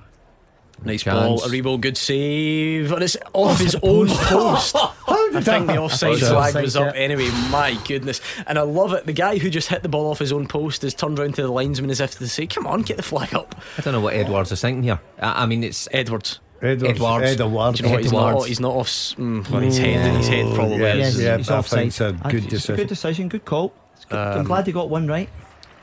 Nice 0.84 1.02
Chance. 1.02 1.18
ball, 1.42 1.48
Aribo, 1.50 1.80
good 1.80 1.96
save, 1.96 2.92
and 2.92 3.02
it's 3.02 3.16
off 3.32 3.58
his 3.58 3.74
own 3.82 4.08
post. 4.08 4.76
I 5.08 5.40
think 5.42 5.66
the 5.66 5.78
offside 5.78 6.12
Offside, 6.14 6.52
flag 6.52 6.62
was 6.62 6.76
up 6.76 6.94
yeah. 6.94 7.00
anyway. 7.00 7.28
My 7.50 7.76
goodness, 7.88 8.20
and 8.46 8.58
I 8.58 8.62
love 8.62 8.92
it. 8.92 9.04
The 9.06 9.12
guy 9.12 9.38
who 9.38 9.50
just 9.50 9.68
hit 9.68 9.82
the 9.82 9.88
ball 9.88 10.10
off 10.10 10.18
his 10.20 10.32
own 10.32 10.46
post 10.46 10.82
has 10.82 10.94
turned 10.94 11.18
round 11.18 11.34
to 11.36 11.42
the 11.42 11.50
linesman 11.50 11.90
as 11.90 12.00
if 12.00 12.18
to 12.18 12.28
say, 12.28 12.46
"Come 12.46 12.66
on, 12.66 12.82
get 12.82 12.96
the 12.98 13.02
flag 13.02 13.34
up." 13.34 13.54
I 13.78 13.80
don't 13.82 13.94
know 13.94 14.00
what 14.00 14.14
Edwards 14.14 14.52
is 14.52 14.60
thinking 14.60 14.82
here. 14.84 15.00
I, 15.20 15.42
I 15.42 15.46
mean, 15.46 15.64
it's 15.64 15.88
Edwards. 15.92 16.40
Edwards. 16.62 16.84
Edwards. 16.84 17.24
Edwards. 17.40 17.78
Do 17.80 17.84
you 17.84 17.88
know 17.90 17.94
what? 17.94 18.02
He's 18.02 18.12
not. 18.12 18.28
Edwards. 18.28 18.46
He's 18.46 18.60
not 18.60 18.74
off. 18.74 18.86
s- 18.86 19.14
Mm, 19.18 19.50
well, 19.50 19.60
his 19.60 19.78
head. 19.78 20.16
His 20.16 20.28
head 20.28 20.54
probably 20.54 20.78
Yeah, 20.78 20.94
is. 20.94 21.20
yeah, 21.20 21.36
he's 21.38 21.50
I 21.50 21.58
offside. 21.58 21.78
think 21.78 21.88
it's 21.88 22.00
a 22.00 22.12
good 22.30 22.34
it's 22.34 22.46
decision. 22.46 22.76
Good 22.76 22.88
decision, 22.88 23.28
good 23.28 23.44
call. 23.44 23.74
It's 23.96 24.04
good. 24.04 24.18
I'm 24.18 24.38
Um, 24.40 24.44
glad 24.46 24.66
he 24.66 24.72
got 24.72 24.88
one 24.88 25.06
right. 25.06 25.28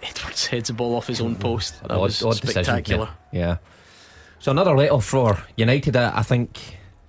Edwards 0.02 0.48
heads 0.48 0.68
the 0.68 0.74
ball 0.74 0.96
off 0.96 1.08
his 1.08 1.20
own 1.22 1.36
post. 1.36 1.82
That 1.82 1.92
odd, 1.92 2.02
was 2.02 2.24
odd 2.24 2.40
decision, 2.42 2.64
spectacular. 2.64 3.10
Yeah. 3.32 3.40
yeah. 3.42 3.58
So 4.44 4.52
another 4.52 4.76
let 4.76 4.92
off 4.92 5.06
for 5.06 5.42
United. 5.56 5.96
I, 5.96 6.22
think 6.22 6.60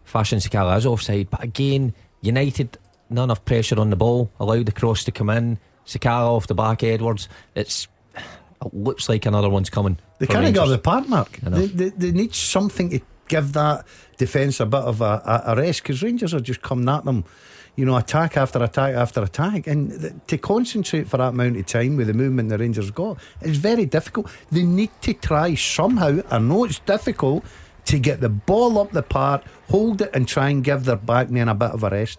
Fashion 0.04 0.38
Sakala 0.38 0.78
is 0.78 0.86
offside, 0.86 1.30
but 1.30 1.42
again, 1.42 1.92
United 2.20 2.78
not 3.10 3.24
enough 3.24 3.44
pressure 3.44 3.80
on 3.80 3.90
the 3.90 3.96
ball, 3.96 4.30
allowed 4.38 4.66
the 4.66 4.72
cross 4.72 5.02
to 5.02 5.10
come 5.10 5.30
in. 5.30 5.58
Sakala 5.84 6.28
off 6.28 6.46
the 6.46 6.54
back, 6.54 6.84
Edwards. 6.84 7.28
It's 7.56 7.88
it 8.14 8.72
looks 8.72 9.08
like 9.08 9.26
another 9.26 9.50
one's 9.50 9.68
coming. 9.68 9.98
They 10.20 10.26
for 10.26 10.34
can't 10.34 10.54
get 10.54 10.64
the 10.68 10.78
park, 10.78 11.08
Mark. 11.08 11.32
They, 11.42 11.66
they, 11.66 11.88
they 11.88 12.12
need 12.12 12.36
something 12.36 12.90
to 12.90 13.00
give 13.26 13.52
that 13.54 13.84
defence 14.16 14.60
a 14.60 14.66
bit 14.66 14.82
of 14.82 15.00
a, 15.00 15.20
a, 15.24 15.42
a 15.46 15.56
rest 15.56 15.82
because 15.82 16.04
Rangers 16.04 16.34
are 16.34 16.40
just 16.40 16.62
coming 16.62 16.88
at 16.88 17.04
them, 17.04 17.24
you 17.76 17.84
know, 17.84 17.96
attack 17.96 18.36
after 18.36 18.62
attack 18.62 18.94
after 18.94 19.22
attack. 19.22 19.66
And 19.66 20.00
th- 20.00 20.12
to 20.28 20.38
concentrate 20.38 21.08
for 21.08 21.16
that 21.16 21.28
amount 21.28 21.56
of 21.56 21.66
time 21.66 21.96
with 21.96 22.06
the 22.06 22.14
movement 22.14 22.48
the 22.48 22.58
Rangers 22.58 22.90
got 22.90 23.18
is 23.40 23.56
very 23.56 23.86
difficult. 23.86 24.30
They 24.50 24.62
need 24.62 24.90
to 25.02 25.14
try 25.14 25.54
somehow, 25.54 26.20
I 26.30 26.38
know 26.38 26.64
it's 26.64 26.78
difficult, 26.80 27.44
to 27.86 27.98
get 27.98 28.20
the 28.20 28.28
ball 28.28 28.78
up 28.78 28.92
the 28.92 29.02
park, 29.02 29.44
hold 29.68 30.00
it, 30.02 30.10
and 30.14 30.26
try 30.26 30.48
and 30.48 30.64
give 30.64 30.84
their 30.84 30.96
back 30.96 31.30
men 31.30 31.48
a 31.48 31.54
bit 31.54 31.70
of 31.70 31.82
a 31.82 31.90
rest. 31.90 32.18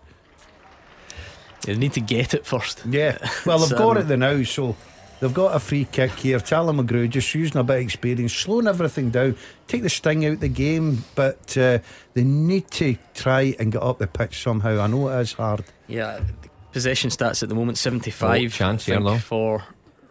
They 1.61 1.75
need 1.75 1.93
to 1.93 2.01
get 2.01 2.33
it 2.33 2.45
first. 2.45 2.85
Yeah, 2.87 3.17
well, 3.45 3.59
they've 3.59 3.77
got 3.77 3.97
um, 3.97 4.03
it 4.03 4.07
the 4.07 4.17
now, 4.17 4.43
so 4.43 4.75
they've 5.19 5.33
got 5.33 5.55
a 5.55 5.59
free 5.59 5.85
kick 5.91 6.11
here. 6.11 6.39
Charlie 6.39 6.73
Mulgrew 6.73 7.09
just 7.09 7.33
using 7.35 7.57
a 7.57 7.63
bit 7.63 7.77
of 7.77 7.81
experience, 7.83 8.33
slowing 8.33 8.67
everything 8.67 9.09
down, 9.09 9.35
take 9.67 9.81
the 9.83 9.89
sting 9.89 10.25
out 10.25 10.33
of 10.33 10.39
the 10.41 10.47
game, 10.49 11.03
but 11.15 11.57
uh, 11.57 11.79
they 12.13 12.23
need 12.23 12.69
to 12.71 12.97
try 13.13 13.55
and 13.59 13.71
get 13.71 13.81
up 13.83 13.99
the 13.99 14.07
pitch 14.07 14.41
somehow. 14.41 14.79
I 14.81 14.87
know 14.87 15.09
it 15.09 15.19
is 15.21 15.33
hard. 15.33 15.63
Yeah, 15.87 16.19
the 16.41 16.49
possession 16.71 17.09
stats 17.09 17.43
at 17.43 17.49
the 17.49 17.55
moment 17.55 17.77
75 17.77 18.41
Oh, 18.43 18.47
chance 18.49 18.85
here, 18.85 18.99
though. 19.01 19.17
for 19.17 19.63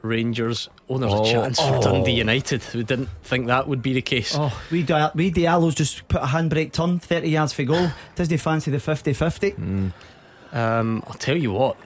Rangers. 0.02 0.68
Oh, 0.88 0.98
there's 0.98 1.12
Oh. 1.12 1.24
a 1.24 1.30
chance 1.32 1.58
for 1.58 1.76
Oh. 1.76 1.80
Dundee 1.82 2.12
United. 2.12 2.62
We 2.74 2.82
didn't 2.84 3.08
think 3.22 3.46
that 3.46 3.66
would 3.66 3.80
be 3.80 3.94
the 3.94 4.02
case. 4.02 4.34
Oh, 4.38 4.52
we, 4.70 4.82
Dia- 4.82 5.12
we 5.14 5.30
Diallo's 5.30 5.74
just 5.74 6.06
put 6.08 6.20
a 6.22 6.26
handbrake 6.26 6.72
turn 6.72 6.98
30 6.98 7.28
yards 7.30 7.52
for 7.54 7.64
goal. 7.64 7.90
Doesn't 8.14 8.30
he 8.30 8.36
fancy 8.36 8.70
the 8.70 8.80
50 8.80 9.12
50? 9.14 9.54
Um, 10.52 11.02
I'll 11.06 11.14
tell 11.14 11.36
you 11.36 11.52
what, 11.52 11.76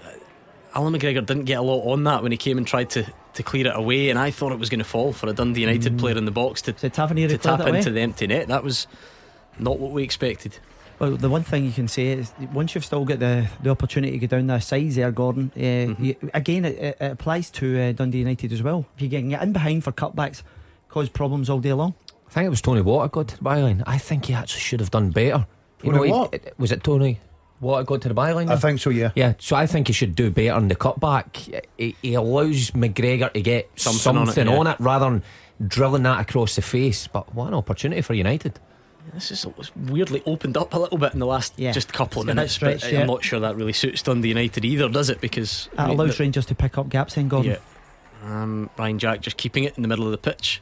Allan 0.78 0.94
McGregor 0.94 1.26
didn't 1.26 1.44
get 1.46 1.58
a 1.58 1.62
lot 1.62 1.90
on 1.90 2.04
that 2.04 2.22
when 2.22 2.30
he 2.30 2.38
came 2.38 2.56
and 2.56 2.64
tried 2.66 2.88
to, 2.90 3.04
to 3.34 3.42
clear 3.42 3.66
it 3.66 3.74
away, 3.76 4.10
and 4.10 4.18
I 4.18 4.30
thought 4.30 4.52
it 4.52 4.58
was 4.60 4.68
going 4.70 4.78
to 4.78 4.84
fall 4.84 5.12
for 5.12 5.28
a 5.28 5.32
Dundee 5.32 5.62
United 5.62 5.94
Mm. 5.94 5.98
player 5.98 6.16
in 6.16 6.24
the 6.24 6.30
box 6.30 6.62
to, 6.62 6.78
So 6.78 6.88
Tavernier 6.88 7.26
to 7.28 7.36
tap 7.38 7.58
it 7.60 7.68
away. 7.68 7.78
into 7.78 7.90
the 7.90 8.00
empty 8.00 8.28
net. 8.28 8.46
That 8.46 8.62
was 8.62 8.86
not 9.58 9.80
what 9.80 9.90
we 9.90 10.04
expected. 10.04 10.58
Well, 11.00 11.16
the 11.16 11.28
one 11.28 11.42
thing 11.42 11.64
you 11.64 11.72
can 11.72 11.88
say 11.88 12.08
is 12.08 12.32
once 12.52 12.74
you've 12.76 12.84
still 12.84 13.04
got 13.04 13.18
the, 13.18 13.48
the 13.62 13.70
opportunity 13.70 14.18
to 14.18 14.26
go 14.26 14.36
down 14.36 14.46
the 14.46 14.60
sides 14.60 14.94
there, 14.94 15.10
Gordon, 15.10 15.50
uh, 15.56 15.58
Mm-hmm. 15.60 16.04
you, 16.04 16.16
again, 16.32 16.64
it, 16.64 16.76
it 16.78 16.96
it 17.00 17.10
applies 17.12 17.50
to 17.50 17.80
uh, 17.80 17.92
Dundee 17.92 18.18
United 18.18 18.52
as 18.52 18.62
well. 18.62 18.86
If 18.96 19.02
you 19.02 19.08
can 19.10 19.28
get 19.30 19.42
in 19.42 19.52
behind 19.52 19.82
for 19.84 19.90
cutbacks, 19.92 20.42
cause 20.88 21.08
problems 21.08 21.50
all 21.50 21.58
day 21.60 21.72
long. 21.72 21.94
I 22.28 22.30
think 22.30 22.46
it 22.46 22.50
was 22.50 22.60
Tony 22.62 22.82
Watt 22.82 23.10
got 23.10 23.28
to 23.28 23.36
the 23.36 23.42
byline. 23.44 23.82
I 23.86 23.98
think 23.98 24.26
he 24.26 24.34
actually 24.34 24.60
should 24.60 24.80
have 24.80 24.90
done 24.90 25.10
better. 25.10 25.46
Tony 25.82 26.08
he- 26.12 26.28
it- 26.36 26.54
was 26.58 26.70
it 26.72 26.82
Tony 26.84 27.18
Watt 27.60 27.86
got 27.86 28.02
to 28.02 28.08
the 28.08 28.14
byline? 28.14 28.42
I 28.44 28.44
there? 28.46 28.56
think 28.58 28.80
so, 28.80 28.90
yeah. 28.90 29.10
Yeah, 29.16 29.34
so 29.38 29.56
I 29.56 29.66
think 29.66 29.88
he 29.88 29.92
should 29.92 30.14
do 30.14 30.30
better 30.30 30.56
in 30.58 30.68
the 30.68 30.76
cutback. 30.76 31.62
He, 31.76 31.96
he 32.02 32.14
allows 32.14 32.70
McGregor 32.72 33.32
to 33.32 33.40
get 33.42 33.68
Something 33.76 33.98
something, 34.26 34.46
on 34.48 34.54
it, 34.54 34.58
on, 34.58 34.66
yeah. 34.66 34.72
it, 34.72 34.80
rather 34.80 35.04
than 35.06 35.22
drilling 35.66 36.04
that 36.04 36.20
across 36.20 36.54
the 36.56 36.62
face. 36.62 37.08
But 37.08 37.34
what 37.34 37.48
an 37.48 37.54
opportunity 37.54 38.00
for 38.02 38.14
United. 38.14 38.60
This 39.14 39.30
is 39.32 39.46
weirdly 39.74 40.22
opened 40.26 40.56
up 40.56 40.74
a 40.74 40.78
little 40.78 40.98
bit 40.98 41.14
in 41.14 41.18
the 41.18 41.26
last 41.26 41.54
Yeah. 41.56 41.72
just 41.72 41.92
couple 41.92 42.20
of 42.22 42.28
It's 42.28 42.56
a 42.56 42.60
bit 42.60 42.66
minutes. 42.66 42.82
but 42.84 42.92
yeah. 42.92 43.00
I'm 43.00 43.06
not 43.06 43.24
sure 43.24 43.40
that 43.40 43.56
really 43.56 43.72
suits 43.72 44.02
Dundee 44.02 44.28
United 44.28 44.64
either, 44.64 44.88
does 44.88 45.08
it? 45.10 45.20
Because 45.20 45.68
That 45.76 45.80
I 45.80 45.88
mean, 45.88 45.98
allows 45.98 46.16
the- 46.18 46.22
Rangers 46.24 46.46
to 46.46 46.54
pick 46.54 46.76
up 46.78 46.90
gaps 46.90 47.14
then, 47.14 47.26
Gordon. 47.28 47.52
Yeah. 47.52 47.58
Um, 48.42 48.68
Ryan 48.78 48.98
Jack 48.98 49.20
just 49.22 49.36
keeping 49.36 49.64
it 49.64 49.74
in 49.76 49.82
the 49.82 49.88
middle 49.88 50.04
of 50.04 50.10
the 50.12 50.18
pitch. 50.18 50.60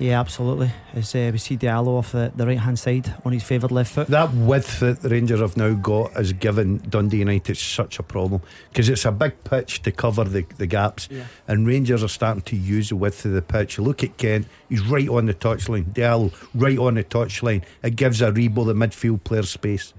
Yeah, 0.00 0.20
absolutely. 0.20 0.70
As 0.94 1.12
uh, 1.16 1.30
we 1.32 1.38
see 1.38 1.56
Diallo 1.56 1.98
off 1.98 2.12
the, 2.12 2.30
the 2.36 2.46
right 2.46 2.58
hand 2.58 2.78
side 2.78 3.12
on 3.24 3.32
his 3.32 3.42
favoured 3.42 3.72
left 3.72 3.92
foot. 3.92 4.06
That 4.06 4.32
width 4.32 4.78
that 4.78 5.00
the 5.02 5.08
Rangers 5.08 5.40
have 5.40 5.56
now 5.56 5.72
got 5.74 6.12
has 6.12 6.32
given 6.32 6.78
Dundee 6.88 7.18
United 7.18 7.56
such 7.56 7.98
a 7.98 8.04
problem 8.04 8.40
because 8.70 8.88
it's 8.88 9.04
a 9.04 9.10
big 9.10 9.42
pitch 9.42 9.82
to 9.82 9.90
cover 9.90 10.22
the, 10.22 10.46
the 10.58 10.66
gaps, 10.68 11.08
Yeah. 11.10 11.24
and 11.48 11.66
Rangers 11.66 12.04
are 12.04 12.08
starting 12.08 12.42
to 12.42 12.56
use 12.56 12.90
the 12.90 12.96
width 12.96 13.24
of 13.24 13.32
the 13.32 13.42
pitch. 13.42 13.80
Look 13.80 14.04
at 14.04 14.16
Kent, 14.18 14.46
he's 14.68 14.82
right 14.82 15.08
on 15.08 15.26
the 15.26 15.34
touchline. 15.34 15.92
Diallo, 15.92 16.32
right 16.54 16.78
on 16.78 16.94
the 16.94 17.02
touchline. 17.04 17.64
It 17.82 17.96
gives 17.96 18.20
Aribo, 18.20 18.64
the 18.66 18.74
midfield 18.74 19.24
player, 19.24 19.42
space. 19.42 19.94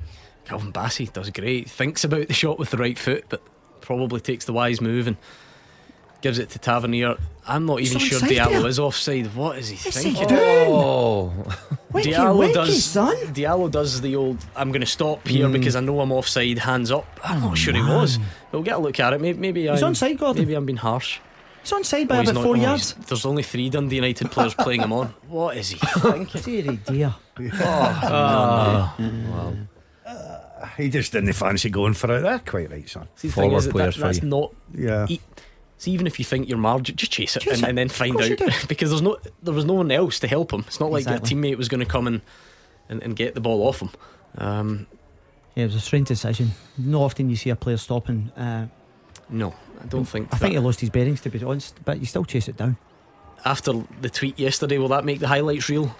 Calvin 0.45 0.71
Bassey 0.71 1.11
does 1.11 1.29
great. 1.29 1.69
Thinks 1.69 2.05
about 2.05 2.27
the 2.29 2.33
shot 2.33 2.57
with 2.57 2.69
the 2.69 2.77
right 2.77 2.97
foot, 2.97 3.25
but 3.27 3.41
probably 3.81 4.21
takes 4.21 4.45
the 4.45 4.53
wise 4.53 4.79
move 4.79 5.07
and 5.07 5.17
gives 6.21 6.39
it 6.39 6.49
to 6.51 6.59
Tavernier. 6.59 7.17
I'm 7.49 7.65
not 7.65 7.81
even 7.81 7.97
sure 7.99 8.19
onside 8.19 8.29
Diallo 8.37 8.49
there. 8.61 8.67
is 8.67 8.79
offside. 8.79 9.35
What 9.35 9.57
is 9.57 9.69
he 9.69 9.75
What's 9.75 9.97
he 9.97 10.11
thinking? 10.13 10.27
doing? 10.27 10.67
Oh, 10.71 11.33
Wakey, 11.93 12.13
Diallo 12.13 12.47
wakey, 12.47 12.53
does. 12.53 12.85
son. 12.85 13.15
Diallo 13.33 13.69
does 13.71 13.99
the 14.01 14.15
old. 14.15 14.37
I'm 14.55 14.69
going 14.71 14.81
to 14.81 14.85
stop 14.87 15.27
here 15.27 15.47
Mm. 15.47 15.53
because 15.53 15.75
I 15.75 15.79
know 15.81 15.99
I'm 15.99 16.11
offside. 16.11 16.59
Hands 16.59 16.91
up. 16.91 17.05
I'm 17.23 17.41
not 17.41 17.51
oh, 17.51 17.55
sure 17.55 17.73
he 17.73 17.81
was. 17.81 18.19
We'll 18.51 18.61
get 18.61 18.75
a 18.75 18.79
look 18.79 18.99
at 18.99 19.13
it. 19.13 19.19
Maybe, 19.21 19.39
maybe 19.39 19.67
He's 19.67 19.81
I'm. 19.83 19.93
onside, 19.93 20.17
Gordon. 20.19 20.43
Maybe 20.43 20.53
I'm 20.53 20.65
being 20.65 20.77
harsh. 20.77 21.19
He's 21.63 21.73
on 21.73 21.83
side 21.83 22.03
Oh, 22.03 22.07
by 22.07 22.19
he's 22.21 22.29
about 22.29 22.39
not- 22.41 22.45
four 22.45 22.55
oh, 22.57 22.59
yards. 22.61 22.93
There's 22.93 23.25
only 23.25 23.43
three 23.43 23.69
Dundee 23.69 23.95
United 23.97 24.31
players 24.31 24.53
playing 24.65 24.81
him 24.81 24.93
on. 24.93 25.07
What 25.27 25.57
is 25.57 25.69
he 25.71 25.77
thinking? 25.99 26.41
Deary 26.41 26.79
dear. 26.85 27.15
Oh 27.39 28.95
no. 28.99 29.57
Ah. 30.05 30.11
Uh, 30.61 30.65
he 30.77 30.89
just 30.89 31.11
didn't 31.13 31.31
fancy 31.33 31.69
going 31.69 31.93
for 31.93 32.15
it. 32.17 32.21
That's 32.21 32.49
quite 32.49 32.69
right, 32.69 32.87
son. 32.89 33.07
See, 33.15 33.27
the 33.29 33.33
thing 33.33 33.43
Forward 33.43 33.57
is 33.57 33.65
that 33.65 33.71
players 33.71 33.95
that, 33.97 34.01
that's 34.03 34.23
not. 34.23 34.53
Yeah. 34.73 35.05
e- 35.09 35.21
See, 35.79 35.91
even 35.91 36.05
if 36.07 36.19
you 36.19 36.25
think 36.25 36.47
you're 36.47 36.57
margin, 36.57 36.95
just 36.97 37.11
chase 37.11 37.35
it, 37.37 37.41
Chase 37.41 37.53
and, 37.55 37.63
it. 37.63 37.69
and 37.69 37.77
then 37.77 37.89
find 37.89 38.19
out 38.21 38.37
because 38.67 38.89
there's 38.91 39.01
no 39.01 39.17
there 39.41 39.53
was 39.53 39.65
no 39.65 39.73
one 39.73 39.91
else 39.91 40.19
to 40.19 40.27
help 40.27 40.51
him. 40.53 40.65
It's 40.67 40.79
not 40.79 40.91
like 40.91 41.01
Exactly. 41.07 41.31
a 41.31 41.35
teammate 41.35 41.57
was 41.57 41.69
going 41.69 41.79
to 41.79 41.85
come 41.85 42.05
and, 42.05 42.21
and 42.89 43.01
and 43.01 43.15
get 43.15 43.33
the 43.33 43.41
ball 43.41 43.65
off 43.67 43.79
him. 43.81 43.89
Um, 44.37 44.87
Yeah, 45.55 45.63
it 45.63 45.67
was 45.67 45.75
a 45.75 45.79
strange 45.79 46.09
decision. 46.09 46.51
Not 46.77 47.01
often 47.01 47.29
you 47.29 47.35
see 47.37 47.49
a 47.49 47.55
player 47.55 47.77
stopping. 47.77 48.29
Uh, 48.37 48.67
no, 49.29 49.53
I 49.81 49.85
don't 49.87 50.05
think. 50.05 50.27
I 50.33 50.37
think 50.37 50.53
he 50.53 50.59
lost 50.59 50.81
his 50.81 50.89
bearings 50.89 51.21
to 51.21 51.29
be 51.29 51.41
honest, 51.43 51.75
but 51.85 51.99
you 51.99 52.05
still 52.05 52.25
chase 52.25 52.47
it 52.49 52.57
down. 52.57 52.75
after 53.45 53.71
the 54.01 54.09
tweet 54.09 54.37
yesterday, 54.37 54.77
will 54.79 54.89
that 54.89 55.05
make 55.05 55.19
the 55.19 55.27
highlights 55.29 55.69
real? 55.69 55.95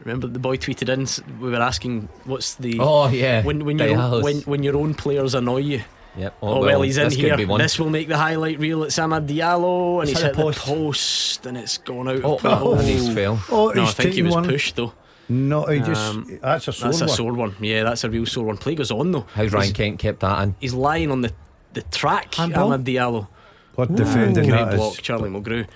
Remember 0.00 0.26
the 0.26 0.38
boy 0.38 0.58
tweeted 0.58 0.90
in. 0.90 1.06
We 1.40 1.48
were 1.50 1.62
asking, 1.62 2.10
"What's 2.24 2.54
the 2.56 2.76
oh 2.80 3.08
yeah. 3.08 3.42
when 3.42 3.64
when 3.64 3.78
your 3.78 4.20
when 4.22 4.42
when 4.42 4.62
your 4.62 4.76
own 4.76 4.92
players 4.92 5.34
annoy 5.34 5.58
you?" 5.62 5.80
Yep. 6.16 6.34
Oh, 6.42 6.60
well, 6.60 6.82
he's 6.82 6.96
in 6.96 7.04
this 7.08 7.14
here. 7.14 7.36
This 7.36 7.78
will 7.78 7.90
make 7.90 8.08
the 8.08 8.16
highlight 8.16 8.58
reel. 8.58 8.84
It's 8.84 8.98
Samad 8.98 9.26
Diallo, 9.28 10.00
and 10.00 10.08
It's 10.08 10.12
he's 10.12 10.20
hit 10.20 10.34
hit 10.34 10.44
the 10.44 10.50
the 10.50 10.58
post, 10.58 11.44
and 11.46 11.58
it's 11.58 11.78
gone 11.78 12.08
out. 12.08 12.20
Oh, 12.24 12.34
of 12.34 12.40
play. 12.40 12.78
and 12.78 12.88
he's 12.88 13.12
fell. 13.12 13.42
Oh, 13.50 13.70
no, 13.70 13.84
I 13.84 13.86
think 13.90 14.14
he 14.14 14.22
was 14.22 14.34
one. 14.34 14.44
pushed 14.44 14.76
though. 14.76 14.92
No, 15.28 15.64
he 15.66 15.80
just. 15.80 16.14
Um, 16.14 16.38
that's 16.40 16.68
a 16.68 16.72
sore 16.72 16.88
That's 16.90 17.00
a 17.02 17.06
one. 17.06 17.16
sore 17.16 17.32
one. 17.34 17.56
Yeah, 17.60 17.82
that's 17.84 18.04
a 18.04 18.10
real 18.10 18.24
sore 18.26 18.44
one. 18.46 18.56
Play 18.56 18.76
goes 18.76 18.90
on 18.90 19.10
though. 19.12 19.26
How's 19.34 19.52
Ryan 19.52 19.64
He's, 19.64 19.72
Kent 19.72 19.98
kept 19.98 20.20
that 20.20 20.42
in? 20.42 20.54
he's 20.60 20.72
lying 20.74 21.10
on 21.10 21.20
the 21.22 21.32
the 21.74 21.82
track. 21.82 22.34
Handball? 22.34 22.70
Amad 22.70 22.84
Diallo. 22.84 23.28
What 23.74 23.94
defending 23.94 24.48
Great 24.48 24.64
that 24.64 24.76
block, 24.76 24.92
is. 24.94 25.00
Charlie 25.00 25.28
Mulgrew. 25.28 25.66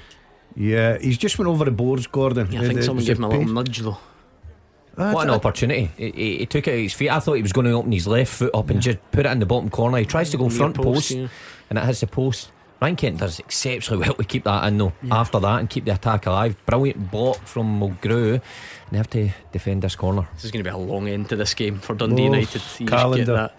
Yeah, 0.56 0.96
he's 0.98 1.18
just 1.18 1.38
went 1.38 1.48
over 1.50 1.64
the 1.66 1.70
boards, 1.70 2.06
Gordon. 2.06 2.50
Yeah, 2.50 2.60
I 2.60 2.64
think 2.64 2.76
The- 2.78 2.82
someone 2.84 3.04
gave 3.04 3.18
him 3.18 3.24
a 3.24 3.28
little 3.28 3.44
nudge 3.52 3.78
though. 3.80 3.98
That's 4.96 5.14
What 5.14 5.24
an 5.26 5.30
a- 5.30 5.36
opportunity. 5.36 5.90
He, 5.96 6.10
he, 6.10 6.38
he 6.38 6.46
took 6.46 6.66
it 6.68 6.72
at 6.72 6.78
his 6.78 6.92
feet. 6.92 7.10
I 7.10 7.20
thought 7.20 7.34
he 7.34 7.42
was 7.42 7.52
going 7.52 7.66
to 7.66 7.72
open 7.72 7.92
his 7.92 8.06
left 8.06 8.32
foot 8.32 8.54
up 8.54 8.70
and 8.70 8.80
just 8.82 8.98
put 9.12 9.24
it 9.26 9.30
in 9.32 9.38
the 9.38 9.46
bottom 9.46 9.70
corner. 9.70 9.98
He 9.98 10.04
tries 10.04 10.30
to 10.30 10.36
go 10.36 10.48
Near 10.48 10.56
front 10.58 10.74
post, 10.76 10.86
post, 10.86 11.10
yeah. 11.12 11.28
and 11.70 11.78
it 11.78 11.84
hits 11.84 12.00
the 12.00 12.06
post. 12.06 12.50
Ryan 12.82 12.96
Kent 12.96 13.18
does 13.18 13.38
exceptionally 13.38 14.02
well 14.06 14.14
to 14.14 14.24
keep 14.24 14.44
that 14.44 14.66
in 14.66 14.78
though. 14.78 14.92
After 15.10 15.38
that 15.40 15.60
and 15.60 15.68
keep 15.68 15.84
the 15.84 15.92
attack 15.94 16.26
alive. 16.26 16.56
Brilliant 16.66 17.10
block 17.10 17.36
from 17.46 17.78
Mulgrew. 17.80 18.32
And 18.34 18.42
they 18.90 18.96
have 18.96 19.10
to 19.10 19.30
defend 19.52 19.82
this 19.82 19.94
corner. 19.96 20.26
This 20.34 20.44
is 20.46 20.50
going 20.50 20.64
to 20.64 20.70
be 20.70 20.74
a 20.74 20.78
long 20.78 21.06
end 21.08 21.28
to 21.28 21.36
this 21.36 21.52
game 21.54 21.78
for 21.78 21.94
Dundee 21.94 22.22
Oh, 22.22 22.24
United. 22.26 22.54
You 22.54 22.60
just 22.60 22.86
calendar. 22.86 23.24
get 23.24 23.26
that 23.26 23.54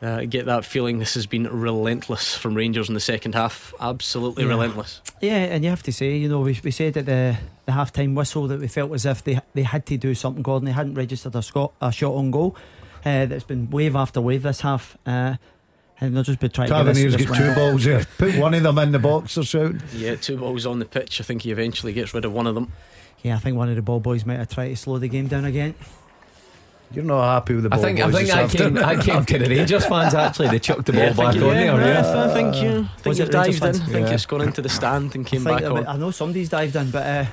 Uh, 0.00 0.24
get 0.26 0.46
that 0.46 0.64
feeling 0.64 0.98
this 1.00 1.14
has 1.14 1.26
been 1.26 1.44
relentless 1.48 2.34
from 2.36 2.54
Rangers 2.54 2.88
in 2.88 2.94
the 2.94 3.00
second 3.00 3.34
half. 3.34 3.72
Absolutely 3.80 4.44
Yeah. 4.44 4.50
relentless. 4.50 5.02
Yeah, 5.20 5.36
and 5.38 5.64
you 5.64 5.70
have 5.70 5.82
to 5.84 5.92
say, 5.92 6.16
you 6.16 6.28
know, 6.28 6.40
we, 6.40 6.58
we 6.62 6.70
said 6.70 6.96
at 6.96 7.06
the, 7.06 7.36
the 7.68 7.72
half 7.72 7.92
time 7.92 8.14
whistle 8.14 8.48
that 8.48 8.58
we 8.60 8.66
felt 8.66 8.90
as 8.94 9.04
if 9.04 9.22
they 9.22 9.38
they 9.52 9.62
had 9.62 9.84
to 9.86 9.98
do 9.98 10.14
something, 10.14 10.42
Gordon. 10.42 10.64
They 10.64 10.72
hadn't 10.72 10.94
registered 10.94 11.34
a, 11.36 11.42
Scot, 11.42 11.74
a 11.82 11.92
shot 11.92 12.14
on 12.14 12.30
goal. 12.30 12.56
Uh, 13.04 13.26
that's 13.26 13.44
been 13.44 13.68
wave 13.70 13.94
after 13.94 14.20
wave 14.22 14.42
this 14.42 14.62
half. 14.62 14.96
Uh, 15.06 15.36
and 16.00 16.16
they'll 16.16 16.22
just 16.22 16.40
be 16.40 16.48
trying 16.48 16.68
to 16.68 16.74
give 16.74 16.88
us 16.88 16.96
Tavernier's 16.96 17.16
this 17.16 17.26
got 17.26 17.36
two 17.36 17.54
balls 17.54 17.84
there. 17.84 18.06
Put 18.16 18.36
one 18.36 18.54
of 18.54 18.62
them 18.62 18.78
in 18.78 18.92
the 18.92 18.98
box 18.98 19.36
or 19.36 19.42
so. 19.44 19.74
Yeah, 19.92 20.14
two 20.16 20.38
balls 20.38 20.64
on 20.64 20.78
the 20.78 20.84
pitch. 20.86 21.20
I 21.20 21.24
think 21.24 21.42
he 21.42 21.50
eventually 21.50 21.92
gets 21.92 22.14
rid 22.14 22.24
of 22.24 22.32
one 22.32 22.46
of 22.46 22.54
them. 22.54 22.72
Yeah, 23.22 23.36
I 23.36 23.38
think 23.38 23.56
one 23.58 23.68
of 23.68 23.76
the 23.76 23.82
ball 23.82 24.00
boys 24.00 24.24
might 24.24 24.38
have 24.38 24.48
tried 24.48 24.68
to 24.68 24.76
slow 24.76 24.96
the 24.98 25.08
game 25.08 25.26
down 25.26 25.44
again. 25.44 25.74
You're 26.90 27.04
not 27.04 27.22
happy 27.34 27.54
with 27.54 27.64
the 27.64 27.68
I 27.70 27.76
ball 27.76 27.84
think 27.84 28.00
I 28.00 28.04
boys 28.06 28.14
think 28.14 28.26
this 28.28 28.34
I 28.34 28.36
came, 28.38 28.44
afternoon. 28.46 28.84
I 28.84 29.02
came 29.02 29.24
to 29.26 29.38
the 29.38 29.48
Rangers 29.56 29.84
fans 29.86 30.14
actually. 30.14 30.48
They 30.48 30.58
chucked 30.58 30.86
the 30.86 30.92
ball 30.92 31.02
Yeah, 31.02 31.12
back 31.12 31.32
think 31.34 31.42
on 31.44 31.50
you- 31.50 31.54
there. 31.54 31.64
yeah, 31.66 32.00
Yeah. 32.14 32.24
I 32.30 32.34
think 32.34 32.54
you 32.56 32.88
think 32.96 33.04
Was 33.06 33.18
you've 33.18 33.28
it 33.28 33.34
Rangers 33.34 33.60
dived 33.60 33.76
in. 33.76 33.82
I 33.82 33.86
think 33.86 34.06
Yeah. 34.08 34.14
it's 34.14 34.24
gone 34.26 34.40
into 34.40 34.62
the 34.62 34.68
stand 34.70 35.14
and 35.14 35.26
came 35.26 35.46
I, 35.46 35.50
back 35.50 35.60
think 35.64 35.78
on. 35.78 35.86
I 35.86 35.96
know 35.98 36.10
somebody's 36.12 36.48
dived 36.48 36.76
in, 36.76 36.90
but 36.90 37.06
uh, 37.06 37.24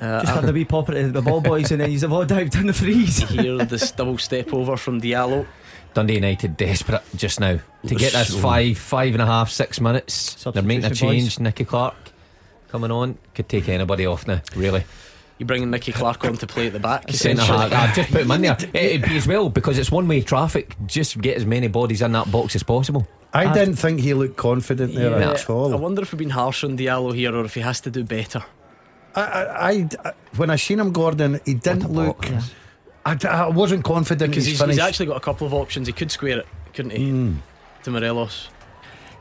Uh, 0.00 0.20
just 0.22 0.34
had 0.34 0.44
the 0.44 0.52
wee 0.52 0.64
pop 0.64 0.88
at 0.90 1.12
the 1.12 1.22
ball 1.22 1.40
boys, 1.40 1.70
and 1.72 1.80
then 1.80 1.90
you've 1.90 2.12
all 2.12 2.24
dived 2.24 2.54
in 2.54 2.66
the 2.66 2.72
freeze. 2.72 3.18
Here, 3.30 3.58
this 3.64 3.90
double 3.90 4.18
step 4.18 4.52
over 4.54 4.76
from 4.76 5.00
Diallo. 5.00 5.46
Dundee 5.94 6.14
United 6.16 6.56
desperate 6.56 7.02
just 7.16 7.40
now 7.40 7.58
to 7.86 7.94
get 7.94 8.12
this 8.12 8.38
five, 8.40 8.78
five 8.78 9.14
and 9.14 9.22
a 9.22 9.26
half, 9.26 9.50
six 9.50 9.80
minutes. 9.80 10.34
They're 10.44 10.62
making 10.62 10.84
a 10.84 10.88
Substitution, 10.88 11.20
change. 11.20 11.40
Nicky 11.40 11.64
Clark 11.64 11.96
coming 12.68 12.90
on 12.90 13.18
could 13.34 13.48
take 13.48 13.68
anybody 13.68 14.06
off 14.06 14.26
now. 14.26 14.40
Really, 14.54 14.84
You 15.38 15.46
bringing 15.46 15.70
Nicky 15.70 15.92
Clark 15.92 16.24
on 16.26 16.34
to 16.36 16.46
play 16.46 16.66
at 16.68 16.74
the 16.74 16.78
back. 16.80 17.10
centre 17.10 17.42
half. 17.42 17.72
I'd 17.72 17.94
just 17.94 18.10
put 18.12 18.20
him 18.20 18.30
in 18.32 18.42
there. 18.42 18.56
It'd 18.74 19.02
be 19.08 19.16
as 19.16 19.26
well 19.26 19.48
because 19.48 19.78
it's 19.78 19.90
one 19.90 20.06
way 20.06 20.20
traffic. 20.20 20.76
Just 20.86 21.20
get 21.20 21.36
as 21.36 21.46
many 21.46 21.68
bodies 21.68 22.02
in 22.02 22.12
that 22.12 22.30
box 22.30 22.54
as 22.54 22.62
possible. 22.62 23.08
I 23.32 23.52
didn't 23.52 23.76
think 23.76 24.00
he 24.00 24.14
looked 24.14 24.36
confident 24.36 24.94
there 24.94 25.18
Yeah. 25.18 25.30
at 25.32 25.48
all. 25.50 25.72
I 25.72 25.76
wonder 25.76 26.02
if 26.02 26.12
we've 26.12 26.18
been 26.18 26.30
harsh 26.30 26.64
on 26.64 26.76
Diallo 26.78 27.14
here 27.14 27.34
or 27.34 27.44
if 27.44 27.54
he 27.54 27.60
has 27.60 27.80
to 27.82 27.90
do 27.90 28.04
better. 28.04 28.42
I, 29.14 29.22
I, 29.22 29.88
I- 30.04 30.12
when 30.36 30.50
I 30.50 30.56
seen 30.56 30.78
him, 30.80 30.92
Gordon, 30.92 31.40
he 31.44 31.54
didn't 31.54 31.90
look. 31.92 32.20
block. 32.22 32.30
Yeah. 32.30 32.42
I, 33.04 33.14
d- 33.14 33.26
I 33.28 33.48
wasn't 33.48 33.84
confident 33.84 34.30
Because 34.32 34.44
he's, 34.44 34.60
he's, 34.60 34.68
he's 34.68 34.78
actually 34.78 35.06
got 35.06 35.16
a 35.16 35.20
couple 35.20 35.46
of 35.46 35.54
options. 35.54 35.86
He 35.86 35.92
could 35.94 36.10
square 36.10 36.38
it, 36.40 36.46
couldn't 36.74 36.90
he? 36.92 37.10
Mm. 37.10 37.36
To 37.84 37.90
Morelos. 37.90 38.48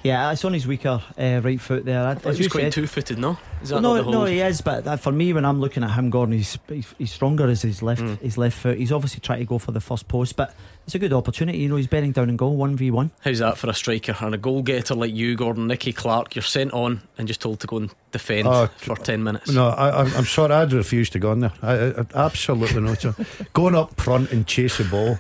Yeah, 0.04 0.32
it's 0.32 0.44
on 0.46 0.54
his 0.54 0.68
weaker 0.68 1.02
uh, 1.18 1.42
right 1.44 1.60
foot 1.60 1.86
there. 1.86 2.04
I 2.06 2.12
As 2.12 2.18
thought 2.20 2.34
he 2.34 2.40
you 2.40 2.44
was 2.46 2.52
quite 2.52 2.62
said, 2.64 2.72
two 2.74 2.88
footed, 2.88 3.18
no? 3.18 3.38
Is 3.62 3.70
that 3.70 3.82
no, 3.82 4.02
no, 4.10 4.26
he 4.26 4.40
is. 4.42 4.62
But 4.62 4.86
uh, 4.86 4.98
for 4.98 5.12
me, 5.12 5.34
when 5.34 5.44
I'm 5.46 5.60
looking 5.60 5.84
at 5.84 5.92
him, 5.92 6.10
Gordon, 6.10 6.34
he's 6.36 6.58
he's, 6.68 6.94
he's 6.98 7.12
stronger 7.12 7.48
as 7.48 7.62
his 7.64 7.82
left 7.82 8.02
Mm. 8.02 8.20
his 8.20 8.38
left 8.38 8.58
foot. 8.58 8.78
He's 8.78 8.92
obviously 8.92 9.22
trying 9.22 9.40
to 9.40 9.46
go 9.46 9.58
for 9.58 9.72
the 9.72 9.82
first 9.82 10.08
post, 10.08 10.36
but 10.36 10.54
it's 10.88 10.96
a 10.96 11.00
good 11.00 11.12
opportunity. 11.12 11.58
You 11.60 11.68
know, 11.68 11.76
he's 11.76 11.86
bearing 11.86 12.14
down 12.14 12.30
and 12.30 12.38
goal 12.38 12.56
one 12.56 12.78
v 12.78 12.92
one. 12.92 13.12
How's 13.20 13.40
that 13.40 13.58
for 13.58 13.70
a 13.70 13.74
striker 13.74 14.16
and 14.22 14.34
a 14.34 14.38
goal 14.38 14.62
getter 14.64 14.96
like 14.96 15.14
you, 15.14 15.36
Gordon? 15.36 15.68
Nicky 15.68 15.92
Clark, 15.92 16.34
you're 16.34 16.42
sent 16.44 16.72
on 16.74 17.02
and 17.18 17.28
just 17.28 17.42
told 17.42 17.60
to 17.60 17.68
go 17.68 17.78
and 17.78 17.92
defend 18.14 18.48
Oh, 18.48 18.68
for 18.78 18.96
10 18.96 19.22
minutes. 19.22 19.52
No, 19.52 19.68
I, 19.68 20.02
I'm, 20.02 20.14
I'm 20.16 20.24
sorry, 20.26 20.54
I'd 20.54 20.72
refuse 20.72 21.10
to 21.10 21.20
go 21.20 21.32
on 21.32 21.42
there. 21.42 21.52
I, 21.62 21.74
I, 21.90 22.06
absolutely 22.16 22.82
not. 22.82 23.02
So 23.02 23.14
Going 23.54 23.76
up 23.76 24.00
front 24.00 24.32
and 24.32 24.48
chase 24.48 24.78
the 24.78 24.86
ball. 24.86 25.20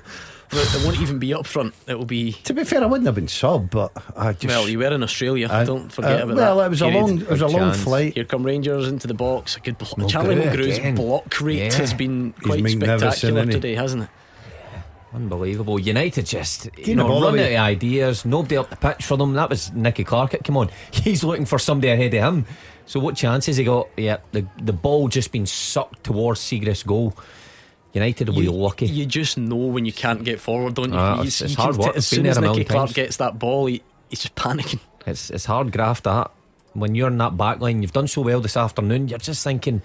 Well, 0.53 0.61
It 0.63 0.85
won't 0.85 1.01
even 1.01 1.19
be 1.19 1.33
up 1.33 1.45
front. 1.45 1.73
It 1.87 1.95
will 1.95 2.05
be. 2.05 2.31
To 2.31 2.53
be 2.53 2.63
fair, 2.63 2.81
I 2.81 2.85
wouldn't 2.85 3.05
have 3.05 3.15
been 3.15 3.27
sub, 3.27 3.69
but 3.69 3.91
I 4.15 4.31
just. 4.31 4.45
Well, 4.47 4.69
you 4.69 4.79
were 4.79 4.85
in 4.93 5.03
Australia. 5.03 5.49
I- 5.51 5.65
Don't 5.65 5.91
forget 5.91 6.21
uh, 6.21 6.23
about 6.23 6.37
well, 6.37 6.57
that. 6.59 6.67
it 6.67 6.69
was 6.69 6.81
a 6.81 6.87
long, 6.87 7.19
it 7.19 7.29
was 7.29 7.41
a 7.41 7.45
Good 7.47 7.51
long 7.51 7.71
chance. 7.71 7.83
flight. 7.83 8.13
Here 8.13 8.23
come 8.23 8.43
Rangers 8.43 8.87
into 8.87 9.07
the 9.07 9.13
box. 9.13 9.57
A 9.57 9.59
good 9.59 9.77
block. 9.77 9.91
Mulgrew 9.97 10.09
Charlie 10.09 10.35
Mulgrew's 10.37 10.95
block 10.95 11.41
rate 11.41 11.57
Yeah. 11.57 11.73
has 11.73 11.93
been 11.93 12.31
quite 12.41 12.63
magnificent, 12.63 13.01
spectacular 13.15 13.45
today, 13.47 13.75
hasn't 13.75 14.03
it? 14.03 14.09
Unbelievable. 15.13 15.79
United 15.79 16.25
just 16.25 16.69
you 16.77 16.95
know 16.95 17.21
running 17.21 17.41
out 17.45 17.51
of 17.51 17.57
ideas. 17.77 18.25
Nobody 18.25 18.57
up 18.57 18.69
the 18.69 18.75
pitch 18.75 19.05
for 19.05 19.17
them. 19.17 19.33
That 19.33 19.49
was 19.49 19.71
Nicky 19.73 20.03
Clark. 20.03 20.31
that 20.31 20.43
Come 20.43 20.57
on, 20.57 20.69
he's 20.91 21.23
looking 21.23 21.45
for 21.45 21.57
somebody 21.59 21.89
ahead 21.91 22.13
of 22.13 22.21
him. 22.33 22.45
So 22.85 22.99
what 22.99 23.15
chances 23.15 23.57
he 23.57 23.63
got? 23.63 23.87
Yeah, 23.97 24.17
the 24.31 24.45
the 24.61 24.73
ball 24.73 25.07
just 25.07 25.31
been 25.31 25.45
sucked 25.45 26.03
towards 26.03 26.39
Siegrist 26.41 26.85
goal. 26.85 27.13
United 27.93 28.29
will 28.29 28.35
be 28.35 28.47
lucky. 28.49 28.85
You 28.85 29.05
just 29.05 29.37
know 29.37 29.55
when 29.55 29.85
you 29.85 29.93
can't 29.93 30.23
get 30.23 30.39
forward, 30.39 30.75
don't 30.75 30.91
you? 30.91 30.99
Ah, 30.99 31.15
you- 31.21 31.27
it's- 31.27 31.41
you 31.41 31.55
hard 31.55 31.75
t- 31.75 31.81
work. 31.81 31.95
As 31.97 32.05
soon 32.05 32.25
as 32.27 32.37
Nicky 32.39 32.63
Clark 32.65 32.87
times. 32.89 32.93
gets 32.93 33.17
that 33.17 33.39
ball, 33.39 33.65
he, 33.67 33.81
he's 34.09 34.19
just 34.19 34.35
panicking. 34.35 34.79
It's 35.05 35.29
it's 35.31 35.45
hard 35.45 35.71
graft 35.71 36.03
that. 36.03 36.31
When 36.73 36.93
you're 36.95 37.07
in 37.07 37.17
that 37.17 37.37
back 37.37 37.59
line, 37.61 37.81
you've 37.81 37.93
done 37.93 38.07
so 38.07 38.21
well 38.21 38.39
this 38.41 38.57
afternoon. 38.57 39.07
You're 39.07 39.19
just 39.19 39.43
thinking. 39.43 39.81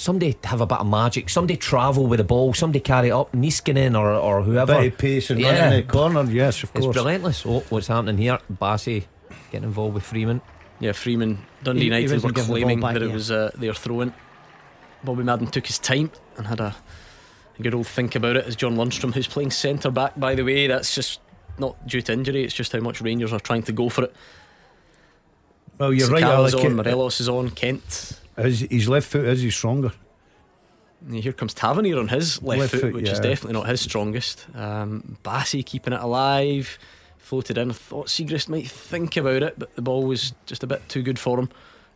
Somebody 0.00 0.36
have 0.44 0.60
a 0.60 0.66
bit 0.66 0.78
of 0.78 0.86
magic. 0.86 1.28
Somebody 1.28 1.56
travel 1.56 2.06
with 2.06 2.18
the 2.18 2.24
ball. 2.24 2.54
Somebody 2.54 2.78
carry 2.78 3.08
it 3.08 3.12
up. 3.12 3.32
Niskanen 3.32 3.98
or 3.98 4.12
or 4.12 4.42
whoever. 4.42 4.74
Bit 4.80 4.92
of 4.92 4.98
pace 4.98 5.28
and 5.30 5.40
Yeah. 5.40 5.64
running 5.64 5.86
the 5.86 5.92
corner, 5.92 6.22
yes, 6.30 6.62
of 6.62 6.70
It's 6.72 6.84
course. 6.84 6.96
It's 6.96 7.04
relentless. 7.04 7.44
Oh, 7.44 7.64
what's 7.70 7.88
happening 7.88 8.16
here? 8.16 8.38
Bassey 8.60 9.06
getting 9.50 9.66
involved 9.66 9.94
with 9.94 10.04
Freeman. 10.04 10.40
Yeah, 10.78 10.92
Freeman, 10.92 11.38
Dundee 11.64 11.80
He- 11.80 11.84
he 11.86 11.94
United 11.96 12.12
wasn't 12.12 12.22
were 12.22 12.32
giving 12.32 12.46
the 12.46 12.52
ball 12.52 12.62
claiming 12.62 12.80
back, 12.80 12.92
that 12.94 13.02
it 13.02 13.08
yeah. 13.08 13.12
was 13.14 13.30
uh, 13.32 13.50
their 13.56 13.74
throw-in. 13.74 14.14
Bobby 15.02 15.24
Madden 15.24 15.48
took 15.48 15.66
his 15.66 15.80
time 15.80 16.12
and 16.36 16.46
had 16.46 16.60
a, 16.60 16.76
a 17.58 17.62
good 17.62 17.74
old 17.74 17.88
think 17.88 18.14
about 18.14 18.36
it. 18.36 18.46
As 18.46 18.54
John 18.54 18.76
Lundstram, 18.76 19.14
who's 19.14 19.26
playing 19.26 19.50
centre 19.50 19.90
back, 19.90 20.12
by 20.16 20.36
the 20.36 20.44
way, 20.44 20.68
that's 20.68 20.94
just 20.94 21.18
not 21.58 21.88
due 21.88 22.02
to 22.02 22.12
injury. 22.12 22.44
It's 22.44 22.54
just 22.54 22.70
how 22.70 22.78
much 22.78 23.00
Rangers 23.00 23.32
are 23.32 23.40
trying 23.40 23.64
to 23.64 23.72
go 23.72 23.88
for 23.88 24.04
it. 24.04 24.14
Well, 25.78 25.92
you're 25.92 26.08
right, 26.08 26.22
Sakala's 26.22 26.54
Alec. 26.54 26.66
on, 26.66 26.76
Morelos 26.76 27.20
is 27.20 27.28
on, 27.28 27.50
Kent. 27.50 28.17
His, 28.38 28.60
his 28.70 28.88
left 28.88 29.08
foot 29.08 29.24
is 29.26 29.42
he 29.42 29.50
stronger? 29.50 29.92
Here 31.10 31.32
comes 31.32 31.54
Tavernier 31.54 31.98
on 31.98 32.08
his 32.08 32.42
left, 32.42 32.60
Left 32.60 32.70
foot, 32.72 32.80
foot, 32.80 32.94
which 32.94 33.08
is 33.08 33.20
definitely 33.20 33.52
not 33.52 33.68
his 33.68 33.80
strongest. 33.80 34.46
Um, 34.54 35.16
Bassey 35.22 35.64
keeping 35.64 35.92
it 35.92 36.00
alive, 36.00 36.76
floated 37.18 37.56
in. 37.56 37.70
I 37.70 37.74
thought 37.74 38.08
Siegrist 38.08 38.48
might 38.48 38.68
think 38.68 39.16
about 39.16 39.42
it, 39.44 39.58
but 39.58 39.74
the 39.76 39.82
ball 39.82 40.04
was 40.04 40.34
just 40.46 40.64
a 40.64 40.66
bit 40.66 40.88
too 40.88 41.02
good 41.02 41.18
for 41.18 41.38
him. 41.38 41.48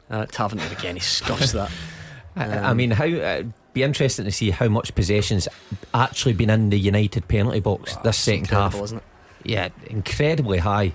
Uh, 0.08 0.26
Tavernier 0.26 0.68
again, 0.70 0.94
he 0.96 1.00
scuffs 1.00 1.52
that. 1.52 1.70
I- 2.36 2.44
I 2.44 2.70
Um, 2.70 2.76
mean, 2.76 2.92
how 2.92 3.06
uh, 3.06 3.42
be 3.72 3.82
interesting 3.82 4.24
to 4.24 4.32
see 4.32 4.50
how 4.50 4.68
much 4.68 4.94
possessions 4.94 5.48
actually 5.92 6.34
been 6.34 6.50
in 6.50 6.70
the 6.70 6.78
United 6.78 7.26
penalty 7.26 7.60
box 7.60 7.96
this 8.04 8.18
second 8.18 8.48
half. 8.50 8.74
isn't 8.80 8.98
it? 8.98 9.04
Yeah, 9.44 9.68
incredibly 9.86 10.58
high. 10.58 10.94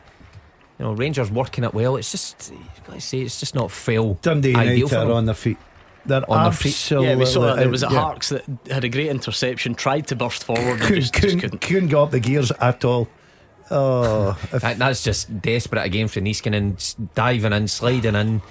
You 0.79 0.85
know, 0.85 0.93
Rangers 0.93 1.31
working 1.31 1.63
it 1.63 1.73
well. 1.73 1.95
It's 1.95 2.11
just, 2.11 2.51
you've 2.51 2.83
got 2.85 2.93
to 2.93 3.01
say, 3.01 3.19
it's 3.21 3.39
just 3.39 3.55
not 3.55 3.71
fail. 3.71 4.13
Dundee 4.21 4.55
Ideal 4.55 4.73
United 4.73 4.89
for 4.89 4.95
are 4.97 5.05
them. 5.07 5.11
on 5.11 5.25
their 5.25 5.33
feet. 5.35 5.57
They're 6.05 6.29
On 6.31 6.43
their 6.43 6.51
feet. 6.53 6.91
Yeah, 6.91 7.15
we 7.15 7.25
saw 7.25 7.41
that. 7.41 7.57
There 7.57 7.67
was 7.69 7.83
a 7.83 7.87
yeah. 7.91 7.99
Harkes 7.99 8.29
that 8.29 8.43
had 8.69 8.83
a 8.83 8.89
great 8.89 9.07
interception, 9.07 9.73
tried 9.75 10.07
to 10.07 10.15
burst 10.15 10.43
forward, 10.43 10.63
and 10.63 10.79
Couldn't, 10.81 11.01
just, 11.01 11.13
just 11.13 11.23
couldn't, 11.23 11.39
couldn't. 11.41 11.61
couldn't 11.61 11.89
go 11.89 12.03
up 12.03 12.11
the 12.11 12.19
gears 12.19 12.51
at 12.51 12.85
all. 12.85 13.07
Oh, 13.71 14.37
That- 14.51 14.77
that's 14.77 15.03
just 15.03 15.41
desperate 15.41 15.83
again 15.83 16.07
for 16.07 16.21
Niskanen 16.21 16.75
s- 16.75 16.95
diving 17.15 17.51
in, 17.53 17.67
sliding 17.67 18.15
in. 18.15 18.41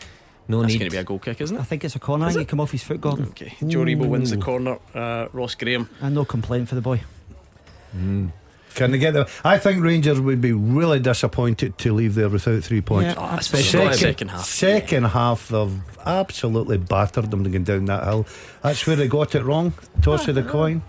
No 0.48 0.61
That's 0.61 0.73
need. 0.74 0.78
going 0.81 0.90
to 0.90 0.94
be 0.94 1.01
a 1.01 1.05
goal 1.05 1.19
kick, 1.19 1.40
isn't 1.40 1.57
it? 1.57 1.61
I 1.61 1.65
think 1.65 1.85
it's 1.85 1.97
a 1.97 1.98
corner. 1.98 2.31
You 2.31 2.44
come 2.44 2.61
off 2.61 2.70
his 2.73 2.82
foot, 2.82 3.01
Gordon, 3.01 3.27
Okay. 3.31 3.53
Joe 3.66 3.81
Aribo 3.81 4.07
wins 4.07 4.31
the 4.31 4.36
corner. 4.36 4.78
Uh, 4.94 5.27
Ross 5.32 5.55
Graham. 5.55 5.89
and 6.03 6.15
no 6.15 6.24
complaint 6.24 6.69
for 6.69 6.74
the 6.74 6.81
boy. 6.82 7.01
Can 8.77 8.93
they 8.93 8.98
get 8.98 9.15
there? 9.15 9.27
I 9.44 9.59
think 9.59 9.82
Rangers 9.82 10.20
would 10.20 10.40
be 10.40 10.53
really 10.53 11.01
disappointed 11.01 11.77
to 11.78 11.93
leave 11.93 12.15
there 12.15 12.28
without 12.28 12.62
three 12.62 12.81
points. 12.81 13.15
Yeah, 13.16 13.32
Oh, 13.32 13.36
especially 13.36 13.81
the 13.89 13.93
Second, 13.94 13.98
second 13.98 14.28
half. 14.28 14.44
second 14.44 15.05
half, 15.05 15.48
they've 15.48 15.81
absolutely 16.07 16.78
battered 16.78 17.31
them 17.31 17.43
to 17.44 17.51
get 17.51 17.65
down 17.65 17.86
that 17.86 18.05
hill. 18.05 18.27
That's 18.62 18.86
where 18.86 18.94
they 18.97 19.09
got 19.09 19.35
it 19.35 19.43
wrong. 19.43 19.73
Toss 20.03 20.28
of 20.28 20.36
the 20.36 20.43
coin. 20.44 20.82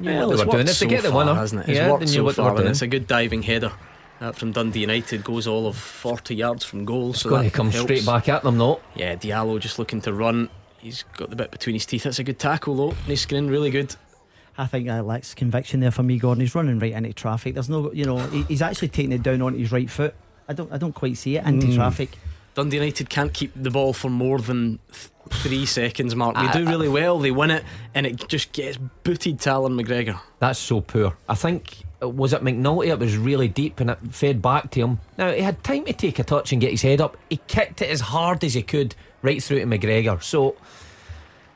Yeah, 0.00 0.02
they 0.02 0.18
it's 0.18 0.28
were 0.30 0.36
doing 0.36 0.48
worked 0.48 0.60
it 0.60 0.66
to 0.66 0.74
so 0.74 0.86
get 0.86 1.02
the 1.02 1.08
far, 1.10 1.18
winner. 1.18 1.34
hasn't 1.34 1.62
it? 1.62 1.68
It's 1.70 1.78
Yeah, 1.78 1.90
worked 1.90 2.00
they 2.00 2.06
knew 2.06 2.12
so 2.12 2.24
what 2.24 2.34
far, 2.36 2.48
and 2.50 2.58
doing. 2.58 2.70
it's 2.70 2.82
a 2.82 2.86
good 2.86 3.06
diving 3.06 3.42
header 3.42 3.72
uh, 4.20 4.32
from 4.32 4.52
Dundee 4.52 4.80
United. 4.80 5.22
Goes 5.22 5.46
all 5.46 5.66
of 5.66 5.76
40 5.76 6.34
yards 6.34 6.64
from 6.64 6.84
goal. 6.84 7.10
It's 7.10 7.20
so 7.20 7.30
going 7.30 7.44
to 7.44 7.50
come 7.50 7.70
helps. 7.70 7.84
straight 7.84 8.06
back 8.06 8.28
at 8.28 8.42
them, 8.42 8.56
though. 8.58 8.80
Yeah, 8.94 9.16
Diallo 9.16 9.60
just 9.60 9.78
looking 9.78 10.00
to 10.02 10.12
run. 10.12 10.48
He's 10.78 11.04
got 11.16 11.30
the 11.30 11.36
bit 11.36 11.50
between 11.50 11.74
his 11.74 11.84
teeth. 11.86 12.04
That's 12.04 12.18
a 12.18 12.24
good 12.24 12.38
tackle, 12.38 12.74
though. 12.74 12.92
Niskanen, 13.06 13.50
really 13.50 13.70
good. 13.70 13.94
I 14.58 14.66
think 14.66 14.86
that 14.86 15.06
lacks 15.06 15.34
conviction 15.34 15.80
there 15.80 15.90
for 15.90 16.02
me, 16.02 16.18
Gordon. 16.18 16.40
He's 16.42 16.54
running 16.54 16.78
right 16.78 16.92
into 16.92 17.12
traffic. 17.14 17.54
There's 17.54 17.70
no, 17.70 17.90
you 17.92 18.04
know, 18.04 18.18
he, 18.18 18.42
he's 18.42 18.62
actually 18.62 18.88
taking 18.88 19.12
it 19.12 19.22
down 19.22 19.40
on 19.42 19.54
his 19.58 19.72
right 19.72 19.88
foot. 19.88 20.14
I 20.48 20.52
don't, 20.52 20.70
I 20.72 20.76
don't 20.78 20.94
quite 20.94 21.16
see 21.16 21.36
it 21.36 21.46
into 21.46 21.68
Mm. 21.68 21.74
traffic. 21.76 22.10
Dundee 22.54 22.76
United 22.76 23.08
can't 23.08 23.32
keep 23.32 23.50
the 23.56 23.70
ball 23.70 23.94
for 23.94 24.10
more 24.10 24.38
than 24.38 24.78
th- 24.92 25.08
three 25.42 25.64
seconds, 25.64 26.14
Mark. 26.14 26.34
They 26.34 26.42
I- 26.42 26.52
do 26.52 26.66
really 26.66 26.88
well. 26.88 27.18
They 27.18 27.30
win 27.30 27.50
it, 27.50 27.64
and 27.94 28.06
it 28.06 28.28
just 28.28 28.52
gets 28.52 28.76
booted 28.76 29.40
to 29.40 29.50
Allan 29.50 29.72
McGregor. 29.72 30.20
That's 30.38 30.58
so 30.58 30.82
poor. 30.82 31.16
I 31.30 31.34
think 31.34 31.84
uh, 32.02 32.10
was 32.10 32.34
it 32.34 32.42
McNulty? 32.44 32.88
It 32.88 32.98
was 32.98 33.16
really 33.16 33.48
deep 33.48 33.80
and 33.80 33.88
it 33.88 33.98
fed 34.10 34.42
back 34.42 34.70
to 34.72 34.80
him. 34.80 35.00
Now 35.16 35.32
he 35.32 35.40
had 35.40 35.64
time 35.64 35.86
to 35.86 35.94
take 35.94 36.18
a 36.18 36.24
touch 36.24 36.52
and 36.52 36.60
get 36.60 36.72
his 36.72 36.82
head 36.82 37.00
up. 37.00 37.16
He 37.30 37.38
kicked 37.46 37.80
it 37.80 37.88
as 37.88 38.00
hard 38.02 38.44
as 38.44 38.52
he 38.52 38.62
could 38.62 38.94
right 39.22 39.42
through 39.42 39.60
to 39.60 39.64
McGregor. 39.64 40.22
So 40.22 40.56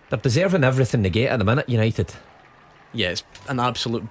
they're 0.08 0.18
deserving 0.18 0.64
everything 0.64 1.02
they 1.02 1.10
get 1.10 1.30
at 1.32 1.38
the 1.38 1.44
minute. 1.44 1.68
United. 1.68 2.14
Yeah, 2.96 3.10
it's 3.10 3.22
an 3.48 3.60
absolute 3.60 4.04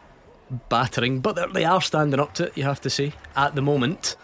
battering, 0.69 1.19
but 1.19 1.35
they're, 1.53 1.81
standing 1.81 2.19
up 2.19 2.33
to 2.35 2.45
it, 2.47 2.57
you 2.57 2.63
have 2.63 2.81
to 2.81 2.89
say, 2.89 3.13
at 3.35 3.55
the 3.55 3.61
moment. 3.61 4.15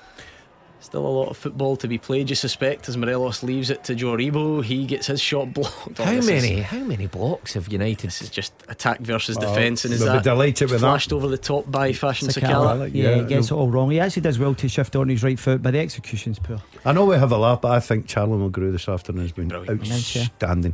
Still 0.80 1.06
a 1.06 1.08
lot 1.08 1.30
of 1.30 1.38
football 1.38 1.76
to 1.78 1.88
be 1.88 2.00
played, 2.00 2.28
you 2.32 2.36
suspect, 2.36 2.90
as 2.90 2.98
Morelos 2.98 3.44
leaves 3.44 3.70
it 3.70 3.84
to 3.84 3.94
Joe 3.94 4.14
Aribo. 4.18 4.64
He 4.64 4.88
gets 4.88 5.06
his 5.06 5.22
shot 5.22 5.54
blocked. 5.54 6.00
Oh, 6.00 6.04
How 6.04 6.14
many? 6.22 6.54
Is, 6.58 6.66
how 6.66 6.80
many 6.80 7.06
blocks 7.06 7.54
have 7.54 7.72
United? 7.72 8.08
this 8.08 8.20
is 8.24 8.32
just 8.32 8.52
attack 8.68 9.00
versus 9.02 9.38
Well, 9.38 9.54
defence, 9.54 9.86
and 9.86 9.94
is 9.94 10.00
they'll 10.00 10.14
be 10.14 10.18
that 10.18 10.24
delighted 10.24 10.72
with 10.72 10.82
that. 10.82 10.88
flashed 10.88 11.14
over 11.14 11.28
the 11.28 11.38
top 11.38 11.70
by 11.70 11.94
Fashion 11.94 12.30
Sakala. 12.30 12.78
Sakala? 12.90 12.92
Yeah, 12.96 13.10
Yeah, 13.12 13.22
he 13.22 13.28
gets 13.28 13.52
no. 13.52 13.58
it 13.58 13.60
all 13.60 13.70
wrong. 13.70 13.92
He 13.92 14.00
actually 14.00 14.24
does 14.24 14.40
well 14.40 14.56
to 14.56 14.68
shift 14.68 14.96
on 14.96 15.08
his 15.08 15.22
right 15.24 15.38
foot, 15.38 15.62
but 15.62 15.72
the 15.74 15.80
execution's 15.80 16.40
poor. 16.40 16.58
I 16.84 16.94
know 16.94 17.06
we 17.06 17.16
have 17.16 17.32
a 17.32 17.38
laugh, 17.38 17.62
but 17.62 17.74
I 17.74 17.80
think 17.80 18.08
Charlie 18.08 18.40
Mulgrew 18.40 18.72
this 18.72 18.90
afternoon 18.90 19.22
has 19.22 19.32
been 19.32 19.50
Brilliant. 19.50 19.86
Immense, 19.86 20.16
yeah. 20.16 20.24
outstanding. 20.24 20.74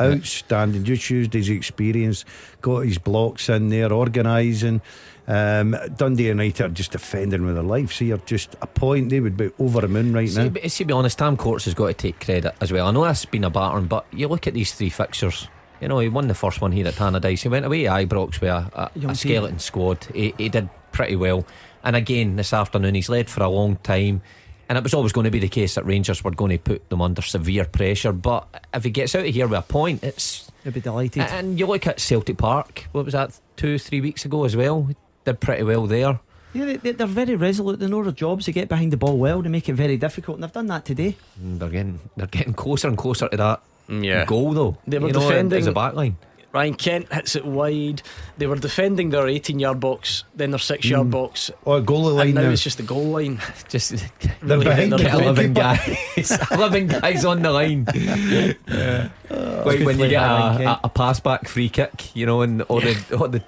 Outstanding. 0.00 0.84
Just 0.84 1.08
used 1.10 1.32
his 1.32 1.48
experience, 1.48 2.24
got 2.60 2.80
his 2.80 2.98
blocks 2.98 3.48
in 3.48 3.68
there, 3.68 3.92
organising. 3.92 4.80
Um, 5.28 5.76
Dundee 5.96 6.26
United 6.28 6.64
are 6.64 6.68
just 6.68 6.92
defending 6.92 7.44
with 7.44 7.54
their 7.54 7.64
life. 7.64 7.92
See, 7.92 8.06
you're 8.06 8.18
just 8.18 8.54
a 8.62 8.66
point. 8.66 9.10
They 9.10 9.18
would 9.20 9.36
be 9.36 9.50
over 9.58 9.80
the 9.80 9.88
moon 9.88 10.12
right 10.12 10.28
See, 10.28 10.42
now. 10.44 10.48
but- 10.50 10.62
see, 10.70 10.84
to 10.84 10.84
be 10.84 10.92
honest, 10.92 11.18
Tam 11.18 11.36
Courts 11.36 11.64
has 11.64 11.74
got 11.74 11.88
to 11.88 11.94
take 11.94 12.24
credit 12.24 12.54
as 12.60 12.70
well. 12.72 12.86
I 12.86 12.90
know 12.92 13.02
that's 13.04 13.24
been 13.24 13.42
a 13.44 13.50
battering, 13.50 13.86
but 13.86 14.06
you 14.12 14.28
look 14.28 14.46
at 14.46 14.54
these 14.54 14.72
three 14.72 14.90
fixtures. 14.90 15.48
You 15.80 15.88
know, 15.88 15.98
he 15.98 16.08
won 16.08 16.28
the 16.28 16.34
first 16.34 16.60
one 16.60 16.72
here 16.72 16.86
at 16.86 16.94
Tannadice. 16.94 17.42
He 17.42 17.48
went 17.48 17.66
away 17.66 17.82
to 17.82 17.90
Ibrox 17.90 18.40
with 18.40 18.50
a, 18.50 18.70
a, 18.74 18.90
Young 18.98 19.10
a 19.10 19.14
team. 19.14 19.30
skeleton 19.32 19.58
squad. 19.58 20.04
He, 20.14 20.32
he 20.38 20.48
did 20.48 20.70
pretty 20.92 21.16
well. 21.16 21.44
And 21.84 21.94
again, 21.96 22.36
this 22.36 22.52
afternoon, 22.52 22.94
he's 22.94 23.08
led 23.08 23.28
for 23.28 23.42
a 23.42 23.48
long 23.48 23.76
time. 23.76 24.22
And 24.68 24.76
it 24.76 24.82
was 24.82 24.94
always 24.94 25.12
going 25.12 25.24
to 25.26 25.30
be 25.30 25.38
the 25.38 25.48
case 25.48 25.76
that 25.76 25.86
Rangers 25.86 26.24
were 26.24 26.32
going 26.32 26.50
to 26.50 26.58
put 26.58 26.88
them 26.90 27.00
under 27.00 27.22
severe 27.22 27.64
pressure. 27.64 28.12
But 28.12 28.46
if 28.74 28.82
he 28.84 28.90
gets 28.90 29.14
out 29.14 29.26
of 29.26 29.32
here 29.34 29.46
with 29.46 29.58
a 29.58 29.62
point, 29.62 30.02
it's. 30.02 30.50
He'll 30.64 30.72
be 30.72 30.80
delighted. 30.80 31.22
And 31.22 31.58
you 31.58 31.66
look 31.66 31.86
at 31.86 32.00
Celtic 32.00 32.36
Park, 32.38 32.88
what 32.92 33.04
was 33.04 33.12
that, 33.12 33.38
two, 33.56 33.78
three 33.78 34.00
weeks 34.00 34.24
ago 34.24 34.44
as 34.44 34.56
well? 34.56 34.88
Did 35.24 35.40
pretty 35.40 35.62
well 35.62 35.86
there. 35.86 36.18
yeah, 36.52 36.64
they, 36.64 36.76
they- 36.78 36.92
they're 36.92 37.06
very 37.06 37.36
resolute. 37.36 37.78
They 37.78 37.86
know 37.86 38.02
their 38.02 38.12
jobs. 38.12 38.46
They 38.46 38.52
get 38.52 38.68
behind 38.68 38.92
the 38.92 38.96
ball 38.96 39.16
well. 39.18 39.42
They 39.42 39.48
make 39.48 39.68
it 39.68 39.74
very 39.74 39.96
difficult, 39.96 40.36
and 40.38 40.44
they've 40.44 40.52
done 40.52 40.66
that 40.66 40.84
today. 40.84 41.16
Mm, 41.40 41.58
they're 41.60 41.68
getting 41.68 42.00
they're 42.16 42.26
getting 42.26 42.54
closer 42.54 42.88
and 42.88 42.98
closer 42.98 43.28
to 43.28 43.36
that 43.36 43.62
mm, 43.88 44.04
Yeah. 44.04 44.24
goal 44.24 44.52
though. 44.52 44.78
They 44.86 44.98
were 44.98 45.08
you 45.08 45.12
know, 45.12 45.20
defending- 45.20 45.58
as 45.60 45.66
a 45.68 45.72
back 45.72 45.94
line. 45.94 46.16
Ryan 46.52 46.74
Kent 46.74 47.12
hits 47.12 47.36
it 47.36 47.44
wide. 47.44 48.02
They 48.38 48.46
were 48.46 48.56
defending 48.56 49.10
their 49.10 49.26
18 49.28 49.58
yard 49.58 49.80
box, 49.80 50.24
then 50.34 50.50
their 50.52 50.58
6 50.58 50.84
yard 50.88 51.06
hmm. 51.06 51.10
box, 51.10 51.50
Oh, 51.66 51.82
goalie 51.82 52.08
and 52.08 52.16
line 52.16 52.34
now 52.34 52.42
now. 52.42 52.50
it's 52.50 52.62
just 52.62 52.78
the 52.78 52.82
goal 52.82 53.04
line. 53.04 53.40
Just 53.68 53.90
They're 54.42 54.58
Really 54.58 54.64
behind 54.64 54.92
the 54.92 54.96
their 54.96 55.06
get 55.10 55.14
eleven 55.20 55.52
goalkeeper. 55.52 55.96
guys, 56.16 56.38
eleven 56.50 56.86
guys 56.86 57.24
on 57.24 57.42
the 57.42 57.50
line. 57.50 57.86
Yeah, 57.94 59.08
Like 59.64 59.78
good 59.78 59.86
when 59.86 59.98
you 59.98 60.08
get 60.08 60.22
a, 60.22 60.68
a, 60.68 60.80
a 60.84 60.88
pass 60.88 61.20
back 61.20 61.48
free 61.48 61.68
kick, 61.68 62.14
you 62.14 62.26
know, 62.26 62.42
and 62.42 62.62
all 62.62 62.80
the 62.80 62.96
all 63.18 63.28
the 63.28 63.42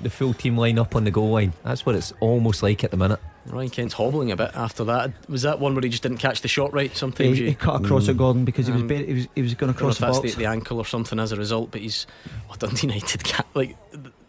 the 0.00 0.10
full 0.10 0.34
team 0.34 0.56
line 0.56 0.78
up 0.78 0.94
on 0.96 1.04
the 1.04 1.10
goal 1.10 1.30
line. 1.32 1.52
That's 1.64 1.84
what 1.84 1.94
it's 1.96 2.12
almost 2.20 2.62
like 2.62 2.84
at 2.84 2.90
the 2.90 2.96
minute. 2.96 3.20
Ryan 3.46 3.70
Kent's 3.70 3.94
hobbling 3.94 4.32
a 4.32 4.36
bit 4.36 4.50
after 4.54 4.84
that. 4.84 5.12
Was 5.28 5.42
that 5.42 5.60
one 5.60 5.74
where 5.74 5.82
he 5.82 5.88
just 5.90 6.02
didn't 6.02 6.18
catch 6.18 6.40
the 6.40 6.48
shot 6.48 6.72
right? 6.72 6.96
Sometimes 6.96 7.36
He, 7.38 7.44
you 7.44 7.50
he 7.50 7.54
cut 7.54 7.84
across 7.84 8.08
at 8.08 8.16
Gordon 8.16 8.44
because 8.44 8.66
he 8.66 8.72
was 8.72 8.82
Um, 8.82 8.88
ba- 8.88 8.96
he 9.04 9.12
was 9.14 9.28
he 9.34 9.42
was 9.42 9.54
going 9.54 9.70
I 9.70 9.72
don't 9.72 9.80
across 9.82 9.94
if 9.96 10.00
the 10.00 10.06
that's 10.06 10.18
box. 10.20 10.30
the, 10.34 10.38
the 10.44 10.46
ankle 10.48 10.78
or 10.78 10.84
something 10.86 11.18
as 11.18 11.30
a 11.32 11.36
result, 11.36 11.70
but 11.70 11.80
he's 11.82 12.06
oh, 12.50 12.54
Dundee 12.58 12.86
United 12.88 13.22
can't 13.24 13.46
like 13.54 13.76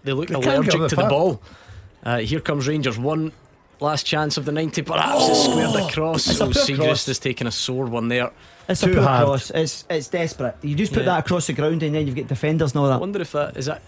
they 0.04 0.12
look 0.12 0.28
They 0.28 0.36
allergic 0.36 0.74
on 0.76 0.82
the 0.82 0.88
to 0.90 0.96
the 0.98 1.04
ball. 1.08 1.42
Uh, 2.04 2.18
here 2.20 2.40
comes 2.40 2.68
Rangers 2.68 3.00
one 3.00 3.32
last 3.80 4.06
chance 4.06 4.38
of 4.38 4.46
the 4.46 4.52
90 4.52 4.84
perhaps 4.84 5.28
it's 5.30 5.44
squared 5.46 5.76
across 5.90 6.28
It's 6.28 6.40
a 6.40 6.44
oh, 6.46 6.76
poor 6.78 6.88
has 6.88 7.20
taken 7.20 7.48
a 7.48 7.52
sore 7.52 7.86
one 7.88 8.08
there 8.10 8.32
It's 8.70 8.84
a 8.84 8.88
Too 8.88 8.94
poor 8.96 9.04
hard. 9.04 9.26
cross. 9.26 9.50
It's 9.52 9.86
it's 9.90 10.08
desperate. 10.10 10.56
You 10.62 10.76
just 10.76 10.92
put 10.94 11.00
Yeah. 11.00 11.06
that 11.16 11.20
across 11.26 11.48
the 11.48 11.54
ground, 11.54 11.84
and 11.84 11.94
then 11.96 12.06
you've 12.06 12.16
got 12.16 12.28
defenders 12.28 12.72
and 12.74 12.80
all 12.80 12.86
I 12.88 12.90
that. 12.94 13.00
wonder 13.02 13.22
if 13.22 13.32
that 13.32 13.58
is 13.58 13.66
that 13.68 13.82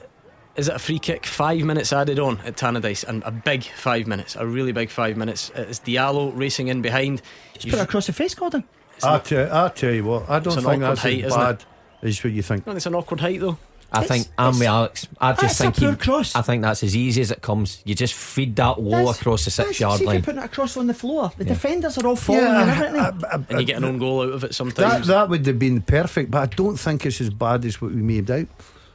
is 0.58 0.68
it 0.68 0.76
a 0.76 0.80
free 0.80 1.00
kick 1.00 1.26
five 1.26 1.62
minutes 1.62 1.94
added 1.94 2.20
on 2.20 2.40
at 2.42 2.56
Tannadice 2.58 3.04
and 3.08 3.24
a 3.24 3.32
big 3.32 3.64
five 3.64 4.08
minutes 4.08 4.36
a 4.36 4.46
really 4.46 4.72
big 4.72 4.90
five 4.90 5.16
minutes 5.18 5.52
uh, 5.56 5.66
it's 5.70 5.80
Diallo 5.80 6.32
racing 6.36 6.68
in 6.68 6.82
behind 6.82 7.22
Just 7.54 7.70
put 7.70 7.80
it 7.80 7.84
across 7.84 8.08
the 8.08 8.14
face, 8.14 8.34
Gordon. 8.36 8.64
I 9.04 9.20
tell, 9.20 9.54
I 9.56 9.70
tell 9.70 9.94
you 9.94 10.04
what, 10.04 10.30
I 10.30 10.40
don't 10.40 10.62
think 10.62 10.82
that's 10.82 11.02
height, 11.02 11.24
as 11.24 11.34
it? 11.34 11.38
bad 11.38 11.64
as 12.02 12.24
what 12.24 12.34
you 12.34 12.42
think. 12.42 12.66
No, 12.66 12.74
it's 12.74 12.86
an 12.88 12.96
awkward 12.96 13.20
height 13.22 13.40
though 13.40 13.58
I 13.90 14.04
It's- 14.04 14.08
think 14.26 14.28
I'm 14.38 14.60
with 14.60 14.68
Alex. 14.68 15.08
I 15.22 15.30
ah, 15.30 15.32
just 15.34 15.42
That's 15.42 15.60
a 15.60 15.64
think 15.64 15.76
poor 15.78 15.92
he- 15.92 15.96
cross. 15.98 16.36
I 16.36 16.42
think 16.42 16.62
that's 16.62 16.84
as 16.84 16.94
easy 16.94 17.22
as 17.22 17.32
it 17.32 17.42
comes. 17.42 17.82
You 17.86 17.96
just 17.96 18.14
feed 18.16 18.54
that 18.58 18.82
low 18.82 18.98
That's- 18.98 19.22
across 19.22 19.46
the 19.46 19.52
six 19.52 19.80
yard 19.80 20.00
see 20.00 20.04
if 20.04 20.08
line. 20.08 20.16
you're 20.16 20.24
putting 20.24 20.42
it 20.42 20.46
across 20.46 20.76
on 20.76 20.88
the 20.88 20.94
floor. 20.94 21.32
The 21.38 21.46
defenders 21.46 21.98
are 21.98 22.06
all 22.06 22.18
falling 22.18 22.44
and 22.44 22.70
everything. 22.70 23.00
I- 23.00 23.14
I- 23.32 23.40
and 23.50 23.60
you 23.62 23.66
get 23.66 23.78
an 23.78 23.86
own 23.86 23.98
goal 23.98 24.24
out 24.24 24.30
of 24.34 24.44
it 24.44 24.48
that, 24.48 24.56
sometimes 24.56 25.08
that 25.08 25.30
would 25.30 25.46
have 25.46 25.58
been 25.58 25.80
perfect, 25.82 26.32
but 26.32 26.40
I 26.42 26.54
don't 26.54 26.76
think 26.78 27.06
it's 27.06 27.22
as 27.22 27.30
bad 27.30 27.64
as 27.64 27.82
what 27.82 27.92
we 27.92 28.02
made 28.02 28.30
out. 28.30 28.48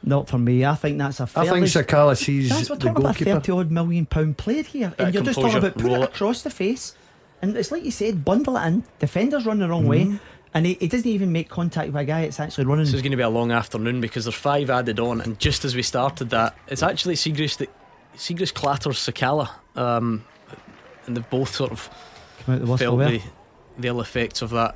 Not 0.05 0.27
for 0.27 0.37
me. 0.37 0.65
I 0.65 0.75
think 0.75 0.97
that's 0.97 1.19
a 1.19 1.23
I 1.23 1.25
fairly. 1.27 1.67
think 1.67 1.87
Sakala 1.87 2.17
sees 2.17 2.49
That's 2.49 2.69
we're 2.69 2.75
the 2.75 2.87
talking 2.89 3.03
about 3.05 3.21
a 3.21 3.25
thirty 3.25 3.51
odd 3.53 3.71
million 3.71 4.05
pound 4.05 4.37
player 4.37 4.63
here, 4.63 4.89
Bit 4.89 4.99
of 4.99 5.05
and 5.05 5.13
you're 5.15 5.23
just 5.23 5.39
talking 5.39 5.57
about 5.57 5.73
putting 5.75 5.87
roll 5.91 6.01
it 6.01 6.09
it. 6.09 6.13
across 6.13 6.41
the 6.43 6.49
face, 6.49 6.95
and 7.41 7.55
it's 7.55 7.71
like 7.71 7.83
you 7.85 7.91
said, 7.91 8.25
bundle 8.25 8.57
it 8.57 8.65
in. 8.67 8.83
Defenders 8.99 9.45
run 9.45 9.59
the 9.59 9.69
wrong 9.69 9.83
Mm-hmm. 9.85 10.11
way, 10.13 10.19
and 10.53 10.65
he, 10.65 10.73
he 10.73 10.87
doesn't 10.89 11.07
even 11.07 11.31
make 11.31 11.47
contact 11.47 11.87
with 11.87 12.01
a 12.01 12.03
guy. 12.05 12.21
It's 12.23 12.39
actually 12.41 12.65
running. 12.65 12.83
This 12.85 12.93
is 12.93 13.01
going 13.01 13.11
to 13.11 13.17
be 13.17 13.23
a 13.23 13.29
long 13.29 13.51
afternoon 13.53 14.01
because 14.01 14.25
there's 14.25 14.35
five 14.35 14.69
added 14.69 14.99
on, 14.99 15.21
and 15.21 15.39
just 15.39 15.63
as 15.63 15.73
we 15.73 15.81
started 15.83 16.29
that, 16.31 16.55
it's 16.67 16.83
actually 16.83 17.15
Siegrist 17.15 17.57
that 17.59 17.69
Siegrist 18.17 18.53
clatters 18.55 18.97
Sakala, 18.97 19.49
um, 19.77 20.25
and 21.05 21.15
they've 21.15 21.29
both 21.29 21.55
sort 21.55 21.71
of 21.71 21.89
Come 22.45 22.55
out 22.55 22.61
the 22.65 22.71
whistle 22.71 22.97
felt 22.97 23.09
the, 23.09 23.21
the 23.79 23.87
ill 23.87 24.01
effects 24.01 24.41
of 24.41 24.49
that. 24.49 24.75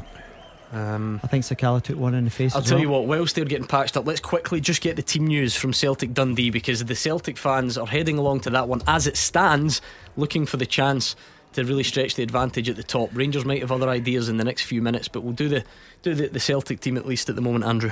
Um, 0.71 1.21
I 1.23 1.27
think 1.27 1.45
Sakala 1.45 1.81
took 1.81 1.97
one 1.97 2.13
in 2.13 2.25
the 2.25 2.29
face. 2.29 2.53
I'll 2.53 2.61
as 2.61 2.67
tell 2.67 2.77
well. 2.77 2.81
you 2.83 2.89
what, 2.89 3.05
whilst 3.05 3.35
they're 3.35 3.45
getting 3.45 3.67
patched 3.67 3.95
up, 3.95 4.05
let's 4.05 4.19
quickly 4.19 4.59
just 4.59 4.81
get 4.81 4.95
the 4.95 5.01
team 5.01 5.27
news 5.27 5.55
from 5.55 5.71
Celtic 5.73 6.13
Dundee 6.13 6.49
because 6.49 6.83
the 6.83 6.95
Celtic 6.95 7.37
fans 7.37 7.77
are 7.77 7.87
heading 7.87 8.17
along 8.17 8.41
to 8.41 8.49
that 8.49 8.67
one 8.67 8.81
as 8.87 9.07
it 9.07 9.17
stands, 9.17 9.81
looking 10.17 10.45
for 10.45 10.57
the 10.57 10.65
chance 10.65 11.15
to 11.53 11.63
really 11.63 11.83
stretch 11.83 12.15
the 12.15 12.23
advantage 12.23 12.69
at 12.69 12.75
the 12.75 12.83
top. 12.83 13.09
Rangers 13.13 13.45
might 13.45 13.61
have 13.61 13.71
other 13.71 13.89
ideas 13.89 14.29
in 14.29 14.37
the 14.37 14.43
next 14.43 14.63
few 14.63 14.81
minutes, 14.81 15.07
but 15.07 15.23
we'll 15.23 15.33
do 15.33 15.47
the 15.47 15.63
do 16.03 16.13
the, 16.13 16.27
the 16.27 16.39
Celtic 16.39 16.81
team 16.81 16.97
at 16.97 17.05
least 17.05 17.29
at 17.29 17.35
the 17.35 17.41
moment, 17.41 17.65
Andrew. 17.65 17.91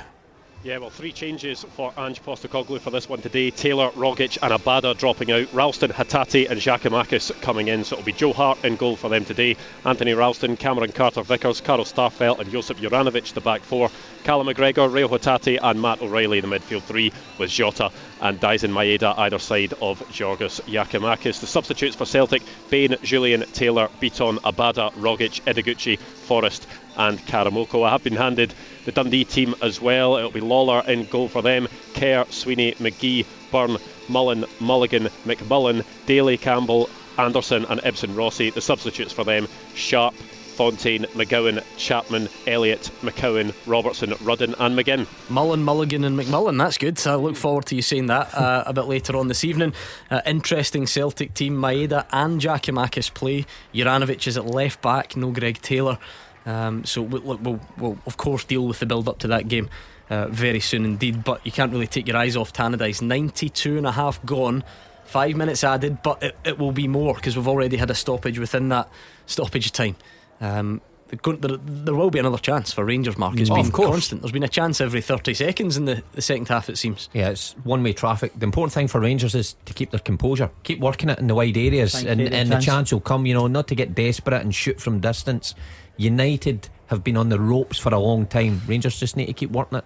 Yeah, 0.66 0.80
well, 0.80 0.90
three 0.90 1.12
changes 1.12 1.64
for 1.64 1.94
Ange 1.96 2.24
Postecoglou 2.24 2.82
for 2.82 2.90
this 2.90 3.08
one 3.08 3.22
today. 3.22 3.52
Taylor, 3.52 3.92
Rogic, 3.92 4.40
and 4.42 4.52
Abada 4.52 4.98
dropping 4.98 5.32
out. 5.32 5.54
Ralston, 5.54 5.92
Hatate, 5.92 6.50
and 6.50 6.60
Giakoumakis 6.60 7.40
coming 7.40 7.68
in. 7.68 7.84
So 7.84 7.98
it'll 7.98 8.04
be 8.04 8.12
Joe 8.12 8.34
Hart 8.34 8.66
in 8.66 8.76
goal 8.76 8.96
for 8.96 9.08
them 9.08 9.26
today. 9.26 9.58
Anthony 9.86 10.16
Ralston, 10.16 10.58
Cameron 10.58 10.92
Carter 10.92 11.22
Vickers, 11.22 11.62
Carl 11.62 11.84
Starfelt, 11.84 12.40
and 12.40 12.50
Josip 12.52 12.78
Juranovic, 12.78 13.32
the 13.34 13.42
back 13.42 13.62
four. 13.62 13.92
Callum 14.24 14.48
McGregor, 14.48 14.92
Rio 14.92 15.08
Hatate, 15.08 15.60
and 15.62 15.80
Matt 15.80 16.02
O'Riley, 16.02 16.40
in 16.40 16.50
the 16.50 16.60
midfield 16.60 16.82
three, 16.82 17.14
with 17.38 17.52
Jota 17.52 17.92
and 18.20 18.40
Daizen 18.40 18.72
Maeda 18.72 19.16
either 19.20 19.38
side 19.38 19.74
of 19.74 20.00
Giorgos 20.10 20.62
Giakoumakis. 20.62 21.42
The 21.42 21.46
substitutes 21.46 21.96
for 21.96 22.06
Celtic 22.06 22.42
Bain, 22.72 22.90
Jullien, 23.04 23.46
Taylor, 23.54 23.88
Bitton, 24.02 24.40
Abada, 24.40 24.92
Rogic, 24.94 25.42
Ideguchi, 25.44 26.00
Forrest, 26.00 26.66
and 26.98 27.20
Karamoko. 27.20 27.86
I 27.86 27.92
have 27.92 28.04
been 28.04 28.16
handed 28.16 28.54
the 28.86 28.92
Dundee 28.92 29.26
team 29.26 29.56
as 29.62 29.82
well. 29.82 30.18
It'll 30.18 30.32
be 30.32 30.42
Lawlor 30.42 30.88
in 30.88 31.06
goal 31.06 31.28
for 31.28 31.42
them. 31.42 31.68
Kerr, 31.94 32.26
Sweeney, 32.30 32.74
McGhee, 32.74 33.26
Byrne, 33.52 33.78
Mullen, 34.10 34.46
Mulligan, 34.60 35.04
McMullan, 35.26 35.84
Daly, 36.06 36.38
Campbell, 36.38 36.90
Anderson, 37.18 37.66
and 37.66 37.82
Ibsen 37.84 38.16
Rossi. 38.16 38.50
The 38.50 38.62
substitutes 38.62 39.14
for 39.14 39.24
them 39.24 39.48
Sharp, 39.74 40.14
Fontaine, 40.56 41.04
McGowan, 41.14 41.62
Chapman, 41.78 42.30
Elliott, 42.48 42.90
McCowan, 43.02 43.54
Robertson, 43.68 44.14
Rudden, 44.22 44.56
and 44.58 44.78
McGinn. 44.78 45.06
Mullen, 45.30 45.64
Mulligan, 45.64 46.06
and 46.06 46.18
McMullan. 46.18 46.58
That's 46.58 46.78
good. 46.78 47.06
I 47.06 47.16
look 47.16 47.36
forward 47.36 47.66
to 47.68 47.76
you 47.76 47.82
saying 47.82 48.08
that 48.08 48.34
uh, 48.34 48.64
a 48.66 48.74
bit 48.74 48.86
later 48.86 49.18
on 49.18 49.28
this 49.28 49.44
evening. 49.44 49.74
Uh, 50.10 50.22
interesting 50.26 50.88
Celtic 50.88 51.34
team. 51.34 51.58
Maeda 51.58 52.06
and 52.12 52.40
Giakoumakis 52.40 53.14
play. 53.14 53.46
Juranovic 53.74 54.26
is 54.28 54.38
at 54.38 54.46
left 54.46 54.82
back. 54.82 55.18
No 55.18 55.32
Greg 55.32 55.62
Taylor. 55.62 55.98
Um, 56.46 56.84
so 56.86 57.02
we- 57.02 57.20
look, 57.20 57.40
we'll, 57.44 57.60
we'll 57.78 57.98
of 58.06 58.18
course 58.18 58.44
deal 58.44 58.68
with 58.68 58.80
the 58.80 58.86
build 58.86 59.08
up 59.08 59.20
to 59.20 59.28
that 59.30 59.48
game 59.48 59.70
uh, 60.10 60.28
very 60.28 60.60
soon 60.60 60.86
indeed. 60.86 61.24
But 61.24 61.46
you 61.46 61.52
can't 61.52 61.72
really 61.72 61.88
take 61.88 62.08
your 62.08 62.18
eyes 62.18 62.36
off 62.36 62.54
Tannadice. 62.54 63.02
92 63.02 63.78
and 63.78 63.88
a 63.88 63.92
half 63.92 64.24
gone. 64.26 64.64
Five 65.06 65.36
minutes 65.36 65.64
added, 65.64 66.00
but 66.04 66.22
it, 66.24 66.36
it 66.44 66.58
will 66.58 66.72
be 66.72 66.88
more 66.88 67.14
because 67.14 67.36
we've 67.38 67.48
already 67.48 67.78
had 67.78 67.92
a 67.92 67.96
stoppage 67.96 68.40
within 68.40 68.70
that 68.70 68.90
stoppage 69.28 69.72
time. 69.72 69.96
Um, 70.42 70.82
there, 71.10 71.58
there 71.58 71.94
will 71.94 72.10
be 72.10 72.18
another 72.18 72.40
chance 72.40 72.74
for 72.74 72.84
Rangers, 72.84 73.16
Mark. 73.16 73.40
It's 73.40 73.50
Oh, 73.52 73.56
been 73.56 73.68
of 73.68 73.72
course. 73.72 73.90
constant. 73.92 74.22
There's 74.24 74.32
been 74.32 74.44
a 74.44 74.48
chance 74.48 74.82
every 74.82 75.02
30 75.02 75.36
seconds 75.36 75.78
in 75.78 75.86
the, 75.86 76.02
the 76.14 76.22
second 76.24 76.48
half, 76.48 76.68
it 76.70 76.78
seems. 76.80 77.08
Yeah, 77.14 77.30
it's 77.30 77.52
one 77.64 77.84
way 77.84 77.94
traffic. 77.94 78.34
The 78.38 78.44
important 78.46 78.74
thing 78.74 78.88
for 78.88 79.00
Rangers 79.00 79.36
is 79.36 79.56
to 79.66 79.74
keep 79.76 79.92
their 79.92 80.00
composure, 80.00 80.50
keep 80.64 80.80
working 80.80 81.10
it 81.10 81.20
in 81.20 81.28
the 81.28 81.36
wide 81.36 81.56
areas, 81.56 81.94
Thank 81.94 82.08
and, 82.10 82.22
you, 82.22 82.30
the 82.30 82.36
and 82.36 82.50
the 82.50 82.56
chance. 82.56 82.66
chance 82.66 82.92
will 82.92 83.00
come, 83.02 83.28
you 83.28 83.36
know, 83.36 83.46
not 83.46 83.68
to 83.68 83.76
get 83.76 83.94
desperate 83.94 84.42
and 84.42 84.54
shoot 84.54 84.82
from 84.82 85.00
distance. 85.00 85.54
United 85.98 86.70
have 86.88 87.04
been 87.04 87.18
on 87.18 87.30
the 87.30 87.40
ropes 87.40 87.78
for 87.80 87.94
a 87.94 88.00
long 88.00 88.26
time. 88.28 88.62
Rangers 88.68 89.00
just 89.00 89.16
need 89.18 89.26
to 89.28 89.34
keep 89.34 89.52
working 89.52 89.78
it, 89.80 89.86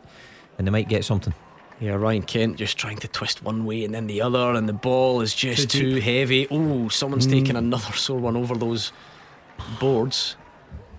and 0.58 0.68
they 0.68 0.72
might 0.72 0.90
get 0.90 1.06
something. 1.06 1.34
Yeah, 1.80 1.92
Ryan 1.94 2.24
Kent 2.24 2.58
just 2.58 2.78
trying 2.78 2.98
to 2.98 3.08
twist 3.08 3.42
one 3.42 3.64
way 3.66 3.86
and 3.86 3.94
then 3.96 4.08
the 4.08 4.22
other, 4.22 4.52
and 4.54 4.68
the 4.68 4.74
ball 4.74 5.22
is 5.22 5.34
just 5.34 5.70
Too 5.70 5.94
too, 5.96 6.02
heavy. 6.02 6.46
Oh, 6.52 6.90
someone's 6.90 7.26
taken 7.26 7.56
another 7.56 7.94
sore 7.94 8.20
one 8.20 8.36
over 8.36 8.56
those 8.56 8.92
boards. 9.80 10.36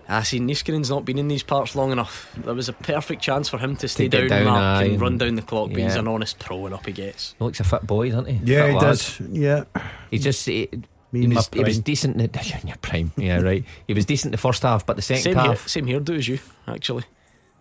I 0.08 0.22
see 0.24 0.40
Niskanen's 0.40 0.90
not 0.90 1.04
been 1.04 1.18
in 1.18 1.28
these 1.28 1.42
parts 1.44 1.76
long 1.76 1.92
enough. 1.92 2.34
There 2.36 2.54
was 2.54 2.68
a 2.68 2.72
perfect 2.72 3.22
chance 3.22 3.48
for 3.48 3.58
him 3.58 3.76
to 3.76 3.86
stay 3.86 4.08
get 4.08 4.28
down, 4.28 4.28
down, 4.28 4.44
Mark, 4.46 4.82
and 4.84 4.92
and- 4.94 5.00
run 5.00 5.18
down 5.18 5.34
the 5.36 5.42
clock, 5.42 5.70
but 5.70 5.80
he's 5.80 5.94
an 5.96 6.08
honest 6.08 6.38
pro 6.40 6.66
and 6.66 6.74
up 6.74 6.84
he 6.86 6.92
gets. 6.92 7.34
He 7.38 7.44
looks 7.44 7.60
a 7.60 7.64
fit 7.64 7.86
boy, 7.86 8.10
doesn't 8.10 8.26
he? 8.26 8.40
Yeah, 8.52 8.62
Fit 8.62 8.68
he 8.70 8.74
lad. 8.74 8.80
does. 8.80 9.20
Yeah. 9.20 9.64
He 10.10 10.18
just 10.18 10.44
he, 10.46 10.68
Me 11.12 11.20
He 11.22 11.26
was, 11.28 11.48
he 11.52 11.64
was 11.64 11.78
decent 11.80 12.14
in, 12.16 12.20
in 12.62 12.68
your 12.68 12.76
prime, 12.78 13.12
yeah, 13.16 13.40
right. 13.40 13.64
He 13.86 13.94
was 13.94 14.06
decent 14.06 14.32
the 14.32 14.38
first 14.38 14.62
half, 14.62 14.86
but 14.86 14.96
the 14.96 15.02
second 15.02 15.22
Same, 15.24 15.34
hair, 15.34 15.44
half, 15.46 15.66
same 15.68 15.86
hairdo 15.86 16.16
as 16.16 16.28
you, 16.28 16.38
actually. 16.68 17.04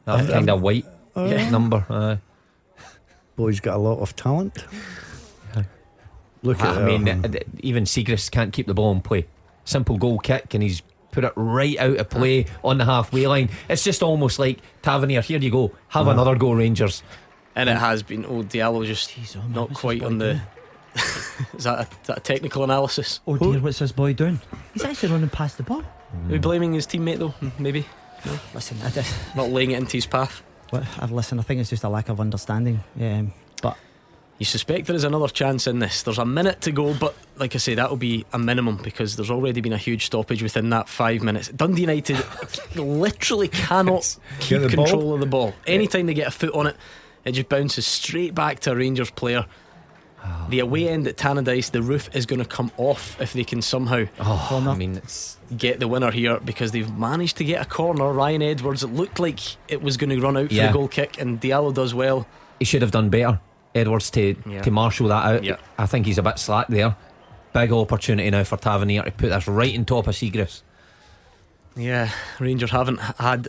that 0.06 0.30
kind 0.30 0.50
of 0.50 0.62
white 0.62 0.86
Yeah. 1.16 1.50
number. 1.50 1.86
Uh, 1.90 2.18
Boy's 3.36 3.60
got 3.60 3.76
a 3.76 3.80
lot 3.80 4.00
of 4.00 4.16
talent. 4.16 4.66
Look 6.42 6.62
at 6.62 6.78
I 6.78 6.86
mean, 6.86 7.04
that. 7.22 7.36
uh, 7.36 7.40
even 7.60 7.84
Siegrist 7.84 8.32
can't 8.32 8.54
keep 8.54 8.66
the 8.68 8.74
ball 8.74 8.92
in 8.94 9.02
play. 9.02 9.26
Simple 9.66 9.98
goal 9.98 10.20
kick, 10.20 10.54
and 10.54 10.64
he's 10.64 10.82
put 11.12 11.24
it 11.26 11.34
right 11.36 11.78
out 11.80 11.98
of 11.98 12.10
play 12.10 12.46
on 12.64 12.78
the 12.78 12.86
halfway 12.86 13.28
line. 13.28 13.50
It's 13.68 13.84
just 13.84 14.02
almost 14.02 14.40
like 14.40 14.60
Tavernier. 14.82 15.22
Here 15.22 15.40
you 15.40 15.52
go, 15.52 15.72
have 15.90 16.08
another 16.08 16.36
go, 16.38 16.54
Rangers. 16.54 17.04
And 17.56 17.70
it 17.70 17.76
has 17.78 18.04
been. 18.04 18.26
Oh, 18.26 18.44
Diallo 18.44 18.86
just 18.86 19.10
Jeez, 19.10 19.36
oh 19.36 19.46
not 19.50 19.74
quite 19.74 20.02
on 20.02 20.18
the. 20.18 20.34
doing? 20.36 20.42
is, 21.58 21.64
that 21.64 21.80
a, 21.80 21.82
is 21.82 22.08
that 22.08 22.18
a 22.18 22.22
technical 22.22 22.64
analysis? 22.64 23.20
Oh 23.28 23.38
dear, 23.38 23.60
what's 23.60 23.80
this 23.80 23.92
boy 23.92 24.14
doing? 24.14 24.40
He's 24.74 24.84
actually 24.84 25.12
running 25.12 25.30
past 25.30 25.58
the 25.58 25.64
ball. 25.64 25.82
Are 25.82 26.32
we 26.32 26.38
blaming 26.40 26.74
his 26.74 26.88
teammate 26.88 27.18
though? 27.20 27.30
Hmm, 27.30 27.50
Maybe 27.62 27.86
Listen, 28.54 28.78
I 28.84 28.90
just, 28.90 29.16
not 29.36 29.50
laying 29.50 29.72
it 29.72 29.78
into 29.78 29.94
his 29.98 30.06
path. 30.06 30.42
well, 30.74 30.86
I've 31.00 31.12
listened. 31.12 31.40
I 31.40 31.44
think 31.44 31.62
it's 31.62 31.70
just 31.70 31.84
a 31.86 31.90
lack 31.90 32.10
of 32.10 32.20
understanding. 32.20 32.82
Um, 33.00 33.32
but 33.62 33.78
You 34.40 34.46
suspect 34.46 34.88
there 34.88 34.96
is 34.96 35.06
another 35.06 35.30
chance 35.30 35.68
in 35.68 35.80
this. 35.80 36.04
There's 36.04 36.18
a 36.18 36.26
minute 36.26 36.60
to 36.62 36.72
go, 36.74 36.94
but 36.94 37.16
like 37.38 37.56
I 37.56 37.60
say, 37.60 37.76
that 37.76 37.90
will 37.90 37.96
be 37.98 38.26
a 38.34 38.40
minimum 38.40 38.78
because 38.84 39.16
there's 39.16 39.32
already 39.32 39.62
been 39.62 39.72
a 39.72 39.78
huge 39.78 40.06
stoppage 40.06 40.44
within 40.44 40.70
that 40.72 40.90
five 40.90 41.24
minutes. 41.24 41.48
Dundee 41.50 41.82
United 41.82 42.18
literally 42.76 43.48
cannot 43.48 44.18
keep 44.42 44.62
the 44.62 44.76
ball. 44.76 44.86
control 44.86 45.14
of 45.14 45.20
the 45.22 45.26
ball. 45.26 45.54
Anytime 45.66 46.06
they 46.08 46.14
get 46.14 46.28
a 46.28 46.32
foot 46.32 46.54
on 46.54 46.68
it, 46.68 46.76
it 47.24 47.32
just 47.34 47.48
bounces 47.50 47.86
straight 47.86 48.36
back 48.36 48.60
to 48.62 48.72
a 48.72 48.76
Rangers 48.76 49.12
player. 49.12 49.46
The 50.50 50.62
oh, 50.62 50.66
away 50.66 50.90
end 50.90 51.08
at 51.08 51.16
Tannadice, 51.18 51.72
the 51.72 51.82
roof 51.82 52.10
is 52.16 52.26
going 52.26 52.40
to 52.40 52.46
come 52.46 52.72
off 52.78 53.20
if 53.22 53.34
they 53.34 53.44
can 53.44 53.62
somehow 53.62 54.06
Oh, 54.20 54.66
I 54.68 54.76
mean, 54.76 54.98
it's 54.98 55.38
get 55.56 55.80
the 55.80 55.88
winner 55.88 56.12
here 56.12 56.40
because 56.40 56.72
they've 56.72 56.92
managed 56.98 57.38
to 57.38 57.44
get 57.44 57.62
a 57.62 57.70
corner. 57.70 58.12
Ryan 58.12 58.42
Edwards, 58.42 58.84
it 58.84 58.88
looked 58.88 59.20
like 59.20 59.40
it 59.68 59.82
was 59.82 59.98
going 59.98 60.10
to 60.10 60.20
run 60.20 60.38
out 60.38 60.48
for 60.48 60.54
Yeah. 60.54 60.68
the 60.68 60.74
goal 60.74 60.88
kick, 60.88 61.20
and 61.22 61.40
Diallo 61.40 61.74
does 61.74 61.94
well. 61.94 62.28
he 62.60 62.66
should 62.66 62.82
have 62.82 62.92
done 62.92 63.10
better. 63.10 63.40
Edwards 63.76 64.10
to 64.12 64.36
Yeah. 64.50 64.62
to 64.64 64.72
marshal 64.72 65.08
that 65.10 65.26
out. 65.26 65.44
Yeah. 65.44 65.58
I 65.78 65.86
think 65.86 66.06
he's 66.06 66.18
a 66.18 66.24
bit 66.24 66.40
slack 66.40 66.68
there. 66.68 66.96
Big 67.54 67.72
opportunity 67.72 68.30
now 68.30 68.44
for 68.44 68.58
Tavernier 68.58 69.04
to 69.04 69.12
put 69.12 69.30
this 69.30 69.48
right 69.48 69.74
in 69.74 69.86
top 69.86 70.08
of 70.08 70.16
Siegrist. 70.16 70.62
Yeah, 71.76 72.10
Rangers 72.40 72.72
haven't 72.72 72.98
had 73.00 73.48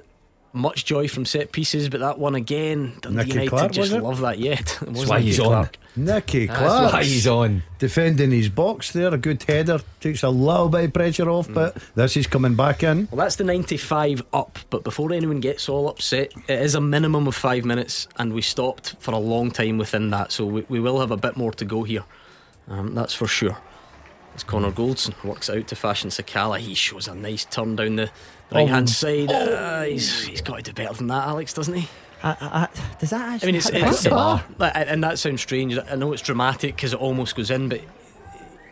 much 0.52 0.84
joy 0.84 1.06
from 1.08 1.24
set 1.24 1.52
pieces, 1.52 1.88
but 1.88 2.00
that 2.00 2.18
one 2.18 2.34
again, 2.34 2.94
Dundee 3.00 3.18
Nicky 3.18 3.30
United 3.30 3.48
Clark, 3.50 3.72
just 3.72 3.92
love 3.92 4.20
that 4.20 4.38
yet. 4.38 4.78
It 4.82 4.88
was 4.92 5.06
why 5.06 5.16
Nicky 5.18 5.26
he's 5.28 5.40
on. 5.40 5.46
Clark. 5.46 5.76
Nicky 5.96 6.46
That's 6.46 6.58
Clark 6.58 6.92
why 6.92 7.04
he's 7.04 7.26
on. 7.26 7.62
defending 7.78 8.30
his 8.30 8.48
box 8.48 8.92
there. 8.92 9.12
A 9.14 9.18
good 9.18 9.42
header 9.42 9.80
takes 10.00 10.22
a 10.22 10.28
little 10.28 10.68
bit 10.68 10.84
of 10.84 10.92
pressure 10.92 11.28
off, 11.30 11.48
Mm. 11.48 11.54
but 11.54 11.76
this 11.94 12.16
is 12.16 12.26
coming 12.26 12.54
back 12.56 12.82
in. 12.82 13.08
Well, 13.10 13.18
that's 13.24 13.36
the 13.36 13.44
95 13.44 14.22
up, 14.32 14.58
but 14.70 14.82
before 14.84 15.12
anyone 15.12 15.40
gets 15.40 15.68
all 15.68 15.88
upset, 15.88 16.32
it 16.48 16.60
is 16.60 16.74
a 16.74 16.80
minimum 16.80 17.26
of 17.28 17.34
five 17.36 17.64
minutes, 17.64 18.08
and 18.16 18.32
we 18.32 18.42
stopped 18.42 18.96
for 19.00 19.12
a 19.12 19.18
long 19.18 19.50
time 19.50 19.78
within 19.78 20.10
that, 20.10 20.32
so 20.32 20.46
we, 20.46 20.64
we 20.68 20.80
will 20.80 21.00
have 21.00 21.10
a 21.10 21.16
bit 21.16 21.36
more 21.36 21.52
to 21.52 21.64
go 21.64 21.82
here. 21.84 22.04
Um, 22.68 22.94
that's 22.94 23.14
for 23.14 23.26
sure. 23.26 23.56
As 24.34 24.44
Connor 24.44 24.70
Goldson 24.70 25.12
works 25.24 25.50
out 25.50 25.66
to 25.68 25.74
Fashion 25.76 26.08
Sakala, 26.10 26.58
he 26.58 26.74
shows 26.74 27.08
a 27.08 27.14
nice 27.16 27.44
turn 27.44 27.74
down 27.74 27.96
the 27.96 28.10
right 28.52 28.68
hand 28.68 28.90
side. 28.90 29.30
Uh, 29.30 29.82
he's, 29.82 30.24
he's 30.26 30.40
got 30.40 30.56
to 30.56 30.62
do 30.62 30.72
better 30.72 30.94
than 30.94 31.06
that, 31.08 31.28
Alex, 31.28 31.52
doesn't 31.52 31.74
he? 31.74 31.88
I, 32.22 32.30
I, 32.30 32.34
I- 32.40 32.98
does 32.98 33.10
that 33.10 33.20
actually? 33.34 33.46
I 33.46 33.52
mean, 33.52 33.54
it's, 33.56 33.68
hit 33.70 33.82
it's 33.82 34.06
bar? 34.06 34.44
and 34.60 35.02
that 35.04 35.18
sounds 35.18 35.40
strange. 35.40 35.78
I 35.78 35.94
know 35.94 36.12
it's 36.12 36.22
dramatic 36.22 36.76
because 36.76 36.92
it 36.92 37.00
almost 37.00 37.34
goes 37.36 37.50
in, 37.50 37.68
but 37.68 37.80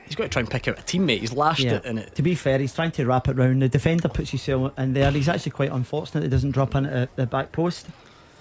he's 0.05 0.14
got 0.16 0.24
to 0.24 0.28
try 0.28 0.40
and 0.40 0.50
pick 0.50 0.68
out 0.68 0.78
a 0.78 0.82
teammate. 0.82 1.20
He's 1.20 1.32
lashed 1.32 1.60
Yeah. 1.64 1.74
it, 1.76 1.84
and 1.84 1.98
it. 1.98 2.14
To 2.16 2.22
be 2.22 2.34
fair, 2.34 2.59
he's 2.59 2.74
trying 2.74 2.92
to 2.92 3.06
wrap 3.06 3.28
it 3.28 3.36
round. 3.36 3.62
The 3.62 3.68
defender 3.68 4.09
puts 4.09 4.30
himself 4.30 4.78
in 4.78 4.92
there. 4.92 5.10
He's 5.10 5.28
actually 5.28 5.52
quite 5.52 5.70
unfortunate. 5.70 6.24
He 6.24 6.28
doesn't 6.28 6.50
drop 6.52 6.74
in 6.74 6.86
at 6.86 7.14
the 7.16 7.26
back 7.26 7.52
post. 7.52 7.86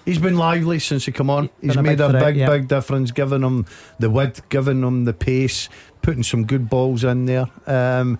He's 0.04 0.18
been 0.18 0.38
lively 0.38 0.78
since 0.78 1.04
he 1.04 1.12
come 1.12 1.28
on. 1.28 1.50
He's 1.60 1.76
a 1.76 1.82
made 1.82 1.98
big 1.98 2.00
a 2.00 2.10
threat, 2.10 2.24
big, 2.24 2.36
yeah. 2.36 2.46
big 2.48 2.66
difference, 2.68 3.10
giving 3.10 3.42
him 3.42 3.66
the 3.98 4.08
width, 4.08 4.48
giving 4.48 4.82
him 4.82 5.04
the 5.04 5.12
pace, 5.12 5.68
putting 6.00 6.22
some 6.22 6.46
good 6.46 6.70
balls 6.70 7.04
in 7.04 7.26
there. 7.26 7.46
Um, 7.66 8.18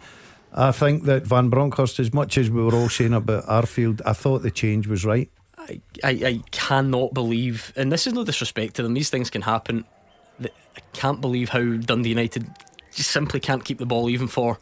I 0.53 0.73
think 0.73 1.05
that 1.05 1.27
Van 1.27 1.51
Bronckhorst, 1.51 2.01
as 2.01 2.13
much 2.13 2.39
as 2.39 2.51
we 2.51 2.63
were 2.63 2.75
all 2.75 2.89
saying 2.89 3.13
about 3.15 3.45
Arfield, 3.47 4.01
I 4.07 4.13
thought 4.15 4.43
the 4.43 4.51
change 4.51 4.87
was 4.87 5.05
right. 5.05 5.31
I, 5.59 5.81
I, 6.03 6.11
I 6.11 6.43
cannot 6.51 7.13
believe, 7.15 7.73
and 7.77 7.93
this 7.93 8.07
is 8.07 8.13
no 8.15 8.25
disrespect 8.25 8.75
to 8.77 8.83
them. 8.83 8.95
These 8.95 9.11
things 9.11 9.29
can 9.31 9.43
happen. 9.43 9.85
I 10.43 10.49
can't 10.93 11.21
believe 11.21 11.51
how 11.51 11.61
Dundee 11.77 12.11
United 12.11 12.49
just 12.95 13.11
simply 13.11 13.41
can't 13.41 13.65
keep 13.65 13.79
the 13.79 13.87
ball 13.87 14.09
even 14.09 14.29
for 14.29 14.59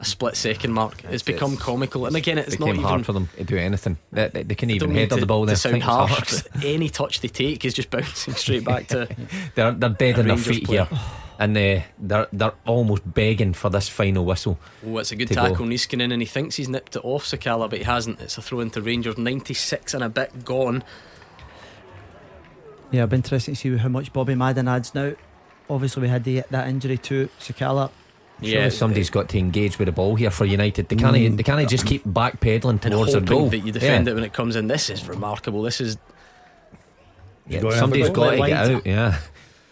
a 0.00 0.04
split 0.04 0.36
second 0.36 0.72
mark. 0.72 0.94
It's, 1.04 1.04
It's- 1.04 1.22
become 1.22 1.52
it's- 1.52 1.64
comical, 1.64 2.04
and 2.06 2.16
again, 2.16 2.36
it's 2.36 2.54
It 2.54 2.60
not 2.60 2.66
became 2.66 2.80
even. 2.80 2.88
hard 2.90 3.06
for 3.06 3.12
them 3.12 3.28
to 3.38 3.44
do 3.44 3.56
anything. 3.56 3.96
They, 4.12 4.28
they, 4.28 4.42
they 4.42 4.54
can 4.56 4.70
I 4.70 4.74
even 4.74 4.88
don't 4.90 4.98
head 4.98 5.10
to, 5.10 5.16
the 5.16 5.26
ball. 5.26 5.46
to 5.46 5.50
They 5.52 5.54
sound 5.56 5.72
think 5.74 5.84
harsh, 5.84 6.10
hard. 6.42 6.64
any 6.64 6.88
touch 6.90 7.20
they 7.20 7.28
take 7.28 7.64
is 7.64 7.72
just 7.74 7.90
bouncing 7.90 8.34
straight 8.34 8.64
back 8.64 8.88
to. 8.88 9.08
They're 9.54 9.72
they're 9.72 9.88
dead 9.90 10.18
in 10.18 10.26
their 10.28 10.36
feet 10.36 10.64
player. 10.64 10.84
here, 10.86 10.98
and 11.44 11.56
uh, 11.56 11.82
they're 11.98 12.26
they're 12.32 12.54
almost 12.66 13.02
begging 13.12 13.52
for 13.52 13.68
this 13.68 13.88
final 13.88 14.24
whistle. 14.24 14.58
Oh, 14.86 14.98
it's 14.98 15.12
a 15.12 15.16
good 15.16 15.28
tackle, 15.28 15.42
go. 15.42 15.48
tackle. 15.50 15.66
Niskanen, 15.66 16.12
and 16.12 16.22
he 16.22 16.26
thinks 16.26 16.56
he's 16.56 16.68
nipped 16.70 16.96
it 16.96 17.04
off 17.04 17.24
Sakala, 17.26 17.68
but 17.68 17.78
he 17.80 17.84
hasn't. 17.84 18.20
It's 18.20 18.38
a 18.38 18.42
throw 18.42 18.60
into 18.60 18.80
Rangers. 18.80 19.18
96 19.18 19.92
and 19.94 20.02
a 20.02 20.08
bit 20.08 20.44
gone. 20.44 20.82
Yeah, 22.90 23.02
it'll 23.02 23.08
be 23.10 23.16
interesting 23.16 23.54
to 23.54 23.60
see 23.60 23.76
how 23.76 23.88
much 23.88 24.12
Bobby 24.12 24.34
Madden 24.34 24.68
adds 24.68 24.94
now. 24.94 25.12
Obviously, 25.68 26.02
we 26.02 26.08
had 26.08 26.24
the, 26.24 26.44
that 26.50 26.68
injury 26.68 26.98
to 26.98 27.28
Sakala. 27.40 27.90
Yeah, 28.40 28.68
somebody's 28.68 29.10
got 29.10 29.28
to 29.30 29.38
engage 29.38 29.78
with 29.78 29.86
the 29.86 29.92
ball 29.92 30.16
here 30.16 30.30
for 30.30 30.44
United. 30.44 30.88
They 30.88 30.96
can't 30.96 31.16
Mm. 31.16 31.36
they 31.36 31.42
can't 31.42 31.68
just 31.68 31.86
keep 31.86 32.04
backpedaling 32.04 32.70
and 32.70 32.82
towards 32.82 33.12
their 33.12 33.20
hoping 33.20 33.38
goal. 33.38 33.48
that 33.50 33.58
you 33.58 33.72
defend 33.72 34.06
yeah. 34.06 34.12
it 34.12 34.14
when 34.14 34.24
it 34.24 34.32
comes 34.32 34.56
in. 34.56 34.66
This 34.66 34.90
is 34.90 35.06
remarkable. 35.08 35.62
This 35.62 35.80
is 35.80 35.98
Yeah, 37.46 37.60
Go 37.60 37.68
ahead, 37.68 37.80
somebody's 37.80 38.10
got 38.10 38.30
to 38.30 38.36
get 38.38 38.52
out. 38.52 38.86
Yeah, 38.86 39.18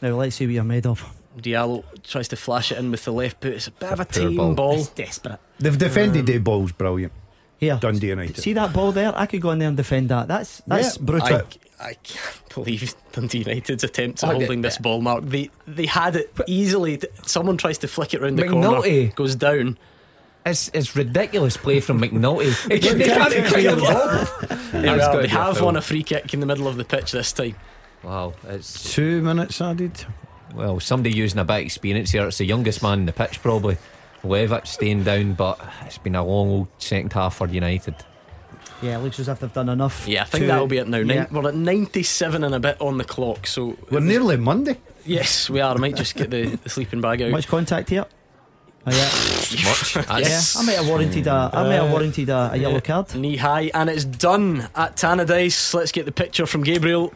Now, 0.02 0.16
let's 0.16 0.36
see 0.36 0.46
what 0.46 0.54
you're 0.54 0.64
made 0.64 0.86
of. 0.86 1.04
Diallo 1.38 1.84
tries 2.02 2.28
to 2.28 2.36
flash 2.36 2.72
it 2.72 2.78
in 2.78 2.90
with 2.90 3.04
the 3.04 3.12
left 3.12 3.40
boot. 3.40 3.54
It's 3.54 3.66
a 3.68 3.70
bit 3.70 3.90
of 3.92 4.00
a 4.00 4.04
Poor 4.04 4.12
tame 4.22 4.36
ball. 4.36 4.54
ball. 4.54 4.74
It's 4.78 4.88
desperate. 4.88 5.38
They've 5.58 5.76
defended 5.78 6.20
um, 6.20 6.26
their 6.26 6.40
balls 6.40 6.72
brilliant. 6.72 7.12
Here, 7.58 7.78
Dundee 7.80 8.08
United. 8.08 8.36
see 8.38 8.54
that 8.54 8.72
ball 8.72 8.90
there? 8.92 9.12
I 9.16 9.26
could 9.26 9.40
go 9.40 9.50
in 9.52 9.60
there 9.60 9.68
and 9.68 9.76
defend 9.76 10.08
that. 10.08 10.26
That's 10.28 10.62
that's 10.66 10.96
Yeah, 10.96 11.02
brutal. 11.04 11.28
I, 11.36 11.42
I 11.90 11.94
can't 12.02 12.42
believe 12.54 12.92
Dundee 13.12 13.38
United's 13.38 13.84
attempt 13.84 14.22
at 14.24 14.30
Oh, 14.30 14.32
holding 14.32 14.58
yeah. 14.58 14.62
this 14.68 14.78
ball, 14.78 15.00
Mark. 15.00 15.24
They 15.24 15.48
they 15.68 15.86
had 15.86 16.16
it 16.16 16.32
easily. 16.48 17.00
Someone 17.24 17.56
tries 17.56 17.78
to 17.78 17.88
flick 17.88 18.14
it 18.14 18.20
round 18.20 18.36
the 18.38 18.42
McNulty. 18.42 18.82
corner, 18.82 19.06
goes 19.14 19.36
down. 19.36 19.78
it's 20.44 20.70
it's 20.74 20.96
ridiculous 20.96 21.56
play 21.56 21.78
from 21.78 22.00
McNulty. 22.00 22.52
They 22.68 22.80
can't- 22.80 23.46
clear 23.46 23.74
the 23.76 23.80
ball. 23.80 24.58
There 24.72 24.82
we 24.82 24.98
That's 24.98 25.04
are. 25.04 25.12
gotta 25.12 25.16
They 25.18 25.22
be 25.28 25.34
a 25.34 25.38
have 25.38 25.60
won 25.60 25.76
a 25.76 25.80
free 25.82 26.02
kick 26.02 26.34
in 26.34 26.40
the 26.40 26.46
middle 26.46 26.66
of 26.66 26.76
the 26.76 26.84
pitch 26.84 27.12
this 27.12 27.32
time. 27.32 27.54
Wow, 28.02 28.34
it's 28.48 28.92
Two 28.92 29.22
minutes 29.22 29.60
added. 29.60 30.04
Well 30.54 30.80
somebody 30.80 31.14
using 31.14 31.38
a 31.38 31.44
bit 31.44 31.54
of 31.60 31.62
experience 31.64 32.10
here. 32.10 32.26
It's 32.26 32.38
the 32.38 32.44
youngest 32.46 32.82
man 32.82 33.00
in 33.00 33.06
the 33.06 33.12
pitch 33.12 33.40
probably. 33.42 33.76
Levitt 34.24 34.66
staying 34.68 35.02
down, 35.02 35.32
but 35.34 35.60
it's 35.84 35.98
been 35.98 36.14
a 36.14 36.24
long 36.24 36.48
old 36.48 36.68
second 36.78 37.12
half 37.12 37.36
for 37.36 37.48
United. 37.48 37.96
yeah, 38.80 38.96
it 38.96 39.00
looks 39.02 39.18
as 39.18 39.28
if 39.28 39.40
they've 39.40 39.52
done 39.52 39.68
enough. 39.68 40.06
Yeah, 40.06 40.22
I 40.22 40.24
think 40.26 40.42
to- 40.42 40.46
that'll 40.46 40.66
be 40.68 40.78
it 40.78 40.86
now. 40.88 40.98
Nin- 40.98 41.08
Yeah. 41.08 41.26
We're 41.30 41.48
at 41.48 41.56
97 41.56 42.44
and 42.44 42.54
a 42.54 42.60
bit 42.60 42.76
on 42.80 42.98
the 42.98 43.04
clock. 43.04 43.46
So 43.48 43.76
We're 43.90 43.98
nearly 44.00 44.36
Monday. 44.36 44.76
yes, 45.04 45.50
we 45.50 45.60
are. 45.60 45.74
I 45.74 45.78
might 45.78 45.96
just 45.96 46.14
get 46.14 46.30
the, 46.30 46.54
the 46.56 46.68
sleeping 46.68 47.00
bag 47.00 47.20
out. 47.22 47.30
Much 47.32 47.48
contact 47.48 47.88
here. 47.88 48.06
Oh, 48.86 48.90
yeah. 48.90 49.04
Much. 49.68 49.96
yeah, 49.96 50.02
That's- 50.02 50.56
I 50.56 50.62
might 50.64 50.76
have 50.76 50.88
warranted 50.88 51.26
a, 51.26 51.50
I 51.52 51.62
might 51.64 51.72
have 51.74 51.84
uh, 51.88 51.92
warranted 51.92 52.28
a, 52.28 52.50
a 52.52 52.56
yellow 52.56 52.80
card. 52.80 53.12
Knee 53.16 53.36
high, 53.36 53.70
and 53.74 53.90
it's 53.90 54.04
done 54.04 54.68
at 54.76 54.96
Tannadice. 54.96 55.74
Let's 55.74 55.90
get 55.92 56.04
the 56.04 56.12
picture 56.12 56.46
from 56.46 56.62
Gabriel. 56.62 57.12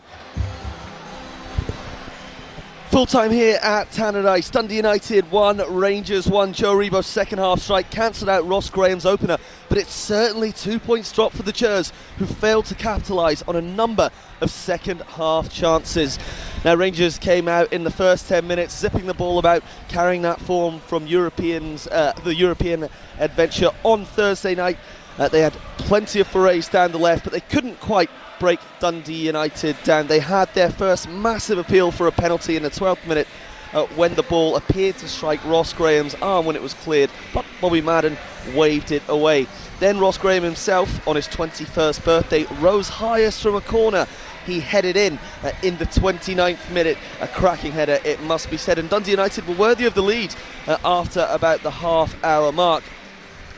Full 2.96 3.04
time 3.04 3.30
here 3.30 3.58
at 3.60 3.90
Tannadice. 3.90 4.50
Dundee 4.50 4.76
United 4.76 5.30
1, 5.30 5.76
Rangers 5.76 6.26
1. 6.28 6.54
Joe 6.54 6.74
Aribo's 6.74 7.06
second 7.06 7.40
half 7.40 7.60
strike 7.60 7.90
cancelled 7.90 8.30
out 8.30 8.48
Ross 8.48 8.70
Graham's 8.70 9.04
opener, 9.04 9.36
but 9.68 9.76
it's 9.76 9.92
certainly 9.92 10.50
two 10.50 10.78
points 10.78 11.12
drop 11.12 11.34
for 11.34 11.42
the 11.42 11.52
Gers, 11.52 11.92
who 12.16 12.24
failed 12.24 12.64
to 12.64 12.74
capitalise 12.74 13.42
on 13.42 13.54
a 13.54 13.60
number 13.60 14.08
of 14.40 14.50
second 14.50 15.02
half 15.02 15.52
chances. 15.52 16.18
Now, 16.64 16.74
Rangers 16.74 17.18
came 17.18 17.48
out 17.48 17.70
in 17.70 17.84
the 17.84 17.90
first 17.90 18.30
10 18.30 18.46
minutes, 18.46 18.74
zipping 18.74 19.04
the 19.04 19.12
ball 19.12 19.38
about, 19.38 19.62
carrying 19.88 20.22
that 20.22 20.40
form 20.40 20.80
from 20.80 21.06
Europeans, 21.06 21.86
uh, 21.88 22.14
the 22.24 22.34
European 22.34 22.88
adventure 23.18 23.72
on 23.82 24.06
Thursday 24.06 24.54
night. 24.54 24.78
Uh, 25.18 25.28
they 25.28 25.42
had 25.42 25.52
plenty 25.76 26.20
of 26.20 26.26
forays 26.28 26.66
down 26.66 26.92
the 26.92 26.98
left, 26.98 27.24
but 27.24 27.34
they 27.34 27.40
couldn't 27.40 27.78
quite 27.78 28.08
break 28.38 28.60
Dundee 28.80 29.26
United 29.26 29.76
down. 29.84 30.06
They 30.06 30.20
had 30.20 30.52
their 30.54 30.70
first 30.70 31.08
massive 31.08 31.58
appeal 31.58 31.90
for 31.90 32.06
a 32.06 32.12
penalty 32.12 32.56
in 32.56 32.62
the 32.62 32.70
12th 32.70 33.06
minute 33.06 33.28
uh, 33.72 33.86
when 33.96 34.14
the 34.14 34.22
ball 34.22 34.56
appeared 34.56 34.96
to 34.98 35.08
strike 35.08 35.44
Ross 35.44 35.72
Graham's 35.72 36.14
arm 36.16 36.46
when 36.46 36.56
it 36.56 36.62
was 36.62 36.74
cleared, 36.74 37.10
but 37.34 37.44
Bobby 37.60 37.80
Madden 37.80 38.16
waved 38.54 38.92
it 38.92 39.02
away. 39.08 39.46
Then 39.80 39.98
Ross 39.98 40.18
Graham 40.18 40.42
himself, 40.42 41.06
on 41.06 41.16
his 41.16 41.28
21st 41.28 42.04
birthday, 42.04 42.44
rose 42.60 42.88
highest 42.88 43.42
from 43.42 43.54
a 43.54 43.60
corner 43.60 44.06
he 44.46 44.60
headed 44.60 44.96
in 44.96 45.18
uh, 45.42 45.50
in 45.62 45.76
the 45.76 45.86
29th 45.86 46.70
minute. 46.70 46.96
A 47.20 47.28
cracking 47.28 47.72
header, 47.72 47.98
it 48.04 48.22
must 48.22 48.50
be 48.50 48.56
said. 48.56 48.78
And 48.78 48.88
Dundee 48.88 49.10
United 49.10 49.46
were 49.46 49.54
worthy 49.54 49.86
of 49.86 49.94
the 49.94 50.02
lead 50.02 50.34
uh, 50.66 50.78
after 50.84 51.26
about 51.30 51.62
the 51.62 51.70
half 51.70 52.14
hour 52.24 52.52
mark. 52.52 52.84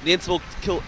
The 0.04 0.12
interval, 0.12 0.40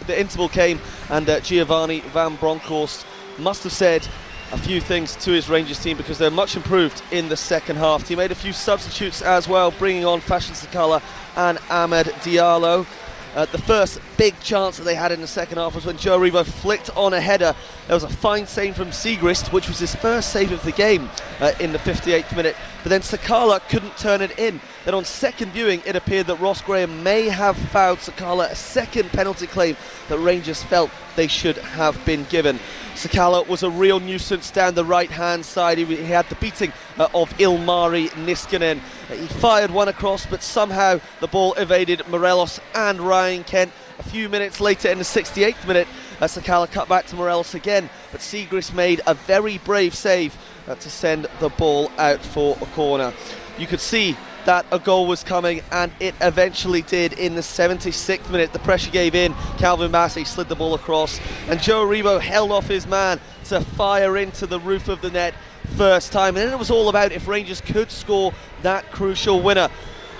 the 0.06 0.18
interval 0.18 0.48
came, 0.48 0.80
and 1.10 1.28
uh, 1.28 1.40
Giovanni 1.40 2.00
van 2.00 2.36
Bronckhorst 2.36 3.04
must 3.40 3.64
have 3.64 3.72
said 3.72 4.06
a 4.52 4.58
few 4.58 4.80
things 4.80 5.14
to 5.16 5.30
his 5.30 5.48
Rangers 5.48 5.82
team 5.82 5.96
because 5.96 6.18
they're 6.18 6.30
much 6.30 6.56
improved 6.56 7.02
in 7.12 7.28
the 7.28 7.36
second 7.36 7.76
half. 7.76 8.08
He 8.08 8.16
made 8.16 8.32
a 8.32 8.34
few 8.34 8.52
substitutes 8.52 9.22
as 9.22 9.46
well, 9.46 9.70
bringing 9.70 10.04
on 10.04 10.20
Fashion 10.20 10.54
Sakala 10.54 11.02
and 11.36 11.58
Amad 11.68 12.04
Diallo. 12.24 12.86
Uh, 13.34 13.44
the 13.46 13.58
first 13.58 14.00
big 14.16 14.38
chance 14.40 14.76
that 14.76 14.82
they 14.82 14.96
had 14.96 15.12
in 15.12 15.20
the 15.20 15.26
second 15.26 15.58
half 15.58 15.74
was 15.74 15.86
when 15.86 15.96
Joe 15.96 16.18
Aribo 16.18 16.44
flicked 16.44 16.90
on 16.96 17.14
a 17.14 17.20
header. 17.20 17.54
There 17.90 17.96
was 17.96 18.04
a 18.04 18.08
fine 18.08 18.46
save 18.46 18.76
from 18.76 18.90
Siegrist, 18.90 19.50
which 19.50 19.66
was 19.66 19.80
his 19.80 19.96
first 19.96 20.30
save 20.32 20.52
of 20.52 20.62
the 20.62 20.70
game 20.70 21.10
uh, 21.40 21.50
in 21.58 21.72
the 21.72 21.78
58th 21.78 22.36
minute. 22.36 22.54
But 22.84 22.90
then 22.90 23.00
Sakala 23.00 23.58
couldn't 23.68 23.96
turn 23.96 24.20
it 24.20 24.38
in. 24.38 24.60
Then 24.84 24.94
on 24.94 25.04
second 25.04 25.50
viewing, 25.50 25.82
it 25.84 25.96
appeared 25.96 26.28
that 26.28 26.38
Ross 26.38 26.62
Graham 26.62 27.02
may 27.02 27.28
have 27.28 27.56
fouled 27.56 27.98
Sakala 27.98 28.48
a 28.48 28.54
second 28.54 29.10
penalty 29.10 29.48
claim 29.48 29.76
that 30.08 30.20
Rangers 30.20 30.62
felt 30.62 30.92
they 31.16 31.26
should 31.26 31.58
have 31.58 32.04
been 32.04 32.22
given. 32.30 32.60
Sakala 32.94 33.44
was 33.48 33.64
a 33.64 33.70
real 33.70 33.98
nuisance 33.98 34.52
down 34.52 34.76
the 34.76 34.84
right 34.84 35.10
hand 35.10 35.44
side. 35.44 35.78
He, 35.78 35.84
he 35.84 36.04
had 36.04 36.28
the 36.28 36.36
beating 36.36 36.72
uh, 36.96 37.08
of 37.12 37.36
Ilmari 37.38 38.08
Niskanen. 38.10 38.78
He 39.08 39.26
fired 39.26 39.72
one 39.72 39.88
across, 39.88 40.26
but 40.26 40.44
somehow 40.44 41.00
the 41.18 41.26
ball 41.26 41.54
evaded 41.54 42.06
Morelos 42.06 42.60
and 42.72 43.00
Ryan 43.00 43.42
Kent. 43.42 43.72
A 44.00 44.02
few 44.02 44.30
minutes 44.30 44.62
later, 44.62 44.88
in 44.88 44.96
the 44.96 45.04
68th 45.04 45.68
minute, 45.68 45.86
uh, 46.22 46.24
Sakala 46.24 46.72
cut 46.72 46.88
back 46.88 47.04
to 47.08 47.16
Morelos 47.16 47.54
again, 47.54 47.90
but 48.10 48.22
Siegrist 48.22 48.72
made 48.72 49.02
a 49.06 49.12
very 49.12 49.58
brave 49.58 49.94
save 49.94 50.34
uh, 50.66 50.74
to 50.76 50.88
send 50.88 51.28
the 51.38 51.50
ball 51.50 51.92
out 51.98 52.20
for 52.22 52.56
a 52.62 52.66
corner. 52.68 53.12
You 53.58 53.66
could 53.66 53.78
see 53.78 54.16
that 54.46 54.64
a 54.72 54.78
goal 54.78 55.06
was 55.06 55.22
coming, 55.22 55.60
and 55.70 55.92
it 56.00 56.14
eventually 56.22 56.80
did 56.80 57.12
in 57.12 57.34
the 57.34 57.42
76th 57.42 58.30
minute. 58.30 58.54
The 58.54 58.58
pressure 58.60 58.90
gave 58.90 59.14
in. 59.14 59.34
Calvin 59.58 59.92
Bassey 59.92 60.26
slid 60.26 60.48
the 60.48 60.56
ball 60.56 60.72
across, 60.72 61.20
and 61.48 61.60
Joe 61.60 61.84
Aribo 61.84 62.18
held 62.18 62.52
off 62.52 62.68
his 62.68 62.86
man 62.86 63.20
to 63.44 63.60
fire 63.60 64.16
into 64.16 64.46
the 64.46 64.60
roof 64.60 64.88
of 64.88 65.02
the 65.02 65.10
net 65.10 65.34
first 65.76 66.10
time. 66.10 66.38
And 66.38 66.46
then 66.46 66.54
it 66.54 66.58
was 66.58 66.70
all 66.70 66.88
about 66.88 67.12
if 67.12 67.28
Rangers 67.28 67.60
could 67.60 67.90
score 67.90 68.32
that 68.62 68.90
crucial 68.92 69.42
winner. 69.42 69.68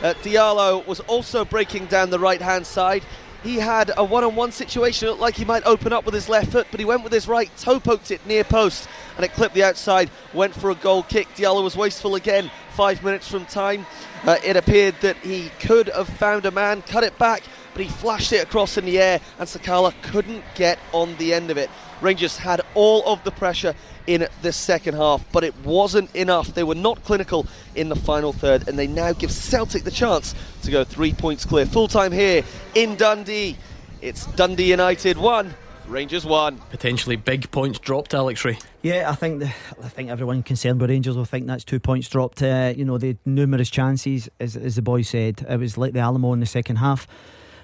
Uh, 0.02 0.12
Diallo 0.23 0.86
was 0.86 1.01
also 1.01 1.47
breaking 1.47 1.86
down 1.86 2.11
the 2.11 2.19
right 2.19 2.40
hand 2.43 2.66
side. 2.66 3.05
He 3.42 3.56
had 3.56 3.90
a 3.96 4.04
one 4.04 4.22
on 4.22 4.36
one 4.36 4.52
situation. 4.52 5.08
It 5.08 5.12
looked 5.12 5.22
like 5.22 5.34
he 5.34 5.46
might 5.46 5.64
open 5.64 5.92
up 5.92 6.04
with 6.04 6.14
his 6.14 6.28
left 6.28 6.52
foot, 6.52 6.66
but 6.70 6.78
he 6.78 6.84
went 6.84 7.02
with 7.02 7.12
his 7.12 7.26
right, 7.26 7.50
toe 7.56 7.80
poked 7.80 8.10
it 8.10 8.24
near 8.26 8.44
post, 8.44 8.86
and 9.16 9.24
it 9.24 9.32
clipped 9.32 9.54
the 9.54 9.64
outside. 9.64 10.10
Went 10.34 10.54
for 10.54 10.70
a 10.70 10.74
goal 10.74 11.02
kick. 11.02 11.26
Diallo 11.34 11.62
was 11.62 11.74
wasteful 11.74 12.16
again, 12.16 12.50
five 12.72 13.02
minutes 13.02 13.28
from 13.28 13.46
time. 13.46 13.86
Uh, 14.24 14.36
it 14.44 14.56
appeared 14.56 14.94
that 15.00 15.16
he 15.18 15.50
could 15.60 15.88
have 15.88 16.08
found 16.08 16.44
a 16.44 16.50
man, 16.50 16.82
cut 16.82 17.02
it 17.02 17.16
back, 17.18 17.42
but 17.72 17.82
he 17.82 17.88
flashed 17.88 18.32
it 18.32 18.42
across 18.42 18.76
in 18.76 18.84
the 18.84 18.98
air, 18.98 19.20
and 19.38 19.48
Sakala 19.48 19.94
couldn't 20.02 20.44
get 20.54 20.78
on 20.92 21.16
the 21.16 21.32
end 21.32 21.50
of 21.50 21.56
it. 21.56 21.70
Rangers 22.02 22.36
had 22.36 22.60
all 22.74 23.02
of 23.06 23.24
the 23.24 23.30
pressure 23.30 23.74
in 24.11 24.27
the 24.43 24.53
second 24.53 24.95
half, 24.95 25.24
but 25.31 25.45
it 25.45 25.55
wasn't 25.65 26.12
enough. 26.16 26.53
They 26.53 26.65
were 26.65 26.74
not 26.74 27.05
clinical 27.05 27.47
in 27.77 27.89
the 27.89 27.95
final 27.95 28.32
third, 28.32 28.66
and 28.66 28.77
they 28.77 28.89
now 28.89 29.12
give 29.12 29.31
Celtic 29.31 29.85
the 29.85 29.91
chance 29.93 30.35
to 30.62 30.70
go 30.73 30.82
three 30.82 31.12
points 31.12 31.45
clear. 31.45 31.65
Full 31.65 31.87
time 31.87 32.11
here 32.11 32.43
in 32.74 32.97
Dundee. 32.97 33.57
It's 34.03 34.27
Dundee 34.27 34.69
United 34.69 35.16
1, 35.16 35.55
Rangers 35.87 36.24
1. 36.24 36.59
Potentially 36.70 37.15
big 37.15 37.49
points 37.53 37.78
dropped, 37.78 38.12
Alex 38.12 38.45
Rae. 38.45 38.59
Yeah, 38.82 39.09
I 39.09 39.15
think 39.15 39.39
the, 39.39 39.55
I 39.81 39.89
think 39.89 40.11
everyone 40.11 40.43
concerned 40.43 40.81
with 40.81 40.91
Rangers 40.91 41.16
will 41.16 41.24
think 41.24 41.47
that's 41.47 41.62
two 41.62 41.78
points 41.78 42.09
dropped. 42.09 42.43
Uh, 42.43 42.74
you 42.77 42.85
know, 42.85 42.99
the 42.99 43.16
numerous 43.24 43.70
chances, 43.70 44.28
as, 44.41 44.57
as 44.57 44.74
the 44.74 44.82
boy 44.82 45.03
said, 45.03 45.47
it 45.49 45.57
was 45.61 45.78
like 45.78 45.93
the 45.93 46.01
Alamo 46.01 46.32
in 46.32 46.41
the 46.41 46.47
second 46.47 46.77
half. 46.77 47.07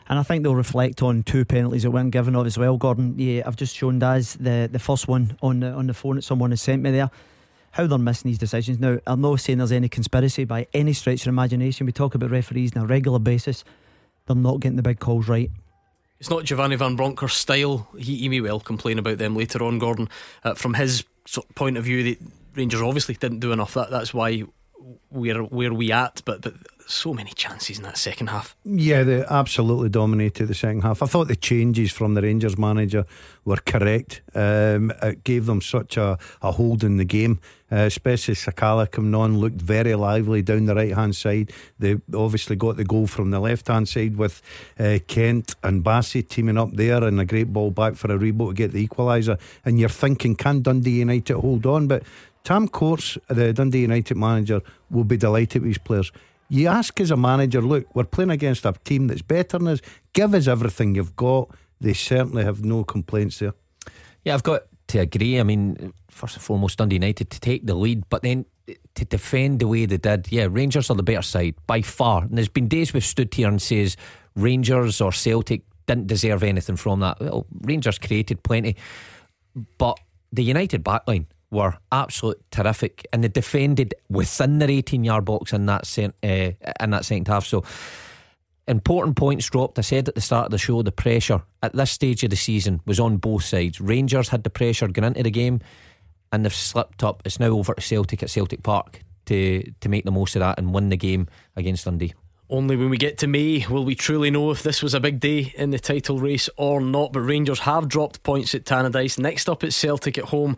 And 0.08 0.18
I 0.18 0.22
think 0.22 0.42
they'll 0.42 0.54
reflect 0.54 1.02
on 1.02 1.22
two 1.24 1.44
penalties 1.44 1.82
that 1.82 1.90
weren't 1.90 2.12
given 2.12 2.36
of 2.36 2.46
as 2.46 2.56
well, 2.56 2.76
Gordon. 2.76 3.18
Yeah, 3.18 3.42
I've 3.44 3.56
just 3.56 3.74
shown 3.74 3.98
Daz 3.98 4.34
the, 4.34 4.68
the 4.70 4.78
first 4.78 5.08
one 5.08 5.36
on 5.42 5.60
the, 5.60 5.72
on 5.72 5.88
the 5.88 5.94
phone 5.94 6.16
that 6.16 6.22
someone 6.22 6.50
has 6.50 6.62
sent 6.62 6.82
me 6.82 6.92
there. 6.92 7.10
How 7.72 7.86
they're 7.86 7.98
missing 7.98 8.30
these 8.30 8.38
decisions. 8.38 8.78
Now, 8.78 8.98
I'm 9.06 9.20
not 9.20 9.40
saying 9.40 9.58
there's 9.58 9.72
any 9.72 9.88
conspiracy 9.88 10.44
by 10.44 10.66
any 10.72 10.92
stretch 10.92 11.22
of 11.22 11.28
imagination. 11.28 11.86
We 11.86 11.92
talk 11.92 12.14
about 12.14 12.30
referees 12.30 12.74
on 12.76 12.84
a 12.84 12.86
regular 12.86 13.18
basis. 13.18 13.64
They're 14.26 14.36
not 14.36 14.60
getting 14.60 14.76
the 14.76 14.82
big 14.82 15.00
calls 15.00 15.28
right. 15.28 15.50
It's 16.18 16.30
not 16.30 16.44
Giovanni 16.44 16.76
Van 16.76 16.96
Bronckhorst's 16.96 17.40
style. 17.40 17.88
He, 17.98 18.16
he 18.16 18.28
may 18.28 18.40
well 18.40 18.60
complain 18.60 18.98
about 18.98 19.18
them 19.18 19.36
later 19.36 19.62
on, 19.62 19.78
Gordon. 19.78 20.08
Uh, 20.42 20.54
from 20.54 20.74
his 20.74 21.04
point 21.54 21.76
of 21.76 21.84
view, 21.84 22.02
the 22.02 22.18
Rangers 22.54 22.80
obviously 22.80 23.14
didn't 23.14 23.40
do 23.40 23.52
enough. 23.52 23.74
That, 23.74 23.90
that's 23.90 24.14
why 24.14 24.44
we're 25.10 25.42
where 25.42 25.74
we 25.74 25.92
at. 25.92 26.22
But 26.24 26.40
but 26.40 26.54
so 26.86 27.12
many 27.12 27.32
chances 27.32 27.78
in 27.78 27.84
that 27.84 27.98
second 27.98 28.28
half. 28.28 28.56
Yeah, 28.64 29.02
they 29.02 29.24
absolutely 29.28 29.88
dominated 29.88 30.46
the 30.46 30.54
second 30.54 30.82
half. 30.82 31.02
I 31.02 31.06
thought 31.06 31.28
the 31.28 31.36
changes 31.36 31.92
from 31.92 32.14
the 32.14 32.22
Rangers 32.22 32.56
manager 32.56 33.04
were 33.44 33.56
correct. 33.56 34.22
Um, 34.34 34.92
it 35.02 35.24
gave 35.24 35.46
them 35.46 35.60
such 35.60 35.96
a, 35.96 36.18
a 36.42 36.52
hold 36.52 36.84
in 36.84 36.96
the 36.96 37.04
game, 37.04 37.40
uh, 37.70 37.76
especially 37.76 38.34
Sakala 38.34 38.90
coming 38.90 39.14
on, 39.14 39.38
looked 39.38 39.60
very 39.60 39.94
lively 39.94 40.42
down 40.42 40.66
the 40.66 40.74
right 40.74 40.94
hand 40.94 41.16
side. 41.16 41.52
They 41.78 41.96
obviously 42.14 42.56
got 42.56 42.76
the 42.76 42.84
goal 42.84 43.06
from 43.06 43.30
the 43.30 43.40
left 43.40 43.68
hand 43.68 43.88
side 43.88 44.16
with 44.16 44.40
uh, 44.78 44.98
Kent 45.06 45.56
and 45.62 45.84
Bassey 45.84 46.26
teaming 46.26 46.58
up 46.58 46.72
there, 46.72 47.02
and 47.02 47.20
a 47.20 47.24
great 47.24 47.52
ball 47.52 47.70
back 47.70 47.96
for 47.96 48.08
Aribo 48.08 48.48
to 48.48 48.54
get 48.54 48.72
the 48.72 48.86
equaliser. 48.86 49.38
And 49.64 49.80
you're 49.80 49.88
thinking, 49.88 50.36
can 50.36 50.62
Dundee 50.62 51.00
United 51.00 51.36
hold 51.36 51.66
on? 51.66 51.88
But 51.88 52.04
Tam 52.44 52.68
Courts, 52.68 53.18
the 53.26 53.52
Dundee 53.52 53.80
United 53.80 54.16
manager, 54.16 54.60
will 54.88 55.02
be 55.02 55.16
delighted 55.16 55.62
with 55.62 55.70
his 55.70 55.78
players. 55.78 56.12
You 56.48 56.68
ask 56.68 57.00
as 57.00 57.10
a 57.10 57.16
manager, 57.16 57.60
look, 57.60 57.94
we're 57.94 58.04
playing 58.04 58.30
against 58.30 58.64
a 58.64 58.72
team 58.84 59.08
that's 59.08 59.22
better 59.22 59.58
than 59.58 59.68
us. 59.68 59.80
Give 60.12 60.32
us 60.34 60.46
everything 60.46 60.94
you've 60.94 61.16
got. 61.16 61.50
They 61.80 61.92
certainly 61.92 62.44
have 62.44 62.64
no 62.64 62.84
complaints 62.84 63.40
there. 63.40 63.54
Yeah, 64.24 64.34
I've 64.34 64.42
got 64.42 64.62
to 64.88 64.98
agree. 65.00 65.40
I 65.40 65.42
mean, 65.42 65.92
first 66.10 66.36
and 66.36 66.42
foremost, 66.42 66.78
Dundee 66.78 66.96
United 66.96 67.30
to 67.30 67.40
take 67.40 67.66
the 67.66 67.74
lead, 67.74 68.08
but 68.08 68.22
then 68.22 68.46
to 68.94 69.04
defend 69.04 69.60
the 69.60 69.68
way 69.68 69.86
they 69.86 69.96
did. 69.96 70.30
Yeah, 70.30 70.48
Rangers 70.50 70.90
are 70.90 70.96
the 70.96 71.02
better 71.02 71.22
side 71.22 71.54
by 71.66 71.82
far. 71.82 72.22
And 72.22 72.36
there's 72.36 72.48
been 72.48 72.68
days 72.68 72.92
we've 72.92 73.04
stood 73.04 73.32
here 73.32 73.48
and 73.48 73.60
says 73.60 73.96
Rangers 74.34 75.00
or 75.00 75.12
Celtic 75.12 75.62
didn't 75.86 76.06
deserve 76.06 76.42
anything 76.42 76.76
from 76.76 77.00
that. 77.00 77.20
Well, 77.20 77.46
Rangers 77.62 77.98
created 77.98 78.42
plenty, 78.42 78.76
but 79.78 79.98
the 80.32 80.42
United 80.42 80.84
backline 80.84 81.26
were 81.50 81.76
absolute 81.92 82.40
terrific, 82.50 83.06
and 83.12 83.22
they 83.22 83.28
defended 83.28 83.94
within 84.08 84.58
their 84.58 84.70
18 84.70 85.04
yard 85.04 85.24
box 85.24 85.52
in 85.52 85.66
that 85.66 85.98
uh, 85.98 86.50
in 86.80 86.90
that 86.90 87.04
second 87.04 87.28
half. 87.28 87.46
So 87.46 87.64
important 88.68 89.16
points 89.16 89.48
dropped. 89.48 89.78
I 89.78 89.82
said 89.82 90.08
at 90.08 90.14
the 90.14 90.20
start 90.20 90.46
of 90.46 90.50
the 90.52 90.58
show 90.58 90.82
the 90.82 90.92
pressure 90.92 91.42
at 91.62 91.74
this 91.74 91.90
stage 91.90 92.24
of 92.24 92.30
the 92.30 92.36
season 92.36 92.80
was 92.84 93.00
on 93.00 93.18
both 93.18 93.44
sides. 93.44 93.80
Rangers 93.80 94.28
had 94.28 94.44
the 94.44 94.50
pressure 94.50 94.88
going 94.88 95.06
into 95.06 95.22
the 95.22 95.30
game, 95.30 95.60
and 96.32 96.44
they've 96.44 96.54
slipped 96.54 97.04
up. 97.04 97.22
It's 97.24 97.40
now 97.40 97.48
over 97.48 97.74
to 97.74 97.80
Celtic 97.80 98.22
at 98.22 98.30
Celtic 98.30 98.62
Park 98.62 99.02
to 99.26 99.62
to 99.80 99.88
make 99.88 100.04
the 100.04 100.10
most 100.10 100.36
of 100.36 100.40
that 100.40 100.58
and 100.58 100.74
win 100.74 100.88
the 100.88 100.96
game 100.96 101.28
against 101.56 101.84
Dundee. 101.84 102.14
Only 102.48 102.76
when 102.76 102.90
we 102.90 102.96
get 102.96 103.18
to 103.18 103.26
May 103.26 103.66
will 103.68 103.84
we 103.84 103.96
truly 103.96 104.30
know 104.30 104.52
if 104.52 104.62
this 104.62 104.80
was 104.80 104.94
a 104.94 105.00
big 105.00 105.18
day 105.18 105.52
in 105.56 105.70
the 105.70 105.80
title 105.80 106.20
race 106.20 106.48
or 106.56 106.80
not. 106.80 107.12
But 107.12 107.22
Rangers 107.22 107.60
have 107.60 107.88
dropped 107.88 108.22
points 108.22 108.54
at 108.54 108.64
Tannadice. 108.64 109.18
Next 109.18 109.48
up, 109.48 109.64
it's 109.64 109.74
Celtic 109.74 110.16
at 110.16 110.26
home 110.26 110.56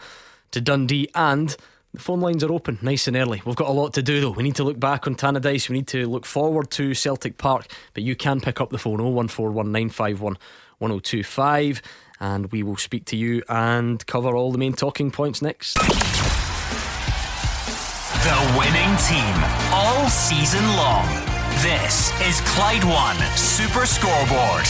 to 0.52 0.60
Dundee 0.60 1.08
and 1.14 1.56
the 1.94 2.00
phone 2.00 2.20
lines 2.20 2.44
are 2.44 2.52
open 2.52 2.78
nice 2.82 3.08
and 3.08 3.16
early. 3.16 3.40
We've 3.46 3.56
got 3.56 3.68
a 3.68 3.72
lot 3.72 3.94
to 3.94 4.02
do 4.02 4.20
though. 4.20 4.30
We 4.30 4.42
need 4.42 4.56
to 4.56 4.64
look 4.64 4.78
back 4.78 5.06
on 5.06 5.14
Tannadice. 5.14 5.68
We 5.68 5.76
need 5.76 5.86
to 5.88 6.06
look 6.06 6.26
forward 6.26 6.70
to 6.72 6.92
Celtic 6.94 7.38
Park. 7.38 7.66
But 7.94 8.02
you 8.02 8.14
can 8.14 8.40
pick 8.40 8.60
up 8.60 8.70
the 8.70 8.78
phone 8.78 8.98
01419511025 8.98 11.80
and 12.20 12.52
we 12.52 12.62
will 12.62 12.76
speak 12.76 13.06
to 13.06 13.16
you 13.16 13.42
and 13.48 14.04
cover 14.06 14.36
all 14.36 14.52
the 14.52 14.58
main 14.58 14.74
talking 14.74 15.10
points 15.10 15.40
next. 15.40 15.78
The 18.24 18.54
winning 18.58 18.96
team 19.08 19.34
all 19.72 20.08
season 20.08 20.64
long. 20.76 21.06
This 21.62 22.12
is 22.20 22.42
Clyde 22.42 22.84
One 22.84 23.16
Super 23.36 23.86
Scoreboard. 23.86 24.66